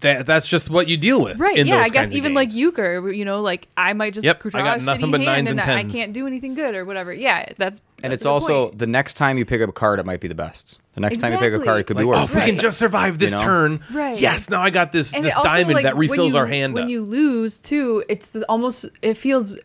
That 0.00 0.26
that's 0.26 0.46
just 0.46 0.70
what 0.70 0.88
you 0.88 0.96
deal 0.98 1.22
with. 1.22 1.38
Right, 1.38 1.56
in 1.56 1.66
yeah, 1.66 1.76
those 1.78 1.86
I 1.86 1.88
guess 1.88 2.12
even 2.14 2.34
like 2.34 2.52
euchre, 2.52 3.10
you 3.12 3.24
know, 3.24 3.40
like 3.40 3.66
I 3.78 3.94
might 3.94 4.12
just 4.12 4.24
Yep, 4.24 4.42
draw 4.42 4.60
I 4.60 4.62
got 4.62 4.80
a 4.82 4.84
nothing 4.84 5.08
shitty 5.08 5.10
but 5.12 5.20
hand 5.20 5.26
nines 5.46 5.50
and 5.52 5.60
and 5.60 5.70
I 5.70 5.84
can't 5.84 6.12
do 6.12 6.26
anything 6.26 6.52
good 6.54 6.74
or 6.74 6.84
whatever. 6.84 7.12
Yeah, 7.14 7.46
that's 7.56 7.80
And 8.02 8.12
it's 8.12 8.26
also 8.26 8.66
point. 8.68 8.78
the 8.78 8.86
next 8.86 9.14
time 9.14 9.38
you 9.38 9.46
pick 9.46 9.62
up 9.62 9.70
a 9.70 9.72
card, 9.72 9.98
it 9.98 10.04
might 10.04 10.20
be 10.20 10.28
the 10.28 10.34
best. 10.34 10.80
The 10.94 11.00
next 11.00 11.18
time 11.18 11.32
you 11.32 11.38
pick 11.38 11.54
up 11.54 11.62
a 11.62 11.64
card, 11.64 11.80
it 11.80 11.84
could 11.84 11.96
be 11.96 12.04
Like, 12.04 12.14
oh, 12.16 12.20
worse. 12.20 12.30
if 12.30 12.36
we 12.36 12.42
can 12.42 12.58
just 12.58 12.78
survive 12.78 13.18
this 13.18 13.32
You 13.32 13.38
know? 13.38 13.44
turn, 13.44 13.80
Right. 13.90 14.20
yes, 14.20 14.50
now 14.50 14.60
I 14.60 14.68
got 14.68 14.92
this 14.92 15.14
And 15.14 15.24
this 15.24 15.34
also, 15.34 15.48
diamond 15.48 15.74
like, 15.74 15.84
that 15.84 15.96
when 15.96 16.08
refills 16.10 16.32
you- 16.34 16.38
our 16.40 16.46
hand 16.46 16.74
When 16.74 16.84
up. 16.84 16.90
you 16.90 17.02
lose 17.02 17.60
too, 17.62 18.04
it's 18.08 18.36
almost 18.50 18.86
it 19.00 19.14
feels 19.14 19.58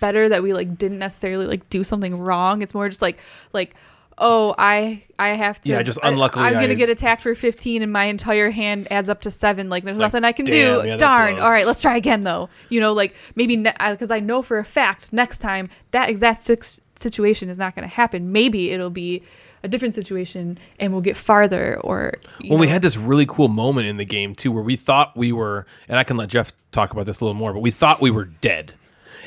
better 0.00 0.28
that 0.28 0.42
we 0.44 0.52
like 0.52 0.78
didn't 0.78 0.98
necessarily 0.98 1.46
like 1.46 1.68
do 1.70 1.82
something 1.82 2.18
wrong. 2.18 2.62
It's 2.62 2.74
more 2.74 2.88
just 2.88 3.02
like 3.02 3.18
like 3.52 3.74
oh 4.18 4.54
I 4.58 5.02
I 5.18 5.28
have 5.30 5.60
to 5.62 5.70
Yeah, 5.70 5.82
just 5.82 5.98
I- 6.02 6.08
unluckily 6.08 6.44
I'm 6.46 6.54
gonna 6.54 6.68
I- 6.68 6.74
get 6.74 6.88
attacked 6.88 7.22
for 7.22 7.34
15 7.34 7.82
and 7.82 7.92
my 7.92 8.04
entire 8.04 8.50
hand 8.50 8.88
adds 8.90 9.08
up 9.08 9.20
to 9.22 9.30
seven. 9.30 9.68
Like 9.68 9.84
there's 9.84 9.98
Like, 9.98 10.06
nothing 10.12 10.24
I 10.24 10.32
can 10.32 10.44
damn, 10.44 10.82
do. 10.82 10.88
yeah, 10.88 10.96
Darn. 10.96 11.38
All 11.38 11.50
right, 11.50 11.66
let's 11.66 11.80
try 11.80 11.96
again 11.96 12.22
though. 12.24 12.48
You 12.68 12.80
know, 12.80 12.92
like 12.92 13.14
maybe 13.34 13.56
because 13.56 14.10
I 14.10 14.20
know 14.20 14.42
for 14.42 14.58
a 14.58 14.64
fact 14.64 15.12
next 15.12 15.38
time 15.38 15.68
that 15.90 16.08
exact 16.08 16.42
six 16.42 16.80
situation 16.96 17.48
is 17.48 17.58
not 17.58 17.74
going 17.74 17.86
to 17.88 17.94
happen. 17.94 18.32
Maybe 18.32 18.70
it'll 18.70 18.88
be 18.90 19.22
a 19.62 19.68
different 19.68 19.94
situation 19.94 20.58
and 20.78 20.92
we'll 20.92 21.02
get 21.02 21.16
farther 21.16 21.78
or 21.82 22.14
you 22.40 22.50
well, 22.50 22.58
we 22.58 22.68
had 22.68 22.80
this 22.82 22.96
really 22.96 23.26
cool 23.26 23.48
moment 23.48 23.86
in 23.86 23.96
the 23.96 24.04
game 24.04 24.34
too, 24.34 24.50
where 24.52 24.62
we 24.62 24.76
thought 24.76 25.16
we 25.16 25.32
were, 25.32 25.66
and 25.88 25.98
I 25.98 26.04
can 26.04 26.16
let 26.16 26.28
Jeff 26.28 26.52
talk 26.72 26.92
about 26.92 27.04
this 27.06 27.20
a 27.20 27.24
little 27.24 27.36
more, 27.36 27.52
but 27.52 27.60
we 27.60 27.70
thought 27.70 28.00
we 28.00 28.10
were 28.10 28.24
dead, 28.26 28.74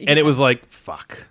and 0.08 0.18
it 0.18 0.24
was 0.26 0.40
like 0.40 0.66
fuck, 0.68 1.28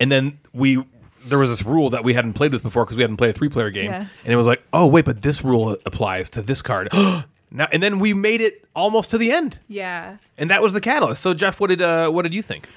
and 0.00 0.10
then 0.10 0.38
we. 0.52 0.82
There 1.24 1.38
was 1.38 1.50
this 1.50 1.64
rule 1.64 1.90
that 1.90 2.04
we 2.04 2.14
hadn't 2.14 2.34
played 2.34 2.52
with 2.52 2.62
before 2.62 2.84
because 2.84 2.96
we 2.96 3.02
hadn't 3.02 3.16
played 3.18 3.30
a 3.30 3.32
three-player 3.32 3.70
game, 3.70 3.90
Yeah. 3.90 4.06
and 4.24 4.32
it 4.32 4.36
was 4.36 4.46
like, 4.46 4.64
oh 4.72 4.86
wait, 4.86 5.04
but 5.04 5.22
this 5.22 5.44
rule 5.44 5.76
applies 5.84 6.30
to 6.30 6.42
this 6.42 6.62
card. 6.62 6.88
now, 7.50 7.68
and 7.72 7.82
then 7.82 7.98
we 7.98 8.14
made 8.14 8.40
it 8.40 8.64
almost 8.74 9.10
to 9.10 9.18
the 9.18 9.30
end, 9.32 9.58
yeah. 9.68 10.16
and 10.36 10.50
that 10.50 10.62
was 10.62 10.72
the 10.72 10.80
catalyst. 10.80 11.22
So, 11.22 11.34
Jeff, 11.34 11.60
what 11.60 11.68
did 11.68 11.82
uh, 11.82 12.10
what 12.10 12.22
did 12.22 12.32
you 12.34 12.42
think? 12.42 12.68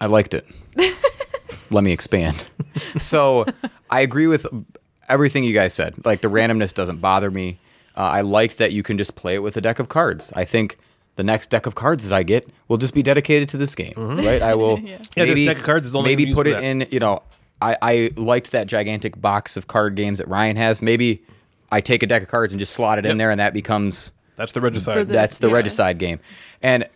I 0.00 0.06
liked 0.06 0.34
it. 0.34 0.46
Let 1.70 1.84
me 1.84 1.92
expand. 1.92 2.44
So 3.00 3.44
I 3.90 4.00
agree 4.00 4.26
with 4.26 4.46
everything 5.08 5.44
you 5.44 5.54
guys 5.54 5.72
said. 5.74 6.04
Like 6.04 6.20
the 6.20 6.28
randomness 6.28 6.72
doesn't 6.74 6.98
bother 6.98 7.30
me. 7.30 7.58
Uh, 7.96 8.00
I 8.02 8.20
like 8.22 8.56
that 8.56 8.72
you 8.72 8.82
can 8.82 8.98
just 8.98 9.14
play 9.14 9.34
it 9.34 9.42
with 9.42 9.56
a 9.56 9.60
deck 9.60 9.78
of 9.78 9.88
cards. 9.88 10.32
I 10.34 10.44
think 10.44 10.78
the 11.16 11.24
next 11.24 11.50
deck 11.50 11.66
of 11.66 11.74
cards 11.74 12.08
that 12.08 12.14
I 12.14 12.22
get 12.22 12.48
will 12.68 12.76
just 12.76 12.94
be 12.94 13.02
dedicated 13.02 13.48
to 13.50 13.56
this 13.56 13.74
game, 13.74 13.94
mm-hmm. 13.94 14.26
right? 14.26 14.42
I 14.42 14.54
will 14.54 14.78
Yeah. 14.84 14.98
Yeah, 15.16 15.24
this 15.26 15.44
deck 15.46 15.58
of 15.58 15.62
cards 15.64 15.86
is 15.86 15.94
only 15.94 16.10
maybe 16.10 16.34
put 16.34 16.46
it 16.46 16.56
for 16.56 16.62
in. 16.62 16.86
You 16.90 17.00
know, 17.00 17.22
I 17.60 17.76
I 17.80 18.10
liked 18.16 18.52
that 18.52 18.66
gigantic 18.66 19.20
box 19.20 19.56
of 19.56 19.66
card 19.66 19.94
games 19.94 20.18
that 20.18 20.28
Ryan 20.28 20.56
has. 20.56 20.82
Maybe 20.82 21.22
I 21.70 21.80
take 21.80 22.02
a 22.02 22.06
deck 22.06 22.22
of 22.22 22.28
cards 22.28 22.52
and 22.52 22.60
just 22.60 22.72
slot 22.72 22.98
it 22.98 23.04
Yep. 23.04 23.12
in 23.12 23.18
there, 23.18 23.30
and 23.30 23.40
that 23.40 23.52
becomes 23.54 24.12
That's 24.36 24.52
the 24.52 24.60
regicide. 24.60 24.98
For 24.98 25.04
the- 25.04 25.12
that's 25.12 25.38
the 25.38 25.48
yeah. 25.48 25.54
regicide 25.54 25.98
game. 25.98 26.20
And 26.62 26.88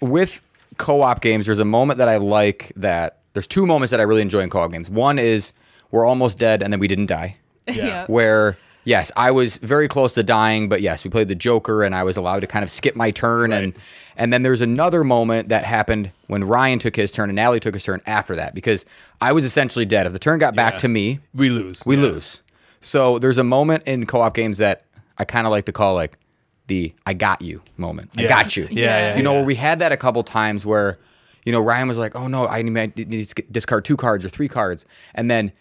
with 0.00 0.40
co-op 0.76 1.20
games, 1.20 1.46
there's 1.46 1.58
a 1.58 1.64
moment 1.64 1.98
that 1.98 2.08
I 2.08 2.16
like 2.16 2.72
that 2.76 3.18
there's 3.32 3.46
two 3.46 3.66
moments 3.66 3.90
that 3.90 4.00
I 4.00 4.04
really 4.04 4.22
enjoy 4.22 4.40
in 4.40 4.50
co-op 4.50 4.72
games. 4.72 4.90
One 4.90 5.18
is 5.18 5.52
we're 5.90 6.04
almost 6.06 6.38
dead 6.38 6.62
and 6.62 6.72
then 6.72 6.80
we 6.80 6.88
didn't 6.88 7.06
die. 7.06 7.36
Yeah. 7.66 8.06
Where 8.08 8.56
yes, 8.90 9.10
I 9.16 9.30
was 9.30 9.56
very 9.58 9.88
close 9.88 10.14
to 10.14 10.22
dying, 10.22 10.68
but 10.68 10.80
yes, 10.82 11.04
we 11.04 11.10
played 11.10 11.28
the 11.28 11.34
Joker 11.34 11.82
and 11.84 11.94
I 11.94 12.02
was 12.02 12.16
allowed 12.16 12.40
to 12.40 12.46
kind 12.46 12.62
of 12.64 12.70
skip 12.70 12.96
my 12.96 13.10
turn 13.10 13.52
and 13.52 13.72
and 14.16 14.32
then 14.32 14.42
there's 14.42 14.60
another 14.60 15.02
moment 15.04 15.48
that 15.48 15.64
happened 15.64 16.10
when 16.26 16.44
Ryan 16.44 16.78
took 16.78 16.96
his 16.96 17.10
turn 17.10 17.30
and 17.30 17.36
Natalie 17.36 17.60
took 17.60 17.72
his 17.74 17.84
turn 17.84 18.02
after 18.06 18.34
that 18.36 18.54
because 18.54 18.84
I 19.20 19.32
was 19.32 19.44
essentially 19.46 19.86
dead. 19.86 20.06
If 20.06 20.12
the 20.12 20.18
turn 20.18 20.38
got 20.38 20.54
back 20.54 20.72
Yeah. 20.74 20.78
to 20.80 20.88
me, 20.88 21.20
we 21.34 21.48
lose. 21.48 21.82
we 21.86 21.96
Yeah. 21.96 22.02
lose. 22.02 22.42
So 22.80 23.18
there's 23.18 23.38
a 23.38 23.44
moment 23.44 23.84
in 23.86 24.04
co-op 24.06 24.34
games 24.34 24.58
that 24.58 24.82
I 25.16 25.24
kind 25.24 25.46
of 25.46 25.50
like 25.52 25.64
to 25.66 25.72
call 25.72 25.94
like 25.94 26.18
the 26.66 26.92
"I 27.06 27.14
got 27.14 27.40
you" 27.42 27.62
moment. 27.76 28.10
I 28.18 28.26
got 28.26 28.56
you. 28.56 28.66
Yeah, 28.70 28.84
yeah, 29.10 29.16
You 29.16 29.22
know, 29.22 29.32
yeah. 29.32 29.38
where 29.38 29.46
we 29.46 29.54
had 29.54 29.78
that 29.78 29.92
a 29.92 29.96
couple 29.96 30.22
times 30.22 30.64
where, 30.66 30.98
you 31.44 31.52
know, 31.52 31.60
Ryan 31.60 31.88
was 31.88 31.98
like, 31.98 32.14
"Oh 32.16 32.26
no, 32.28 32.46
I 32.46 32.62
need 32.62 32.96
to 32.96 33.42
discard 33.50 33.84
two 33.84 33.96
cards 33.96 34.24
or 34.24 34.28
three 34.28 34.48
cards," 34.48 34.84
and 35.14 35.30
then 35.30 35.52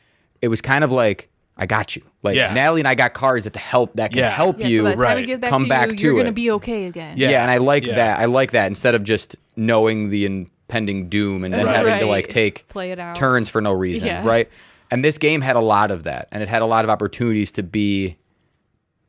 it 0.41 0.47
was 0.49 0.61
kind 0.61 0.83
of 0.83 0.91
like, 0.91 1.29
"I 1.59 1.65
got 1.67 1.95
you." 1.95 2.01
Like 2.23 2.35
Yeah. 2.35 2.51
Natalie 2.53 2.81
and 2.81 2.87
I 2.87 2.95
got 2.95 3.13
cards 3.13 3.43
that 3.43 3.53
to 3.53 3.59
help 3.59 3.93
that 3.95 4.09
can 4.11 4.19
Yeah. 4.19 4.29
help 4.31 4.59
Yeah, 4.59 4.67
you. 4.67 4.77
so 4.79 4.83
by 4.85 4.89
the 4.89 4.95
time 4.95 5.01
right. 5.03 5.17
we 5.17 5.25
get 5.25 5.41
back 5.41 5.49
Come 5.51 5.63
to 5.63 5.69
back 5.69 5.89
you, 5.91 5.95
to 5.97 6.03
you're 6.05 6.17
gonna 6.17 6.31
be 6.31 6.49
okay 6.51 6.85
again. 6.87 7.17
Yeah. 7.17 7.29
Yeah, 7.29 7.41
and 7.43 7.51
I 7.51 7.57
like 7.57 7.85
Yeah. 7.85 7.95
that. 7.95 8.19
I 8.19 8.25
like 8.25 8.51
that 8.51 8.65
instead 8.67 8.95
of 8.95 9.03
just 9.03 9.35
knowing 9.55 10.09
the 10.09 10.25
impending 10.25 11.09
doom 11.09 11.43
and 11.43 11.53
then 11.53 11.65
Right. 11.65 11.75
having 11.75 11.99
to 11.99 12.05
like 12.07 12.29
take 12.29 12.67
Play 12.69 12.91
it 12.91 12.99
out. 12.99 13.15
turns 13.15 13.49
for 13.49 13.61
no 13.61 13.71
reason, 13.73 14.07
Yeah. 14.07 14.27
right? 14.27 14.49
And 14.91 15.05
this 15.05 15.17
game 15.19 15.41
had 15.41 15.55
a 15.55 15.61
lot 15.61 15.91
of 15.91 16.03
that, 16.03 16.27
and 16.31 16.41
it 16.41 16.49
had 16.49 16.61
a 16.63 16.65
lot 16.65 16.83
of 16.83 16.89
opportunities 16.89 17.51
to 17.53 17.63
be 17.63 18.15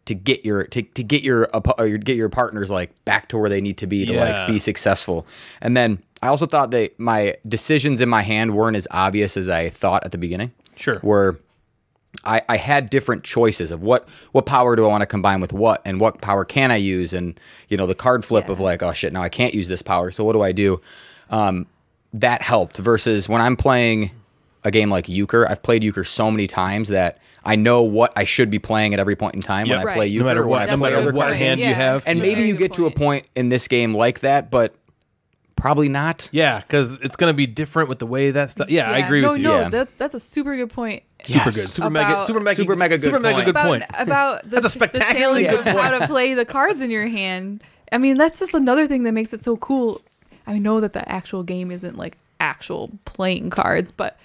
to 0.07 0.15
get 0.15 0.45
your 0.45 0.65
to, 0.65 0.83
to 0.83 1.03
get 1.05 1.23
your 1.23 1.47
oppo- 1.49 1.79
or 1.79 1.97
get 1.99 2.17
your 2.17 2.29
partners 2.29 2.69
like 2.71 2.91
back 3.05 3.29
to 3.29 3.39
where 3.39 3.49
they 3.49 3.61
need 3.61 3.77
to 3.79 3.87
be 3.87 4.05
to 4.07 4.13
Yeah. 4.15 4.25
like 4.25 4.49
be 4.49 4.59
successful. 4.59 5.25
And 5.61 5.77
then 5.77 5.99
I 6.23 6.27
also 6.29 6.47
thought 6.47 6.71
that 6.73 6.99
my 6.99 7.37
decisions 7.47 8.01
in 8.01 8.09
my 8.09 8.23
hand 8.23 8.55
weren't 8.55 8.77
as 8.77 8.89
obvious 8.91 9.37
as 9.37 9.49
I 9.49 9.69
thought 9.71 10.05
at 10.05 10.11
the 10.13 10.19
beginning. 10.19 10.51
Sure. 10.75 10.97
Where 11.03 11.37
I, 12.25 12.43
I 12.49 12.57
had 12.59 12.91
different 12.91 13.25
choices 13.25 13.71
of 13.71 13.83
what 13.83 14.09
what 14.33 14.45
power 14.47 14.77
do 14.77 14.85
I 14.85 14.89
want 14.89 15.01
to 15.03 15.07
combine 15.07 15.41
with 15.41 15.53
what 15.53 15.81
and 15.87 15.99
what 16.01 16.21
power 16.21 16.45
can 16.45 16.71
I 16.71 16.77
use 16.77 17.15
and 17.15 17.39
you 17.69 17.77
know 17.77 17.87
the 17.87 17.95
card 17.95 18.25
flip 18.25 18.49
of 18.51 18.61
like 18.61 18.83
oh 18.83 18.93
shit 18.93 19.13
now 19.13 19.23
I 19.23 19.29
can't 19.31 19.55
use 19.55 19.69
this 19.69 19.81
power 19.83 20.11
so 20.11 20.25
what 20.25 20.33
do 20.35 20.43
I 20.43 20.53
do 20.53 20.81
um, 21.31 21.67
that 22.13 22.43
helped 22.43 22.77
versus 22.77 23.29
when 23.29 23.41
I'm 23.41 23.57
playing 23.57 24.11
a 24.65 24.71
game 24.71 24.91
like 24.91 25.09
euchre 25.09 25.49
I've 25.49 25.63
played 25.63 25.83
euchre 25.83 26.05
so 26.05 26.31
many 26.31 26.47
times 26.47 26.89
that 26.91 27.19
I 27.43 27.57
know 27.57 27.81
what 27.81 28.13
I 28.17 28.25
should 28.25 28.51
be 28.51 28.59
playing 28.59 28.93
at 28.93 29.01
every 29.01 29.17
point 29.17 29.35
in 29.35 29.41
time 29.41 29.67
Yep. 29.67 29.75
when 29.79 29.81
I 29.81 29.85
Right. 29.85 29.97
play 29.97 30.07
No 30.09 30.13
euchre 30.13 30.25
matter 30.27 30.47
what- 30.47 30.61
I 30.63 30.67
no 30.73 30.77
matter 30.77 30.97
other 30.97 31.13
what 31.13 31.23
card 31.29 31.37
hand 31.37 31.59
games. 31.61 31.69
you 31.71 31.75
have. 31.75 32.03
and 32.07 32.19
Yeah. 32.19 32.23
maybe 32.25 32.43
you 32.43 32.53
good 32.53 32.59
get 32.69 32.73
to 32.75 32.85
a 32.87 32.91
point. 32.91 32.97
point 32.97 33.27
in 33.35 33.49
this 33.49 33.67
game 33.67 33.95
like 33.95 34.21
that 34.21 34.51
but 34.51 34.75
probably 35.57 35.89
not 35.89 36.29
Yeah, 36.33 36.61
because 36.61 36.99
it's 37.03 37.17
gonna 37.17 37.33
be 37.35 37.47
different 37.47 37.89
with 37.89 37.99
the 37.99 38.07
way 38.07 38.31
that 38.31 38.51
stuff. 38.51 38.69
Yeah, 38.71 38.91
I 38.91 38.99
agree 38.99 39.21
no, 39.23 39.31
with 39.31 39.39
you. 39.39 39.45
No, 39.45 39.61
Yeah. 39.61 39.69
that, 39.71 39.97
that's 39.99 40.15
a 40.15 40.21
super 40.21 40.55
good 40.57 40.71
point. 40.71 41.03
Super 41.27 41.39
Yes. 41.47 41.57
good. 41.57 41.69
Super 41.69 41.91
mega. 41.91 42.25
Super 42.27 42.41
mega. 42.41 42.57
Super 42.57 42.77
mega 42.77 42.97
good 42.97 43.05
Super 43.05 43.21
mega 43.21 43.35
point. 43.35 43.45
good 43.47 43.51
about 43.51 43.67
point. 43.67 43.85
about 43.99 44.43
the, 44.45 44.49
That's 44.49 44.67
a 44.67 44.69
the 44.69 44.71
spectacularly 44.71 45.45
challenge 45.45 45.65
good 45.65 45.75
of 45.77 45.81
how 45.81 45.99
to 45.99 46.07
play 46.07 46.35
the 46.35 46.45
cards 46.45 46.81
in 46.81 46.91
your 46.91 47.07
hand. 47.09 47.63
I 47.93 47.99
mean, 47.99 48.17
that's 48.17 48.39
just 48.39 48.55
another 48.55 48.87
thing 48.87 49.03
that 49.05 49.13
makes 49.13 49.33
it 49.33 49.41
so 49.41 49.57
cool. 49.57 50.01
I 50.47 50.59
know 50.59 50.81
that 50.81 50.93
the 50.93 51.07
actual 51.11 51.43
game 51.43 51.71
isn't 51.71 51.97
like 51.97 52.17
actual 52.41 52.91
playing 53.05 53.51
cards, 53.51 53.93
but 53.93 54.19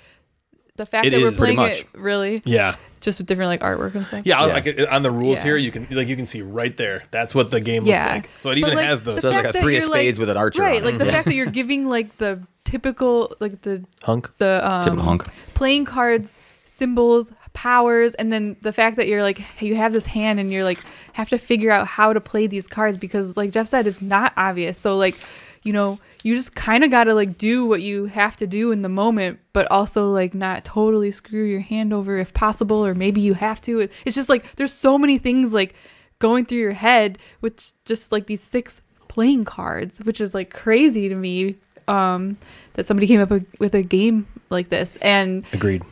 the 0.76 0.86
fact 0.86 1.06
It 1.06 1.12
that 1.12 1.22
we're 1.22 1.32
playing 1.32 1.56
much. 1.58 1.82
it 1.82 1.88
really 1.94 2.42
Yeah. 2.46 2.76
just 3.02 3.18
with 3.20 3.28
different 3.28 3.50
like 3.50 3.62
artwork 3.62 3.96
and 3.96 4.06
stuff. 4.06 4.22
Yeah, 4.26 4.46
Yeah. 4.46 4.54
like 4.54 4.80
on 4.92 5.04
the 5.04 5.12
rules 5.12 5.40
Yeah. 5.40 5.44
here, 5.46 5.58
you 5.58 5.72
can 5.72 5.88
like 5.92 6.08
you 6.08 6.16
can 6.16 6.28
see 6.28 6.42
right 6.42 6.76
there. 6.76 7.04
That's 7.12 7.34
what 7.34 7.50
the 7.52 7.60
game 7.62 7.86
Yeah. 7.86 8.02
looks 8.04 8.14
like. 8.16 8.30
So 8.40 8.50
it 8.50 8.54
But, 8.54 8.58
even 8.60 8.76
like, 8.76 8.86
has 8.88 9.02
those 9.02 9.16
the 9.16 9.22
So 9.22 9.28
it's 9.30 9.36
like 9.36 9.46
a 9.46 9.54
three 9.54 9.78
of 9.78 9.84
you're, 9.84 9.92
like- 9.92 10.00
spades 10.02 10.20
with 10.20 10.30
an 10.30 10.38
archer 10.38 10.62
right? 10.64 10.80
on. 10.80 10.86
Like 10.86 10.98
the 10.98 11.06
fact 11.06 11.26
that 11.28 11.34
you're 11.34 11.46
giving 11.48 11.88
like 11.90 12.18
the 12.18 12.42
typical 12.66 13.34
like 13.40 13.62
the 13.62 13.84
hunk. 14.04 14.30
the 14.38 14.60
um, 14.70 14.84
Typical 14.84 15.06
hunk. 15.06 15.24
playing 15.54 15.86
cards 15.86 16.38
symbols 16.76 17.32
powers 17.54 18.14
and 18.16 18.32
then 18.34 18.56
the 18.62 18.74
fact 18.74 18.98
that 18.98 19.08
you're 19.08 19.22
like 19.24 19.42
you 19.62 19.76
have 19.76 19.94
this 19.94 20.06
hand 20.06 20.40
and 20.40 20.52
you're 20.52 20.64
like 20.64 20.80
have 21.14 21.30
to 21.30 21.38
figure 21.38 21.72
out 21.72 21.88
how 21.88 22.12
to 22.14 22.20
play 22.20 22.48
these 22.48 22.68
cards 22.68 22.98
because 22.98 23.38
like 23.38 23.52
jeff 23.52 23.68
said 23.68 23.88
it's 23.88 24.02
not 24.02 24.34
obvious 24.36 24.78
so 24.78 24.98
like 24.98 25.18
you 25.64 25.72
know 25.72 26.00
you 26.24 26.36
just 26.36 26.54
kind 26.56 26.84
of 26.84 26.92
got 26.92 27.06
to 27.06 27.14
like 27.14 27.38
do 27.38 27.66
what 27.66 27.82
you 27.82 28.06
have 28.06 28.36
to 28.36 28.46
do 28.46 28.72
in 28.72 28.82
the 28.82 28.90
moment 28.90 29.40
but 29.54 29.70
also 29.72 30.10
like 30.12 30.34
not 30.34 30.66
totally 30.66 31.12
screw 31.12 31.44
your 31.46 31.62
hand 31.62 31.94
over 31.94 32.18
if 32.18 32.34
possible 32.34 32.86
or 32.86 32.94
maybe 32.94 33.22
you 33.22 33.34
have 33.36 33.62
to 33.62 33.88
it's 34.06 34.16
just 34.16 34.30
like 34.30 34.56
there's 34.56 34.74
so 34.74 34.98
many 34.98 35.18
things 35.18 35.54
like 35.54 35.74
going 36.20 36.46
through 36.46 36.60
your 36.60 36.74
head 36.74 37.18
with 37.42 37.74
just 37.86 38.12
like 38.12 38.28
these 38.28 38.42
six 38.42 38.82
playing 39.08 39.44
cards, 39.46 40.00
which 40.04 40.20
is 40.20 40.34
like 40.34 40.50
crazy 40.50 41.08
to 41.10 41.16
me. 41.16 41.56
Um, 41.88 42.38
that 42.74 42.86
somebody 42.86 43.06
came 43.06 43.22
up 43.22 43.30
with- 43.30 43.46
with 43.60 43.76
a 43.76 43.84
game 43.84 44.26
like 44.50 44.70
this, 44.70 44.98
and 44.98 45.46
Agreed. 45.54 45.84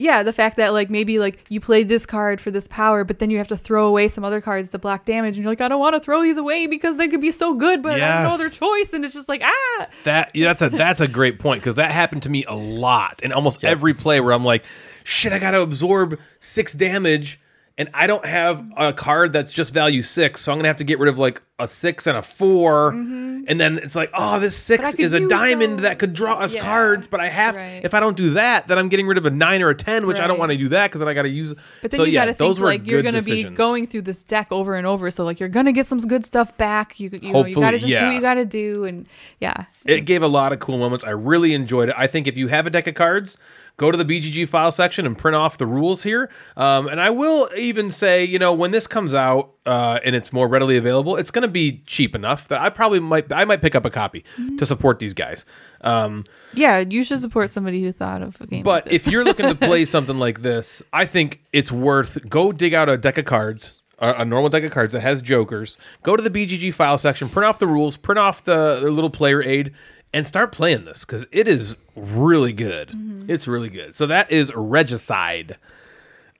Yeah, 0.00 0.22
the 0.22 0.32
fact 0.32 0.56
that 0.56 0.72
like 0.72 0.88
maybe 0.88 1.18
like 1.18 1.44
you 1.50 1.60
played 1.60 1.90
this 1.90 2.06
card 2.06 2.40
for 2.40 2.50
this 2.50 2.66
power, 2.66 3.04
but 3.04 3.18
then 3.18 3.28
you 3.28 3.36
have 3.36 3.48
to 3.48 3.56
throw 3.56 3.86
away 3.86 4.08
some 4.08 4.24
other 4.24 4.40
cards 4.40 4.70
to 4.70 4.78
block 4.78 5.04
damage, 5.04 5.36
and 5.36 5.44
you're 5.44 5.52
like, 5.52 5.60
I 5.60 5.68
don't 5.68 5.78
want 5.78 5.94
to 5.94 6.00
throw 6.00 6.22
these 6.22 6.38
away 6.38 6.66
because 6.66 6.96
they 6.96 7.06
could 7.06 7.20
be 7.20 7.30
so 7.30 7.52
good, 7.52 7.82
but 7.82 7.92
I 7.92 7.98
have 7.98 8.28
no 8.30 8.34
other 8.34 8.48
choice, 8.48 8.94
and 8.94 9.04
it's 9.04 9.12
just 9.12 9.28
like 9.28 9.42
ah, 9.44 9.86
That 10.04 10.34
yeah, 10.34 10.46
that's 10.46 10.62
a 10.62 10.70
that's 10.70 11.00
a 11.02 11.08
great 11.08 11.38
point 11.38 11.60
because 11.60 11.74
that 11.74 11.90
happened 11.90 12.22
to 12.22 12.30
me 12.30 12.44
a 12.48 12.56
lot 12.56 13.22
in 13.22 13.30
almost 13.30 13.62
every 13.62 13.92
play 13.92 14.20
where 14.20 14.32
I'm 14.32 14.44
like, 14.44 14.64
shit, 15.04 15.34
I 15.34 15.38
got 15.38 15.50
to 15.50 15.60
absorb 15.60 16.18
six 16.40 16.72
damage, 16.72 17.38
and 17.80 17.88
I 17.94 18.06
don't 18.06 18.24
have 18.26 18.64
a 18.76 18.92
card 18.92 19.32
that's 19.32 19.52
just 19.52 19.72
value 19.74 20.02
six, 20.02 20.42
so 20.42 20.52
I'm 20.52 20.58
gonna 20.58 20.68
have 20.68 20.76
to 20.76 20.84
get 20.84 20.98
rid 20.98 21.08
of 21.08 21.18
like 21.18 21.40
a 21.58 21.66
six 21.66 22.06
and 22.06 22.16
a 22.16 22.22
4 22.22 22.90
and 22.92 23.60
then 23.60 23.76
it's 23.78 23.94
like, 23.94 24.10
oh, 24.14 24.38
this 24.40 24.54
Mm-hmm. 24.54 24.82
Six 24.84 24.94
is 24.94 25.12
a 25.12 25.28
diamond 25.28 25.74
those. 25.74 25.82
that 25.82 25.98
could 25.98 26.14
draw 26.14 26.36
us 26.38 26.54
Yeah. 26.54 26.62
cards, 26.62 27.06
but 27.06 27.20
I 27.20 27.28
have 27.28 27.56
Right. 27.56 27.80
if 27.84 27.92
I 27.92 28.00
don't 28.00 28.16
do 28.16 28.30
that, 28.30 28.66
then 28.68 28.78
I'm 28.78 28.88
getting 28.88 29.06
rid 29.06 29.18
of 29.18 29.26
a 29.26 29.30
nine 29.30 29.60
or 29.62 29.68
a 29.68 29.74
ten, 29.74 30.06
which 30.06 30.18
I 30.18 30.26
don't 30.26 30.38
want 30.38 30.52
to 30.52 30.56
do 30.58 30.68
that 30.70 30.88
because 30.88 31.00
then 31.00 31.08
I 31.08 31.12
got 31.14 31.22
to 31.22 31.28
use. 31.28 31.52
But 31.82 31.90
then 31.90 31.98
so 31.98 32.04
you 32.04 32.12
yeah, 32.12 32.22
got 32.26 32.32
to 32.32 32.34
think 32.34 32.58
like 32.60 32.86
you're 32.86 33.02
gonna 33.02 33.20
decisions. 33.20 33.50
be 33.50 33.56
going 33.56 33.86
through 33.86 34.02
this 34.02 34.22
deck 34.24 34.48
over 34.50 34.74
and 34.74 34.86
over, 34.86 35.10
so 35.10 35.24
like 35.24 35.38
you're 35.40 35.48
gonna 35.50 35.72
get 35.72 35.84
some 35.86 35.98
good 35.98 36.24
stuff 36.24 36.56
back. 36.56 36.98
You 36.98 37.10
you 37.20 37.32
know 37.32 37.44
you 37.44 37.54
gotta 37.56 37.78
just 37.78 37.90
do 37.92 38.06
what 38.06 38.14
you 38.14 38.20
gotta 38.22 38.44
do, 38.46 38.84
and 38.84 39.06
yeah, 39.40 39.64
It 39.84 40.06
gave 40.06 40.22
a 40.22 40.28
lot 40.28 40.52
of 40.54 40.60
cool 40.60 40.78
moments. 40.78 41.04
I 41.04 41.10
really 41.10 41.52
enjoyed 41.52 41.90
it. 41.90 41.94
I 41.98 42.06
think 42.06 42.26
if 42.26 42.38
you 42.38 42.48
have 42.48 42.66
a 42.66 42.70
deck 42.70 42.86
of 42.86 42.94
cards, 42.94 43.36
go 43.80 43.90
to 43.90 43.96
the 43.96 44.04
BGG 44.04 44.46
file 44.46 44.70
section 44.70 45.06
and 45.06 45.16
print 45.16 45.34
off 45.34 45.56
the 45.56 45.66
rules 45.66 46.02
here. 46.02 46.28
Um, 46.54 46.86
and 46.86 47.00
I 47.00 47.08
will 47.08 47.48
even 47.56 47.90
say, 47.90 48.22
you 48.22 48.38
know, 48.38 48.52
when 48.52 48.72
this 48.72 48.86
comes 48.86 49.14
out 49.14 49.52
uh, 49.64 49.98
and 50.04 50.14
it's 50.14 50.34
more 50.34 50.46
readily 50.48 50.76
available, 50.76 51.16
it's 51.16 51.30
going 51.30 51.44
to 51.44 51.48
be 51.48 51.80
cheap 51.86 52.14
enough 52.14 52.46
that 52.48 52.60
I 52.60 52.68
probably 52.68 53.00
might 53.00 53.32
I 53.32 53.46
might 53.46 53.62
pick 53.62 53.74
up 53.74 53.86
a 53.86 53.90
copy 53.90 54.22
Mm-hmm. 54.38 54.56
to 54.58 54.66
support 54.66 54.98
these 54.98 55.14
guys. 55.14 55.46
Um, 55.80 56.24
yeah. 56.52 56.80
You 56.80 57.02
should 57.04 57.20
support 57.20 57.48
somebody 57.48 57.82
who 57.82 57.90
thought 57.90 58.20
of 58.20 58.38
a 58.42 58.46
game. 58.46 58.62
but 58.64 58.84
like 58.84 58.92
this. 58.92 59.06
if 59.06 59.10
you're 59.12 59.24
looking 59.24 59.46
to 59.48 59.54
play 59.54 59.84
something 59.96 60.18
like 60.18 60.42
this, 60.42 60.82
I 60.92 61.06
think 61.06 61.40
it's 61.54 61.72
worth 61.72 62.18
go 62.28 62.52
dig 62.52 62.74
out 62.74 62.90
a 62.90 62.98
deck 62.98 63.16
of 63.16 63.24
cards, 63.24 63.80
a, 63.98 64.10
a 64.18 64.24
normal 64.26 64.50
deck 64.50 64.62
of 64.64 64.72
cards 64.72 64.92
that 64.92 65.00
has 65.00 65.22
jokers. 65.22 65.78
Go 66.02 66.16
to 66.16 66.22
the 66.22 66.30
BGG 66.30 66.74
file 66.74 66.98
section, 66.98 67.30
print 67.30 67.46
off 67.46 67.58
the 67.58 67.66
rules, 67.66 67.96
print 67.96 68.18
off 68.18 68.44
the, 68.44 68.80
the 68.82 68.90
little 68.90 69.08
player 69.10 69.42
aid, 69.42 69.72
and 70.12 70.26
start 70.26 70.52
playing 70.52 70.84
this 70.84 71.04
because 71.06 71.24
it 71.32 71.46
is 71.48 71.76
really 72.00 72.52
good. 72.52 72.90
It's 73.28 73.46
really 73.46 73.68
good. 73.68 73.94
So 73.94 74.06
that 74.06 74.30
is 74.30 74.52
Regicide. 74.54 75.56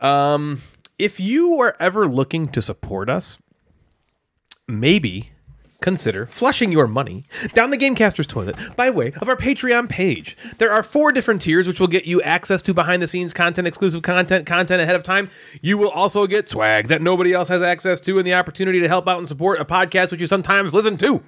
Um, 0.01 0.63
if 0.99 1.21
you 1.21 1.61
are 1.61 1.77
ever 1.79 2.07
looking 2.07 2.47
to 2.49 2.61
support 2.61 3.09
us, 3.09 3.39
maybe 4.67 5.31
consider 5.81 6.27
flushing 6.27 6.71
your 6.71 6.87
money 6.87 7.25
down 7.55 7.71
the 7.71 7.79
Gamecaster's 7.79 8.27
toilet 8.27 8.57
by 8.77 8.91
way 8.91 9.13
of 9.21 9.29
our 9.29 9.37
Patreon 9.37 9.89
page. 9.89 10.37
There 10.59 10.71
are 10.73 10.83
four 10.83 11.11
different 11.11 11.41
tiers 11.41 11.67
which 11.67 11.81
will 11.81 11.87
get 11.87 12.05
you 12.05 12.21
access 12.23 12.61
to 12.63 12.75
behind 12.75 13.03
the 13.03 13.07
scenes 13.07 13.33
content, 13.33 13.67
exclusive 13.67 14.03
content, 14.03 14.47
content 14.47 14.83
ahead 14.83 14.97
of 14.97 15.03
time. 15.03 15.31
You 15.63 15.79
will 15.79 15.91
also 15.91 16.27
get 16.27 16.51
swag 16.51 16.89
that 16.89 17.03
nobody 17.03 17.33
else 17.33 17.49
has 17.49 17.63
access 17.63 18.01
to 18.03 18.19
and 18.19 18.27
the 18.27 18.35
opportunity 18.35 18.81
to 18.81 18.89
help 18.89 19.09
out 19.09 19.19
and 19.19 19.29
support 19.29 19.61
a 19.61 19.65
podcast 19.65 20.11
which 20.11 20.21
you 20.21 20.27
sometimes 20.27 20.75
listen 20.75 20.97
to. 20.99 21.23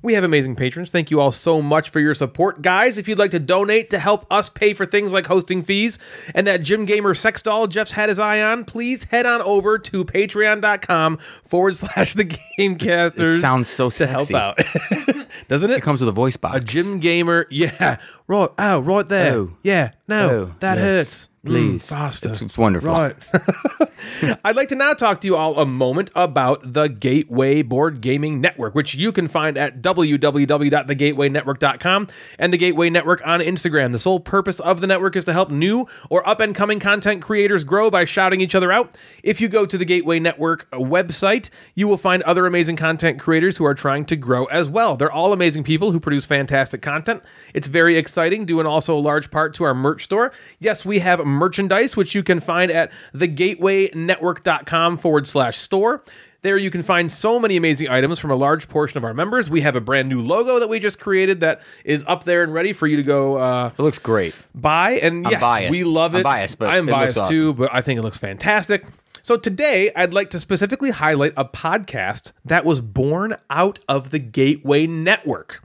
We 0.00 0.14
have 0.14 0.22
amazing 0.22 0.54
patrons. 0.54 0.90
Thank 0.90 1.10
you 1.10 1.20
all 1.20 1.32
so 1.32 1.60
much 1.60 1.90
for 1.90 1.98
your 1.98 2.14
support. 2.14 2.62
Guys, 2.62 2.98
if 2.98 3.08
you'd 3.08 3.18
like 3.18 3.32
to 3.32 3.40
donate 3.40 3.90
to 3.90 3.98
help 3.98 4.26
us 4.30 4.48
pay 4.48 4.72
for 4.72 4.86
things 4.86 5.12
like 5.12 5.26
hosting 5.26 5.62
fees 5.62 5.98
and 6.36 6.46
that 6.46 6.62
Jim 6.62 6.84
Gamer 6.84 7.14
sex 7.14 7.42
doll 7.42 7.66
Jeff's 7.66 7.90
had 7.90 8.08
his 8.08 8.18
eye 8.20 8.40
on, 8.40 8.64
please 8.64 9.04
head 9.04 9.26
on 9.26 9.42
over 9.42 9.76
to 9.78 10.04
patreon.com 10.04 11.16
forward 11.18 11.76
slash 11.76 12.14
the 12.14 12.24
Gamecasters. 12.58 13.38
It 13.38 13.40
sounds 13.40 13.68
so 13.68 13.90
sexy. 13.90 14.32
to 14.34 14.38
help 14.38 14.58
out. 14.58 15.26
Doesn't 15.48 15.70
it? 15.70 15.78
It 15.78 15.82
comes 15.82 16.00
with 16.00 16.08
a 16.08 16.12
voice 16.12 16.36
box. 16.36 16.56
a 16.56 16.60
Jim 16.60 17.00
Gamer. 17.00 17.46
Yeah. 17.50 17.96
Right. 18.28 18.50
Oh, 18.58 18.80
right 18.80 19.06
there. 19.06 19.32
Oh. 19.32 19.56
Yeah. 19.62 19.90
No, 20.06 20.30
Oh, 20.30 20.54
that 20.60 20.78
yes. 20.78 20.84
hurts. 20.84 21.28
Mm, 21.52 21.88
faster. 21.88 22.28
It's- 22.30 22.42
it's 22.42 22.58
wonderful. 22.58 22.90
Right. 22.92 23.14
I'd 24.44 24.56
like 24.56 24.68
to 24.68 24.74
now 24.76 24.92
talk 24.94 25.20
to 25.22 25.26
you 25.26 25.36
all 25.36 25.58
a 25.58 25.66
moment 25.66 26.10
about 26.14 26.72
the 26.72 26.88
Gateway 26.88 27.62
Board 27.62 28.00
Gaming 28.00 28.40
Network, 28.40 28.74
which 28.74 28.94
you 28.94 29.12
can 29.12 29.28
find 29.28 29.56
at 29.58 29.82
www.thegatewaynetwork.com 29.82 32.06
and 32.38 32.52
the 32.52 32.58
Gateway 32.58 32.90
Network 32.90 33.26
on 33.26 33.40
Instagram. 33.40 33.92
The 33.92 33.98
sole 33.98 34.20
purpose 34.20 34.60
of 34.60 34.80
the 34.80 34.86
network 34.86 35.16
is 35.16 35.24
to 35.26 35.32
help 35.32 35.50
new 35.50 35.86
or 36.10 36.26
up 36.28 36.40
and 36.40 36.54
coming 36.54 36.78
content 36.80 37.22
creators 37.22 37.64
grow 37.64 37.90
by 37.90 38.04
shouting 38.04 38.40
each 38.40 38.54
other 38.54 38.70
out. 38.72 38.96
If 39.22 39.40
you 39.40 39.48
go 39.48 39.66
to 39.66 39.78
the 39.78 39.84
Gateway 39.84 40.18
Network 40.20 40.70
website, 40.70 41.50
you 41.74 41.88
will 41.88 41.98
find 41.98 42.22
other 42.22 42.46
amazing 42.46 42.76
content 42.76 43.18
creators 43.20 43.56
who 43.56 43.64
are 43.64 43.74
trying 43.74 44.04
to 44.06 44.16
grow 44.16 44.44
as 44.46 44.68
well. 44.68 44.96
They're 44.96 45.12
all 45.12 45.32
amazing 45.32 45.64
people 45.64 45.92
who 45.92 46.00
produce 46.00 46.24
fantastic 46.24 46.82
content. 46.82 47.22
It's 47.54 47.66
very 47.68 47.96
exciting, 47.96 48.44
due 48.46 48.58
and 48.60 48.68
also 48.68 48.96
a 48.96 49.00
large 49.00 49.30
part 49.30 49.54
to 49.54 49.64
our 49.64 49.74
merch 49.74 50.04
store. 50.04 50.32
Yes, 50.58 50.84
we 50.84 50.98
have 51.00 51.24
merchandise, 51.38 51.96
which 51.96 52.14
you 52.14 52.22
can 52.22 52.40
find 52.40 52.70
at 52.70 52.92
thegatewaynetwork.com 53.14 54.96
forward 54.98 55.26
slash 55.26 55.56
store. 55.56 56.04
There 56.42 56.56
you 56.56 56.70
can 56.70 56.84
find 56.84 57.10
so 57.10 57.40
many 57.40 57.56
amazing 57.56 57.88
items 57.88 58.20
from 58.20 58.30
a 58.30 58.36
large 58.36 58.68
portion 58.68 58.96
of 58.96 59.04
our 59.04 59.12
members. 59.12 59.50
We 59.50 59.62
have 59.62 59.74
a 59.74 59.80
brand 59.80 60.08
new 60.08 60.20
logo 60.20 60.60
that 60.60 60.68
we 60.68 60.78
just 60.78 61.00
created 61.00 61.40
that 61.40 61.62
is 61.84 62.04
up 62.06 62.22
there 62.24 62.44
and 62.44 62.54
ready 62.54 62.72
for 62.72 62.86
you 62.86 62.96
to 62.96 63.02
go 63.02 63.36
uh, 63.38 63.72
It 63.76 63.82
looks 63.82 63.98
great. 63.98 64.36
buy. 64.54 64.92
And 65.02 65.26
I'm 65.26 65.32
yes, 65.32 65.40
biased. 65.40 65.70
we 65.72 65.82
love 65.82 66.14
it. 66.14 66.18
I'm 66.18 66.22
biased, 66.22 66.58
but 66.60 66.68
I'm 66.70 66.86
biased 66.86 67.28
too, 67.28 67.54
but 67.54 67.70
I 67.74 67.80
think 67.80 67.98
it 67.98 68.02
looks 68.02 68.18
fantastic. 68.18 68.84
So 69.20 69.36
today, 69.36 69.90
I'd 69.96 70.14
like 70.14 70.30
to 70.30 70.40
specifically 70.40 70.90
highlight 70.90 71.34
a 71.36 71.44
podcast 71.44 72.30
that 72.44 72.64
was 72.64 72.80
born 72.80 73.36
out 73.50 73.80
of 73.88 74.10
the 74.10 74.18
Gateway 74.20 74.86
Network. 74.86 75.60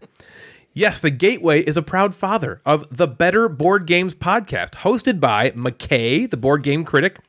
Yes, 0.75 0.99
the 0.99 1.11
Gateway 1.11 1.61
is 1.61 1.77
a 1.77 1.83
proud 1.83 2.15
father 2.15 2.59
of 2.65 2.87
the 2.89 3.05
Better 3.05 3.47
Board 3.47 3.85
Games 3.85 4.15
podcast, 4.15 4.77
hosted 4.77 5.19
by 5.19 5.51
McKay, 5.51 6.27
the 6.27 6.35
board 6.35 6.63
game 6.63 6.83
critic, 6.83 7.19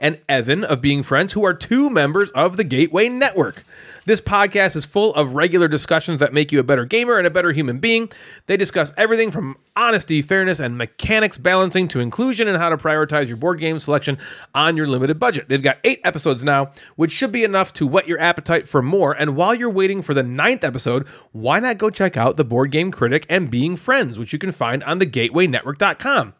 and 0.00 0.20
Evan 0.26 0.64
of 0.64 0.80
Being 0.80 1.02
Friends, 1.02 1.34
who 1.34 1.44
are 1.44 1.52
two 1.52 1.90
members 1.90 2.30
of 2.30 2.56
the 2.56 2.64
Gateway 2.64 3.10
Network. 3.10 3.62
This 4.06 4.20
podcast 4.20 4.76
is 4.76 4.84
full 4.84 5.14
of 5.14 5.32
regular 5.32 5.66
discussions 5.66 6.20
that 6.20 6.34
make 6.34 6.52
you 6.52 6.60
a 6.60 6.62
better 6.62 6.84
gamer 6.84 7.16
and 7.16 7.26
a 7.26 7.30
better 7.30 7.52
human 7.52 7.78
being. 7.78 8.10
They 8.46 8.58
discuss 8.58 8.92
everything 8.98 9.30
from 9.30 9.56
honesty, 9.76 10.20
fairness, 10.20 10.60
and 10.60 10.76
mechanics 10.76 11.38
balancing 11.38 11.88
to 11.88 12.00
inclusion 12.00 12.46
and 12.46 12.58
how 12.58 12.68
to 12.68 12.76
prioritize 12.76 13.28
your 13.28 13.38
board 13.38 13.60
game 13.60 13.78
selection 13.78 14.18
on 14.54 14.76
your 14.76 14.86
limited 14.86 15.18
budget. 15.18 15.48
They've 15.48 15.62
got 15.62 15.78
eight 15.84 16.00
episodes 16.04 16.44
now, 16.44 16.72
which 16.96 17.12
should 17.12 17.32
be 17.32 17.44
enough 17.44 17.72
to 17.74 17.86
whet 17.86 18.06
your 18.06 18.20
appetite 18.20 18.68
for 18.68 18.82
more. 18.82 19.12
And 19.12 19.36
while 19.36 19.54
you're 19.54 19.70
waiting 19.70 20.02
for 20.02 20.12
the 20.12 20.22
ninth 20.22 20.64
episode, 20.64 21.08
why 21.32 21.58
not 21.60 21.78
go 21.78 21.88
check 21.88 22.16
out 22.16 22.36
the 22.36 22.44
Board 22.44 22.70
Game 22.70 22.90
Critic 22.90 23.24
and 23.30 23.50
Being 23.50 23.74
Friends, 23.74 24.18
which 24.18 24.34
you 24.34 24.38
can 24.38 24.52
find 24.52 24.84
on 24.84 25.00
thegatewaynetwork.com. 25.00 26.34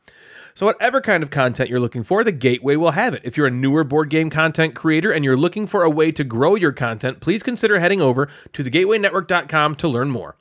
So, 0.57 0.67
whatever 0.67 1.01
kind 1.01 1.25
of 1.25 1.31
content 1.31 1.69
you're 1.69 1.81
looking 1.81 2.05
for, 2.05 2.23
the 2.23 2.31
Gateway 2.31 2.77
will 2.77 2.93
have 2.93 3.13
it. 3.13 3.23
If 3.25 3.37
you're 3.37 3.49
a 3.49 3.51
newer 3.51 3.83
board 3.83 4.09
game 4.09 4.31
content 4.31 4.77
creator 4.77 5.11
and 5.11 5.25
you're 5.25 5.37
looking 5.37 5.67
for 5.67 5.83
a 5.83 5.91
way 5.91 6.13
to 6.13 6.23
grow 6.23 6.55
your 6.55 6.71
content, 6.71 7.19
please 7.19 7.43
consider 7.43 7.81
heading 7.81 8.01
over 8.01 8.29
to 8.53 8.63
thegatewaynetwork.com 8.63 9.75
to 9.75 9.89
learn 9.89 10.11
more. 10.11 10.37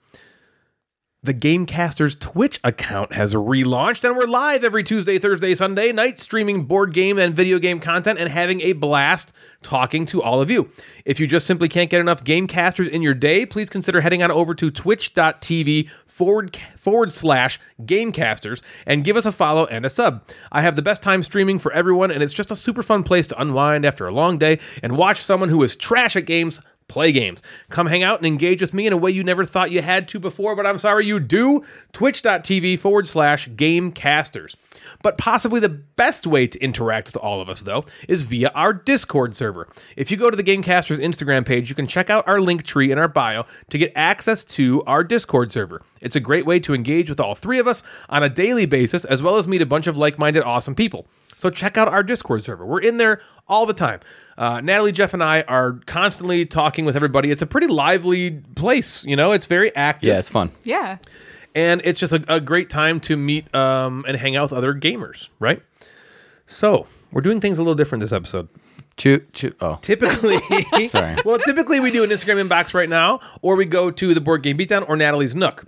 The 1.25 1.33
Gamecasters 1.33 2.19
Twitch 2.19 2.59
account 2.65 3.13
has 3.13 3.33
relaunched, 3.33 4.03
and 4.03 4.17
we're 4.17 4.25
live 4.25 4.65
every 4.65 4.83
Tuesday, 4.83 5.17
Thursday, 5.17 5.55
Sunday 5.55 5.93
night, 5.93 6.19
streaming 6.19 6.65
board 6.65 6.91
game 6.93 7.17
and 7.17 7.33
video 7.33 7.59
game 7.59 7.79
content 7.79 8.19
and 8.19 8.27
having 8.27 8.59
a 8.59 8.73
blast 8.73 9.31
talking 9.61 10.05
to 10.07 10.21
all 10.21 10.41
of 10.41 10.51
you. 10.51 10.69
If 11.05 11.21
you 11.21 11.27
just 11.27 11.47
simply 11.47 11.69
can't 11.69 11.89
get 11.89 12.01
enough 12.01 12.25
Gamecasters 12.25 12.89
in 12.89 13.01
your 13.01 13.13
day, 13.13 13.45
please 13.45 13.69
consider 13.69 14.01
heading 14.01 14.21
on 14.21 14.31
over 14.31 14.53
to 14.53 14.69
twitch.tv 14.69 15.89
forward 16.05 16.59
forward 16.75 17.09
slash 17.09 17.57
Gamecasters 17.81 18.61
and 18.85 19.05
give 19.05 19.15
us 19.15 19.25
a 19.25 19.31
follow 19.31 19.65
and 19.67 19.85
a 19.85 19.89
sub. 19.89 20.27
I 20.51 20.61
have 20.61 20.75
the 20.75 20.81
best 20.81 21.01
time 21.01 21.23
streaming 21.23 21.57
for 21.57 21.71
everyone, 21.71 22.11
and 22.11 22.21
it's 22.21 22.33
just 22.33 22.51
a 22.51 22.55
super 22.57 22.83
fun 22.83 23.03
place 23.03 23.27
to 23.27 23.41
unwind 23.41 23.85
after 23.85 24.05
a 24.05 24.13
long 24.13 24.37
day 24.37 24.59
and 24.83 24.97
watch 24.97 25.21
someone 25.21 25.47
who 25.47 25.63
is 25.63 25.77
trash 25.77 26.17
at 26.17 26.25
games 26.25 26.59
play 26.93 27.11
games. 27.11 27.41
Come 27.69 27.87
hang 27.87 28.03
out 28.03 28.19
and 28.19 28.27
engage 28.27 28.61
with 28.61 28.73
me 28.73 28.85
in 28.85 28.93
a 28.93 28.97
way 28.97 29.09
you 29.09 29.23
never 29.23 29.45
thought 29.45 29.71
you 29.71 29.81
had 29.81 30.07
to 30.09 30.19
before, 30.19 30.55
but 30.55 30.67
I'm 30.67 30.77
sorry 30.77 31.07
you 31.07 31.19
do. 31.19 31.63
Twitch.tv 31.91 32.77
forward 32.77 33.07
slash 33.07 33.49
Gamecasters. 33.49 34.55
But 35.01 35.17
possibly 35.17 35.59
the 35.59 35.69
best 35.69 36.27
way 36.27 36.45
to 36.45 36.59
interact 36.59 37.07
with 37.07 37.17
all 37.17 37.41
of 37.41 37.49
us, 37.49 37.63
though, 37.63 37.85
is 38.07 38.21
via 38.21 38.51
our 38.53 38.73
Discord 38.73 39.35
server. 39.35 39.67
If 39.97 40.11
you 40.11 40.17
go 40.17 40.29
to 40.29 40.37
the 40.37 40.43
Gamecasters 40.43 40.99
Instagram 40.99 41.45
page, 41.45 41.67
you 41.67 41.75
can 41.75 41.87
check 41.87 42.11
out 42.11 42.27
our 42.27 42.39
link 42.39 42.63
tree 42.63 42.91
in 42.91 42.99
our 42.99 43.07
bio 43.07 43.45
to 43.71 43.77
get 43.79 43.91
access 43.95 44.45
to 44.45 44.83
our 44.83 45.03
Discord 45.03 45.51
server. 45.51 45.81
It's 45.99 46.15
a 46.15 46.19
great 46.19 46.45
way 46.45 46.59
to 46.59 46.75
engage 46.75 47.09
with 47.09 47.19
all 47.19 47.33
three 47.33 47.57
of 47.59 47.67
us 47.67 47.81
on 48.07 48.21
a 48.21 48.29
daily 48.29 48.67
basis, 48.67 49.03
as 49.05 49.23
well 49.23 49.37
as 49.37 49.47
meet 49.47 49.61
a 49.61 49.65
bunch 49.65 49.87
of 49.87 49.97
like 49.97 50.19
minded, 50.19 50.43
awesome 50.43 50.75
people. 50.75 51.07
So 51.35 51.49
check 51.49 51.77
out 51.77 51.87
our 51.87 52.03
Discord 52.03 52.43
server. 52.43 52.65
We're 52.65 52.81
in 52.81 52.97
there 52.97 53.21
all 53.47 53.65
the 53.65 53.73
time. 53.73 53.99
Uh, 54.37 54.61
Natalie, 54.61 54.91
Jeff, 54.91 55.13
and 55.13 55.21
I 55.23 55.41
are 55.41 55.73
constantly 55.85 56.45
talking 56.45 56.85
with 56.85 56.95
everybody. 56.95 57.31
It's 57.31 57.41
a 57.41 57.47
pretty 57.47 57.67
lively 57.67 58.31
place. 58.55 59.03
You 59.03 59.15
know, 59.15 59.31
it's 59.31 59.45
very 59.45 59.75
active. 59.75 60.07
Yeah, 60.07 60.19
it's 60.19 60.29
fun. 60.29 60.51
yeah, 60.63 60.97
and 61.55 61.81
it's 61.83 61.99
just 61.99 62.13
a, 62.13 62.23
a 62.27 62.39
great 62.41 62.69
time 62.69 62.99
to 63.01 63.17
meet 63.17 63.53
um, 63.53 64.05
and 64.07 64.17
hang 64.17 64.35
out 64.35 64.43
with 64.51 64.53
other 64.57 64.73
gamers, 64.73 65.29
right? 65.39 65.61
So 66.47 66.87
we're 67.11 67.21
doing 67.21 67.41
things 67.41 67.57
a 67.59 67.61
little 67.61 67.75
different 67.75 68.01
this 68.01 68.13
episode. 68.13 68.49
Choo, 68.95 69.25
choo. 69.33 69.51
Oh, 69.59 69.79
Typically, 69.81 70.37
Sorry. 70.87 71.17
well, 71.25 71.39
typically 71.39 71.79
we 71.79 71.89
do 71.91 72.03
an 72.03 72.11
Instagram 72.11 72.47
inbox 72.47 72.73
right 72.73 72.89
now, 72.89 73.19
or 73.41 73.55
we 73.55 73.65
go 73.65 73.89
to 73.89 74.13
the 74.13 74.21
board 74.21 74.43
game 74.43 74.57
beatdown 74.57 74.87
or 74.87 74.95
Natalie's 74.95 75.35
Nook. 75.35 75.65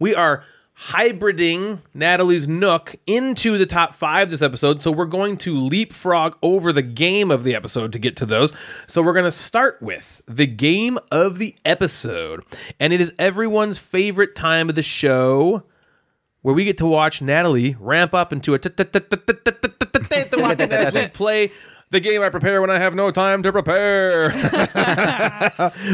We 0.00 0.14
are 0.14 0.42
hybriding 0.78 1.82
Natalie's 1.92 2.46
Nook 2.46 2.94
into 3.06 3.58
the 3.58 3.66
top 3.66 3.94
five 3.94 4.30
this 4.30 4.42
episode, 4.42 4.80
so 4.80 4.92
we're 4.92 5.06
going 5.06 5.36
to 5.38 5.58
leapfrog 5.58 6.36
over 6.42 6.72
the 6.72 6.82
game 6.82 7.30
of 7.30 7.42
the 7.42 7.54
episode 7.54 7.92
to 7.92 7.98
get 7.98 8.16
to 8.18 8.26
those. 8.26 8.52
So 8.86 9.02
we're 9.02 9.12
going 9.12 9.24
to 9.24 9.32
start 9.32 9.82
with 9.82 10.22
the 10.26 10.46
game 10.46 10.98
of 11.10 11.38
the 11.38 11.56
episode, 11.64 12.44
and 12.78 12.92
it 12.92 13.00
is 13.00 13.12
everyone's 13.18 13.78
favorite 13.78 14.34
time 14.36 14.68
of 14.68 14.74
the 14.74 14.82
show. 14.82 15.64
Where 16.42 16.54
we 16.54 16.64
get 16.64 16.78
to 16.78 16.86
watch 16.86 17.20
Natalie 17.20 17.76
ramp 17.80 18.14
up 18.14 18.32
into 18.32 18.54
a 18.54 18.58
as 18.58 18.70
we 20.94 21.08
play 21.08 21.50
the 21.90 21.98
game 22.00 22.22
I 22.22 22.28
prepare 22.28 22.60
when 22.60 22.70
I 22.70 22.78
have 22.78 22.94
no 22.94 23.10
time 23.10 23.42
to 23.42 23.50
prepare, 23.50 24.30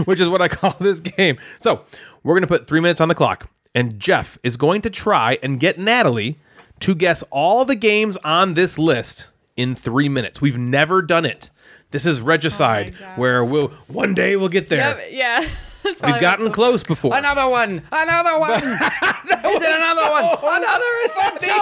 which 0.04 0.20
is 0.20 0.28
what 0.28 0.42
I 0.42 0.48
call 0.48 0.76
this 0.78 1.00
game. 1.00 1.38
So 1.58 1.86
we're 2.22 2.34
going 2.34 2.42
to 2.42 2.46
put 2.46 2.66
three 2.66 2.80
minutes 2.80 3.00
on 3.00 3.08
the 3.08 3.14
clock, 3.14 3.50
and 3.74 3.98
Jeff 4.00 4.38
is 4.42 4.56
going 4.56 4.82
to 4.82 4.90
try 4.90 5.38
and 5.42 5.58
get 5.60 5.78
Natalie 5.78 6.38
to 6.80 6.94
guess 6.94 7.22
all 7.30 7.64
the 7.64 7.76
games 7.76 8.16
on 8.18 8.54
this 8.54 8.78
list 8.78 9.28
in 9.56 9.74
three 9.74 10.08
minutes. 10.08 10.40
We've 10.40 10.58
never 10.58 11.00
done 11.02 11.24
it. 11.24 11.50
This 11.90 12.04
is 12.06 12.20
Regicide, 12.20 12.98
gosh. 12.98 13.18
where 13.18 13.44
we'll 13.44 13.68
one 13.86 14.14
day 14.14 14.34
we'll 14.36 14.48
get 14.48 14.68
there. 14.68 14.98
Yep, 14.98 15.08
yeah. 15.12 15.48
We've 15.84 16.20
gotten 16.20 16.46
what's 16.46 16.54
close 16.56 16.82
before. 16.82 17.14
another 17.14 17.46
one, 17.46 17.82
another 17.92 18.38
one. 18.40 18.52
Is 18.62 19.60
it 19.62 19.76
another 19.76 20.10
one? 20.10 20.24
Another 20.42 20.92
essential. 21.04 21.60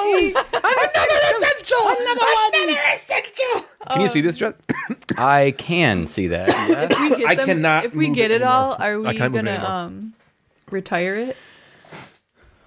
Another 0.55 1.18
essential. 1.34 1.78
Another 1.82 2.20
one. 2.20 2.55
Another 2.55 2.80
essential. 2.94 3.66
Can 3.90 4.01
you 4.01 4.06
see 4.09 4.20
this, 4.20 4.39
Jeff? 4.39 4.55
I 5.18 5.52
can 5.59 6.06
see 6.06 6.28
that. 6.28 6.48
Yes. 6.48 7.01
We 7.10 7.16
get 7.18 7.28
I 7.28 7.34
them- 7.34 7.47
cannot 7.47 7.84
If 7.86 7.94
we 7.97 8.06
move 8.06 8.14
get 8.16 8.30
it 8.30 8.43
it 8.43 8.43
all, 8.44 8.74
anymore. 8.76 8.86
are 8.86 9.01
we 9.01 9.06
I 9.09 9.14
can't 9.16 9.32
move 9.32 9.44
it 9.47 9.56
gonna 9.56 9.68
um 9.68 10.12
retire 10.70 11.16
it? 11.16 11.36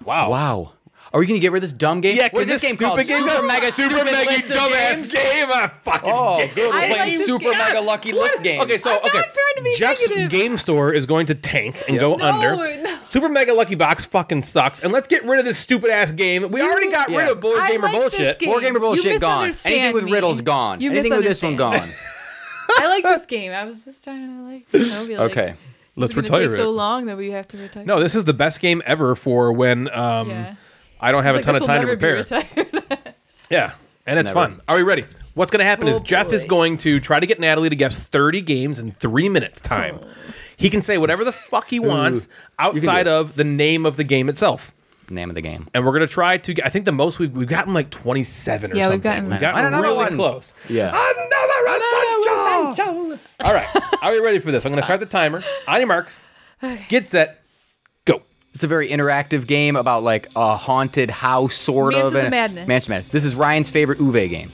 Wow. 0.06 0.30
wow. 0.30 0.72
Are 1.12 1.20
we 1.20 1.26
gonna 1.26 1.38
get 1.38 1.52
rid 1.52 1.58
of 1.62 1.70
this 1.70 1.72
dumb 1.72 2.00
game? 2.02 2.16
Yeah, 2.16 2.24
what 2.24 2.32
because 2.46 2.46
this 2.48 2.60
this 2.62 2.70
game 2.72 2.76
called? 2.76 2.98
game, 2.98 3.06
Super 3.06 3.42
mega 3.46 3.72
super 3.72 3.96
stupid 3.96 4.12
mega 4.12 4.30
list 4.30 4.46
dumbass 4.48 4.94
games? 4.96 5.12
game. 5.12 5.46
I 5.50 5.70
fucking 5.82 6.10
Oh, 6.12 6.36
get- 6.38 6.54
good. 6.54 6.68
We're 6.68 6.74
I 6.76 6.78
playing 6.88 6.98
like 6.98 7.10
this 7.12 7.26
super 7.26 7.44
game. 7.44 7.58
mega 7.58 7.80
lucky 7.80 8.12
list 8.12 8.42
games. 8.42 8.62
Okay, 8.64 8.76
so 8.76 8.90
I'm 8.90 8.98
okay, 9.06 9.18
not 9.18 9.26
to 9.56 9.62
be 9.62 9.74
Jeff's 9.78 10.08
negative. 10.10 10.30
game 10.30 10.56
store 10.58 10.92
is 10.92 11.06
going 11.06 11.26
to 11.26 11.34
tank 11.34 11.82
and 11.88 11.98
go 11.98 12.16
No, 12.16 12.24
under. 12.26 12.56
no. 12.82 12.98
Super 13.02 13.28
Mega 13.30 13.54
Lucky 13.54 13.76
Box 13.76 14.04
fucking 14.04 14.42
sucks, 14.42 14.80
and 14.80 14.92
let's 14.92 15.08
get 15.08 15.24
rid 15.24 15.38
of 15.38 15.44
this 15.46 15.58
stupid 15.58 15.90
ass 15.90 16.10
game. 16.12 16.50
We 16.50 16.60
already 16.60 16.90
got 16.90 17.08
rid 17.08 17.28
of 17.28 17.40
Board 17.40 17.60
I 17.60 17.70
Gamer 17.70 17.84
like 17.84 17.92
this 17.92 18.00
bullshit. 18.16 18.38
game. 18.40 18.50
Board 18.50 18.62
gamer 18.64 18.74
You 18.74 18.80
bullshit 18.80 19.20
gone. 19.20 19.44
Anything 19.64 19.92
with 19.94 20.04
me. 20.04 20.12
riddles 20.12 20.40
gone. 20.42 20.80
You 20.82 20.90
Anything 20.90 21.12
with 21.12 21.24
this 21.24 21.42
one 21.42 21.56
gone. 21.56 21.88
I 22.78 22.88
like 22.88 23.04
this 23.04 23.24
game. 23.26 23.52
I 23.52 23.64
was 23.64 23.84
just 23.84 24.02
trying 24.04 24.26
to 24.26 24.42
like, 24.52 24.66
you 24.72 24.90
know, 24.90 25.06
be 25.06 25.16
like, 25.16 25.30
Okay. 25.30 25.54
Let's 25.96 26.10
it's 26.12 26.16
retire 26.16 26.42
take 26.42 26.50
it. 26.50 26.56
so 26.56 26.70
long 26.70 27.06
that 27.06 27.16
we 27.16 27.30
have 27.30 27.48
to 27.48 27.56
retire. 27.58 27.84
No, 27.84 28.00
this 28.00 28.14
is 28.14 28.24
the 28.26 28.34
best 28.34 28.60
game 28.60 28.82
ever 28.86 29.14
for 29.16 29.52
when 29.52 29.88
um, 29.92 30.30
yeah. 30.30 30.54
I 31.00 31.10
don't 31.12 31.22
have 31.24 31.34
Like, 31.34 31.42
a 31.44 31.46
ton 31.46 31.56
of 31.56 31.62
time 31.64 31.80
to 31.82 31.86
never 31.86 31.96
be 31.96 32.00
prepare. 32.00 32.16
retired. 32.40 33.14
Yeah, 33.50 33.72
and 34.06 34.18
it's 34.18 34.26
Never. 34.26 34.34
fun. 34.34 34.60
Are 34.66 34.74
we 34.76 34.82
ready? 34.82 35.04
What's 35.34 35.52
going 35.52 35.60
to 35.60 35.66
happen 35.66 35.86
is 35.86 36.00
Oh, 36.00 36.02
Jeff 36.02 36.32
is 36.32 36.44
going 36.44 36.78
to 36.78 36.98
try 36.98 37.20
to 37.20 37.26
get 37.26 37.38
Natalie 37.38 37.68
to 37.70 37.76
guess 37.76 37.96
30 37.98 38.40
games 38.40 38.80
in 38.80 38.90
three 38.90 39.28
minutes 39.28 39.60
time. 39.60 40.00
Oh. 40.02 40.08
He 40.56 40.68
can 40.68 40.82
say 40.82 40.98
whatever 40.98 41.24
the 41.24 41.30
fuck 41.32 41.68
he 41.68 41.78
wants 41.78 42.26
do 42.26 42.32
outside 42.58 43.06
of 43.06 43.36
the 43.36 43.44
name 43.44 43.86
of 43.86 43.96
the 43.96 44.02
game 44.04 44.28
itself. 44.28 44.72
Name 45.08 45.28
of 45.30 45.34
the 45.36 45.40
game. 45.42 45.68
and 45.72 45.84
we're 45.86 45.92
gonna 45.92 46.06
try 46.06 46.36
to. 46.38 46.54
get 46.54 46.66
I 46.66 46.68
think 46.68 46.84
the 46.84 46.92
most 46.92 47.18
we've 47.18 47.32
we've 47.32 47.46
gotten 47.48 47.72
like 47.74 47.90
twenty 47.90 48.24
seven 48.24 48.72
or 48.72 48.74
Yeah, 48.74 48.84
we've 48.84 48.94
something. 48.94 49.10
gotten- 49.10 49.30
we've 49.30 49.40
gotten 49.40 49.64
Another 49.66 49.82
really 49.84 49.96
one. 49.96 50.14
close. 50.14 50.52
Yeah. 50.68 50.88
Another 50.88 51.78
essential. 51.78 53.18
All 53.40 53.52
right, 53.54 53.68
are 54.02 54.10
we 54.12 54.18
ready 54.20 54.38
for 54.40 54.50
this? 54.50 54.64
I'm 54.64 54.72
gonna 54.72 54.82
start 54.82 55.00
the 55.00 55.06
timer. 55.06 55.42
On 55.68 55.78
your 55.78 55.86
marks, 55.86 56.22
get 56.88 57.06
set, 57.06 57.42
go. 58.04 58.22
It's 58.52 58.64
a 58.64 58.66
very 58.68 58.88
interactive 58.88 59.46
game 59.46 59.76
about 59.76 60.02
like 60.02 60.28
a 60.34 60.56
haunted 60.56 61.10
house, 61.10 61.54
sort 61.54 61.94
of. 61.94 62.12
Mansions 62.12 62.14
of 62.16 62.22
and- 62.24 62.30
Madness. 62.30 62.68
Mansion 62.68 62.90
Madness. 62.92 63.12
This 63.12 63.24
is 63.24 63.34
Ryan's 63.36 63.70
favorite 63.70 63.98
Uwe 63.98 64.28
game. 64.28 64.50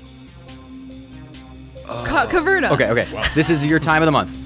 Ca- 1.86 2.26
Caverna. 2.26 2.70
Okay, 2.72 2.88
okay. 2.90 3.06
This 3.34 3.50
is 3.50 3.66
your 3.66 3.78
time 3.78 4.02
of 4.02 4.06
the 4.06 4.12
month. 4.12 4.36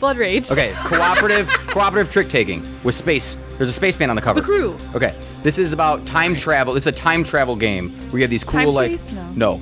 Blood 0.00 0.16
Rage. 0.16 0.50
Okay, 0.50 0.72
cooperative 0.76 1.48
cooperative 1.68 2.10
trick 2.10 2.28
taking 2.28 2.66
with 2.82 2.94
space. 2.94 3.36
There's 3.56 3.68
a 3.68 3.72
spaceman 3.72 4.10
on 4.10 4.16
the 4.16 4.22
cover. 4.22 4.40
The 4.40 4.46
Crew. 4.46 4.76
Okay, 4.94 5.14
this 5.42 5.58
is 5.58 5.72
about 5.72 6.04
time 6.06 6.34
travel. 6.34 6.74
This 6.74 6.84
is 6.84 6.88
a 6.88 6.92
time 6.92 7.22
travel 7.22 7.54
game 7.54 7.90
where 8.10 8.18
you 8.18 8.22
have 8.22 8.30
these 8.30 8.42
cool 8.44 8.60
Time 8.60 8.68
like 8.72 8.90
Chase? 8.92 9.12
No. 9.12 9.32
no. 9.34 9.60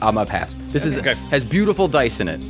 I'm 0.00 0.14
gonna 0.14 0.26
pass. 0.26 0.54
This 0.68 0.84
is 0.84 0.98
Okay. 0.98 1.14
has 1.30 1.44
beautiful 1.44 1.88
dice 1.88 2.20
in 2.20 2.28
it. 2.28 2.40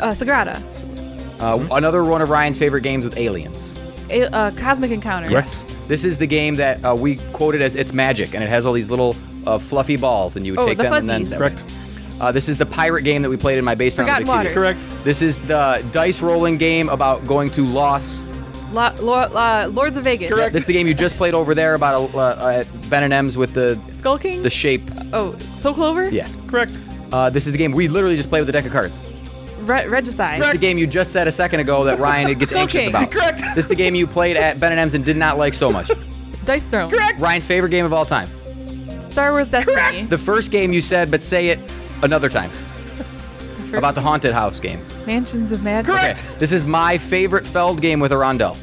Uh, 0.00 0.12
Sagrada. 0.14 0.56
Uh, 0.56 1.58
Mm-hmm. 1.58 1.72
Another 1.72 2.04
one 2.04 2.22
of 2.22 2.30
Ryan's 2.30 2.56
favorite 2.56 2.82
games 2.82 3.04
with 3.04 3.16
aliens. 3.18 3.76
A- 4.10 4.32
uh, 4.32 4.50
Cosmic 4.52 4.90
Encounter. 4.92 5.30
Yes. 5.30 5.64
This 5.88 6.04
is 6.04 6.16
the 6.18 6.26
game 6.26 6.54
that 6.56 6.84
uh, 6.84 6.94
we 6.94 7.16
quoted 7.32 7.60
as 7.62 7.74
it's 7.76 7.92
magic, 7.92 8.34
and 8.34 8.42
it 8.44 8.48
has 8.48 8.64
all 8.64 8.72
these 8.72 8.90
little 8.90 9.16
uh, 9.46 9.58
fluffy 9.58 9.96
balls, 9.96 10.36
and 10.36 10.46
you 10.46 10.52
would 10.52 10.60
Oh, 10.60 10.66
take 10.66 10.78
the 10.78 10.84
them 10.84 10.94
and 10.94 11.08
then. 11.08 11.22
fuzzies. 11.26 11.38
Correct. 11.38 11.62
Uh, 12.20 12.30
this 12.30 12.48
is 12.48 12.56
the 12.56 12.66
pirate 12.66 13.02
game 13.02 13.22
that 13.22 13.30
we 13.30 13.36
played 13.36 13.58
in 13.58 13.64
my 13.64 13.74
basement 13.74 14.08
on 14.10 14.20
the 14.20 14.26
Forgotten 14.26 14.44
big 14.46 14.52
TV. 14.52 14.64
Waters. 14.64 14.78
Correct. 14.84 15.04
This 15.04 15.22
is 15.22 15.38
the 15.40 15.84
dice 15.92 16.20
rolling 16.20 16.56
game 16.58 16.88
about 16.88 17.26
going 17.26 17.50
to 17.52 17.66
Lost. 17.66 18.24
Lo- 18.72 18.94
Lo- 19.00 19.14
uh, 19.14 19.68
Lords 19.72 19.96
of 19.96 20.04
Vegas. 20.04 20.30
Correct. 20.30 20.52
This 20.52 20.62
is 20.62 20.66
the 20.66 20.72
game 20.72 20.86
you 20.86 20.94
just 20.94 21.16
played 21.16 21.34
over 21.34 21.54
there 21.54 21.74
about 21.74 22.14
uh, 22.14 22.48
at 22.60 22.90
Ben 22.90 23.02
and 23.02 23.12
M's 23.12 23.36
with 23.36 23.54
the 23.54 23.78
Skull 23.92 24.18
King. 24.18 24.42
the 24.42 24.50
shape. 24.50 24.82
oh, 25.12 25.36
So 25.58 25.74
Clover. 25.74 26.08
Yeah. 26.10 26.28
Correct. 26.46 26.72
Uh, 27.12 27.28
this 27.28 27.46
is 27.46 27.52
the 27.52 27.58
game 27.58 27.72
we 27.72 27.88
literally 27.88 28.16
just 28.16 28.28
played 28.30 28.40
with 28.40 28.48
a 28.48 28.52
deck 28.52 28.64
of 28.64 28.72
cards. 28.72 29.02
Re- 29.60 29.86
Regicide. 29.86 30.40
This 30.40 30.46
is 30.46 30.52
the 30.52 30.58
game 30.58 30.78
you 30.78 30.86
just 30.86 31.12
said 31.12 31.28
a 31.28 31.32
second 31.32 31.60
ago 31.60 31.84
that 31.84 31.98
Ryan 32.00 32.32
gets 32.38 32.50
Skull 32.50 32.62
anxious 32.62 32.82
King. 32.84 32.90
about. 32.90 33.10
Correct. 33.10 33.38
This 33.54 33.64
is 33.64 33.68
the 33.68 33.74
game 33.74 33.94
you 33.94 34.06
played 34.06 34.36
at 34.36 34.58
Ben 34.58 34.72
and 34.72 34.80
M's 34.80 34.94
and 34.94 35.04
did 35.04 35.16
not 35.16 35.36
like 35.38 35.54
so 35.54 35.70
much. 35.70 35.90
Dice 36.46 36.64
Throne. 36.66 36.90
Ryan's 37.18 37.46
favorite 37.46 37.70
game 37.70 37.84
of 37.84 37.92
all 37.92 38.06
time. 38.06 38.28
Star 39.02 39.32
Wars 39.32 39.48
Destiny. 39.48 39.76
Correct. 39.76 40.08
The 40.10 40.18
first 40.18 40.50
game 40.50 40.72
you 40.72 40.80
said, 40.80 41.10
but 41.10 41.22
say 41.22 41.48
it 41.50 41.60
another 42.02 42.28
time. 42.28 42.50
About 43.74 43.94
the 43.94 44.02
haunted 44.02 44.32
house 44.32 44.60
game. 44.60 44.84
Mansions 45.06 45.50
of 45.50 45.62
Madness. 45.62 45.96
Okay. 45.96 46.38
This 46.38 46.52
is 46.52 46.64
my 46.64 46.98
favorite 46.98 47.46
Feld 47.46 47.80
game 47.80 48.00
with 48.00 48.12
Arundel. 48.12 48.56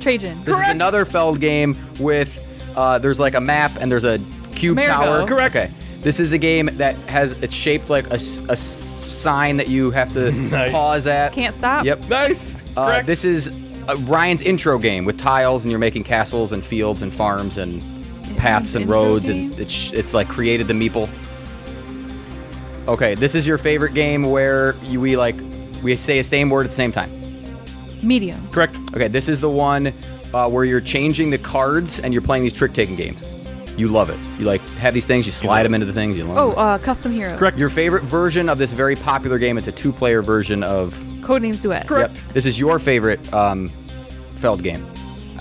Trajan. 0.00 0.42
This 0.44 0.54
is 0.58 0.68
another 0.68 1.04
Feld 1.04 1.40
game 1.40 1.76
with 2.00 2.42
uh, 2.74 2.98
there's 2.98 3.20
like 3.20 3.34
a 3.34 3.40
map 3.40 3.72
and 3.80 3.90
there's 3.92 4.04
a 4.04 4.18
cube 4.52 4.78
Amerigo. 4.78 4.92
tower. 5.04 5.26
Correct. 5.26 5.54
Okay. 5.56 5.70
This 6.02 6.20
is 6.20 6.32
a 6.32 6.38
game 6.38 6.70
that 6.74 6.94
has 7.08 7.32
it's 7.42 7.54
shaped 7.54 7.90
like 7.90 8.06
a, 8.10 8.14
a 8.14 8.56
sign 8.56 9.56
that 9.58 9.68
you 9.68 9.90
have 9.90 10.12
to 10.12 10.30
Nice. 10.50 10.72
pause 10.72 11.06
at. 11.06 11.32
Can't 11.34 11.54
stop. 11.54 11.84
Yep. 11.84 12.08
Nice. 12.08 12.62
Uh, 12.76 12.86
Correct. 12.86 13.06
this 13.06 13.24
is 13.24 13.48
uh, 13.88 13.96
Ryan's 14.04 14.40
intro 14.42 14.78
game 14.78 15.04
with 15.04 15.18
tiles 15.18 15.64
and 15.64 15.70
you're 15.70 15.78
making 15.80 16.04
castles 16.04 16.52
and 16.52 16.64
fields 16.64 17.02
and 17.02 17.12
farms 17.12 17.58
and 17.58 17.82
paths 18.38 18.74
and 18.74 18.88
roads 18.88 19.28
game? 19.28 19.50
and 19.50 19.60
it's 19.60 19.92
it's 19.92 20.14
like 20.14 20.28
created 20.28 20.66
the 20.66 20.74
meeple. 20.74 21.08
Okay, 22.88 23.14
this 23.14 23.34
is 23.34 23.46
your 23.46 23.58
favorite 23.58 23.94
game 23.94 24.22
where 24.24 24.74
you 24.84 25.00
we 25.00 25.16
like 25.16 25.36
we 25.82 25.94
say 25.96 26.18
the 26.18 26.24
same 26.24 26.50
word 26.50 26.66
at 26.66 26.70
the 26.70 26.76
same 26.76 26.92
time. 26.92 27.10
Medium. 28.02 28.46
Correct. 28.48 28.76
Okay, 28.94 29.08
this 29.08 29.28
is 29.28 29.40
the 29.40 29.50
one 29.50 29.92
uh, 30.32 30.48
where 30.48 30.64
you're 30.64 30.80
changing 30.80 31.30
the 31.30 31.38
cards 31.38 31.98
and 32.00 32.12
you're 32.12 32.22
playing 32.22 32.44
these 32.44 32.54
trick 32.54 32.72
taking 32.72 32.94
games. 32.94 33.30
You 33.76 33.88
love 33.88 34.08
it. 34.08 34.18
You 34.38 34.46
like 34.46 34.60
have 34.78 34.94
these 34.94 35.06
things, 35.06 35.26
you 35.26 35.32
slide 35.32 35.64
them 35.64 35.74
into 35.74 35.86
the 35.86 35.92
things. 35.92 36.16
You 36.16 36.24
love 36.24 36.38
Oh, 36.38 36.50
it. 36.52 36.58
uh, 36.58 36.78
Custom 36.78 37.12
Heroes. 37.12 37.38
Correct. 37.38 37.58
Your 37.58 37.68
favorite 37.68 38.04
version 38.04 38.48
of 38.48 38.56
this 38.58 38.72
very 38.72 38.96
popular 38.96 39.38
game. 39.38 39.58
It's 39.58 39.68
a 39.68 39.72
two-player 39.72 40.22
version 40.22 40.62
of. 40.62 40.94
Codenames 41.20 41.60
Duet. 41.60 41.86
Correct. 41.88 42.14
Yep. 42.24 42.32
This 42.34 42.46
is 42.46 42.58
your 42.58 42.78
favorite 42.78 43.32
um, 43.34 43.68
Feld 44.36 44.62
game. 44.62 44.86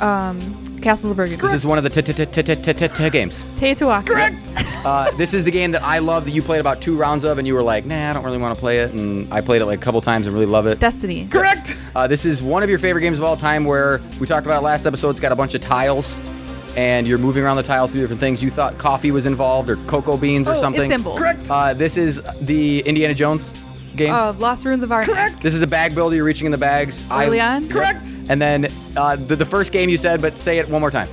Um, 0.02 0.40
Castles 0.86 1.10
of 1.10 1.18
Burgundy. 1.18 1.42
This 1.42 1.52
is 1.54 1.66
one 1.66 1.80
of 1.80 1.84
the 1.84 1.90
t- 1.90 2.04
t- 2.04 2.14
t- 2.14 2.26
t- 2.28 2.44
t- 2.56 2.74
t- 2.74 2.88
t- 2.88 3.10
games. 3.10 3.44
Teotihuacan. 3.56 4.06
Correct. 4.06 4.86
Uh, 4.86 5.10
this 5.18 5.34
is 5.34 5.44
the 5.44 5.50
game 5.50 5.72
that 5.72 5.82
I 5.82 5.98
love 5.98 6.26
that 6.26 6.32
you 6.32 6.44
played 6.44 6.60
about 6.60 6.80
two 6.80 6.96
rounds 6.96 7.24
of, 7.24 7.40
and 7.40 7.48
you 7.48 7.56
were 7.56 7.64
like, 7.64 7.86
"Nah, 7.88 8.12
I 8.12 8.14
don't 8.14 8.24
really 8.24 8.38
want 8.38 8.54
to 8.54 8.60
play 8.60 8.78
it." 8.82 8.92
And 8.92 9.28
I 9.34 9.42
played 9.42 9.64
it 9.64 9.66
like 9.66 9.80
a 9.80 9.82
couple 9.82 10.00
times 10.00 10.28
and 10.28 10.34
really 10.36 10.46
love 10.46 10.68
it. 10.68 10.80
Destiny. 10.80 11.28
Correct. 11.32 11.76
Uh, 11.96 12.06
this 12.06 12.24
is 12.24 12.40
one 12.44 12.62
of 12.62 12.70
your 12.70 12.78
favorite 12.78 13.02
games 13.02 13.18
of 13.18 13.24
all 13.24 13.36
time, 13.36 13.66
where 13.66 14.00
we 14.20 14.28
talked 14.28 14.46
about 14.46 14.60
it 14.60 14.64
last 14.64 14.86
episode. 14.86 15.10
It's 15.10 15.20
got 15.20 15.32
a 15.32 15.36
bunch 15.36 15.56
of 15.56 15.62
tiles, 15.62 16.22
and 16.78 17.08
you're 17.08 17.18
moving 17.18 17.44
around 17.44 17.58
the 17.58 17.64
tiles 17.64 17.92
to 17.94 17.98
do 17.98 18.02
different 18.02 18.20
things. 18.20 18.44
You 18.44 18.52
thought 18.52 18.78
coffee 18.78 19.10
was 19.10 19.26
involved 19.26 19.72
or 19.72 19.78
cocoa 19.88 20.18
beans 20.18 20.48
or 20.48 20.52
Oh, 20.52 20.54
something. 20.56 20.84
Istanbul. 20.84 21.18
Correct. 21.18 21.42
Uh, 21.50 21.74
this 21.74 21.98
is 21.98 22.22
the 22.42 22.82
Indiana 22.82 23.16
Jones 23.16 23.54
game. 23.96 24.14
Uh, 24.14 24.34
Lost 24.34 24.64
Ruins 24.66 24.84
of 24.84 24.92
Arnak. 24.92 25.06
Correct. 25.06 25.42
this 25.42 25.56
is 25.56 25.64
a 25.64 25.68
bag 25.68 25.96
builder. 25.96 26.16
You're 26.16 26.26
reaching 26.26 26.46
in 26.46 26.52
the 26.52 26.60
bags. 26.60 27.04
I- 27.10 27.26
Orléans? 27.26 27.62
Yep. 27.64 27.72
Correct. 27.72 28.08
And 28.30 28.40
then 28.40 28.68
uh, 28.98 29.16
the, 29.16 29.36
the 29.36 29.46
first 29.46 29.72
game 29.72 29.90
you 29.90 29.98
said, 29.98 30.22
but 30.22 30.38
say 30.38 30.60
it 30.60 30.68
one 30.70 30.82
more 30.82 30.92
time. 30.92 31.08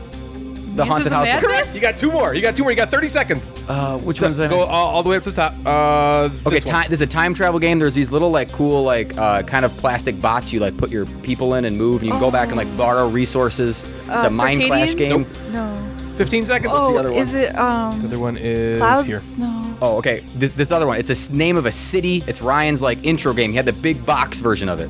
The 0.75 0.87
Mansions 0.87 0.89
haunted 0.89 1.07
of 1.09 1.13
house. 1.13 1.25
Madness? 1.27 1.45
Correct. 1.45 1.75
You 1.75 1.81
got 1.83 1.97
two 1.99 2.11
more. 2.11 2.35
You 2.35 2.41
got 2.41 2.57
two 2.57 2.63
more. 2.63 2.71
You 2.73 2.77
got 2.79 2.91
30 2.91 3.07
seconds. 3.09 3.53
Uh, 3.69 3.99
which 3.99 4.23
one's 4.23 4.39
that? 4.39 4.49
Go 4.49 4.61
all, 4.61 4.95
all 4.95 5.03
the 5.03 5.11
way 5.11 5.17
up 5.17 5.23
to 5.25 5.31
the 5.31 5.37
top. 5.37 5.53
Uh, 5.67 6.31
Okay, 6.47 6.55
this 6.57 6.65
one. 6.65 6.73
time, 6.73 6.85
this 6.89 6.97
is 6.99 7.03
a 7.03 7.07
time 7.07 7.35
travel 7.35 7.61
game. 7.61 7.79
There's 7.79 7.95
these 7.95 8.11
little 8.11 8.31
like 8.31 8.51
cool 8.53 8.83
like 8.83 9.15
uh, 9.19 9.43
kind 9.43 9.67
of 9.67 9.77
plastic 9.77 10.19
bots 10.23 10.51
you 10.51 10.61
like 10.61 10.75
put 10.79 10.91
your 10.91 11.05
people 11.23 11.55
in 11.55 11.67
and 11.67 11.77
move, 11.77 12.01
and 12.01 12.07
you 12.07 12.13
can 12.13 12.21
go 12.23 12.31
back 12.31 12.49
and 12.49 12.57
like 12.57 12.75
borrow 12.75 13.07
resources. 13.07 13.85
It's 13.85 14.09
Uh, 14.09 14.25
a 14.29 14.31
mind 14.31 14.63
clash 14.65 14.95
Circadians? 14.95 14.97
game. 14.97 15.53
No. 15.53 15.79
15 16.17 16.47
seconds. 16.47 16.73
Oh, 16.75 16.93
the 16.95 16.99
other 17.01 17.11
one? 17.13 17.21
is 17.21 17.35
it 17.35 17.55
um 17.59 18.01
the 18.01 18.09
other 18.09 18.19
one 18.19 18.37
is 18.39 18.79
Cloud 18.79 19.05
here. 19.05 19.21
Snow? 19.21 19.75
Oh, 19.83 19.97
okay. 19.99 20.21
This, 20.37 20.53
this 20.53 20.71
other 20.71 20.87
one. 20.87 20.97
It's 20.99 21.11
a 21.11 21.13
s- 21.13 21.29
name 21.31 21.59
of 21.59 21.67
a 21.67 21.73
city. 21.73 22.25
It's 22.27 22.41
Ryan's 22.41 22.81
like 22.81 22.99
intro 23.05 23.35
game. 23.35 23.51
He 23.51 23.57
had 23.57 23.67
the 23.67 23.73
big 23.75 24.07
box 24.07 24.39
version 24.41 24.71
of 24.71 24.81
it. 24.81 24.89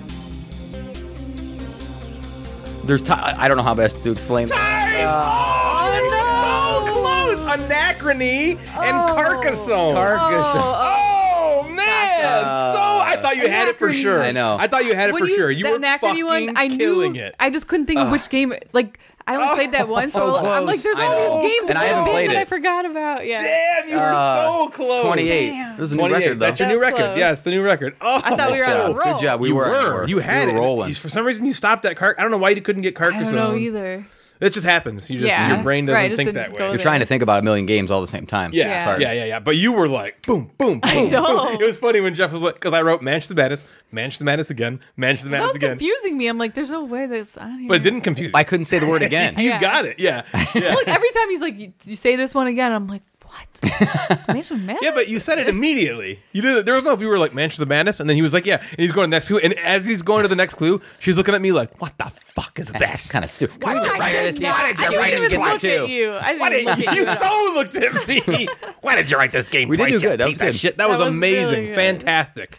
There's 2.84 3.02
ti 3.02 3.12
I 3.12 3.48
don't 3.48 3.56
know 3.56 3.62
how 3.62 3.74
best 3.74 4.02
to 4.02 4.10
explain. 4.10 4.48
that. 4.48 5.04
Uh, 5.04 5.22
oh, 5.34 6.08
so 6.10 6.92
oh. 6.92 7.02
close. 7.02 7.22
Anachrony 8.02 8.52
and 8.82 8.96
oh. 8.96 9.14
Carcassonne. 9.14 9.94
Carcassonne. 9.94 10.62
Oh, 10.62 11.62
oh. 11.64 11.68
man! 11.68 12.44
Uh, 12.44 12.72
so 12.74 12.80
I 12.80 13.16
thought 13.20 13.36
you 13.36 13.48
had 13.48 13.68
it 13.68 13.78
for 13.78 13.92
sure. 13.92 14.20
I 14.20 14.32
know. 14.32 14.56
I 14.58 14.66
thought 14.66 14.84
you 14.84 14.94
had 14.94 15.10
it 15.10 15.12
When 15.14 15.22
for 15.22 15.28
sure. 15.28 15.50
You 15.50 15.64
that 15.64 16.02
were 16.02 16.08
fucking 16.08 16.24
one, 16.24 16.56
I 16.56 16.68
killing 16.68 17.16
it. 17.16 17.34
I 17.38 17.50
just 17.50 17.68
couldn't 17.68 17.86
think 17.86 18.00
of 18.00 18.10
which 18.10 18.28
game. 18.30 18.54
Like 18.72 18.98
I 19.26 19.36
only 19.36 19.54
played 19.54 19.72
that 19.72 19.88
once, 19.88 20.12
so, 20.12 20.18
so 20.40 20.46
I'm 20.50 20.66
like, 20.66 20.80
there's 20.82 20.96
I 20.96 21.06
all 21.06 21.36
know. 21.36 21.42
these 21.42 21.58
games 21.60 21.68
And 21.70 21.78
I 21.78 21.84
haven't 21.84 22.04
that 22.06 22.10
played 22.10 22.30
that 22.30 22.36
I 22.36 22.44
forgot 22.44 22.84
about. 22.86 23.26
Yeah. 23.26 23.42
Damn, 23.42 23.88
you 23.88 23.96
were 23.96 24.12
Uh, 24.12 24.44
so 24.64 24.68
close. 24.70 25.04
28. 25.04 25.50
Damn. 25.50 25.76
This 25.76 25.84
is 25.84 25.92
a 25.92 25.96
new 25.96 26.00
28. 26.08 26.18
record 26.24 26.38
though. 26.40 26.46
That's 26.46 26.58
your 26.60 26.68
new 26.68 26.80
That's 26.80 26.90
record. 26.92 27.04
close. 27.06 27.18
Yes, 27.18 27.42
the 27.44 27.50
new 27.50 27.62
record. 27.62 27.96
Oh, 28.00 28.20
I 28.24 28.34
thought 28.36 28.50
we 28.52 28.58
were 28.58 28.64
Good 28.64 28.76
on 28.80 28.90
a 28.90 28.94
roll. 28.94 29.12
Good 29.14 29.20
job. 29.22 29.40
We 29.40 29.48
you 29.50 29.54
were. 29.54 29.68
were. 29.70 30.08
You 30.08 30.18
had 30.18 30.46
we 30.48 30.52
it. 30.52 30.54
were 30.54 30.60
rolling. 30.60 30.88
You- 30.88 30.94
for 30.96 31.08
some 31.08 31.24
reason, 31.24 31.44
you 31.46 31.52
stopped 31.52 31.84
that 31.84 31.96
cart. 31.96 32.16
I 32.18 32.22
don't 32.22 32.30
know 32.30 32.38
why 32.38 32.50
you 32.50 32.60
couldn't 32.62 32.82
get 32.82 32.94
cart. 32.96 33.12
I 33.14 33.18
Carcassonne. 33.18 33.36
don't 33.36 33.52
know 33.52 33.58
either. 33.58 34.06
It 34.42 34.52
just 34.52 34.66
happens. 34.66 35.08
You 35.08 35.18
just 35.20 35.28
Yeah. 35.28 35.54
your 35.54 35.62
brain 35.62 35.86
doesn't 35.86 36.00
Right, 36.02 36.16
think 36.16 36.32
that 36.34 36.52
way. 36.52 36.68
You're 36.68 36.78
trying 36.78 37.00
to 37.00 37.06
think 37.06 37.22
about 37.22 37.38
a 37.38 37.42
million 37.42 37.64
games 37.66 37.90
all 37.90 38.00
at 38.02 38.06
the 38.06 38.10
same 38.10 38.26
time. 38.26 38.50
Yeah, 38.52 38.92
It's 38.92 39.00
yeah, 39.00 39.12
yeah, 39.12 39.24
yeah, 39.24 39.38
But 39.40 39.56
you 39.56 39.72
were 39.72 39.88
like, 39.88 40.26
boom, 40.26 40.50
boom, 40.58 40.80
boom, 40.80 41.10
know. 41.10 41.46
boom. 41.46 41.60
It 41.62 41.64
was 41.66 41.78
funny 41.78 42.00
when 42.00 42.14
Jeff 42.14 42.32
was 42.32 42.42
like, 42.42 42.54
because 42.54 42.72
I 42.74 42.82
wrote 42.82 43.02
Manchester 43.02 43.34
the 43.34 43.40
Madness, 43.42 43.64
Manchester 43.92 44.24
Madness 44.24 44.50
again, 44.50 44.80
Manchester 44.96 45.26
That 45.28 45.32
Madness 45.38 45.48
was 45.48 45.56
again. 45.56 45.70
confusing 45.78 46.18
me. 46.18 46.26
I'm 46.28 46.38
like, 46.38 46.54
there's 46.54 46.70
no 46.70 46.84
way 46.84 47.06
this. 47.06 47.36
on. 47.36 47.66
But 47.68 47.74
it 47.78 47.82
didn't 47.82 48.00
confuse 48.02 48.28
you. 48.32 48.36
I 48.36 48.44
couldn't 48.44 48.64
say 48.66 48.78
the 48.78 48.88
word 48.88 49.02
again. 49.10 49.34
you 49.38 49.50
Yeah. 49.50 49.60
got 49.60 49.84
it. 49.84 49.98
Yeah. 50.00 50.22
Yeah. 50.54 50.74
Look, 50.74 50.86
every 50.88 51.10
time 51.12 51.30
he's 51.30 51.40
like, 51.40 51.58
you, 51.58 51.72
you 51.84 51.96
say 51.96 52.16
this 52.16 52.34
one 52.34 52.46
again, 52.46 52.72
I'm 52.72 52.86
like, 52.86 53.02
what? 53.62 54.28
Mansion 54.28 54.56
of 54.56 54.62
Madness? 54.64 54.82
Yeah, 54.82 54.90
but 54.92 55.08
you 55.08 55.18
said 55.18 55.38
it 55.38 55.48
immediately. 55.48 56.20
You 56.32 56.42
did. 56.42 56.66
There 56.66 56.74
was 56.74 56.84
no. 56.84 56.96
You 56.98 57.08
were 57.08 57.18
like 57.18 57.34
Manchester 57.34 57.66
Madness, 57.66 58.00
and 58.00 58.08
then 58.08 58.16
he 58.16 58.22
was 58.22 58.32
like, 58.34 58.46
"Yeah," 58.46 58.56
and 58.60 58.78
he's 58.78 58.92
going 58.92 59.04
to 59.04 59.08
the 59.10 59.16
next 59.16 59.28
clue. 59.28 59.38
And 59.38 59.54
as 59.58 59.86
he's 59.86 60.02
going 60.02 60.22
to 60.22 60.28
the 60.28 60.36
next 60.36 60.54
clue, 60.54 60.80
she's 60.98 61.16
looking 61.16 61.34
at 61.34 61.40
me 61.40 61.52
like, 61.52 61.80
"What 61.80 61.96
the 61.98 62.04
fuck 62.04 62.58
is 62.58 62.72
this?" 62.72 63.10
kind 63.12 63.24
of 63.24 63.30
stupid. 63.30 63.60
Can 63.60 63.72
we 63.74 63.78
I 63.78 63.82
just 63.82 63.98
write 63.98 64.12
this 64.12 64.34
down? 64.36 64.52
Why 64.52 64.72
did 64.72 64.78
you 64.80 64.86
didn't 64.86 65.00
write 65.00 65.12
it 65.12 65.16
even 65.32 65.40
look 65.40 65.48
at 65.54 65.60
too? 65.60 65.86
you. 65.86 66.12
I 66.12 66.36
Why 66.38 66.50
didn't 66.50 66.66
look 66.86 66.94
you, 66.96 67.06
at 67.06 67.18
so 67.20 67.52
looked 67.54 67.76
at 67.76 68.08
me? 68.08 68.48
Why 68.80 68.96
did 68.96 69.10
you 69.10 69.16
write 69.16 69.32
this 69.32 69.48
game 69.48 69.68
We 69.68 69.76
did 69.76 69.82
twice? 69.88 70.00
do 70.00 70.06
you 70.06 70.10
good. 70.12 70.20
That 70.20 70.26
was 70.28 70.38
piece 70.38 70.40
of 70.40 70.52
good. 70.52 70.54
Shit? 70.60 70.76
That, 70.78 70.88
was 70.88 70.98
That 70.98 71.04
was 71.06 71.14
amazing. 71.16 71.54
really 71.54 71.66
good. 71.68 71.74
Fantastic. 71.76 72.58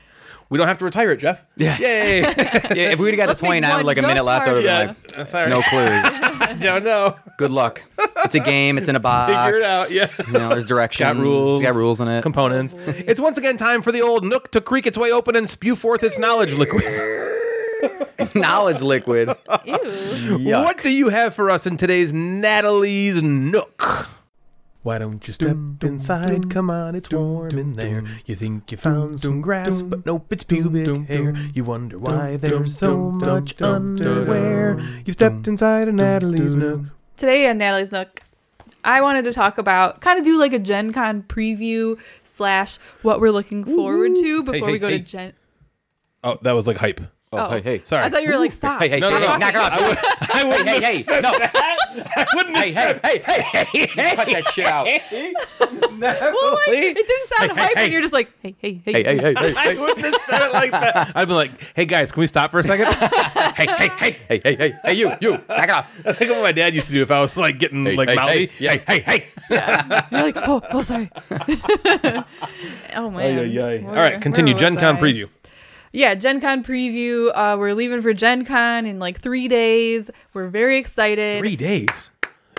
We 0.53 0.59
don't 0.59 0.67
have 0.67 0.77
to 0.77 0.85
retire 0.85 1.09
it, 1.11 1.17
Jeff. 1.17 1.47
Yes. 1.57 1.81
Yay. 1.81 2.21
Yeah, 2.79 2.91
if 2.91 2.99
we'd 2.99 3.09
have 3.09 3.17
got 3.17 3.27
Let's 3.29 3.39
to 3.39 3.45
29 3.47 3.77
with 3.77 3.85
like 3.87 3.97
a 3.97 4.03
minute 4.03 4.23
left, 4.23 4.47
I 4.47 4.53
would 4.53 4.63
have 4.63 4.71
harder. 4.71 4.93
been 4.93 5.11
yeah. 5.13 5.17
like, 5.17 5.27
Sorry. 5.27 5.49
no 5.49 5.63
clues. 5.63 5.81
I 5.81 6.53
don't 6.59 6.83
know. 6.83 7.17
Good 7.39 7.49
luck. 7.49 7.81
It's 8.23 8.35
a 8.35 8.39
game. 8.39 8.77
It's 8.77 8.87
in 8.87 8.95
a 8.95 8.99
box. 8.99 9.33
Figure 9.33 9.57
it 9.57 9.63
out, 9.63 9.87
yeah. 9.89 10.05
You 10.27 10.33
know, 10.33 10.49
there's 10.49 10.67
directions. 10.67 11.09
Got 11.09 11.17
rules. 11.17 11.59
It's 11.59 11.67
got 11.67 11.75
rules 11.75 12.01
in 12.01 12.07
it. 12.07 12.21
Components. 12.21 12.75
It's 12.85 13.19
once 13.19 13.39
again 13.39 13.57
time 13.57 13.81
for 13.81 13.91
the 13.91 14.03
old 14.03 14.23
Nook 14.23 14.51
to 14.51 14.61
creak 14.61 14.85
its 14.85 14.95
way 14.95 15.11
open 15.11 15.35
and 15.35 15.49
spew 15.49 15.75
forth 15.75 16.03
its 16.03 16.19
knowledge 16.19 16.53
liquid. 16.53 16.83
Knowledge 18.35 18.83
liquid. 18.83 19.29
Ew. 19.65 19.73
Yuck. 19.73 20.63
What 20.65 20.83
do 20.83 20.91
you 20.91 21.09
have 21.09 21.33
for 21.33 21.49
us 21.49 21.65
in 21.65 21.77
today's 21.77 22.13
Natalie's 22.13 23.23
Nook? 23.23 24.07
Why 24.83 24.97
don't 24.97 25.25
you 25.25 25.33
step 25.33 25.57
inside? 25.81 26.49
Come 26.49 26.69
on, 26.69 26.93
it's 26.93 27.09
warm 27.09 27.57
in 27.57 27.73
there. 27.73 28.03
You 28.25 28.35
think 28.35 28.69
you 28.69 28.77
found 28.77 29.21
some 29.21 29.39
grass, 29.39 29.81
but 29.81 30.05
nope, 30.05 30.27
it's 30.31 30.43
pubic 30.43 31.07
hair. 31.07 31.33
You 31.53 31.63
wonder 31.63 31.97
why 31.97 32.35
there's 32.35 32.77
so 32.77 33.09
much 33.09 33.61
underwear. 33.61 34.77
You 35.05 35.13
stepped 35.13 35.47
inside 35.47 35.87
of 35.87 35.95
Natalie's 35.95 36.53
nook. 36.53 36.81
Today 37.15 37.47
on 37.47 37.59
Natalie's 37.59 37.93
Nook, 37.93 38.21
I 38.83 38.99
wanted 38.99 39.23
to 39.23 39.31
talk 39.31 39.57
about 39.57 40.01
kind 40.01 40.19
of 40.19 40.25
do 40.25 40.37
like 40.37 40.51
a 40.51 40.59
Gen 40.59 40.91
Con 40.91 41.23
preview 41.23 41.97
slash 42.23 42.77
what 43.03 43.21
we're 43.21 43.31
looking 43.31 43.63
forward 43.63 44.15
to 44.15 44.43
before 44.43 44.67
hey, 44.67 44.73
we 44.73 44.79
go 44.79 44.89
hey. 44.89 44.97
to 44.97 45.03
Gen. 45.03 45.33
Oh, 46.23 46.37
that 46.41 46.51
was 46.51 46.67
like 46.67 46.77
hype. 46.77 46.99
Oh, 47.33 47.49
hey, 47.49 47.57
oh. 47.57 47.61
hey. 47.61 47.81
Sorry. 47.83 48.03
I 48.05 48.09
thought 48.09 48.23
you 48.23 48.29
were 48.29 48.37
like, 48.37 48.51
stop. 48.51 48.81
Hey, 48.81 48.89
hey, 48.89 48.99
No, 48.99 49.09
no, 49.09 49.19
hey, 49.19 49.25
no. 49.27 49.37
knock 49.37 49.49
it 49.53 49.59
off. 49.59 50.29
I 50.33 50.43
wouldn't 50.45 50.67
hey, 50.69 50.81
hey, 50.81 51.01
hey, 51.01 51.21
no. 51.21 51.31
I 51.33 52.25
wouldn't 52.35 52.55
Hey, 52.57 52.71
hey, 52.71 52.99
hey, 53.03 53.19
hey, 53.19 53.87
hey. 53.87 54.15
Cut 54.15 54.27
that 54.27 54.47
shit 54.53 54.65
out. 54.65 54.87
Hey, 54.87 55.33
Well, 55.59 56.51
like, 56.67 56.67
it 56.67 56.95
didn't 56.95 57.29
sound 57.29 57.51
Hey, 57.51 57.55
hey, 57.55 57.61
hype 57.61 57.77
hey. 57.77 57.83
when 57.83 57.91
you're 57.91 58.01
just 58.01 58.13
like, 58.13 58.29
hey, 58.41 58.55
hey, 58.59 58.81
hey. 58.85 58.91
hey, 58.93 59.03
hey, 59.03 59.17
hey, 59.17 59.33
I 59.35 59.51
hey. 59.73 59.77
wouldn't 59.77 59.99
have 60.05 60.15
said 60.21 60.41
it 60.41 60.53
like 60.53 60.71
that. 60.71 61.11
I'd 61.15 61.27
be 61.27 61.33
like, 61.33 61.51
"Hey 61.75 61.85
guys, 61.85 62.11
can 62.11 62.21
we 62.21 62.27
stop 62.27 62.51
for 62.51 62.59
a 62.59 62.63
second? 62.63 62.87
hey, 63.55 63.65
hey, 63.67 63.89
hey!" 63.97 64.11
Hey, 64.27 64.41
hey, 64.43 64.55
hey, 64.55 64.75
hey, 64.83 64.93
you, 64.93 65.11
you, 65.21 65.31
knock 65.31 65.63
it 65.63 65.69
off. 65.69 65.97
That's 66.03 66.19
like 66.19 66.29
what 66.29 66.41
my 66.41 66.51
dad 66.51 66.73
used 66.73 66.87
to 66.87 66.93
do 66.93 67.01
if 67.01 67.11
I 67.11 67.19
was 67.21 67.37
like 67.37 67.57
getting 67.59 67.85
Hey, 67.85 67.95
like 67.95 68.09
hey, 68.09 68.15
mouthy. 68.15 68.45
hey, 68.47 68.51
yeah. 68.59 68.77
hey, 68.87 68.99
hey, 68.99 69.25
hey. 69.47 70.05
You're 70.11 70.21
like, 70.23 70.37
oh, 70.47 70.61
oh, 70.71 70.81
sorry. 70.81 71.09
oh 72.95 73.09
man. 73.09 73.39
Ay, 73.39 73.39
ay, 73.39 73.59
ay. 73.59 73.77
All 73.83 73.91
Where- 73.91 73.95
right, 73.95 74.21
continue. 74.21 74.53
Gen 74.53 74.77
Con 74.77 74.97
preview. 74.97 75.29
Yeah, 75.95 76.15
Gen 76.15 76.41
Con 76.41 76.63
preview. 76.63 77.31
Uh, 77.33 77.55
we're 77.57 77.73
leaving 77.75 78.01
for 78.01 78.13
Gen 78.13 78.45
Con 78.45 78.85
in 78.87 78.97
like 78.99 79.19
three 79.19 79.47
days. 79.47 80.09
We're 80.33 80.47
very 80.47 80.77
excited. 80.79 81.39
Three 81.39 81.55
days. 81.55 82.09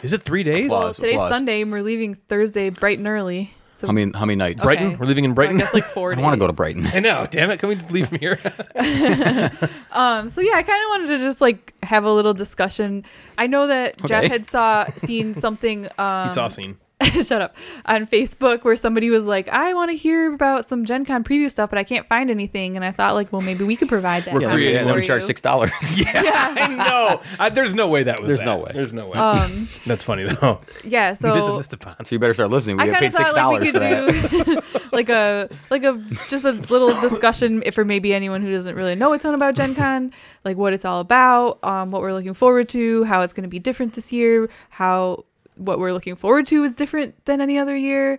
Is 0.05 0.13
it 0.13 0.23
three 0.23 0.45
days? 0.45 0.71
Well, 0.71 0.79
Applause, 0.83 0.97
today's 0.97 1.15
applause. 1.15 1.31
Sunday 1.31 1.63
and 1.63 1.73
we're 1.73 1.83
leaving 1.83 2.15
Thursday 2.15 2.71
bright 2.71 2.99
and 2.99 3.09
early. 3.09 3.53
So 3.77 3.89
How 3.89 3.93
many, 3.93 4.13
how 4.15 4.25
many 4.25 4.37
nights? 4.37 4.63
Brighton. 4.63 4.87
Okay. 4.89 4.97
We're 4.97 5.07
leaving 5.07 5.25
in 5.25 5.31
so 5.31 5.33
I 5.33 5.35
Brighton. 5.35 5.59
guess 5.59 5.75
like 5.75 5.83
four 5.83 6.13
I 6.13 6.15
days. 6.15 6.23
want 6.23 6.35
to 6.35 6.39
go 6.39 6.47
to 6.47 6.53
Brighton. 6.53 6.87
I 6.93 7.01
know. 7.01 7.27
Damn 7.29 7.51
it! 7.51 7.59
Can 7.59 7.69
we 7.71 7.75
just 7.75 7.91
leave 7.91 8.09
from 8.09 8.19
here? 8.21 8.39
Um, 9.91 10.29
so 10.29 10.41
yeah, 10.41 10.55
I 10.55 10.63
kind 10.63 10.83
of 10.85 10.89
wanted 10.91 11.07
to 11.09 11.19
just 11.19 11.41
like 11.41 11.73
have 11.85 12.05
a 12.05 12.13
little 12.13 12.35
discussion. 12.35 13.05
I 13.39 13.47
know 13.49 13.67
that 13.69 13.97
Jeff 14.07 14.25
had 14.27 14.45
saw 14.45 14.85
seen 14.97 15.35
something. 15.35 15.87
Um, 15.99 16.29
he 16.29 16.35
saw 16.35 16.47
a 16.47 16.51
scene. 16.51 16.77
shut 17.23 17.43
up 17.43 17.57
on 17.87 18.07
Facebook 18.07 18.65
where 18.65 18.77
somebody 18.77 19.11
was 19.11 19.25
like, 19.25 19.49
"I 19.49 19.75
want 19.75 19.91
to 19.91 19.97
hear 19.97 20.33
about 20.33 20.67
some 20.67 20.85
Gen 20.85 21.05
Con 21.05 21.23
preview 21.25 21.51
stuff, 21.51 21.71
but 21.71 21.79
I 21.79 21.85
can't 21.85 22.07
find 22.09 22.31
anything." 22.31 22.77
And 22.77 22.85
I 22.85 22.91
thought 22.91 23.15
like, 23.15 23.33
well, 23.33 23.43
maybe 23.43 23.65
we 23.65 23.77
could 23.77 23.89
provide 23.89 24.25
that. 24.25 24.35
Yeah, 24.41 24.49
content 24.49 24.63
yeah, 24.63 24.85
then 24.85 24.89
for 24.95 25.01
we 25.01 25.07
charge 25.07 25.23
you. 25.23 25.27
six 25.27 25.41
dollars. 25.41 25.71
Yeah. 26.05 26.55
I 26.57 26.69
know. 26.69 27.21
I, 27.39 27.49
there's 27.49 27.75
no 27.75 27.89
way 27.89 28.05
that 28.05 28.21
was. 28.21 28.29
There's 28.29 28.41
that. 28.41 28.47
no 28.47 28.57
way. 28.59 28.71
There's 28.73 28.93
no 28.93 29.07
way. 29.09 29.19
Um, 29.19 29.69
That's 29.87 30.03
funny 30.03 30.25
though. 30.25 30.61
yeah. 30.85 31.11
It 31.11 31.13
is 31.13 31.21
a 31.25 31.63
So 31.63 31.63
So 31.63 32.15
you 32.15 32.19
better 32.19 32.35
start 32.35 32.51
listening. 32.51 32.77
We 32.77 32.85
I 32.85 32.87
get 32.87 32.95
kind 32.95 33.05
paid 33.05 33.15
six 33.15 33.33
thought 33.33 33.35
like 33.35 33.43
dollars 33.43 33.63
we 33.63 33.71
for 33.71 33.79
that. 33.79 34.63
do 34.63 34.87
like 34.97 35.09
a 35.09 35.49
like 35.71 35.83
a 35.83 36.01
just 36.29 36.45
a 36.45 36.53
little 36.53 36.89
discussion 37.01 37.63
if 37.67 37.75
for 37.75 37.85
maybe 37.85 38.15
anyone 38.15 38.41
who 38.43 38.53
doesn't 38.53 38.75
really 38.77 38.95
know 38.95 39.13
a 39.13 39.19
ton 39.19 39.35
about 39.35 39.55
Gen 39.55 39.75
Con, 39.75 40.13
like 40.45 40.57
what 40.57 40.73
it's 40.73 40.85
all 40.85 41.01
about, 41.01 41.59
um, 41.63 41.91
what 41.91 42.01
we're 42.01 42.13
looking 42.13 42.35
forward 42.35 42.69
to, 42.71 43.05
how 43.05 43.21
it's 43.21 43.33
going 43.33 43.43
to 43.43 43.49
be 43.49 43.59
different 43.59 43.95
this 43.95 44.13
year, 44.13 44.49
how 44.71 45.25
what 45.57 45.79
we're 45.79 45.93
looking 45.93 46.17
forward 46.17 46.47
to 46.49 46.65
is 46.65 46.77
different 46.77 47.25
than 47.27 47.41
any 47.41 47.59
other 47.59 47.77
year. 47.77 48.19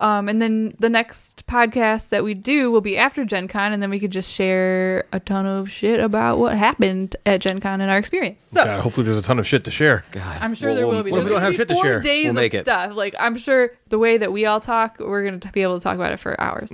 Um, 0.00 0.28
and 0.28 0.40
then 0.40 0.76
the 0.78 0.88
next 0.88 1.44
podcast 1.48 2.10
that 2.10 2.22
we 2.22 2.32
do 2.32 2.70
will 2.70 2.80
be 2.80 2.96
after 2.96 3.24
Gen 3.24 3.48
Con, 3.48 3.72
and 3.72 3.82
then 3.82 3.90
we 3.90 3.98
could 3.98 4.12
just 4.12 4.30
share 4.32 5.02
a 5.12 5.18
ton 5.18 5.44
of 5.44 5.68
shit 5.68 5.98
about 5.98 6.38
what 6.38 6.56
happened 6.56 7.16
at 7.26 7.40
Gen 7.40 7.58
Con 7.58 7.80
and 7.80 7.90
our 7.90 7.98
experience. 7.98 8.44
So 8.48 8.64
God, 8.64 8.80
hopefully 8.80 9.06
there's 9.06 9.18
a 9.18 9.22
ton 9.22 9.40
of 9.40 9.46
shit 9.48 9.64
to 9.64 9.72
share. 9.72 10.04
God. 10.12 10.38
I'm 10.40 10.54
sure 10.54 10.68
We'll- 10.68 10.76
there 10.76 10.86
we'll- 10.86 11.02
be. 11.02 11.10
what 11.10 11.18
if 11.18 11.24
we 11.24 11.30
There's 11.30 11.42
don't 11.42 11.42
have 11.42 11.48
gonna 11.50 11.56
shit 11.56 11.68
to 11.68 11.74
four 11.74 11.82
share? 11.84 12.00
days 12.00 12.24
We'll 12.26 12.34
make 12.34 12.54
of 12.54 12.60
it. 12.60 12.64
stuff. 12.66 12.94
Like 12.94 13.16
I'm 13.18 13.36
sure 13.36 13.72
the 13.88 13.98
way 13.98 14.18
that 14.18 14.30
we 14.30 14.46
all 14.46 14.60
talk, 14.60 14.98
we're 15.00 15.24
gonna 15.24 15.38
be 15.52 15.62
able 15.62 15.78
to 15.80 15.82
talk 15.82 15.96
about 15.96 16.12
it 16.12 16.18
for 16.20 16.40
hours. 16.40 16.70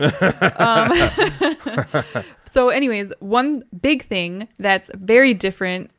um, 0.58 0.92
so, 2.44 2.68
anyways, 2.68 3.12
one 3.20 3.62
big 3.80 4.04
thing 4.04 4.48
that's 4.58 4.90
very 4.94 5.32
different 5.32 5.90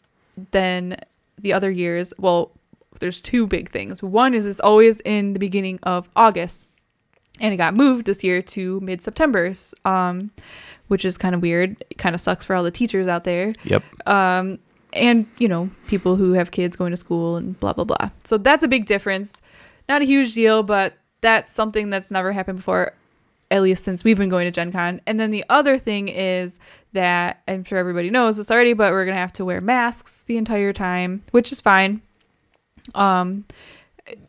than 0.52 0.98
the 1.40 1.54
other 1.54 1.72
years. 1.72 2.14
Well, 2.20 2.52
there's 3.00 3.22
two 3.22 3.48
big 3.48 3.70
things. 3.70 4.02
One 4.04 4.34
is 4.34 4.46
it's 4.46 4.60
always 4.60 5.00
in 5.02 5.34
the 5.34 5.40
beginning 5.40 5.80
of 5.84 6.10
August, 6.16 6.68
and 7.40 7.54
it 7.54 7.58
got 7.58 7.74
moved 7.74 8.06
this 8.06 8.24
year 8.24 8.42
to 8.42 8.80
mid 8.82 9.02
September. 9.02 9.54
Um, 9.86 10.32
which 10.88 11.04
is 11.04 11.18
kind 11.18 11.34
of 11.34 11.42
weird. 11.42 11.84
It 11.90 11.98
kind 11.98 12.14
of 12.14 12.22
sucks 12.22 12.46
for 12.46 12.56
all 12.56 12.62
the 12.62 12.70
teachers 12.70 13.08
out 13.08 13.24
there 13.24 13.54
Yep. 13.64 13.84
um, 14.08 14.60
and 14.94 15.26
you 15.40 15.48
know 15.48 15.72
people 15.88 16.16
who 16.16 16.34
have 16.34 16.52
kids 16.52 16.76
going 16.76 16.92
to 16.92 16.98
school 16.98 17.38
and 17.38 17.60
blah 17.60 17.74
blah 17.74 17.86
blah. 17.86 18.12
So 18.24 18.38
that's 18.38 18.64
a 18.64 18.68
big 18.68 18.86
difference. 18.86 19.42
Not 19.90 20.04
a 20.04 20.06
huge 20.06 20.36
deal, 20.36 20.62
but 20.62 20.94
that's 21.22 21.52
something 21.52 21.90
that's 21.90 22.12
never 22.12 22.34
happened 22.34 22.60
before, 22.60 22.94
at 23.50 23.64
least 23.64 23.84
since 23.84 24.04
we've 24.04 24.18
been 24.18 24.30
going 24.30 24.46
to 24.46 24.52
Gen 24.52 24.72
Con. 24.72 25.02
And 25.08 25.20
then 25.20 25.32
the 25.32 25.44
other 25.50 25.80
thing 25.80 26.08
is 26.08 26.60
that 26.94 27.42
I'm 27.48 27.64
sure 27.64 27.80
everybody 27.80 28.12
knows 28.12 28.38
this 28.38 28.52
already, 28.52 28.74
but 28.74 28.92
we're 28.92 29.06
gonna 29.06 29.18
have 29.18 29.34
to 29.34 29.46
wear 29.46 29.60
masks 29.60 30.22
the 30.22 30.38
entire 30.38 30.72
time, 30.72 31.24
which 31.32 31.52
is 31.52 31.62
fine. 31.62 32.04
Um. 32.94 33.46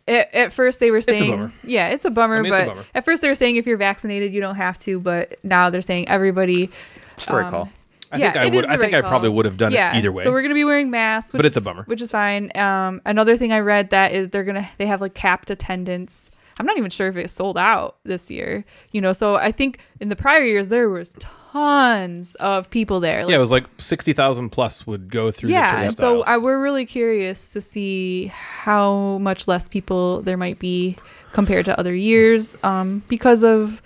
At, 0.08 0.34
at 0.34 0.52
first 0.54 0.80
they 0.80 0.90
were 0.90 0.96
a 0.98 1.02
saying 1.02 1.30
bummer. 1.32 1.52
yeah 1.62 1.88
it's 1.88 2.06
a 2.06 2.10
bummer 2.10 2.38
I 2.38 2.40
mean, 2.40 2.50
it's 2.50 2.62
a 2.62 2.64
but 2.64 2.70
bummer. 2.76 2.86
at 2.94 3.04
first 3.04 3.20
they 3.20 3.28
were 3.28 3.34
saying 3.34 3.56
if 3.56 3.66
you're 3.66 3.76
vaccinated 3.76 4.32
you 4.32 4.40
don't 4.40 4.54
have 4.54 4.78
to 4.80 4.98
but 4.98 5.38
now 5.44 5.68
they're 5.68 5.82
saying 5.82 6.08
everybody 6.08 6.70
Story 7.18 7.44
um, 7.44 7.50
call. 7.50 7.68
I 8.10 8.16
yeah, 8.18 8.32
think 8.32 8.36
I 8.36 8.44
would. 8.46 8.54
is 8.54 8.62
the 8.62 8.68
I 8.68 8.76
think 8.78 8.92
right 8.94 9.04
I 9.04 9.08
probably 9.08 9.28
would 9.28 9.44
have 9.44 9.56
done 9.58 9.72
yeah, 9.72 9.92
it 9.92 9.98
either 9.98 10.12
way. 10.12 10.24
So 10.24 10.30
we're 10.30 10.42
gonna 10.42 10.54
be 10.54 10.64
wearing 10.64 10.90
masks, 10.90 11.32
which 11.32 11.40
But 11.40 11.46
it's 11.46 11.54
is, 11.54 11.58
a 11.58 11.60
bummer. 11.60 11.82
Which 11.84 12.00
is 12.00 12.10
fine. 12.10 12.56
Um, 12.56 13.02
another 13.04 13.36
thing 13.36 13.52
I 13.52 13.58
read 13.58 13.90
that 13.90 14.12
is 14.12 14.30
they're 14.30 14.44
gonna 14.44 14.66
they 14.78 14.86
have 14.86 15.00
like 15.00 15.14
capped 15.14 15.50
attendance. 15.50 16.30
I'm 16.58 16.64
not 16.64 16.78
even 16.78 16.88
sure 16.90 17.08
if 17.08 17.16
it 17.16 17.28
sold 17.28 17.58
out 17.58 17.96
this 18.04 18.30
year. 18.30 18.64
You 18.92 19.00
know, 19.00 19.12
so 19.12 19.36
I 19.36 19.52
think 19.52 19.80
in 20.00 20.08
the 20.08 20.16
prior 20.16 20.42
years 20.42 20.68
there 20.68 20.88
was 20.88 21.14
tons 21.56 22.34
of 22.36 22.68
people 22.70 23.00
there. 23.00 23.28
Yeah, 23.28 23.36
it 23.36 23.38
was 23.38 23.50
like 23.50 23.64
sixty 23.78 24.12
thousand 24.12 24.50
plus 24.50 24.86
would 24.86 25.10
go 25.10 25.30
through. 25.30 25.50
yeah, 25.50 25.88
so. 25.88 26.22
I, 26.24 26.38
we're 26.38 26.60
really 26.60 26.86
curious 26.86 27.50
to 27.52 27.60
see 27.60 28.26
how 28.26 29.18
much 29.18 29.48
less 29.48 29.68
people 29.68 30.22
there 30.22 30.36
might 30.36 30.58
be 30.58 30.96
compared 31.32 31.64
to 31.66 31.78
other 31.78 31.94
years 31.94 32.56
um, 32.62 33.02
because 33.08 33.42
of 33.42 33.82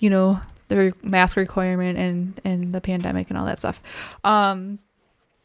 you 0.00 0.10
know 0.10 0.40
the 0.68 0.92
mask 1.02 1.36
requirement 1.36 1.98
and 1.98 2.40
and 2.44 2.74
the 2.74 2.80
pandemic 2.80 3.30
and 3.30 3.38
all 3.38 3.46
that 3.46 3.58
stuff. 3.58 3.80
Um, 4.24 4.80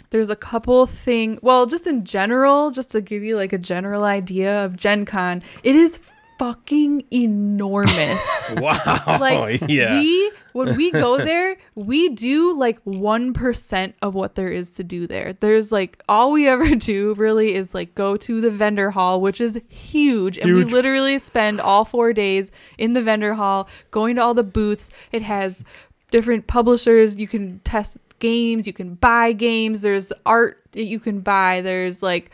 there's 0.10 0.30
a 0.30 0.36
couple 0.36 0.88
thing. 0.88 1.38
Well, 1.41 1.66
just 1.66 1.86
in 1.86 2.06
general, 2.06 2.72
just 2.72 2.91
to 2.91 3.02
give 3.02 3.24
you 3.24 3.36
like 3.36 3.54
a 3.54 3.58
general 3.58 4.04
idea 4.04 4.64
of 4.66 4.76
Gen 4.78 5.06
Con, 5.06 5.44
it 5.64 5.76
is 5.76 5.99
fucking 6.40 7.04
enormous. 7.12 8.56
wow, 8.58 9.18
like 9.20 9.62
yeah, 9.68 9.99
we 9.99 10.32
when 10.58 10.76
we 10.76 10.92
go 10.92 11.18
there 11.26 11.58
we 11.76 12.10
do 12.10 12.58
like 12.58 12.84
1% 12.86 13.94
of 14.02 14.16
what 14.16 14.36
there 14.36 14.50
is 14.50 14.72
to 14.74 14.84
do 14.84 15.08
there. 15.08 15.34
There's 15.34 15.72
like 15.72 16.04
all 16.10 16.32
we 16.32 16.48
ever 16.48 16.76
do 16.76 17.14
really 17.14 17.54
is 17.56 17.74
like 17.74 17.96
go 17.96 18.18
to 18.18 18.42
the 18.42 18.52
vendor 18.52 18.92
hall 18.92 19.22
which 19.22 19.40
is 19.40 19.62
huge 19.70 20.38
and 20.38 20.54
we 20.54 20.64
literally 20.64 21.20
spend 21.20 21.60
all 21.60 21.86
four 21.86 22.14
days 22.14 22.52
in 22.78 22.94
the 22.94 23.02
vendor 23.02 23.36
hall 23.36 23.70
going 23.92 24.16
to 24.16 24.22
all 24.22 24.34
the 24.34 24.44
booths. 24.44 24.90
It 25.12 25.22
has 25.22 25.64
different 26.12 26.48
publishers. 26.48 27.16
You 27.16 27.28
can 27.28 27.60
test 27.60 27.98
games. 28.20 28.68
You 28.68 28.74
can 28.74 28.96
buy 28.96 29.34
games. 29.34 29.82
There's 29.82 30.12
art 30.26 30.62
that 30.72 30.84
you 30.84 31.00
can 31.00 31.22
buy. 31.22 31.62
There's 31.62 32.02
like 32.02 32.32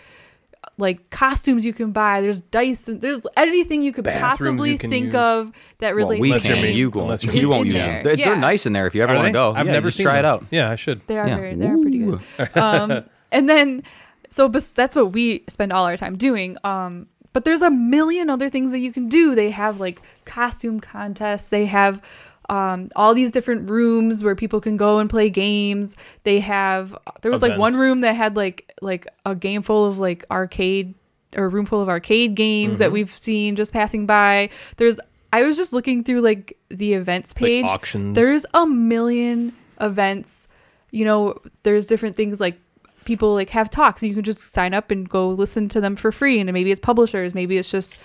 like 0.78 1.10
costumes 1.12 1.64
you 1.66 1.74
can 1.74 1.92
buy. 1.92 2.22
There's 2.22 2.40
dice 2.40 2.88
and 2.88 3.00
there's 3.02 3.22
anything 3.38 3.82
you 3.84 3.92
could 3.94 4.06
Bathrooms 4.06 4.60
possibly 4.60 4.72
you 4.72 4.78
think 4.78 5.06
use. 5.08 5.16
of 5.16 5.52
that 5.80 5.96
Well, 5.96 6.08
relates 6.10 6.22
we 6.22 6.32
to 6.34 6.40
can. 6.40 6.52
me. 6.56 6.62
games. 6.64 6.78
You 6.78 6.90
won't. 6.90 7.04
Unless 7.06 7.24
you're 7.24 7.36
You 7.36 7.50
won't 7.50 7.68
use 7.68 7.76
them. 7.76 8.04
They're, 8.04 8.16
Yeah. 8.18 8.30
they're 8.30 8.36
nice 8.38 8.66
in 8.66 8.74
there 8.74 8.88
if 8.88 8.96
you 8.96 9.04
ever 9.04 9.14
want 9.16 9.28
to 9.28 9.34
go. 9.34 9.54
I've 9.54 9.66
Yeah, 9.68 9.72
never 9.74 9.88
just 9.90 9.98
seen 9.98 10.06
try 10.06 10.20
it 10.20 10.26
out. 10.26 10.46
Yeah, 10.52 10.70
I 10.72 10.76
should. 10.76 11.02
They 11.08 11.18
are 11.20 11.28
Yeah. 11.28 11.36
very, 11.36 11.56
they're 11.56 11.78
pretty 11.78 12.00
good. 12.00 12.20
Um, 12.56 13.04
and 13.32 13.48
then, 13.50 13.84
so 14.30 14.50
bes- 14.50 14.70
that's 14.70 14.96
what 14.96 15.14
we 15.14 15.44
spend 15.48 15.72
all 15.72 15.86
our 15.86 15.96
time 15.98 16.18
doing. 16.18 16.58
Um, 16.64 17.08
but 17.34 17.46
there's 17.46 17.62
a 17.62 17.72
million 17.72 18.30
other 18.30 18.50
things 18.50 18.72
that 18.72 18.80
you 18.80 18.92
can 18.92 19.10
do. 19.10 19.36
They 19.36 19.52
have 19.52 19.80
like 19.80 20.02
costume 20.26 20.80
contests. 20.80 21.50
They 21.50 21.66
have 21.66 22.02
um, 22.50 22.90
all 22.96 23.14
these 23.14 23.32
different 23.32 23.70
rooms 23.70 24.24
where 24.24 24.36
people 24.36 24.60
can 24.62 24.76
go 24.76 25.00
and 25.00 25.10
play 25.10 25.30
games. 25.30 25.96
They 26.24 26.40
have 26.42 26.96
there 27.22 27.32
was 27.32 27.42
like 27.42 27.58
one 27.58 27.76
room 27.76 28.02
that 28.02 28.14
had 28.16 28.36
like 28.36 28.72
like 28.82 29.08
a 29.26 29.36
game 29.36 29.62
full 29.62 29.86
of 29.86 30.00
like 30.00 30.26
arcade 30.30 30.94
or 31.36 31.46
a 31.46 31.50
room 31.50 31.66
full 31.66 31.82
of 31.82 31.90
arcade 31.90 32.36
games 32.36 32.74
Mm-hmm. 32.74 32.84
that 32.84 32.92
we've 32.92 33.10
seen 33.12 33.56
just 33.56 33.74
passing 33.74 34.06
by. 34.06 34.50
There's 34.78 35.00
I 35.32 35.44
was 35.44 35.58
just 35.58 35.74
looking 35.74 36.04
through 36.04 36.22
like 36.22 36.58
the 36.70 36.94
events 36.94 37.34
page. 37.34 37.66
auctions. 37.66 38.16
There's 38.16 38.46
a 38.54 38.68
million 38.68 39.54
events. 39.82 40.48
You 40.92 41.06
know, 41.06 41.36
there's 41.64 41.88
different 41.88 42.16
things 42.16 42.40
like 42.40 42.60
people 43.06 43.34
like 43.34 43.50
have 43.50 43.70
talks 43.70 44.02
and 44.02 44.08
you 44.10 44.16
can 44.16 44.24
just 44.24 44.40
sign 44.54 44.74
up 44.74 44.90
and 44.92 45.10
go 45.10 45.28
listen 45.28 45.68
to 45.70 45.82
them 45.82 45.96
for 45.96 46.12
free 46.12 46.40
and 46.40 46.52
maybe 46.54 46.72
it's 46.72 46.80
publishers, 46.80 47.34
maybe 47.36 47.58
it's 47.58 47.70
just 47.72 47.98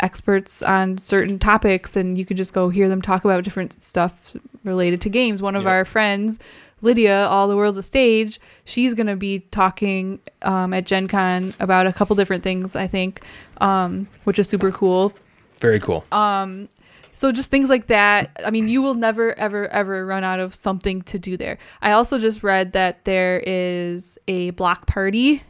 experts 0.00 0.62
on 0.62 0.98
certain 0.98 1.38
topics 1.38 1.96
and 1.96 2.18
you 2.18 2.24
could 2.24 2.36
just 2.36 2.52
go 2.52 2.68
hear 2.68 2.88
them 2.88 3.00
talk 3.02 3.24
about 3.24 3.42
different 3.44 3.82
stuff 3.82 4.36
related 4.64 5.00
to 5.02 5.08
games. 5.08 5.40
One 5.42 5.56
of 5.56 5.62
Yep. 5.64 5.70
our 5.70 5.84
friends, 5.84 6.38
Lydia, 6.82 7.26
All 7.26 7.48
the 7.48 7.56
World's 7.56 7.78
a 7.78 7.82
Stage, 7.82 8.38
she's 8.64 8.94
going 8.94 9.06
to 9.06 9.16
be 9.16 9.40
talking 9.50 10.20
um, 10.42 10.74
at 10.74 10.84
Gen 10.86 11.08
Con 11.08 11.54
about 11.60 11.86
a 11.86 11.92
couple 11.92 12.14
different 12.16 12.42
things, 12.42 12.76
I 12.76 12.86
think, 12.86 13.22
um, 13.60 14.08
which 14.24 14.38
is 14.38 14.48
super 14.48 14.70
cool. 14.70 15.12
Very 15.60 15.80
cool. 15.80 16.04
Um, 16.12 16.68
So 17.12 17.32
just 17.32 17.50
things 17.50 17.70
like 17.70 17.86
that. 17.86 18.38
I 18.44 18.50
mean, 18.50 18.68
you 18.68 18.82
will 18.82 18.92
never, 18.92 19.32
ever, 19.38 19.68
ever 19.68 20.04
run 20.04 20.22
out 20.22 20.38
of 20.38 20.54
something 20.54 21.00
to 21.04 21.18
do 21.18 21.38
there. 21.38 21.56
I 21.80 21.92
also 21.92 22.18
just 22.18 22.42
read 22.42 22.72
that 22.74 23.06
there 23.06 23.42
is 23.46 24.18
a 24.28 24.50
block 24.50 24.86
party. 24.86 25.42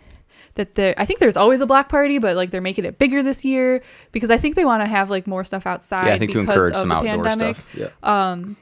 That 0.57 0.75
there, 0.75 0.95
I 0.99 1.05
think 1.05 1.21
there's 1.21 1.37
always 1.37 1.61
a 1.61 1.67
block 1.67 1.89
party, 1.89 2.19
but 2.19 2.35
like 2.37 2.51
they're 2.51 2.61
making 2.61 2.85
it 2.85 2.99
bigger 2.99 3.23
this 3.23 3.45
year 3.45 3.83
because 4.13 4.31
I 4.31 4.39
think 4.39 4.57
they 4.57 4.65
want 4.65 4.83
to 4.83 4.87
have 4.87 5.11
like 5.11 5.27
more 5.27 5.45
stuff 5.45 5.67
outside. 5.67 6.09
Yeah, 6.09 6.15
I 6.15 6.19
think 6.19 6.33
to 6.33 6.41
because 6.41 6.55
encourage 6.55 6.75
of 6.75 6.81
some 6.81 6.89
the 6.89 6.95
outdoor 6.97 7.25
pandemic. 7.25 7.57
stuff. 7.57 7.75
Yeah. 7.77 7.89
Um, 8.03 8.57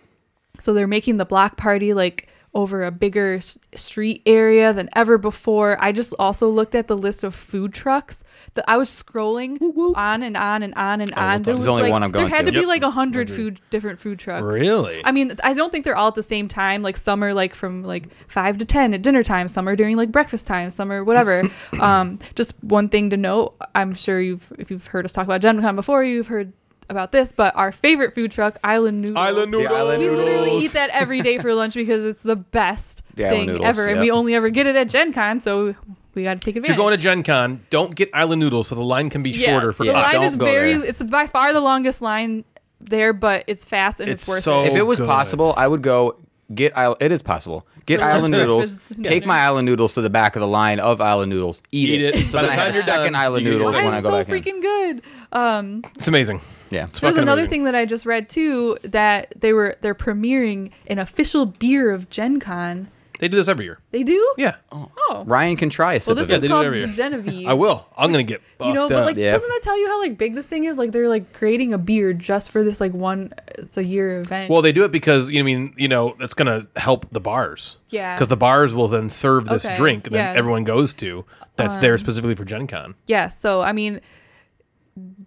so 0.61 0.75
they're 0.75 0.87
making 0.87 1.17
the 1.17 1.25
block 1.25 1.57
party 1.57 1.95
like 1.95 2.29
over 2.55 2.85
a 2.85 2.91
bigger 2.91 3.41
street 3.75 4.23
area 4.27 4.73
than 4.73 4.89
ever 4.95 5.19
before. 5.19 5.77
I 5.83 5.93
just 5.93 6.15
also 6.19 6.49
looked 6.49 6.75
at 6.75 6.87
the 6.87 6.97
list 6.97 7.25
of 7.25 7.35
food 7.35 7.73
trucks. 7.75 8.23
That 8.55 8.65
I 8.69 8.77
was 8.77 8.89
scrolling 8.89 9.59
on 9.97 10.23
and 10.23 10.37
on 10.37 10.63
and 10.63 10.75
on 10.75 11.01
and 11.01 11.13
on. 11.15 11.43
There 11.43 11.57
was 11.57 11.67
only 11.67 11.83
like 11.85 11.93
one 11.93 12.03
I'm 12.03 12.13
going 12.13 12.27
there 12.27 12.37
had 12.37 12.47
to. 12.47 12.53
to, 12.53 12.59
be 12.59 12.61
Yep. 12.61 12.69
like 12.69 12.83
a 12.83 12.91
hundred 12.91 13.29
food 13.29 13.61
different 13.71 14.01
food 14.01 14.19
trucks. 14.19 14.43
Really? 14.45 15.03
I 15.05 15.11
mean, 15.13 15.35
I 15.43 15.55
don't 15.55 15.71
think 15.73 15.85
they're 15.85 15.97
all 15.97 16.09
at 16.09 16.15
the 16.15 16.23
same 16.23 16.47
time. 16.47 16.83
Like 16.83 16.97
some 16.97 17.23
are 17.25 17.35
like 17.35 17.55
from 17.55 17.83
like 17.83 18.09
five 18.29 18.59
to 18.59 18.65
ten 18.65 18.95
at 18.95 19.03
dinner 19.03 19.23
time. 19.25 19.49
Some 19.49 19.69
are 19.69 19.75
during 19.77 19.97
like 19.97 20.13
breakfast 20.13 20.47
time. 20.47 20.71
Some 20.71 20.93
are 20.93 21.03
whatever. 21.03 21.51
um, 21.81 22.19
just 22.37 22.63
one 22.63 22.89
thing 22.89 23.11
to 23.11 23.17
note. 23.17 23.57
I'm 23.75 23.95
sure 23.95 24.21
you've 24.21 24.53
if 24.59 24.71
you've 24.71 24.87
heard 24.89 25.05
us 25.05 25.13
talk 25.13 25.25
about 25.25 25.41
Gen 25.41 25.61
Con 25.61 25.75
before, 25.75 26.05
you've 26.05 26.29
heard 26.29 26.53
about 26.89 27.13
this. 27.13 27.33
But 27.33 27.55
our 27.57 27.73
favorite 27.73 28.15
food 28.15 28.31
truck, 28.33 28.59
Island 28.65 29.01
Noodles. 29.01 29.17
Island 29.19 29.53
The 29.53 29.59
noodles. 29.59 29.77
island 29.79 30.03
We 30.03 30.11
literally 30.11 30.59
eat 30.65 30.73
that 30.73 30.91
every 30.91 31.21
day 31.23 31.39
for 31.39 31.55
lunch 31.55 31.75
because 31.75 32.05
it's 32.05 32.23
the 32.23 32.37
best 32.37 33.03
The 33.15 33.29
thing 33.31 33.47
noodles, 33.47 33.67
ever, 33.67 33.87
and 33.89 34.01
we 34.01 34.11
only 34.11 34.35
ever 34.35 34.51
get 34.51 34.67
it 34.67 34.77
at 34.77 34.89
Gen 34.89 35.13
Con, 35.13 35.41
so 35.41 35.75
we 36.15 36.23
got 36.23 36.35
to 36.35 36.41
take 36.41 36.57
advantage. 36.57 36.71
If 36.71 36.77
you're 36.77 36.85
going 36.85 36.97
to 36.97 37.03
Gen 37.03 37.23
Con, 37.23 37.65
don't 37.71 37.95
get 37.95 38.11
island 38.15 38.41
noodles 38.41 38.69
so 38.69 38.75
the 38.75 38.83
line 38.83 39.11
can 39.11 39.23
be 39.23 39.31
yeah, 39.31 39.51
shorter 39.53 39.73
for 39.73 39.85
the 39.85 39.91
Yeah, 39.93 39.99
us. 39.99 40.05
line 40.05 40.15
don't 40.15 40.25
is 40.25 40.35
very. 40.37 40.75
there. 40.75 40.85
It's 40.87 41.03
by 41.03 41.27
far 41.27 41.53
the 41.53 41.61
longest 41.61 42.01
line 42.03 42.45
there, 42.81 43.13
but 43.13 43.45
it's 43.47 43.65
fast 43.65 44.01
and 44.01 44.11
it's, 44.11 44.23
It's 44.23 44.29
worth 44.29 44.43
so- 44.45 44.63
it. 44.65 44.69
If 44.73 44.77
it 44.77 44.83
was 44.87 44.99
good. 44.99 45.09
possible, 45.09 45.55
I 45.57 45.67
would 45.67 45.83
go 45.83 46.17
get. 46.55 46.77
isle- 46.77 46.97
It 47.01 47.11
is 47.13 47.23
possible. 47.23 47.67
Get 47.87 48.01
For 48.01 48.07
island 48.07 48.33
noodles. 48.33 48.81
Take 49.03 49.27
my 49.27 49.41
island 49.41 49.67
noodles 49.67 49.93
to 49.95 50.01
the 50.01 50.09
back 50.09 50.37
of 50.37 50.41
the 50.41 50.47
line 50.49 50.81
of 50.81 51.01
island 51.03 51.29
noodles. 51.31 51.61
Eat, 51.71 51.91
Eat 51.91 52.01
it. 52.03 52.15
it. 52.15 52.29
So 52.29 52.39
By 52.39 52.47
then 52.47 52.57
the 52.57 52.63
I 52.63 52.65
have 52.67 52.77
a 52.77 52.83
second 52.83 53.13
done, 53.13 53.15
island 53.23 53.45
you 53.45 53.51
get 53.53 53.57
your 53.59 53.67
noodles 53.67 53.75
when 53.85 53.93
I 53.93 53.97
it's 53.99 54.07
go 54.07 54.11
so 54.11 54.19
back 54.25 54.29
in. 54.47 54.55
freaking 54.55 54.63
good. 54.63 55.03
Um, 55.33 55.83
It's 55.97 56.09
amazing. 56.09 56.41
Yeah. 56.75 56.85
It's 56.85 57.01
there's 57.01 57.17
another 57.17 57.43
amazing. 57.43 57.51
thing 57.51 57.65
that 57.65 57.75
I 57.75 57.87
just 57.87 58.05
read 58.05 58.29
too 58.29 58.77
that 58.83 59.33
they 59.37 59.53
were 59.53 59.77
they're 59.81 59.95
premiering 59.95 60.71
an 60.89 60.99
official 60.99 61.47
beer 61.47 61.91
of 61.93 62.11
Gen 62.11 62.41
Con. 62.41 62.89
They 63.21 63.29
do 63.29 63.37
this 63.37 63.47
every 63.47 63.65
year. 63.65 63.79
They 63.93 64.03
do? 64.03 64.35
Yeah, 64.37 64.57
Oh. 64.73 65.23
Ryan 65.25 65.57
can 65.57 65.71
try 65.71 65.95
a 65.95 66.01
Well, 66.05 66.17
this 66.17 66.29
of 66.29 66.31
Yeah, 66.31 66.35
they 66.35 66.35
was 66.35 66.41
do 66.43 66.47
it 66.47 66.49
called 66.49 66.67
every 66.67 66.81
the 66.81 66.87
year. 66.87 66.95
Genevieve. 66.97 67.47
I 67.53 67.55
will. 67.55 67.87
I'm 67.97 68.11
gonna 68.11 68.25
get 68.25 68.43
fucked 68.59 68.69
You 68.69 68.75
know, 68.75 68.89
but 68.89 69.05
like, 69.07 69.17
Yeah. 69.17 69.31
doesn't 69.31 69.49
that 69.49 69.61
tell 69.63 69.79
you 69.79 69.87
how 69.87 70.01
like 70.03 70.19
big 70.19 70.35
this 70.35 70.47
thing 70.47 70.65
is? 70.65 70.77
Like, 70.77 70.91
they're 70.91 71.09
like 71.09 71.33
creating 71.33 71.73
a 71.73 71.79
beer 71.79 72.13
just 72.13 72.51
for 72.51 72.65
this 72.65 72.81
like 72.81 72.93
one. 72.93 73.33
It's 73.57 73.77
a 73.77 73.85
year 73.85 74.21
event. 74.21 74.51
well, 74.51 74.63
they 74.63 74.73
do 74.73 74.85
it 74.85 74.91
because 74.91 75.31
you 75.31 75.39
know, 75.39 75.45
I 75.45 75.47
mean, 75.47 75.75
you 75.77 75.87
know, 75.87 76.17
that's 76.19 76.35
gonna 76.35 76.67
help 76.75 77.07
the 77.13 77.21
bars. 77.21 77.77
Yeah. 77.91 78.17
Because 78.17 78.29
the 78.29 78.37
bars 78.37 78.75
will 78.75 78.89
then 78.89 79.09
serve 79.11 79.47
this 79.47 79.65
Okay, 79.65 79.77
drink 79.77 80.05
that 80.05 80.13
yeah. 80.13 80.31
Um, 80.33 80.37
everyone 80.37 80.65
goes 80.65 80.93
to. 80.95 81.25
That's 81.57 81.77
there 81.77 81.97
specifically 81.99 82.35
for 82.35 82.45
Gen 82.45 82.67
Con. 82.67 82.97
yeah. 83.07 83.29
So 83.29 83.61
I 83.61 83.73
mean, 83.73 84.01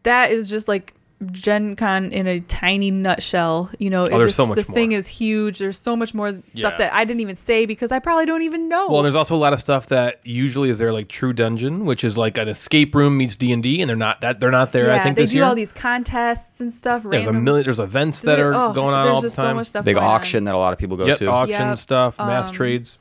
that 0.04 0.32
is 0.32 0.50
just 0.50 0.68
like 0.68 0.94
Gen 1.32 1.76
Con 1.76 2.12
in 2.12 2.28
a 2.28 2.40
tiny 2.42 2.92
nutshell. 2.92 3.72
You 3.80 3.90
know, 3.90 4.04
Oh, 4.04 4.10
there's 4.20 4.22
this, 4.30 4.36
so 4.36 4.46
much 4.46 4.56
This 4.58 4.70
thing 4.70 4.92
is 4.92 5.08
huge. 5.08 5.58
There's 5.58 5.80
so 5.80 5.96
much 5.96 6.14
more 6.14 6.30
Yeah. 6.30 6.68
stuff 6.68 6.78
that 6.78 6.94
I 6.94 7.06
didn't 7.06 7.22
even 7.22 7.36
say 7.36 7.66
because 7.66 7.92
I 7.92 7.98
probably 7.98 8.28
don't 8.28 8.44
even 8.44 8.70
know. 8.70 8.88
Well, 8.90 9.02
there's 9.02 9.16
also 9.16 9.36
a 9.36 9.38
lot 9.38 9.52
of 9.52 9.60
stuff 9.60 9.88
that 9.88 10.20
usually 10.24 10.70
is 10.70 10.78
there, 10.78 10.94
like 10.94 11.08
True 11.08 11.34
Dungeon, 11.34 11.86
which 11.86 12.04
is 12.04 12.20
like 12.20 12.38
an 12.38 12.48
escape 12.48 12.94
room 12.94 13.18
meets 13.18 13.36
D 13.36 13.52
and 13.52 13.64
D, 13.64 13.82
and 13.82 13.90
they're 13.90 13.96
not 13.98 14.22
that 14.22 14.40
they're 14.40 14.52
not 14.52 14.74
there. 14.74 14.88
yeah, 14.90 14.98
I 14.98 15.00
think 15.00 15.16
they 15.16 15.24
this 15.24 15.32
do 15.32 15.38
year. 15.38 15.46
all 15.46 15.56
these 15.56 15.72
contests 15.72 16.62
and 16.62 16.72
stuff. 16.72 17.02
there's 17.02 17.26
a 17.26 17.34
million. 17.34 17.64
There's 17.64 17.80
events 17.80 18.22
that 18.22 18.40
are 18.40 18.54
oh, 18.54 18.74
going 18.74 18.94
on 18.94 19.06
there's 19.06 19.16
all 19.16 19.22
the 19.22 19.26
just 19.26 19.36
so 19.38 19.42
time. 19.44 19.56
much 19.56 19.68
stuff 19.68 19.86
Big 19.86 19.96
going 19.96 20.06
on. 20.06 20.14
auction 20.14 20.44
that 20.44 20.54
a 20.54 20.58
lot 20.60 20.72
of 20.72 20.78
people 20.78 20.98
go 20.98 21.08
Yep, 21.08 21.18
to. 21.18 21.32
auction 21.32 21.70
Yep. 21.70 21.78
stuff, 21.80 22.18
math 22.20 22.50
Um, 22.50 22.54
trades. 22.54 23.00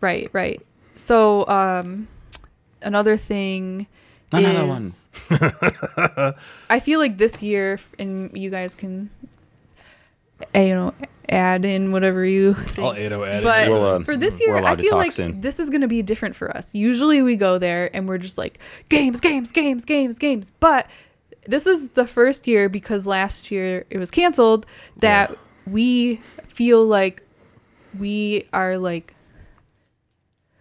Right, 0.00 0.30
right. 0.32 0.60
So, 0.94 1.48
um, 1.48 2.06
another 2.82 3.16
thing 3.16 3.88
Another 4.34 4.80
is, 4.80 5.08
I 6.70 6.80
feel 6.80 6.98
like 6.98 7.18
this 7.18 7.42
year, 7.42 7.78
and 7.98 8.36
you 8.36 8.50
guys 8.50 8.74
can, 8.74 9.10
uh, 10.54 10.58
you 10.60 10.74
know, 10.74 10.94
add 11.28 11.64
in 11.64 11.92
whatever 11.92 12.24
you 12.24 12.54
think. 12.68 12.78
All 12.78 12.92
80 12.92 13.14
added. 13.14 13.44
But 13.44 13.68
We'll, 13.68 13.84
uh, 13.84 14.04
for 14.04 14.16
this 14.16 14.40
year, 14.40 14.56
I 14.56 14.76
feel 14.76 14.96
like 14.96 15.12
soon. 15.12 15.40
this 15.40 15.58
is 15.58 15.70
going 15.70 15.80
to 15.80 15.88
be 15.88 16.02
different 16.02 16.36
for 16.36 16.54
us. 16.56 16.74
Usually 16.74 17.22
we 17.22 17.36
go 17.36 17.58
there 17.58 17.94
and 17.94 18.08
we're 18.08 18.18
just 18.18 18.38
like, 18.38 18.58
games, 18.88 19.20
games, 19.20 19.52
games, 19.52 19.84
games, 19.84 20.18
games. 20.18 20.52
But 20.60 20.88
this 21.46 21.66
is 21.66 21.90
the 21.90 22.06
first 22.06 22.46
year 22.46 22.68
because 22.68 23.06
last 23.06 23.50
year 23.50 23.84
it 23.90 23.98
was 23.98 24.10
canceled 24.10 24.66
that 24.98 25.36
we 25.66 26.20
feel 26.48 26.84
like 26.84 27.22
we 27.98 28.46
are 28.52 28.76
like, 28.78 29.14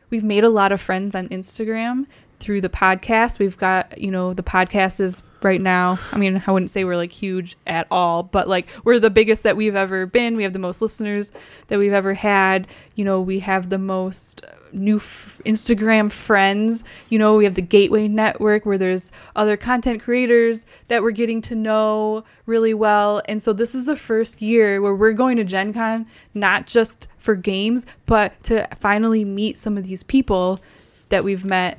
we've 0.09 0.23
made 0.23 0.43
a 0.43 0.49
lot 0.49 0.71
of 0.71 0.79
friends 0.79 1.15
on 1.15 1.27
Instagram 1.29 2.05
through 2.43 2.59
the 2.59 2.69
podcast. 2.69 3.39
We've 3.39 3.57
got, 3.57 3.97
you 3.97 4.11
know, 4.11 4.33
the 4.33 4.43
podcast 4.43 4.99
is 4.99 5.23
right 5.41 5.61
now. 5.61 5.97
I 6.11 6.17
mean, 6.17 6.43
I 6.45 6.51
wouldn't 6.51 6.71
say 6.71 6.83
we're 6.83 6.97
like 6.97 7.11
huge 7.11 7.55
at 7.65 7.87
all, 7.89 8.21
but 8.21 8.49
like 8.49 8.67
we're 8.83 8.99
the 8.99 9.09
biggest 9.09 9.43
that 9.43 9.55
we've 9.55 9.75
ever 9.75 10.05
been. 10.05 10.35
We 10.35 10.43
have 10.43 10.51
the 10.53 10.59
most 10.59 10.81
listeners 10.81 11.31
that 11.67 11.79
we've 11.79 11.93
ever 11.93 12.13
had. 12.13 12.67
You 12.95 13.05
know, 13.05 13.21
we 13.21 13.39
have 13.39 13.69
the 13.69 13.77
most 13.77 14.43
new 14.73 14.97
f- 14.97 15.39
Instagram 15.45 16.11
friends. 16.11 16.83
You 17.09 17.17
know, 17.17 17.37
we 17.37 17.45
have 17.45 17.55
the 17.55 17.61
Gateway 17.61 18.09
Network 18.09 18.65
where 18.65 18.77
there's 18.77 19.11
other 19.37 19.55
content 19.55 20.01
creators 20.01 20.65
that 20.89 21.01
we're 21.01 21.11
getting 21.11 21.41
to 21.43 21.55
know 21.55 22.25
really 22.45 22.73
well. 22.73 23.21
And 23.29 23.41
so 23.41 23.53
this 23.53 23.73
is 23.73 23.85
the 23.85 23.95
first 23.95 24.41
year 24.41 24.81
where 24.81 24.93
we're 24.93 25.13
going 25.13 25.37
to 25.37 25.45
Gen 25.45 25.71
Con 25.71 26.07
not 26.33 26.67
just 26.67 27.07
for 27.17 27.35
games, 27.35 27.85
but 28.05 28.41
to 28.43 28.67
finally 28.79 29.23
meet 29.23 29.57
some 29.57 29.77
of 29.77 29.85
these 29.85 30.03
people 30.03 30.59
that 31.09 31.23
we've 31.23 31.45
met 31.45 31.77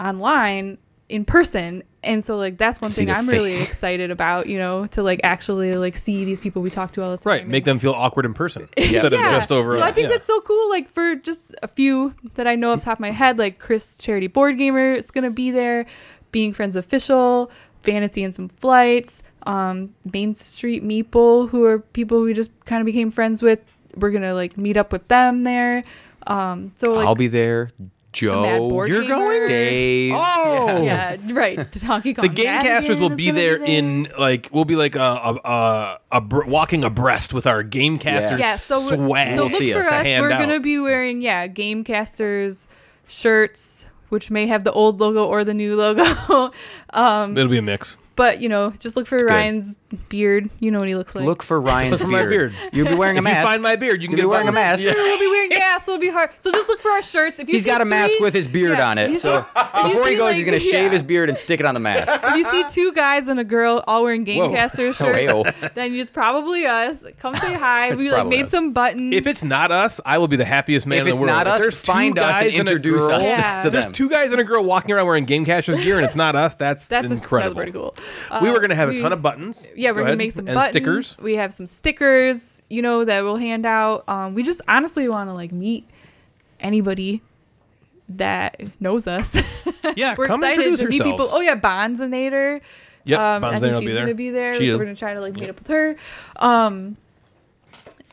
online 0.00 0.78
in 1.08 1.24
person 1.24 1.82
and 2.04 2.24
so 2.24 2.36
like 2.36 2.56
that's 2.56 2.80
one 2.80 2.90
see 2.90 3.04
thing 3.04 3.12
i'm 3.14 3.28
really 3.28 3.48
excited 3.68 4.12
about 4.12 4.46
you 4.46 4.56
know 4.56 4.86
to 4.86 5.02
like 5.02 5.20
actually 5.24 5.74
like 5.74 5.96
see 5.96 6.24
these 6.24 6.40
people 6.40 6.62
we 6.62 6.70
talk 6.70 6.92
to 6.92 7.02
all 7.02 7.10
the 7.10 7.16
time 7.16 7.30
Right, 7.30 7.48
make 7.48 7.62
and- 7.62 7.66
them 7.66 7.78
feel 7.80 7.92
awkward 7.92 8.24
in 8.24 8.32
person 8.32 8.68
instead 8.76 9.12
of 9.12 9.18
just 9.20 9.50
over. 9.50 9.76
So 9.76 9.82
I 9.82 9.90
think 9.90 10.04
yeah. 10.04 10.14
that's 10.14 10.26
so 10.26 10.40
cool. 10.42 10.70
Like 10.70 10.88
for 10.88 11.16
just 11.16 11.54
a 11.62 11.68
few 11.68 12.14
that 12.34 12.46
I 12.46 12.54
know 12.54 12.72
off 12.72 12.78
the 12.78 12.84
top 12.86 12.94
of 12.94 13.00
my 13.00 13.10
head, 13.10 13.38
like 13.38 13.58
Chris 13.58 13.98
Charity 13.98 14.28
Board 14.28 14.56
Gamer 14.56 14.92
is 14.92 15.10
gonna 15.10 15.30
be 15.30 15.50
there, 15.50 15.84
Being 16.30 16.52
Friends 16.52 16.76
Official, 16.76 17.50
Fantasy 17.82 18.22
and 18.22 18.34
Some 18.34 18.48
Flights, 18.48 19.22
um, 19.46 19.92
Main 20.12 20.34
Street 20.36 20.84
Meeple, 20.84 21.50
who 21.50 21.64
are 21.64 21.80
people 21.80 22.18
who 22.18 22.24
we 22.26 22.34
just 22.34 22.52
kind 22.66 22.80
of 22.80 22.86
became 22.86 23.10
friends 23.10 23.42
with. 23.42 23.58
We're 23.96 24.10
gonna 24.10 24.34
like 24.34 24.56
meet 24.56 24.76
up 24.76 24.92
with 24.92 25.08
them 25.08 25.42
there. 25.42 25.82
Um, 26.26 26.72
so 26.76 26.92
like 26.94 27.06
I'll 27.06 27.14
be 27.16 27.26
there. 27.28 27.72
Joe, 28.12 28.84
you're 28.86 29.02
Gamer. 29.02 29.14
going? 29.14 29.48
Dave. 29.48 30.12
Oh, 30.16 30.82
Yeah, 30.84 31.16
right. 31.30 31.70
Donkey 31.86 32.12
Kong. 32.14 32.26
the 32.26 32.34
Gamecasters 32.42 32.98
will 33.00 33.10
be 33.10 33.26
gonna 33.26 33.38
there 33.38 33.64
in 33.64 34.08
like 34.18 34.48
we'll 34.52 34.64
be 34.64 34.74
like 34.76 34.96
a 34.96 35.00
a, 35.00 35.34
a, 35.44 36.00
a 36.12 36.20
br- 36.20 36.44
walking 36.44 36.82
abreast 36.82 37.32
with 37.32 37.46
our 37.46 37.62
Gamecasters 37.62 38.38
yeah, 38.38 38.56
so 38.56 38.84
we're- 38.86 38.96
swag. 38.96 39.34
So 39.34 39.42
We'll 39.42 39.44
look 39.50 39.52
see 39.58 39.72
for 39.72 39.80
us. 39.80 39.86
us. 39.86 40.04
We're 40.04 40.32
out. 40.32 40.40
gonna 40.40 40.60
be 40.60 40.78
wearing 40.80 41.20
yeah 41.22 41.46
Gamecasters 41.46 42.66
shirts, 43.06 43.88
which 44.08 44.30
may 44.30 44.46
have 44.46 44.64
the 44.64 44.72
old 44.72 44.98
logo 45.00 45.24
or 45.26 45.44
the 45.44 45.54
new 45.54 45.76
logo. 45.76 46.52
um, 46.90 47.36
It'll 47.36 47.50
be 47.50 47.58
a 47.58 47.62
mix. 47.62 47.96
but 48.16 48.40
you 48.40 48.48
know, 48.48 48.70
just 48.78 48.96
look 48.96 49.06
for 49.06 49.18
good. 49.18 49.26
Ryan's 49.28 49.76
beard. 50.08 50.50
You 50.60 50.70
know 50.70 50.78
what 50.78 50.88
he 50.88 50.94
looks 50.94 51.14
like. 51.14 51.24
Look 51.24 51.42
for 51.42 51.60
Ryan's 51.60 51.92
Look 51.92 52.00
for 52.02 52.06
my 52.06 52.20
beard. 52.26 52.52
beard. 52.52 52.54
You'll 52.72 52.88
be 52.88 52.94
wearing 52.94 53.16
a 53.16 53.20
If 53.20 53.24
mask. 53.24 53.40
you 53.40 53.46
find 53.46 53.62
my 53.62 53.76
beard, 53.76 54.02
you 54.02 54.08
can 54.08 54.16
You'll 54.16 54.26
get 54.28 54.30
be 54.30 54.30
wearing 54.30 54.48
a 54.48 54.52
mask. 54.52 54.82
Sure, 54.82 54.92
we'll 54.94 55.18
be 55.18 55.26
wearing 55.26 55.50
gas. 55.50 55.84
So 55.84 55.92
it'll 55.92 56.00
be 56.00 56.08
hard. 56.10 56.30
So 56.38 56.50
just 56.52 56.68
look 56.68 56.80
for 56.80 56.90
our 56.90 57.02
shirts. 57.02 57.38
If 57.38 57.48
you 57.48 57.54
he's 57.54 57.66
got 57.66 57.80
a 57.80 57.84
mask 57.84 58.12
with 58.20 58.34
his 58.34 58.48
beard 58.48 58.78
yeah, 58.78 58.88
on 58.90 58.98
it. 58.98 59.18
So 59.18 59.42
see- 59.42 59.82
before 59.82 60.06
he 60.06 60.14
goes, 60.16 60.20
like, 60.22 60.36
he's 60.36 60.44
gonna 60.44 60.58
shave 60.58 60.92
his 60.92 61.02
beard 61.02 61.28
and 61.28 61.36
stick 61.38 61.60
it 61.60 61.66
on 61.66 61.74
the 61.74 61.80
mask. 61.80 62.20
If 62.22 62.36
you 62.36 62.44
see 62.44 62.64
two 62.70 62.92
guys 62.92 63.28
and 63.28 63.38
a 63.40 63.44
girl 63.44 63.82
all 63.86 64.02
wearing 64.02 64.24
Gamecaster 64.24 64.94
shirts, 64.96 65.00
Heyo. 65.00 65.74
then 65.74 65.94
it's 65.94 66.10
probably 66.10 66.66
us. 66.66 67.04
Come 67.18 67.34
say 67.36 67.54
hi. 67.54 67.94
we 67.94 68.10
like 68.10 68.26
made 68.26 68.46
us. 68.46 68.50
some 68.50 68.72
buttons. 68.72 69.14
If 69.14 69.26
it's 69.26 69.42
not 69.44 69.70
us, 69.72 70.00
I 70.04 70.18
will 70.18 70.28
be 70.28 70.36
the 70.36 70.44
happiest 70.44 70.86
man 70.86 70.98
If 71.00 71.06
in 71.06 71.14
the 71.14 71.20
world. 71.20 71.30
If 71.30 71.36
it's 71.36 71.44
not 71.44 71.46
us, 71.46 71.60
there's 71.62 71.82
two 71.82 71.92
find 71.92 72.18
us 72.18 72.36
and 72.40 72.50
guys 72.50 72.58
introduce 72.58 73.02
us 73.02 73.22
Yeah. 73.22 73.62
to 73.62 73.70
There's 73.70 73.86
two 73.88 74.08
guys 74.08 74.32
and 74.32 74.40
a 74.40 74.44
girl 74.44 74.64
walking 74.64 74.92
around 74.92 75.06
wearing 75.06 75.26
Gamecasters 75.26 75.82
gear, 75.82 75.96
and 75.96 76.04
it's 76.06 76.16
not 76.16 76.36
us. 76.36 76.54
That's, 76.54 76.86
that's 76.88 77.10
incredible. 77.10 77.54
that's 77.54 77.56
pretty 77.56 77.72
cool. 77.72 77.94
we 78.42 78.48
Uh, 78.48 78.52
were 78.52 78.60
gonna 78.60 78.74
have 78.74 78.88
a 78.90 78.98
ton 79.00 79.12
of 79.12 79.22
buttons. 79.22 79.68
Yeah, 79.80 79.90
we're 79.90 79.96
gonna 79.98 80.06
ahead. 80.10 80.18
make 80.18 80.32
some 80.32 80.46
and 80.46 80.54
buttons. 80.54 80.70
stickers. 80.70 81.18
We 81.18 81.34
have 81.36 81.52
some 81.52 81.66
stickers, 81.66 82.62
you 82.68 82.82
know, 82.82 83.04
that 83.04 83.22
we'll 83.24 83.36
hand 83.36 83.64
out. 83.66 84.04
Um, 84.08 84.34
we 84.34 84.42
just 84.42 84.60
honestly 84.68 85.08
want 85.08 85.28
to 85.28 85.34
like 85.34 85.52
meet 85.52 85.88
anybody 86.60 87.22
that 88.10 88.60
knows 88.80 89.06
us. 89.06 89.34
Yeah, 89.96 90.14
we're 90.18 90.26
come 90.26 90.42
excited 90.44 90.58
introduce 90.66 90.80
to 90.80 90.86
meet 90.88 90.92
people. 90.98 91.10
yourselves. 91.26 91.32
Oh 91.32 91.40
yeah, 91.40 91.56
Bonzinator. 91.58 92.60
Yep, 93.04 93.18
um, 93.18 93.42
I 93.44 93.54
Bonzinator 93.54 93.60
think 93.60 93.62
will 93.72 93.80
she's 93.80 93.80
be 93.88 93.92
there. 93.94 94.02
gonna 94.04 94.14
be 94.14 94.30
there, 94.30 94.54
She 94.54 94.66
so 94.66 94.72
is. 94.72 94.76
we're 94.78 94.84
gonna 94.84 94.94
try 94.96 95.14
to 95.14 95.20
like 95.20 95.34
meet 95.36 95.48
up 95.48 95.58
with 95.58 95.68
her. 95.68 95.96
Um, 96.36 96.96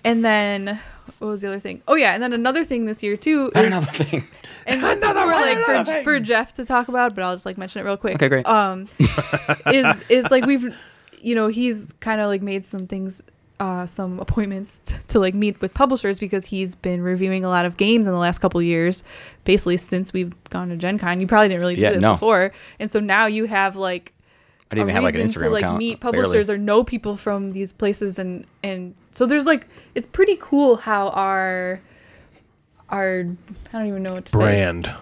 and 0.05 0.23
then 0.23 0.79
what 1.19 1.27
was 1.27 1.41
the 1.41 1.49
other 1.49 1.59
thing? 1.59 1.81
Oh 1.87 1.95
yeah, 1.95 2.13
and 2.13 2.23
then 2.23 2.31
another 2.33 2.63
thing 2.63 2.85
this 2.85 3.03
year 3.03 3.17
too. 3.17 3.51
Is, 3.53 3.63
Another 3.63 3.85
thing. 3.87 4.25
and 4.65 4.81
this 4.81 4.97
is 4.97 5.03
for 5.03 5.13
like 5.13 5.85
for, 5.87 6.03
for 6.03 6.19
Jeff 6.21 6.53
to 6.53 6.65
talk 6.65 6.87
about, 6.87 7.13
but 7.13 7.23
I'll 7.23 7.35
just 7.35 7.45
like 7.45 7.57
mention 7.57 7.81
it 7.81 7.85
real 7.85 7.97
quick. 7.97 8.15
Okay, 8.15 8.29
great. 8.29 8.45
Um, 8.47 8.87
is 9.71 10.03
is 10.09 10.31
like 10.31 10.45
we've, 10.45 10.73
you 11.21 11.35
know, 11.35 11.47
he's 11.47 11.93
kind 11.99 12.21
of 12.21 12.27
like 12.27 12.41
made 12.41 12.63
some 12.65 12.85
things, 12.87 13.21
uh, 13.59 13.85
some 13.85 14.19
appointments 14.19 14.77
t- 14.85 14.95
to 15.09 15.19
like 15.19 15.33
meet 15.33 15.59
with 15.61 15.73
publishers 15.73 16.19
because 16.19 16.45
he's 16.47 16.75
been 16.75 17.01
reviewing 17.01 17.43
a 17.43 17.49
lot 17.49 17.65
of 17.65 17.77
games 17.77 18.05
in 18.05 18.11
the 18.11 18.17
last 18.19 18.39
couple 18.39 18.61
years, 18.61 19.03
basically 19.43 19.77
since 19.77 20.13
we've 20.13 20.33
gone 20.49 20.69
to 20.69 20.77
Gen 20.77 20.99
Con. 20.99 21.19
You 21.21 21.27
probably 21.27 21.47
didn't 21.49 21.61
really 21.61 21.75
do 21.75 21.81
Yeah, 21.81 21.91
this 21.93 22.01
no. 22.01 22.13
before, 22.13 22.51
and 22.79 22.89
so 22.91 22.99
now 22.99 23.25
you 23.25 23.45
have 23.45 23.75
like 23.75 24.13
I 24.69 24.75
didn't 24.75 24.89
even 24.89 24.89
a 24.89 24.93
have 24.95 25.03
like 25.03 25.15
an 25.15 25.21
Instagram 25.21 25.41
to 25.43 25.49
like 25.49 25.63
account. 25.63 25.77
meet 25.79 25.99
barely. 26.01 26.17
publishers 26.17 26.49
or 26.49 26.57
know 26.57 26.83
people 26.83 27.15
from 27.15 27.51
these 27.51 27.71
places 27.73 28.19
and 28.19 28.45
and 28.63 28.95
so 29.11 29.25
there's 29.25 29.45
like 29.45 29.65
it's 29.95 30.05
pretty 30.05 30.37
cool 30.39 30.75
how 30.75 31.09
our 31.09 31.81
our 32.89 33.25
I 33.73 33.77
don't 33.77 33.87
even 33.87 34.03
know 34.03 34.13
what 34.13 34.25
to 34.25 34.31
say 34.33 34.37
Brand. 34.37 34.93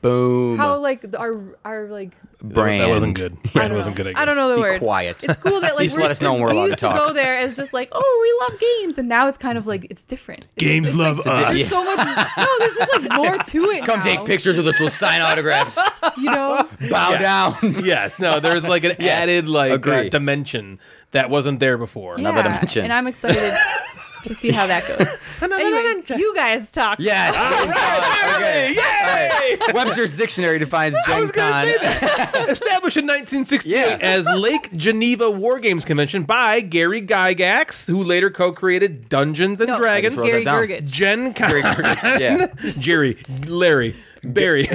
Boom. 0.00 0.56
how 0.56 0.78
like 0.78 1.04
our 1.18 1.42
our 1.64 1.86
like 1.88 2.12
Brand. 2.52 2.82
That 2.82 2.88
wasn't 2.90 3.16
good. 3.16 3.36
I 3.44 3.48
Brand 3.48 3.68
don't 3.70 3.78
wasn't 3.78 3.98
know. 3.98 4.04
good. 4.04 4.16
I, 4.16 4.22
I 4.22 4.24
don't 4.24 4.36
know 4.36 4.48
the 4.50 4.56
Be 4.56 4.60
word. 4.60 4.78
quiet. 4.80 5.24
It's 5.24 5.36
cool 5.38 5.60
that 5.60 5.74
like 5.76 5.88
Please 5.88 5.96
let 5.96 6.10
us 6.10 6.20
know 6.20 6.32
when 6.34 6.42
we're 6.42 6.48
we 6.48 6.52
allowed 6.54 6.64
to 6.64 6.70
used 6.70 6.78
talk. 6.80 6.96
go 7.06 7.12
there 7.12 7.38
as 7.38 7.56
just 7.56 7.72
like 7.72 7.88
oh 7.92 8.20
we 8.48 8.52
love 8.52 8.60
games 8.60 8.98
and 8.98 9.08
now 9.08 9.26
it's 9.28 9.38
kind 9.38 9.56
of 9.56 9.66
like 9.66 9.86
it's 9.90 10.04
different. 10.04 10.40
It's- 10.56 10.68
Games 10.68 10.88
it's 10.90 10.96
love 10.96 11.18
like, 11.18 11.26
us. 11.26 11.54
There's 11.54 11.68
so 11.68 11.84
much. 11.84 11.98
No, 12.36 12.46
there's 12.58 12.76
just 12.76 12.92
like 13.02 13.12
more 13.16 13.38
to 13.38 13.64
it. 13.70 13.84
Come 13.84 14.00
now, 14.00 14.04
take 14.04 14.24
pictures 14.24 14.56
with 14.56 14.66
us. 14.68 14.78
We'll 14.78 14.90
sign 14.90 15.20
autographs. 15.22 15.78
You 16.18 16.30
know. 16.30 16.68
Bow 16.90 17.16
down. 17.16 17.56
yes, 17.84 18.18
no, 18.20 18.38
there's 18.38 18.64
like 18.64 18.84
an 18.84 18.94
Yes, 19.00 19.24
added 19.24 19.48
like 19.48 19.72
uh, 19.72 19.74
agree. 19.74 20.08
dimension 20.10 20.78
that 21.10 21.28
wasn't 21.30 21.58
there 21.60 21.76
before. 21.76 22.14
Another 22.16 22.36
yeah, 22.38 22.42
dimension. 22.54 22.84
and 22.84 22.92
I'm 22.92 23.06
excited 23.08 23.52
to 24.24 24.34
see 24.34 24.50
how 24.50 24.66
that 24.66 24.86
goes. 24.86 25.06
anyway, 25.42 26.02
you 26.18 26.34
guys 26.34 26.70
talk. 26.72 26.98
Yes. 26.98 27.34
All 27.36 27.66
right. 27.66 28.36
Okay. 28.36 28.72
Yay! 28.74 29.58
All 29.60 29.66
right. 29.66 29.74
Webster's 29.74 30.16
Dictionary 30.16 30.58
defines 30.58 30.94
I 31.06 31.10
Gen 31.10 31.20
was 31.20 31.32
gonna 31.32 31.52
Con. 31.52 31.64
say 31.64 31.78
that. 31.78 32.46
Established 32.50 32.96
in 32.96 33.04
1968 33.06 33.70
Yeah. 33.70 33.98
as 34.00 34.26
Lake 34.28 34.72
Geneva 34.72 35.30
War 35.30 35.58
Games 35.58 35.84
Convention 35.84 36.24
by 36.24 36.60
Gary 36.60 37.00
Gygax, 37.02 37.86
who 37.86 38.02
later 38.02 38.30
co-created 38.30 39.08
Dungeons 39.08 39.60
and 39.60 39.68
No, 39.68 39.76
Dragons. 39.78 40.16
wrote 40.16 40.26
Gary 40.26 40.44
that 40.44 40.50
down. 40.50 40.66
Gergich. 40.66 40.92
Gen 40.92 41.34
Con. 41.34 41.50
Very 41.50 41.62
good. 41.62 42.20
Yeah. 42.20 42.46
Jerry, 42.78 43.16
Larry, 43.46 43.96
Barry. 44.22 44.66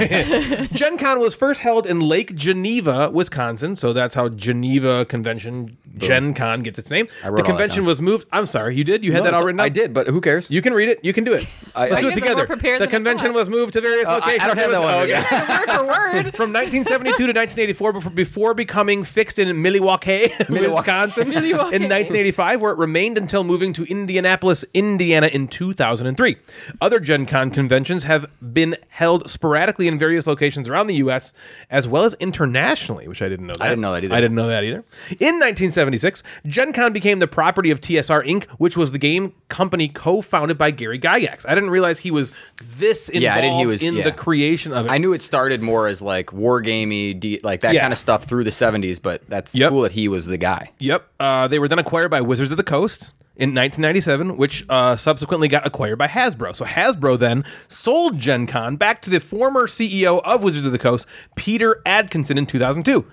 Gen 0.73 0.97
Con 0.97 1.19
was 1.19 1.35
first 1.35 1.61
held 1.61 1.85
in 1.87 1.99
Lake 1.99 2.35
Geneva, 2.35 3.09
Wisconsin. 3.09 3.75
So 3.75 3.93
that's 3.93 4.13
how 4.13 4.29
Geneva 4.29 5.05
Convention, 5.05 5.77
Gen 5.97 6.33
Con, 6.33 6.61
gets 6.61 6.79
its 6.79 6.89
name. 6.89 7.07
I 7.23 7.27
wrote 7.29 7.35
The 7.37 7.41
all 7.41 7.43
that 7.43 7.45
convention 7.45 7.79
down. 7.81 7.87
was 7.87 8.01
moved. 8.01 8.27
I'm 8.31 8.45
sorry, 8.45 8.75
you 8.75 8.83
did? 8.83 9.03
You 9.03 9.11
had 9.11 9.19
No, 9.19 9.23
that 9.25 9.33
all 9.33 9.39
it's- 9.41 9.45
written 9.47 9.59
up? 9.59 9.65
I 9.65 9.69
did, 9.69 9.93
but 9.93 10.07
who 10.07 10.21
cares? 10.21 10.49
You 10.51 10.61
can 10.61 10.73
read 10.73 10.89
it. 10.89 10.99
You 11.03 11.13
can 11.13 11.23
do 11.23 11.33
it. 11.33 11.45
I- 11.75 11.89
Let's 11.89 11.95
I- 11.97 12.01
do 12.01 12.07
You 12.07 12.11
it 12.11 12.13
guys 12.13 12.17
are 12.17 12.21
together. 12.21 12.35
more 12.37 12.45
prepared 12.47 12.79
The 12.81 12.85
than 12.85 12.89
I 12.89 12.91
convention 12.97 13.27
thought. 13.31 13.35
was 13.39 13.49
moved 13.49 13.73
to 13.73 13.81
various 13.81 14.07
Uh, 14.07 14.11
I- 14.11 14.13
I 14.13 14.17
locations. 14.19 14.47
don't 14.47 14.57
have 14.57 14.71
that 14.71 14.81
one. 14.81 14.93
Oh, 14.93 14.99
okay. 15.01 15.13
word 15.59 15.77
for 15.77 15.85
word. 15.87 16.35
From 16.39 16.53
1972 16.53 17.15
to 17.17 17.33
1984, 17.33 17.93
before, 17.93 18.11
before 18.11 18.53
becoming 18.53 19.03
fixed 19.03 19.39
in 19.39 19.61
Milwaukee, 19.61 20.31
Wisconsin, 20.49 21.31
in 21.33 21.57
1985, 21.57 22.61
where 22.61 22.71
it 22.71 22.77
remained 22.77 23.17
until 23.17 23.43
moving 23.43 23.73
to 23.73 23.83
Indianapolis, 23.85 24.65
Indiana 24.73 25.27
in 25.27 25.47
2003. 25.47 26.37
Other 26.81 26.99
Gen 26.99 27.25
Con 27.25 27.49
conventions 27.51 28.03
have 28.03 28.27
been 28.53 28.75
held 28.89 29.29
sporadically 29.29 29.87
in 29.87 29.97
various 29.99 30.25
locations 30.27 30.69
around 30.69 30.87
the 30.87 30.95
U.S. 30.95 31.33
as 31.69 31.87
well 31.87 32.03
as 32.03 32.13
internationally, 32.15 33.07
which 33.07 33.21
I 33.21 33.29
didn't 33.29 33.47
know 33.47 33.53
that. 33.53 33.61
I 33.63 33.69
didn't 33.69 33.81
know 33.81 33.93
that 33.93 34.03
either. 34.03 34.15
I 34.15 34.21
didn't 34.21 34.35
know 34.35 34.47
that 34.47 34.63
either. 34.63 34.83
In 35.19 35.39
1976, 35.87 36.23
Gen 36.45 36.73
Con 36.73 36.93
became 36.93 37.19
the 37.19 37.27
property 37.27 37.71
of 37.71 37.79
TSR 37.81 38.25
Inc., 38.25 38.45
which 38.57 38.75
was 38.77 38.91
the 38.91 38.97
game 38.99 39.33
company 39.47 39.87
co-founded 39.87 40.57
by 40.57 40.71
Gary 40.71 40.99
Gygax. 40.99 41.45
I 41.47 41.55
didn't 41.55 41.69
realize 41.69 41.99
he 41.99 42.11
was 42.11 42.31
this 42.63 43.09
involved 43.09 43.23
Yeah, 43.23 43.35
I 43.35 43.41
didn't- 43.41 43.59
he 43.59 43.65
was- 43.65 43.83
in 43.83 43.95
yeah. 43.95 44.03
the 44.03 44.11
creation 44.11 44.73
of 44.73 44.85
it. 44.85 44.89
I 44.89 44.97
knew 44.97 45.13
it 45.13 45.21
started 45.21 45.61
more 45.61 45.87
as 45.87 46.01
like 46.01 46.27
wargamey, 46.27 47.19
de- 47.19 47.39
like 47.43 47.61
that 47.61 47.73
Yeah. 47.73 47.81
kind 47.81 47.93
of 47.93 47.99
stuff 47.99 48.25
through 48.25 48.43
the 48.43 48.51
70s, 48.51 48.99
but 48.99 49.21
that's 49.29 49.55
Yep. 49.55 49.69
cool 49.69 49.81
that 49.83 49.93
he 49.93 50.07
was 50.07 50.25
the 50.27 50.37
guy. 50.37 50.71
Yep. 50.79 51.05
Uh, 51.19 51.47
they 51.47 51.59
were 51.59 51.67
then 51.67 51.79
acquired 51.79 52.09
by 52.11 52.21
Wizards 52.21 52.51
of 52.51 52.57
the 52.57 52.63
Coast 52.63 53.13
in 53.35 53.53
1997, 53.53 54.35
which 54.37 54.65
uh, 54.69 54.95
subsequently 54.97 55.47
got 55.47 55.65
acquired 55.65 55.97
by 55.97 56.07
Hasbro. 56.07 56.53
So 56.55 56.65
Hasbro 56.65 57.17
then 57.17 57.45
sold 57.69 58.19
Gen 58.19 58.45
Con 58.47 58.75
back 58.75 59.01
to 59.03 59.09
the 59.09 59.19
former 59.19 59.65
CEO 59.67 60.21
of 60.25 60.43
Wizards 60.43 60.65
of 60.65 60.71
the 60.73 60.77
Coast, 60.79 61.07
Peter 61.35 61.81
Adkison, 61.85 62.37
in 62.37 62.45
2002. 62.45 63.05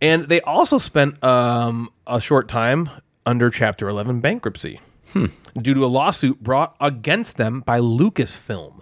And 0.00 0.24
they 0.28 0.40
also 0.40 0.78
spent 0.78 1.22
um, 1.22 1.90
a 2.06 2.20
short 2.20 2.48
time 2.48 2.88
under 3.26 3.50
Chapter 3.50 3.88
11 3.88 4.20
bankruptcy 4.20 4.80
due 5.60 5.74
to 5.74 5.84
a 5.84 5.86
lawsuit 5.86 6.42
brought 6.42 6.74
against 6.80 7.36
them 7.36 7.60
by 7.60 7.80
Lucasfilm. 7.80 8.79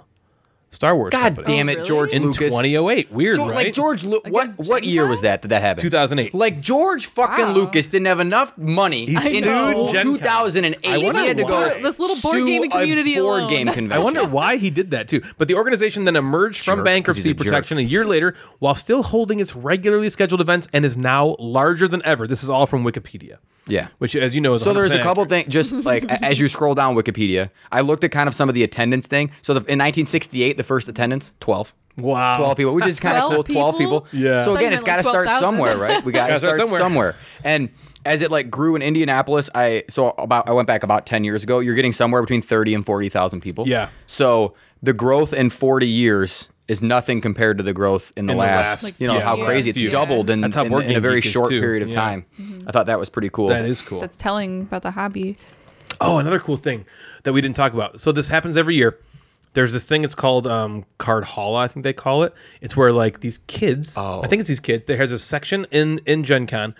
Star 0.70 0.94
Wars. 0.94 1.10
God 1.12 1.34
company. 1.36 1.46
damn 1.46 1.68
Oh, 1.68 1.72
it, 1.72 1.74
really? 1.76 1.88
George 1.88 2.12
In 2.14 2.22
Lucas. 2.24 2.38
2008. 2.38 3.10
Weird, 3.10 3.36
George, 3.36 3.48
right? 3.50 3.64
Like 3.64 3.72
George, 3.72 4.04
Lu- 4.04 4.20
what 4.28 4.50
what 4.58 4.84
year 4.84 5.06
was 5.06 5.22
that? 5.22 5.40
Did 5.40 5.48
that 5.48 5.62
happen? 5.62 5.80
2008. 5.82 6.34
Like 6.34 6.60
George 6.60 7.06
fucking 7.06 7.46
Wow. 7.46 7.52
Lucas 7.52 7.86
didn't 7.86 8.06
have 8.06 8.20
enough 8.20 8.56
money 8.58 9.06
He 9.06 9.14
in 9.14 9.20
sued 9.20 9.44
Gen 9.44 9.54
Con. 9.54 9.86
2008. 9.92 10.86
I 10.86 10.98
wonder 10.98 11.20
he 11.22 11.26
had 11.26 11.36
to 11.38 11.44
go. 11.44 11.68
This 11.80 11.98
little 11.98 12.16
board 12.20 12.34
sue 12.36 12.46
gaming 12.46 12.70
a 12.70 12.78
community 12.80 13.14
board 13.18 13.38
alone. 13.44 13.48
game 13.74 13.92
I 13.92 13.98
wonder 13.98 14.24
why 14.26 14.56
he 14.58 14.68
did 14.68 14.90
that 14.90 15.08
too. 15.08 15.22
But 15.38 15.48
the 15.48 15.54
organization 15.54 16.04
then 16.04 16.16
emerged 16.16 16.64
from 16.64 16.78
Jerk, 16.80 16.84
'cause 16.84 16.84
bankruptcy 16.84 17.30
a 17.30 17.34
protection 17.34 17.78
a 17.78 17.82
year 17.82 18.04
later 18.04 18.34
while 18.58 18.74
still 18.74 19.02
holding 19.02 19.40
its 19.40 19.56
regularly 19.56 20.10
scheduled 20.10 20.42
events 20.42 20.68
and 20.74 20.84
is 20.84 20.96
now 20.98 21.34
larger 21.38 21.88
than 21.88 22.02
ever. 22.04 22.26
This 22.26 22.44
is 22.44 22.50
all 22.50 22.66
from 22.66 22.84
Wikipedia. 22.84 23.36
Yeah. 23.68 23.88
Which, 23.98 24.16
as 24.16 24.34
you 24.34 24.40
know, 24.40 24.54
is 24.54 24.62
So 24.62 24.72
there's 24.72 24.92
a 24.92 25.02
couple 25.02 25.24
things, 25.26 25.48
just 25.48 25.72
like 25.84 26.04
as 26.22 26.40
you 26.40 26.48
scroll 26.48 26.74
down 26.74 26.94
Wikipedia, 26.94 27.50
I 27.70 27.80
looked 27.80 28.04
at 28.04 28.10
kind 28.10 28.28
of 28.28 28.34
some 28.34 28.48
of 28.48 28.54
the 28.54 28.62
attendance 28.62 29.06
thing. 29.06 29.30
So 29.42 29.54
the, 29.54 29.60
in 29.60 29.78
1968, 29.78 30.56
the 30.56 30.64
first 30.64 30.88
attendance, 30.88 31.34
12. 31.40 31.74
Wow. 31.96 32.36
12 32.38 32.56
people, 32.56 32.74
which 32.74 32.86
is 32.86 33.00
kind 33.00 33.18
of 33.18 33.32
cool. 33.32 33.44
12 33.44 33.76
people. 33.76 34.00
people? 34.02 34.20
Yeah. 34.20 34.38
So 34.38 34.54
again, 34.54 34.70
you 34.70 34.76
it's 34.76 34.84
meant 34.84 35.02
got 35.02 35.02
to 35.02 35.08
like 35.08 35.26
start 35.26 35.26
12,000. 35.26 35.40
somewhere, 35.40 35.76
right? 35.76 36.04
We 36.04 36.12
got 36.12 36.28
to 36.28 36.38
start 36.38 36.56
start 36.56 36.68
somewhere. 36.68 36.80
somewhere. 36.80 37.16
And 37.44 37.70
as 38.04 38.22
it 38.22 38.30
like 38.30 38.50
grew 38.50 38.76
in 38.76 38.82
Indianapolis, 38.82 39.50
I 39.54 39.84
so 39.88 40.10
about 40.10 40.48
I 40.48 40.52
went 40.52 40.66
back 40.66 40.82
about 40.82 41.06
10 41.06 41.24
years 41.24 41.42
ago. 41.42 41.58
You're 41.58 41.74
getting 41.74 41.92
somewhere 41.92 42.22
between 42.22 42.42
30 42.42 42.74
and 42.74 42.86
40,000 42.86 43.40
people. 43.40 43.66
Yeah. 43.66 43.88
So 44.06 44.54
the 44.82 44.92
growth 44.92 45.32
in 45.32 45.50
40 45.50 45.86
years 45.88 46.48
is 46.68 46.82
nothing 46.82 47.20
compared 47.20 47.56
to 47.56 47.64
the 47.64 47.72
growth 47.72 48.12
in 48.16 48.26
the, 48.26 48.32
In 48.32 48.36
the 48.36 48.42
last, 48.44 48.84
last, 48.84 49.00
you 49.00 49.06
know, 49.06 49.14
yeah, 49.14 49.20
how 49.22 49.36
last 49.36 49.46
crazy 49.46 49.70
it's 49.70 49.78
few. 49.78 49.88
doubled 49.90 50.28
in, 50.30 50.42
That's 50.42 50.54
in, 50.56 50.66
in 50.82 50.96
a 50.96 51.00
very 51.00 51.22
short 51.22 51.48
too. 51.48 51.60
period 51.60 51.82
of 51.82 51.88
Yeah. 51.88 51.94
time. 51.94 52.26
I 52.66 52.72
thought 52.72 52.86
that 52.86 52.98
was 53.00 53.08
pretty 53.08 53.30
cool. 53.30 53.48
That 53.48 53.64
is 53.64 53.80
cool. 53.80 54.00
That's 54.00 54.16
telling 54.16 54.62
about 54.62 54.82
the 54.82 54.90
hobby. 54.90 55.38
Oh, 56.00 56.18
another 56.18 56.38
cool 56.38 56.56
thing 56.58 56.84
that 57.24 57.32
we 57.32 57.40
didn't 57.40 57.56
talk 57.56 57.72
about. 57.72 58.00
So 58.00 58.12
this 58.12 58.28
happens 58.28 58.56
every 58.56 58.74
year. 58.76 58.98
There's 59.54 59.72
this 59.72 59.84
thing. 59.88 60.04
It's 60.04 60.14
called 60.14 60.46
um, 60.46 60.84
Card 60.98 61.24
Hall. 61.24 61.56
I 61.56 61.66
think 61.68 61.82
they 61.84 61.94
call 61.94 62.22
it. 62.22 62.34
It's 62.60 62.76
where 62.76 62.92
like 62.92 63.20
these 63.20 63.38
kids. 63.38 63.96
Oh. 63.96 64.20
I 64.22 64.26
think 64.28 64.40
it's 64.40 64.48
these 64.48 64.60
kids. 64.60 64.84
There 64.84 64.98
has 64.98 65.10
a 65.10 65.18
section 65.18 65.66
in 65.70 66.00
in 66.04 66.22
Gen 66.22 66.46
Con, 66.46 66.74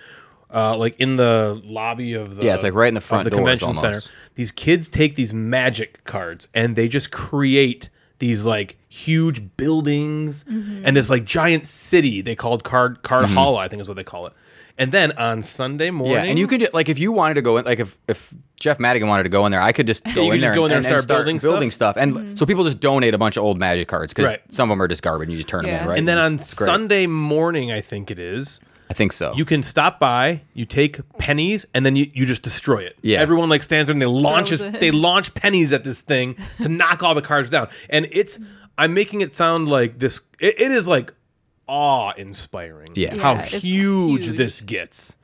uh, 0.55 0.77
like 0.77 0.95
in 1.01 1.17
the 1.17 1.61
lobby 1.65 2.13
of 2.13 2.37
the 2.37 2.45
Yeah, 2.45 2.53
it's 2.55 2.63
like 2.63 2.75
right 2.75 2.89
in 2.89 2.95
the 2.95 3.01
front 3.01 3.27
of 3.27 3.31
the 3.31 3.37
convention 3.37 3.69
almost. 3.69 3.81
center. 3.81 4.01
These 4.35 4.53
kids 4.53 4.89
take 4.91 5.17
these 5.17 5.33
magic 5.33 6.05
cards 6.05 6.47
and 6.55 6.77
they 6.77 6.89
just 6.89 7.11
create 7.11 7.89
these 8.19 8.45
like 8.45 8.77
huge 8.89 9.57
buildings 9.57 10.45
and 10.49 10.97
this 10.97 11.09
like 11.11 11.25
giant 11.25 11.67
city. 11.67 12.21
They 12.21 12.35
called 12.35 12.65
Card 12.65 13.03
Card 13.03 13.27
Hall. 13.27 13.57
I 13.57 13.69
think 13.69 13.81
is 13.81 13.89
what 13.89 13.97
they 13.97 14.05
call 14.05 14.27
it. 14.27 14.33
And 14.81 14.93
then 14.93 15.11
on 15.19 15.43
Sunday 15.43 15.91
morning, 15.91 16.15
Mm-hmm. 16.17 16.25
Yeah, 16.25 16.31
and 16.31 16.39
you 16.39 16.47
could 16.47 16.61
ju- 16.61 16.69
like 16.73 16.89
if 16.89 17.01
you 17.01 17.11
wanted 17.11 17.35
to 17.35 17.43
go 17.43 17.57
in, 17.57 17.65
like 17.65 17.81
if 17.81 17.97
if 18.07 18.33
Jeff 18.61 18.79
Madigan 18.79 19.09
wanted 19.09 19.25
to 19.25 19.29
go 19.29 19.45
in 19.45 19.51
there, 19.53 19.61
I 19.61 19.73
could 19.73 19.87
just 19.89 20.05
go 20.15 20.31
in 20.31 20.31
could 20.31 20.41
there 20.43 20.51
just 20.51 20.55
go 20.55 20.65
in 20.67 20.69
there 20.69 20.79
and 20.79 20.87
start 20.87 21.07
building 21.09 21.39
building 21.39 21.71
stuff? 21.73 21.95
stuff, 21.97 22.03
and 22.03 22.39
so 22.39 22.47
people 22.47 22.63
just 22.65 22.79
donate 22.81 23.13
a 23.13 23.19
bunch 23.19 23.37
of 23.37 23.43
old 23.43 23.59
Magic 23.59 23.89
cards 23.89 24.13
because 24.15 24.31
Right. 24.31 24.53
some 24.53 24.71
of 24.71 24.75
them 24.75 24.83
are 24.83 24.87
just 24.89 25.03
garbage. 25.03 25.27
and 25.27 25.33
You 25.33 25.37
just 25.39 25.49
turn 25.49 25.65
them 25.65 25.83
in, 25.83 25.89
right? 25.89 25.99
and 25.99 26.07
then 26.07 26.19
on 26.19 26.39
Sunday 26.39 27.07
morning, 27.09 27.73
I 27.73 27.81
think 27.81 28.11
it 28.11 28.19
is. 28.21 28.61
I 28.91 28.95
think 28.95 29.13
so. 29.13 29.35
You 29.35 29.45
can 29.45 29.63
stop 29.63 30.01
by, 30.01 30.43
you 30.55 30.65
take 30.65 30.99
pennies, 31.19 31.67
and 31.75 31.85
then 31.85 31.95
you, 31.95 32.11
you 32.15 32.25
just 32.27 32.43
destroy 32.43 32.79
it. 32.79 32.97
Yeah. 33.03 33.21
Everyone 33.21 33.49
like 33.49 33.63
stands 33.63 33.89
there 33.89 33.93
and 33.93 34.01
they 34.01 34.07
launch 34.07 34.49
Throws 34.49 34.61
this- 34.61 34.75
it. 34.75 34.81
they 34.81 34.91
launch 34.91 35.35
pennies 35.35 35.73
at 35.73 35.85
this 35.85 36.01
thing 36.01 36.37
to 36.63 36.69
knock 36.81 37.03
all 37.03 37.15
the 37.15 37.23
cards 37.23 37.51
down. 37.51 37.69
And 37.91 38.09
it's 38.11 38.41
I'm 38.79 38.95
making 38.95 39.21
it 39.21 39.35
sound 39.35 39.69
like 39.69 39.99
this 39.99 40.21
it, 40.41 40.59
it 40.61 40.73
is 40.73 40.89
like 40.89 41.13
awe 41.67 42.13
inspiring. 42.17 42.89
Yeah. 42.95 43.17
How 43.17 43.35
Yeah, 43.35 43.43
it's 43.43 43.63
huge, 43.63 44.25
huge. 44.27 44.37
this 44.39 44.61
gets. 44.63 45.17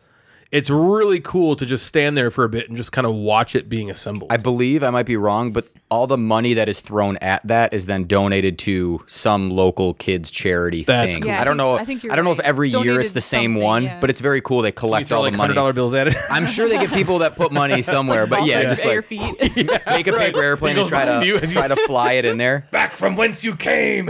It's 0.55 0.71
really 0.71 1.19
cool 1.19 1.57
to 1.57 1.67
just 1.67 1.85
stand 1.85 2.17
there 2.17 2.31
for 2.31 2.45
a 2.45 2.49
bit 2.49 2.69
and 2.69 2.77
just 2.77 2.93
kind 2.93 3.07
of 3.09 3.15
watch 3.15 3.57
it 3.57 3.69
being 3.69 3.91
assembled. 3.91 4.31
I 4.33 4.37
believe 4.37 4.85
I 4.85 4.91
might 4.91 5.05
be 5.07 5.17
wrong, 5.17 5.53
but 5.53 5.69
all 5.91 6.07
the 6.07 6.17
money 6.17 6.55
that 6.55 6.69
is 6.69 6.81
thrown 6.81 7.17
at 7.19 7.45
that 7.47 7.75
is 7.75 7.87
then 7.87 8.07
donated 8.07 8.57
to 8.61 9.03
some 9.07 9.51
local 9.51 9.95
kids 9.95 10.31
charity 10.31 10.85
That's 10.85 11.15
thing. 11.15 11.23
cool. 11.23 11.31
Yeah, 11.33 11.39
I 11.39 11.41
I 11.41 11.45
don't 11.45 11.57
know. 11.57 11.75
I 11.77 11.85
think 11.85 12.05
you're 12.05 12.13
I 12.13 12.17
don't 12.17 12.25
know 12.25 12.31
if 12.33 12.39
every 12.41 12.69
It's 12.71 12.85
year 12.85 13.01
it's 13.01 13.13
the 13.13 13.21
same 13.21 13.53
something, 13.55 13.63
one, 13.65 13.83
yeah. 13.83 14.01
but 14.01 14.11
it's 14.11 14.21
very 14.21 14.41
cool. 14.41 14.63
They 14.63 14.71
collect 14.73 15.09
throw 15.09 15.17
all 15.19 15.23
like 15.25 15.33
the 15.33 15.39
hundred 15.39 15.55
money. 15.55 15.61
dollar 15.61 15.73
bills 15.73 15.93
at 15.93 16.07
it. 16.09 16.15
I'm 16.31 16.47
sure 16.47 16.69
they 16.69 16.79
get 16.79 16.93
people 16.93 17.19
that 17.19 17.35
put 17.37 17.51
money 17.53 17.83
somewhere, 17.95 18.27
but 18.29 18.45
yeah, 18.47 18.63
just 18.63 18.85
at 18.85 18.93
your 18.93 19.03
like 19.03 19.05
feet. 19.05 19.81
make 19.87 20.07
a 20.07 20.13
paper 20.13 20.41
airplane 20.43 20.77
and 20.77 20.83
goes 20.85 20.89
try 20.89 21.05
behind 21.05 21.27
you 21.27 21.37
to 21.39 21.43
as 21.45 21.53
you- 21.53 21.59
try 21.59 21.67
to 21.69 21.77
fly 21.77 22.13
it 22.13 22.25
in 22.25 22.39
there. 22.39 22.65
Back 22.71 22.93
from 22.97 23.17
whence 23.17 23.45
you 23.45 23.57
came. 23.57 24.09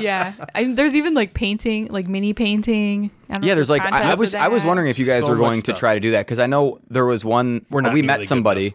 yeah, 0.00 0.34
I 0.54 0.62
mean, 0.62 0.74
there's 0.74 0.94
even 0.94 1.14
like 1.14 1.34
painting, 1.34 1.86
like 1.88 2.06
mini 2.08 2.32
painting. 2.34 3.10
I 3.28 3.34
don't 3.34 3.42
know 3.42 3.46
Yeah, 3.48 3.52
if 3.52 3.56
there's 3.56 3.70
like 3.70 3.82
I, 3.82 3.86
I 3.86 3.90
contests 3.90 4.17
was 4.18 4.34
I 4.34 4.48
was 4.48 4.64
wondering 4.64 4.88
if 4.90 4.98
you 4.98 5.06
guys 5.06 5.24
So 5.24 5.30
were 5.30 5.36
going 5.36 5.62
to 5.62 5.72
try 5.72 5.94
to 5.94 6.00
do 6.00 6.10
that 6.12 6.26
because 6.26 6.38
I 6.38 6.46
know 6.46 6.80
there 6.90 7.06
was 7.06 7.24
one. 7.24 7.64
We're 7.70 7.80
not 7.80 7.92
we 7.94 8.02
met 8.02 8.24
somebody 8.24 8.74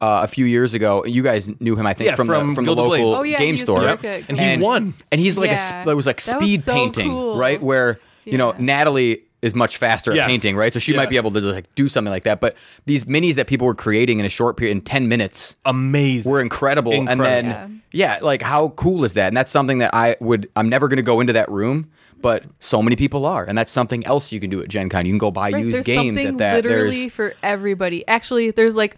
uh, 0.00 0.20
a 0.24 0.26
few 0.28 0.44
years 0.44 0.74
ago. 0.74 1.04
You 1.04 1.22
guys 1.22 1.48
knew 1.60 1.76
him, 1.76 1.86
I 1.86 1.94
think, 1.94 2.10
Yeah, 2.10 2.16
from, 2.16 2.28
from 2.28 2.48
the 2.50 2.54
from 2.54 2.64
the 2.64 2.74
Gilded 2.74 2.88
Blades. 2.88 3.04
local 3.06 3.20
Oh, 3.20 3.22
yeah, 3.24 3.38
game 3.38 3.56
store, 3.56 3.80
work 3.80 4.04
And 4.04 4.38
he 4.38 4.56
won. 4.62 4.94
And 5.10 5.20
he's 5.20 5.38
like 5.38 5.50
a 5.50 5.52
Yeah. 5.54 5.82
sp- 5.84 5.88
it 5.88 5.94
was 5.94 6.06
like 6.06 6.20
That 6.22 6.36
was 6.40 6.44
speed 6.46 6.64
so 6.64 6.72
painting, 6.72 7.08
cool. 7.08 7.36
right? 7.36 7.60
Where 7.62 7.98
you 8.24 8.38
know 8.38 8.54
Natalie 8.58 9.22
is 9.42 9.54
much 9.56 9.76
faster 9.76 10.14
Yes. 10.14 10.22
at 10.22 10.28
painting, 10.28 10.54
right? 10.56 10.72
So 10.72 10.78
she 10.78 10.94
might 10.96 11.08
be 11.10 11.16
able 11.16 11.32
to 11.32 11.40
like 11.40 11.72
do 11.74 11.88
something 11.88 12.12
like 12.12 12.22
that. 12.24 12.40
But 12.40 12.54
these 12.86 13.04
minis 13.06 13.34
that 13.34 13.48
people 13.48 13.66
were 13.66 13.74
creating 13.74 14.20
in 14.20 14.24
a 14.26 14.28
short 14.28 14.56
period, 14.56 14.70
in 14.72 14.80
ten 14.82 15.08
minutes, 15.08 15.56
Amazing. 15.64 16.30
were 16.30 16.40
incredible. 16.40 16.92
And 16.92 17.08
then 17.20 17.46
Incredible. 17.46 17.74
yeah. 17.92 18.18
like 18.22 18.40
how 18.42 18.68
cool 18.70 19.02
is 19.04 19.14
that? 19.14 19.28
And 19.28 19.36
that's 19.36 19.50
something 19.50 19.78
that 19.78 19.92
I 19.94 20.16
would 20.20 20.48
I'm 20.54 20.68
never 20.68 20.86
going 20.88 20.98
to 20.98 21.02
go 21.02 21.18
into 21.20 21.32
that 21.32 21.50
room, 21.50 21.90
but 22.22 22.44
so 22.60 22.80
many 22.82 22.96
people 22.96 23.26
are, 23.26 23.44
and 23.44 23.56
that's 23.58 23.72
something 23.72 24.04
else 24.06 24.32
you 24.32 24.40
can 24.40 24.50
do 24.50 24.62
at 24.62 24.68
Gen 24.68 24.88
Con. 24.88 25.04
You 25.06 25.12
can 25.12 25.18
go 25.18 25.30
buy 25.30 25.50
Right, 25.50 25.64
used 25.64 25.76
there's 25.76 25.86
games 25.86 26.24
at 26.24 26.38
that. 26.38 26.54
literally 26.54 27.02
There's 27.02 27.12
for 27.12 27.34
everybody. 27.42 28.06
Actually, 28.08 28.50
there's 28.52 28.76
like 28.76 28.96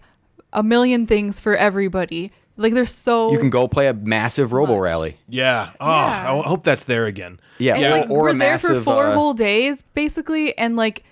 a 0.53 0.63
million 0.63 1.05
things 1.05 1.39
for 1.39 1.55
everybody. 1.55 2.31
Like 2.57 2.73
there's 2.73 2.91
so 2.91 3.31
you 3.31 3.39
can 3.39 3.49
go 3.49 3.67
play 3.67 3.87
a 3.87 3.93
massive 3.93 4.53
Robo 4.53 4.77
Rally. 4.77 5.17
Yeah. 5.27 5.71
Oh, 5.79 5.85
Yeah. 5.85 6.41
I 6.43 6.47
hope 6.47 6.63
that's 6.63 6.85
there 6.85 7.05
again. 7.05 7.39
Yeah, 7.57 7.75
and 7.75 7.85
or, 7.85 7.89
like 7.99 8.09
or 8.09 8.21
we're 8.21 8.29
a 8.29 8.37
there 8.37 8.59
for 8.59 8.81
four 8.81 9.07
uh, 9.07 9.13
whole 9.13 9.33
days 9.33 9.81
basically, 9.93 10.57
and 10.57 10.75
like 10.77 11.03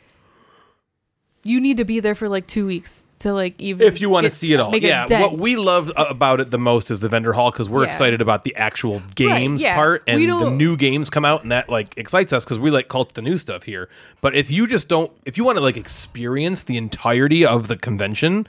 you 1.43 1.59
need 1.59 1.77
to 1.77 1.85
be 1.85 1.99
there 1.99 2.15
for 2.15 2.29
like 2.29 2.47
two 2.47 2.65
weeks 2.65 3.07
to 3.19 3.33
like 3.33 3.59
even 3.59 3.85
If 3.87 3.99
you 4.01 4.09
want 4.09 4.25
to 4.25 4.29
see 4.29 4.53
it 4.53 4.59
all. 4.59 4.75
Yeah. 4.75 5.05
What 5.21 5.37
we 5.39 5.55
love 5.55 5.91
uh, 5.95 6.05
about 6.09 6.39
it 6.39 6.51
the 6.51 6.57
most 6.57 6.89
is 6.91 6.99
the 6.99 7.09
vendor 7.09 7.33
hall 7.33 7.51
because 7.51 7.69
we're 7.69 7.83
Yeah. 7.83 7.89
excited 7.89 8.21
about 8.21 8.43
the 8.43 8.55
actual 8.55 9.01
games 9.15 9.61
yeah. 9.61 9.75
part 9.75 10.03
and 10.07 10.21
the 10.21 10.49
new 10.49 10.75
games 10.77 11.09
come 11.09 11.25
out 11.25 11.43
and 11.43 11.51
that 11.51 11.69
like 11.69 11.97
excites 11.97 12.33
us 12.33 12.43
because 12.45 12.59
we 12.59 12.71
like 12.71 12.87
cult 12.87 13.13
the 13.13 13.21
new 13.21 13.37
stuff 13.37 13.63
here. 13.63 13.89
But 14.21 14.35
if 14.35 14.51
you 14.51 14.67
just 14.67 14.87
don't, 14.89 15.11
if 15.25 15.37
you 15.37 15.43
want 15.43 15.57
to 15.57 15.61
like 15.63 15.77
experience 15.77 16.63
the 16.63 16.77
entirety 16.77 17.45
of 17.45 17.67
the 17.67 17.77
convention, 17.77 18.47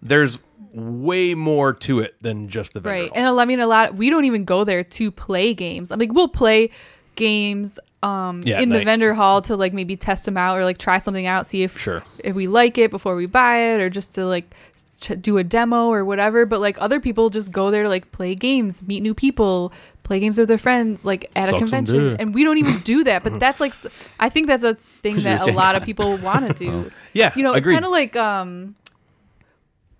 there's 0.00 0.38
way 0.72 1.34
more 1.34 1.72
to 1.74 2.00
it 2.00 2.16
than 2.22 2.48
just 2.48 2.72
the 2.72 2.80
vendor 2.80 3.02
right 3.02 3.08
hall. 3.16 3.30
and 3.30 3.40
I 3.40 3.44
mean 3.44 3.60
a 3.60 3.66
lot 3.66 3.94
we 3.94 4.08
don't 4.08 4.24
even 4.24 4.44
go 4.46 4.64
there 4.64 4.82
to 4.82 5.10
play 5.10 5.52
games 5.52 5.90
I'm 5.90 5.98
like, 5.98 6.12
we'll 6.12 6.28
play 6.28 6.70
games 7.14 7.78
um 8.02 8.42
Yeah, 8.44 8.60
in 8.60 8.70
the 8.70 8.78
night. 8.78 8.84
vendor 8.84 9.14
hall 9.14 9.42
to 9.42 9.56
like 9.56 9.72
maybe 9.72 9.96
test 9.96 10.24
them 10.24 10.36
out 10.36 10.58
or 10.58 10.64
like 10.64 10.78
try 10.78 10.98
something 10.98 11.26
out 11.26 11.46
see 11.46 11.62
if 11.62 11.78
Sure. 11.78 12.02
if 12.18 12.34
we 12.34 12.46
like 12.48 12.76
it 12.78 12.90
before 12.90 13.14
we 13.16 13.26
buy 13.26 13.58
it 13.58 13.80
or 13.80 13.88
just 13.90 14.14
to 14.16 14.26
like 14.26 14.52
ch- 15.00 15.12
do 15.20 15.38
a 15.38 15.44
demo 15.44 15.86
or 15.88 16.04
whatever 16.04 16.44
but 16.46 16.60
like 16.60 16.76
other 16.80 16.98
people 17.00 17.30
just 17.30 17.52
go 17.52 17.70
there 17.70 17.84
to 17.84 17.88
like 17.88 18.10
play 18.12 18.34
games 18.34 18.82
meet 18.82 19.02
new 19.02 19.14
people 19.14 19.72
play 20.02 20.18
games 20.18 20.36
with 20.36 20.48
their 20.48 20.58
friends 20.58 21.04
like 21.04 21.30
at 21.36 21.48
Suck 21.48 21.56
a 21.56 21.58
convention 21.60 22.16
and 22.18 22.34
we 22.34 22.42
don't 22.42 22.58
even 22.58 22.78
do 22.80 23.04
that 23.04 23.22
but 23.22 23.38
that's 23.44 23.60
like 23.60 23.72
i 24.18 24.28
think 24.28 24.48
that's 24.48 24.64
a 24.64 24.74
thing 25.02 25.16
that 25.20 25.48
a 25.48 25.52
lot 25.52 25.76
of 25.76 25.84
people 25.84 26.16
want 26.18 26.46
to 26.48 26.52
do 26.64 26.90
Yeah, 27.12 27.32
you 27.36 27.42
know 27.44 27.54
agreed. 27.54 27.74
it's 27.74 27.82
kind 27.82 27.84
of 27.84 27.92
like 27.92 28.16
um 28.16 28.74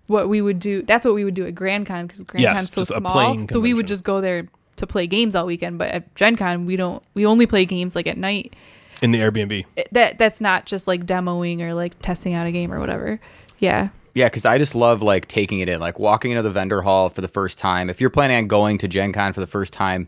what 0.07 0.27
we 0.27 0.41
would 0.41 0.59
do 0.59 0.81
that's 0.81 1.05
what 1.05 1.13
we 1.13 1.23
would 1.23 1.35
do 1.35 1.45
at 1.45 1.55
grand 1.55 1.85
con 1.87 2.05
because 2.07 2.21
grand 2.23 2.43
Yes, 2.43 2.53
con's 2.53 2.71
so 2.71 2.83
small 2.83 3.47
so 3.47 3.59
we 3.61 3.73
would 3.73 3.87
just 3.87 4.03
go 4.03 4.19
there 4.19 4.47
to 4.75 4.87
play 4.87 5.07
games 5.07 5.35
all 5.35 5.45
weekend 5.45 5.77
but 5.77 5.89
at 5.89 6.15
gen 6.15 6.35
con 6.35 6.65
we 6.65 6.75
don't 6.75 7.03
we 7.13 7.25
only 7.25 7.45
play 7.45 7.65
games 7.65 7.95
like 7.95 8.07
at 8.07 8.17
night 8.17 8.55
in 9.01 9.11
the 9.11 9.19
Airbnb. 9.19 9.65
That 9.91 10.17
that's 10.17 10.39
not 10.39 10.65
just 10.65 10.87
like 10.87 11.05
demoing 11.05 11.59
or 11.59 11.73
like 11.73 11.99
testing 12.01 12.33
out 12.33 12.47
a 12.47 12.51
game 12.51 12.71
or 12.71 12.79
whatever 12.79 13.19
yeah 13.59 13.89
Yeah, 14.13 14.27
because 14.27 14.45
I 14.45 14.57
just 14.57 14.75
love 14.75 15.01
like 15.01 15.27
taking 15.27 15.59
it 15.59 15.67
in, 15.67 15.79
like 15.79 15.99
walking 15.99 16.31
into 16.31 16.43
the 16.43 16.51
vendor 16.51 16.81
hall 16.83 17.09
for 17.09 17.21
the 17.21 17.27
first 17.27 17.57
time. 17.57 17.89
If 17.89 17.99
you're 17.99 18.09
planning 18.09 18.37
on 18.37 18.47
going 18.47 18.77
to 18.77 18.87
Gen 18.87 19.11
Con 19.11 19.33
for 19.33 19.39
the 19.39 19.47
first 19.47 19.73
time, 19.73 20.07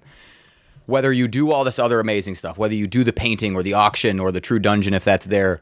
whether 0.86 1.12
you 1.12 1.28
do 1.28 1.52
all 1.52 1.64
this 1.64 1.80
other 1.80 2.00
amazing 2.00 2.36
stuff, 2.36 2.58
whether 2.58 2.76
you 2.76 2.88
do 2.88 3.04
the 3.04 3.12
painting 3.14 3.56
or 3.56 3.64
the 3.64 3.74
auction 3.74 4.20
or 4.20 4.32
the 4.32 4.40
true 4.40 4.60
dungeon, 4.60 4.94
if 4.94 5.04
that's 5.04 5.26
there, 5.26 5.60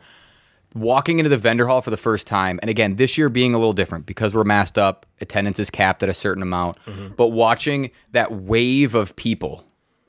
walking 0.73 1.19
into 1.19 1.29
the 1.29 1.37
vendor 1.37 1.67
hall 1.67 1.81
for 1.81 1.89
the 1.89 1.97
first 1.97 2.25
time, 2.27 2.59
and 2.61 2.69
again, 2.69 2.95
this 2.95 3.17
year 3.17 3.29
being 3.29 3.53
a 3.53 3.57
little 3.57 3.73
different 3.73 4.05
because 4.05 4.33
we're 4.33 4.43
masked 4.43 4.77
up, 4.77 5.05
attendance 5.21 5.59
is 5.59 5.69
capped 5.69 6.03
at 6.03 6.09
a 6.09 6.13
certain 6.13 6.41
amount, 6.43 6.77
but 7.17 7.27
watching 7.29 7.91
that 8.11 8.31
wave 8.31 8.95
of 8.95 9.15
people 9.15 9.65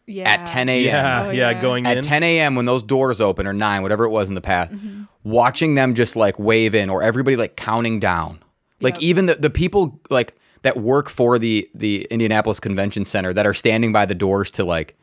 yeah 0.07 0.29
at 0.31 0.45
10 0.45 0.69
a.m. 0.69 0.85
Yeah, 0.85 1.23
Oh, 1.27 1.31
yeah, 1.31 1.51
yeah. 1.51 1.61
going 1.61 1.87
at 1.87 1.97
in. 1.97 2.03
10 2.03 2.23
a.m. 2.23 2.55
when 2.57 2.67
those 2.67 2.83
doors 2.83 3.23
open 3.23 3.47
or 3.47 3.55
9 3.55 3.81
whatever 3.83 4.05
it 4.05 4.11
was 4.11 4.29
in 4.29 4.35
the 4.35 4.43
past 4.43 4.71
Mm-hmm. 4.73 5.05
watching 5.23 5.77
them 5.77 5.95
just 5.95 6.15
like 6.15 6.39
wave 6.39 6.75
in 6.75 6.91
or 6.91 7.03
everybody 7.03 7.37
like 7.37 7.57
counting 7.57 8.01
down 8.01 8.39
like 8.83 8.95
Yep. 8.97 9.03
even 9.03 9.27
the, 9.27 9.35
the 9.37 9.49
people 9.49 9.99
like 10.11 10.35
that 10.61 10.77
work 10.77 11.09
for 11.09 11.39
the 11.39 11.67
the 11.75 12.05
indianapolis 12.11 12.61
convention 12.61 13.07
center 13.07 13.33
that 13.33 13.47
are 13.47 13.55
standing 13.55 13.93
by 13.95 14.05
the 14.05 14.15
doors 14.15 14.51
to 14.51 14.65
like 14.65 14.95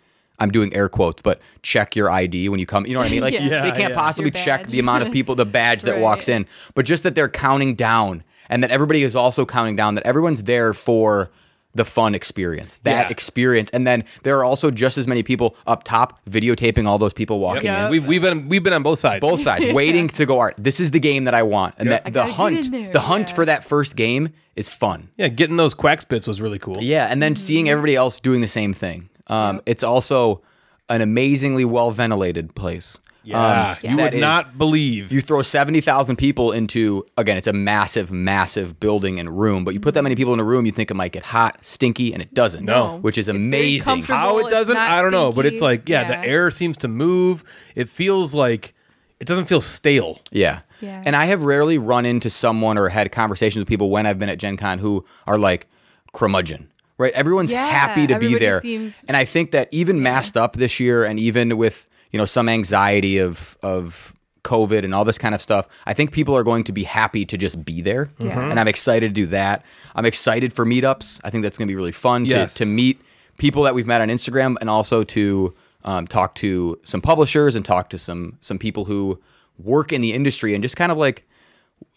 i'm 0.41 0.51
doing 0.51 0.73
air 0.73 0.89
quotes 0.89 1.22
but 1.22 1.39
check 1.61 1.95
your 1.95 2.09
id 2.09 2.49
when 2.49 2.59
you 2.59 2.65
come 2.65 2.85
you 2.85 2.93
know 2.93 2.99
what 2.99 3.07
i 3.07 3.11
mean 3.11 3.22
like 3.27 3.34
Yeah. 3.34 3.45
Yeah, 3.45 3.61
they 3.63 3.72
can't 3.72 3.93
yeah. 3.93 3.95
possibly 4.05 4.31
check 4.31 4.68
the 4.68 4.80
amount 4.80 5.03
of 5.05 5.11
people 5.13 5.35
the 5.35 5.45
badge 5.45 5.84
that 5.84 5.93
Right. 5.93 6.01
walks 6.01 6.27
in 6.27 6.45
but 6.76 6.85
just 6.85 7.03
that 7.03 7.15
they're 7.15 7.30
counting 7.30 7.76
down 7.76 8.23
and 8.49 8.61
that 8.63 8.72
everybody 8.72 9.03
is 9.03 9.15
also 9.15 9.45
counting 9.45 9.76
down 9.77 9.95
that 9.95 10.05
everyone's 10.05 10.43
there 10.43 10.73
for 10.73 11.30
the 11.73 11.85
fun 11.85 12.13
experience. 12.13 12.81
That 12.84 13.05
Yeah. 13.05 13.11
experience, 13.11 13.69
and 13.72 13.88
then 13.88 14.03
there 14.23 14.38
are 14.38 14.43
also 14.43 14.72
just 14.72 14.97
as 14.97 15.07
many 15.07 15.23
people 15.23 15.55
up 15.65 15.85
top 15.85 16.19
videotaping 16.30 16.85
all 16.85 16.97
those 16.97 17.13
people 17.13 17.39
walking 17.39 17.63
Yeah. 17.68 17.85
in. 17.85 17.91
We've, 17.91 18.05
we've 18.05 18.22
been 18.22 18.49
we've 18.49 18.61
been 18.61 18.73
on 18.73 18.84
both 18.84 18.99
sides. 18.99 19.22
Both 19.22 19.39
sides 19.39 19.65
waiting 19.73 20.09
to 20.09 20.26
go. 20.26 20.39
Art. 20.39 20.55
This 20.57 20.81
is 20.81 20.91
the 20.91 20.99
game 20.99 21.23
that 21.23 21.34
I 21.34 21.43
want, 21.43 21.76
and 21.77 21.89
that 21.89 22.11
the 22.11 22.26
hunt, 22.26 22.69
the 22.91 22.99
hunt 22.99 23.30
yeah. 23.30 23.35
for 23.35 23.45
that 23.45 23.63
first 23.63 23.95
game 23.95 24.34
is 24.57 24.68
fun. 24.68 25.11
Yeah, 25.15 25.30
getting 25.30 25.55
those 25.55 25.73
quack 25.73 26.01
spits 26.01 26.27
was 26.27 26.41
really 26.41 26.59
cool. 26.59 26.76
Yeah, 26.81 27.07
and 27.07 27.23
then 27.23 27.38
seeing 27.38 27.69
everybody 27.69 27.95
else 27.95 28.19
doing 28.19 28.41
the 28.41 28.49
same 28.49 28.73
thing. 28.73 29.07
Um, 29.32 29.62
It's 29.66 29.84
also 29.84 30.41
an 30.90 31.02
amazingly 31.02 31.66
well 31.66 31.91
ventilated 31.91 32.53
place. 32.56 32.99
Yeah, 33.24 33.76
Um, 33.84 33.91
you 33.91 33.98
that 33.98 34.14
would 34.14 34.20
not 34.20 34.58
believe. 34.58 35.12
You 35.12 35.22
throw 35.22 35.44
70,000 35.44 36.16
people 36.16 36.52
into, 36.52 37.06
again, 37.20 37.38
it's 37.38 37.45
a 37.45 37.53
massive, 37.53 38.12
massive 38.12 38.80
building 38.80 39.20
and 39.20 39.38
room, 39.40 39.64
but 39.64 39.76
you 39.76 39.80
put 39.80 39.94
that 39.94 40.02
many 40.02 40.16
people 40.16 40.34
in 40.34 40.40
a 40.40 40.44
room, 40.44 40.66
you 40.66 40.72
think 40.72 40.90
it 40.90 40.95
might 40.95 41.12
get 41.12 41.22
hot, 41.22 41.60
stinky, 41.62 42.14
and 42.14 42.22
it 42.24 42.34
doesn't. 42.34 42.66
No. 42.66 42.98
Which 43.02 43.20
is 43.20 43.30
It's 43.30 43.36
amazing. 43.36 44.02
How 44.03 44.40
it 44.40 44.49
doesn't, 44.49 44.76
I 44.76 45.03
don't 45.03 45.12
know, 45.12 45.32
but 45.32 45.45
it's 45.45 45.62
like, 45.62 45.88
yeah, 45.88 46.02
Yeah. 46.02 46.08
the 46.22 46.28
air 46.28 46.49
seems 46.49 46.78
to 46.78 46.88
move. 46.88 47.44
It 47.76 47.90
feels 47.90 48.34
like 48.34 48.74
it 49.20 49.28
doesn't 49.28 49.45
feel 49.45 49.62
stale. 49.62 50.20
Yeah. 50.32 50.62
Yeah. 50.82 51.03
And 51.06 51.16
I 51.16 51.26
have 51.26 51.44
rarely 51.44 51.78
run 51.78 52.08
into 52.08 52.28
someone 52.32 52.76
or 52.80 52.90
had 52.90 53.12
conversations 53.12 53.60
with 53.60 53.68
people 53.68 53.91
when 53.91 54.08
I've 54.08 54.18
been 54.18 54.30
at 54.30 54.40
Gen 54.40 54.58
Con 54.58 54.80
who 54.80 55.06
are 55.28 55.38
like 55.38 55.68
curmudgeon, 56.12 56.70
right? 57.02 57.14
Everyone's 57.14 57.52
Yeah, 57.52 57.68
happy 57.68 58.07
to 58.07 58.18
be 58.19 58.38
there. 58.38 58.61
seems- 58.61 58.95
and 59.07 59.18
I 59.18 59.26
think 59.26 59.52
that 59.52 59.68
even 59.72 60.02
masked 60.02 60.38
up 60.38 60.53
this 60.56 60.80
year 60.80 61.03
and 61.03 61.19
even 61.19 61.57
with, 61.57 61.86
you 62.11 62.18
know, 62.19 62.26
some 62.26 62.48
anxiety 62.48 63.18
of, 63.18 63.57
of, 63.61 64.14
COVID 64.44 64.84
and 64.84 64.95
all 64.95 65.06
this 65.06 65.19
kind 65.19 65.36
of 65.36 65.41
stuff, 65.41 65.68
I 65.86 65.94
think 65.94 66.11
people 66.11 66.36
are 66.36 66.41
going 66.41 66.64
to 66.64 66.72
be 66.72 66.84
happy 66.84 67.26
to 67.28 67.38
just 67.38 67.64
be 67.64 67.80
there. 67.80 68.10
Yeah. 68.18 68.34
Mhm. 68.36 68.49
And 68.49 68.60
I'm 68.60 68.68
excited 68.68 69.10
to 69.14 69.22
do 69.22 69.28
that. 69.28 69.64
I'm 69.94 70.03
excited 70.03 70.52
for 70.52 70.65
meetups. 70.65 71.22
I 71.23 71.30
think 71.30 71.44
that's 71.44 71.60
going 71.60 71.68
to 71.68 71.72
be 71.72 71.76
really 71.76 71.91
fun 71.91 72.26
to, 72.26 72.48
to 72.48 72.65
meet 72.65 72.99
people 73.38 73.61
that 73.64 73.76
we've 73.76 73.86
met 73.86 74.02
on 74.02 74.07
Instagram 74.07 74.56
and 74.60 74.68
also 74.68 75.03
to 75.03 75.53
um, 75.84 76.07
talk 76.07 76.34
to 76.36 76.80
some 76.84 77.02
publishers 77.02 77.53
and 77.56 77.64
talk 77.64 77.91
to 77.91 77.99
some 77.99 78.38
some 78.41 78.57
people 78.57 78.86
who 78.86 79.19
work 79.60 79.94
in 79.94 80.02
the 80.02 80.11
industry 80.11 80.56
and 80.56 80.64
just 80.64 80.76
kind 80.76 80.91
of 80.91 80.98
like 80.98 81.23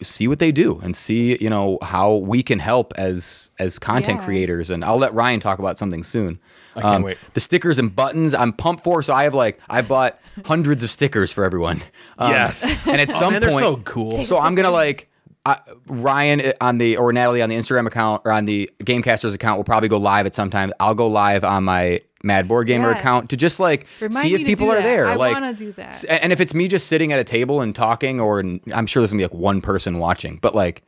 see 0.01 0.27
what 0.27 0.39
they 0.39 0.51
do 0.51 0.79
and 0.83 0.95
see 0.95 1.37
you 1.41 1.49
know 1.49 1.77
how 1.81 2.15
we 2.15 2.43
can 2.43 2.59
help 2.59 2.93
as 2.97 3.49
as 3.59 3.79
content 3.79 4.19
Yeah. 4.19 4.25
creators 4.25 4.69
and 4.69 4.83
I'll 4.83 4.97
let 4.97 5.13
Ryan 5.13 5.39
talk 5.39 5.57
about 5.59 5.77
something 5.77 6.03
soon. 6.03 6.39
I 6.75 6.81
can't 6.81 7.03
wait. 7.05 7.17
The 7.33 7.39
stickers 7.39 7.79
and 7.79 7.95
buttons 7.95 8.33
I'm 8.33 8.51
pumped 8.51 8.83
for 8.83 9.01
so 9.01 9.13
I 9.13 9.23
have 9.23 9.33
like 9.33 9.59
I 9.69 9.81
bought 9.81 10.19
hundreds 10.45 10.83
of 10.83 10.89
stickers 10.89 11.31
for 11.31 11.43
everyone. 11.45 11.81
Um, 12.17 12.31
Yes. 12.31 12.85
And 12.87 12.99
at 13.01 13.09
Oh, 13.09 13.13
some 13.19 13.33
man, 13.33 13.41
they're 13.41 13.51
point 13.51 13.63
so 13.63 13.77
cool. 13.77 14.23
so 14.25 14.39
I'm 14.39 14.55
gonna 14.55 14.69
like 14.71 15.09
I, 15.45 15.59
Ryan 15.87 16.41
uh, 16.41 16.51
on 16.59 16.77
the 16.79 16.97
or 16.97 17.13
Natalie 17.13 17.41
on 17.41 17.49
the 17.49 17.55
Instagram 17.55 17.85
account 17.87 18.23
or 18.25 18.31
on 18.31 18.45
the 18.45 18.69
Gamecasters 18.83 19.33
account 19.35 19.57
will 19.57 19.63
probably 19.63 19.87
go 19.89 19.97
live 19.97 20.25
at 20.25 20.33
some 20.35 20.49
time. 20.49 20.73
I'll 20.79 20.95
go 20.95 21.07
live 21.07 21.43
on 21.43 21.63
my 21.65 22.01
Mad 22.25 22.47
Board 22.47 22.67
Gamer 22.67 22.89
Yes. 22.91 22.99
account 22.99 23.29
to 23.29 23.37
just 23.37 23.59
like 23.59 23.85
Remind 24.01 24.13
see 24.23 24.33
if 24.33 24.43
people 24.45 24.69
are 24.71 24.75
that. 24.75 24.83
there. 24.83 25.07
I 25.07 25.15
like, 25.15 25.33
wanna 25.33 25.53
do 25.53 25.71
that. 25.73 26.03
And 26.09 26.33
if 26.33 26.41
it's 26.41 26.53
me 26.53 26.67
just 26.67 26.87
sitting 26.87 27.13
at 27.13 27.19
a 27.19 27.23
table 27.23 27.61
and 27.61 27.73
talking, 27.75 28.19
or 28.19 28.39
I'm 28.39 28.87
sure 28.87 29.01
there's 29.01 29.11
gonna 29.11 29.19
be 29.19 29.25
like 29.25 29.33
one 29.33 29.61
person 29.61 29.99
watching, 29.99 30.39
but 30.41 30.55
like 30.55 30.81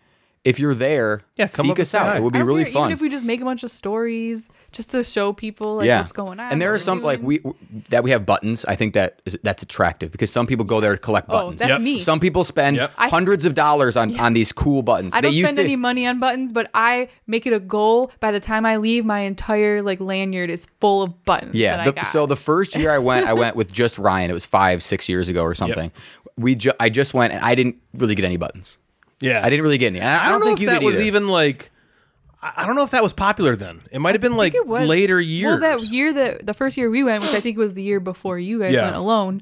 if 0.48 0.60
you're 0.60 0.74
there, 0.74 1.22
Yeah, 1.36 1.45
come 1.48 1.65
seek 1.68 1.80
us 1.80 1.94
out. 1.94 2.06
hi. 2.07 2.18
It 2.18 2.24
would 2.24 2.32
be 2.32 2.41
really 2.41 2.64
care, 2.64 2.72
fun. 2.74 2.84
Even 2.84 2.94
if 2.94 3.02
we 3.02 3.10
just 3.10 3.26
make 3.26 3.41
a 3.41 3.44
bunch 3.44 3.64
of 3.64 3.69
stories 3.72 4.49
just 4.72 4.91
to 4.91 5.03
show 5.03 5.34
people 5.34 5.76
like 5.76 5.88
yeah, 5.88 5.99
what's 5.99 6.14
going 6.14 6.40
on. 6.40 6.52
And 6.53 6.61
there 6.61 6.69
are 6.69 6.74
we're 6.74 6.80
some 6.80 7.03
like 7.03 7.19
doing. 7.22 7.41
we 7.44 7.82
that 7.90 8.03
we 8.03 8.11
have 8.11 8.26
buttons. 8.26 8.64
I 8.64 8.76
think 8.76 8.94
that 8.94 9.22
is, 9.26 9.38
that's 9.44 9.61
attractive 9.61 10.10
because 10.11 10.32
some 10.32 10.48
people 10.48 10.64
go 10.64 10.80
there 10.80 10.95
to 10.95 11.02
collect 11.02 11.28
Oh, 11.30 11.34
buttons. 11.34 11.60
that's 11.60 11.69
Yep. 11.69 11.82
me. 11.82 11.99
Some 11.99 12.19
people 12.22 12.44
spend 12.45 12.78
Yep. 12.78 12.91
Hundreds 12.95 13.45
of 13.45 13.56
dollars 13.56 13.98
on, 13.98 14.18
on 14.19 14.32
these 14.34 14.53
cool 14.53 14.82
buttons. 14.84 15.14
I 15.14 15.19
don't 15.22 15.32
they 15.32 15.38
used 15.38 15.49
spend 15.49 15.57
to, 15.57 15.64
any 15.64 15.76
money 15.76 16.07
on 16.07 16.19
buttons, 16.19 16.52
but 16.53 16.69
I 16.74 17.10
make 17.28 17.45
it 17.45 17.52
a 17.53 17.60
goal. 17.60 18.11
By 18.22 18.32
the 18.32 18.40
time 18.40 18.65
I 18.65 18.78
leave, 18.78 19.03
my 19.06 19.19
entire 19.19 19.82
like 19.82 19.99
lanyard 19.99 20.49
is 20.49 20.68
full 20.80 21.03
of 21.03 21.26
buttons. 21.26 21.56
Yeah. 21.56 21.72
that 21.76 21.82
I 21.82 21.86
the- 21.86 21.91
got. 21.91 22.06
so 22.06 22.26
the 22.26 22.38
first 22.38 22.76
year 22.78 22.91
I 22.91 22.99
went, 22.99 23.28
I 23.28 23.34
went 23.34 23.56
with 23.57 23.69
just 23.82 23.98
Ryan. 23.99 24.32
It 24.32 24.34
was 24.34 24.45
five, 24.45 24.82
six 24.82 25.10
years 25.10 25.28
ago 25.28 25.44
or 25.44 25.53
something. 25.56 25.91
We 26.38 26.56
ju- 26.56 26.74
I 26.80 26.90
just 26.90 27.14
went 27.14 27.34
and 27.34 27.44
I 27.44 27.53
didn't 27.56 27.78
really 27.95 28.15
get 28.15 28.24
any 28.24 28.38
buttons. 28.38 28.78
Yeah. 29.19 29.41
I 29.44 29.49
didn't 29.49 29.64
really 29.64 29.77
get 29.77 29.88
any. 29.88 29.99
And 29.99 30.10
I, 30.10 30.27
I 30.27 30.30
don't, 30.30 30.39
know 30.39 30.45
think 30.45 30.60
if 30.60 30.64
you 30.64 30.69
that 30.69 30.84
was 30.84 30.95
either. 30.95 31.03
even 31.07 31.27
like. 31.27 31.72
I 32.41 32.53
I 32.57 32.65
don't 32.68 32.76
know 32.76 32.84
if 32.84 32.91
that 32.91 33.02
was 33.03 33.14
popular 33.14 33.56
then. 33.56 33.81
It 33.91 33.99
might 33.99 34.14
have 34.14 34.22
been 34.22 34.38
like 34.38 34.53
later 34.68 35.19
years. 35.19 35.60
Well, 35.60 35.77
that 35.77 35.84
year 35.88 36.14
that 36.14 36.45
the 36.45 36.53
first 36.53 36.77
year 36.77 36.89
we 36.89 37.03
went, 37.03 37.23
which 37.23 37.34
I 37.34 37.39
think 37.45 37.57
was 37.57 37.73
the 37.73 37.81
year 37.84 37.99
before 37.99 38.38
you 38.38 38.60
guys 38.60 38.73
Yeah. 38.73 38.84
went 38.84 38.95
alone. 38.95 39.41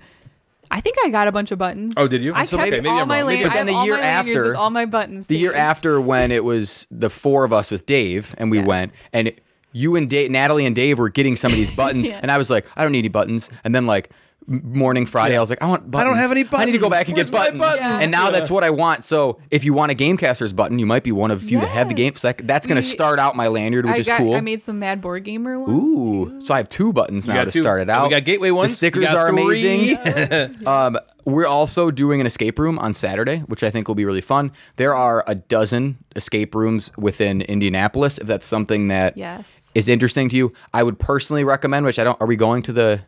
I 0.71 0.81
think 0.81 0.95
I 1.03 1.09
got 1.09 1.27
a 1.27 1.31
bunch 1.31 1.51
of 1.51 1.59
buttons. 1.59 1.93
Oh, 1.97 2.07
did 2.07 2.23
you? 2.23 2.33
I 2.33 2.45
So 2.45 2.57
kept 2.57 2.71
maybe- 2.71 2.83
maybe 2.83 2.89
all 2.99 3.05
my 3.05 3.21
wrong. 3.21 3.43
But 3.43 3.53
then 3.53 3.65
the 3.67 3.73
year 3.83 3.99
after- 3.99 4.47
with 4.47 4.55
all 4.55 4.69
my 4.71 4.85
buttons. 4.85 5.27
the 5.27 5.37
year 5.37 5.51
saved. 5.51 5.59
after 5.59 6.01
when 6.01 6.31
it 6.31 6.43
was 6.43 6.87
the 6.89 7.09
four 7.09 7.43
of 7.43 7.53
us 7.53 7.69
with 7.69 7.85
Dave 7.85 8.33
and 8.39 8.49
we 8.49 8.59
Yeah. 8.59 8.65
went 8.65 8.91
and 9.13 9.31
you 9.73 9.95
and 9.97 10.09
Dave, 10.09 10.31
Natalie 10.31 10.65
and 10.65 10.73
Dave 10.75 10.97
were 10.97 11.09
getting 11.09 11.35
some 11.35 11.51
of 11.51 11.57
these 11.57 11.69
buttons 11.75 12.09
Yeah. 12.09 12.19
and 12.21 12.31
I 12.31 12.37
was 12.37 12.49
like, 12.49 12.65
I 12.77 12.81
don't 12.83 12.93
need 12.93 12.99
any 12.99 13.09
buttons. 13.09 13.49
And 13.63 13.75
then 13.75 13.85
like 13.85 14.09
m- 14.09 14.15
morning 14.47 15.05
Friday, 15.05 15.35
I 15.35 15.39
was 15.39 15.49
like, 15.49 15.61
I 15.61 15.65
want 15.67 15.89
buttons. 15.89 16.01
I 16.05 16.09
don't 16.09 16.17
have 16.19 16.31
any 16.31 16.43
buttons. 16.43 16.61
I 16.61 16.65
need 16.65 16.71
to 16.73 16.77
go 16.77 16.89
back 16.89 17.07
and 17.07 17.15
Where's 17.17 17.29
get 17.29 17.33
my 17.33 17.45
buttons. 17.45 17.59
buttons? 17.61 18.03
And 18.03 18.11
now 18.11 18.25
Yeah. 18.25 18.31
that's 18.31 18.51
what 18.51 18.63
I 18.63 18.69
want. 18.69 19.03
So 19.03 19.39
if 19.51 19.63
you 19.63 19.73
want 19.73 19.91
a 19.91 19.95
Gamecasters 19.95 20.55
button, 20.55 20.77
you 20.79 20.85
might 20.85 21.03
be 21.03 21.11
one 21.11 21.31
of 21.31 21.41
few 21.41 21.59
that 21.59 21.67
have 21.69 21.87
the 21.89 21.93
game. 21.95 22.13
Yes. 22.13 22.21
So 22.21 22.33
that's 22.43 22.67
going 22.67 22.79
to 22.81 22.87
start 22.87 23.17
out 23.19 23.35
my 23.35 23.47
lanyard, 23.47 23.85
which 23.85 23.95
I 23.95 23.99
is 23.99 24.07
got. 24.07 24.17
cool. 24.19 24.35
I 24.35 24.41
made 24.41 24.61
some 24.61 24.79
Mad 24.79 25.01
Board 25.01 25.23
Gamer 25.23 25.59
ones. 25.59 25.71
Ooh, 25.71 26.29
too. 26.29 26.41
so 26.45 26.53
I 26.53 26.57
have 26.57 26.69
two 26.69 26.93
buttons 26.93 27.27
now 27.27 27.43
to 27.43 27.51
two. 27.51 27.61
start 27.61 27.81
it 27.81 27.89
out. 27.89 28.07
We 28.07 28.13
out. 28.15 28.19
got 28.19 28.25
gateway 28.25 28.51
ones. 28.51 28.71
The 28.71 28.77
stickers 28.77 29.05
are 29.07 29.29
three. 29.29 29.93
amazing. 29.95 30.57
um, 30.67 30.97
we're 31.25 31.47
also 31.47 31.89
doing 31.89 32.21
an 32.21 32.27
escape 32.27 32.59
room 32.59 32.77
on 32.77 32.93
Saturday, 32.93 33.39
which 33.47 33.63
I 33.63 33.71
think 33.71 33.87
will 33.87 33.95
be 33.95 34.05
really 34.05 34.21
fun. 34.21 34.51
There 34.75 34.93
are 34.95 35.23
a 35.25 35.33
dozen 35.33 35.97
escape 36.15 36.53
rooms 36.53 36.91
within 36.97 37.41
Indianapolis. 37.41 38.19
If 38.19 38.27
that's 38.27 38.45
something 38.45 38.89
that 38.89 39.13
is 39.13 39.17
Yes. 39.17 39.71
is 39.73 39.89
interesting 39.89 40.29
to 40.29 40.35
you, 40.35 40.53
I 40.71 40.83
would 40.83 40.99
personally 40.99 41.43
recommend. 41.43 41.85
Which 41.85 41.97
I 41.97 42.03
don't. 42.03 42.19
Are 42.21 42.27
we 42.27 42.35
going 42.35 42.61
to 42.63 42.73
the 42.73 43.01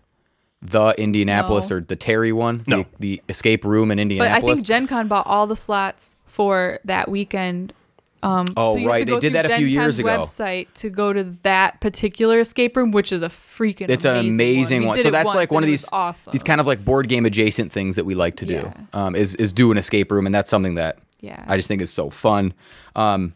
the 0.62 0.94
Indianapolis 0.98 1.70
No. 1.70 1.78
or 1.78 1.82
the 1.82 1.96
Terry 1.96 2.32
one? 2.34 2.64
No. 2.68 2.78
The, 2.84 2.88
the 3.00 3.22
escape 3.30 3.64
room 3.64 3.92
in 3.92 4.00
Indianapolis. 4.00 4.42
But 4.42 4.50
I 4.52 4.54
think 4.56 4.66
Gen 4.66 4.88
Con 4.88 5.08
bought 5.08 5.28
all 5.28 5.48
the 5.48 5.56
slots 5.56 6.16
for 6.26 6.80
that 6.86 7.10
weekend. 7.10 7.74
Um, 8.24 8.48
Oh, 8.58 8.72
so 8.72 8.78
you 8.80 8.86
have 8.88 8.92
right. 8.94 9.00
to 9.00 9.06
They 9.06 9.12
go 9.12 9.20
did 9.20 9.34
that 9.34 9.46
a 9.46 9.50
few 9.50 9.68
Gen 9.68 9.74
years 9.74 9.98
Con's 9.98 10.00
ago. 10.00 10.10
Website 10.24 10.68
to 10.76 10.90
go 10.90 11.14
to 11.14 11.24
that 11.44 11.80
particular 11.80 12.40
escape 12.40 12.76
room, 12.76 12.92
which 12.92 13.12
is 13.12 13.22
a 13.22 13.28
freaking. 13.30 13.90
it's 13.90 14.06
an 14.06 14.18
amazing 14.18 14.82
We 14.82 14.88
one. 14.88 15.00
So 15.02 15.12
that's 15.12 15.36
like 15.36 15.52
one 15.52 15.62
of 15.64 15.68
these 15.68 15.88
awesome. 15.92 16.32
these 16.32 16.42
kind 16.44 16.60
of 16.60 16.66
like 16.66 16.84
board 16.84 17.08
game 17.10 17.26
adjacent 17.28 17.72
things 17.72 17.96
that 17.96 18.06
we 18.06 18.16
like 18.16 18.36
to 18.38 18.46
do. 18.48 18.54
Yeah. 18.54 18.74
Um, 18.94 19.16
is 19.16 19.36
is 19.36 19.54
do 19.54 19.72
an 19.72 19.78
escape 19.78 20.12
room, 20.12 20.26
and 20.26 20.34
that's 20.34 20.50
something 20.50 20.74
that 20.76 20.98
Yeah. 21.22 21.44
I 21.48 21.58
just 21.58 21.68
think 21.68 21.82
is 21.82 21.92
so 21.94 22.10
fun. 22.10 22.56
Um, 22.96 23.36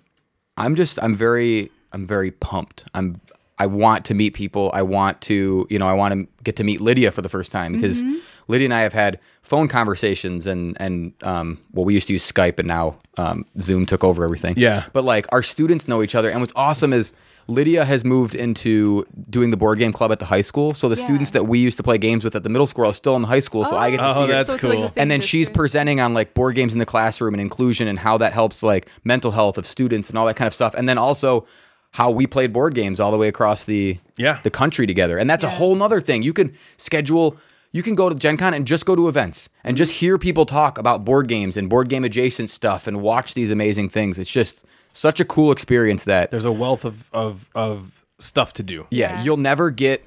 I'm 0.57 0.76
just 0.76 0.98
I'm 1.02 1.14
very 1.14 1.69
I'm 1.93 2.03
very 2.03 2.31
pumped. 2.31 2.84
I'm 2.95 3.22
I 3.64 3.66
want 3.68 4.06
to 4.06 4.14
meet 4.22 4.34
people. 4.34 4.66
I 4.74 4.82
want 4.82 5.16
to 5.30 5.68
you 5.70 5.80
know 5.80 5.88
I 5.94 5.94
want 6.02 6.12
to 6.14 6.20
get 6.44 6.56
to 6.58 6.64
meet 6.64 6.80
Lydia 6.82 7.12
for 7.12 7.22
the 7.22 7.30
first 7.30 7.52
time 7.52 7.72
because 7.74 8.02
Mm-hmm. 8.02 8.18
Lydia 8.48 8.66
and 8.66 8.74
I 8.74 8.82
have 8.82 8.94
had 8.94 9.20
phone 9.44 9.68
conversations 9.68 10.48
and 10.48 10.76
and 10.80 11.14
um, 11.24 11.48
well 11.74 11.86
we 11.86 11.94
used 11.94 12.08
to 12.08 12.14
use 12.14 12.26
Skype 12.32 12.58
and 12.60 12.68
now 12.68 12.86
um, 13.18 13.46
Zoom 13.60 13.86
took 13.86 14.04
over 14.04 14.24
everything. 14.24 14.56
Yeah. 14.58 14.80
But 14.94 15.04
like 15.04 15.26
our 15.32 15.44
students 15.44 15.88
know 15.88 16.02
each 16.06 16.16
other, 16.16 16.30
and 16.32 16.40
what's 16.42 16.54
awesome 16.56 16.92
is 16.94 17.14
Lydia 17.48 17.84
has 17.86 18.04
moved 18.06 18.34
into 18.36 19.06
doing 19.30 19.50
the 19.52 19.58
board 19.58 19.78
game 19.80 19.92
club 19.94 20.12
at 20.12 20.20
the 20.20 20.26
high 20.36 20.42
school. 20.52 20.74
So 20.74 20.90
the 20.90 20.96
Yeah. 20.96 21.06
students 21.06 21.32
that 21.32 21.46
we 21.48 21.60
used 21.60 21.78
to 21.78 21.84
play 21.84 21.98
games 21.98 22.24
with 22.24 22.36
at 22.36 22.44
the 22.44 22.50
middle 22.50 22.68
school 22.68 22.86
are 22.86 22.94
still 22.94 23.16
in 23.16 23.22
the 23.22 23.28
high 23.28 23.40
school. 23.50 23.64
So 23.66 23.78
I 23.78 23.92
get 23.92 23.98
to 23.98 24.10
Oh, 24.10 24.14
see 24.14 24.22
her 24.22 24.28
that's 24.28 24.50
So 24.50 24.56
it's 24.56 24.64
like 24.64 24.72
the 24.80 24.88
cool. 24.88 24.94
and 25.02 25.10
then 25.12 25.22
she's 25.22 25.50
presenting 25.50 26.00
on 26.02 26.14
like 26.14 26.34
board 26.34 26.56
games 26.56 26.74
in 26.74 26.80
the 26.80 26.86
classroom 26.86 27.34
and 27.36 27.42
inclusion 27.42 27.88
and 27.88 28.00
how 28.00 28.18
that 28.18 28.34
helps 28.34 28.64
like 28.64 28.88
mental 29.04 29.32
health 29.32 29.58
of 29.58 29.66
students 29.66 30.10
and 30.10 30.18
all 30.18 30.26
that 30.26 30.36
kind 30.36 30.48
of 30.48 30.54
stuff 30.54 30.74
and 30.78 30.88
then 30.90 30.98
also 30.98 31.46
how 31.91 32.09
we 32.09 32.26
played 32.27 32.53
board 32.53 32.73
games 32.73 32.99
all 32.99 33.11
the 33.11 33.18
way 33.18 33.27
across 33.27 33.65
the 33.65 33.97
Yeah. 34.18 34.39
the 34.43 34.49
country 34.51 34.88
together 34.88 35.18
and 35.18 35.30
that's 35.30 35.43
a 35.43 35.49
whole 35.49 35.76
nother 35.76 35.99
thing 35.99 36.22
you 36.23 36.34
can 36.34 36.53
schedule 36.77 37.38
you 37.73 37.84
can 37.84 37.95
go 37.95 38.09
to 38.09 38.15
gen 38.15 38.38
con 38.38 38.53
and 38.53 38.65
just 38.68 38.85
go 38.85 38.95
to 38.95 39.07
events 39.07 39.49
and 39.63 39.77
just 39.77 39.93
hear 39.95 40.18
people 40.18 40.45
talk 40.45 40.77
about 40.77 41.03
board 41.05 41.27
games 41.27 41.57
and 41.57 41.69
board 41.69 41.89
game 41.89 42.03
adjacent 42.03 42.49
stuff 42.49 42.88
and 42.88 43.01
watch 43.01 43.34
these 43.34 43.51
amazing 43.51 43.89
things 43.89 44.18
it's 44.19 44.31
just 44.31 44.65
such 44.93 45.19
a 45.19 45.26
cool 45.26 45.51
experience 45.51 46.03
that 46.05 46.31
There's 46.31 46.45
a 46.45 46.51
wealth 46.51 46.84
of 46.85 47.09
of 47.13 47.49
of 47.55 48.05
stuff 48.19 48.53
to 48.53 48.63
do. 48.63 48.85
yeah, 48.91 49.15
Yeah. 49.15 49.23
you'll 49.23 49.38
never 49.38 49.72
get 49.72 50.05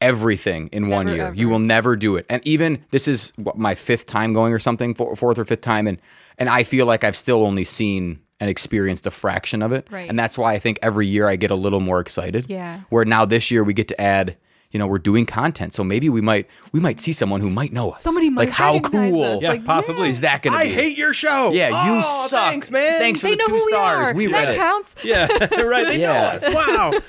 everything 0.00 0.68
in 0.72 0.88
one 0.88 1.06
year. 1.08 1.26
ever. 1.26 1.34
You 1.34 1.48
will 1.48 1.58
never 1.60 1.94
do 1.96 2.16
it. 2.16 2.26
And 2.28 2.44
even 2.46 2.84
this 2.90 3.06
is 3.06 3.32
what, 3.36 3.56
my 3.56 3.74
fifth 3.76 4.06
time 4.06 4.32
going 4.32 4.52
or 4.52 4.58
something, 4.58 4.94
fourth 4.94 5.38
or 5.38 5.44
fifth 5.44 5.60
time, 5.60 5.86
and 5.86 5.98
and 6.38 6.48
I 6.48 6.64
feel 6.64 6.86
like 6.86 7.04
I've 7.04 7.16
still 7.16 7.44
only 7.44 7.62
seen 7.64 8.18
and 8.42 8.50
experienced 8.50 9.06
a 9.06 9.10
fraction 9.12 9.62
of 9.62 9.70
it. 9.70 9.86
Right. 9.88 10.10
And 10.10 10.18
that's 10.18 10.36
why 10.36 10.52
I 10.52 10.58
think 10.58 10.80
every 10.82 11.06
year 11.06 11.28
I 11.28 11.36
get 11.36 11.52
a 11.52 11.54
little 11.54 11.78
more 11.78 12.00
excited. 12.00 12.46
Yeah. 12.48 12.80
Where 12.88 13.04
now 13.04 13.24
this 13.24 13.52
year 13.52 13.62
we 13.62 13.72
get 13.72 13.86
to 13.86 14.00
add, 14.00 14.36
you 14.72 14.78
know, 14.78 14.86
we're 14.86 14.98
doing 14.98 15.26
content. 15.26 15.74
So 15.74 15.84
maybe 15.84 16.08
we 16.08 16.20
might 16.20 16.48
we 16.72 16.80
might 16.80 16.98
see 16.98 17.12
someone 17.12 17.40
who 17.40 17.50
might 17.50 17.72
know 17.72 17.90
us. 17.90 18.02
Somebody 18.02 18.30
might 18.30 18.46
like 18.48 18.48
how 18.50 18.80
cool 18.80 19.22
us. 19.22 19.40
Yeah, 19.42 19.50
Like, 19.50 19.64
possibly. 19.64 20.08
is 20.08 20.20
that 20.22 20.42
going 20.42 20.54
to 20.58 20.64
be 20.64 20.70
I 20.70 20.74
hate 20.74 20.96
your 20.96 21.12
show. 21.12 21.52
Yeah, 21.52 21.86
you 21.86 21.98
Oh, 21.98 22.00
suck. 22.00 22.50
Thanks, 22.50 22.70
man. 22.70 22.98
Thanks 22.98 23.20
for 23.20 23.26
They 23.28 23.34
the 23.34 23.36
know 23.38 23.46
two 23.46 23.54
who 23.56 23.66
we 23.66 23.72
stars. 23.72 24.08
are. 24.08 24.14
We 24.14 24.26
that 24.28 24.32
read 24.46 24.48
it. 24.54 24.58
counts. 24.58 24.94
Yeah, 25.04 25.26
right. 25.62 25.86
They 25.88 26.00
Yeah. 26.00 26.12
know 26.12 26.48
us. 26.48 26.54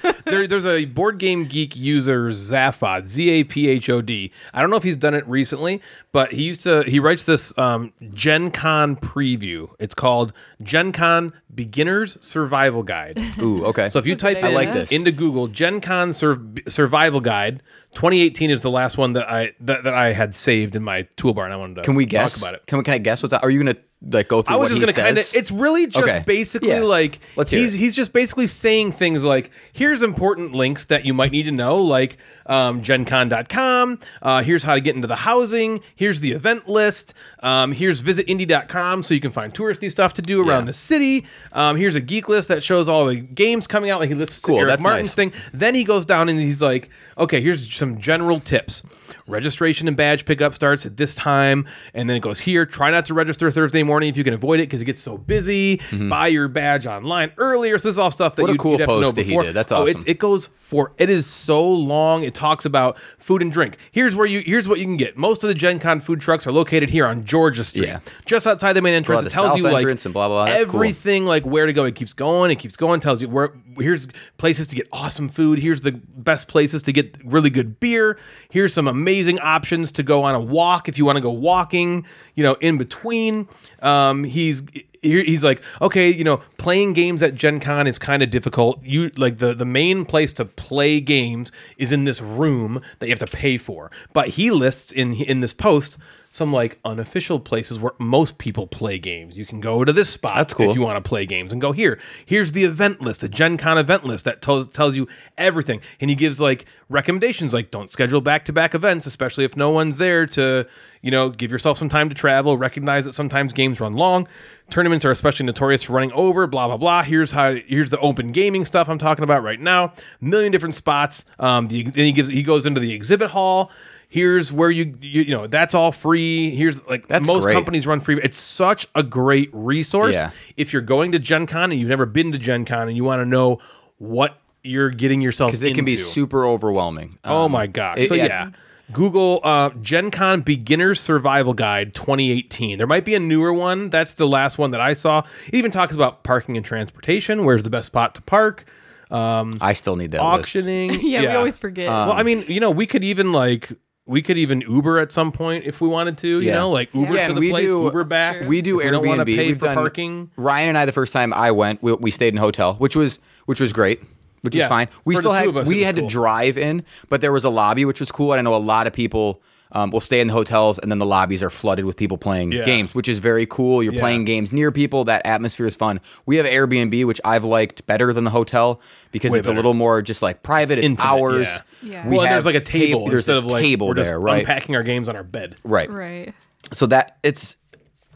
Wow. 0.03 0.11
there, 0.25 0.45
there's 0.47 0.65
a 0.65 0.85
board 0.85 1.17
game 1.17 1.45
geek 1.45 1.75
user 1.75 2.29
Zaphod, 2.29 3.07
Z 3.07 3.29
A 3.29 3.43
P 3.43 3.67
H 3.69 3.89
O 3.89 4.01
D. 4.01 4.31
I 4.53 4.61
don't 4.61 4.69
know 4.69 4.77
if 4.77 4.83
he's 4.83 4.97
done 4.97 5.13
it 5.13 5.27
recently, 5.27 5.81
but 6.11 6.33
he 6.33 6.43
used 6.43 6.61
to. 6.63 6.83
He 6.83 6.99
writes 6.99 7.25
this 7.25 7.57
um, 7.57 7.93
Gen 8.13 8.51
Con 8.51 8.95
preview. 8.95 9.69
It's 9.79 9.95
called 9.95 10.33
Gen 10.61 10.91
Con 10.91 11.33
Beginner's 11.53 12.17
Survival 12.25 12.83
Guide. 12.83 13.19
Ooh, 13.39 13.65
okay. 13.67 13.87
So 13.89 13.99
if 13.99 14.07
you 14.07 14.15
type 14.15 14.43
I 14.43 14.49
in 14.49 14.53
like 14.53 14.73
this. 14.73 14.91
into 14.91 15.11
Google 15.11 15.47
Gen 15.47 15.79
Con 15.81 16.11
Sur- 16.13 16.41
Survival 16.67 17.21
Guide, 17.21 17.52
side 17.53 17.61
2018 17.93 18.49
is 18.51 18.61
the 18.61 18.71
last 18.71 18.97
one 18.97 19.13
that 19.13 19.29
I 19.31 19.53
that, 19.61 19.83
that 19.85 19.93
I 19.93 20.13
had 20.13 20.35
saved 20.35 20.75
in 20.75 20.83
my 20.83 21.03
toolbar, 21.17 21.45
and 21.45 21.53
I 21.53 21.57
wanted 21.57 21.75
to 21.75 21.81
can 21.83 21.95
we 21.95 22.05
talk 22.05 22.11
guess? 22.11 22.41
about 22.41 22.55
it. 22.55 22.65
Can 22.67 22.77
we? 22.77 22.83
Can 22.83 22.93
I 22.93 22.97
guess 22.99 23.21
what's 23.23 23.31
that? 23.31 23.43
Are 23.43 23.49
you 23.49 23.63
gonna 23.63 23.75
like 24.05 24.27
go 24.27 24.41
through 24.41 24.53
I 24.53 24.59
was 24.59 24.69
just 24.69 24.81
gonna 24.81 24.91
kind 24.91 25.17
of. 25.17 25.25
It's 25.33 25.49
really 25.49 25.87
just 25.87 26.05
Okay. 26.05 26.23
basically 26.27 26.67
Yeah. 26.67 26.81
like 26.81 27.19
Let's 27.37 27.51
hear 27.51 27.61
he's 27.61 27.73
it. 27.73 27.77
he's 27.77 27.95
just 27.95 28.11
basically 28.11 28.47
saying 28.47 28.91
things 28.91 29.23
like 29.23 29.49
here's 29.71 30.03
important 30.03 30.51
links 30.51 30.83
that 30.85 31.05
you 31.05 31.13
might 31.13 31.31
need 31.31 31.43
to 31.43 31.51
know, 31.53 31.77
like 31.77 32.17
um, 32.45 32.81
GenCon.com. 32.81 33.99
Uh, 34.21 34.43
here's 34.43 34.63
how 34.63 34.73
to 34.75 34.81
get 34.81 34.95
into 34.97 35.07
the 35.07 35.15
housing. 35.15 35.79
Here's 35.95 36.19
the 36.19 36.31
event 36.33 36.67
list. 36.67 37.13
Um, 37.41 37.71
here's 37.71 38.01
visitindy.com 38.01 39.03
so 39.03 39.13
you 39.13 39.21
can 39.21 39.31
find 39.31 39.53
touristy 39.53 39.89
stuff 39.89 40.13
to 40.15 40.21
do 40.21 40.41
around 40.41 40.63
Yeah. 40.63 40.65
the 40.65 40.73
city. 40.73 41.25
Um, 41.53 41.77
here's 41.77 41.95
a 41.95 42.01
geek 42.01 42.27
list 42.27 42.49
that 42.49 42.61
shows 42.61 42.89
all 42.89 43.05
the 43.05 43.15
games 43.21 43.67
coming 43.67 43.89
out. 43.89 44.01
Like 44.01 44.09
he 44.09 44.15
lists 44.15 44.41
Cool, 44.41 44.57
Eric 44.57 44.67
that's 44.69 44.83
Martin's 44.83 45.15
nice. 45.17 45.31
thing. 45.31 45.33
Then 45.53 45.75
he 45.75 45.85
goes 45.85 46.05
down 46.05 46.27
and 46.27 46.37
he's 46.39 46.61
like, 46.61 46.89
okay, 47.17 47.39
here's 47.39 47.65
some 47.83 47.99
general 47.99 48.39
tips. 48.39 48.81
Registration 49.27 49.87
and 49.87 49.95
badge 49.95 50.25
pickup 50.25 50.53
starts 50.53 50.85
at 50.85 50.97
this 50.97 51.15
time, 51.15 51.65
and 51.93 52.09
then 52.09 52.17
it 52.17 52.21
goes 52.21 52.41
here. 52.41 52.65
Try 52.65 52.91
not 52.91 53.05
to 53.05 53.13
register 53.13 53.49
Thursday 53.51 53.81
morning 53.83 54.09
if 54.09 54.17
you 54.17 54.23
can 54.23 54.33
avoid 54.33 54.59
it 54.59 54.63
because 54.63 54.81
it 54.81 54.85
gets 54.85 55.01
so 55.01 55.17
busy. 55.17 55.79
Buy 56.09 56.27
your 56.27 56.47
badge 56.47 56.85
online 56.87 57.31
earlier. 57.37 57.77
So 57.77 57.87
this 57.87 57.95
is 57.95 57.99
all 57.99 58.11
stuff 58.11 58.35
that 58.35 58.43
Mm-hmm. 58.43 58.43
What 58.43 58.49
a 58.49 58.53
you'd, 58.53 58.59
cool 58.59 58.71
you'd 58.71 58.79
have 58.81 58.89
to 58.89 58.95
know 58.95 59.01
post 59.03 59.15
that 59.15 59.23
he 59.23 59.29
before. 59.31 59.43
did. 59.43 59.53
That's 59.53 59.71
Oh, 59.71 59.87
awesome. 59.87 60.03
it 60.05 60.19
goes 60.19 60.47
for 60.47 60.91
it 60.97 61.09
is 61.09 61.25
so 61.25 61.63
long. 61.67 62.23
It 62.23 62.35
talks 62.35 62.65
about 62.65 62.97
food 62.99 63.41
and 63.41 63.51
drink. 63.51 63.77
Here's 63.91 64.15
where 64.15 64.25
you 64.27 64.41
here's 64.45 64.67
what 64.67 64.79
you 64.79 64.85
can 64.85 64.97
get. 64.97 65.15
Most 65.17 65.43
of 65.43 65.47
the 65.47 65.53
Gen 65.55 65.79
Con 65.79 65.99
food 66.01 66.19
trucks 66.19 66.45
are 66.45 66.51
located 66.51 66.89
here 66.89 67.05
on 67.05 67.23
Georgia 67.23 67.63
Street, 67.63 67.87
Yeah. 67.87 67.99
just 68.25 68.45
outside 68.45 68.73
the 68.73 68.81
main 68.81 68.93
entrance. 68.93 69.21
the 69.21 69.27
It 69.27 69.31
tells 69.31 69.55
you 69.57 69.63
like 69.63 69.87
and 69.87 70.13
blah, 70.13 70.27
blah. 70.27 70.45
That's 70.45 70.65
cool. 70.65 70.75
everything 70.75 70.93
thing 71.03 71.25
like 71.25 71.45
where 71.45 71.65
to 71.65 71.73
go. 71.73 71.85
It 71.85 71.95
keeps 71.95 72.13
going. 72.13 72.51
It 72.51 72.55
keeps 72.59 72.75
going. 72.75 72.99
Tells 72.99 73.21
you 73.21 73.29
where. 73.29 73.53
Here's 73.79 74.07
places 74.37 74.67
to 74.67 74.75
get 74.75 74.87
awesome 74.91 75.29
food. 75.29 75.57
Here's 75.59 75.81
the 75.81 75.93
best 75.93 76.47
places 76.47 76.83
to 76.83 76.91
get 76.91 77.17
really 77.25 77.49
good 77.49 77.79
beer. 77.79 78.19
Here's 78.51 78.71
some 78.73 78.87
amazing 78.87 79.12
options 79.39 79.91
to 79.93 80.03
go 80.03 80.23
on 80.23 80.35
a 80.35 80.39
walk 80.39 80.89
if 80.89 80.97
you 80.97 81.05
want 81.05 81.17
to 81.17 81.21
go 81.21 81.31
walking. 81.31 82.05
You 82.35 82.43
know, 82.43 82.53
in 82.55 82.77
between. 82.77 83.47
Um, 83.81 84.23
he's 84.23 84.63
he's 85.01 85.43
like, 85.43 85.61
okay, 85.81 86.09
you 86.09 86.23
know, 86.23 86.37
playing 86.57 86.93
games 86.93 87.21
at 87.21 87.35
Gen 87.35 87.59
Con 87.59 87.87
is 87.87 87.99
kind 87.99 88.23
of 88.23 88.29
difficult. 88.29 88.83
You 88.83 89.09
like 89.15 89.37
the 89.37 89.53
the 89.53 89.65
main 89.65 90.05
place 90.05 90.33
to 90.33 90.45
play 90.45 90.99
games 90.99 91.51
is 91.77 91.91
in 91.91 92.05
this 92.05 92.21
room 92.21 92.81
that 92.99 93.07
you 93.07 93.11
have 93.11 93.19
to 93.19 93.37
pay 93.37 93.57
for. 93.57 93.91
But 94.13 94.29
he 94.29 94.49
lists 94.49 94.91
in 94.91 95.13
in 95.13 95.41
this 95.41 95.53
post 95.53 95.97
some 96.33 96.51
like 96.51 96.79
unofficial 96.83 97.39
places 97.39 97.79
where 97.79 97.93
most 97.99 98.39
people 98.39 98.65
play 98.65 98.97
games. 98.97 99.37
You 99.37 99.45
can 99.45 99.59
go 99.61 99.85
to 99.85 99.93
this 99.93 100.09
spot 100.09 100.35
That's 100.35 100.53
cool. 100.55 100.67
if 100.67 100.75
you 100.75 100.81
want 100.81 101.01
to 101.01 101.07
play 101.07 101.27
games 101.27 101.51
and 101.51 101.61
go 101.61 101.71
here. 101.73 101.99
Here's 102.25 102.53
the 102.53 102.63
event 102.63 103.01
list, 103.01 103.21
the 103.21 103.29
Gen 103.29 103.55
Con 103.55 103.77
event 103.77 104.03
list 104.03 104.25
that 104.25 104.41
tells 104.41 104.67
tells 104.67 104.97
you 104.97 105.07
everything. 105.37 105.79
And 106.01 106.09
he 106.09 106.15
gives 106.15 106.41
like 106.41 106.65
recommendations 106.89 107.53
like 107.53 107.69
don't 107.69 107.91
schedule 107.91 108.19
back 108.19 108.45
to 108.45 108.53
back 108.53 108.73
events, 108.73 109.05
especially 109.05 109.45
if 109.45 109.55
no 109.55 109.69
one's 109.69 109.99
there 109.99 110.25
to, 110.25 110.65
you 111.03 111.11
know, 111.11 111.29
give 111.29 111.51
yourself 111.51 111.77
some 111.77 111.87
time 111.87 112.09
to 112.09 112.15
travel, 112.15 112.57
recognize 112.57 113.05
that 113.05 113.13
sometimes 113.13 113.53
games 113.53 113.79
run 113.79 113.93
long. 113.93 114.27
Tournaments 114.71 115.05
are 115.05 115.11
especially 115.11 115.45
notorious 115.45 115.83
for 115.83 115.93
running 115.93 116.11
over, 116.13 116.47
blah 116.47 116.65
blah 116.67 116.77
blah. 116.77 117.03
Here's 117.03 117.33
how 117.33 117.53
here's 117.53 117.91
the 117.91 117.99
open 117.99 118.31
gaming 118.31 118.65
stuff 118.65 118.89
I'm 118.89 118.97
talking 118.97 119.23
about 119.23 119.43
right 119.43 119.59
now. 119.59 119.93
Million 120.19 120.51
different 120.51 120.73
spots. 120.73 121.25
Um 121.37 121.67
the, 121.67 121.83
then 121.83 122.05
he 122.07 122.11
gives 122.11 122.29
he 122.29 122.41
goes 122.41 122.65
into 122.65 122.79
the 122.79 122.91
exhibit 122.91 123.29
hall. 123.29 123.71
Here's 124.13 124.51
where 124.51 124.69
you, 124.69 124.95
you 125.01 125.23
you 125.23 125.31
know 125.35 125.47
that's 125.47 125.73
all 125.73 125.91
free. 125.91 126.51
Here's 126.55 126.85
like 126.85 127.07
That's 127.07 127.25
most 127.25 127.45
great. 127.45 127.53
companies 127.55 127.87
run 127.87 127.99
free. 127.99 128.19
It's 128.21 128.37
such 128.37 128.85
a 128.93 129.01
great 129.01 129.49
resource 129.53 130.13
Yeah. 130.13 130.29
if 130.55 130.71
you're 130.71 130.83
going 130.83 131.13
to 131.13 131.19
Gen 131.19 131.47
Con 131.47 131.71
and 131.71 131.79
you've 131.79 131.89
never 131.89 132.05
been 132.05 132.31
to 132.31 132.37
Gen 132.37 132.63
Con 132.63 132.87
and 132.87 132.95
you 132.95 133.03
want 133.03 133.21
to 133.21 133.25
know 133.25 133.59
what 133.97 134.37
you're 134.63 134.91
getting 134.91 135.19
yourself 135.19 135.49
because 135.49 135.63
it 135.63 135.73
can 135.73 135.83
be 135.83 135.97
super 135.97 136.45
overwhelming. 136.45 137.17
Oh 137.23 137.45
Um, 137.45 137.53
my 137.53 137.65
gosh. 137.65 137.97
it- 138.01 138.07
so 138.07 138.13
yeah. 138.13 138.51
Google 138.91 139.39
uh, 139.43 139.71
Gen 139.81 140.11
Con 140.11 140.41
Beginner's 140.41 140.99
Survival 140.99 141.53
Guide 141.55 141.95
2018. 141.95 142.77
There 142.77 142.85
might 142.85 143.05
be 143.05 143.15
a 143.15 143.19
newer 143.19 143.51
one. 143.51 143.89
That's 143.89 144.13
the 144.13 144.27
last 144.27 144.59
one 144.59 144.69
that 144.71 144.81
I 144.81 144.93
saw. 144.93 145.23
It 145.47 145.55
even 145.55 145.71
talks 145.71 145.95
about 145.95 146.23
parking 146.23 146.55
and 146.57 146.65
transportation. 146.65 147.45
Where's 147.45 147.63
the 147.63 147.71
best 147.71 147.87
spot 147.87 148.13
to 148.15 148.21
park? 148.21 148.65
Um, 149.09 149.57
I 149.61 149.73
still 149.73 149.95
need 149.95 150.11
that 150.11 150.21
list. 150.21 150.39
Auctioning. 150.49 150.91
Yeah, 151.01 151.21
we 151.21 151.27
always 151.29 151.57
forget. 151.57 151.87
well, 151.89 152.11
I 152.11 152.23
mean, 152.23 152.43
you 152.47 152.59
know, 152.59 152.71
we 152.71 152.85
could 152.85 153.03
even 153.03 153.31
like 153.31 153.71
we 154.05 154.21
could 154.21 154.37
even 154.37 154.61
Uber 154.61 154.99
at 154.99 155.11
some 155.11 155.31
point 155.31 155.63
if 155.65 155.79
we 155.79 155.87
wanted 155.87 156.17
to. 156.19 156.27
You 156.27 156.39
Yeah. 156.41 156.55
know, 156.55 156.69
like 156.69 156.93
Uber 156.93 157.13
Yeah, 157.13 157.27
to 157.27 157.33
the 157.33 157.39
we 157.39 157.49
place, 157.51 157.67
do- 157.69 157.83
Uber 157.83 158.03
back. 158.03 158.39
Sure. 158.39 158.47
We 158.47 158.61
do 158.61 158.79
If 158.79 158.85
we 158.85 158.91
don't 158.91 159.03
Airbnb. 159.03 159.07
want 159.07 159.19
to 159.21 159.25
pay 159.25 159.47
We've 159.47 159.59
for 159.59 159.65
done- 159.67 159.75
parking. 159.75 160.29
Ryan 160.35 160.69
and 160.69 160.77
I, 160.77 160.85
the 160.85 160.91
first 160.91 161.13
time 161.13 161.33
I 161.33 161.51
went, 161.51 161.81
we, 161.81 161.93
we 161.93 162.11
stayed 162.11 162.33
in 162.33 162.37
a 162.37 162.41
hotel, 162.41 162.75
which 162.75 162.95
was 162.95 163.19
which 163.45 163.59
was 163.61 163.71
great, 163.73 164.01
which 164.41 164.55
Yeah, 164.55 164.65
was 164.65 164.69
fine. 164.69 164.87
We 165.05 165.15
for 165.15 165.21
still 165.21 165.31
had 165.33 165.55
us, 165.55 165.67
we 165.67 165.83
had 165.83 165.95
cool. 165.95 166.07
to 166.07 166.13
drive 166.13 166.57
in, 166.57 166.83
but 167.09 167.21
there 167.21 167.31
was 167.31 167.45
a 167.45 167.49
lobby, 167.49 167.85
which 167.85 167.99
was 168.01 168.11
cool. 168.11 168.33
And 168.33 168.39
I 168.39 168.41
know 168.41 168.55
a 168.55 168.57
lot 168.57 168.87
of 168.87 168.93
people 168.93 169.41
um, 169.73 169.89
will 169.89 169.99
stay 169.99 170.21
in 170.21 170.27
the 170.27 170.33
hotels, 170.33 170.77
and 170.79 170.91
then 170.91 170.99
the 170.99 171.05
lobbies 171.05 171.41
are 171.43 171.49
flooded 171.49 171.83
with 171.85 171.97
people 171.97 172.17
playing 172.17 172.51
Yeah. 172.51 172.63
games, 172.63 172.93
which 172.93 173.07
is 173.09 173.19
very 173.19 173.45
cool. 173.45 173.81
You're 173.83 173.93
Yeah. 173.93 173.99
playing 174.01 174.23
games 174.23 174.53
near 174.53 174.71
people. 174.71 175.03
That 175.05 175.25
atmosphere 175.25 175.65
is 175.65 175.75
fun. 175.75 175.99
We 176.25 176.37
have 176.37 176.45
Airbnb, 176.45 177.05
which 177.05 177.19
I've 177.25 177.43
liked 177.43 177.85
better 177.87 178.13
than 178.13 178.23
the 178.23 178.29
hotel 178.29 178.79
because 179.11 179.31
Way 179.31 179.39
it's 179.39 179.47
better. 179.47 179.55
a 179.55 179.57
little 179.57 179.73
more 179.73 180.01
just 180.01 180.21
like 180.21 180.43
private. 180.43 180.77
It's, 180.79 180.87
intimate, 180.89 181.09
ours. 181.09 181.61
yeah. 181.81 181.89
Yeah. 181.91 182.07
We 182.07 182.11
well, 182.17 182.21
and 182.21 182.29
have 182.29 182.35
there's 182.35 182.45
like 182.45 182.55
a 182.55 182.59
tab- 182.65 182.71
table 182.81 183.07
there's 183.07 183.21
instead 183.27 183.35
a 183.35 183.39
of 183.39 183.45
like 183.45 183.63
table 183.63 183.87
we're 183.87 183.95
just 183.95 184.09
there, 184.09 184.19
right? 184.19 184.39
unpacking 184.41 184.75
our 184.75 184.83
games 184.83 185.09
on 185.09 185.15
our 185.15 185.23
bed. 185.23 185.55
Right. 185.63 185.89
right. 185.89 186.33
so 186.71 186.85
that 186.85 187.17
it's 187.23 187.57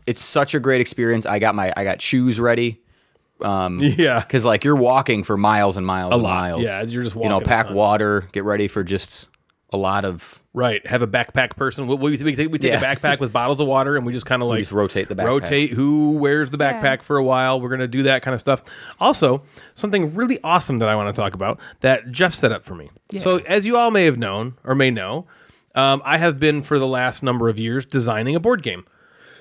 it's 0.05 0.21
such 0.23 0.53
a 0.55 0.59
great 0.59 0.79
experience. 0.79 1.25
I 1.25 1.39
got 1.39 1.53
my 1.55 1.73
I 1.75 1.83
got 1.83 2.01
shoes 2.01 2.39
ready 2.39 2.79
Yeah. 3.41 4.19
because 4.21 4.45
like 4.45 4.63
you're 4.63 4.75
walking 4.75 5.23
for 5.23 5.37
miles 5.37 5.75
and 5.77 5.85
miles 5.85 6.13
and 6.13 6.23
lot. 6.23 6.29
miles. 6.35 6.63
Yeah, 6.63 6.83
you're 6.83 7.03
just 7.03 7.15
you 7.15 7.27
know 7.29 7.39
pack 7.39 7.69
water, 7.69 8.25
get 8.31 8.43
ready 8.43 8.67
for 8.67 8.83
just 8.83 9.27
a 9.71 9.77
lot 9.77 10.05
of 10.05 10.41
Right. 10.53 10.83
Have 10.87 11.03
a 11.03 11.07
backpack 11.07 11.55
person. 11.55 11.85
We, 11.85 11.95
we, 11.97 12.17
we 12.17 12.35
take, 12.35 12.51
we 12.51 12.57
take 12.57 12.71
Yeah. 12.71 12.79
a 12.79 12.95
backpack 12.95 13.19
with 13.19 13.31
bottles 13.31 13.61
of 13.61 13.67
water 13.67 13.95
and 13.95 14.07
we 14.07 14.11
just 14.13 14.25
kind 14.25 14.41
of 14.41 14.47
like 14.49 14.57
just 14.59 14.71
rotate 14.71 15.07
the 15.07 15.13
backpack. 15.15 15.25
Rotate 15.27 15.73
who 15.73 16.13
wears 16.13 16.49
the 16.49 16.57
backpack 16.57 16.97
Yeah. 16.97 17.01
for 17.03 17.17
a 17.17 17.23
while. 17.23 17.61
We're 17.61 17.69
going 17.69 17.81
to 17.81 17.87
do 17.87 18.01
that 18.03 18.23
kind 18.23 18.33
of 18.33 18.39
stuff. 18.39 18.63
Also, 18.99 19.43
something 19.75 20.15
really 20.15 20.39
awesome 20.43 20.77
that 20.79 20.89
I 20.89 20.95
want 20.95 21.13
to 21.13 21.21
talk 21.21 21.35
about 21.35 21.59
that 21.81 22.11
Jeff 22.11 22.33
set 22.33 22.51
up 22.51 22.63
for 22.63 22.73
me. 22.73 22.89
So, 23.19 23.37
as 23.39 23.67
you 23.67 23.77
all 23.77 23.91
may 23.91 24.05
have 24.05 24.17
known 24.17 24.55
or 24.63 24.73
may 24.73 24.89
know, 24.89 25.27
um, 25.75 26.01
I 26.03 26.17
have 26.17 26.39
been 26.39 26.63
for 26.63 26.79
the 26.79 26.87
last 26.87 27.21
number 27.21 27.47
of 27.49 27.59
years 27.59 27.85
designing 27.85 28.35
a 28.35 28.39
board 28.39 28.63
game. 28.63 28.83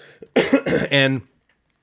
and 0.90 1.22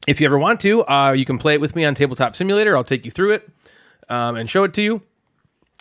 if 0.08 0.20
you 0.22 0.26
ever 0.28 0.38
want 0.38 0.60
to, 0.62 0.86
uh, 0.88 1.12
you 1.14 1.26
can 1.26 1.38
play 1.38 1.54
it 1.56 1.62
with 1.62 1.76
me 1.76 1.86
on 1.86 1.96
Tabletop 1.96 2.36
Simulator. 2.36 2.76
I'll 2.76 2.84
take 2.84 3.06
you 3.06 3.10
through 3.12 3.32
it 3.34 3.50
um, 4.10 4.36
and 4.36 4.50
show 4.50 4.64
it 4.64 4.74
to 4.76 4.82
you. 4.82 5.02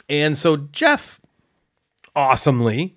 And 0.09 0.37
so 0.39 0.57
Jeff, 0.57 1.21
awesomely, 2.15 2.97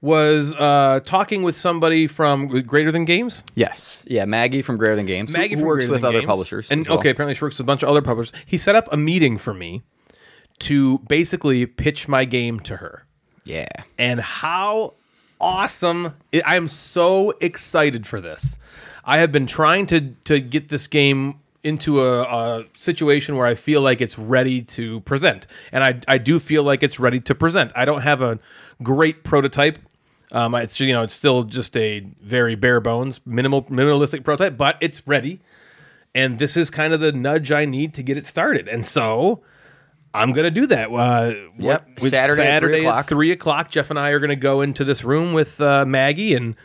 was 0.00 0.52
uh, 0.54 1.00
talking 1.04 1.42
with 1.42 1.54
somebody 1.56 2.06
from 2.06 2.48
Greater 2.62 2.90
Than 2.90 3.04
Games. 3.04 3.42
yes, 3.54 4.04
yeah. 4.08 4.24
Maggie 4.24 4.62
from 4.62 4.76
Greater 4.76 4.96
Than 4.96 5.06
Games, 5.06 5.32
Maggie 5.32 5.54
who 5.56 5.64
works 5.64 5.86
Greater 5.86 5.92
with 5.92 6.04
other 6.04 6.20
Games. 6.20 6.28
publishers, 6.28 6.70
and 6.70 6.86
well. 6.88 6.98
okay, 6.98 7.10
apparently 7.10 7.34
she 7.34 7.44
works 7.44 7.56
with 7.58 7.64
a 7.64 7.66
bunch 7.66 7.82
of 7.82 7.88
other 7.88 8.02
publishers. 8.02 8.32
He 8.46 8.58
set 8.58 8.74
up 8.74 8.88
a 8.92 8.96
meeting 8.96 9.38
for 9.38 9.54
me 9.54 9.82
to 10.60 10.98
basically 11.00 11.66
pitch 11.66 12.08
my 12.08 12.24
game 12.24 12.60
to 12.60 12.76
her 12.76 13.04
yeah, 13.44 13.66
and 13.98 14.20
how 14.20 14.94
awesome 15.40 16.14
I 16.44 16.54
am 16.56 16.68
so 16.68 17.32
excited 17.40 18.06
for 18.06 18.20
this. 18.20 18.58
I 19.04 19.18
have 19.18 19.32
been 19.32 19.46
trying 19.46 19.86
to 19.86 20.14
to 20.24 20.40
get 20.40 20.68
this 20.68 20.86
game 20.86 21.40
into 21.64 22.00
a, 22.02 22.22
a 22.22 22.64
situation 22.76 23.36
where 23.36 23.46
I 23.46 23.54
feel 23.54 23.80
like 23.80 24.00
it's 24.00 24.18
ready 24.18 24.62
to 24.62 25.00
present, 25.00 25.46
and 25.70 25.84
I 25.84 26.00
I 26.08 26.18
do 26.18 26.38
feel 26.40 26.62
like 26.64 26.82
it's 26.82 26.98
ready 26.98 27.20
to 27.20 27.34
present. 27.34 27.72
I 27.76 27.84
don't 27.84 28.02
have 28.02 28.20
a 28.22 28.38
great 28.82 29.22
prototype. 29.24 29.78
Um, 30.32 30.54
it's 30.54 30.80
you 30.80 30.92
know 30.92 31.02
it's 31.02 31.14
still 31.14 31.44
just 31.44 31.76
a 31.76 32.00
very 32.22 32.54
bare 32.54 32.80
bones, 32.80 33.20
minimal 33.26 33.62
minimalistic 33.64 34.24
prototype, 34.24 34.56
but 34.56 34.76
it's 34.80 35.06
ready, 35.06 35.40
and 36.14 36.38
this 36.38 36.56
is 36.56 36.70
kind 36.70 36.92
of 36.92 37.00
the 37.00 37.12
nudge 37.12 37.52
I 37.52 37.64
need 37.64 37.94
to 37.94 38.02
get 38.02 38.16
it 38.16 38.26
started. 38.26 38.66
And 38.66 38.84
so 38.84 39.42
I'm 40.14 40.32
gonna 40.32 40.50
do 40.50 40.66
that. 40.66 40.90
Uh, 40.90 41.34
Yep. 41.58 41.88
with 42.00 42.10
Saturday 42.10 42.42
at 42.46 42.60
three 42.62 42.80
o'clock. 42.80 43.06
three 43.06 43.30
o'clock. 43.30 43.70
Jeff 43.70 43.90
and 43.90 43.98
I 43.98 44.08
are 44.10 44.18
gonna 44.18 44.34
go 44.36 44.62
into 44.62 44.84
this 44.84 45.04
room 45.04 45.32
with 45.32 45.60
uh, 45.60 45.84
Maggie, 45.86 46.34
and 46.34 46.56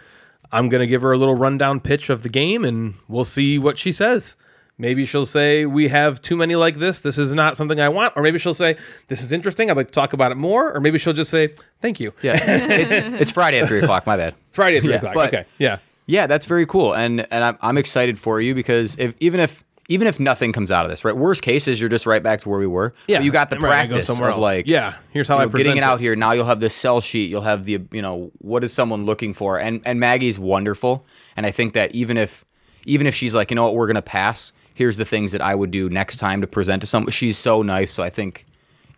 I'm 0.52 0.70
gonna 0.70 0.88
give 0.88 1.02
her 1.02 1.12
a 1.12 1.18
little 1.18 1.36
rundown 1.36 1.82
pitch 1.82 2.10
of 2.10 2.24
the 2.24 2.30
game, 2.30 2.64
and 2.66 2.96
we'll 3.08 3.26
see 3.26 3.60
what 3.60 3.78
she 3.78 3.92
says. 3.92 4.38
Maybe 4.80 5.06
she'll 5.06 5.26
say, 5.26 5.66
We 5.66 5.88
have 5.88 6.22
too 6.22 6.36
many 6.38 6.56
like 6.56 6.76
this. 6.76 7.00
This 7.02 7.18
is 7.18 7.34
not 7.34 7.58
something 7.58 7.80
I 7.82 7.90
want. 7.90 8.14
Or 8.16 8.22
maybe 8.22 8.38
she'll 8.40 8.54
say, 8.54 8.78
This 9.08 9.24
is 9.24 9.32
interesting. 9.32 9.72
I'd 9.72 9.78
like 9.78 9.88
to 9.88 9.94
talk 9.94 10.14
about 10.14 10.32
it 10.32 10.36
more. 10.36 10.72
Or 10.76 10.80
maybe 10.80 11.00
she'll 11.00 11.14
just 11.14 11.32
say, 11.32 11.56
Thank 11.82 12.00
you. 12.00 12.14
Yeah, 12.22 12.34
it's 12.42 13.06
it's 13.22 13.32
Friday 13.32 13.60
at 13.60 13.68
three 13.68 13.80
o'clock. 13.80 14.06
My 14.06 14.18
bad. 14.18 14.36
Friday 14.52 14.78
at 14.78 14.84
3 14.84 14.92
Yeah, 14.92 14.98
o'clock. 14.98 15.14
but- 15.16 15.28
okay. 15.34 15.46
Yeah. 15.58 15.78
Yeah, 16.10 16.26
that's 16.26 16.46
very 16.46 16.66
cool, 16.66 16.94
and 16.94 17.28
and 17.32 17.44
I'm 17.44 17.58
I'm 17.62 17.78
excited 17.78 18.18
for 18.18 18.40
you 18.40 18.56
because 18.56 18.96
if 18.98 19.14
even 19.20 19.42
if 19.42 19.62
even 19.90 20.08
if 20.08 20.20
nothing 20.22 20.54
comes 20.54 20.72
out 20.72 20.86
of 20.86 20.90
this, 20.92 21.04
right? 21.04 21.16
Worst 21.16 21.42
case 21.42 21.68
is 21.68 21.82
you're 21.82 21.90
just 21.90 22.06
right 22.06 22.24
back 22.24 22.40
to 22.42 22.50
where 22.50 22.60
we 22.60 22.66
were. 22.68 22.94
Yeah. 23.08 23.18
but 23.18 23.26
you 23.26 23.32
got 23.32 23.50
the 23.50 23.58
I'm 23.58 23.64
ready 23.66 23.82
to 23.82 23.88
go 23.90 23.94
practice 23.96 24.08
somewhere 24.08 24.30
of 24.30 24.36
else. 24.36 24.42
like 24.44 24.68
Yeah, 24.68 24.94
here's 25.12 25.28
how 25.28 25.38
I 25.38 25.44
know, 25.44 25.50
getting 25.50 25.76
it 25.76 25.84
out 25.84 26.00
it. 26.00 26.04
here. 26.04 26.16
Now 26.16 26.32
you'll 26.32 26.46
have 26.46 26.62
the 26.62 26.70
sell 26.70 27.02
sheet. 27.02 27.30
You'll 27.30 27.42
have 27.42 27.66
the 27.66 27.82
you 27.92 28.02
know 28.02 28.32
what 28.38 28.64
is 28.64 28.72
someone 28.72 29.06
looking 29.06 29.34
for, 29.34 29.60
and 29.60 29.82
and 29.86 30.00
Maggie's 30.00 30.40
wonderful, 30.40 31.06
and 31.36 31.46
I 31.46 31.52
think 31.52 31.74
that 31.74 31.94
even 31.94 32.16
if 32.16 32.46
even 32.86 33.06
if 33.06 33.14
she's 33.14 33.36
like 33.36 33.52
you 33.52 33.56
know 33.56 33.64
what 33.66 33.76
we're 33.76 33.88
gonna 33.88 34.02
pass, 34.02 34.54
here's 34.78 34.98
the 34.98 35.06
things 35.06 35.32
that 35.34 35.42
I 35.42 35.56
would 35.56 35.72
do 35.72 35.90
next 35.90 36.18
time 36.18 36.40
to 36.42 36.48
present 36.48 36.82
to 36.82 36.88
someone. 36.88 37.12
She's 37.12 37.38
so 37.38 37.62
nice, 37.64 37.92
so 37.92 38.04
I 38.04 38.10
think 38.10 38.46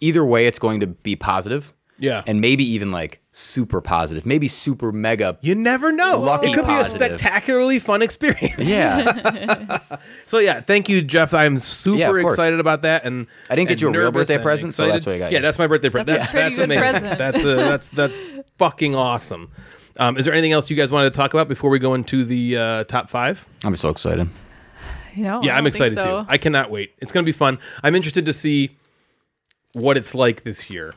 either 0.02 0.26
way 0.26 0.46
it's 0.46 0.60
going 0.60 0.80
to 0.82 0.88
be 0.88 1.16
positive. 1.16 1.74
Yeah. 2.02 2.24
and 2.26 2.40
maybe 2.40 2.64
even 2.64 2.92
like 2.92 3.20
super 3.34 3.82
positive, 3.82 4.26
maybe 4.26 4.48
super 4.48 4.94
mega. 4.94 5.38
You 5.42 5.54
never 5.54 5.92
know. 5.92 6.22
Lucky 6.22 6.52
it 6.52 6.56
could 6.56 6.64
positive. 6.64 7.00
be 7.00 7.06
a 7.06 7.10
spectacularly 7.10 7.78
fun 7.80 8.02
experience. 8.02 8.58
Yeah, 8.58 9.80
So 10.26 10.40
yeah, 10.40 10.62
thank 10.62 10.88
you, 10.88 11.02
Jeff. 11.02 11.34
I'm 11.34 11.60
super 11.60 12.20
Yeah, 12.22 12.26
excited 12.26 12.62
about 12.62 12.84
that. 12.84 13.04
And 13.04 13.28
I 13.50 13.56
didn't 13.56 13.68
get 13.68 13.82
you 13.82 13.90
a 13.90 13.92
real 13.92 14.14
birthday 14.14 14.36
and 14.36 14.44
present, 14.44 14.74
so 14.74 14.88
that's 14.88 15.06
what 15.06 15.16
I 15.16 15.18
got 15.18 15.32
Yeah, 15.34 15.40
you. 15.40 15.42
that's 15.42 15.60
my 15.60 15.68
birthday 15.68 15.90
present. 15.90 16.08
That's 16.08 16.32
a 16.32 16.34
That- 16.38 16.42
pretty 16.42 16.56
good 16.56 16.64
amazing. 16.72 16.80
present. 17.02 17.18
That's 17.18 17.44
uh, 17.44 17.56
that's 17.56 17.90
that's 17.90 18.28
fucking 18.58 18.96
awesome. 18.96 19.52
Um, 20.00 20.16
is 20.16 20.24
there 20.24 20.34
anything 20.34 20.54
else 20.54 20.70
you 20.70 20.78
guys 20.78 20.94
wanted 20.94 21.12
to 21.12 21.18
talk 21.18 21.34
about 21.34 21.50
before 21.50 21.70
we 21.70 21.80
go 21.80 21.96
into 21.96 22.24
the 22.24 22.56
uh, 22.58 22.84
top 22.86 23.10
five? 23.10 23.46
I'm 23.66 23.76
so 23.76 23.90
excited. 23.90 24.30
You 25.16 25.24
know, 25.24 25.42
Yeah, 25.44 25.56
I 25.56 25.58
I'm 25.58 25.68
excited 25.68 25.98
so. 25.98 26.22
too. 26.24 26.26
I 26.30 26.38
cannot 26.38 26.70
wait. 26.72 26.94
It's 27.00 27.12
going 27.12 27.24
to 27.24 27.28
be 27.28 27.32
fun. 27.38 27.60
I'm 27.84 27.96
interested 27.96 28.26
to 28.26 28.34
see 28.34 28.78
what 29.74 29.98
it's 29.98 30.14
like 30.16 30.44
this 30.44 30.70
year 30.70 30.94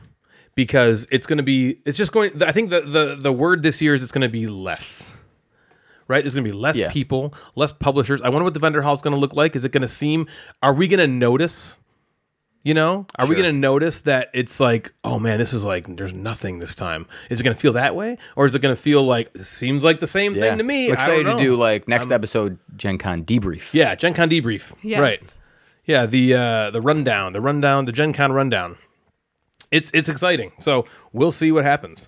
because 0.55 1.07
it's 1.11 1.25
going 1.27 1.37
to 1.37 1.43
be. 1.43 1.79
It's 1.85 1.97
just 1.97 2.11
going. 2.11 2.41
I 2.43 2.51
think 2.51 2.69
the 2.69 2.81
the 2.81 3.17
the 3.19 3.31
word 3.33 3.63
this 3.63 3.81
year 3.81 3.93
is 3.93 4.03
it's 4.03 4.11
going 4.11 4.21
to 4.21 4.29
be 4.29 4.47
less. 4.47 5.15
Right, 6.07 6.21
there's 6.21 6.35
going 6.35 6.43
to 6.45 6.51
be 6.51 6.57
less 6.57 6.77
Yeah. 6.77 6.91
people, 6.91 7.33
less 7.55 7.71
publishers. 7.71 8.21
I 8.21 8.27
wonder 8.29 8.43
what 8.43 8.53
the 8.53 8.59
vendor 8.59 8.81
hall 8.81 8.93
is 8.93 9.01
going 9.01 9.13
to 9.13 9.19
look 9.19 9.35
like. 9.35 9.55
Is 9.55 9.63
it 9.63 9.71
going 9.71 9.83
to 9.83 9.87
seem? 9.87 10.27
Are 10.61 10.73
we 10.73 10.87
going 10.89 10.99
to 10.99 11.07
notice? 11.07 11.77
You 12.65 12.73
know, 12.73 13.05
are 13.19 13.27
we 13.27 13.35
going 13.35 13.45
to 13.45 13.51
notice 13.51 14.03
that 14.03 14.29
it's 14.33 14.61
like, 14.61 14.93
oh 15.03 15.19
man, 15.19 15.37
this 15.37 15.51
is 15.51 15.65
like, 15.65 15.97
there's 15.97 16.13
nothing 16.13 16.59
this 16.59 16.73
time. 16.73 17.07
Is 17.29 17.41
it 17.41 17.43
going 17.43 17.53
to 17.53 17.59
feel 17.59 17.73
that 17.73 17.93
way, 17.93 18.17
or 18.37 18.45
is 18.45 18.55
it 18.55 18.59
going 18.59 18.73
to 18.73 18.81
feel 18.81 19.03
like 19.03 19.29
it 19.35 19.43
seems 19.43 19.83
like 19.83 19.99
the 19.99 20.07
same 20.07 20.33
Yeah, 20.33 20.41
thing 20.41 20.59
to 20.59 20.63
me? 20.63 20.85
I'm 20.85 20.91
I 20.91 20.93
excited 20.93 21.23
don't 21.25 21.37
to 21.39 21.43
do 21.43 21.55
like 21.57 21.89
next 21.89 22.09
episode 22.09 22.57
Gen 22.77 22.97
Con 22.97 23.25
debrief. 23.25 23.73
Yeah, 23.73 23.95
Gen 23.95 24.13
Con 24.13 24.29
debrief. 24.29 24.73
Yes. 24.81 25.01
Right. 25.01 25.19
Yeah, 25.83 26.05
the 26.05 26.33
uh 26.35 26.69
the 26.71 26.81
rundown, 26.81 27.33
the 27.33 27.41
rundown, 27.41 27.83
the 27.83 27.91
Gen 27.91 28.13
Con 28.13 28.31
rundown. 28.31 28.77
It's 29.69 29.91
it's 29.93 30.07
exciting. 30.07 30.53
So 30.59 30.85
we'll 31.11 31.33
see 31.33 31.51
what 31.51 31.65
happens. 31.65 32.07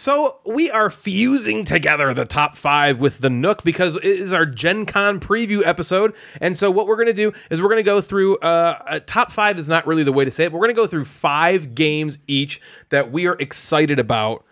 So 0.00 0.38
we 0.46 0.70
are 0.70 0.88
fusing 0.88 1.62
together 1.64 2.14
the 2.14 2.24
top 2.24 2.56
five 2.56 3.02
with 3.02 3.18
the 3.18 3.28
Nook 3.28 3.62
because 3.62 3.96
it 3.96 4.04
is 4.04 4.32
our 4.32 4.46
Gen 4.46 4.86
Con 4.86 5.20
preview 5.20 5.60
episode. 5.62 6.14
And 6.40 6.56
so 6.56 6.70
what 6.70 6.86
we're 6.86 6.96
gonna 6.96 7.12
do 7.12 7.32
is 7.50 7.60
we're 7.60 7.68
gonna 7.68 7.82
go 7.82 8.00
through 8.00 8.38
uh, 8.38 8.78
uh 8.86 9.00
top 9.04 9.30
five 9.30 9.58
is 9.58 9.68
not 9.68 9.86
really 9.86 10.02
the 10.02 10.10
way 10.10 10.24
to 10.24 10.30
say 10.30 10.46
it, 10.46 10.52
but 10.52 10.58
we're 10.58 10.68
gonna 10.68 10.72
go 10.72 10.86
through 10.86 11.04
five 11.04 11.74
games 11.74 12.18
each 12.26 12.62
that 12.88 13.12
we 13.12 13.26
are 13.26 13.36
excited 13.40 13.98
about 13.98 14.42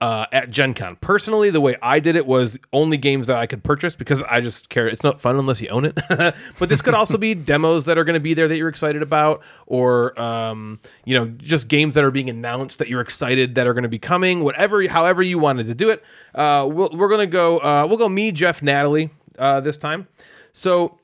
uh, 0.00 0.26
at 0.32 0.50
Gen 0.50 0.74
Con. 0.74 0.96
Personally, 0.96 1.50
the 1.50 1.60
way 1.60 1.76
I 1.80 2.00
did 2.00 2.16
it 2.16 2.26
was 2.26 2.58
only 2.72 2.96
games 2.96 3.28
that 3.28 3.36
I 3.36 3.46
could 3.46 3.62
purchase 3.62 3.96
because 3.96 4.22
I 4.24 4.40
just 4.40 4.68
care. 4.68 4.86
It's 4.86 5.02
not 5.02 5.20
fun 5.20 5.36
unless 5.36 5.60
you 5.60 5.68
own 5.68 5.84
it. 5.84 5.98
but 6.58 6.68
this 6.68 6.82
could 6.82 6.94
also 6.94 7.16
be 7.16 7.34
demos 7.34 7.84
that 7.86 7.96
are 7.96 8.04
going 8.04 8.14
to 8.14 8.20
be 8.20 8.34
there 8.34 8.48
that 8.48 8.56
you're 8.56 8.68
excited 8.68 9.02
about, 9.02 9.42
or 9.66 10.18
um, 10.20 10.80
you 11.04 11.14
know, 11.14 11.28
just 11.28 11.68
games 11.68 11.94
that 11.94 12.04
are 12.04 12.10
being 12.10 12.28
announced 12.28 12.78
that 12.80 12.88
you're 12.88 13.00
excited 13.00 13.54
that 13.54 13.66
are 13.66 13.74
going 13.74 13.84
to 13.84 13.88
be 13.88 13.98
coming. 13.98 14.44
Whatever, 14.44 14.86
however 14.88 15.22
you 15.22 15.38
wanted 15.38 15.66
to 15.66 15.74
do 15.74 15.90
it. 15.90 16.02
Uh, 16.34 16.68
we'll, 16.70 16.90
we're 16.90 17.08
going 17.08 17.20
to 17.20 17.26
go. 17.26 17.58
Uh, 17.58 17.86
we'll 17.88 17.98
go 17.98 18.08
me, 18.08 18.32
Jeff, 18.32 18.62
Natalie 18.62 19.10
uh, 19.38 19.60
this 19.60 19.76
time. 19.76 20.08
So 20.52 20.98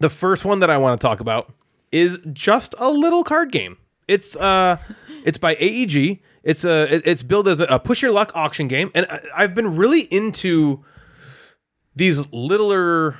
the 0.00 0.10
first 0.10 0.44
one 0.44 0.60
that 0.60 0.70
I 0.70 0.78
want 0.78 1.00
to 1.00 1.06
talk 1.06 1.20
about 1.20 1.52
is 1.92 2.18
just 2.32 2.74
a 2.78 2.90
little 2.90 3.22
card 3.22 3.52
game. 3.52 3.76
It's 4.08 4.36
uh, 4.36 4.78
it's 5.24 5.38
by 5.38 5.54
AEG. 5.54 6.20
It's 6.44 6.64
a 6.64 7.10
it's 7.10 7.22
billed 7.22 7.48
as 7.48 7.60
a, 7.60 7.64
a 7.64 7.78
push 7.80 8.02
your 8.02 8.12
luck 8.12 8.30
auction 8.34 8.68
game, 8.68 8.90
and 8.94 9.06
I, 9.10 9.20
I've 9.34 9.54
been 9.54 9.76
really 9.76 10.02
into 10.02 10.84
these 11.96 12.30
littler 12.32 13.16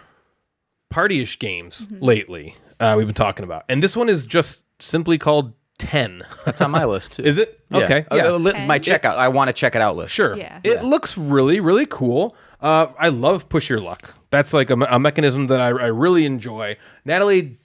partyish 0.93 1.39
games 1.39 1.87
lately. 2.01 2.57
Uh, 2.79 2.95
we've 2.97 3.07
been 3.07 3.15
talking 3.15 3.45
about, 3.45 3.65
and 3.69 3.83
this 3.83 3.97
one 3.97 4.09
is 4.09 4.27
just 4.27 4.67
simply 4.81 5.17
called 5.19 5.55
Ten. 5.79 6.23
That's 6.45 6.61
on 6.61 6.71
my 6.71 6.85
list 6.95 7.15
too. 7.15 7.23
is 7.23 7.39
it 7.39 7.61
Yeah. 7.71 7.79
okay? 7.79 8.07
Uh, 8.11 8.17
Yeah, 8.17 8.25
uh, 8.33 8.67
my 8.67 8.79
checkout. 8.79 9.17
I 9.17 9.29
want 9.29 9.49
to 9.49 9.53
check 9.55 9.75
it 9.75 9.81
out 9.81 9.97
list. 9.97 10.13
Sure. 10.13 10.37
Yeah. 10.37 10.61
It 10.63 10.85
looks 10.85 11.17
really, 11.17 11.61
really 11.61 11.87
cool. 11.87 12.37
Uh, 12.61 12.89
I 12.99 13.09
love 13.09 13.49
push 13.49 13.69
your 13.71 13.81
luck. 13.81 14.15
That's 14.31 14.53
like 14.53 14.71
a, 14.71 14.75
a 14.75 14.99
mechanism 14.99 15.47
that 15.49 15.61
I, 15.61 15.69
I 15.69 15.87
really 15.87 16.27
enjoy. 16.27 16.77
Natalie 17.05 17.59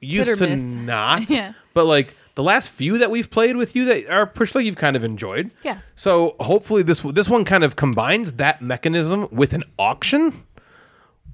used 0.00 0.34
to 0.36 0.46
miss. 0.48 0.62
not, 0.62 1.28
Yeah. 1.30 1.52
but 1.74 1.86
like 1.86 2.14
the 2.34 2.42
last 2.42 2.70
few 2.70 2.98
that 2.98 3.10
we've 3.10 3.30
played 3.30 3.56
with 3.56 3.76
you 3.76 3.84
that 3.86 4.08
are 4.08 4.26
push 4.26 4.54
luck, 4.54 4.64
you've 4.64 4.76
kind 4.76 4.96
of 4.96 5.04
enjoyed. 5.04 5.50
Yeah. 5.62 5.78
So 5.94 6.36
hopefully 6.40 6.82
this 6.82 7.00
this 7.02 7.28
one 7.28 7.44
kind 7.44 7.64
of 7.64 7.76
combines 7.76 8.34
that 8.34 8.62
mechanism 8.62 9.28
with 9.30 9.52
an 9.52 9.62
auction, 9.78 10.32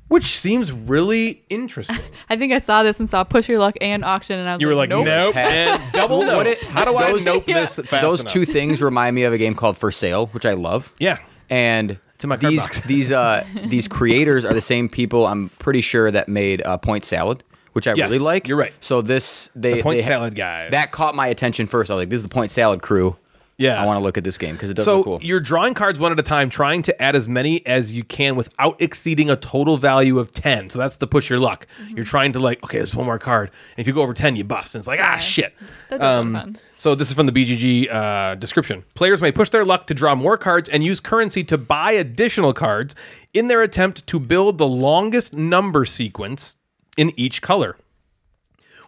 which 0.09 0.25
seems 0.25 0.73
really 0.73 1.45
interesting. 1.49 1.97
I 2.29 2.37
think 2.37 2.53
I 2.53 2.59
saw 2.59 2.83
this 2.83 2.99
and 3.01 3.09
saw 3.11 3.25
Push 3.25 3.49
Your 3.49 3.59
Luck 3.59 3.75
and 3.81 4.05
auction, 4.05 4.39
and 4.39 4.49
I 4.49 4.55
was 4.55 4.61
You 4.61 4.69
were 4.69 4.75
like, 4.75 4.89
nope. 4.89 5.07
nope, 5.07 5.37
and 5.37 5.83
double 5.93 6.19
What 6.19 6.27
nope. 6.27 6.47
it- 6.47 6.63
How 6.65 6.85
do 6.85 6.95
I 6.97 7.11
those- 7.13 7.25
nope 7.25 7.45
Yeah. 7.47 7.61
this 7.61 7.77
fast 7.77 8.03
Those 8.03 8.21
enough? 8.21 8.33
two 8.33 8.45
things 8.45 8.81
remind 8.83 9.15
me 9.17 9.25
of 9.25 9.33
a 9.33 9.39
game 9.39 9.55
called 9.55 9.77
For 9.79 9.91
Sale, 9.91 10.27
which 10.29 10.47
I 10.47 10.55
love. 10.55 10.93
Yeah. 10.99 11.19
And 11.51 11.99
in 12.23 12.29
my 12.31 12.37
these 12.37 12.67
these 12.85 13.13
uh 13.13 13.45
these 13.67 13.87
creators 13.89 14.45
are 14.45 14.55
the 14.55 14.61
same 14.63 14.89
people 14.89 15.27
I'm 15.27 15.51
pretty 15.61 15.83
sure 15.83 16.11
that 16.11 16.29
made 16.29 16.63
uh, 16.63 16.79
Point 16.79 17.05
Salad, 17.05 17.45
which 17.77 17.87
I 17.87 17.93
Yes, 17.95 18.11
really 18.11 18.25
like. 18.25 18.49
you're 18.49 18.57
right. 18.59 18.73
So 18.81 19.03
this 19.03 19.51
they 19.55 19.83
Point 19.83 19.99
they 20.01 20.05
salad 20.05 20.35
guy. 20.35 20.71
that 20.71 20.91
caught 20.91 21.15
my 21.15 21.29
attention 21.29 21.67
first. 21.67 21.91
I 21.91 21.95
was 21.95 22.03
like, 22.03 22.09
this 22.11 22.17
is 22.17 22.23
the 22.25 22.29
Point 22.31 22.51
Salad 22.51 22.81
crew. 22.83 23.17
yeah. 23.59 23.81
I 23.81 23.87
want 23.87 23.99
to 23.99 24.03
look 24.03 24.19
at 24.19 24.25
this 24.25 24.37
game 24.39 24.55
because 24.55 24.69
it 24.71 24.75
does 24.77 24.85
so 24.87 24.97
look 24.97 25.05
cool. 25.05 25.19
you're 25.23 25.41
drawing 25.41 25.73
cards 25.75 25.99
one 26.01 26.11
at 26.13 26.19
a 26.19 26.23
time, 26.23 26.51
trying 26.51 26.83
to 26.83 27.03
add 27.03 27.15
as 27.17 27.27
many 27.29 27.65
as 27.67 27.93
you 27.93 28.03
can 28.05 28.35
without 28.37 28.81
exceeding 28.83 29.31
a 29.31 29.37
total 29.37 29.77
value 29.77 30.19
of 30.19 30.33
ten. 30.33 30.69
So 30.69 30.79
that's 30.79 30.97
the 30.97 31.07
push 31.07 31.29
your 31.31 31.39
luck. 31.39 31.67
Mm-hmm. 31.83 31.97
You're 31.97 32.05
trying 32.07 32.33
to 32.33 32.39
like, 32.39 32.63
okay, 32.65 32.79
there's 32.79 32.95
one 32.97 33.07
more 33.07 33.19
card. 33.19 33.51
And 33.77 33.79
if 33.79 33.87
you 33.87 33.93
go 33.95 34.03
over 34.03 34.13
ten, 34.15 34.37
you 34.37 34.45
bust. 34.45 34.75
And 34.75 34.81
it's 34.81 34.89
like, 34.89 35.01
ah, 35.01 35.17
shit. 35.19 35.55
That 35.91 36.01
does 36.01 36.17
sound 36.25 36.35
fun. 36.35 36.57
So 36.79 36.95
this 36.95 37.09
is 37.09 37.15
from 37.15 37.27
the 37.27 37.33
BGG 37.33 37.91
uh, 37.91 38.35
description. 38.35 38.85
Players 38.95 39.23
may 39.23 39.33
push 39.33 39.49
their 39.49 39.65
luck 39.65 39.87
to 39.87 39.95
draw 39.95 40.15
more 40.15 40.37
cards 40.37 40.69
and 40.69 40.85
use 40.85 41.01
currency 41.01 41.43
to 41.45 41.57
buy 41.57 41.93
additional 41.93 42.53
cards 42.53 42.95
in 43.33 43.49
their 43.49 43.63
attempt 43.63 44.07
to 44.09 44.19
build 44.21 44.59
the 44.59 44.67
longest 44.67 45.35
number 45.35 45.87
sequence 45.87 46.56
in 46.97 47.13
each 47.17 47.43
color. 47.43 47.77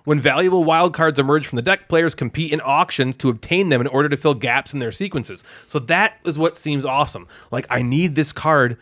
When 0.05 0.21
valuable 0.21 0.65
wild 0.65 0.95
cards 0.95 1.19
emerge 1.19 1.47
from 1.47 1.57
the 1.57 1.63
deck, 1.63 1.89
players 1.89 2.15
compete 2.15 2.53
in 2.53 2.63
auctions 2.63 3.17
to 3.19 3.29
obtain 3.29 3.69
them 3.69 3.81
in 3.81 3.87
order 3.87 4.09
to 4.09 4.17
fill 4.17 4.33
gaps 4.35 4.73
in 4.73 4.81
their 4.81 4.93
sequences. 4.93 5.45
So 5.67 5.79
that 5.81 6.19
is 6.25 6.39
what 6.39 6.57
seems 6.57 6.87
awesome. 6.87 7.29
Like 7.51 7.67
I 7.69 7.83
need 7.83 8.15
this 8.15 8.33
card. 8.33 8.79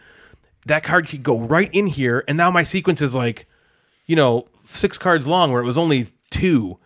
That 0.67 0.85
card 0.85 1.09
could 1.09 1.23
go 1.23 1.41
right 1.41 1.71
in 1.73 1.89
here, 1.89 2.25
and 2.29 2.37
now 2.37 2.51
my 2.51 2.63
sequence 2.63 3.03
is 3.03 3.15
like, 3.15 3.47
you 4.07 4.15
know, 4.15 4.47
six 4.65 4.99
cards 4.99 5.27
long 5.27 5.51
where 5.51 5.61
it 5.61 5.67
was 5.67 5.79
only 5.79 6.09
two. 6.31 6.79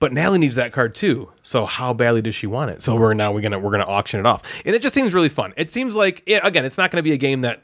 But 0.00 0.12
Natalie 0.12 0.38
needs 0.38 0.56
that 0.56 0.72
card 0.72 0.94
too. 0.94 1.30
So 1.42 1.66
how 1.66 1.92
badly 1.92 2.22
does 2.22 2.34
she 2.34 2.46
want 2.46 2.70
it? 2.70 2.82
So 2.82 2.96
we're 2.96 3.14
now 3.14 3.32
we're 3.32 3.40
gonna 3.40 3.58
we're 3.58 3.72
gonna 3.72 3.86
auction 3.86 4.18
it 4.18 4.26
off, 4.26 4.62
and 4.64 4.74
it 4.74 4.82
just 4.82 4.94
seems 4.94 5.14
really 5.14 5.28
fun. 5.28 5.52
It 5.56 5.70
seems 5.70 5.94
like 5.94 6.22
yeah, 6.26 6.40
again, 6.42 6.64
it's 6.64 6.78
not 6.78 6.90
gonna 6.90 7.02
be 7.02 7.12
a 7.12 7.16
game 7.16 7.42
that 7.42 7.62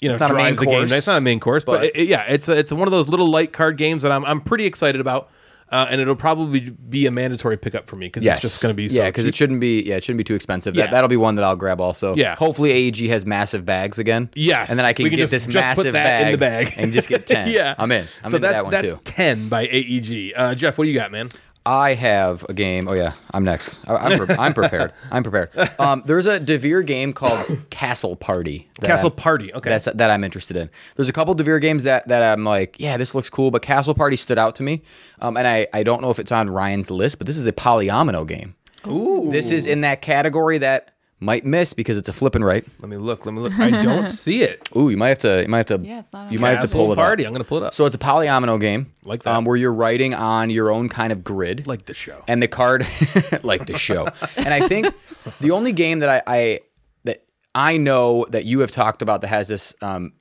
you 0.00 0.08
know 0.08 0.14
It's 0.14 0.26
drives 0.26 0.62
a 0.62 0.66
game. 0.66 0.84
It's 0.84 1.06
not 1.06 1.18
a 1.18 1.20
main 1.20 1.40
course, 1.40 1.64
but, 1.64 1.78
but- 1.78 1.84
it- 1.86 1.96
it- 1.96 2.08
yeah, 2.08 2.22
it's 2.22 2.48
a, 2.48 2.56
it's 2.56 2.72
one 2.72 2.86
of 2.88 2.92
those 2.92 3.08
little 3.08 3.28
light 3.30 3.52
card 3.52 3.76
games 3.76 4.02
that 4.02 4.12
I'm 4.12 4.24
I'm 4.24 4.40
pretty 4.40 4.64
excited 4.66 5.00
about, 5.00 5.30
uh, 5.70 5.86
and 5.90 6.00
it'll 6.00 6.16
probably 6.16 6.60
be 6.70 7.06
a 7.06 7.10
mandatory 7.10 7.56
pickup 7.56 7.88
for 7.88 7.96
me 7.96 8.06
because 8.06 8.22
yes. 8.22 8.36
it's 8.36 8.42
just 8.42 8.62
gonna 8.62 8.74
be 8.74 8.88
so 8.88 8.96
yeah 9.02 9.08
because 9.08 9.26
it 9.26 9.34
shouldn't 9.34 9.60
be 9.60 9.82
yeah 9.82 9.96
it 9.96 10.04
shouldn't 10.04 10.18
be 10.18 10.24
too 10.24 10.34
expensive. 10.34 10.76
Yeah. 10.76 10.84
That 10.84 10.92
that'll 10.92 11.08
be 11.08 11.16
one 11.16 11.34
that 11.34 11.44
I'll 11.44 11.56
grab 11.56 11.80
also. 11.80 12.14
Yeah. 12.14 12.36
Hopefully 12.36 12.70
AEG 12.70 13.08
has 13.08 13.26
massive 13.26 13.64
bags 13.66 13.98
again. 13.98 14.30
Yes, 14.34 14.70
And 14.70 14.78
then 14.78 14.86
I 14.86 14.92
can, 14.92 15.04
we 15.04 15.10
get 15.10 15.16
just, 15.18 15.32
this 15.32 15.46
just 15.46 15.54
massive 15.56 15.92
bag 15.92 16.26
in 16.26 16.32
the 16.32 16.38
bag 16.38 16.72
and 16.76 16.92
just 16.92 17.08
get 17.08 17.26
ten. 17.26 17.48
yeah, 17.50 17.74
I'm 17.78 17.90
in. 17.92 18.06
I'm 18.22 18.30
so 18.30 18.36
into 18.36 18.46
that's 18.46 18.54
that 18.54 18.64
one 18.64 18.70
that's 18.70 18.92
too. 18.92 19.00
ten 19.04 19.48
by 19.48 19.66
AEG. 19.66 20.32
Uh, 20.36 20.54
Jeff, 20.54 20.78
what 20.78 20.84
do 20.84 20.90
you 20.90 20.98
got, 20.98 21.10
man? 21.12 21.28
I 21.68 21.92
have 21.92 22.46
a 22.48 22.54
game. 22.54 22.88
Oh 22.88 22.94
yeah, 22.94 23.12
I'm 23.32 23.44
next. 23.44 23.80
I, 23.86 23.96
I'm, 23.96 24.26
pre- 24.26 24.36
I'm 24.36 24.54
prepared. 24.54 24.94
I'm 25.12 25.22
prepared. 25.22 25.50
Um, 25.78 26.02
there's 26.06 26.26
a 26.26 26.40
Devir 26.40 26.84
game 26.86 27.12
called 27.12 27.38
Castle 27.70 28.16
Party. 28.16 28.70
Castle 28.82 29.10
Party. 29.10 29.52
Okay, 29.52 29.68
That's 29.68 29.84
that 29.84 30.10
I'm 30.10 30.24
interested 30.24 30.56
in. 30.56 30.70
There's 30.96 31.10
a 31.10 31.12
couple 31.12 31.36
Devir 31.36 31.60
games 31.60 31.82
that 31.82 32.08
that 32.08 32.22
I'm 32.22 32.42
like, 32.44 32.76
yeah, 32.80 32.96
this 32.96 33.14
looks 33.14 33.28
cool, 33.28 33.50
but 33.50 33.60
Castle 33.60 33.94
Party 33.94 34.16
stood 34.16 34.38
out 34.38 34.54
to 34.54 34.62
me. 34.62 34.80
Um, 35.20 35.36
and 35.36 35.46
I 35.46 35.66
I 35.74 35.82
don't 35.82 36.00
know 36.00 36.08
if 36.08 36.18
it's 36.18 36.32
on 36.32 36.48
Ryan's 36.48 36.90
list, 36.90 37.18
but 37.18 37.26
this 37.26 37.36
is 37.36 37.46
a 37.46 37.52
polyomino 37.52 38.26
game. 38.26 38.54
Ooh. 38.86 39.30
This 39.30 39.52
is 39.52 39.66
in 39.66 39.82
that 39.82 40.00
category 40.00 40.56
that 40.58 40.94
might 41.20 41.44
miss 41.44 41.72
because 41.72 41.98
it's 41.98 42.08
a 42.08 42.12
flip 42.12 42.34
and 42.36 42.44
write. 42.44 42.64
Let 42.80 42.88
me 42.88 42.96
look. 42.96 43.26
Let 43.26 43.34
me 43.34 43.40
look. 43.40 43.58
I 43.58 43.70
don't 43.82 44.06
see 44.24 44.42
it. 44.42 44.68
Ooh, 44.76 44.88
you 44.88 44.96
might 44.96 45.08
have 45.08 45.18
to. 45.18 45.42
You 45.42 45.48
might 45.48 45.68
have 45.68 45.80
to. 45.82 45.86
Yeah, 45.86 45.98
it's 45.98 46.12
not 46.12 46.26
on 46.28 46.32
You 46.32 46.38
my 46.38 46.42
might 46.42 46.50
have 46.50 46.58
to 46.60 46.66
Castle 46.68 46.84
pull 46.84 46.92
it 46.92 46.96
party. 46.96 47.24
up. 47.24 47.28
I'm 47.28 47.32
gonna 47.34 47.44
pull 47.44 47.58
it 47.58 47.64
up. 47.64 47.74
So 47.74 47.86
it's 47.86 47.96
a 47.96 47.98
polyomino 47.98 48.60
game, 48.60 48.92
Like 49.04 49.22
that. 49.24 49.34
um, 49.34 49.44
where 49.44 49.56
you're 49.56 49.72
writing 49.74 50.14
on 50.14 50.50
your 50.50 50.70
own 50.70 50.88
kind 50.88 51.12
of 51.12 51.24
grid, 51.24 51.66
like 51.66 51.86
the 51.86 51.94
show. 51.94 52.22
and 52.28 52.42
the 52.42 52.48
card, 52.48 52.86
like 53.42 53.66
the 53.66 53.76
show. 53.76 54.08
And 54.36 54.54
I 54.54 54.68
think 54.68 54.86
the 55.40 55.50
only 55.50 55.72
game 55.72 55.98
that 56.00 56.08
I, 56.08 56.22
I 56.36 56.60
that 57.04 57.24
I 57.54 57.76
know 57.78 58.26
that 58.30 58.44
you 58.44 58.60
have 58.60 58.70
talked 58.70 59.02
about 59.02 59.20
that 59.22 59.28
has 59.28 59.48
this 59.48 59.74
um, 59.82 60.12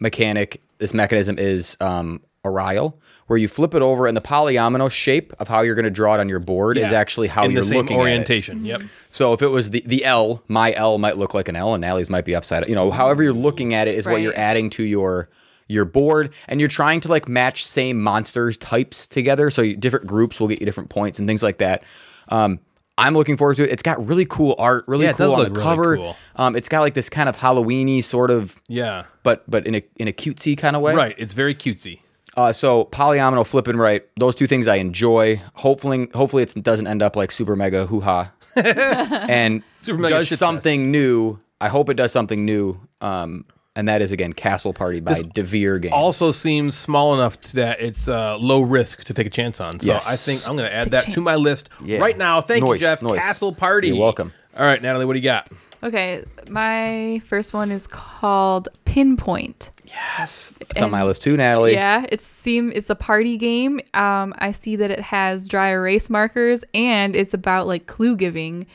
mechanic, 0.00 0.62
this 0.78 0.94
mechanism 0.94 1.38
is 1.38 1.76
um, 1.80 2.20
Oriel, 2.44 3.00
where 3.26 3.38
you 3.38 3.48
flip 3.48 3.74
it 3.74 3.82
over, 3.82 4.06
and 4.06 4.16
the 4.16 4.20
polyomino 4.20 4.90
shape 4.90 5.32
of 5.38 5.48
how 5.48 5.62
you're 5.62 5.74
going 5.74 5.84
to 5.84 5.90
draw 5.90 6.14
it 6.14 6.20
on 6.20 6.28
your 6.28 6.40
board 6.40 6.76
is 6.76 6.92
actually 6.92 7.28
how 7.28 7.44
in 7.44 7.52
you're 7.52 7.62
the 7.62 7.68
same 7.68 7.78
looking 7.78 7.96
at 7.96 8.00
it. 8.00 8.02
orientation. 8.02 8.64
Yep. 8.64 8.82
So 9.08 9.32
if 9.32 9.40
it 9.42 9.48
was 9.48 9.70
the, 9.70 9.82
the 9.86 10.04
L, 10.04 10.42
my 10.48 10.74
L 10.74 10.98
might 10.98 11.16
look 11.16 11.32
like 11.34 11.48
an 11.48 11.56
L, 11.56 11.72
and 11.74 11.80
Natalie's 11.80 12.10
might 12.10 12.24
be 12.26 12.34
upside. 12.34 12.68
You 12.68 12.74
know, 12.74 12.90
however 12.90 13.22
you're 13.22 13.32
looking 13.32 13.72
at 13.74 13.88
it 13.88 13.94
is 13.94 14.06
what 14.06 14.20
you're 14.20 14.36
adding 14.38 14.68
to 14.70 14.84
your 14.84 15.28
your 15.66 15.86
board, 15.86 16.34
and 16.48 16.60
you're 16.60 16.68
trying 16.68 17.00
to 17.00 17.08
like 17.08 17.26
match 17.26 17.64
same 17.64 17.98
monsters 18.02 18.58
types 18.58 19.06
together. 19.06 19.48
So 19.48 19.62
you, 19.62 19.74
different 19.76 20.06
groups 20.06 20.38
will 20.38 20.48
get 20.48 20.60
you 20.60 20.66
different 20.66 20.90
points 20.90 21.18
and 21.18 21.26
things 21.26 21.42
like 21.42 21.56
that. 21.58 21.82
Um, 22.28 22.60
I'm 22.98 23.14
looking 23.14 23.38
forward 23.38 23.56
to 23.56 23.62
it. 23.64 23.70
It's 23.70 23.82
got 23.82 24.06
really 24.06 24.26
cool 24.26 24.54
art, 24.58 24.84
really 24.86 25.06
Yeah, 25.06 25.14
cool 25.14 25.32
on 25.32 25.38
look 25.38 25.48
the 25.48 25.54
really 25.54 25.62
cover. 25.64 25.96
cool. 25.96 26.16
Um, 26.36 26.54
it's 26.54 26.68
got 26.68 26.80
like 26.80 26.92
this 26.94 27.08
kind 27.08 27.28
of 27.30 27.36
Halloweeny 27.38 28.04
sort 28.04 28.30
of, 28.30 28.60
Yeah. 28.68 29.04
but 29.22 29.42
but 29.50 29.66
in 29.66 29.74
a 29.76 29.82
in 29.96 30.06
a 30.06 30.12
cutesy 30.12 30.56
kind 30.56 30.76
of 30.76 30.82
way. 30.82 30.94
Right. 30.94 31.14
It's 31.18 31.32
very 31.32 31.54
cutesy. 31.54 32.00
Uh, 32.36 32.52
so 32.52 32.84
polyomino 32.86 33.46
flip 33.46 33.68
and 33.68 33.78
write, 33.78 34.04
those 34.18 34.34
two 34.34 34.46
things 34.46 34.66
I 34.68 34.76
enjoy. 34.76 35.40
Hopefully, 35.54 36.08
hopefully 36.14 36.42
it 36.42 36.54
doesn't 36.62 36.86
end 36.86 37.00
up 37.02 37.14
like 37.16 37.30
super 37.30 37.54
mega 37.56 37.86
hoo 37.86 38.00
ha, 38.00 38.32
and 38.56 39.62
Super 39.76 39.98
mega 40.00 40.14
does 40.16 40.28
shit 40.28 40.38
something 40.38 40.90
new. 40.90 41.38
I 41.60 41.68
hope 41.68 41.88
it 41.88 41.94
does 41.94 42.12
something 42.12 42.44
new. 42.44 42.80
Um, 43.00 43.44
and 43.76 43.88
that 43.88 44.02
is 44.02 44.12
again 44.12 44.32
Castle 44.32 44.72
Party 44.72 45.00
by 45.00 45.12
Devir 45.12 45.80
Games. 45.82 45.92
Also 45.94 46.30
seems 46.32 46.76
small 46.76 47.14
enough 47.14 47.40
to 47.40 47.56
that 47.56 47.80
it's 47.80 48.08
uh, 48.08 48.36
low 48.38 48.60
risk 48.62 49.02
to 49.04 49.14
take 49.14 49.26
a 49.26 49.30
chance 49.30 49.60
on. 49.60 49.80
So 49.80 49.86
Yes. 49.92 50.06
I 50.06 50.14
think 50.30 50.48
I'm 50.48 50.56
going 50.56 50.68
to 50.70 50.74
add 50.74 50.84
Take 50.84 50.92
that 50.92 51.10
to 51.12 51.20
my 51.20 51.34
list 51.36 51.70
Yeah. 51.84 51.98
right 51.98 52.16
now. 52.16 52.40
Thank 52.40 52.64
you, 52.64 52.78
Jeff. 52.78 53.02
nice. 53.02 53.18
Castle 53.18 53.52
Party. 53.52 53.88
You're 53.88 53.98
welcome. 54.00 54.32
All 54.56 54.64
right, 54.64 54.80
Natalie, 54.80 55.04
what 55.06 55.14
do 55.14 55.18
you 55.18 55.24
got? 55.24 55.48
Okay, 55.84 56.24
my 56.48 57.20
first 57.24 57.52
one 57.52 57.70
is 57.70 57.86
called 57.86 58.68
Pinpoint. 58.86 59.70
yes, 59.84 60.56
it's 60.58 60.80
on 60.80 60.90
my 60.90 61.04
list 61.04 61.20
too, 61.20 61.36
Natalie. 61.36 61.74
Yeah, 61.74 62.06
it 62.08 62.22
seem 62.22 62.72
it's 62.72 62.88
a 62.88 62.94
party 62.94 63.36
game. 63.36 63.80
Um, 63.92 64.34
I 64.38 64.52
see 64.52 64.76
that 64.76 64.90
it 64.90 65.00
has 65.00 65.46
dry 65.46 65.68
erase 65.68 66.08
markers 66.08 66.64
and 66.72 67.14
it's 67.14 67.34
about 67.34 67.66
like 67.66 67.86
clue 67.86 68.16
giving. 68.16 68.66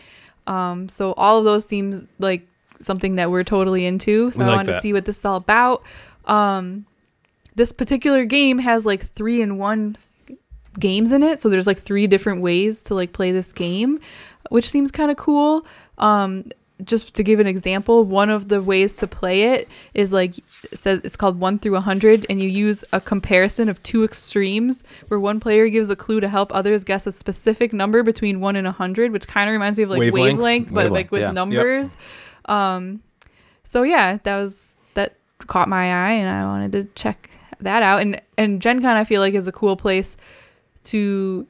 Um, 0.45 0.87
so 0.87 1.13
all 1.13 1.39
of 1.39 1.45
those 1.45 1.65
seems 1.65 2.05
like 2.19 2.47
something 2.79 3.15
that 3.15 3.31
we're 3.31 3.43
totally 3.43 3.87
into. 3.87 4.29
So 4.31 4.43
I 4.43 4.49
wanted 4.49 4.67
that. 4.67 4.73
to 4.73 4.81
see 4.81 4.93
what 4.93 5.05
this 5.05 5.17
is 5.17 5.25
all 5.25 5.37
about. 5.37 5.83
Um, 6.25 6.85
this 7.55 7.71
particular 7.73 8.23
game 8.23 8.59
has 8.59 8.85
like 8.85 9.01
three 9.01 9.41
in 9.41 9.57
one 9.57 9.97
games 10.79 11.11
in 11.11 11.23
it. 11.23 11.39
So 11.39 11.49
there's 11.49 11.67
like 11.67 11.79
three 11.79 12.05
different 12.05 12.41
ways 12.41 12.83
to 12.83 12.93
like 12.93 13.13
play 13.13 13.31
this 13.31 13.51
game, 13.51 13.99
which 14.49 14.69
seems 14.69 14.91
kind 14.91 15.09
of 15.09 15.17
cool. 15.17 15.65
Um, 15.97 16.45
just 16.83 17.13
to 17.15 17.23
give 17.23 17.39
an 17.39 17.47
example, 17.47 18.03
one 18.03 18.29
of 18.29 18.47
the 18.47 18.61
ways 18.61 18.95
to 18.97 19.07
play 19.07 19.53
it 19.53 19.71
is 19.93 20.13
like 20.13 20.37
it 20.37 20.77
says 20.77 21.01
it's 21.03 21.15
called 21.15 21.39
one 21.39 21.59
through 21.59 21.75
a 21.75 21.81
hundred, 21.81 22.25
and 22.29 22.41
you 22.41 22.47
use 22.47 22.83
a 22.93 23.01
comparison 23.01 23.67
of 23.69 23.81
two 23.83 24.03
extremes 24.03 24.83
where 25.07 25.19
one 25.19 25.39
player 25.39 25.67
gives 25.67 25.89
a 25.89 25.95
clue 25.95 26.19
to 26.19 26.29
help 26.29 26.53
others 26.53 26.83
guess 26.83 27.05
a 27.05 27.11
specific 27.11 27.73
number 27.73 28.03
between 28.03 28.39
one 28.39 28.55
and 28.55 28.65
a 28.65 28.71
hundred, 28.71 29.11
which 29.11 29.27
kind 29.27 29.49
of 29.49 29.53
reminds 29.53 29.77
me 29.77 29.83
of 29.83 29.89
like 29.89 29.99
Wavelength? 29.99 30.37
wavelength, 30.37 30.67
but 30.67 30.75
Wavelength, 30.75 30.91
like 30.91 31.11
with 31.11 31.21
yeah. 31.21 31.27
Yep. 31.27 31.35
numbers. 31.35 31.97
Um, 32.45 33.01
so 33.63 33.83
yeah, 33.83 34.17
that 34.23 34.37
was 34.37 34.77
that 34.93 35.15
caught 35.47 35.67
my 35.67 35.83
eye, 35.83 36.13
and 36.13 36.29
I 36.29 36.45
wanted 36.45 36.71
to 36.73 36.83
check 36.95 37.29
that 37.59 37.83
out. 37.83 38.01
And 38.01 38.21
and 38.37 38.61
Gen 38.61 38.81
Con, 38.81 38.95
I 38.95 39.03
feel 39.03 39.21
like 39.21 39.33
is 39.33 39.47
a 39.47 39.51
cool 39.51 39.75
place 39.75 40.15
to 40.85 41.45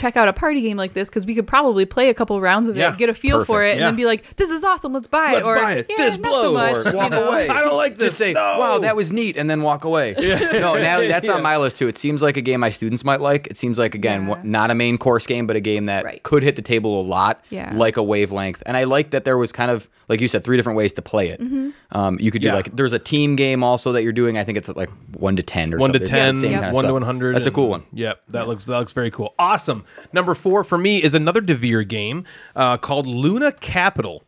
check 0.00 0.16
out 0.16 0.28
a 0.28 0.32
party 0.32 0.60
game 0.62 0.76
like 0.76 0.94
this 0.94 1.08
because 1.08 1.26
we 1.26 1.34
could 1.34 1.46
probably 1.46 1.84
play 1.84 2.08
a 2.08 2.14
couple 2.14 2.40
rounds 2.40 2.68
of 2.68 2.76
Yeah, 2.76 2.92
it, 2.92 2.98
get 2.98 3.08
a 3.08 3.14
feel 3.14 3.44
for 3.44 3.58
perfect, 3.60 3.76
it, 3.76 3.78
and 3.78 3.86
then 3.86 3.96
be 3.96 4.06
like, 4.06 4.36
"This 4.36 4.50
is 4.50 4.64
awesome, 4.64 4.92
let's 4.92 5.08
buy 5.08 5.32
Let's 5.34 5.46
it." 5.46 5.50
Or 5.50 5.56
buy 5.56 5.72
it. 5.74 5.86
"Yeah, 5.90 5.96
This 6.06 6.16
blows." 6.16 6.44
so 6.44 6.52
much," 6.54 6.86
Or 6.86 6.90
you 6.90 6.96
walk 6.96 7.10
know? 7.10 7.28
away. 7.28 7.48
I 7.50 7.60
don't 7.60 7.76
like 7.76 7.96
this. 7.96 8.06
Just 8.08 8.18
say, 8.18 8.32
No. 8.32 8.56
"Wow, 8.58 8.78
that 8.78 8.96
was 8.96 9.12
neat," 9.12 9.36
and 9.36 9.48
then 9.50 9.62
walk 9.62 9.84
away. 9.84 10.14
no, 10.18 10.74
Natalie, 10.78 11.08
that's 11.08 11.28
on 11.28 11.42
my 11.42 11.56
list 11.58 11.78
too. 11.78 11.88
It 11.88 11.98
seems 11.98 12.22
like 12.22 12.36
a 12.36 12.40
game 12.40 12.60
my 12.60 12.70
students 12.70 13.04
might 13.04 13.20
like. 13.20 13.46
It 13.48 13.58
seems 13.58 13.78
like 13.78 13.94
again, 13.94 14.26
Yeah. 14.28 14.40
not 14.42 14.70
a 14.70 14.74
main 14.74 14.96
course 14.98 15.26
game, 15.26 15.46
but 15.46 15.56
a 15.56 15.60
game 15.60 15.86
that 15.86 16.04
Right. 16.04 16.22
could 16.22 16.42
hit 16.42 16.56
the 16.56 16.62
table 16.62 17.00
a 17.00 17.02
lot, 17.02 17.44
Yeah. 17.50 17.72
like 17.74 17.96
a 17.96 18.02
wavelength. 18.02 18.62
And 18.66 18.76
I 18.76 18.84
like 18.84 19.10
that 19.10 19.24
there 19.24 19.36
was 19.38 19.52
kind 19.52 19.70
of 19.70 19.88
like 20.08 20.20
you 20.20 20.26
said, 20.26 20.42
three 20.42 20.56
different 20.56 20.76
ways 20.76 20.92
to 20.94 21.02
play 21.02 21.28
it. 21.28 21.40
Mm-hmm. 21.40 21.68
Um, 21.92 22.18
you 22.20 22.32
could 22.32 22.42
do 22.42 22.50
like 22.52 22.74
there's 22.74 22.92
a 22.92 22.98
team 22.98 23.36
game 23.36 23.62
also 23.62 23.92
that 23.92 24.02
you're 24.02 24.12
doing. 24.12 24.38
I 24.38 24.42
think 24.44 24.58
it's 24.58 24.68
like 24.68 24.90
one 25.16 25.36
to 25.36 25.42
ten 25.42 25.72
or 25.72 25.78
something. 25.78 25.80
one 25.80 25.92
to 25.92 25.98
something. 26.06 26.12
It's 26.34 26.40
10, 26.42 26.62
same 26.62 26.72
one 26.72 26.84
to 26.84 26.92
100. 26.92 27.36
That's 27.36 27.46
a 27.46 27.50
cool 27.52 27.68
one. 27.68 27.84
Yep, 27.92 28.20
that 28.30 28.48
looks 28.48 28.64
that 28.64 28.76
looks 28.76 28.92
very 28.92 29.12
cool. 29.12 29.34
Awesome. 29.38 29.84
Number 30.12 30.34
four 30.34 30.64
for 30.64 30.78
me 30.78 31.02
is 31.02 31.14
another 31.14 31.40
Devir 31.40 31.86
game 31.86 32.24
uh, 32.56 32.76
called 32.76 33.06
Luna 33.06 33.52
Capital. 33.52 34.22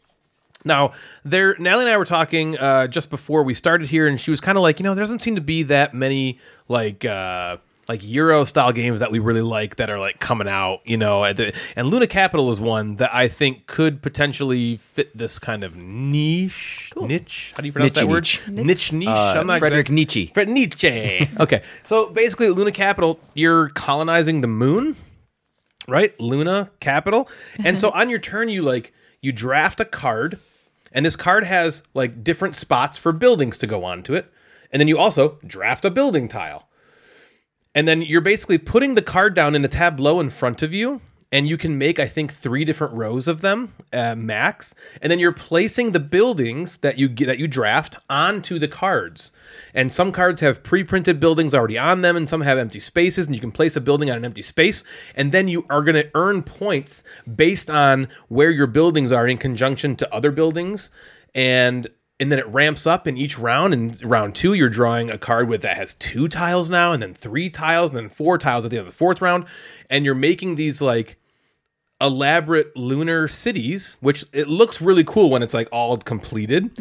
Now, 0.64 0.92
there, 1.24 1.56
Natalie 1.58 1.84
and 1.84 1.92
I 1.92 1.96
were 1.96 2.04
talking 2.04 2.56
uh, 2.56 2.86
just 2.86 3.10
before 3.10 3.42
we 3.42 3.54
started 3.54 3.88
here, 3.88 4.06
and 4.06 4.20
she 4.20 4.30
was 4.30 4.40
kind 4.40 4.56
of 4.56 4.62
like, 4.62 4.78
you 4.78 4.84
know, 4.84 4.94
there 4.94 5.02
doesn't 5.02 5.22
seem 5.22 5.34
to 5.34 5.40
be 5.40 5.64
that 5.64 5.92
many 5.92 6.38
like 6.68 7.04
uh, 7.04 7.56
like 7.88 8.00
Euro 8.04 8.44
style 8.44 8.72
games 8.72 9.00
that 9.00 9.10
we 9.10 9.18
really 9.18 9.42
like 9.42 9.76
that 9.76 9.90
are 9.90 9.98
like 9.98 10.20
coming 10.20 10.48
out, 10.48 10.80
you 10.84 10.96
know. 10.96 11.24
At 11.24 11.36
the, 11.36 11.58
and 11.74 11.88
Luna 11.88 12.06
Capital 12.06 12.50
is 12.50 12.60
one 12.60 12.96
that 12.96 13.12
I 13.14 13.28
think 13.28 13.66
could 13.66 14.02
potentially 14.02 14.76
fit 14.76 15.16
this 15.16 15.38
kind 15.38 15.64
of 15.64 15.76
niche. 15.76 16.92
Niche? 16.96 17.52
How 17.56 17.60
do 17.60 17.66
you 17.66 17.72
pronounce 17.72 17.94
that 17.94 18.06
word? 18.06 18.22
Niche-niche. 18.22 18.64
Niche 18.64 18.92
niche. 18.92 19.08
Uh, 19.08 19.34
I'm 19.38 19.46
not 19.46 19.58
Frederick 19.58 19.86
exact- 19.86 19.94
Nietzsche. 19.94 20.30
Fred 20.32 20.48
Nietzsche. 20.48 21.28
okay, 21.40 21.62
so 21.84 22.08
basically, 22.10 22.50
Luna 22.50 22.72
Capital, 22.72 23.18
you're 23.34 23.70
colonizing 23.70 24.42
the 24.42 24.48
moon, 24.48 24.96
right? 25.88 26.18
Luna 26.20 26.70
Capital, 26.80 27.28
and 27.64 27.78
so 27.78 27.90
on 27.94 28.10
your 28.10 28.18
turn, 28.18 28.48
you 28.48 28.62
like 28.62 28.92
you 29.20 29.32
draft 29.32 29.80
a 29.80 29.84
card, 29.84 30.38
and 30.92 31.06
this 31.06 31.16
card 31.16 31.44
has 31.44 31.82
like 31.94 32.24
different 32.24 32.54
spots 32.54 32.98
for 32.98 33.12
buildings 33.12 33.58
to 33.58 33.66
go 33.66 33.84
onto 33.84 34.14
it, 34.14 34.32
and 34.70 34.80
then 34.80 34.88
you 34.88 34.98
also 34.98 35.38
draft 35.46 35.84
a 35.84 35.90
building 35.90 36.28
tile, 36.28 36.68
and 37.74 37.86
then 37.86 38.02
you're 38.02 38.20
basically 38.20 38.58
putting 38.58 38.94
the 38.94 39.02
card 39.02 39.34
down 39.34 39.54
in 39.54 39.64
a 39.64 39.68
tableau 39.68 40.20
in 40.20 40.30
front 40.30 40.62
of 40.62 40.72
you. 40.72 41.00
And 41.32 41.48
you 41.48 41.56
can 41.56 41.78
make, 41.78 41.98
I 41.98 42.06
think, 42.06 42.30
three 42.30 42.62
different 42.64 42.92
rows 42.92 43.26
of 43.26 43.40
them 43.40 43.72
uh, 43.90 44.14
max, 44.14 44.74
and 45.00 45.10
then 45.10 45.18
you're 45.18 45.32
placing 45.32 45.92
the 45.92 45.98
buildings 45.98 46.76
that 46.78 46.98
you 46.98 47.08
get, 47.08 47.26
that 47.26 47.38
you 47.38 47.48
draft 47.48 47.96
onto 48.10 48.58
the 48.58 48.68
cards. 48.68 49.32
And 49.72 49.90
some 49.90 50.12
cards 50.12 50.42
have 50.42 50.62
pre-printed 50.62 51.18
buildings 51.18 51.54
already 51.54 51.78
on 51.78 52.02
them, 52.02 52.16
and 52.16 52.28
some 52.28 52.42
have 52.42 52.58
empty 52.58 52.80
spaces, 52.80 53.26
and 53.26 53.34
you 53.34 53.40
can 53.40 53.50
place 53.50 53.76
a 53.76 53.80
building 53.80 54.10
on 54.10 54.18
an 54.18 54.26
empty 54.26 54.42
space, 54.42 54.84
and 55.16 55.32
then 55.32 55.48
you 55.48 55.64
are 55.70 55.82
going 55.82 55.94
to 55.94 56.10
earn 56.14 56.42
points 56.42 57.02
based 57.34 57.70
on 57.70 58.08
where 58.28 58.50
your 58.50 58.66
buildings 58.66 59.10
are 59.10 59.26
in 59.26 59.38
conjunction 59.38 59.96
to 59.96 60.14
other 60.14 60.30
buildings, 60.30 60.90
and 61.34 61.88
and 62.20 62.30
then 62.30 62.38
it 62.38 62.46
ramps 62.46 62.86
up 62.86 63.08
in 63.08 63.16
each 63.16 63.36
round. 63.38 63.74
And 63.74 64.04
round 64.04 64.34
two, 64.34 64.52
you're 64.52 64.68
drawing 64.68 65.10
a 65.10 65.18
card 65.18 65.48
with 65.48 65.62
that 65.62 65.76
has 65.76 65.94
two 65.94 66.28
tiles 66.28 66.68
now, 66.68 66.92
and 66.92 67.02
then 67.02 67.14
three 67.14 67.48
tiles, 67.50 67.90
and 67.90 67.98
then 67.98 68.08
four 68.10 68.36
tiles 68.38 68.64
at 68.64 68.70
the 68.70 68.76
end 68.76 68.86
of 68.86 68.92
the 68.92 68.96
fourth 68.96 69.22
round, 69.22 69.46
and 69.88 70.04
you're 70.04 70.14
making 70.14 70.54
these 70.56 70.80
like 70.80 71.16
elaborate 72.02 72.76
lunar 72.76 73.28
cities, 73.28 73.96
which 74.00 74.24
it 74.32 74.48
looks 74.48 74.80
really 74.82 75.04
cool 75.04 75.30
when 75.30 75.42
it's 75.42 75.54
like 75.54 75.68
all 75.72 75.96
completed, 75.96 76.76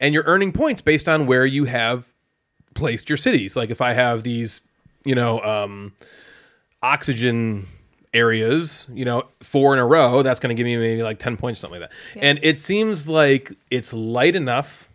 and 0.00 0.12
you're 0.12 0.24
earning 0.24 0.52
points 0.52 0.80
based 0.82 1.08
on 1.08 1.26
where 1.26 1.46
you 1.46 1.64
have 1.64 2.12
placed 2.74 3.08
your 3.08 3.16
cities. 3.16 3.56
Like 3.56 3.70
if 3.70 3.80
I 3.80 3.92
have 3.92 4.22
these, 4.22 4.62
you 5.04 5.14
know, 5.14 5.40
um, 5.40 5.92
oxygen 6.82 7.66
areas, 8.12 8.88
you 8.92 9.04
know, 9.04 9.24
four 9.40 9.72
in 9.72 9.78
a 9.78 9.86
row, 9.86 10.22
that's 10.22 10.40
going 10.40 10.54
to 10.54 10.60
give 10.60 10.66
me 10.66 10.76
maybe 10.76 11.02
like 11.02 11.18
10 11.18 11.36
points, 11.36 11.60
something 11.60 11.80
like 11.80 11.90
that. 11.90 11.96
And 12.20 12.38
it 12.42 12.58
seems 12.58 13.08
like 13.08 13.52
it's 13.70 13.92
light 13.94 14.36
enough 14.36 14.88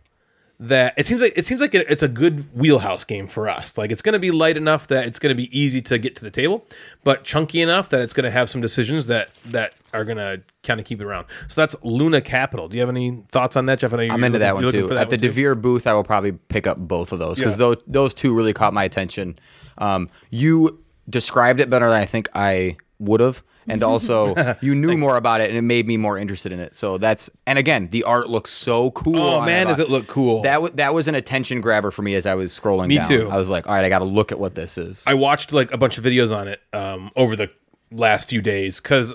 that 0.61 0.93
it 0.97 1.05
seems 1.05 1.21
like 1.21 1.31
it 1.37 1.45
seems 1.45 1.61
like 1.61 1.73
it- 1.73 1.89
it's 1.89 2.03
a 2.03 2.07
good 2.09 2.45
wheelhouse 2.53 3.05
game 3.05 3.27
for 3.27 3.47
us. 3.47 3.77
Like 3.77 3.91
it's 3.91 4.01
going 4.01 4.13
to 4.13 4.19
be 4.19 4.29
light 4.29 4.57
enough 4.57 4.87
that 4.87 5.07
it's 5.07 5.17
going 5.17 5.29
to 5.29 5.35
be 5.35 5.47
easy 5.57 5.81
to 5.83 5.97
get 5.97 6.17
to 6.17 6.21
the 6.25 6.29
table, 6.31 6.65
but 7.05 7.23
chunky 7.23 7.61
enough 7.61 7.87
that 7.89 8.01
it's 8.01 8.13
going 8.13 8.25
to 8.25 8.31
have 8.31 8.49
some 8.49 8.59
decisions 8.59 9.07
that 9.07 9.29
that 9.45 9.75
are 9.93 10.03
going 10.03 10.17
to 10.17 10.41
kind 10.63 10.79
of 10.81 10.85
keep 10.85 10.99
it 10.99 11.05
around. 11.05 11.27
So 11.47 11.61
that's 11.61 11.75
Luna 11.81 12.19
Capital. 12.19 12.67
Do 12.67 12.75
you 12.75 12.81
have 12.81 12.89
any 12.89 13.23
thoughts 13.31 13.55
on 13.55 13.67
that, 13.67 13.79
Jeff? 13.79 13.93
I 13.93 14.07
know 14.07 14.13
I'm 14.13 14.23
into 14.23 14.39
that 14.39 14.53
one 14.53 14.69
too. 14.69 14.87
that 14.89 14.97
At 14.97 15.09
the 15.09 15.17
too. 15.17 15.29
Devir 15.29 15.61
booth, 15.61 15.87
I 15.87 15.93
will 15.93 16.03
probably 16.03 16.33
pick 16.33 16.67
up 16.67 16.77
both 16.77 17.13
of 17.13 17.19
those 17.19 17.37
because 17.37 17.53
Yeah. 17.53 17.57
those 17.67 17.77
those 17.87 18.13
two 18.13 18.35
really 18.35 18.53
caught 18.53 18.73
my 18.73 18.83
attention. 18.83 19.39
Um, 19.77 20.09
you 20.29 20.83
described 21.09 21.61
it 21.61 21.69
better 21.69 21.87
than 21.89 21.97
I 21.99 22.05
think 22.05 22.27
I 22.35 22.75
would 22.99 23.21
have, 23.21 23.43
and 23.69 23.83
also 23.83 24.55
you 24.61 24.75
knew 24.75 24.97
more 24.97 25.17
about 25.17 25.41
it, 25.41 25.49
and 25.49 25.57
it 25.57 25.61
made 25.61 25.87
me 25.87 25.97
more 25.97 26.17
interested 26.17 26.51
in 26.51 26.59
it. 26.59 26.75
So 26.75 26.97
that's 26.97 27.29
and 27.45 27.57
again, 27.59 27.89
the 27.91 28.03
art 28.03 28.29
looks 28.29 28.51
so 28.51 28.91
cool. 28.91 29.19
Oh 29.19 29.41
man, 29.41 29.67
does 29.67 29.79
it 29.79 29.89
look 29.89 30.07
cool? 30.07 30.41
That 30.43 30.55
w- 30.55 30.73
that 30.75 30.93
was 30.93 31.07
an 31.07 31.15
attention 31.15 31.61
grabber 31.61 31.91
for 31.91 32.01
me 32.01 32.15
as 32.15 32.25
I 32.25 32.35
was 32.35 32.57
scrolling. 32.57 32.87
Me 32.87 32.95
down. 32.97 33.07
too. 33.07 33.29
I 33.29 33.37
was 33.37 33.49
like, 33.49 33.67
all 33.67 33.73
right, 33.73 33.85
I 33.85 33.89
got 33.89 33.99
to 33.99 34.05
look 34.05 34.31
at 34.31 34.39
what 34.39 34.55
this 34.55 34.77
is. 34.77 35.03
I 35.07 35.13
watched 35.13 35.53
like 35.53 35.71
a 35.71 35.77
bunch 35.77 35.97
of 35.97 36.03
videos 36.03 36.35
on 36.35 36.47
it 36.47 36.61
um, 36.73 37.11
over 37.15 37.35
the 37.35 37.49
last 37.91 38.29
few 38.29 38.41
days 38.41 38.79
because 38.79 39.13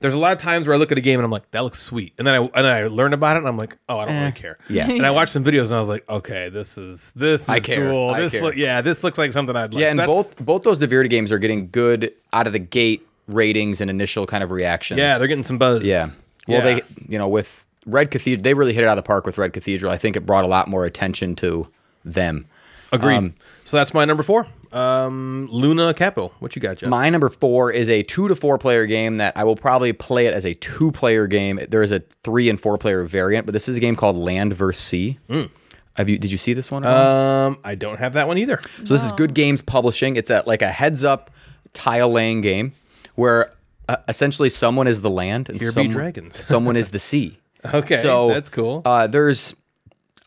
there's 0.00 0.14
a 0.14 0.18
lot 0.18 0.36
of 0.36 0.42
times 0.42 0.66
where 0.66 0.74
I 0.74 0.78
look 0.78 0.92
at 0.92 0.98
a 0.98 1.00
game 1.00 1.18
and 1.18 1.24
I'm 1.24 1.30
like, 1.30 1.50
that 1.52 1.60
looks 1.64 1.80
sweet, 1.80 2.12
and 2.18 2.26
then 2.26 2.34
I 2.34 2.38
and 2.38 2.52
then 2.54 2.66
I 2.66 2.84
learn 2.84 3.14
about 3.14 3.36
it 3.36 3.38
and 3.38 3.48
I'm 3.48 3.56
like, 3.56 3.76
oh, 3.88 3.98
I 3.98 4.04
don't 4.04 4.14
really 4.14 4.32
care. 4.32 4.58
Yeah. 4.68 4.90
And 4.90 5.06
I 5.06 5.10
watched 5.10 5.32
some 5.32 5.44
videos 5.44 5.64
and 5.66 5.74
I 5.74 5.78
was 5.78 5.88
like, 5.88 6.06
okay, 6.10 6.50
this 6.50 6.76
is 6.76 7.12
this 7.16 7.42
is 7.44 7.48
I 7.48 7.60
care. 7.60 7.90
cool. 7.90 8.10
I 8.10 8.20
this 8.20 8.32
care. 8.32 8.42
look 8.42 8.56
yeah, 8.56 8.80
this 8.82 9.02
looks 9.02 9.16
like 9.16 9.32
something 9.32 9.56
I'd 9.56 9.72
like. 9.72 9.80
Yeah, 9.80 9.86
So 9.86 9.90
and 9.92 9.98
that's- 10.00 10.14
both 10.16 10.36
both 10.44 10.62
those 10.62 10.78
Divirta 10.78 11.08
games 11.08 11.32
are 11.32 11.38
getting 11.38 11.70
good 11.70 12.12
out 12.34 12.46
of 12.46 12.52
the 12.52 12.58
gate 12.58 13.06
ratings 13.26 13.80
and 13.80 13.90
initial 13.90 14.26
kind 14.26 14.42
of 14.44 14.50
reactions. 14.50 14.98
Yeah, 14.98 15.18
they're 15.18 15.28
getting 15.28 15.44
some 15.44 15.58
buzz. 15.58 15.82
Yeah. 15.82 16.10
Well, 16.46 16.58
Yeah. 16.66 16.74
they 16.76 16.82
you 17.08 17.18
know 17.18 17.28
with 17.28 17.64
Red 17.86 18.10
Cathedral, 18.10 18.42
they 18.42 18.54
really 18.54 18.72
hit 18.72 18.82
it 18.84 18.86
out 18.86 18.96
of 18.98 19.04
the 19.04 19.06
park 19.06 19.26
with 19.26 19.38
Red 19.38 19.52
Cathedral. 19.52 19.90
I 19.92 19.96
think 19.96 20.16
it 20.16 20.24
brought 20.26 20.44
a 20.44 20.48
lot 20.48 20.68
more 20.68 20.84
attention 20.84 21.34
to 21.36 21.68
them. 22.04 22.46
Agreed. 22.92 23.16
Um, 23.16 23.34
so 23.64 23.76
that's 23.76 23.92
my 23.92 24.04
number 24.04 24.22
four. 24.22 24.46
Um, 24.72 25.48
Luna 25.50 25.94
Capital. 25.94 26.32
What 26.40 26.54
you 26.56 26.62
got, 26.62 26.78
Jeff? 26.78 26.88
My 26.90 27.08
number 27.10 27.28
four 27.28 27.70
is 27.70 27.88
a 27.90 28.02
two 28.02 28.28
to 28.28 28.34
four 28.36 28.58
player 28.58 28.86
game 28.86 29.16
that 29.18 29.36
I 29.36 29.44
will 29.44 29.56
probably 29.56 29.92
play 29.92 30.26
it 30.26 30.34
as 30.34 30.44
a 30.44 30.54
two 30.54 30.92
player 30.92 31.26
game. 31.26 31.60
There 31.68 31.82
is 31.82 31.92
a 31.92 32.00
three 32.24 32.48
and 32.50 32.58
four 32.60 32.76
player 32.78 33.04
variant, 33.04 33.46
but 33.46 33.52
this 33.52 33.68
is 33.68 33.76
a 33.76 33.80
game 33.80 33.96
called 33.96 34.16
Land 34.16 34.52
vs. 34.54 34.82
Sea. 34.82 35.18
Have 35.96 36.08
you? 36.08 36.18
Did 36.18 36.30
you 36.32 36.38
see 36.38 36.52
this 36.54 36.70
one? 36.70 36.84
um, 36.84 37.58
I 37.64 37.74
don't 37.76 37.98
have 37.98 38.14
that 38.14 38.26
one 38.26 38.36
either. 38.38 38.60
So 38.84 38.94
this 38.94 39.04
is 39.04 39.12
Good 39.12 39.32
Games 39.34 39.62
Publishing. 39.62 40.16
It's 40.16 40.30
a 40.30 40.42
like 40.46 40.60
a 40.62 40.70
heads 40.70 41.04
up 41.04 41.30
tile 41.72 42.10
laying 42.10 42.40
game 42.40 42.72
where 43.14 43.52
uh, 43.88 43.96
essentially 44.08 44.48
someone 44.48 44.86
is 44.86 45.00
the 45.00 45.10
land 45.10 45.48
and 45.48 45.60
Here 45.60 45.70
someone, 45.70 45.92
dragons. 45.92 46.44
someone 46.44 46.76
is 46.76 46.90
the 46.90 46.98
sea. 46.98 47.38
Okay, 47.72 47.96
so 47.96 48.28
that's 48.28 48.50
cool. 48.50 48.82
Uh, 48.84 49.06
there's 49.06 49.54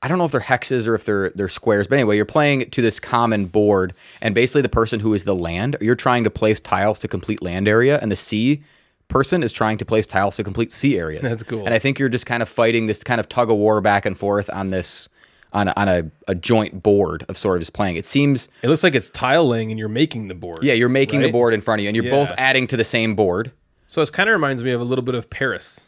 I 0.01 0.07
don't 0.07 0.19
know 0.19 0.25
if 0.25 0.32
they're 0.32 0.41
hexes 0.41 0.88
or 0.88 0.95
if 0.95 1.06
they're 1.06 1.32
they're 1.32 1.48
squares, 1.48 1.88
but 1.88 1.95
anyway, 1.95 2.16
you're 2.16 2.25
playing 2.25 2.69
to 2.69 2.82
this 2.82 2.99
common 2.99 3.45
board, 3.45 3.93
and 4.22 4.35
basically 4.35 4.61
the 4.61 4.69
person 4.69 4.99
who 4.99 5.14
is 5.14 5.24
the 5.24 5.35
land, 5.35 5.75
you're 5.82 5.95
trying 5.95 6.24
to 6.24 6.30
place 6.30 6.59
tiles 6.59 6.99
to 6.99 7.07
complete 7.07 7.41
land 7.41 7.67
area, 7.67 7.99
and 8.01 8.11
the 8.11 8.16
sea 8.16 8.61
person 9.07 9.41
is 9.41 9.53
trying 9.53 9.77
to 9.77 9.85
place 9.85 10.06
tiles 10.06 10.35
to 10.35 10.43
complete 10.43 10.72
sea 10.72 10.98
areas. 10.98 11.22
That's 11.22 11.43
cool. 11.43 11.66
And 11.66 11.74
I 11.74 11.80
think 11.80 11.98
you're 11.98 12.09
just 12.09 12.25
kind 12.25 12.43
of 12.43 12.49
fighting 12.49 12.88
this 12.88 13.03
kind 13.03 13.19
of 13.19 13.30
tug 13.30 13.49
of 13.49 13.57
war 13.57 13.82
back 13.82 14.06
and 14.06 14.17
forth 14.17 14.49
on 14.51 14.69
this 14.69 15.09
on 15.58 15.68
a, 15.69 15.74
on 15.76 15.88
a, 15.88 16.11
a 16.27 16.36
joint 16.36 16.84
board 16.84 17.26
of 17.27 17.36
sort 17.36 17.58
of 17.58 17.61
just 17.61 17.74
playing. 17.74 17.95
It 17.95 18.06
seems 18.06 18.48
It 18.61 18.69
looks 18.69 18.84
like 18.84 18.94
it's 18.95 19.10
tile 19.10 19.48
laying 19.48 19.72
and 19.72 19.80
you're 19.80 19.90
making 19.90 20.27
the 20.27 20.36
board. 20.36 20.64
yeah, 20.64 20.74
you're 20.74 20.88
making 20.88 21.22
the 21.22 21.32
board 21.32 21.53
in 21.53 21.61
front 21.61 21.80
of 21.80 21.84
you, 21.84 21.90
and 21.90 21.95
you're 21.95 22.11
both 22.11 22.32
adding 22.38 22.68
to 22.68 22.77
the 22.77 22.84
same 22.84 23.16
board. 23.16 23.52
So 23.88 24.02
it 24.02 24.11
kind 24.11 24.30
of 24.30 24.34
reminds 24.34 24.64
me 24.64 24.72
of 24.72 24.82
a 24.82 24.84
little 24.84 25.03
bit 25.03 25.16
of 25.16 25.30
Paris. 25.30 25.88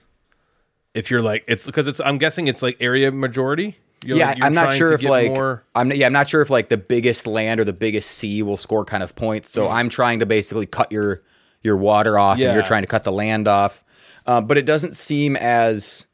If 0.94 1.12
you're 1.12 1.22
like, 1.22 1.44
it's 1.48 1.66
because 1.68 1.88
it's. 1.88 2.00
I'm 2.00 2.18
guessing 2.18 2.48
it's 2.48 2.64
like 2.64 2.78
area 2.80 3.12
majority. 3.12 3.78
You're 4.04 4.18
yeah, 4.18 4.30
like- 4.30 4.44
I'm 4.44 4.54
not 4.54 4.74
sure 4.74 4.94
if 4.94 5.04
like 5.04 5.32
more- 5.32 5.64
I'm 5.76 5.92
yeah, 5.92 6.08
I'm 6.08 6.14
not 6.14 6.30
sure 6.30 6.42
if 6.42 6.50
like 6.50 6.70
the 6.70 6.78
biggest 6.78 7.28
land 7.28 7.60
or 7.60 7.64
the 7.64 7.74
biggest 7.74 8.12
sea 8.12 8.42
will 8.42 8.58
score 8.58 8.86
kind 8.86 9.04
of 9.04 9.16
points. 9.16 9.52
So 9.52 9.68
I'm 9.70 9.90
trying 9.90 10.20
to 10.20 10.26
basically 10.26 10.66
cut 10.66 10.92
your 10.92 11.22
your 11.62 11.78
water 11.78 12.18
off, 12.18 12.40
and 12.40 12.56
you're 12.56 12.64
trying 12.64 12.84
to 12.84 12.88
cut 12.88 13.04
the 13.04 13.12
land 13.12 13.48
off. 13.48 13.84
Uh, 14.26 14.42
but 14.42 14.58
it 14.58 14.66
doesn't 14.66 14.96
seem 14.96 15.36
as 15.36 16.08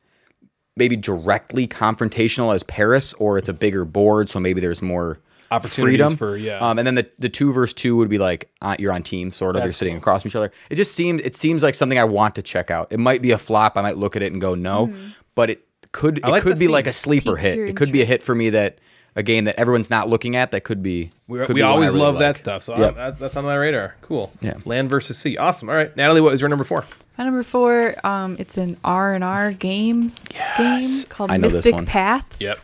maybe 0.77 0.95
directly 0.95 1.67
confrontational 1.67 2.53
as 2.53 2.63
Paris, 2.63 3.13
or 3.13 3.37
it's 3.37 3.49
a 3.49 3.53
bigger 3.53 3.85
board, 3.85 4.29
so 4.29 4.39
maybe 4.39 4.59
there's 4.61 4.81
more 4.81 5.19
Opportunities 5.51 5.83
freedom 5.99 6.15
for- 6.15 6.35
yeah. 6.37 6.57
Um, 6.59 6.79
and 6.79 6.87
then 6.87 6.95
the 6.95 7.09
the 7.19 7.29
two 7.29 7.53
versus 7.53 7.73
two 7.73 7.95
would 7.97 8.09
be 8.09 8.17
like 8.17 8.49
uh, 8.61 8.75
you're 8.79 8.91
on 8.91 9.03
team, 9.03 9.31
sort 9.31 9.55
of. 9.55 9.63
you're 9.63 9.71
sitting 9.71 9.95
across 9.95 10.23
from 10.23 10.29
each 10.29 10.35
other. 10.35 10.51
It 10.69 10.75
just 10.75 10.95
seems 10.95 11.21
it 11.21 11.35
seems 11.35 11.61
like 11.63 11.75
something 11.75 11.99
I 11.99 12.03
want 12.03 12.35
to 12.35 12.41
check 12.41 12.71
out. 12.71 12.91
It 12.91 12.99
might 12.99 13.21
be 13.21 13.31
a 13.31 13.37
flop. 13.37 13.77
I 13.77 13.81
might 13.83 13.97
look 13.97 14.15
at 14.15 14.23
it 14.23 14.31
and 14.31 14.41
go 14.41 14.55
no, 14.55 14.91
but 15.35 15.49
it 15.51 15.61
could 15.91 16.17
it 16.17 16.23
like 16.25 16.41
could 16.41 16.53
the 16.53 16.59
be 16.59 16.67
like 16.67 16.87
a 16.87 16.91
sleeper 16.93 17.35
Piques 17.35 17.41
hit. 17.43 17.57
your 17.57 17.67
It 17.67 17.75
could 17.77 17.91
be 17.91 18.01
a 18.01 18.05
hit 18.05 18.21
for 18.21 18.33
me 18.35 18.49
that 18.49 18.79
a 19.15 19.23
game 19.23 19.45
that 19.45 19.55
everyone's 19.57 19.89
not 19.89 20.09
looking 20.09 20.35
at 20.35 20.51
that 20.51 20.61
could 20.65 20.83
be. 20.83 21.09
We, 21.27 21.39
could 21.39 21.49
we 21.49 21.53
be 21.55 21.63
I 21.63 21.67
always 21.69 21.91
really 21.93 22.01
love 22.01 22.19
that 22.19 22.35
stuff. 22.37 22.63
So 22.63 22.77
Yep. 22.77 22.91
I- 22.91 22.95
that's, 23.05 23.19
that's 23.19 23.35
on 23.37 23.45
my 23.45 23.55
radar. 23.55 23.95
Cool. 24.01 24.31
Yeah. 24.41 24.55
Land 24.65 24.89
versus 24.89 25.17
sea. 25.17 25.37
Awesome. 25.37 25.69
All 25.69 25.75
right, 25.75 25.95
Natalie, 25.95 26.21
what 26.21 26.31
was 26.31 26.41
your 26.41 26.49
number 26.49 26.63
four? 26.65 26.83
My 27.17 27.23
number 27.23 27.43
four, 27.43 27.95
um, 28.05 28.35
it's 28.39 28.57
an 28.57 28.75
R 28.83 29.13
and 29.13 29.23
R 29.23 29.51
games 29.53 30.23
game 30.57 30.83
called 31.09 31.31
I 31.31 31.37
know 31.37 31.43
this 31.47 31.53
Mystic 31.59 31.73
one. 31.75 31.85
Paths. 31.85 32.41
Yep. 32.41 32.59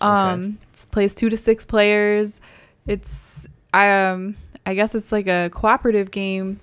Um, 0.00 0.58
it 0.72 0.86
plays 0.90 1.14
two 1.14 1.28
to 1.28 1.36
six 1.36 1.64
players. 1.64 2.40
It's 2.86 3.48
I 3.72 3.90
um 4.10 4.36
I 4.66 4.74
guess 4.74 4.94
it's 4.94 5.12
like 5.12 5.26
a 5.28 5.50
cooperative 5.52 6.10
game 6.10 6.60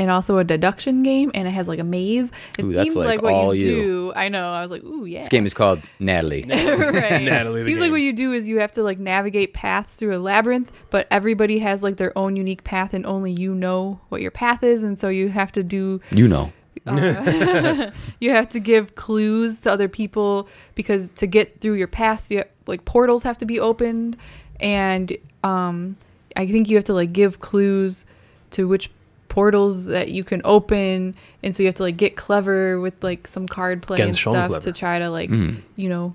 and 0.00 0.10
also 0.10 0.38
a 0.38 0.44
deduction 0.44 1.02
game, 1.02 1.30
and 1.34 1.46
it 1.46 1.50
has 1.50 1.68
like 1.68 1.78
a 1.78 1.84
maze. 1.84 2.32
It 2.58 2.64
Ooh, 2.64 2.72
that's 2.72 2.84
seems 2.84 2.96
like 2.96 3.06
like, 3.06 3.22
what 3.22 3.34
all 3.34 3.54
you, 3.54 3.66
you. 3.66 3.82
do. 3.82 4.12
I 4.16 4.30
know. 4.30 4.50
I 4.50 4.62
was 4.62 4.70
like, 4.70 4.82
ooh, 4.82 5.04
yeah. 5.04 5.18
This 5.18 5.28
game 5.28 5.44
is 5.44 5.52
called 5.52 5.82
Natalie. 5.98 6.42
right. 6.48 7.20
Natalie 7.22 7.60
the 7.60 7.66
Seems 7.66 7.80
like 7.80 7.90
what 7.90 8.00
you 8.00 8.14
do 8.14 8.32
is 8.32 8.48
you 8.48 8.60
have 8.60 8.72
to 8.72 8.82
like 8.82 8.98
navigate 8.98 9.52
paths 9.52 9.96
through 9.96 10.16
a 10.16 10.18
labyrinth, 10.18 10.72
but 10.88 11.06
everybody 11.10 11.58
has 11.58 11.82
like 11.82 11.98
their 11.98 12.16
own 12.16 12.34
unique 12.34 12.64
path, 12.64 12.94
and 12.94 13.04
only 13.04 13.30
you 13.30 13.54
know 13.54 14.00
what 14.08 14.22
your 14.22 14.30
path 14.30 14.62
is, 14.62 14.82
and 14.82 14.98
so 14.98 15.10
you 15.10 15.28
have 15.28 15.52
to 15.52 15.62
do 15.62 16.00
you 16.10 16.26
know. 16.26 16.50
you 18.20 18.30
have 18.30 18.48
to 18.48 18.58
give 18.58 18.94
clues 18.94 19.60
to 19.60 19.70
other 19.70 19.86
people 19.86 20.48
because 20.74 21.10
to 21.10 21.26
get 21.26 21.60
through 21.60 21.74
your 21.74 21.86
paths, 21.86 22.30
you 22.30 22.42
like 22.66 22.86
portals 22.86 23.22
have 23.24 23.36
to 23.36 23.44
be 23.44 23.60
opened, 23.60 24.16
and 24.60 25.14
um, 25.44 25.98
I 26.36 26.46
think 26.46 26.70
you 26.70 26.76
have 26.76 26.84
to 26.84 26.94
like 26.94 27.12
give 27.12 27.38
clues 27.40 28.06
to 28.52 28.66
which 28.66 28.90
portals 29.30 29.86
that 29.86 30.10
you 30.10 30.22
can 30.24 30.42
open, 30.44 31.14
and 31.42 31.56
so 31.56 31.62
you 31.62 31.68
have 31.68 31.76
to 31.76 31.82
like 31.84 31.96
get 31.96 32.16
clever 32.16 32.78
with 32.78 33.02
like 33.02 33.26
some 33.26 33.46
card 33.48 33.80
play 33.82 33.96
and 33.96 34.08
Ganz 34.08 34.18
schön 34.18 34.32
stuff 34.32 34.48
clever. 34.50 34.64
to 34.64 34.72
try 34.78 34.98
to 34.98 35.08
like 35.08 35.30
you 35.30 35.88
know, 35.88 36.14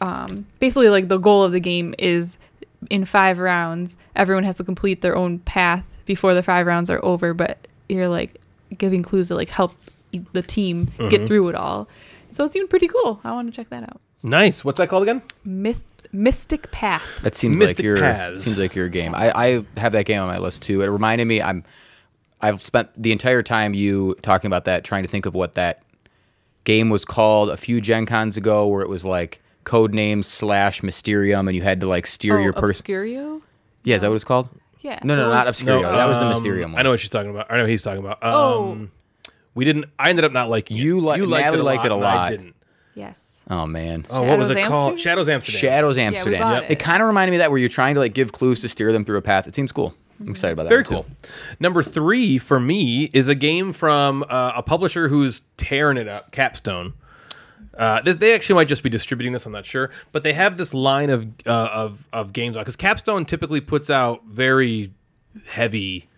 um, 0.00 0.46
basically 0.60 0.88
like 0.88 1.08
the 1.08 1.18
goal 1.18 1.42
of 1.42 1.52
the 1.52 1.60
game 1.60 1.94
is 1.98 2.38
in 2.90 3.04
five 3.04 3.38
rounds, 3.40 3.96
everyone 4.14 4.44
has 4.44 4.56
to 4.58 4.64
complete 4.64 5.00
their 5.00 5.16
own 5.16 5.40
path 5.40 5.98
before 6.06 6.32
the 6.34 6.42
five 6.42 6.66
rounds 6.66 6.88
are 6.90 7.04
over, 7.04 7.34
but 7.34 7.66
you're 7.88 8.08
like 8.08 8.40
giving 8.76 9.02
clues 9.02 9.28
to 9.28 9.34
like 9.34 9.48
help 9.48 9.74
e- 10.12 10.20
the 10.32 10.42
team 10.42 10.86
Mm-hmm. 10.86 11.08
get 11.08 11.26
through 11.26 11.48
it 11.48 11.54
all. 11.56 11.88
So 12.30 12.44
it 12.44 12.52
seemed 12.52 12.70
pretty 12.70 12.86
cool. 12.88 13.20
I 13.24 13.32
want 13.32 13.48
to 13.52 13.56
check 13.56 13.68
that 13.70 13.82
out. 13.82 14.00
Nice. 14.22 14.64
What's 14.64 14.78
that 14.78 14.88
called 14.88 15.02
again? 15.04 15.22
Myth 15.44 15.82
Mystic 16.12 16.70
Paths. 16.70 17.22
That 17.22 17.34
seems 17.34 17.56
Mystic 17.58 17.78
like 17.78 17.84
your 17.84 17.98
Paths. 17.98 18.44
seems 18.44 18.58
like 18.58 18.74
your 18.74 18.88
game. 18.88 19.14
I, 19.14 19.32
I 19.34 19.64
have 19.76 19.92
that 19.92 20.04
game 20.06 20.20
on 20.20 20.28
my 20.28 20.38
list 20.38 20.62
too. 20.62 20.82
It 20.82 20.86
reminded 20.86 21.26
me. 21.26 21.42
I'm 21.42 21.64
I've 22.40 22.62
spent 22.62 22.90
the 23.00 23.12
entire 23.12 23.42
time 23.42 23.74
you 23.74 24.14
talking 24.22 24.46
about 24.48 24.64
that 24.66 24.84
trying 24.84 25.02
to 25.02 25.08
think 25.08 25.26
of 25.26 25.34
what 25.34 25.54
that 25.54 25.82
game 26.64 26.90
was 26.90 27.04
called 27.04 27.50
a 27.50 27.56
few 27.56 27.80
Gen 27.80 28.06
Cons 28.06 28.36
ago, 28.36 28.66
where 28.66 28.82
it 28.82 28.88
was 28.88 29.04
like 29.04 29.40
Codenames 29.64 30.26
slash 30.26 30.82
Mysterium, 30.82 31.48
and 31.48 31.56
you 31.56 31.62
had 31.62 31.80
to 31.80 31.88
like 31.88 32.06
steer 32.06 32.38
oh, 32.38 32.42
your 32.42 32.52
person. 32.52 32.84
Obscurio? 32.84 33.42
yeah, 33.84 33.96
is 33.96 34.02
that 34.02 34.08
what 34.08 34.14
it's 34.14 34.24
called? 34.24 34.48
Yeah. 34.80 35.00
No, 35.02 35.16
no, 35.16 35.28
the 35.28 35.34
not 35.34 35.46
one- 35.46 35.54
Obscurio. 35.54 35.82
that 35.92 36.04
was 36.06 36.18
the 36.18 36.24
um, 36.26 36.30
Mysterium 36.30 36.72
one. 36.72 36.80
I 36.80 36.82
know 36.84 36.90
what 36.90 37.00
she's 37.00 37.10
talking 37.10 37.30
about. 37.30 37.46
I 37.50 37.56
know 37.56 37.64
what 37.64 37.70
he's 37.70 37.82
talking 37.82 38.00
about. 38.04 38.22
Um, 38.22 38.32
Oh. 38.34 38.88
We 39.54 39.64
didn't. 39.64 39.86
I 39.98 40.10
ended 40.10 40.24
up 40.24 40.30
not 40.30 40.48
liking 40.48 40.76
it. 40.76 40.80
You 40.80 41.00
li- 41.00 41.20
liked 41.20 41.46
Natalie 41.46 41.58
it 41.58 41.60
a 41.60 41.64
liked 41.64 41.78
lot, 41.78 41.86
it 41.86 41.90
a 41.90 41.94
and 41.96 42.04
I 42.04 42.30
didn't. 42.30 42.54
Yes. 42.94 43.42
Oh 43.50 43.66
man. 43.66 44.06
Oh, 44.08 44.22
what 44.22 44.38
was 44.38 44.50
it 44.50 44.54
Shadows 44.54 44.70
called? 44.70 44.90
Amsterdam? 44.92 44.98
Shadows 45.02 45.28
Amsterdam. 45.28 45.60
Shadows 45.60 45.98
Amsterdam. 45.98 46.40
bought 46.42 46.64
It 46.64 46.70
it. 46.70 46.78
kind 46.78 47.02
of 47.02 47.06
reminded 47.08 47.30
me 47.32 47.36
of 47.38 47.40
that 47.40 47.50
where 47.50 47.58
you're 47.58 47.68
trying 47.68 47.94
to 47.94 48.00
like 48.00 48.14
give 48.14 48.30
clues 48.30 48.60
to 48.60 48.68
steer 48.68 48.92
them 48.92 49.04
through 49.04 49.16
a 49.18 49.22
path. 49.22 49.48
It 49.48 49.54
seems 49.56 49.72
cool. 49.72 49.94
I'm 50.20 50.28
excited 50.30 50.52
about 50.54 50.64
that. 50.64 50.68
Very 50.70 50.82
one, 50.82 51.04
too. 51.04 51.08
cool. 51.20 51.30
Number 51.60 51.82
three 51.82 52.38
for 52.38 52.58
me 52.58 53.04
is 53.12 53.28
a 53.28 53.34
game 53.34 53.72
from 53.72 54.24
uh, 54.28 54.52
a 54.56 54.62
publisher 54.62 55.08
who's 55.08 55.42
tearing 55.56 55.96
it 55.96 56.08
up, 56.08 56.32
Capstone. 56.32 56.94
Uh, 57.76 58.02
this, 58.02 58.16
they 58.16 58.34
actually 58.34 58.56
might 58.56 58.66
just 58.68 58.82
be 58.82 58.90
distributing 58.90 59.32
this. 59.32 59.46
I'm 59.46 59.52
not 59.52 59.64
sure, 59.64 59.90
but 60.10 60.24
they 60.24 60.32
have 60.32 60.56
this 60.56 60.74
line 60.74 61.10
of 61.10 61.26
uh, 61.46 61.68
of 61.72 62.08
of 62.12 62.32
games 62.32 62.56
because 62.56 62.74
Capstone 62.76 63.24
typically 63.24 63.60
puts 63.60 63.88
out 63.88 64.24
very 64.26 64.92
heavy, 65.46 66.08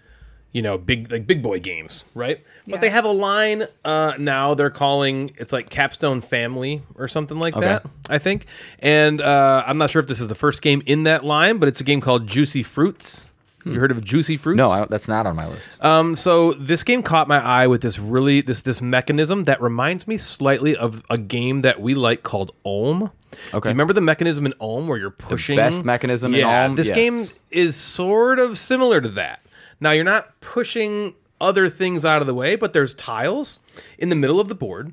you 0.52 0.62
know, 0.62 0.78
big 0.78 1.12
like 1.12 1.26
big 1.26 1.42
boy 1.42 1.60
games, 1.60 2.04
right? 2.14 2.42
But 2.66 2.80
they 2.80 2.88
have 2.88 3.04
a 3.04 3.12
line 3.12 3.66
uh, 3.84 4.14
now. 4.18 4.54
They're 4.54 4.70
calling 4.70 5.32
it's 5.36 5.52
like 5.52 5.68
Capstone 5.68 6.22
Family 6.22 6.80
or 6.94 7.06
something 7.08 7.38
like 7.38 7.54
Okay. 7.54 7.66
that. 7.66 7.84
I 8.08 8.16
think, 8.16 8.46
and 8.78 9.20
uh, 9.20 9.62
I'm 9.66 9.76
not 9.76 9.90
sure 9.90 10.00
if 10.00 10.08
this 10.08 10.20
is 10.20 10.28
the 10.28 10.34
first 10.34 10.62
game 10.62 10.82
in 10.86 11.02
that 11.02 11.24
line, 11.26 11.58
but 11.58 11.68
it's 11.68 11.80
a 11.82 11.84
game 11.84 12.00
called 12.00 12.26
Juicy 12.26 12.62
Fruits. 12.62 13.26
You 13.64 13.78
heard 13.78 13.90
of 13.90 14.02
Juicy 14.02 14.36
Fruits? 14.36 14.56
No, 14.56 14.68
I 14.68 14.86
that's 14.86 15.08
not 15.08 15.26
on 15.26 15.36
my 15.36 15.46
list. 15.46 15.84
Um, 15.84 16.16
so 16.16 16.54
this 16.54 16.82
game 16.82 17.02
caught 17.02 17.28
my 17.28 17.38
eye 17.38 17.66
with 17.66 17.82
this 17.82 17.98
really 17.98 18.40
this 18.40 18.62
this 18.62 18.80
mechanism 18.80 19.44
that 19.44 19.60
reminds 19.60 20.08
me 20.08 20.16
slightly 20.16 20.76
of 20.76 21.02
a 21.10 21.18
game 21.18 21.62
that 21.62 21.80
we 21.80 21.94
like 21.94 22.22
called 22.22 22.54
Ulm. 22.64 23.10
Okay. 23.54 23.68
You 23.68 23.72
remember 23.72 23.92
the 23.92 24.00
mechanism 24.00 24.46
in 24.46 24.54
Ulm 24.60 24.88
where 24.88 24.98
you're 24.98 25.10
pushing 25.10 25.56
best 25.56 25.84
mechanism 25.84 26.34
in 26.34 26.40
yeah, 26.40 26.64
Ulm? 26.64 26.74
This 26.74 26.88
Yes. 26.88 26.96
game 26.96 27.38
is 27.50 27.76
sort 27.76 28.38
of 28.38 28.58
similar 28.58 29.00
to 29.00 29.08
that. 29.10 29.40
Now 29.78 29.92
you're 29.92 30.04
not 30.04 30.40
pushing 30.40 31.14
other 31.40 31.68
things 31.68 32.04
out 32.04 32.20
of 32.20 32.26
the 32.26 32.34
way, 32.34 32.54
but 32.56 32.72
there's 32.72 32.94
tiles 32.94 33.60
in 33.98 34.08
the 34.08 34.16
middle 34.16 34.40
of 34.40 34.48
the 34.48 34.54
board, 34.54 34.92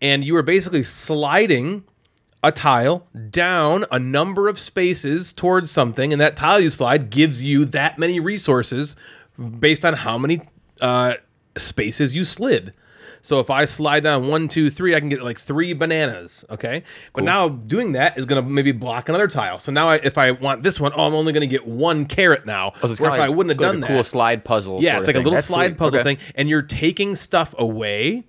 and 0.00 0.24
you 0.24 0.36
are 0.36 0.42
basically 0.42 0.84
sliding 0.84 1.84
a 2.42 2.50
tile 2.52 3.06
down 3.30 3.84
a 3.90 3.98
number 3.98 4.48
of 4.48 4.58
spaces 4.58 5.32
towards 5.32 5.70
something, 5.70 6.12
and 6.12 6.20
that 6.20 6.36
tile 6.36 6.60
you 6.60 6.70
slide 6.70 7.10
gives 7.10 7.42
you 7.42 7.64
that 7.66 7.98
many 7.98 8.18
resources 8.20 8.96
based 9.58 9.84
on 9.84 9.94
how 9.94 10.16
many 10.18 10.40
uh, 10.80 11.14
spaces 11.56 12.14
you 12.14 12.24
slid. 12.24 12.72
So 13.22 13.38
if 13.38 13.50
I 13.50 13.66
slide 13.66 14.02
down 14.04 14.28
one, 14.28 14.48
two, 14.48 14.70
three, 14.70 14.94
I 14.94 15.00
can 15.00 15.10
get 15.10 15.22
like 15.22 15.38
three 15.38 15.74
bananas. 15.74 16.42
Okay, 16.48 16.84
but 17.12 17.22
now 17.22 17.50
doing 17.50 17.92
that 17.92 18.16
is 18.16 18.24
going 18.24 18.42
to 18.42 18.48
maybe 18.50 18.72
block 18.72 19.10
another 19.10 19.28
tile. 19.28 19.58
So 19.58 19.70
now 19.72 19.90
I, 19.90 19.96
if 19.96 20.16
I 20.16 20.30
want 20.30 20.62
this 20.62 20.80
one, 20.80 20.92
oh, 20.96 21.02
I'm 21.06 21.12
only 21.14 21.34
going 21.34 21.42
to 21.42 21.46
get 21.46 21.66
one 21.66 22.06
carrot 22.06 22.46
now. 22.46 22.72
Oh, 22.82 22.86
so 22.86 22.92
it's 22.92 23.00
Where 23.00 23.10
kinda 23.10 23.24
if 23.24 23.28
I 23.30 23.34
wouldn't 23.34 23.50
have 23.50 23.60
like 23.60 23.72
done 23.72 23.80
that. 23.82 23.88
cool 23.88 24.04
slide 24.04 24.42
puzzle. 24.42 24.82
yeah, 24.82 24.96
it's 24.98 25.06
like 25.06 25.16
a 25.16 25.18
little 25.18 25.34
That's 25.34 25.46
slide 25.48 25.66
sweet. 25.72 25.76
puzzle 25.78 26.00
Okay. 26.00 26.14
thing, 26.16 26.32
and 26.34 26.48
you're 26.48 26.62
taking 26.62 27.14
stuff 27.14 27.54
away 27.58 28.24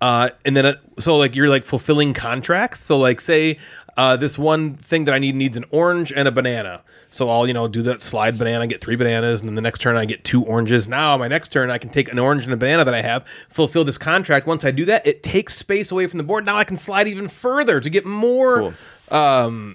Uh, 0.00 0.30
and 0.46 0.56
then, 0.56 0.64
uh, 0.64 0.74
so 0.98 1.16
like 1.18 1.36
you're 1.36 1.48
like 1.48 1.64
fulfilling 1.64 2.14
contracts. 2.14 2.80
So 2.80 2.96
like, 2.98 3.20
say 3.20 3.58
uh, 3.98 4.16
this 4.16 4.38
one 4.38 4.74
thing 4.74 5.04
that 5.04 5.14
I 5.14 5.18
need 5.18 5.34
needs 5.34 5.56
an 5.58 5.64
orange 5.70 6.10
and 6.10 6.26
a 6.26 6.32
banana. 6.32 6.82
So 7.10 7.28
I'll 7.28 7.46
you 7.46 7.52
know 7.52 7.68
do 7.68 7.82
that 7.82 8.00
slide 8.00 8.38
banana, 8.38 8.66
get 8.66 8.80
three 8.80 8.96
bananas, 8.96 9.40
and 9.40 9.48
then 9.48 9.56
the 9.56 9.60
next 9.62 9.80
turn 9.80 9.96
I 9.96 10.04
get 10.06 10.24
two 10.24 10.44
oranges. 10.44 10.88
Now 10.88 11.16
my 11.18 11.28
next 11.28 11.48
turn 11.48 11.70
I 11.70 11.76
can 11.76 11.90
take 11.90 12.10
an 12.10 12.18
orange 12.18 12.44
and 12.44 12.54
a 12.54 12.56
banana 12.56 12.84
that 12.84 12.94
I 12.94 13.02
have, 13.02 13.26
fulfill 13.50 13.84
this 13.84 13.98
contract. 13.98 14.46
Once 14.46 14.64
I 14.64 14.70
do 14.70 14.84
that, 14.86 15.06
it 15.06 15.22
takes 15.22 15.54
space 15.56 15.90
away 15.90 16.06
from 16.06 16.18
the 16.18 16.24
board. 16.24 16.46
Now 16.46 16.56
I 16.56 16.64
can 16.64 16.76
slide 16.76 17.08
even 17.08 17.28
further 17.28 17.80
to 17.80 17.90
get 17.90 18.06
more 18.06 18.72
Cool. 19.10 19.74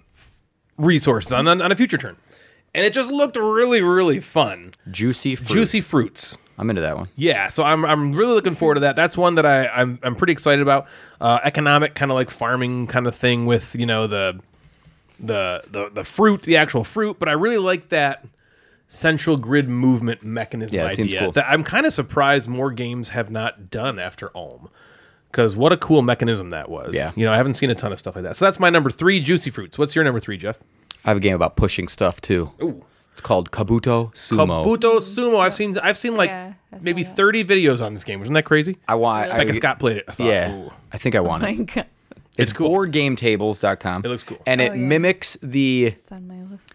resources 0.78 1.32
on, 1.34 1.48
on 1.48 1.62
on 1.62 1.72
a 1.72 1.76
future 1.76 1.98
turn. 1.98 2.16
And 2.74 2.86
it 2.86 2.94
just 2.94 3.12
looked 3.12 3.38
really 3.38 3.82
really 3.82 4.20
fun. 4.20 4.74
Juicy 4.90 5.36
fruit. 5.36 5.54
Juicy 5.54 5.82
fruits. 5.82 6.38
I'm 6.58 6.70
into 6.70 6.82
that 6.82 6.96
one. 6.98 7.10
Yeah, 7.16 7.50
so 7.50 7.64
I'm 7.64 7.84
I'm 7.86 8.14
really 8.14 8.34
looking 8.34 8.56
forward 8.56 8.76
to 8.76 8.80
that. 8.82 8.96
That's 8.96 9.18
one 9.18 9.36
that 9.36 9.46
I 9.46 9.68
I'm 9.68 10.00
I'm 10.04 10.16
pretty 10.16 10.34
excited 10.34 10.62
about. 10.62 10.88
Uh, 11.20 11.40
economic 11.44 11.96
kind 11.96 12.12
of 12.12 12.16
like 12.16 12.30
farming 12.30 12.88
kind 12.88 13.08
of 13.08 13.16
thing 13.16 13.46
with 13.46 13.76
you 13.76 13.86
know 13.86 14.08
the 14.08 14.40
the 15.20 15.64
the 15.70 15.90
the 15.94 16.04
fruit, 16.04 16.44
the 16.44 16.58
actual 16.58 16.84
fruit. 16.84 17.18
But 17.20 17.30
I 17.30 17.34
really 17.34 17.58
like 17.58 17.90
that 17.90 18.26
central 18.88 19.36
grid 19.38 19.68
movement 19.68 20.24
mechanism 20.24 20.76
Yeah, 20.76 20.86
idea. 20.86 21.20
cool. 21.20 21.32
That 21.34 21.46
I'm 21.50 21.64
kind 21.64 21.86
of 21.86 21.94
surprised 21.94 22.48
more 22.48 22.72
games 22.72 23.10
have 23.10 23.30
not 23.32 23.70
done 23.70 24.00
after 24.00 24.32
Ulm. 24.36 24.70
Because 25.32 25.54
what 25.54 25.74
a 25.74 25.78
cool 25.78 26.02
mechanism 26.02 26.52
that 26.52 26.70
was. 26.70 26.96
Yeah. 26.96 27.12
You 27.14 27.26
know, 27.26 27.34
I 27.34 27.36
haven't 27.36 27.56
seen 27.56 27.70
a 27.70 27.76
ton 27.76 27.92
of 27.92 28.00
stuff 28.00 28.16
like 28.16 28.24
that. 28.24 28.38
So 28.38 28.46
that's 28.46 28.58
my 28.58 28.70
number 28.70 28.90
three, 28.90 29.20
Juicy 29.20 29.50
Fruits. 29.50 29.78
What's 29.78 29.94
your 29.94 30.06
number 30.06 30.22
three, 30.22 30.38
Jeff? 30.38 30.60
I 31.04 31.10
have 31.10 31.18
a 31.18 31.20
game 31.20 31.36
about 31.36 31.58
pushing 31.58 31.90
stuff 31.90 32.22
too. 32.22 32.52
Ooh. 32.64 32.86
It's 33.16 33.22
called 33.22 33.50
Kabuto 33.50 34.14
Sumo. 34.14 34.66
Kabuto 34.66 34.98
Sumo. 35.00 35.40
I've 35.40 35.54
seen 35.54 35.78
I've 35.82 35.96
seen 35.96 36.16
like 36.16 36.30
Yeah, 36.30 36.52
I 36.74 36.78
saw 36.80 36.84
maybe 36.84 37.04
that. 37.04 37.16
30 37.16 37.46
videos 37.46 37.82
on 37.84 37.94
this 37.94 38.04
game. 38.04 38.22
Isn't 38.22 38.34
that 38.34 38.44
crazy? 38.44 38.78
I 38.90 38.96
want. 38.96 39.32
I, 39.32 39.38
Becca 39.38 39.54
Scott 39.54 39.80
played 39.80 39.96
it. 39.98 40.04
I 40.10 40.12
thought, 40.12 40.28
Yeah, 40.28 40.54
ooh. 40.54 40.74
I 40.92 40.98
think 40.98 41.16
I 41.16 41.22
want 41.22 41.42
Oh 41.44 41.46
my 41.46 41.52
it. 41.54 41.66
god, 41.74 41.86
It's 42.38 42.52
cool. 42.52 42.70
boardgametables.com. 42.70 44.02
It 44.04 44.08
looks 44.10 44.26
cool. 44.26 44.38
And 44.46 44.60
it 44.60 44.72
Oh, 44.72 44.74
yeah. 44.76 44.82
mimics 44.82 45.38
the 45.42 45.86
it's 45.86 46.12
on 46.12 46.28
my 46.28 46.42
list. 46.44 46.74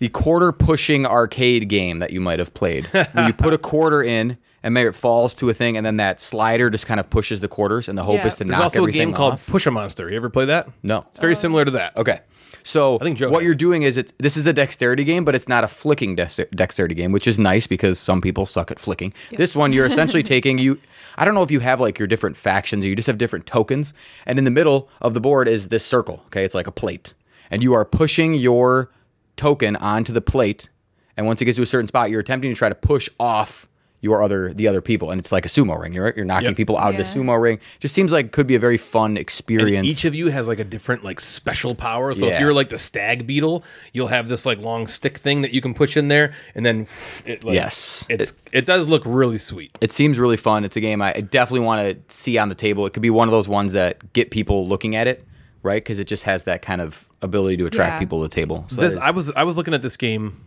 the 0.00 0.08
quarter 0.08 0.50
pushing 0.50 1.06
arcade 1.06 1.68
game 1.68 2.00
that 2.00 2.10
you 2.12 2.20
might 2.20 2.40
have 2.40 2.52
played. 2.52 2.86
where 2.86 3.26
you 3.28 3.32
put 3.32 3.52
a 3.54 3.58
quarter 3.72 4.02
in 4.02 4.36
and 4.64 4.74
maybe 4.74 4.88
it 4.88 4.96
falls 4.96 5.34
to 5.36 5.48
a 5.48 5.54
thing 5.54 5.76
and 5.76 5.86
then 5.86 5.98
that 5.98 6.20
slider 6.20 6.68
just 6.68 6.86
kind 6.86 6.98
of 6.98 7.08
pushes 7.10 7.38
the 7.38 7.48
quarters 7.48 7.88
and 7.88 7.96
the 7.96 8.02
hope 8.02 8.16
Yeah. 8.16 8.26
is 8.26 8.34
to 8.36 8.44
knock 8.44 8.54
everything 8.54 8.54
off. 8.54 8.58
There's 8.58 8.58
knock 8.58 8.64
also 8.64 8.78
a 8.78 8.82
everything 8.82 9.08
game 9.08 9.14
called 9.14 9.32
off. 9.34 9.46
Push 9.48 9.66
a 9.66 9.70
Monster. 9.70 10.10
You 10.10 10.16
ever 10.16 10.30
play 10.30 10.46
that? 10.46 10.68
No. 10.82 11.04
It's 11.10 11.20
very 11.20 11.34
oh. 11.34 11.36
similar 11.36 11.64
to 11.64 11.70
that. 11.72 11.96
Okay. 11.96 12.20
So 12.64 12.96
I 12.96 13.04
think 13.04 13.18
Joe 13.18 13.28
what 13.28 13.42
has 13.42 13.44
you're 13.44 13.52
it. 13.52 13.58
doing 13.58 13.82
is 13.82 13.98
it 13.98 14.12
this 14.18 14.36
is 14.36 14.46
a 14.46 14.52
dexterity 14.52 15.04
game, 15.04 15.24
but 15.24 15.34
it's 15.34 15.48
not 15.48 15.64
a 15.64 15.68
flicking 15.68 16.16
dex- 16.16 16.40
dexterity 16.54 16.94
game, 16.94 17.12
which 17.12 17.26
is 17.26 17.38
nice 17.38 17.66
because 17.66 17.98
some 17.98 18.20
people 18.20 18.46
suck 18.46 18.70
at 18.70 18.78
flicking. 18.78 19.12
This 19.36 19.54
one 19.54 19.72
you're 19.72 19.86
essentially 19.86 20.22
taking 20.34 20.58
you 20.58 20.78
I 21.16 21.24
don't 21.24 21.34
know 21.34 21.42
if 21.42 21.50
you 21.50 21.60
have 21.60 21.80
like 21.80 21.98
your 21.98 22.08
different 22.08 22.36
factions 22.36 22.84
or 22.84 22.88
you 22.88 22.96
just 22.96 23.06
have 23.06 23.18
different 23.18 23.46
tokens, 23.46 23.94
and 24.26 24.38
in 24.38 24.44
the 24.44 24.50
middle 24.50 24.88
of 25.00 25.14
the 25.14 25.20
board 25.20 25.46
is 25.46 25.68
this 25.68 25.84
circle. 25.86 26.22
Okay, 26.26 26.42
it's 26.44 26.54
like 26.54 26.66
a 26.66 26.72
plate, 26.72 27.14
and 27.50 27.62
you 27.62 27.74
are 27.74 27.84
pushing 27.84 28.34
your 28.34 28.90
token 29.36 29.76
onto 29.76 30.12
the 30.12 30.20
plate, 30.22 30.68
and 31.16 31.26
once 31.26 31.40
it 31.42 31.44
gets 31.44 31.56
to 31.56 31.62
a 31.62 31.66
certain 31.66 31.86
spot, 31.86 32.10
you're 32.10 32.20
attempting 32.20 32.50
to 32.50 32.56
try 32.56 32.68
to 32.68 32.74
push 32.74 33.08
off 33.20 33.68
your 34.04 34.22
other 34.22 34.52
the 34.52 34.68
other 34.68 34.82
people, 34.82 35.10
and 35.10 35.18
it's 35.18 35.32
like 35.32 35.46
a 35.46 35.48
sumo 35.48 35.80
ring. 35.80 35.92
You're 35.94 36.12
you're 36.14 36.26
knocking 36.26 36.48
Yep. 36.50 36.56
people 36.56 36.76
out 36.76 36.90
of 36.90 36.96
the 36.98 37.02
sumo 37.04 37.40
ring. 37.40 37.58
Just 37.80 37.94
seems 37.94 38.12
like 38.12 38.32
could 38.32 38.46
be 38.46 38.54
a 38.54 38.58
very 38.58 38.76
fun 38.76 39.12
And 39.12 39.18
experience. 39.18 39.86
each 39.86 40.04
of 40.04 40.14
you 40.14 40.28
has 40.28 40.46
like 40.46 40.58
a 40.60 40.64
different 40.64 41.02
like 41.04 41.20
special 41.20 41.74
power. 41.74 42.12
So 42.12 42.26
if 42.26 42.38
you're 42.38 42.52
like 42.52 42.68
the 42.68 42.78
stag 42.78 43.26
beetle, 43.26 43.64
you'll 43.94 44.08
have 44.08 44.28
this 44.28 44.44
like 44.44 44.58
long 44.60 44.86
stick 44.86 45.16
thing 45.18 45.40
that 45.42 45.52
you 45.54 45.60
can 45.62 45.72
push 45.72 45.96
in 45.96 46.08
there, 46.08 46.32
and 46.54 46.64
then 46.66 46.86
it 47.26 47.42
like, 47.44 47.54
Yes. 47.54 48.04
it's 48.10 48.34
it, 48.52 48.66
does 48.66 48.86
look 48.88 49.02
really 49.06 49.38
sweet. 49.38 49.76
It 49.80 49.90
seems 49.92 50.18
really 50.18 50.36
fun. 50.36 50.64
It's 50.64 50.76
a 50.76 50.80
game 50.80 51.00
I 51.02 51.12
definitely 51.14 51.64
want 51.66 51.80
to 52.08 52.14
see 52.14 52.36
on 52.38 52.48
the 52.50 52.54
table. 52.54 52.84
It 52.86 52.92
could 52.92 53.02
be 53.02 53.10
one 53.10 53.26
of 53.26 53.32
those 53.32 53.48
ones 53.48 53.72
that 53.72 54.12
get 54.12 54.30
people 54.30 54.68
looking 54.68 54.94
at 54.94 55.06
it, 55.06 55.24
right? 55.62 55.82
Because 55.82 55.98
it 55.98 56.06
just 56.06 56.24
has 56.24 56.44
that 56.44 56.60
kind 56.62 56.80
of 56.82 57.08
ability 57.22 57.56
to 57.56 57.66
attract 57.66 57.94
Yeah. 57.94 57.98
people 58.00 58.20
to 58.20 58.28
the 58.28 58.34
table. 58.34 58.64
So 58.68 58.80
This 58.82 58.92
that 58.94 58.98
is- 59.00 59.04
I 59.04 59.10
was 59.10 59.30
I 59.32 59.42
was 59.44 59.56
looking 59.56 59.72
at 59.74 59.80
this 59.82 59.96
game 59.96 60.44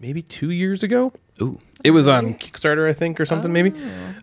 maybe 0.00 0.22
two 0.22 0.50
years 0.50 0.82
ago. 0.82 1.12
ooh, 1.40 1.60
It 1.84 1.92
was 1.92 2.08
on 2.08 2.34
Kickstarter, 2.34 2.88
I 2.88 2.92
think, 2.92 3.20
or 3.20 3.24
something 3.24 3.52
maybe. 3.52 3.72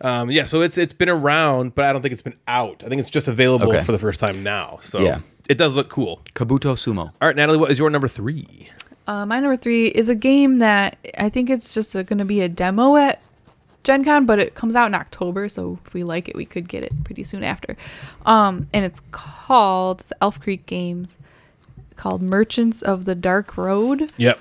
Oh. 0.01 0.09
Um, 0.09 0.31
yeah, 0.31 0.43
so 0.45 0.61
it's 0.61 0.77
it's 0.77 0.93
been 0.93 1.09
around, 1.09 1.75
but 1.75 1.85
I 1.85 1.93
don't 1.93 2.01
think 2.01 2.11
it's 2.13 2.21
been 2.21 2.37
out. 2.47 2.83
I 2.85 2.89
think 2.89 2.99
it's 2.99 3.09
just 3.09 3.27
available 3.27 3.69
Okay. 3.69 3.83
for 3.83 3.91
the 3.91 3.99
first 3.99 4.19
time 4.19 4.43
now. 4.43 4.79
So 4.81 4.99
Yeah. 4.99 5.19
it 5.49 5.57
does 5.57 5.75
look 5.75 5.89
cool. 5.89 6.21
Kabuto 6.35 6.73
Sumo. 6.75 7.11
All 7.21 7.27
right, 7.27 7.35
Natalie, 7.35 7.57
what 7.57 7.71
is 7.71 7.79
your 7.79 7.89
number 7.89 8.07
three? 8.07 8.69
Uh, 9.07 9.25
my 9.25 9.39
number 9.39 9.55
three 9.55 9.87
is 9.87 10.09
a 10.09 10.15
game 10.15 10.57
that 10.59 10.97
I 11.17 11.29
think 11.29 11.49
it's 11.49 11.73
just 11.73 11.93
going 11.93 12.17
to 12.17 12.25
be 12.25 12.41
a 12.41 12.49
demo 12.49 12.97
at 12.97 13.21
Gen 13.85 14.03
Con, 14.03 14.25
but 14.25 14.37
it 14.37 14.53
comes 14.53 14.75
out 14.75 14.87
in 14.87 14.93
October, 14.93 15.47
so 15.47 15.79
if 15.85 15.93
we 15.93 16.03
like 16.03 16.27
it, 16.27 16.35
we 16.35 16.43
could 16.43 16.67
get 16.67 16.83
it 16.83 16.91
pretty 17.05 17.23
soon 17.23 17.41
after. 17.41 17.77
Um, 18.25 18.67
and 18.73 18.83
it's 18.83 19.01
called 19.11 20.01
it's 20.01 20.11
Elf 20.19 20.41
Creek 20.41 20.65
Games, 20.65 21.17
called 21.95 22.21
Merchants 22.21 22.81
of 22.81 23.05
the 23.05 23.15
Dark 23.15 23.55
Road. 23.57 24.11
Yep. 24.17 24.39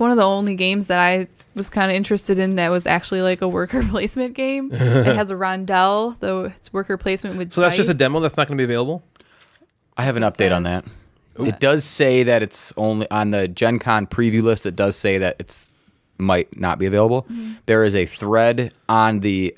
It's 0.00 0.02
one 0.02 0.10
of 0.12 0.16
the 0.16 0.22
only 0.26 0.54
games 0.54 0.86
that 0.86 0.98
I 0.98 1.26
was 1.54 1.68
kind 1.68 1.90
of 1.90 1.94
interested 1.94 2.38
in 2.38 2.56
that 2.56 2.70
was 2.70 2.86
actually 2.86 3.20
like 3.20 3.42
a 3.42 3.48
worker 3.48 3.82
placement 3.90 4.32
game. 4.32 4.70
it 4.72 5.04
has 5.14 5.30
a 5.30 5.34
rondel, 5.34 6.16
though 6.20 6.44
it's 6.44 6.72
worker 6.72 6.96
placement 6.96 7.36
with. 7.36 7.52
So 7.52 7.60
that's 7.60 7.76
just 7.76 7.90
a 7.90 7.94
demo 7.94 8.18
that's 8.20 8.38
not 8.38 8.48
going 8.48 8.56
to 8.56 8.62
be 8.62 8.64
available. 8.64 9.02
I 9.98 10.04
have 10.04 10.16
an 10.16 10.22
That's 10.22 10.38
what 10.38 10.46
it 10.46 10.52
update 10.52 10.56
on 10.56 10.62
that. 10.62 10.84
says. 10.84 11.48
It 11.48 11.60
does 11.60 11.84
say 11.84 12.22
that 12.22 12.42
it's 12.42 12.72
only 12.78 13.10
on 13.10 13.30
the 13.30 13.46
Gen 13.46 13.78
Con 13.78 14.06
preview 14.06 14.42
list. 14.42 14.64
It 14.64 14.74
does 14.74 14.96
say 14.96 15.18
that 15.18 15.36
it's 15.38 15.70
might 16.16 16.58
not 16.58 16.78
be 16.78 16.86
available. 16.86 17.24
Mm-hmm. 17.24 17.52
There 17.66 17.84
is 17.84 17.94
a 17.94 18.06
thread 18.06 18.72
on 18.88 19.20
the 19.20 19.54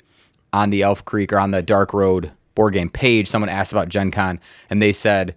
on 0.53 0.71
the 0.71 0.83
Elf 0.83 1.05
Creek 1.05 1.33
or 1.33 1.39
on 1.39 1.53
the 1.53 1.63
Dark 1.63 1.95
Road 1.95 2.33
board 2.57 2.75
game 2.75 2.91
page. 2.91 3.29
Someone 3.29 3.49
asked 3.49 3.71
about 3.71 3.89
Gen 3.89 4.11
Con, 4.11 4.41
and 4.71 4.83
they 4.83 4.91
said 4.91 5.37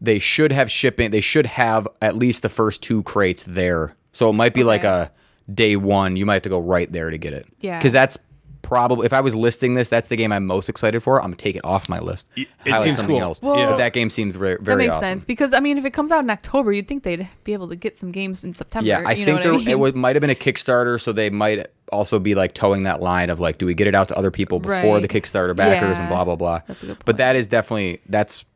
they 0.00 0.18
should 0.18 0.52
have 0.52 0.70
shipping. 0.70 1.10
They 1.10 1.20
should 1.20 1.46
have 1.46 1.86
at 2.02 2.16
least 2.16 2.42
the 2.42 2.48
first 2.48 2.82
two 2.82 3.02
crates 3.04 3.44
there. 3.44 3.94
So 4.12 4.30
it 4.30 4.36
might 4.36 4.54
be 4.54 4.64
like 4.64 4.84
a 4.84 5.10
day 5.52 5.76
one. 5.76 6.16
You 6.16 6.26
might 6.26 6.34
have 6.34 6.42
to 6.42 6.48
go 6.48 6.60
right 6.60 6.90
there 6.90 7.10
to 7.10 7.18
get 7.18 7.32
it. 7.32 7.46
Yeah. 7.60 7.78
because 7.78 7.92
that's 7.92 8.18
probably 8.62 9.04
if 9.04 9.12
I 9.12 9.20
was 9.20 9.34
listing 9.34 9.74
this, 9.74 9.90
that's 9.90 10.08
the 10.08 10.16
game 10.16 10.32
I'm 10.32 10.46
most 10.46 10.70
excited 10.70 11.00
for. 11.02 11.18
I'm 11.20 11.26
gonna 11.26 11.36
take 11.36 11.54
it 11.54 11.64
off 11.66 11.86
my 11.88 11.98
list. 12.00 12.28
It 12.34 12.48
highlight 12.64 12.82
seems 12.82 12.96
something 12.96 13.16
cool. 13.16 13.22
Else. 13.22 13.42
Well- 13.42 13.58
Yeah. 13.58 13.70
But 13.70 13.76
that 13.76 13.92
game 13.92 14.08
seems 14.08 14.34
very, 14.36 14.56
very 14.58 14.64
That 14.64 14.76
makes 14.78 14.94
awesome. 14.94 15.04
sense 15.04 15.24
because 15.26 15.52
I 15.52 15.60
mean, 15.60 15.76
if 15.76 15.84
it 15.84 15.90
comes 15.90 16.10
out 16.10 16.24
in 16.24 16.30
October, 16.30 16.72
you'd 16.72 16.88
think 16.88 17.02
they'd 17.02 17.28
be 17.44 17.52
able 17.52 17.68
to 17.68 17.76
get 17.76 17.98
some 17.98 18.10
games 18.10 18.42
in 18.42 18.54
September. 18.54 18.86
Yeah, 18.88 19.02
I 19.04 19.12
you 19.12 19.24
think 19.26 19.36
know 19.38 19.42
there 19.42 19.52
I 19.52 19.56
mean? 19.58 19.68
it 19.68 19.78
would, 19.78 19.94
might 19.94 20.16
have 20.16 20.22
been 20.22 20.30
a 20.30 20.34
Kickstarter, 20.34 20.98
so 20.98 21.12
they 21.12 21.28
might 21.28 21.66
also 21.92 22.18
be 22.18 22.34
like 22.34 22.54
towing 22.54 22.84
that 22.84 23.02
line 23.02 23.28
of 23.28 23.38
like, 23.38 23.58
do 23.58 23.66
we 23.66 23.74
get 23.74 23.86
it 23.86 23.94
out 23.94 24.08
to 24.08 24.16
other 24.16 24.30
people 24.30 24.60
before 24.60 24.94
Right. 24.94 25.02
the 25.02 25.08
Kickstarter 25.08 25.54
backers 25.54 25.98
and 25.98 26.06
Yeah. 26.06 26.08
blah 26.08 26.24
blah 26.24 26.36
blah. 26.36 26.60
That's 26.66 26.82
a 26.84 26.86
good 26.86 26.92
point. 26.96 27.04
But 27.04 27.16
that 27.18 27.36
is 27.36 27.48
definitely 27.48 28.00
that's 28.08 28.46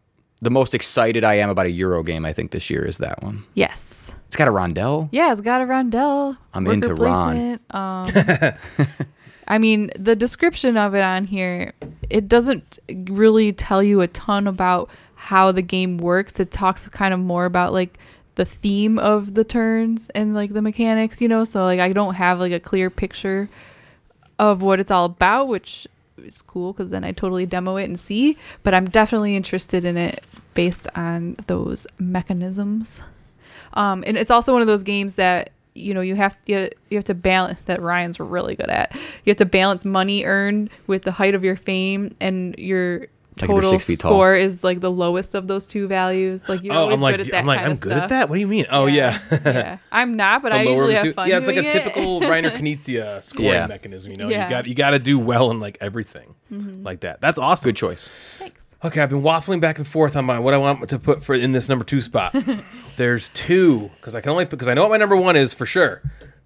the 0.41 0.51
most 0.51 0.75
excited 0.75 1.25
I 1.25 1.35
am 1.35 1.51
about 1.51 1.67
a 1.67 1.71
Euro 1.71 2.03
game. 2.03 2.25
I 2.25 2.33
think 2.33 2.51
this 2.51 2.71
year 2.71 2.85
is 2.85 2.99
that 2.99 3.23
one. 3.23 3.45
yes. 3.55 4.15
It's 4.27 4.37
got 4.37 4.47
a 4.47 4.51
rondelle. 4.51 5.09
Yeah, 5.11 5.33
it's 5.33 5.41
got 5.41 5.63
a 5.63 5.65
rondelle. 5.65 6.37
I'm 6.53 6.67
into 6.67 6.95
Ron. 6.95 7.59
Um, 7.71 8.09
I 9.49 9.57
mean, 9.57 9.91
the 9.99 10.15
description 10.15 10.77
of 10.77 10.95
it 10.95 11.03
on 11.03 11.25
here, 11.25 11.73
it 12.11 12.29
doesn't 12.29 12.79
really 13.09 13.55
tell 13.55 13.83
you 13.83 14.03
a 14.03 14.07
ton 14.07 14.47
about 14.47 14.91
how 15.15 15.51
the 15.51 15.63
game 15.63 15.97
works. 15.97 16.39
It 16.39 16.51
talks 16.51 16.87
kind 16.91 17.15
of 17.15 17.21
more 17.21 17.47
about 17.47 17.73
like 17.73 17.99
the 18.35 18.45
theme 18.45 18.99
of 18.99 19.33
the 19.33 19.45
turns 19.45 20.11
and 20.11 20.35
like 20.35 20.53
the 20.53 20.61
mechanics, 20.61 21.23
you 21.23 21.29
know. 21.29 21.45
So 21.45 21.65
like 21.65 21.81
I 21.81 21.95
don't 21.95 22.15
have 22.15 22.39
like 22.39 22.53
a 22.53 22.61
clear 22.61 22.91
picture 22.91 23.49
of 24.39 24.61
what 24.61 24.79
it's 24.79 24.91
all 24.91 25.07
about, 25.07 25.49
which 25.49 25.89
is 26.25 26.43
cool 26.43 26.73
because 26.73 26.91
then 26.91 27.05
I 27.05 27.13
totally 27.13 27.47
demo 27.47 27.77
it 27.77 27.85
and 27.85 27.99
see. 27.99 28.37
But 28.63 28.75
I'm 28.75 28.87
definitely 28.89 29.37
interested 29.37 29.85
in 29.85 29.97
it 29.97 30.25
based 30.55 30.89
on 30.95 31.37
those 31.47 31.87
mechanisms. 31.99 33.03
Um, 33.75 34.03
and 34.07 34.17
it's 34.17 34.31
also 34.31 34.53
one 34.53 34.63
of 34.63 34.69
those 34.69 34.83
games 34.83 35.17
that 35.17 35.51
you 35.75 35.95
know 35.95 36.01
you 36.01 36.17
have 36.17 36.37
you, 36.47 36.69
you 36.91 36.99
have 36.99 37.05
to 37.05 37.15
balance 37.15 37.63
that 37.63 37.81
Ryan's 37.81 38.19
really 38.19 38.57
good 38.57 38.71
at. 38.71 38.95
You 39.25 39.31
have 39.31 39.37
to 39.37 39.47
balance 39.47 39.85
money 39.85 40.25
earned 40.25 40.71
with 40.87 41.03
the 41.03 41.13
height 41.13 41.35
of 41.35 41.45
your 41.45 41.57
fame 41.57 42.15
and 42.21 42.57
your 42.59 43.07
total 43.47 43.71
six 43.71 43.85
feet 43.85 44.01
tall. 44.01 44.13
score 44.13 44.35
is 44.35 44.65
like 44.65 44.81
the 44.81 44.91
lowest 44.91 45.35
of 45.35 45.47
those 45.49 45.67
two 45.67 45.87
values. 45.89 46.49
Like 46.49 46.63
you're 46.63 46.75
oh, 46.75 46.79
always 46.81 46.95
I'm 46.95 47.01
like, 47.01 47.17
good 47.19 47.27
at 47.27 47.31
that 47.33 47.39
I'm 47.41 47.47
like, 47.47 47.57
kind 47.59 47.67
I'm 47.67 47.73
of 47.73 47.81
good 47.81 47.91
stuff. 47.93 48.03
at 48.05 48.09
that. 48.11 48.29
What 48.29 48.35
do 48.37 48.41
you 48.41 48.47
mean? 48.49 48.67
Oh 48.71 48.87
yeah. 48.87 49.19
yeah. 49.45 49.79
I'm 49.93 50.17
not, 50.17 50.43
but 50.43 50.53
The 50.53 50.59
I 50.59 50.63
usually 50.63 50.95
have 50.95 51.15
fun. 51.15 51.29
yeah, 51.29 51.39
it's 51.39 51.47
like 51.47 51.57
a 51.57 51.65
it. 51.67 51.71
typical 51.71 52.21
Reiner 52.23 52.51
Knizia 52.51 53.23
scoring 53.23 53.51
Yeah. 53.53 53.67
mechanism. 53.67 54.13
You 54.13 54.19
know, 54.19 54.29
Yeah. 54.29 54.45
you 54.45 54.51
got 54.51 54.67
you 54.67 54.75
got 54.75 54.91
to 54.91 54.99
do 54.99 55.19
well 55.19 55.51
in 55.51 55.61
like 55.61 55.79
everything 55.81 56.35
Mm-hmm. 56.53 56.83
like 56.83 57.01
that. 57.01 57.21
That's 57.21 57.39
awesome. 57.39 57.69
Good 57.69 57.77
choice. 57.77 58.09
Thanks. 58.09 58.61
Okay, 58.85 59.01
I've 59.03 59.11
been 59.11 59.23
waffling 59.23 59.61
back 59.61 59.79
and 59.79 59.87
forth 59.87 60.17
on 60.17 60.25
my 60.25 60.39
what 60.39 60.55
I 60.55 60.57
want 60.59 60.89
to 60.89 60.99
put 60.99 61.25
for 61.25 61.35
in 61.35 61.53
this 61.53 61.69
number 61.69 61.85
two 61.85 62.01
spot. 62.01 62.35
There's 62.97 63.29
two 63.31 63.91
because 63.97 64.15
I 64.15 64.21
can 64.21 64.31
only 64.31 64.45
because 64.45 64.69
I 64.69 64.75
know 64.75 64.83
what 64.83 64.91
my 64.91 64.97
number 64.97 65.17
one 65.17 65.35
is 65.37 65.53
for 65.53 65.67
sure, 65.67 66.01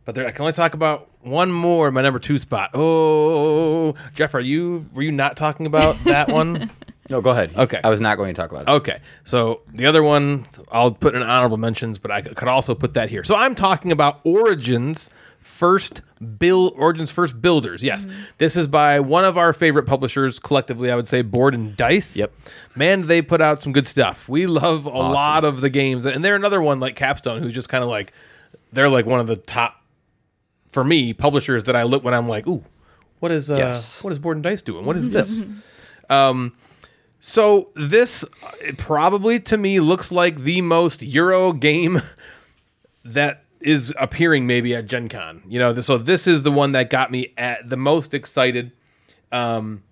but 0.05 0.15
there, 0.15 0.27
I 0.27 0.31
can 0.31 0.43
only 0.43 0.53
talk 0.53 0.75
about 0.75 1.09
one 1.21 1.53
more 1.53 1.89
in 1.89 1.95
my 1.95 2.03
number 2.03 2.19
two 2.19 2.39
spot. 2.39 2.71
Oh, 2.75 3.95
Jeff, 4.15 4.35
are 4.35 4.41
you 4.41 4.87
were 4.95 5.03
you 5.03 5.13
not 5.13 5.37
talking 5.37 5.67
about 5.67 5.97
that 6.05 6.29
one? 6.29 6.71
No, 7.09 7.21
go 7.21 7.31
ahead. 7.31 7.55
Okay. 7.57 7.81
I 7.83 7.91
was 7.91 8.01
not 8.01 8.17
going 8.17 8.35
to 8.35 8.41
talk 8.41 8.51
about 8.51 8.69
it. 8.69 8.71
Okay, 8.71 9.01
so 9.25 9.61
the 9.73 9.87
other 9.87 10.03
one 10.03 10.47
I'll 10.71 10.93
put 10.93 11.15
in 11.15 11.23
honorable 11.23 11.57
mentions, 11.57 11.99
but 11.99 12.11
I 12.11 12.23
could 12.23 12.49
also 12.49 12.75
put 12.75 12.95
that 12.95 13.11
here. 13.11 13.25
So 13.25 13.35
I'm 13.35 13.55
talking 13.55 13.93
about 13.93 14.21
Origins 14.25 15.11
First 15.43 16.03
Build 16.39 16.75
Origins 16.77 17.11
First 17.11 17.43
Builders. 17.43 17.83
Yes, 17.83 18.07
mm-hmm. 18.07 18.23
this 18.39 18.57
is 18.57 18.69
by 18.69 19.01
one 19.01 19.25
of 19.25 19.37
our 19.37 19.53
favorite 19.53 19.85
publishers 19.85 20.39
collectively. 20.39 20.91
I 20.91 20.97
would 20.97 21.09
say 21.09 21.23
Board 21.23 21.55
and 21.55 21.77
Dice. 21.77 22.17
Yep. 22.17 22.33
man, 22.77 23.03
they 23.09 23.21
put 23.21 23.41
out 23.41 23.61
some 23.61 23.73
good 23.73 23.87
stuff. 23.87 24.29
We 24.29 24.47
love 24.47 24.87
a 24.87 24.91
lot 24.91 25.45
of 25.45 25.61
the 25.61 25.71
games, 25.71 26.07
and 26.07 26.25
they're 26.25 26.37
another 26.37 26.63
one 26.63 26.79
like 26.81 26.95
Capstone, 26.95 27.43
who's 27.43 27.53
just 27.53 27.69
kind 27.69 27.83
of 27.83 27.91
like 27.91 28.13
they're 28.73 28.89
like 28.89 29.05
one 29.05 29.21
of 29.21 29.27
the 29.27 29.37
top 29.37 29.82
for 30.73 30.83
me 30.83 31.13
publishers 31.13 31.65
that 31.65 31.77
I 31.77 31.85
look 31.85 32.03
when 32.03 32.15
I'm 32.15 32.29
like, 32.29 32.47
ooh, 32.49 32.65
what 33.21 33.31
is 33.31 33.51
uh, 33.51 33.57
Yes. 33.57 34.03
what 34.03 34.13
is 34.13 34.19
Board 34.19 34.37
and 34.37 34.43
Dice 34.45 34.63
doing? 34.63 34.85
What 34.85 34.97
is 34.97 35.11
this? 35.17 35.45
um, 36.11 36.53
so 37.21 37.71
this 37.77 38.25
uh, 38.25 38.73
probably 38.79 39.39
to 39.41 39.57
me 39.57 39.79
looks 39.79 40.11
like 40.11 40.39
the 40.39 40.61
most 40.63 41.03
Euro 41.03 41.53
game 41.53 42.01
that 43.05 43.45
is 43.61 43.95
appearing 43.99 44.47
maybe 44.47 44.75
at 44.75 44.87
Gen 44.87 45.09
Con. 45.09 45.43
You 45.47 45.61
know, 45.61 45.75
so 45.81 45.99
this 45.99 46.27
is 46.27 46.43
the 46.43 46.51
one 46.51 46.73
that 46.73 46.91
got 46.91 47.13
me 47.13 47.33
at 47.39 47.69
the 47.69 47.77
most 47.77 48.13
excited. 48.13 48.73
Um, 49.31 49.85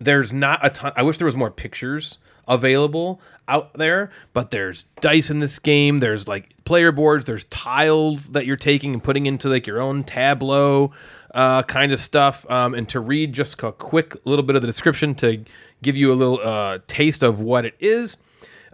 there's 0.00 0.32
not 0.32 0.58
a 0.66 0.70
ton. 0.70 0.92
I 0.96 1.02
wish 1.02 1.18
there 1.18 1.26
was 1.26 1.36
more 1.36 1.50
pictures 1.50 2.18
available 2.48 3.20
out 3.48 3.74
there, 3.74 4.10
but 4.32 4.50
there's 4.50 4.84
dice 5.00 5.30
in 5.30 5.40
this 5.40 5.58
game. 5.58 5.98
There's 5.98 6.28
like 6.28 6.54
player 6.64 6.92
boards. 6.92 7.24
There's 7.24 7.44
tiles 7.44 8.30
that 8.30 8.46
you're 8.46 8.56
taking 8.56 8.94
and 8.94 9.02
putting 9.02 9.26
into 9.26 9.48
like 9.48 9.66
your 9.66 9.80
own 9.80 10.04
tableau 10.04 10.92
uh, 11.34 11.62
kind 11.64 11.92
of 11.92 11.98
stuff. 11.98 12.48
Um, 12.50 12.74
and 12.74 12.88
to 12.90 13.00
read 13.00 13.32
just 13.32 13.62
a 13.62 13.72
quick 13.72 14.16
little 14.24 14.44
bit 14.44 14.56
of 14.56 14.62
the 14.62 14.68
description 14.68 15.14
to 15.16 15.44
give 15.82 15.96
you 15.96 16.12
a 16.12 16.14
little 16.14 16.40
uh, 16.40 16.78
taste 16.86 17.22
of 17.22 17.40
what 17.40 17.64
it 17.64 17.74
is. 17.78 18.16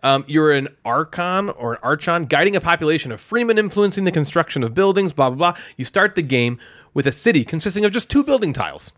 Um, 0.02 0.24
you're 0.28 0.52
an 0.52 0.68
archon 0.84 1.50
or 1.50 1.72
an 1.72 1.80
archon 1.82 2.26
guiding 2.26 2.54
a 2.54 2.60
population 2.60 3.10
of 3.10 3.20
freemen 3.20 3.58
influencing 3.58 4.04
the 4.04 4.12
construction 4.12 4.62
of 4.62 4.72
buildings, 4.72 5.12
blah, 5.12 5.28
blah, 5.30 5.52
blah. 5.52 5.62
You 5.76 5.84
start 5.84 6.14
the 6.14 6.22
game 6.22 6.58
with 6.94 7.06
a 7.06 7.12
city 7.12 7.44
consisting 7.44 7.84
of 7.84 7.90
just 7.90 8.08
two 8.08 8.22
building 8.22 8.52
tiles. 8.52 8.92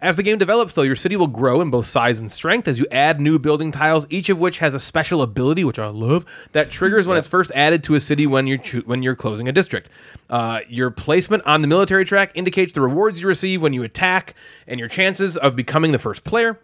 As 0.00 0.16
the 0.16 0.22
game 0.22 0.38
develops, 0.38 0.74
though, 0.74 0.82
your 0.82 0.94
city 0.94 1.16
will 1.16 1.26
grow 1.26 1.60
in 1.60 1.70
both 1.70 1.86
size 1.86 2.20
and 2.20 2.30
strength 2.30 2.68
as 2.68 2.78
you 2.78 2.86
add 2.92 3.20
new 3.20 3.36
building 3.36 3.72
tiles, 3.72 4.06
each 4.10 4.28
of 4.28 4.38
which 4.38 4.60
has 4.60 4.72
a 4.72 4.78
special 4.78 5.22
ability, 5.22 5.64
which 5.64 5.78
I 5.78 5.88
love, 5.88 6.24
that 6.52 6.70
triggers 6.70 7.08
when 7.08 7.16
it's 7.16 7.26
first 7.26 7.50
added 7.52 7.82
to 7.84 7.96
a 7.96 8.00
city 8.00 8.24
when 8.24 8.46
you're 8.46 8.58
choo- 8.58 8.84
when 8.86 9.02
you're 9.02 9.16
closing 9.16 9.48
a 9.48 9.52
district. 9.52 9.88
Uh, 10.30 10.60
your 10.68 10.92
placement 10.92 11.42
on 11.46 11.62
the 11.62 11.68
military 11.68 12.04
track 12.04 12.30
indicates 12.34 12.74
the 12.74 12.80
rewards 12.80 13.20
you 13.20 13.26
receive 13.26 13.60
when 13.60 13.72
you 13.72 13.82
attack 13.82 14.34
and 14.68 14.78
your 14.78 14.88
chances 14.88 15.36
of 15.36 15.56
becoming 15.56 15.90
the 15.90 15.98
first 15.98 16.22
player. 16.22 16.60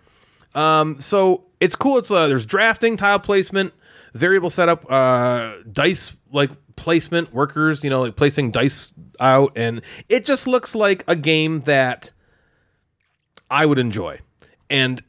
Um, 0.54 1.00
so 1.00 1.42
it's 1.58 1.74
cool. 1.74 1.98
It's 1.98 2.12
uh, 2.12 2.28
there's 2.28 2.46
drafting, 2.46 2.96
tile 2.96 3.18
placement, 3.18 3.74
variable 4.12 4.50
setup, 4.50 4.88
uh, 4.88 5.54
dice 5.72 6.14
like 6.30 6.50
placement, 6.76 7.34
workers, 7.34 7.82
you 7.82 7.90
know, 7.90 8.02
like 8.02 8.14
placing 8.14 8.52
dice 8.52 8.92
out, 9.18 9.52
and 9.56 9.82
it 10.08 10.24
just 10.24 10.46
looks 10.46 10.76
like 10.76 11.02
a 11.08 11.16
game 11.16 11.60
that 11.60 12.12
I 13.54 13.66
would 13.66 13.78
enjoy. 13.78 14.18
And 14.68 15.02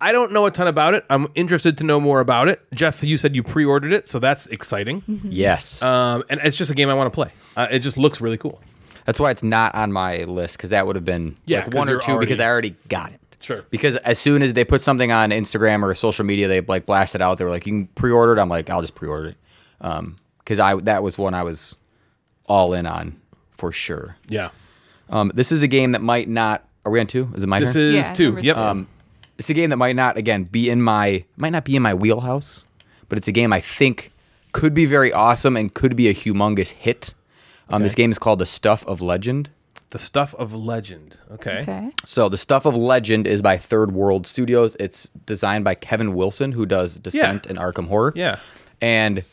I 0.00 0.12
don't 0.12 0.32
know 0.32 0.46
a 0.46 0.50
ton 0.50 0.68
about 0.68 0.94
it. 0.94 1.04
I'm 1.10 1.26
interested 1.34 1.76
to 1.78 1.84
know 1.84 1.98
more 1.98 2.20
about 2.20 2.46
it. 2.48 2.60
Jeff, 2.72 3.02
you 3.02 3.16
said 3.16 3.34
you 3.34 3.42
pre-ordered 3.42 3.92
it, 3.92 4.06
so 4.08 4.20
that's 4.20 4.46
exciting. 4.46 5.02
Yes. 5.24 5.82
Um, 5.82 6.22
and 6.30 6.40
it's 6.44 6.56
just 6.56 6.70
a 6.70 6.74
game 6.74 6.88
I 6.88 6.94
want 6.94 7.12
to 7.12 7.14
play. 7.14 7.32
Uh, 7.56 7.66
it 7.70 7.80
just 7.80 7.96
looks 7.96 8.20
really 8.20 8.38
cool. 8.38 8.62
That's 9.06 9.18
why 9.18 9.30
it's 9.32 9.42
not 9.42 9.74
on 9.74 9.92
my 9.92 10.18
list 10.24 10.56
because 10.56 10.70
that 10.70 10.86
would 10.86 10.94
have 10.94 11.04
been 11.04 11.34
Yeah, 11.46 11.64
like 11.64 11.74
one 11.74 11.88
or 11.88 11.98
two 11.98 12.18
because 12.18 12.38
I 12.38 12.46
already 12.46 12.76
got 12.88 13.10
it. 13.12 13.20
Sure. 13.40 13.64
Because 13.70 13.96
as 13.98 14.18
soon 14.18 14.42
as 14.42 14.52
they 14.52 14.64
put 14.64 14.82
something 14.82 15.10
on 15.10 15.30
Instagram 15.30 15.82
or 15.82 15.94
social 15.94 16.24
media, 16.24 16.46
they 16.46 16.60
like 16.60 16.86
blast 16.86 17.14
it 17.14 17.22
out. 17.22 17.38
They 17.38 17.44
were 17.44 17.50
like, 17.50 17.66
"You 17.66 17.72
can 17.72 17.86
pre-order 17.88 18.36
it." 18.36 18.38
I'm 18.38 18.48
like, 18.48 18.68
"I'll 18.68 18.82
just 18.82 18.94
pre-order 18.94 19.28
it," 19.28 19.36
because 20.38 20.60
I 20.60 20.74
that 20.76 21.02
was 21.02 21.16
one 21.18 21.34
I 21.34 21.42
was 21.42 21.74
all 22.46 22.74
in 22.74 22.86
on 22.86 23.20
for 23.52 23.72
sure. 23.72 24.16
Yeah. 24.28 24.50
Um, 25.08 25.32
this 25.34 25.52
is 25.52 25.62
a 25.62 25.68
game 25.68 25.92
that 25.92 26.02
might 26.02 26.28
not. 26.28 26.67
Are 26.84 26.92
we 26.92 27.00
on 27.00 27.06
two? 27.06 27.30
Is 27.34 27.44
it 27.44 27.48
my 27.48 27.60
This 27.60 27.72
turn? 27.74 27.82
is 27.82 27.94
Yeah, 27.94 28.12
two. 28.14 28.24
number 28.26 28.40
Yep. 28.42 28.56
three. 28.56 28.62
Um, 28.64 28.86
it's 29.38 29.50
a 29.50 29.54
game 29.54 29.70
that 29.70 29.76
might 29.76 29.96
not 29.96 30.16
again 30.16 30.44
be 30.44 30.68
in 30.70 30.82
my 30.82 31.24
might 31.36 31.50
not 31.52 31.64
be 31.64 31.76
in 31.76 31.82
my 31.82 31.94
wheelhouse, 31.94 32.64
but 33.08 33.18
it's 33.18 33.28
a 33.28 33.32
game 33.32 33.52
I 33.52 33.60
think 33.60 34.12
could 34.52 34.74
be 34.74 34.86
very 34.86 35.12
awesome 35.12 35.56
and 35.56 35.72
could 35.72 35.94
be 35.94 36.08
a 36.08 36.14
humongous 36.14 36.72
hit. 36.72 37.14
Um, 37.68 37.82
This 37.82 37.94
game 37.94 38.10
is 38.10 38.18
called 38.18 38.38
The 38.38 38.46
Stuff 38.46 38.86
of 38.86 39.00
Legend. 39.02 39.50
the 39.90 39.98
stuff 39.98 40.34
of 40.34 40.54
legend. 40.54 41.16
Okay. 41.30 41.60
Okay. 41.60 41.90
So 42.04 42.28
the 42.28 42.36
stuff 42.36 42.66
of 42.66 42.76
Legend 42.76 43.26
is 43.26 43.40
by 43.40 43.56
Third 43.56 43.92
World 43.92 44.26
Studios. 44.26 44.76
It's 44.78 45.08
designed 45.24 45.64
by 45.64 45.74
Kevin 45.76 46.12
Wilson, 46.14 46.52
who 46.52 46.66
does 46.66 46.98
Descent 46.98 47.46
and 47.46 47.58
Arkham 47.58 47.88
Horror. 47.88 48.12
Yeah. 48.14 48.36
and 48.82 49.24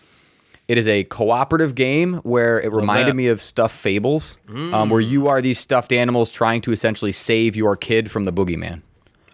it 0.68 0.78
is 0.78 0.88
a 0.88 1.04
cooperative 1.06 1.76
game 1.76 2.16
where 2.24 2.60
it 2.60 2.72
reminded 2.72 3.16
me 3.16 3.28
of 3.28 3.42
Stuffed 3.42 3.76
Fables, 3.76 4.38
um, 4.50 4.90
where 4.90 5.02
you 5.02 5.28
are 5.28 5.42
these 5.42 5.60
stuffed 5.60 5.92
animals 5.92 6.32
trying 6.32 6.62
to 6.62 6.72
essentially 6.72 7.12
save 7.12 7.56
your 7.56 7.76
kid 7.76 8.10
from 8.10 8.24
the 8.24 8.34
boogeyman. 8.34 8.82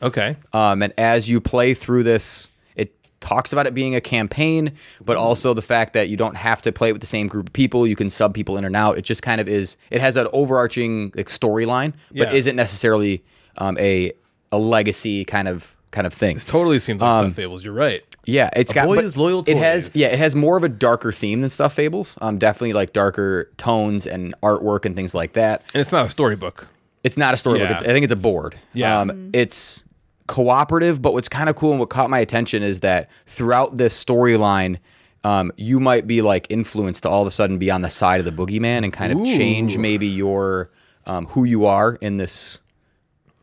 Okay. 0.01 0.35
Um, 0.51 0.81
and 0.81 0.93
as 0.97 1.29
you 1.29 1.39
play 1.39 1.73
through 1.73 2.03
this, 2.03 2.49
it 2.75 2.91
talks 3.21 3.53
about 3.53 3.67
it 3.67 3.73
being 3.73 3.95
a 3.95 4.01
campaign, 4.01 4.73
but 5.05 5.15
also 5.15 5.53
the 5.53 5.61
fact 5.61 5.93
that 5.93 6.09
you 6.09 6.17
don't 6.17 6.35
have 6.35 6.61
to 6.63 6.71
play 6.71 6.89
it 6.89 6.93
with 6.93 7.01
the 7.01 7.07
same 7.07 7.27
group 7.27 7.47
of 7.49 7.53
people. 7.53 7.85
You 7.85 7.95
can 7.95 8.09
sub 8.09 8.33
people 8.33 8.57
in 8.57 8.65
and 8.65 8.75
out. 8.75 8.97
It 8.97 9.03
just 9.03 9.21
kind 9.21 9.39
of 9.39 9.47
is. 9.47 9.77
It 9.91 10.01
has 10.01 10.17
an 10.17 10.27
overarching 10.33 11.11
like, 11.15 11.27
storyline, 11.27 11.93
but 12.09 12.29
Yeah. 12.29 12.33
isn't 12.33 12.55
necessarily 12.55 13.23
um, 13.57 13.77
a 13.77 14.11
a 14.51 14.57
legacy 14.57 15.23
kind 15.23 15.47
of 15.47 15.77
kind 15.91 16.07
of 16.07 16.13
thing. 16.13 16.35
This 16.35 16.45
totally 16.45 16.79
seems 16.79 17.01
like 17.01 17.19
Stuffed 17.19 17.35
Fables. 17.35 17.63
You're 17.63 17.73
right. 17.73 18.03
Yeah, 18.25 18.49
it's 18.55 18.71
got. 18.71 18.85
boy 18.85 18.97
is 18.97 19.17
loyal 19.17 19.43
to 19.43 19.51
It 19.51 19.57
has. 19.57 19.95
Yeah, 19.95 20.07
it 20.07 20.19
has 20.19 20.35
more 20.35 20.57
of 20.57 20.63
a 20.63 20.69
darker 20.69 21.11
theme 21.11 21.41
than 21.41 21.49
Stuffed 21.49 21.75
Fables. 21.75 22.17
Um, 22.21 22.37
definitely 22.37 22.73
like 22.73 22.93
darker 22.93 23.49
tones 23.57 24.07
and 24.07 24.33
artwork 24.41 24.85
and 24.85 24.95
things 24.95 25.13
like 25.15 25.33
that. 25.33 25.63
And 25.73 25.81
it's 25.81 25.91
not 25.91 26.05
a 26.05 26.09
storybook. 26.09 26.67
It's 27.03 27.17
not 27.17 27.33
a 27.33 27.37
storybook. 27.37 27.69
Yeah. 27.69 27.73
It's, 27.75 27.83
I 27.83 27.87
think 27.87 28.03
it's 28.03 28.13
a 28.13 28.17
board. 28.17 28.55
Yeah. 28.73 28.99
Um, 28.99 29.31
It's 29.33 29.83
cooperative, 30.27 31.01
but 31.01 31.13
what's 31.13 31.27
kind 31.27 31.49
of 31.49 31.55
cool 31.55 31.71
and 31.71 31.79
what 31.79 31.89
caught 31.89 32.09
my 32.09 32.19
attention 32.19 32.63
is 32.63 32.81
that 32.81 33.09
throughout 33.25 33.77
this 33.77 34.05
storyline, 34.05 34.77
um, 35.23 35.51
you 35.57 35.79
might 35.79 36.07
be 36.07 36.21
like 36.21 36.47
influenced 36.49 37.03
to 37.03 37.09
all 37.09 37.21
of 37.21 37.27
a 37.27 37.31
sudden 37.31 37.57
be 37.57 37.69
on 37.69 37.81
the 37.81 37.89
side 37.89 38.19
of 38.19 38.25
the 38.25 38.31
boogeyman 38.31 38.83
and 38.83 38.93
kind 38.93 39.11
of 39.11 39.25
change 39.25 39.77
maybe 39.77 40.07
your 40.07 40.71
um, 41.05 41.25
who 41.27 41.43
you 41.43 41.65
are 41.65 41.95
in 42.01 42.15
this 42.15 42.59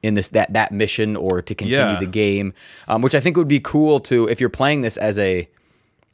in 0.02 0.14
this 0.14 0.28
that 0.30 0.52
that 0.52 0.72
mission 0.72 1.16
or 1.16 1.42
to 1.42 1.54
continue 1.54 1.78
Yeah. 1.94 1.98
the 1.98 2.06
game, 2.06 2.52
um, 2.86 3.02
which 3.02 3.14
I 3.14 3.20
think 3.20 3.36
would 3.36 3.48
be 3.48 3.60
cool 3.60 4.00
to 4.00 4.28
if 4.28 4.40
you're 4.40 4.48
playing 4.50 4.82
this 4.82 4.96
as 4.96 5.18
a 5.18 5.48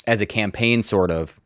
as 0.06 0.20
a 0.20 0.26
campaign 0.26 0.82
sort 0.82 1.10
of 1.10 1.40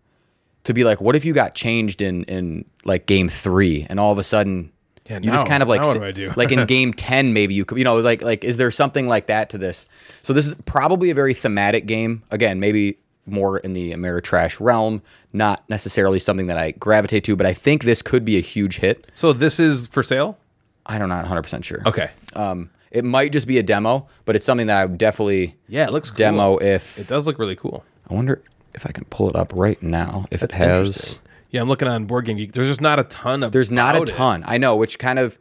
to 0.64 0.74
be 0.74 0.84
like, 0.84 1.00
what 1.00 1.14
if 1.16 1.24
you 1.24 1.32
got 1.32 1.54
changed 1.54 2.02
in 2.02 2.24
in 2.24 2.64
like 2.84 3.06
game 3.06 3.28
three 3.28 3.86
and 3.88 3.98
all 4.00 4.12
of 4.12 4.18
a 4.18 4.22
sudden 4.24 4.70
Yeah, 5.08 5.18
you 5.22 5.30
just 5.30 5.46
kind 5.46 5.62
of 5.62 5.68
like 5.68 5.82
what 5.82 5.94
do 5.98 6.04
I 6.04 6.12
do? 6.12 6.30
like 6.36 6.52
in 6.52 6.66
game 6.76 6.92
10 6.92 7.32
maybe 7.32 7.54
you 7.54 7.64
could 7.64 7.78
you 7.78 7.84
know 7.84 7.96
like 7.98 8.20
like 8.22 8.44
is 8.44 8.56
there 8.56 8.70
something 8.70 9.08
like 9.08 9.26
that 9.26 9.48
to 9.50 9.58
this 9.58 9.86
so 10.22 10.32
this 10.32 10.46
is 10.46 10.54
probably 10.66 11.10
a 11.10 11.14
very 11.14 11.32
thematic 11.34 11.86
game 11.86 12.22
again 12.30 12.60
maybe 12.60 12.98
more 13.26 13.58
in 13.58 13.72
the 13.74 13.92
ameritrash 13.92 14.58
realm 14.60 15.00
not 15.32 15.62
necessarily 15.68 16.18
something 16.18 16.46
that 16.46 16.58
i 16.58 16.72
gravitate 16.72 17.24
to 17.24 17.36
but 17.36 17.46
i 17.46 17.54
think 17.54 17.84
this 17.84 18.02
could 18.02 18.24
be 18.24 18.36
a 18.36 18.40
huge 18.40 18.78
hit 18.78 19.06
So 19.14 19.32
this 19.32 19.58
is 19.60 19.86
for 19.86 20.02
sale? 20.02 20.36
I'm 20.88 21.08
not 21.08 21.28
know, 21.28 21.34
100% 21.40 21.64
sure 21.64 21.82
Okay. 21.86 22.10
um 22.34 22.70
it 22.90 23.04
might 23.04 23.32
just 23.32 23.46
be 23.46 23.58
a 23.58 23.62
demo 23.62 24.08
but 24.24 24.34
it's 24.36 24.46
something 24.46 24.66
that 24.68 24.76
i 24.78 24.84
would 24.84 24.98
definitely 24.98 25.56
Yeah, 25.68 25.86
it 25.86 25.92
looks 25.92 26.10
cool. 26.10 26.16
demo 26.18 26.56
if 26.58 26.98
It 26.98 27.06
does 27.08 27.26
look 27.26 27.38
really 27.38 27.56
cool. 27.56 27.84
i 28.10 28.14
wonder 28.14 28.40
if 28.74 28.86
i 28.86 28.92
can 28.92 29.04
pull 29.06 29.28
it 29.28 29.36
up 29.36 29.52
right 29.54 29.82
now 29.82 30.24
if 30.30 30.42
it 30.42 30.52
has 30.54 31.20
Yeah, 31.50 31.62
I'm 31.62 31.68
looking 31.68 31.88
on 31.88 32.04
Board 32.04 32.26
Game 32.26 32.36
Geek. 32.36 32.52
There's 32.52 32.66
just 32.68 32.80
not 32.82 32.98
a 32.98 33.04
ton 33.04 33.42
of. 33.42 33.52
there's 33.52 33.70
not 33.70 33.96
a 33.96 34.04
ton 34.04 34.42
i 34.46 34.58
know 34.58 34.76
which 34.76 34.98
kind 34.98 35.18
of 35.18 35.38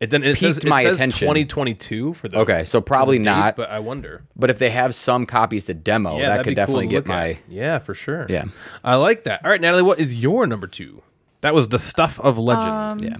It 0.00 0.10
then 0.10 0.22
it 0.22 0.36
says, 0.38 0.56
piqued 0.56 0.66
it 0.66 0.70
my 0.70 0.82
says 0.84 0.96
attention. 0.98 1.26
2022 1.26 2.14
for 2.14 2.28
the. 2.28 2.38
Okay, 2.38 2.64
so 2.64 2.80
probably 2.80 3.18
date, 3.18 3.24
not. 3.24 3.56
But 3.56 3.68
I 3.70 3.80
wonder. 3.80 4.22
but 4.36 4.48
if 4.50 4.58
they 4.60 4.70
have 4.70 4.94
some 4.94 5.26
copies 5.26 5.64
to 5.64 5.74
demo 5.74 6.16
Yeah, 6.18 6.28
that 6.36 6.44
could 6.44 6.50
be 6.50 6.54
cool 6.54 6.62
definitely 6.78 6.86
get 6.86 7.06
my 7.08 7.30
at. 7.30 7.36
Yeah, 7.48 7.78
for 7.80 7.94
sure. 7.94 8.26
Yeah. 8.28 8.44
I 8.84 8.94
like 8.94 9.24
that. 9.24 9.44
All 9.44 9.50
right, 9.50 9.60
Natalie, 9.60 9.82
what 9.82 9.98
is 9.98 10.14
your 10.14 10.46
number 10.46 10.68
two? 10.68 11.02
That 11.40 11.52
was 11.52 11.66
the 11.68 11.80
stuff 11.80 12.20
of 12.20 12.38
legend. 12.38 12.70
Um, 12.70 12.98
yeah 13.00 13.16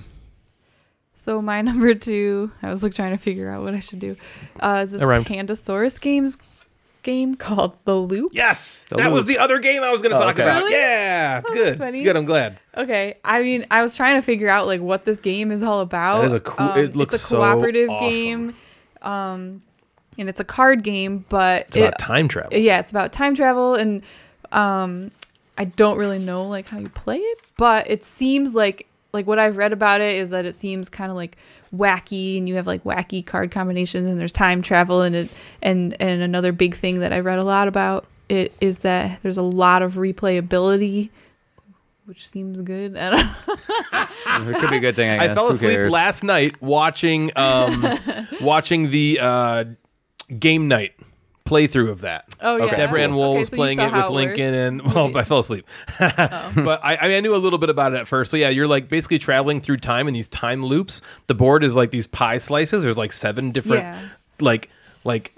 So 1.28 1.42
my 1.42 1.60
number 1.70 1.92
two, 1.92 2.50
I 2.62 2.70
was 2.70 2.82
like 2.82 2.94
trying 2.94 3.10
to 3.12 3.18
figure 3.18 3.50
out 3.50 3.62
what 3.62 3.74
I 3.74 3.80
should 3.80 3.98
do. 3.98 4.16
Uh, 4.58 4.80
is 4.84 4.92
this 4.92 5.02
That. 5.02 5.26
Pandasaurus 5.26 6.00
games 6.00 6.38
game 7.02 7.34
called 7.34 7.76
The 7.84 7.96
Loop? 7.96 8.32
yes, 8.34 8.86
The 8.88 8.96
that 8.96 9.12
was 9.12 9.26
the 9.26 9.36
other 9.36 9.58
game 9.58 9.82
I 9.82 9.90
was 9.90 10.00
going 10.00 10.12
to 10.12 10.16
Oh, 10.16 10.20
talk 10.24 10.36
okay. 10.36 10.42
about. 10.44 10.60
Really? 10.60 10.72
Yeah, 10.72 11.42
good, 11.42 11.76
funny. 11.78 12.02
good. 12.02 12.16
I'm 12.16 12.24
glad. 12.24 12.58
Okay, 12.78 13.16
I 13.22 13.42
mean, 13.42 13.66
I 13.70 13.82
was 13.82 13.94
trying 13.94 14.16
to 14.16 14.22
figure 14.22 14.48
out 14.48 14.66
like 14.66 14.80
what 14.80 15.04
this 15.04 15.20
game 15.20 15.52
is 15.52 15.62
all 15.62 15.80
about. 15.80 16.20
That 16.20 16.24
is 16.28 16.32
a 16.32 16.40
cool- 16.40 16.74
it 16.76 16.96
looks 16.96 17.14
It's 17.16 17.24
a 17.24 17.26
so 17.26 17.36
cooperative 17.38 17.90
awesome. 17.90 18.10
game, 18.10 18.54
um, 19.02 19.62
and 20.18 20.28
it's 20.30 20.40
a 20.40 20.44
card 20.44 20.82
game, 20.82 21.26
but 21.28 21.66
It's 21.68 21.76
about 21.76 21.98
time 21.98 22.26
travel. 22.28 22.56
yeah, 22.58 22.80
it's 22.80 22.90
about 22.90 23.12
time 23.12 23.34
travel, 23.34 23.74
and 23.74 24.02
um, 24.50 25.10
I 25.58 25.66
don't 25.66 25.98
really 25.98 26.18
know 26.18 26.42
like 26.48 26.68
how 26.68 26.78
you 26.78 26.88
play 26.88 27.18
it, 27.18 27.38
but 27.58 27.88
it 27.90 28.02
seems 28.02 28.54
like 28.54 28.86
like 29.12 29.26
what 29.26 29.38
I've 29.38 29.56
read 29.56 29.72
about 29.72 30.00
it 30.00 30.16
is 30.16 30.30
that 30.30 30.44
it 30.46 30.54
seems 30.54 30.88
kind 30.88 31.10
of 31.10 31.16
like 31.16 31.36
wacky, 31.74 32.38
and 32.38 32.48
you 32.48 32.56
have 32.56 32.66
like 32.66 32.84
wacky 32.84 33.24
card 33.24 33.50
combinations, 33.50 34.08
and 34.08 34.18
there's 34.20 34.32
time 34.32 34.62
travel, 34.62 35.02
and 35.02 35.14
it 35.14 35.30
and 35.62 35.96
and 36.00 36.22
another 36.22 36.52
big 36.52 36.74
thing 36.74 37.00
that 37.00 37.12
I 37.12 37.20
read 37.20 37.38
a 37.38 37.44
lot 37.44 37.68
about 37.68 38.06
it 38.28 38.52
is 38.60 38.80
that 38.80 39.22
there's 39.22 39.38
a 39.38 39.42
lot 39.42 39.82
of 39.82 39.94
replayability 39.94 41.10
which 42.08 42.26
seems 42.26 42.58
good. 42.62 42.96
I 42.96 43.10
don't 43.10 44.44
know. 44.44 44.50
It 44.50 44.60
could 44.60 44.70
be 44.70 44.76
a 44.76 44.80
good 44.80 44.96
thing. 44.96 45.20
I, 45.20 45.26
I 45.26 45.34
fell 45.34 45.48
Who 45.48 45.52
asleep 45.52 45.72
cares? 45.72 45.92
last 45.92 46.24
night 46.24 46.60
watching 46.62 47.30
um 47.36 47.98
watching 48.40 48.90
the 48.90 49.18
uh 49.20 49.64
game 50.38 50.68
night 50.68 50.94
playthrough 51.48 51.90
of 51.90 52.02
that. 52.02 52.24
Oh 52.40 52.56
yeah. 52.56 52.76
Deborah 52.76 53.02
Ann 53.02 53.14
Woll 53.14 53.30
Okay, 53.32 53.38
was 53.40 53.48
so 53.48 53.56
playing 53.56 53.80
it 53.80 53.92
with 53.92 54.08
Lincoln, 54.10 54.78
works. 54.78 54.86
and 54.86 54.94
well, 54.94 55.06
Okay. 55.06 55.18
I 55.20 55.24
fell 55.24 55.38
asleep. 55.40 55.66
but 55.98 56.80
I, 56.84 56.96
I 57.00 57.08
mean, 57.08 57.16
I 57.16 57.20
knew 57.20 57.34
a 57.34 57.38
little 57.38 57.58
bit 57.58 57.70
about 57.70 57.92
it 57.94 57.96
at 57.96 58.08
first. 58.08 58.30
So 58.30 58.36
yeah, 58.36 58.48
you're 58.50 58.66
like 58.68 58.88
basically 58.88 59.18
traveling 59.18 59.60
through 59.60 59.78
time 59.78 60.08
in 60.08 60.14
these 60.14 60.28
time 60.28 60.64
loops. 60.64 61.00
The 61.26 61.34
board 61.34 61.64
is 61.64 61.74
like 61.76 61.90
these 61.90 62.06
pie 62.06 62.38
slices. 62.38 62.82
There's 62.82 62.98
like 62.98 63.12
seven 63.12 63.50
different, 63.50 63.82
Yeah. 63.82 64.00
like 64.40 64.70
like 65.04 65.34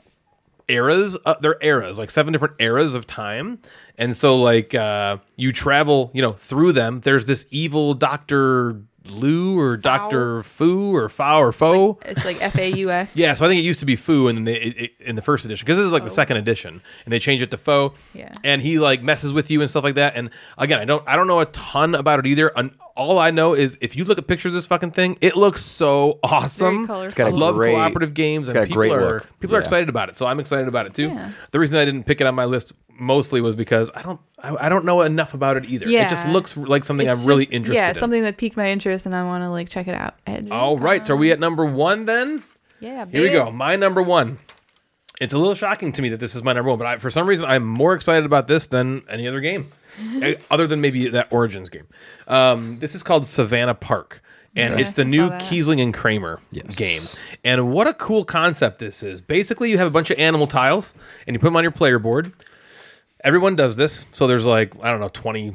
eras. 0.69 1.17
Uh, 1.25 1.35
they're 1.41 1.57
eras, 1.61 1.99
like 1.99 2.11
seven 2.11 2.33
different 2.33 2.55
eras 2.59 2.95
of 2.95 3.07
time. 3.07 3.59
And 3.99 4.15
so 4.17 4.37
like 4.41 4.75
uh, 4.75 5.19
you 5.37 5.53
travel, 5.53 6.11
you 6.15 6.23
know, 6.23 6.33
through 6.33 6.73
them. 6.73 7.01
There's 7.01 7.27
this 7.27 7.47
evil 7.51 7.95
Doctor 7.95 8.83
Lou 9.09 9.59
or 9.59 9.77
Doctor 9.77 10.43
Fu 10.43 10.95
or 10.95 11.09
Fao 11.09 11.41
or 11.43 11.53
Fo. 11.53 11.99
It's 12.05 12.25
like 12.25 12.41
F 12.43 12.57
A 12.59 12.71
U 12.77 12.91
F. 12.91 13.11
Yeah, 13.15 13.35
so 13.35 13.45
I 13.45 13.49
think 13.49 13.61
it 13.61 13.65
used 13.65 13.81
to 13.81 13.87
be 13.87 13.97
Fu 13.97 14.29
in 14.29 14.45
the 14.45 14.53
it, 14.67 14.77
it- 14.79 14.93
in 15.01 15.17
the 15.17 15.23
first 15.23 15.45
edition 15.47 15.65
because 15.65 15.79
this 15.79 15.87
is 15.87 15.93
like 15.93 16.05
the 16.05 16.11
second 16.11 16.37
edition, 16.37 16.83
and 17.05 17.13
they 17.13 17.19
changed 17.19 17.43
it 17.43 17.51
to 17.53 17.57
Fo. 17.57 17.95
Yeah. 18.15 18.33
and 18.45 18.61
he 18.61 18.79
like 18.79 19.03
messes 19.03 19.33
with 19.33 19.51
you 19.51 19.61
and 19.63 19.71
stuff 19.71 19.85
like 19.85 19.95
that. 19.95 20.17
And 20.17 20.31
again, 20.59 20.79
I 20.79 20.85
don't 20.85 21.03
I 21.09 21.17
don't 21.17 21.27
know 21.27 21.41
a 21.41 21.47
ton 21.47 21.95
about 21.95 22.19
it 22.19 22.27
either. 22.27 22.49
And 22.57 22.73
all 23.01 23.19
I 23.19 23.31
know 23.31 23.55
is 23.55 23.79
if 23.81 23.97
you 23.97 24.05
look 24.05 24.19
at 24.19 24.27
pictures 24.27 24.53
of 24.53 24.57
this 24.57 24.67
fucking 24.67 24.91
thing, 24.91 25.17
it 25.23 25.35
looks 25.37 25.63
so 25.63 26.19
awesome. 26.23 26.87
colorful. 26.87 27.07
It's 27.07 27.15
got 27.15 27.29
I 27.29 27.31
a 27.31 27.33
love 27.35 27.55
great- 27.55 27.73
cooperative 27.73 28.13
games, 28.15 28.47
and 28.49 28.55
got 28.55 28.65
a 28.65 28.67
people 28.67 28.77
great 28.77 28.93
are 28.93 29.01
look. 29.15 29.41
people 29.41 29.57
are 29.57 29.61
Yeah. 29.61 29.65
excited 29.65 29.89
about 29.89 30.11
it. 30.11 30.17
So 30.17 30.27
I'm 30.27 30.39
excited 30.39 30.69
about 30.69 30.85
it 30.87 30.93
too. 30.95 31.09
Yeah. 31.09 31.31
The 31.51 31.59
reason 31.59 31.79
I 31.79 31.85
didn't 31.87 32.05
pick 32.05 32.21
it 32.21 32.27
on 32.27 32.35
my 32.35 32.45
list 32.45 32.75
mostly 32.99 33.41
was 33.41 33.55
because 33.55 33.91
I 33.95 34.03
don't 34.03 34.21
I, 34.43 34.67
I 34.67 34.69
don't 34.69 34.85
know 34.85 35.01
enough 35.03 35.33
about 35.33 35.57
it 35.57 35.65
either. 35.65 35.87
It 35.87 36.09
just 36.11 36.27
Yeah. 36.27 36.33
looks 36.33 36.55
like 36.57 36.85
something 36.85 37.07
It's 37.07 37.23
I'm 37.23 37.27
really 37.27 37.45
just- 37.45 37.55
interested 37.55 37.81
Yeah, 37.83 37.89
in. 37.91 37.95
something 37.95 38.23
that 38.23 38.37
piqued 38.37 38.57
my 38.59 38.69
interest, 38.71 39.07
and 39.07 39.15
I 39.17 39.25
want 39.25 39.43
to 39.45 39.49
like 39.49 39.69
check 39.71 39.89
it 39.89 39.95
out. 39.95 40.17
Edge 40.27 40.51
all 40.51 40.77
right, 40.79 41.05
so 41.07 41.15
are 41.15 41.17
we 41.17 41.33
at 41.33 41.41
number 41.41 41.65
one 41.65 42.05
then? 42.05 42.43
Yeah. 42.81 43.07
Here 43.11 43.23
we 43.23 43.31
go. 43.31 43.51
My 43.51 43.77
number 43.77 44.03
one. 44.03 44.39
It's 45.21 45.35
a 45.35 45.39
little 45.39 45.55
shocking 45.55 45.93
to 45.93 46.03
me 46.03 46.09
that 46.09 46.17
this 46.21 46.35
is 46.35 46.43
my 46.43 46.53
number 46.55 46.71
one, 46.71 46.79
but 46.79 46.87
I, 46.87 46.97
for 46.97 47.11
some 47.11 47.27
reason 47.29 47.45
I'm 47.47 47.65
more 47.65 47.93
excited 47.95 48.25
about 48.25 48.47
this 48.49 48.67
than 48.69 49.03
any 49.09 49.29
other 49.29 49.41
game, 49.41 49.69
Eh, 50.23 50.37
other 50.51 50.67
than 50.67 50.81
maybe 50.81 51.09
that 51.11 51.31
Origins 51.33 51.69
game. 51.69 51.87
Um, 52.27 52.79
this 52.79 52.95
is 52.95 53.03
called 53.03 53.27
Savannah 53.27 53.75
Park, 53.75 54.23
and 54.57 54.73
Okay. 54.75 54.83
it's 54.83 54.93
the 54.93 55.03
I 55.03 55.05
new 55.05 55.25
saw 55.25 55.29
that. 55.29 55.43
Kiesling 55.43 55.83
and 55.83 55.93
Kramer 55.93 56.41
Yes. 56.51 56.75
game. 56.75 57.03
And 57.45 57.71
what 57.71 57.87
a 57.87 57.93
cool 57.95 58.25
concept 58.25 58.79
this 58.79 59.03
is! 59.03 59.21
Basically, 59.21 59.71
you 59.71 59.77
have 59.79 59.87
a 59.87 59.91
bunch 59.91 60.11
of 60.11 60.19
animal 60.19 60.47
tiles, 60.47 60.95
and 61.27 61.35
you 61.35 61.39
put 61.41 61.49
them 61.49 61.57
on 61.57 61.65
your 61.65 61.71
player 61.73 61.99
board. 61.99 62.33
Everyone 63.23 63.55
does 63.57 63.77
this, 63.77 64.07
so 64.13 64.27
there's 64.27 64.47
like 64.47 64.73
I 64.83 64.91
don't 64.91 65.01
know 65.01 65.11
twenty. 65.11 65.55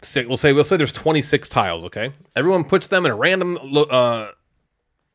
Six, 0.00 0.28
we'll 0.28 0.36
say 0.36 0.52
we'll 0.52 0.62
say 0.62 0.76
there's 0.76 0.92
26 0.92 1.48
tiles. 1.48 1.84
Okay, 1.84 2.12
everyone 2.36 2.62
puts 2.64 2.86
them 2.86 3.04
in 3.04 3.10
a 3.12 3.16
random 3.16 3.58
lo- 3.64 3.82
uh, 3.82 4.30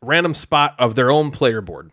random 0.01 0.33
spot 0.33 0.75
of 0.77 0.93
their 0.95 1.09
own 1.09 1.31
player 1.31 1.61
board. 1.61 1.89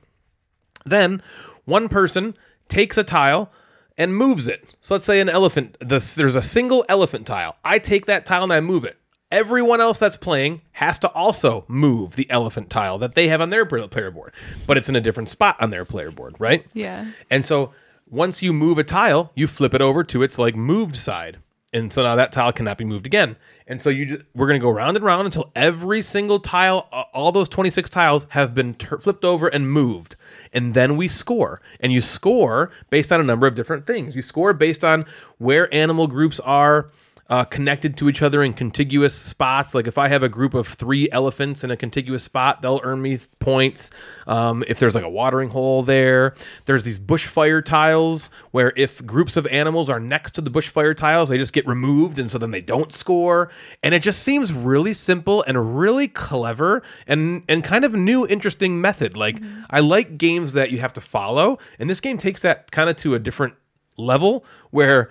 Then 0.84 1.22
one 1.70 1.88
person 1.88 2.36
takes 2.68 2.98
a 2.98 3.04
tile 3.04 3.50
and 3.96 4.16
moves 4.16 4.48
it. 4.48 4.76
So 4.80 4.94
let's 4.94 5.04
say 5.04 5.20
an 5.20 5.28
elephant, 5.28 5.76
this, 5.80 6.14
there's 6.14 6.36
a 6.36 6.42
single 6.42 6.84
elephant 6.88 7.26
tile. 7.26 7.56
I 7.64 7.78
take 7.78 8.06
that 8.06 8.26
tile 8.26 8.44
and 8.44 8.52
I 8.52 8.60
move 8.60 8.84
it. 8.84 8.96
Everyone 9.30 9.80
else 9.80 9.98
that's 9.98 10.16
playing 10.16 10.62
has 10.72 10.98
to 10.98 11.08
also 11.12 11.64
move 11.68 12.16
the 12.16 12.28
elephant 12.30 12.68
tile 12.68 12.98
that 12.98 13.14
they 13.14 13.28
have 13.28 13.40
on 13.40 13.50
their 13.50 13.64
player 13.64 14.10
board, 14.10 14.32
but 14.66 14.76
it's 14.76 14.88
in 14.88 14.96
a 14.96 15.00
different 15.00 15.28
spot 15.28 15.56
on 15.60 15.70
their 15.70 15.84
player 15.84 16.10
board, 16.10 16.34
right? 16.40 16.66
Yeah. 16.72 17.10
And 17.30 17.44
so 17.44 17.72
once 18.08 18.42
you 18.42 18.52
move 18.52 18.76
a 18.76 18.84
tile, 18.84 19.30
you 19.36 19.46
flip 19.46 19.72
it 19.72 19.80
over 19.80 20.02
to 20.02 20.22
its 20.22 20.38
like 20.38 20.56
moved 20.56 20.96
side. 20.96 21.38
And 21.72 21.92
so 21.92 22.02
now 22.02 22.16
that 22.16 22.32
tile 22.32 22.52
cannot 22.52 22.78
be 22.78 22.84
moved 22.84 23.06
again. 23.06 23.36
And 23.66 23.80
so 23.80 23.90
you 23.90 24.04
just, 24.04 24.22
we're 24.34 24.48
going 24.48 24.58
to 24.58 24.62
go 24.64 24.70
round 24.70 24.96
and 24.96 25.06
round 25.06 25.26
until 25.26 25.52
every 25.54 26.02
single 26.02 26.40
tile, 26.40 26.88
all 27.12 27.30
those 27.30 27.48
26 27.48 27.88
tiles 27.90 28.26
have 28.30 28.54
been 28.54 28.74
tur 28.74 28.98
flipped 28.98 29.24
over 29.24 29.46
and 29.46 29.70
moved. 29.70 30.16
And 30.52 30.74
then 30.74 30.96
we 30.96 31.06
score. 31.06 31.60
And 31.78 31.92
you 31.92 32.00
score 32.00 32.72
based 32.90 33.12
on 33.12 33.20
a 33.20 33.24
number 33.24 33.46
of 33.46 33.54
different 33.54 33.86
things. 33.86 34.16
You 34.16 34.22
score 34.22 34.52
based 34.52 34.82
on 34.82 35.06
where 35.38 35.72
animal 35.72 36.08
groups 36.08 36.40
are 36.40 36.90
uh, 37.30 37.44
connected 37.44 37.96
to 37.96 38.08
each 38.08 38.22
other 38.22 38.42
in 38.42 38.52
contiguous 38.52 39.14
spots. 39.14 39.74
Like 39.74 39.86
if 39.86 39.96
I 39.96 40.08
have 40.08 40.24
a 40.24 40.28
group 40.28 40.52
of 40.52 40.66
three 40.66 41.08
elephants 41.12 41.62
in 41.62 41.70
a 41.70 41.76
contiguous 41.76 42.24
spot, 42.24 42.60
they'll 42.60 42.80
earn 42.82 43.00
me 43.00 43.18
points. 43.38 43.92
Um, 44.26 44.64
if 44.66 44.80
there's 44.80 44.96
like 44.96 45.04
a 45.04 45.08
watering 45.08 45.50
hole 45.50 45.84
there, 45.84 46.34
there's 46.64 46.82
these 46.82 46.98
bushfire 46.98 47.64
tiles 47.64 48.30
where 48.50 48.72
if 48.76 49.04
groups 49.06 49.36
of 49.36 49.46
animals 49.46 49.88
are 49.88 50.00
next 50.00 50.32
to 50.32 50.40
the 50.40 50.50
bushfire 50.50 50.94
tiles, 50.96 51.28
they 51.28 51.38
just 51.38 51.52
get 51.52 51.66
removed 51.66 52.18
and 52.18 52.28
so 52.28 52.36
then 52.36 52.50
they 52.50 52.60
don't 52.60 52.92
score. 52.92 53.48
And 53.82 53.94
it 53.94 54.02
just 54.02 54.22
seems 54.24 54.52
really 54.52 54.92
simple 54.92 55.44
and 55.46 55.78
really 55.78 56.08
clever 56.08 56.82
and 57.06 57.44
and 57.48 57.62
kind 57.62 57.84
of 57.84 57.94
new, 57.94 58.26
interesting 58.26 58.80
method. 58.80 59.16
Like 59.16 59.40
I 59.70 59.78
like 59.78 60.18
games 60.18 60.52
that 60.54 60.72
you 60.72 60.78
have 60.78 60.92
to 60.94 61.00
follow, 61.00 61.58
and 61.78 61.88
this 61.88 62.00
game 62.00 62.18
takes 62.18 62.42
that 62.42 62.72
kind 62.72 62.90
of 62.90 62.96
to 62.96 63.14
a 63.14 63.20
different 63.20 63.54
level 63.96 64.44
where 64.70 65.10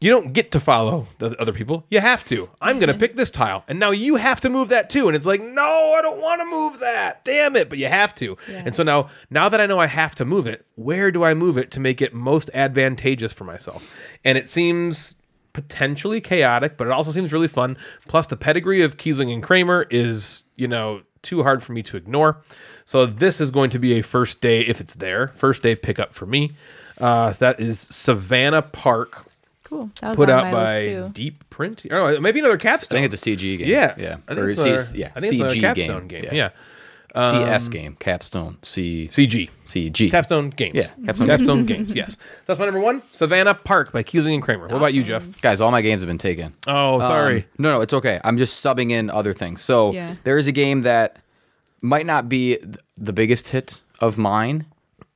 you 0.00 0.10
don't 0.10 0.32
get 0.32 0.52
to 0.52 0.60
follow 0.60 1.08
the 1.18 1.40
other 1.40 1.52
people. 1.52 1.84
You 1.88 2.00
have 2.00 2.24
to. 2.26 2.48
I'm 2.60 2.78
going 2.78 2.92
to 2.92 2.98
pick 2.98 3.16
this 3.16 3.30
tile, 3.30 3.64
and 3.66 3.78
now 3.78 3.90
you 3.90 4.16
have 4.16 4.40
to 4.40 4.50
move 4.50 4.68
that 4.68 4.90
too. 4.90 5.08
And 5.08 5.16
it's 5.16 5.26
like, 5.26 5.42
no, 5.42 5.96
I 5.98 6.00
don't 6.02 6.20
want 6.20 6.40
to 6.40 6.46
move 6.46 6.78
that. 6.80 7.24
Damn 7.24 7.56
it! 7.56 7.68
But 7.68 7.78
you 7.78 7.88
have 7.88 8.14
to. 8.16 8.36
And 8.48 8.74
so 8.74 8.82
now, 8.82 9.08
now 9.30 9.48
that 9.48 9.60
I 9.60 9.66
know 9.66 9.78
I 9.78 9.86
have 9.86 10.14
to 10.16 10.24
move 10.24 10.46
it, 10.46 10.66
where 10.76 11.10
do 11.10 11.24
I 11.24 11.34
move 11.34 11.58
it 11.58 11.70
to 11.72 11.80
make 11.80 12.00
it 12.00 12.14
most 12.14 12.50
advantageous 12.54 13.32
for 13.32 13.44
myself? 13.44 13.90
And 14.24 14.38
it 14.38 14.48
seems 14.48 15.16
potentially 15.52 16.20
chaotic, 16.20 16.76
but 16.76 16.86
it 16.86 16.92
also 16.92 17.10
seems 17.10 17.32
really 17.32 17.48
fun. 17.48 17.76
Plus, 18.06 18.28
the 18.28 18.36
pedigree 18.36 18.82
of 18.82 18.96
Kiesling 18.96 19.32
and 19.32 19.42
Kramer 19.42 19.86
is, 19.90 20.44
you 20.54 20.68
know, 20.68 21.02
too 21.22 21.42
hard 21.42 21.62
for 21.62 21.72
me 21.72 21.82
to 21.82 21.96
ignore. 21.96 22.40
So 22.84 23.06
this 23.06 23.40
is 23.40 23.50
going 23.50 23.70
to 23.70 23.78
be 23.80 23.98
a 23.98 24.02
first 24.02 24.40
day, 24.40 24.60
if 24.60 24.80
it's 24.80 24.94
there, 24.94 25.28
first 25.28 25.64
day 25.64 25.74
pickup 25.74 26.14
for 26.14 26.26
me. 26.26 26.52
Uh, 26.98 27.32
that 27.32 27.58
is 27.58 27.80
Savannah 27.80 28.62
Park 28.62 29.27
Cool. 29.68 29.90
That 30.00 30.08
was 30.08 30.16
put 30.16 30.30
on 30.30 30.38
out 30.38 30.44
my 30.44 30.50
by 30.52 30.74
list 30.80 30.88
too. 30.88 31.08
Deep 31.12 31.50
Print. 31.50 31.84
Oh, 31.90 32.18
maybe 32.20 32.40
another 32.40 32.56
Capstone. 32.58 32.96
I 32.98 33.02
think 33.02 33.12
it's 33.12 33.26
a 33.26 33.30
CG 33.30 33.58
game. 33.58 33.68
yeah, 33.68 33.94
yeah, 33.98 34.16
I 34.26 34.34
think 34.34 34.38
or 34.46 34.50
it's 34.50 34.62
C- 34.62 34.70
a- 34.70 34.98
yeah, 34.98 35.12
I 35.14 35.20
think 35.20 35.34
CG 35.34 35.58
a 35.58 35.60
capstone 35.60 36.08
game. 36.08 36.26
Yeah, 36.32 36.50
CS 37.14 37.68
game, 37.68 37.96
capstone, 37.98 38.58
C 38.62 39.08
CG, 39.10 39.50
CG. 39.64 40.10
capstone 40.10 40.50
games. 40.50 40.74
Yeah, 40.74 40.88
Capstone 41.06 41.26
capstone 41.26 41.66
games. 41.66 41.94
Yes, 41.94 42.16
that's 42.46 42.58
my 42.58 42.66
number 42.66 42.80
one. 42.80 43.02
Savannah 43.12 43.54
Park 43.54 43.92
by 43.92 44.02
Kiesling 44.02 44.34
and 44.34 44.42
Kramer. 44.42 44.64
What 44.66 44.74
about 44.76 44.94
you, 44.94 45.02
Jeff? 45.02 45.40
Guys, 45.40 45.60
all 45.60 45.70
my 45.70 45.82
games 45.82 46.00
have 46.02 46.08
been 46.08 46.18
taken. 46.18 46.54
Oh, 46.66 47.00
sorry. 47.00 47.38
Um, 47.38 47.44
no, 47.58 47.72
no, 47.74 47.80
it's 47.80 47.94
okay. 47.94 48.20
I'm 48.24 48.38
just 48.38 48.64
subbing 48.64 48.90
in 48.90 49.10
other 49.10 49.32
things. 49.34 49.62
So 49.62 49.92
Yeah. 49.92 50.14
there 50.24 50.38
is 50.38 50.46
a 50.46 50.52
game 50.52 50.82
that 50.82 51.16
might 51.80 52.06
not 52.06 52.28
be 52.28 52.56
th- 52.56 52.76
the 52.96 53.12
biggest 53.12 53.48
hit 53.48 53.80
of 54.00 54.16
mine, 54.18 54.66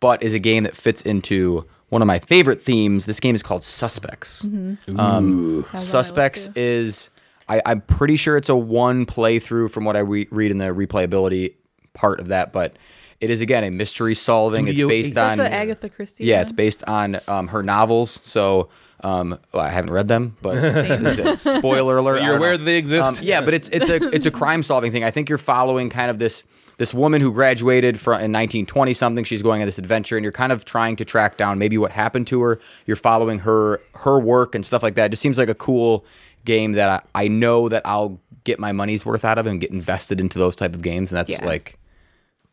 but 0.01 0.23
is 0.23 0.35
a 0.35 0.39
game 0.39 0.65
that 0.65 0.75
fits 0.77 1.03
into 1.03 1.67
one 1.93 2.01
of 2.01 2.07
my 2.07 2.19
favorite 2.19 2.63
themes. 2.63 3.05
This 3.05 3.21
game 3.21 3.35
is 3.35 3.43
called 3.43 3.63
Suspects. 3.63 4.43
Um, 4.45 4.79
That 4.87 4.89
was 4.95 4.97
on 4.97 5.25
my 5.27 5.61
list, 5.75 5.91
Suspects 5.91 6.47
too. 6.47 6.53
is 6.57 7.11
I, 7.51 7.61
I'm 7.67 7.83
pretty 7.83 8.17
sure 8.17 8.39
it's 8.39 8.49
a 8.49 8.57
one 8.57 9.05
playthrough 9.05 9.71
from 9.71 9.85
what 9.85 9.95
I 9.95 9.99
re- 9.99 10.27
read 10.31 10.51
in 10.51 10.57
the 10.57 10.69
replayability 10.69 11.53
part 11.93 12.19
of 12.19 12.29
that, 12.29 12.51
but 12.51 12.77
it 13.21 13.29
is 13.29 13.43
again 13.43 13.63
a 13.63 13.71
mystery 13.71 14.15
solving. 14.15 14.65
Studio 14.65 14.87
it's 14.87 14.91
based 14.91 15.11
Is 15.11 15.17
Is 15.19 15.19
on 15.19 15.37
the 15.39 15.53
Agatha 15.53 15.91
Christie? 15.91 16.25
yeah, 16.25 16.37
one? 16.37 16.43
it's 16.45 16.53
based 16.53 16.83
on 16.85 17.21
um, 17.29 17.49
her 17.49 17.63
novels. 17.63 18.21
So 18.23 18.71
um, 19.05 19.39
well, 19.53 19.63
I 19.63 19.69
haven't 19.69 19.93
read 19.93 20.09
them, 20.09 20.35
but 20.41 21.35
spoiler 21.35 21.97
alert. 21.99 22.21
But 22.21 22.25
you're 22.25 22.37
aware 22.39 22.53
know. 22.53 22.57
that 22.57 22.65
they 22.65 22.79
exist? 22.79 23.21
Um, 23.21 23.27
yeah, 23.29 23.43
but 23.43 23.53
it's 23.53 23.69
it's 23.69 23.91
a 23.91 23.97
it's 24.15 24.25
a 24.25 24.31
crime 24.31 24.63
solving 24.63 24.93
thing. 24.93 25.05
I 25.05 25.11
think 25.11 25.29
you're 25.29 25.37
following 25.37 25.91
kind 25.91 26.11
of 26.11 26.19
this 26.19 26.45
this 26.83 26.93
woman 26.93 27.21
who 27.21 27.33
graduated 27.33 28.01
from 28.01 28.15
in 28.15 28.33
1920 28.33 28.93
something. 28.93 29.23
She's 29.25 29.41
going 29.41 29.63
on 29.63 29.67
this 29.69 29.79
adventure, 29.79 30.17
and 30.17 30.25
you're 30.25 30.33
kind 30.33 30.51
of 30.51 30.65
trying 30.65 30.97
to 30.97 31.05
track 31.05 31.37
down 31.37 31.57
maybe 31.57 31.79
what 31.79 31.93
happened 31.93 32.27
to 32.27 32.41
her. 32.43 32.59
You're 32.87 32.97
following 32.97 33.39
her 33.41 33.81
her 33.95 34.19
work 34.19 34.57
and 34.57 34.67
stuff 34.67 34.83
like 34.83 34.97
that. 34.97 35.07
It 35.07 35.09
just 35.11 35.23
seems 35.23 35.39
like 35.39 35.49
a 35.49 35.55
cool 35.55 36.05
game 36.45 36.73
that 36.73 37.05
I, 37.15 37.25
I 37.25 37.29
know 37.29 37.69
that 37.69 37.83
I'll 37.85 38.19
get 38.43 38.59
my 38.59 38.73
money's 38.73 39.07
worth 39.07 39.25
out 39.25 39.39
of 39.39 39.47
and 39.47 39.61
get 39.61 39.71
invested 39.71 40.21
into 40.21 40.41
those 40.41 40.57
type 40.57 40.75
of 40.75 40.83
games, 40.83 41.13
and 41.13 41.19
that's 41.19 41.31
Yeah. 41.31 41.47
like 41.47 41.79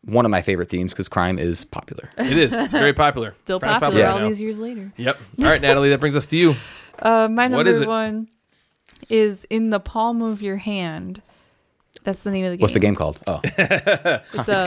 one 0.04 0.24
of 0.24 0.30
my 0.30 0.42
favorite 0.42 0.68
themes 0.70 0.92
because 0.92 1.08
crime 1.08 1.36
is 1.36 1.64
popular. 1.64 2.08
It 2.16 2.38
is. 2.38 2.52
It's 2.54 2.70
very 2.72 2.92
popular. 2.92 3.32
Still 3.44 3.58
Crime's 3.58 3.80
popular 3.80 3.98
Yeah. 4.04 4.12
all 4.12 4.28
these 4.28 4.40
years 4.40 4.60
later. 4.60 4.92
Yep. 4.96 5.18
All 5.40 5.44
right, 5.44 5.60
Natalie. 5.60 5.90
That 5.90 5.98
brings 6.00 6.14
us 6.14 6.26
to 6.26 6.36
you. 6.36 6.54
Uh, 7.02 7.28
my 7.28 7.48
number 7.48 7.68
is 7.70 7.80
it? 7.80 7.88
one 7.88 8.28
is 9.08 9.44
in 9.48 9.70
the 9.70 9.80
palm 9.80 10.20
of 10.20 10.42
your 10.42 10.58
hand. 10.58 11.22
That's 12.02 12.22
the 12.22 12.30
name 12.30 12.44
of 12.44 12.50
the 12.52 12.56
game. 12.56 12.62
What's 12.62 12.74
the 12.74 12.80
game 12.80 12.94
called? 12.94 13.18
Oh, 13.26 13.40
It's 13.44 13.58
in 13.58 13.64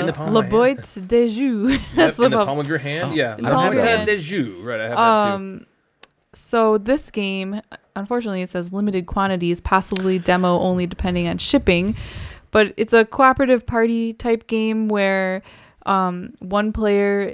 the 0.06 0.10
uh, 0.10 0.12
palm 0.14 0.28
of 0.28 0.34
Le 0.36 0.44
Boîte 0.44 1.08
de 1.08 1.28
Jeux. 1.28 1.70
Yep, 1.70 1.82
That's 1.96 2.18
in 2.18 2.24
the 2.26 2.30
the 2.38 2.46
palm 2.46 2.60
of 2.60 2.68
your 2.68 2.78
hand. 2.78 3.16
Yeah. 3.16 3.36
the 3.36 3.44
palm 3.44 3.68
of 3.70 3.74
your 3.74 3.84
hand. 3.84 4.08
de 4.08 4.18
jus. 4.20 4.48
Right. 4.60 4.80
I 4.80 4.84
have 4.90 4.98
that 4.98 5.24
too. 5.26 5.32
Um, 5.34 5.66
so 6.34 6.78
this 6.78 7.10
game, 7.12 7.62
unfortunately, 7.96 8.42
it 8.42 8.50
says 8.50 8.72
limited 8.74 9.06
quantities, 9.08 9.62
possibly 9.62 10.20
demo 10.20 10.60
only, 10.60 10.86
depending 10.86 11.28
on 11.28 11.38
shipping. 11.38 11.96
But 12.52 12.74
it's 12.78 12.94
a 12.94 13.04
cooperative 13.06 13.66
party 13.66 14.14
type 14.14 14.46
game 14.48 14.88
where 14.88 15.42
um, 15.88 16.34
one 16.40 16.72
player 16.72 17.34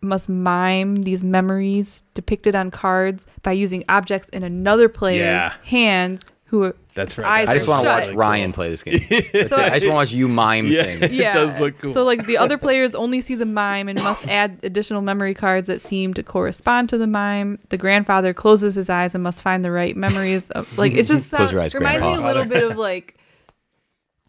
must 0.00 0.28
mime 0.28 0.96
these 0.96 1.22
memories 1.24 2.02
depicted 2.14 2.54
on 2.56 2.70
cards 2.70 3.26
by 3.42 3.52
using 3.52 3.84
objects 3.88 4.28
in 4.30 4.42
another 4.42 4.88
player's 4.88 5.24
Yeah. 5.42 5.52
hands 5.64 6.24
who 6.48 6.72
That's 6.94 7.16
right. 7.18 7.40
eyes 7.42 7.48
I 7.48 7.54
just 7.54 7.68
want 7.68 7.84
to 7.84 7.88
shut. 7.90 8.06
watch 8.08 8.16
Ryan 8.16 8.52
play 8.52 8.70
this 8.70 8.82
game. 8.82 8.98
That's 9.10 9.32
it. 9.32 9.52
I 9.52 9.78
just 9.78 9.86
want 9.86 9.90
to 9.90 9.90
watch 9.92 10.12
you 10.12 10.28
mime 10.28 10.66
Yeah. 10.66 10.82
things. 10.82 11.12
Yeah. 11.16 11.30
it 11.30 11.34
does 11.34 11.60
look 11.60 11.78
cool. 11.78 11.92
So 11.92 12.04
like 12.04 12.24
the 12.26 12.38
other 12.38 12.56
players 12.58 12.94
only 12.94 13.20
see 13.20 13.34
the 13.34 13.44
mime 13.46 13.88
and 13.88 14.02
must 14.02 14.26
add 14.28 14.58
additional 14.62 15.02
memory 15.02 15.34
cards 15.34 15.66
that 15.68 15.80
seem 15.80 16.14
to 16.14 16.22
correspond 16.22 16.88
to 16.88 16.98
the 16.98 17.06
mime. 17.06 17.58
The 17.68 17.76
grandfather 17.76 18.32
closes 18.34 18.74
his 18.76 18.88
eyes 18.90 19.14
and 19.14 19.22
must 19.22 19.42
find 19.42 19.64
the 19.64 19.70
right 19.70 19.94
memories. 19.96 20.50
Of, 20.50 20.76
like 20.78 20.92
it's 20.92 21.08
just 21.08 21.30
Close 21.34 21.50
sound- 21.50 21.60
eyes, 21.62 21.74
reminds 21.74 22.04
me 22.04 22.14
a 22.14 22.20
little 22.20 22.44
bit 22.46 22.64
of 22.70 22.76
like 22.76 23.16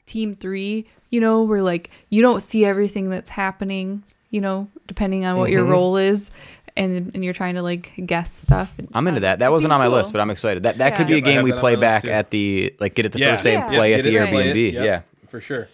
Team 0.06 0.36
Three. 0.36 0.86
You 1.12 1.20
know, 1.22 1.44
where 1.44 1.62
like 1.64 1.90
you 2.10 2.22
don't 2.22 2.42
see 2.42 2.66
everything 2.66 3.10
that's 3.10 3.30
happening. 3.30 4.04
You 4.30 4.42
know, 4.42 4.68
depending 4.86 5.26
on 5.26 5.38
what 5.38 5.50
your 5.50 5.64
Mm-hmm. 5.64 5.72
role 5.72 5.98
is. 5.98 6.30
And, 6.78 7.12
and 7.14 7.24
you're 7.24 7.34
trying 7.34 7.56
to 7.56 7.62
like 7.62 7.92
guess 8.06 8.32
stuff. 8.32 8.74
I'm 8.94 9.08
into 9.08 9.22
that. 9.22 9.40
That 9.40 9.52
wasn't 9.52 9.74
on 9.74 9.80
my 9.80 9.86
cool. 9.88 9.96
list, 9.96 10.12
but 10.14 10.22
I'm 10.22 10.30
excited. 10.30 10.64
That 10.64 10.78
that 10.78 10.92
Yeah. 10.94 10.98
could 10.98 11.08
be 11.08 11.14
a 11.14 11.18
Yep, 11.18 11.26
I 11.26 11.30
game 11.32 11.44
we 11.44 11.52
play 11.52 11.76
back 11.76 12.06
at 12.06 12.30
the 12.32 12.74
like 12.80 12.96
get 12.96 13.06
it 13.06 13.12
the 13.12 13.20
Yeah. 13.20 13.32
first 13.32 13.44
day 13.44 13.56
and 13.56 13.68
play 13.68 13.92
Yeah, 13.92 13.98
at 13.98 14.04
the 14.04 14.12
get 14.12 14.24
it, 14.24 14.30
play 14.30 14.50
it. 14.50 14.56
Airbnb. 14.56 14.74
Yep, 14.74 14.84
Yeah. 14.86 15.02
for 15.30 15.42
sure. 15.42 15.68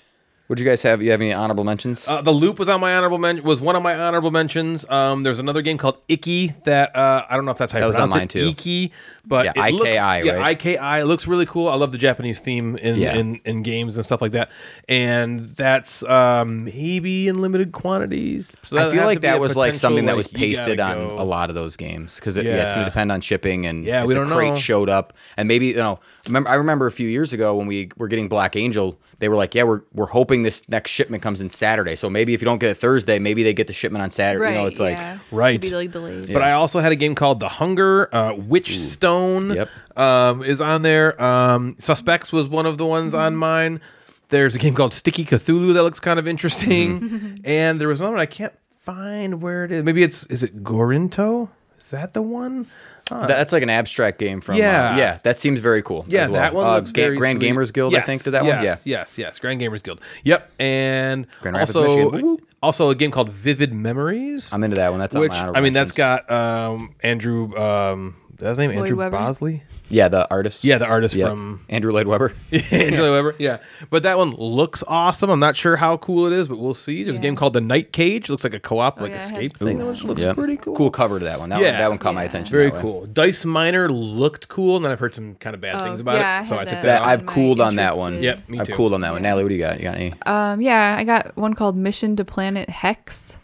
Would 0.48 0.60
you 0.60 0.66
guys 0.66 0.84
have? 0.84 1.02
You 1.02 1.10
have 1.10 1.22
any 1.22 1.34
honorable 1.34 1.64
mentions? 1.64 2.08
Uh, 2.08 2.22
the 2.22 2.32
loop 2.32 2.60
was 2.60 2.70
on 2.70 2.80
my 2.80 2.96
honorable 2.96 3.18
men- 3.18 3.42
was 3.44 3.60
one 3.60 3.76
of 3.76 3.82
my 3.82 3.96
honorable 3.96 4.30
mentions. 4.30 4.88
Um, 4.88 5.24
there's 5.24 5.40
another 5.40 5.64
game 5.64 5.80
called 5.80 5.98
Icky 6.08 6.54
that 6.66 6.96
uh, 6.96 7.26
I 7.28 7.36
don't 7.36 7.46
know 7.46 7.52
if 7.52 7.58
that's 7.58 7.72
how 7.72 7.80
you 7.80 7.82
That 7.82 7.88
was 7.88 7.96
on 7.98 8.10
mine, 8.10 8.24
it. 8.24 8.30
too. 8.30 8.50
Icky, 8.50 8.92
but 9.26 9.46
Yeah, 9.46 9.66
it 9.68 9.74
looks, 9.74 9.90
IKI, 9.98 10.24
yeah. 10.26 10.44
IKI. 10.54 11.02
It 11.02 11.06
looks 11.06 11.26
really 11.26 11.48
cool. 11.48 11.68
I 11.68 11.74
love 11.76 11.92
the 11.92 11.98
Japanese 11.98 12.42
theme 12.42 12.78
in, 12.78 12.96
Yeah. 12.96 13.16
in 13.16 13.42
in 13.44 13.64
games 13.64 13.98
and 13.98 14.06
stuff 14.06 14.22
like 14.22 14.34
that. 14.34 14.52
And 14.88 15.40
that's 15.56 16.04
um, 16.04 16.66
maybe 16.66 17.28
in 17.28 17.42
limited 17.42 17.72
quantities. 17.72 18.56
So 18.62 18.78
I 18.78 18.92
feel 18.92 19.06
like 19.06 19.22
that 19.22 19.40
was 19.40 19.56
like 19.56 19.74
something 19.74 20.06
that 20.06 20.16
was 20.16 20.28
pasted 20.28 20.80
on 20.80 20.96
go. 20.98 21.20
a 21.20 21.24
lot 21.24 21.50
of 21.50 21.56
those 21.56 21.76
games 21.76 22.16
because 22.20 22.38
it, 22.38 22.46
yeah. 22.46 22.64
it's 22.64 22.74
going 22.74 22.86
to 22.86 22.92
depend 22.92 23.12
on 23.12 23.22
shipping 23.22 23.66
and 23.66 23.84
Yeah, 23.84 24.02
if 24.02 24.08
we 24.08 24.14
the 24.14 24.20
don't 24.20 24.30
crate 24.30 24.50
know. 24.50 24.56
showed 24.56 24.90
up 24.90 25.14
and 25.38 25.48
maybe 25.48 25.68
you 25.68 25.76
know 25.78 26.00
remember 26.28 26.50
I 26.52 26.56
remember 26.56 26.86
a 26.86 26.92
few 26.92 27.08
years 27.10 27.34
ago 27.34 27.56
when 27.56 27.66
we 27.66 27.90
were 27.98 28.08
getting 28.08 28.28
Black 28.28 28.56
Angel 28.56 29.00
they 29.26 29.30
were 29.30 29.36
like 29.36 29.56
yeah 29.56 29.64
we're 29.64 29.82
we're 29.92 30.06
hoping 30.06 30.44
this 30.44 30.70
next 30.70 30.92
shipment 30.92 31.24
comes 31.24 31.42
in 31.42 31.50
Saturday 31.50 31.96
so 31.96 32.08
maybe 32.12 32.36
if 32.36 32.42
you 32.42 32.46
don't 32.46 32.60
get 32.60 32.70
it 32.70 32.76
Thursday 32.78 33.18
maybe 33.18 33.42
they 33.42 33.54
get 33.54 33.66
the 33.66 33.74
shipment 33.74 34.04
on 34.04 34.12
Saturday 34.12 34.44
Right. 34.44 34.52
you 34.52 34.58
know 34.60 34.68
it's 34.68 34.80
like 34.80 34.98
yeah. 34.98 35.18
Right. 35.32 35.60
Could 35.60 35.70
be 35.72 35.76
like 35.76 35.92
delayed. 35.92 36.32
But 36.32 36.44
I 36.44 36.52
also 36.52 36.80
had 36.80 36.92
a 36.92 36.96
game 36.96 37.16
called 37.16 37.40
The 37.40 37.50
Hunger. 37.50 38.08
Uh, 38.14 38.34
Witchstone 38.34 39.56
Yep. 39.56 39.98
um, 39.98 40.44
is 40.44 40.62
on 40.62 40.84
there. 40.84 41.20
Um, 41.22 41.76
Suspects 41.80 42.32
was 42.32 42.48
one 42.48 42.66
of 42.68 42.78
the 42.78 42.86
ones 42.86 43.14
on 43.16 43.36
mine. 43.36 43.82
There's 44.30 44.56
a 44.56 44.60
game 44.60 44.74
called 44.76 44.94
Sticky 44.94 45.26
Cthulhu 45.26 45.74
that 45.74 45.84
looks 45.84 46.00
kind 46.00 46.20
of 46.20 46.28
interesting. 46.28 47.40
and 47.46 47.80
there 47.82 47.88
was 47.88 48.00
another 48.00 48.14
one 48.16 48.22
I 48.22 48.26
can't 48.28 48.54
find 48.78 49.42
where 49.42 49.66
it 49.66 49.72
is. 49.72 49.84
Maybe 49.84 50.04
it's 50.04 50.26
is 50.28 50.44
it 50.44 50.64
Gorinto? 50.64 51.50
Is 51.78 51.92
that 51.92 52.14
the 52.14 52.22
one? 52.22 52.68
That's 53.10 53.54
like 53.54 53.64
an 53.64 53.70
abstract 53.70 54.18
game 54.20 54.42
from 54.42 54.56
Yeah. 54.56 54.92
uh, 54.94 54.98
yeah 54.98 55.20
that 55.24 55.40
seems 55.40 55.60
very 55.60 55.82
cool 55.84 56.06
Yeah, 56.08 56.24
as 56.24 56.30
well. 56.32 56.42
that 56.42 56.54
one 56.54 56.66
uh, 56.68 56.76
looks 56.76 56.92
Ga- 56.92 57.04
very 57.04 57.18
Grand 57.18 57.40
sweet. 57.40 57.54
Gamers 57.54 57.72
Guild 57.74 57.96
I 57.96 58.02
think 58.02 58.24
did 58.24 58.32
that 58.32 58.44
yes, 58.46 58.56
one 58.56 58.66
yeah 58.66 58.76
Yes, 59.00 59.18
yes, 59.18 59.40
Grand 59.40 59.62
Gamers 59.62 59.84
Guild. 59.84 60.02
Yep, 60.24 60.52
and 60.60 61.28
Grand 61.42 61.56
Rapids, 61.56 61.76
also 61.76 62.12
Michigan. 62.12 62.38
Also 62.64 62.90
a 62.90 62.96
game 62.96 63.12
called 63.12 63.30
Vivid 63.30 63.74
Memories. 63.74 64.52
I'm 64.52 64.64
into 64.64 64.78
that 64.78 64.90
one 64.90 65.00
that's 65.00 65.16
on 65.16 65.22
which 65.22 65.32
my 65.32 65.52
I 65.54 65.62
mean, 65.62 65.74
that's 65.74 65.92
got 65.92 66.30
um, 66.32 66.96
Andrew. 67.04 67.56
Um, 67.56 68.16
that's 68.38 68.50
his 68.50 68.60
name 68.60 68.72
Lloyd 68.72 68.80
Andrew 68.80 68.98
Webber? 68.98 69.18
Bosley. 69.18 69.64
yeah 69.90 70.08
the 70.08 70.30
artist 70.30 70.64
Yeah, 70.64 70.78
the 70.78 70.86
artist 70.88 71.16
Yep. 71.16 71.30
from 71.30 71.66
Andrew 71.70 71.92
Lloyd 71.94 72.08
Webber 72.08 72.34
Angela 72.72 73.12
Weber. 73.12 73.36
Yeah, 73.40 73.58
but 73.90 74.04
that 74.04 74.18
one 74.18 74.32
looks 74.32 74.84
awesome. 74.88 75.30
I'm 75.30 75.40
not 75.40 75.56
sure 75.56 75.76
how 75.78 75.98
cool 75.98 76.26
it 76.26 76.34
is, 76.34 76.48
but 76.48 76.58
we'll 76.60 76.74
see. 76.74 77.04
There's 77.04 77.18
a 77.18 77.22
game 77.22 77.36
called 77.36 77.54
The 77.54 77.62
Night 77.62 77.92
Cage. 77.94 78.30
It 78.30 78.32
looks 78.34 78.44
like 78.44 78.54
a 78.54 78.60
co-op 78.60 79.00
like 79.00 79.12
yeah, 79.12 79.24
escape 79.24 79.58
thing, 79.58 79.78
that 79.78 79.86
which 79.86 80.02
one. 80.02 80.10
looks 80.10 80.22
Yep. 80.24 80.36
pretty 80.36 80.58
cool. 80.58 80.76
cool 80.76 80.92
cover 80.92 81.20
to 81.20 81.26
that 81.26 81.40
one 81.40 81.50
that, 81.50 81.60
Yeah. 81.62 81.72
one, 81.72 81.80
that 81.80 81.90
one 81.90 81.98
caught 81.98 82.14
my 82.16 82.24
attention 82.24 82.52
Very 82.52 82.72
cool. 82.72 83.06
Dice 83.06 83.46
Miner 83.46 83.90
looked 83.90 84.48
cool, 84.50 84.76
and 84.76 84.84
then 84.86 84.92
I've 84.92 85.00
heard 85.00 85.14
some 85.14 85.36
kind 85.36 85.54
of 85.54 85.62
bad 85.62 85.84
things 85.84 86.00
about 86.00 86.16
yeah, 86.18 86.42
it, 86.42 86.46
so 86.46 86.56
I 86.56 86.60
had 86.60 86.68
took 86.68 86.72
that. 86.78 86.84
that, 86.84 87.00
that 87.00 87.02
off. 87.04 87.08
I've 87.08 87.26
cooled 87.26 87.62
on 87.62 87.76
that 87.76 87.96
one? 87.98 88.22
Yep, 88.22 88.50
me 88.50 88.58
too. 88.58 88.62
I've 88.62 88.72
cooled 88.72 88.94
on 88.94 89.02
that 89.02 89.12
one 89.14 89.22
Natalie 89.22 89.44
what 89.44 89.50
do 89.50 89.56
you 89.56 89.62
got 89.62 89.78
you 89.78 89.84
got 89.84 89.96
any 89.96 90.14
Um, 90.26 90.62
yeah, 90.62 90.96
I 90.98 91.04
got 91.04 91.36
one 91.38 91.54
called 91.54 91.76
Mission 91.78 92.16
to 92.18 92.26
Planet 92.26 92.70
Hex. 92.70 93.38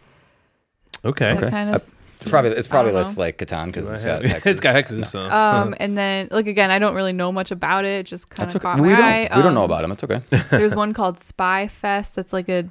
okay. 1.06 1.36
That 1.36 1.52
kind 1.52 1.70
of. 1.74 1.96
It's 2.22 2.30
probably 2.30 2.52
it's 2.52 2.68
probably 2.68 2.92
less 2.94 3.18
know. 3.18 3.24
like 3.24 3.38
Catan 3.40 3.66
because 3.68 3.90
it's 3.90 4.06
got 4.06 4.24
it's 4.26 4.34
hexes. 4.46 4.62
got 4.62 4.76
hexes. 4.76 5.06
So. 5.08 5.22
Um, 5.30 5.74
and 5.80 5.98
then 5.98 6.28
like 6.32 6.48
again, 6.48 6.72
I 6.72 6.80
don't 6.80 6.94
really 6.96 7.14
know 7.14 7.32
much 7.32 7.52
about 7.52 7.84
it. 7.84 7.90
it 8.02 8.04
Just 8.06 8.30
kind 8.30 8.46
That's 8.46 8.56
of 8.56 8.62
okay. 8.64 8.74
caught 8.74 8.80
We 8.82 8.90
my 8.92 8.96
don't 8.96 9.06
eye. 9.06 9.30
we 9.38 9.42
don't 9.42 9.54
know 9.54 9.62
Um, 9.64 9.72
about 9.72 9.82
them. 9.82 9.92
It's 9.92 10.04
okay. 10.04 10.22
There's 10.58 10.76
one 10.76 10.94
called 11.00 11.20
Spy 11.20 11.68
Fest. 11.68 12.16
That's 12.16 12.32
like 12.32 12.48
a 12.48 12.70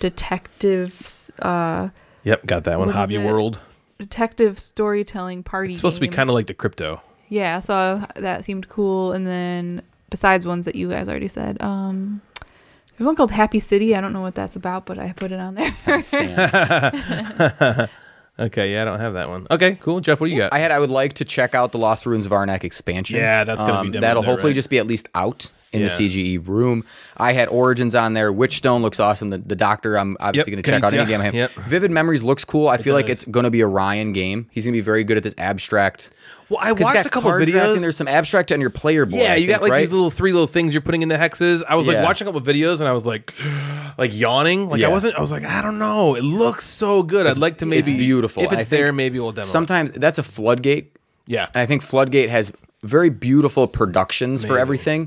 detective, 0.00 1.30
uh, 1.40 1.90
yep, 2.24 2.44
got 2.46 2.64
that 2.64 2.78
one. 2.78 2.88
Hobby? 2.88 3.18
World. 3.18 3.60
detective 3.98 4.58
storytelling 4.58 5.42
party. 5.42 5.70
It's 5.72 5.78
supposed 5.78 5.96
to 5.96 6.00
be 6.00 6.08
kind 6.08 6.28
of 6.28 6.34
like 6.34 6.46
the 6.46 6.54
crypto. 6.54 7.00
Yeah, 7.28 7.60
so 7.60 8.04
that 8.16 8.44
seemed 8.44 8.68
cool. 8.68 9.12
And 9.12 9.26
then 9.26 9.82
besides 10.10 10.44
ones 10.46 10.64
that 10.64 10.74
you 10.74 10.88
guys 10.90 11.08
already 11.08 11.28
said, 11.28 11.60
um, 11.62 12.20
there's 12.96 13.06
one 13.06 13.16
called 13.16 13.30
Happy 13.30 13.60
City. 13.60 13.94
I 13.94 14.00
don't 14.00 14.12
know 14.12 14.20
what 14.20 14.34
that's 14.34 14.56
about, 14.56 14.86
but 14.86 14.98
I 14.98 15.12
put 15.12 15.30
it 15.32 15.40
on 15.40 15.54
there. 15.54 15.74
Sam. 18.36 18.46
Okay, 18.46 18.72
yeah, 18.72 18.82
I 18.82 18.84
don't 18.84 19.00
have 19.00 19.14
that 19.14 19.28
one. 19.28 19.46
Okay, 19.50 19.76
cool. 19.80 20.00
Jeff, 20.00 20.20
what 20.20 20.26
do 20.28 20.32
you 20.32 20.38
got? 20.38 20.52
I 20.52 20.58
had 20.58 20.70
I 20.70 20.78
would 20.78 20.90
like 20.90 21.14
to 21.14 21.24
check 21.24 21.54
out 21.54 21.72
the 21.72 21.78
Lost 21.78 22.06
Ruins 22.06 22.26
of 22.26 22.32
Arnak 22.32 22.64
expansion. 22.64 23.16
Um, 23.16 23.22
Yeah, 23.22 23.44
that's 23.44 23.62
gonna 23.62 23.82
be 23.90 23.96
demoed 23.96 24.00
that'll 24.00 24.22
there, 24.22 24.30
hopefully 24.30 24.50
right? 24.50 24.56
just 24.56 24.70
be 24.70 24.78
at 24.78 24.86
least 24.86 25.08
out 25.14 25.50
in 25.72 25.80
Yeah. 25.82 25.88
the 25.88 25.92
CGE 25.94 26.46
room. 26.46 26.84
I 27.16 27.32
had 27.32 27.48
Origins 27.48 27.94
on 27.94 28.12
there. 28.14 28.32
Witchstone 28.32 28.82
looks 28.82 29.00
awesome. 29.00 29.30
The, 29.30 29.38
the 29.38 29.56
Doctor, 29.56 29.96
I'm 29.98 30.16
obviously 30.20 30.52
Yep, 30.52 30.64
going 30.64 30.80
to 30.80 30.80
check 30.80 30.82
out 30.84 30.92
any 30.98 31.10
game 31.10 31.20
I 31.20 31.24
have. 31.24 31.34
Yep. 31.34 31.50
Vivid 31.52 31.90
Memories 31.90 32.22
looks 32.22 32.44
cool. 32.44 32.68
I 32.68 32.76
feel 32.78 32.94
like 32.94 33.08
it's 33.08 33.24
going 33.24 33.44
to 33.44 33.50
be 33.50 33.60
a 33.60 33.66
Ryan 33.66 34.12
game. 34.12 34.48
He's 34.50 34.64
going 34.64 34.72
to 34.74 34.76
be 34.76 34.82
very 34.82 35.04
good 35.04 35.16
at 35.16 35.22
this 35.22 35.34
abstract. 35.38 36.10
well, 36.48 36.58
I 36.62 36.72
watched 36.72 37.06
a 37.06 37.10
couple 37.10 37.30
videos. 37.30 37.80
There's 37.80 37.96
some 37.96 38.08
abstract 38.08 38.52
on 38.52 38.60
your 38.60 38.70
player 38.70 39.06
board. 39.06 39.22
Yeah, 39.22 39.32
I 39.32 39.36
you 39.36 39.46
got 39.48 39.62
like 39.62 39.70
right? 39.72 39.80
these 39.80 39.92
little 39.92 40.10
three 40.10 40.32
little 40.32 40.46
things 40.46 40.74
you're 40.74 40.82
putting 40.82 41.02
in 41.02 41.08
the 41.08 41.16
hexes. 41.16 41.62
I 41.68 41.74
was 41.76 41.86
like 41.86 41.94
Yeah. 41.94 42.04
watching 42.04 42.26
a 42.28 42.32
couple 42.32 42.46
videos 42.52 42.80
and 42.80 42.88
I 42.88 42.92
was 42.92 43.06
like, 43.06 43.32
like 43.98 44.14
yawning. 44.14 44.68
Like 44.68 44.80
Yeah. 44.80 44.88
I 44.88 44.90
wasn't. 44.90 45.16
I 45.16 45.20
was 45.20 45.32
like, 45.32 45.44
I 45.44 45.62
don't 45.62 45.78
know. 45.78 46.14
It 46.16 46.24
looks 46.24 46.64
so 46.66 47.02
good. 47.02 47.26
I'd 47.26 47.38
like 47.38 47.58
to 47.58 47.66
maybe. 47.66 47.78
it's 47.78 47.88
beautiful. 47.88 48.42
If 48.42 48.52
it's 48.52 48.60
think 48.62 48.68
there, 48.70 48.92
maybe 48.92 49.18
we'll 49.18 49.32
demo. 49.32 49.46
it. 49.46 49.50
Sometimes 49.50 49.92
that's 49.92 50.18
a 50.18 50.22
floodgate. 50.22 50.94
yeah. 51.26 51.46
And 51.54 51.62
I 51.62 51.66
think 51.66 51.82
Floodgate 51.82 52.28
has 52.30 52.52
very 52.82 53.10
beautiful 53.10 53.66
productions 53.66 54.42
for 54.42 54.58
Amazing. 54.58 54.60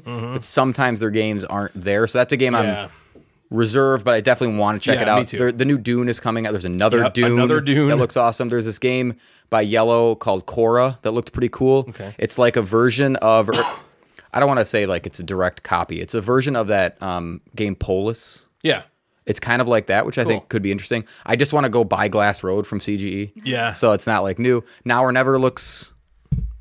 everything, 0.04 0.32
but 0.34 0.44
sometimes 0.44 1.00
their 1.02 1.10
games 1.10 1.44
aren't 1.44 1.72
there. 1.76 2.08
So 2.08 2.20
that's 2.20 2.32
a 2.34 2.38
game 2.38 2.54
yeah. 2.54 2.90
I'm 3.16 3.22
reserved, 3.52 4.04
but 4.06 4.14
I 4.14 4.22
definitely 4.22 4.58
want 4.58 4.82
to 4.82 4.86
check 4.86 4.96
Yeah, 4.98 5.02
it 5.04 5.08
out. 5.08 5.28
too. 5.28 5.38
There- 5.38 5.52
the 5.52 5.66
new 5.66 5.78
Dune 5.78 6.08
is 6.10 6.20
coming 6.20 6.48
out. 6.48 6.52
There's 6.52 6.66
another 6.66 7.00
Yep, 7.00 7.14
Dune. 7.14 7.32
another 7.34 7.62
Dune. 7.62 7.90
that 7.90 7.98
looks 7.98 8.18
awesome. 8.18 8.50
There's 8.50 8.66
this 8.66 8.80
game 8.80 9.16
by 9.50 9.62
Yellow 9.62 10.16
called 10.16 10.46
Korra 10.46 11.02
that 11.04 11.12
looked 11.12 11.32
pretty 11.32 11.50
cool. 11.50 11.86
Okay. 11.90 12.16
It's 12.18 12.38
like 12.38 12.56
a 12.56 12.62
version 12.62 13.16
of. 13.18 13.50
I 14.34 14.40
don't 14.40 14.48
want 14.50 14.60
to 14.60 14.66
say 14.66 14.86
like 14.86 15.06
it's 15.06 15.20
a 15.20 15.24
direct 15.24 15.64
copy. 15.64 16.02
It's 16.02 16.14
a 16.14 16.20
version 16.20 16.58
of 16.58 16.68
that 16.68 17.02
um, 17.02 17.40
game 17.56 17.74
Polis. 17.76 18.48
Yeah. 18.64 18.82
It's 19.26 19.40
kind 19.40 19.62
of 19.62 19.68
like 19.70 19.88
that, 19.88 20.06
which 20.06 20.18
I 20.18 20.24
Cool. 20.24 20.30
think 20.32 20.50
could 20.50 20.62
be 20.62 20.72
interesting. 20.74 21.06
I 21.26 21.36
just 21.38 21.54
want 21.54 21.66
to 21.66 21.70
go 21.70 21.84
buy 21.86 22.10
Glass 22.10 22.44
Road 22.44 22.68
from 22.68 22.80
CGE. 22.80 23.32
Yeah. 23.46 23.72
So 23.74 23.94
it's 23.94 24.06
not 24.06 24.24
like 24.24 24.38
new. 24.38 24.64
Now 24.84 25.04
or 25.06 25.12
never 25.14 25.40
looks. 25.40 25.94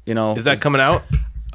You 0.07 0.15
know, 0.15 0.35
Is 0.37 0.45
that 0.45 0.61
coming 0.61 0.81
out? 0.81 1.03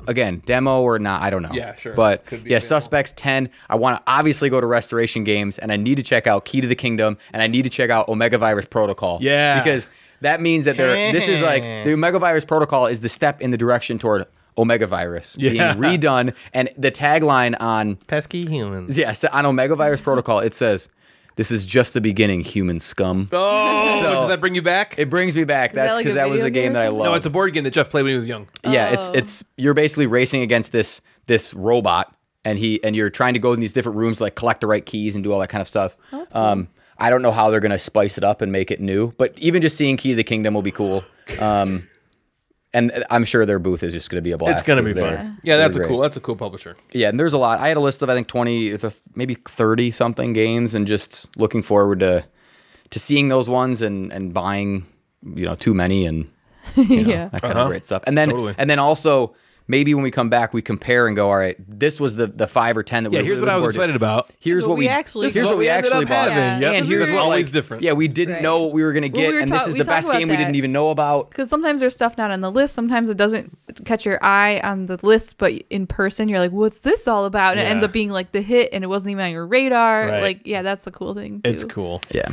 again 0.07 0.41
demo 0.45 0.81
or 0.81 0.97
not 0.97 1.21
i 1.21 1.29
don't 1.29 1.43
know 1.43 1.51
Yeah, 1.51 1.75
sure. 1.75 1.93
but 1.93 2.23
yeah 2.31 2.37
available. 2.37 2.61
suspects 2.61 3.13
10 3.17 3.49
i 3.69 3.75
want 3.75 3.97
to 3.97 4.11
obviously 4.11 4.49
go 4.49 4.59
to 4.61 4.65
restoration 4.65 5.25
games 5.25 5.59
and 5.59 5.73
i 5.73 5.75
need 5.75 5.95
to 5.95 6.03
check 6.03 6.25
out 6.25 6.45
key 6.45 6.61
to 6.61 6.67
the 6.67 6.73
kingdom 6.73 7.17
and 7.33 7.43
i 7.43 7.47
need 7.47 7.63
to 7.63 7.69
check 7.69 7.89
out 7.89 8.07
omega 8.07 8.37
virus 8.37 8.65
protocol 8.65 9.19
Yeah. 9.21 9.61
because 9.61 9.89
that 10.21 10.39
means 10.39 10.63
that 10.65 10.77
they're 10.77 11.11
this 11.11 11.27
is 11.27 11.41
like 11.41 11.61
the 11.63 11.91
omega 11.91 12.17
virus 12.17 12.45
protocol 12.45 12.85
is 12.87 13.01
the 13.01 13.09
step 13.09 13.41
in 13.41 13.49
the 13.51 13.57
direction 13.57 13.99
toward 13.99 14.25
omega 14.57 14.87
virus 14.87 15.35
Yeah. 15.37 15.51
being 15.51 15.83
redone 15.83 16.33
and 16.53 16.69
the 16.77 16.91
tagline 16.91 17.55
on 17.59 17.97
Pesky 18.07 18.45
humans. 18.47 18.97
yeah 18.97 19.11
so 19.11 19.27
on 19.33 19.45
omega 19.45 19.75
virus 19.75 19.99
protocol 19.99 20.39
it 20.39 20.53
says 20.53 20.87
this 21.39 21.51
is 21.51 21.65
just 21.65 21.93
the 21.93 22.01
beginning 22.01 22.41
human 22.41 22.77
scum 22.79 23.29
Oh, 23.31 23.99
So- 24.03 24.13
does 24.13 24.27
that 24.27 24.41
bring 24.41 24.55
you 24.55 24.61
back? 24.61 24.95
it 24.99 25.09
brings 25.09 25.33
me 25.35 25.45
back 25.45 25.71
that's 25.73 25.95
like 25.95 26.03
because 26.03 26.15
a 26.15 26.19
that 26.19 26.29
was 26.29 26.43
a 26.43 26.49
game 26.51 26.63
game 26.65 26.73
that 26.73 26.81
i 26.83 26.85
something? 26.87 26.99
love 26.99 27.11
no, 27.11 27.15
it's 27.15 27.25
a 27.25 27.29
board 27.29 27.53
game 27.53 27.63
that 27.63 27.71
Jeff 27.71 27.89
played 27.89 28.03
when 28.03 28.11
he 28.11 28.17
was 28.17 28.27
young. 28.27 28.47
yeah 28.65 28.89
it's 28.89 29.09
Oh. 29.09 29.13
it's 29.13 29.43
you're 29.57 29.73
basically 29.73 30.07
racing 30.07 30.41
against 30.41 30.71
this 30.71 31.01
this 31.27 31.53
robot 31.53 32.13
and 32.45 32.57
he 32.57 32.83
and 32.83 32.95
you're 32.95 33.09
trying 33.09 33.33
to 33.35 33.39
go 33.39 33.53
in 33.53 33.59
these 33.59 33.73
different 33.73 33.97
rooms 33.97 34.19
like 34.21 34.35
collect 34.35 34.61
the 34.61 34.67
right 34.67 34.85
keys 34.85 35.15
and 35.15 35.23
do 35.23 35.31
all 35.33 35.39
that 35.39 35.49
kind 35.49 35.61
of 35.61 35.67
stuff 35.67 35.95
um 36.33 36.67
i 36.97 37.09
don't 37.09 37.21
know 37.21 37.31
how 37.31 37.49
they're 37.49 37.59
gonna 37.59 37.79
spice 37.79 38.17
it 38.17 38.23
up 38.23 38.41
and 38.41 38.51
make 38.51 38.71
it 38.71 38.79
new 38.81 39.11
but 39.17 39.33
even 39.37 39.61
just 39.61 39.77
seeing 39.77 39.95
key 39.97 40.09
to 40.09 40.15
the 40.15 40.23
kingdom 40.23 40.53
will 40.53 40.61
be 40.61 40.71
cool 40.71 41.03
um 41.39 41.87
and 42.73 43.03
i'm 43.09 43.25
sure 43.25 43.45
their 43.45 43.59
booth 43.59 43.81
is 43.83 43.91
just 43.93 44.09
gonna 44.09 44.21
be 44.21 44.31
a 44.31 44.37
blast 44.37 44.59
It's 44.59 44.67
gonna 44.67 44.83
be 44.83 44.93
they're- 44.93 45.17
fun. 45.17 45.37
Yeah, 45.43 45.57
they're 45.57 45.67
that's 45.69 45.77
a 45.77 45.87
cool. 45.87 45.99
That's 45.99 46.17
a 46.17 46.21
cool 46.21 46.35
publisher. 46.35 46.75
yeah 46.93 47.09
and 47.09 47.19
there's 47.19 47.33
a 47.33 47.37
lot 47.37 47.59
i 47.59 47.67
had 47.67 47.77
a 47.77 47.79
list 47.79 48.01
of 48.01 48.09
i 48.09 48.15
think 48.15 48.27
20, 48.27 48.77
maybe 49.15 49.33
30 49.35 49.91
something 49.91 50.33
games 50.33 50.73
and 50.75 50.85
just 50.87 51.35
looking 51.37 51.61
forward 51.61 51.99
to 52.01 52.23
to 52.91 52.99
seeing 52.99 53.27
those 53.29 53.49
ones 53.49 53.81
and 53.81 54.11
and 54.13 54.33
buying 54.33 54.85
you 55.35 55.45
know 55.45 55.55
too 55.55 55.73
many 55.73 56.05
and 56.05 56.29
yeah. 56.75 57.29
that 57.29 57.41
kind 57.41 57.53
Uh-huh. 57.53 57.61
of 57.63 57.67
great 57.69 57.85
stuff. 57.85 58.03
And 58.05 58.17
then 58.17 58.29
Totally. 58.29 58.53
and 58.57 58.69
then 58.69 58.79
also 58.79 59.33
maybe 59.69 59.93
when 59.93 60.03
we 60.03 60.11
come 60.11 60.29
back, 60.29 60.53
we 60.53 60.61
compare 60.61 61.07
and 61.07 61.15
go, 61.15 61.29
all 61.29 61.37
right, 61.37 61.55
this 61.65 61.97
was 62.01 62.15
the 62.17 62.27
the 62.27 62.47
five 62.47 62.75
or 62.75 62.83
ten 62.83 63.03
that 63.03 63.11
we. 63.11 63.15
Yeah, 63.15 63.21
we. 63.21 63.27
here's 63.27 63.39
really 63.39 63.47
what 63.47 63.53
I 63.53 63.55
was 63.55 63.61
forward 63.61 63.71
to. 63.71 63.77
excited 63.79 63.95
about. 63.95 64.31
Here's 64.39 64.63
what 64.65 64.69
what 64.71 64.77
we 64.79 64.85
we 64.85 64.89
actually 64.89 65.29
Here's 65.29 65.45
what 65.45 65.51
what 65.51 65.57
we 65.59 65.65
we 65.65 65.69
actually 65.69 66.05
bought. 66.05 66.29
Yeah. 66.31 66.59
Yep. 66.59 66.73
And 66.73 66.85
here's 66.85 66.99
what 67.01 67.07
were- 67.09 67.13
like 67.19 67.23
Always 67.29 67.49
different. 67.49 67.83
Yeah, 67.83 67.93
we 67.93 68.07
didn't 68.09 68.33
Right. 68.35 68.43
know 68.43 68.63
what 68.63 68.73
we 68.73 68.83
were 68.83 68.91
gonna 68.91 69.07
Well, 69.07 69.21
get, 69.21 69.27
we 69.29 69.33
were 69.35 69.39
and 69.41 69.49
ta- 69.49 69.59
this 69.59 69.67
is 69.67 69.75
the 69.75 69.85
best 69.85 70.09
about 70.09 70.19
game 70.19 70.27
we 70.27 70.35
didn't 70.35 70.55
even 70.55 70.71
know 70.73 70.89
about. 70.89 71.29
Because 71.29 71.47
sometimes 71.49 71.79
there's 71.79 71.93
stuff 71.93 72.17
not 72.17 72.31
on 72.31 72.41
the 72.41 72.51
list. 72.51 72.73
Sometimes 72.75 73.09
it 73.09 73.15
doesn't 73.17 73.55
catch 73.85 74.05
your 74.05 74.19
eye 74.23 74.59
on 74.63 74.87
the 74.87 74.97
list, 75.03 75.37
but 75.37 75.53
in 75.69 75.85
person, 75.87 76.27
you're 76.27 76.39
like, 76.39 76.51
"What's 76.51 76.79
this 76.79 77.07
all 77.07 77.25
about?" 77.25 77.51
And 77.51 77.59
it 77.61 77.63
ends 77.69 77.83
up 77.83 77.91
being 77.93 78.09
like 78.09 78.31
the 78.31 78.41
hit, 78.41 78.69
and 78.73 78.83
it 78.83 78.87
wasn't 78.87 79.11
even 79.11 79.25
on 79.25 79.31
your 79.31 79.45
radar. 79.45 80.07
Right. 80.07 80.21
Like, 80.23 80.41
yeah, 80.45 80.61
that's 80.63 80.85
the 80.85 80.91
cool 80.91 81.13
thing. 81.13 81.41
Too. 81.41 81.49
It's 81.51 81.63
cool. 81.63 82.01
Yeah. 82.11 82.27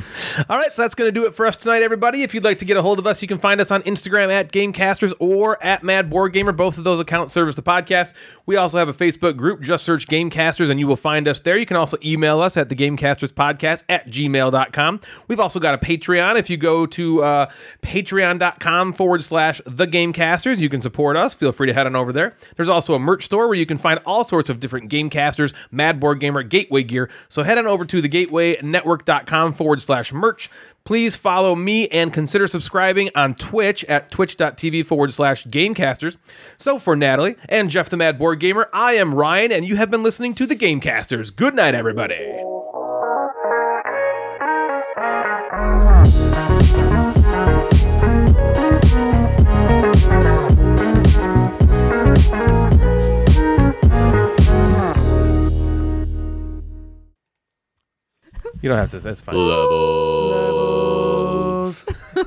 All 0.49 0.57
right, 0.59 0.73
so 0.75 0.83
that's 0.83 0.95
going 0.95 1.09
to 1.09 1.13
do 1.13 1.27
it 1.27 1.35
for 1.35 1.47
us 1.47 1.57
tonight, 1.57 1.83
everybody. 1.83 2.23
If 2.23 2.35
you'd 2.35 2.45
like 2.45 2.59
to 2.61 2.65
get 2.65 2.77
a 2.77 2.83
hold 2.83 2.99
of 2.99 3.07
us, 3.07 3.21
you 3.21 3.29
can 3.29 3.39
find 3.39 3.61
us 3.61 3.71
on 3.71 3.83
Instagram 3.83 4.31
at 4.31 4.51
Gamecasters 4.53 5.13
or 5.19 5.63
at 5.63 5.83
Mad 5.83 6.09
Board 6.11 6.33
Gamer. 6.33 6.53
Both 6.53 6.79
of 6.79 6.85
those 6.85 7.01
accounts 7.01 7.26
service 7.31 7.55
the 7.55 7.63
podcast. 7.63 8.15
We 8.47 8.57
also 8.57 8.79
have 8.79 8.89
a 8.89 8.93
Facebook 8.93 9.37
group. 9.37 9.61
Just 9.61 9.85
search 9.85 10.07
Gamecasters 10.07 10.71
and 10.71 10.79
you 10.81 10.87
will 10.87 10.97
find 10.97 11.27
us 11.29 11.41
there. 11.41 11.57
You 11.57 11.67
can 11.67 11.77
also 11.77 11.97
email 12.05 12.41
us 12.41 12.57
at 12.57 12.69
the 12.69 12.77
Gamecasters 12.77 13.33
Podcast 13.33 13.85
at 13.89 14.09
gmail.com. 14.09 15.01
We've 15.29 15.41
also 15.41 15.61
got 15.61 15.75
a 15.75 15.79
Patreon. 15.79 16.39
If 16.39 16.51
you 16.51 16.57
go 16.57 16.87
to 16.87 17.23
uh, 17.23 17.47
patreon.com 17.83 18.93
forward 18.93 19.25
slash 19.25 19.61
the 19.67 19.87
Gamecasters, 19.87 20.59
you 20.59 20.69
can 20.69 20.81
support 20.81 21.17
us. 21.17 21.35
Feel 21.35 21.53
free 21.53 21.67
to 21.67 21.73
head 21.73 21.87
on 21.87 21.97
over 21.97 22.13
there. 22.13 22.37
There's 22.57 22.69
also 22.69 22.95
a 22.95 22.99
merch 22.99 23.25
store 23.25 23.47
where 23.49 23.57
you 23.57 23.67
can 23.67 23.79
find 23.79 24.01
all 24.07 24.25
sorts 24.25 24.49
of 24.51 24.61
different 24.61 24.91
Gamecasters, 24.91 25.53
Mad 25.71 26.01
Board 26.01 26.21
Gamer, 26.21 26.43
Gateway 26.43 26.83
gear. 26.83 27.11
So 27.29 27.43
head 27.43 27.59
on 27.59 27.67
over 27.67 27.85
to 27.85 28.03
thegatewaynetwork.com 28.03 29.53
forward 29.53 29.83
slash 29.83 30.13
merch. 30.13 30.51
Please 30.87 31.17
follow 31.17 31.57
me 31.57 31.89
and 31.89 32.13
consider 32.13 32.47
subscribing 32.47 33.11
on 33.17 33.35
Twitch 33.35 33.85
at 33.87 34.09
twitch.tv 34.13 34.87
forward 34.87 35.13
slash 35.13 35.45
gamecasters. 35.45 36.17
So 36.57 36.79
for 36.79 36.95
Natalie 36.95 37.35
and 37.49 37.69
Jeff 37.69 37.91
the 37.91 37.97
Mad 37.97 38.19
Board 38.19 38.39
Gamer, 38.39 38.71
I 38.73 38.93
am 38.93 39.13
Ryan, 39.13 39.51
and 39.51 39.67
you 39.67 39.75
have 39.77 39.91
been 39.91 40.05
listening 40.05 40.35
to 40.37 40.47
the 40.47 40.55
Gamecasters. 40.55 41.35
Good 41.35 41.57
night, 41.57 41.75
everybody. 41.75 42.15
You 58.63 58.71
don't 58.71 58.79
have 58.79 58.89
to. 58.91 58.99
That's 59.01 59.21
fine. 59.21 59.37
Levels. 59.37 60.06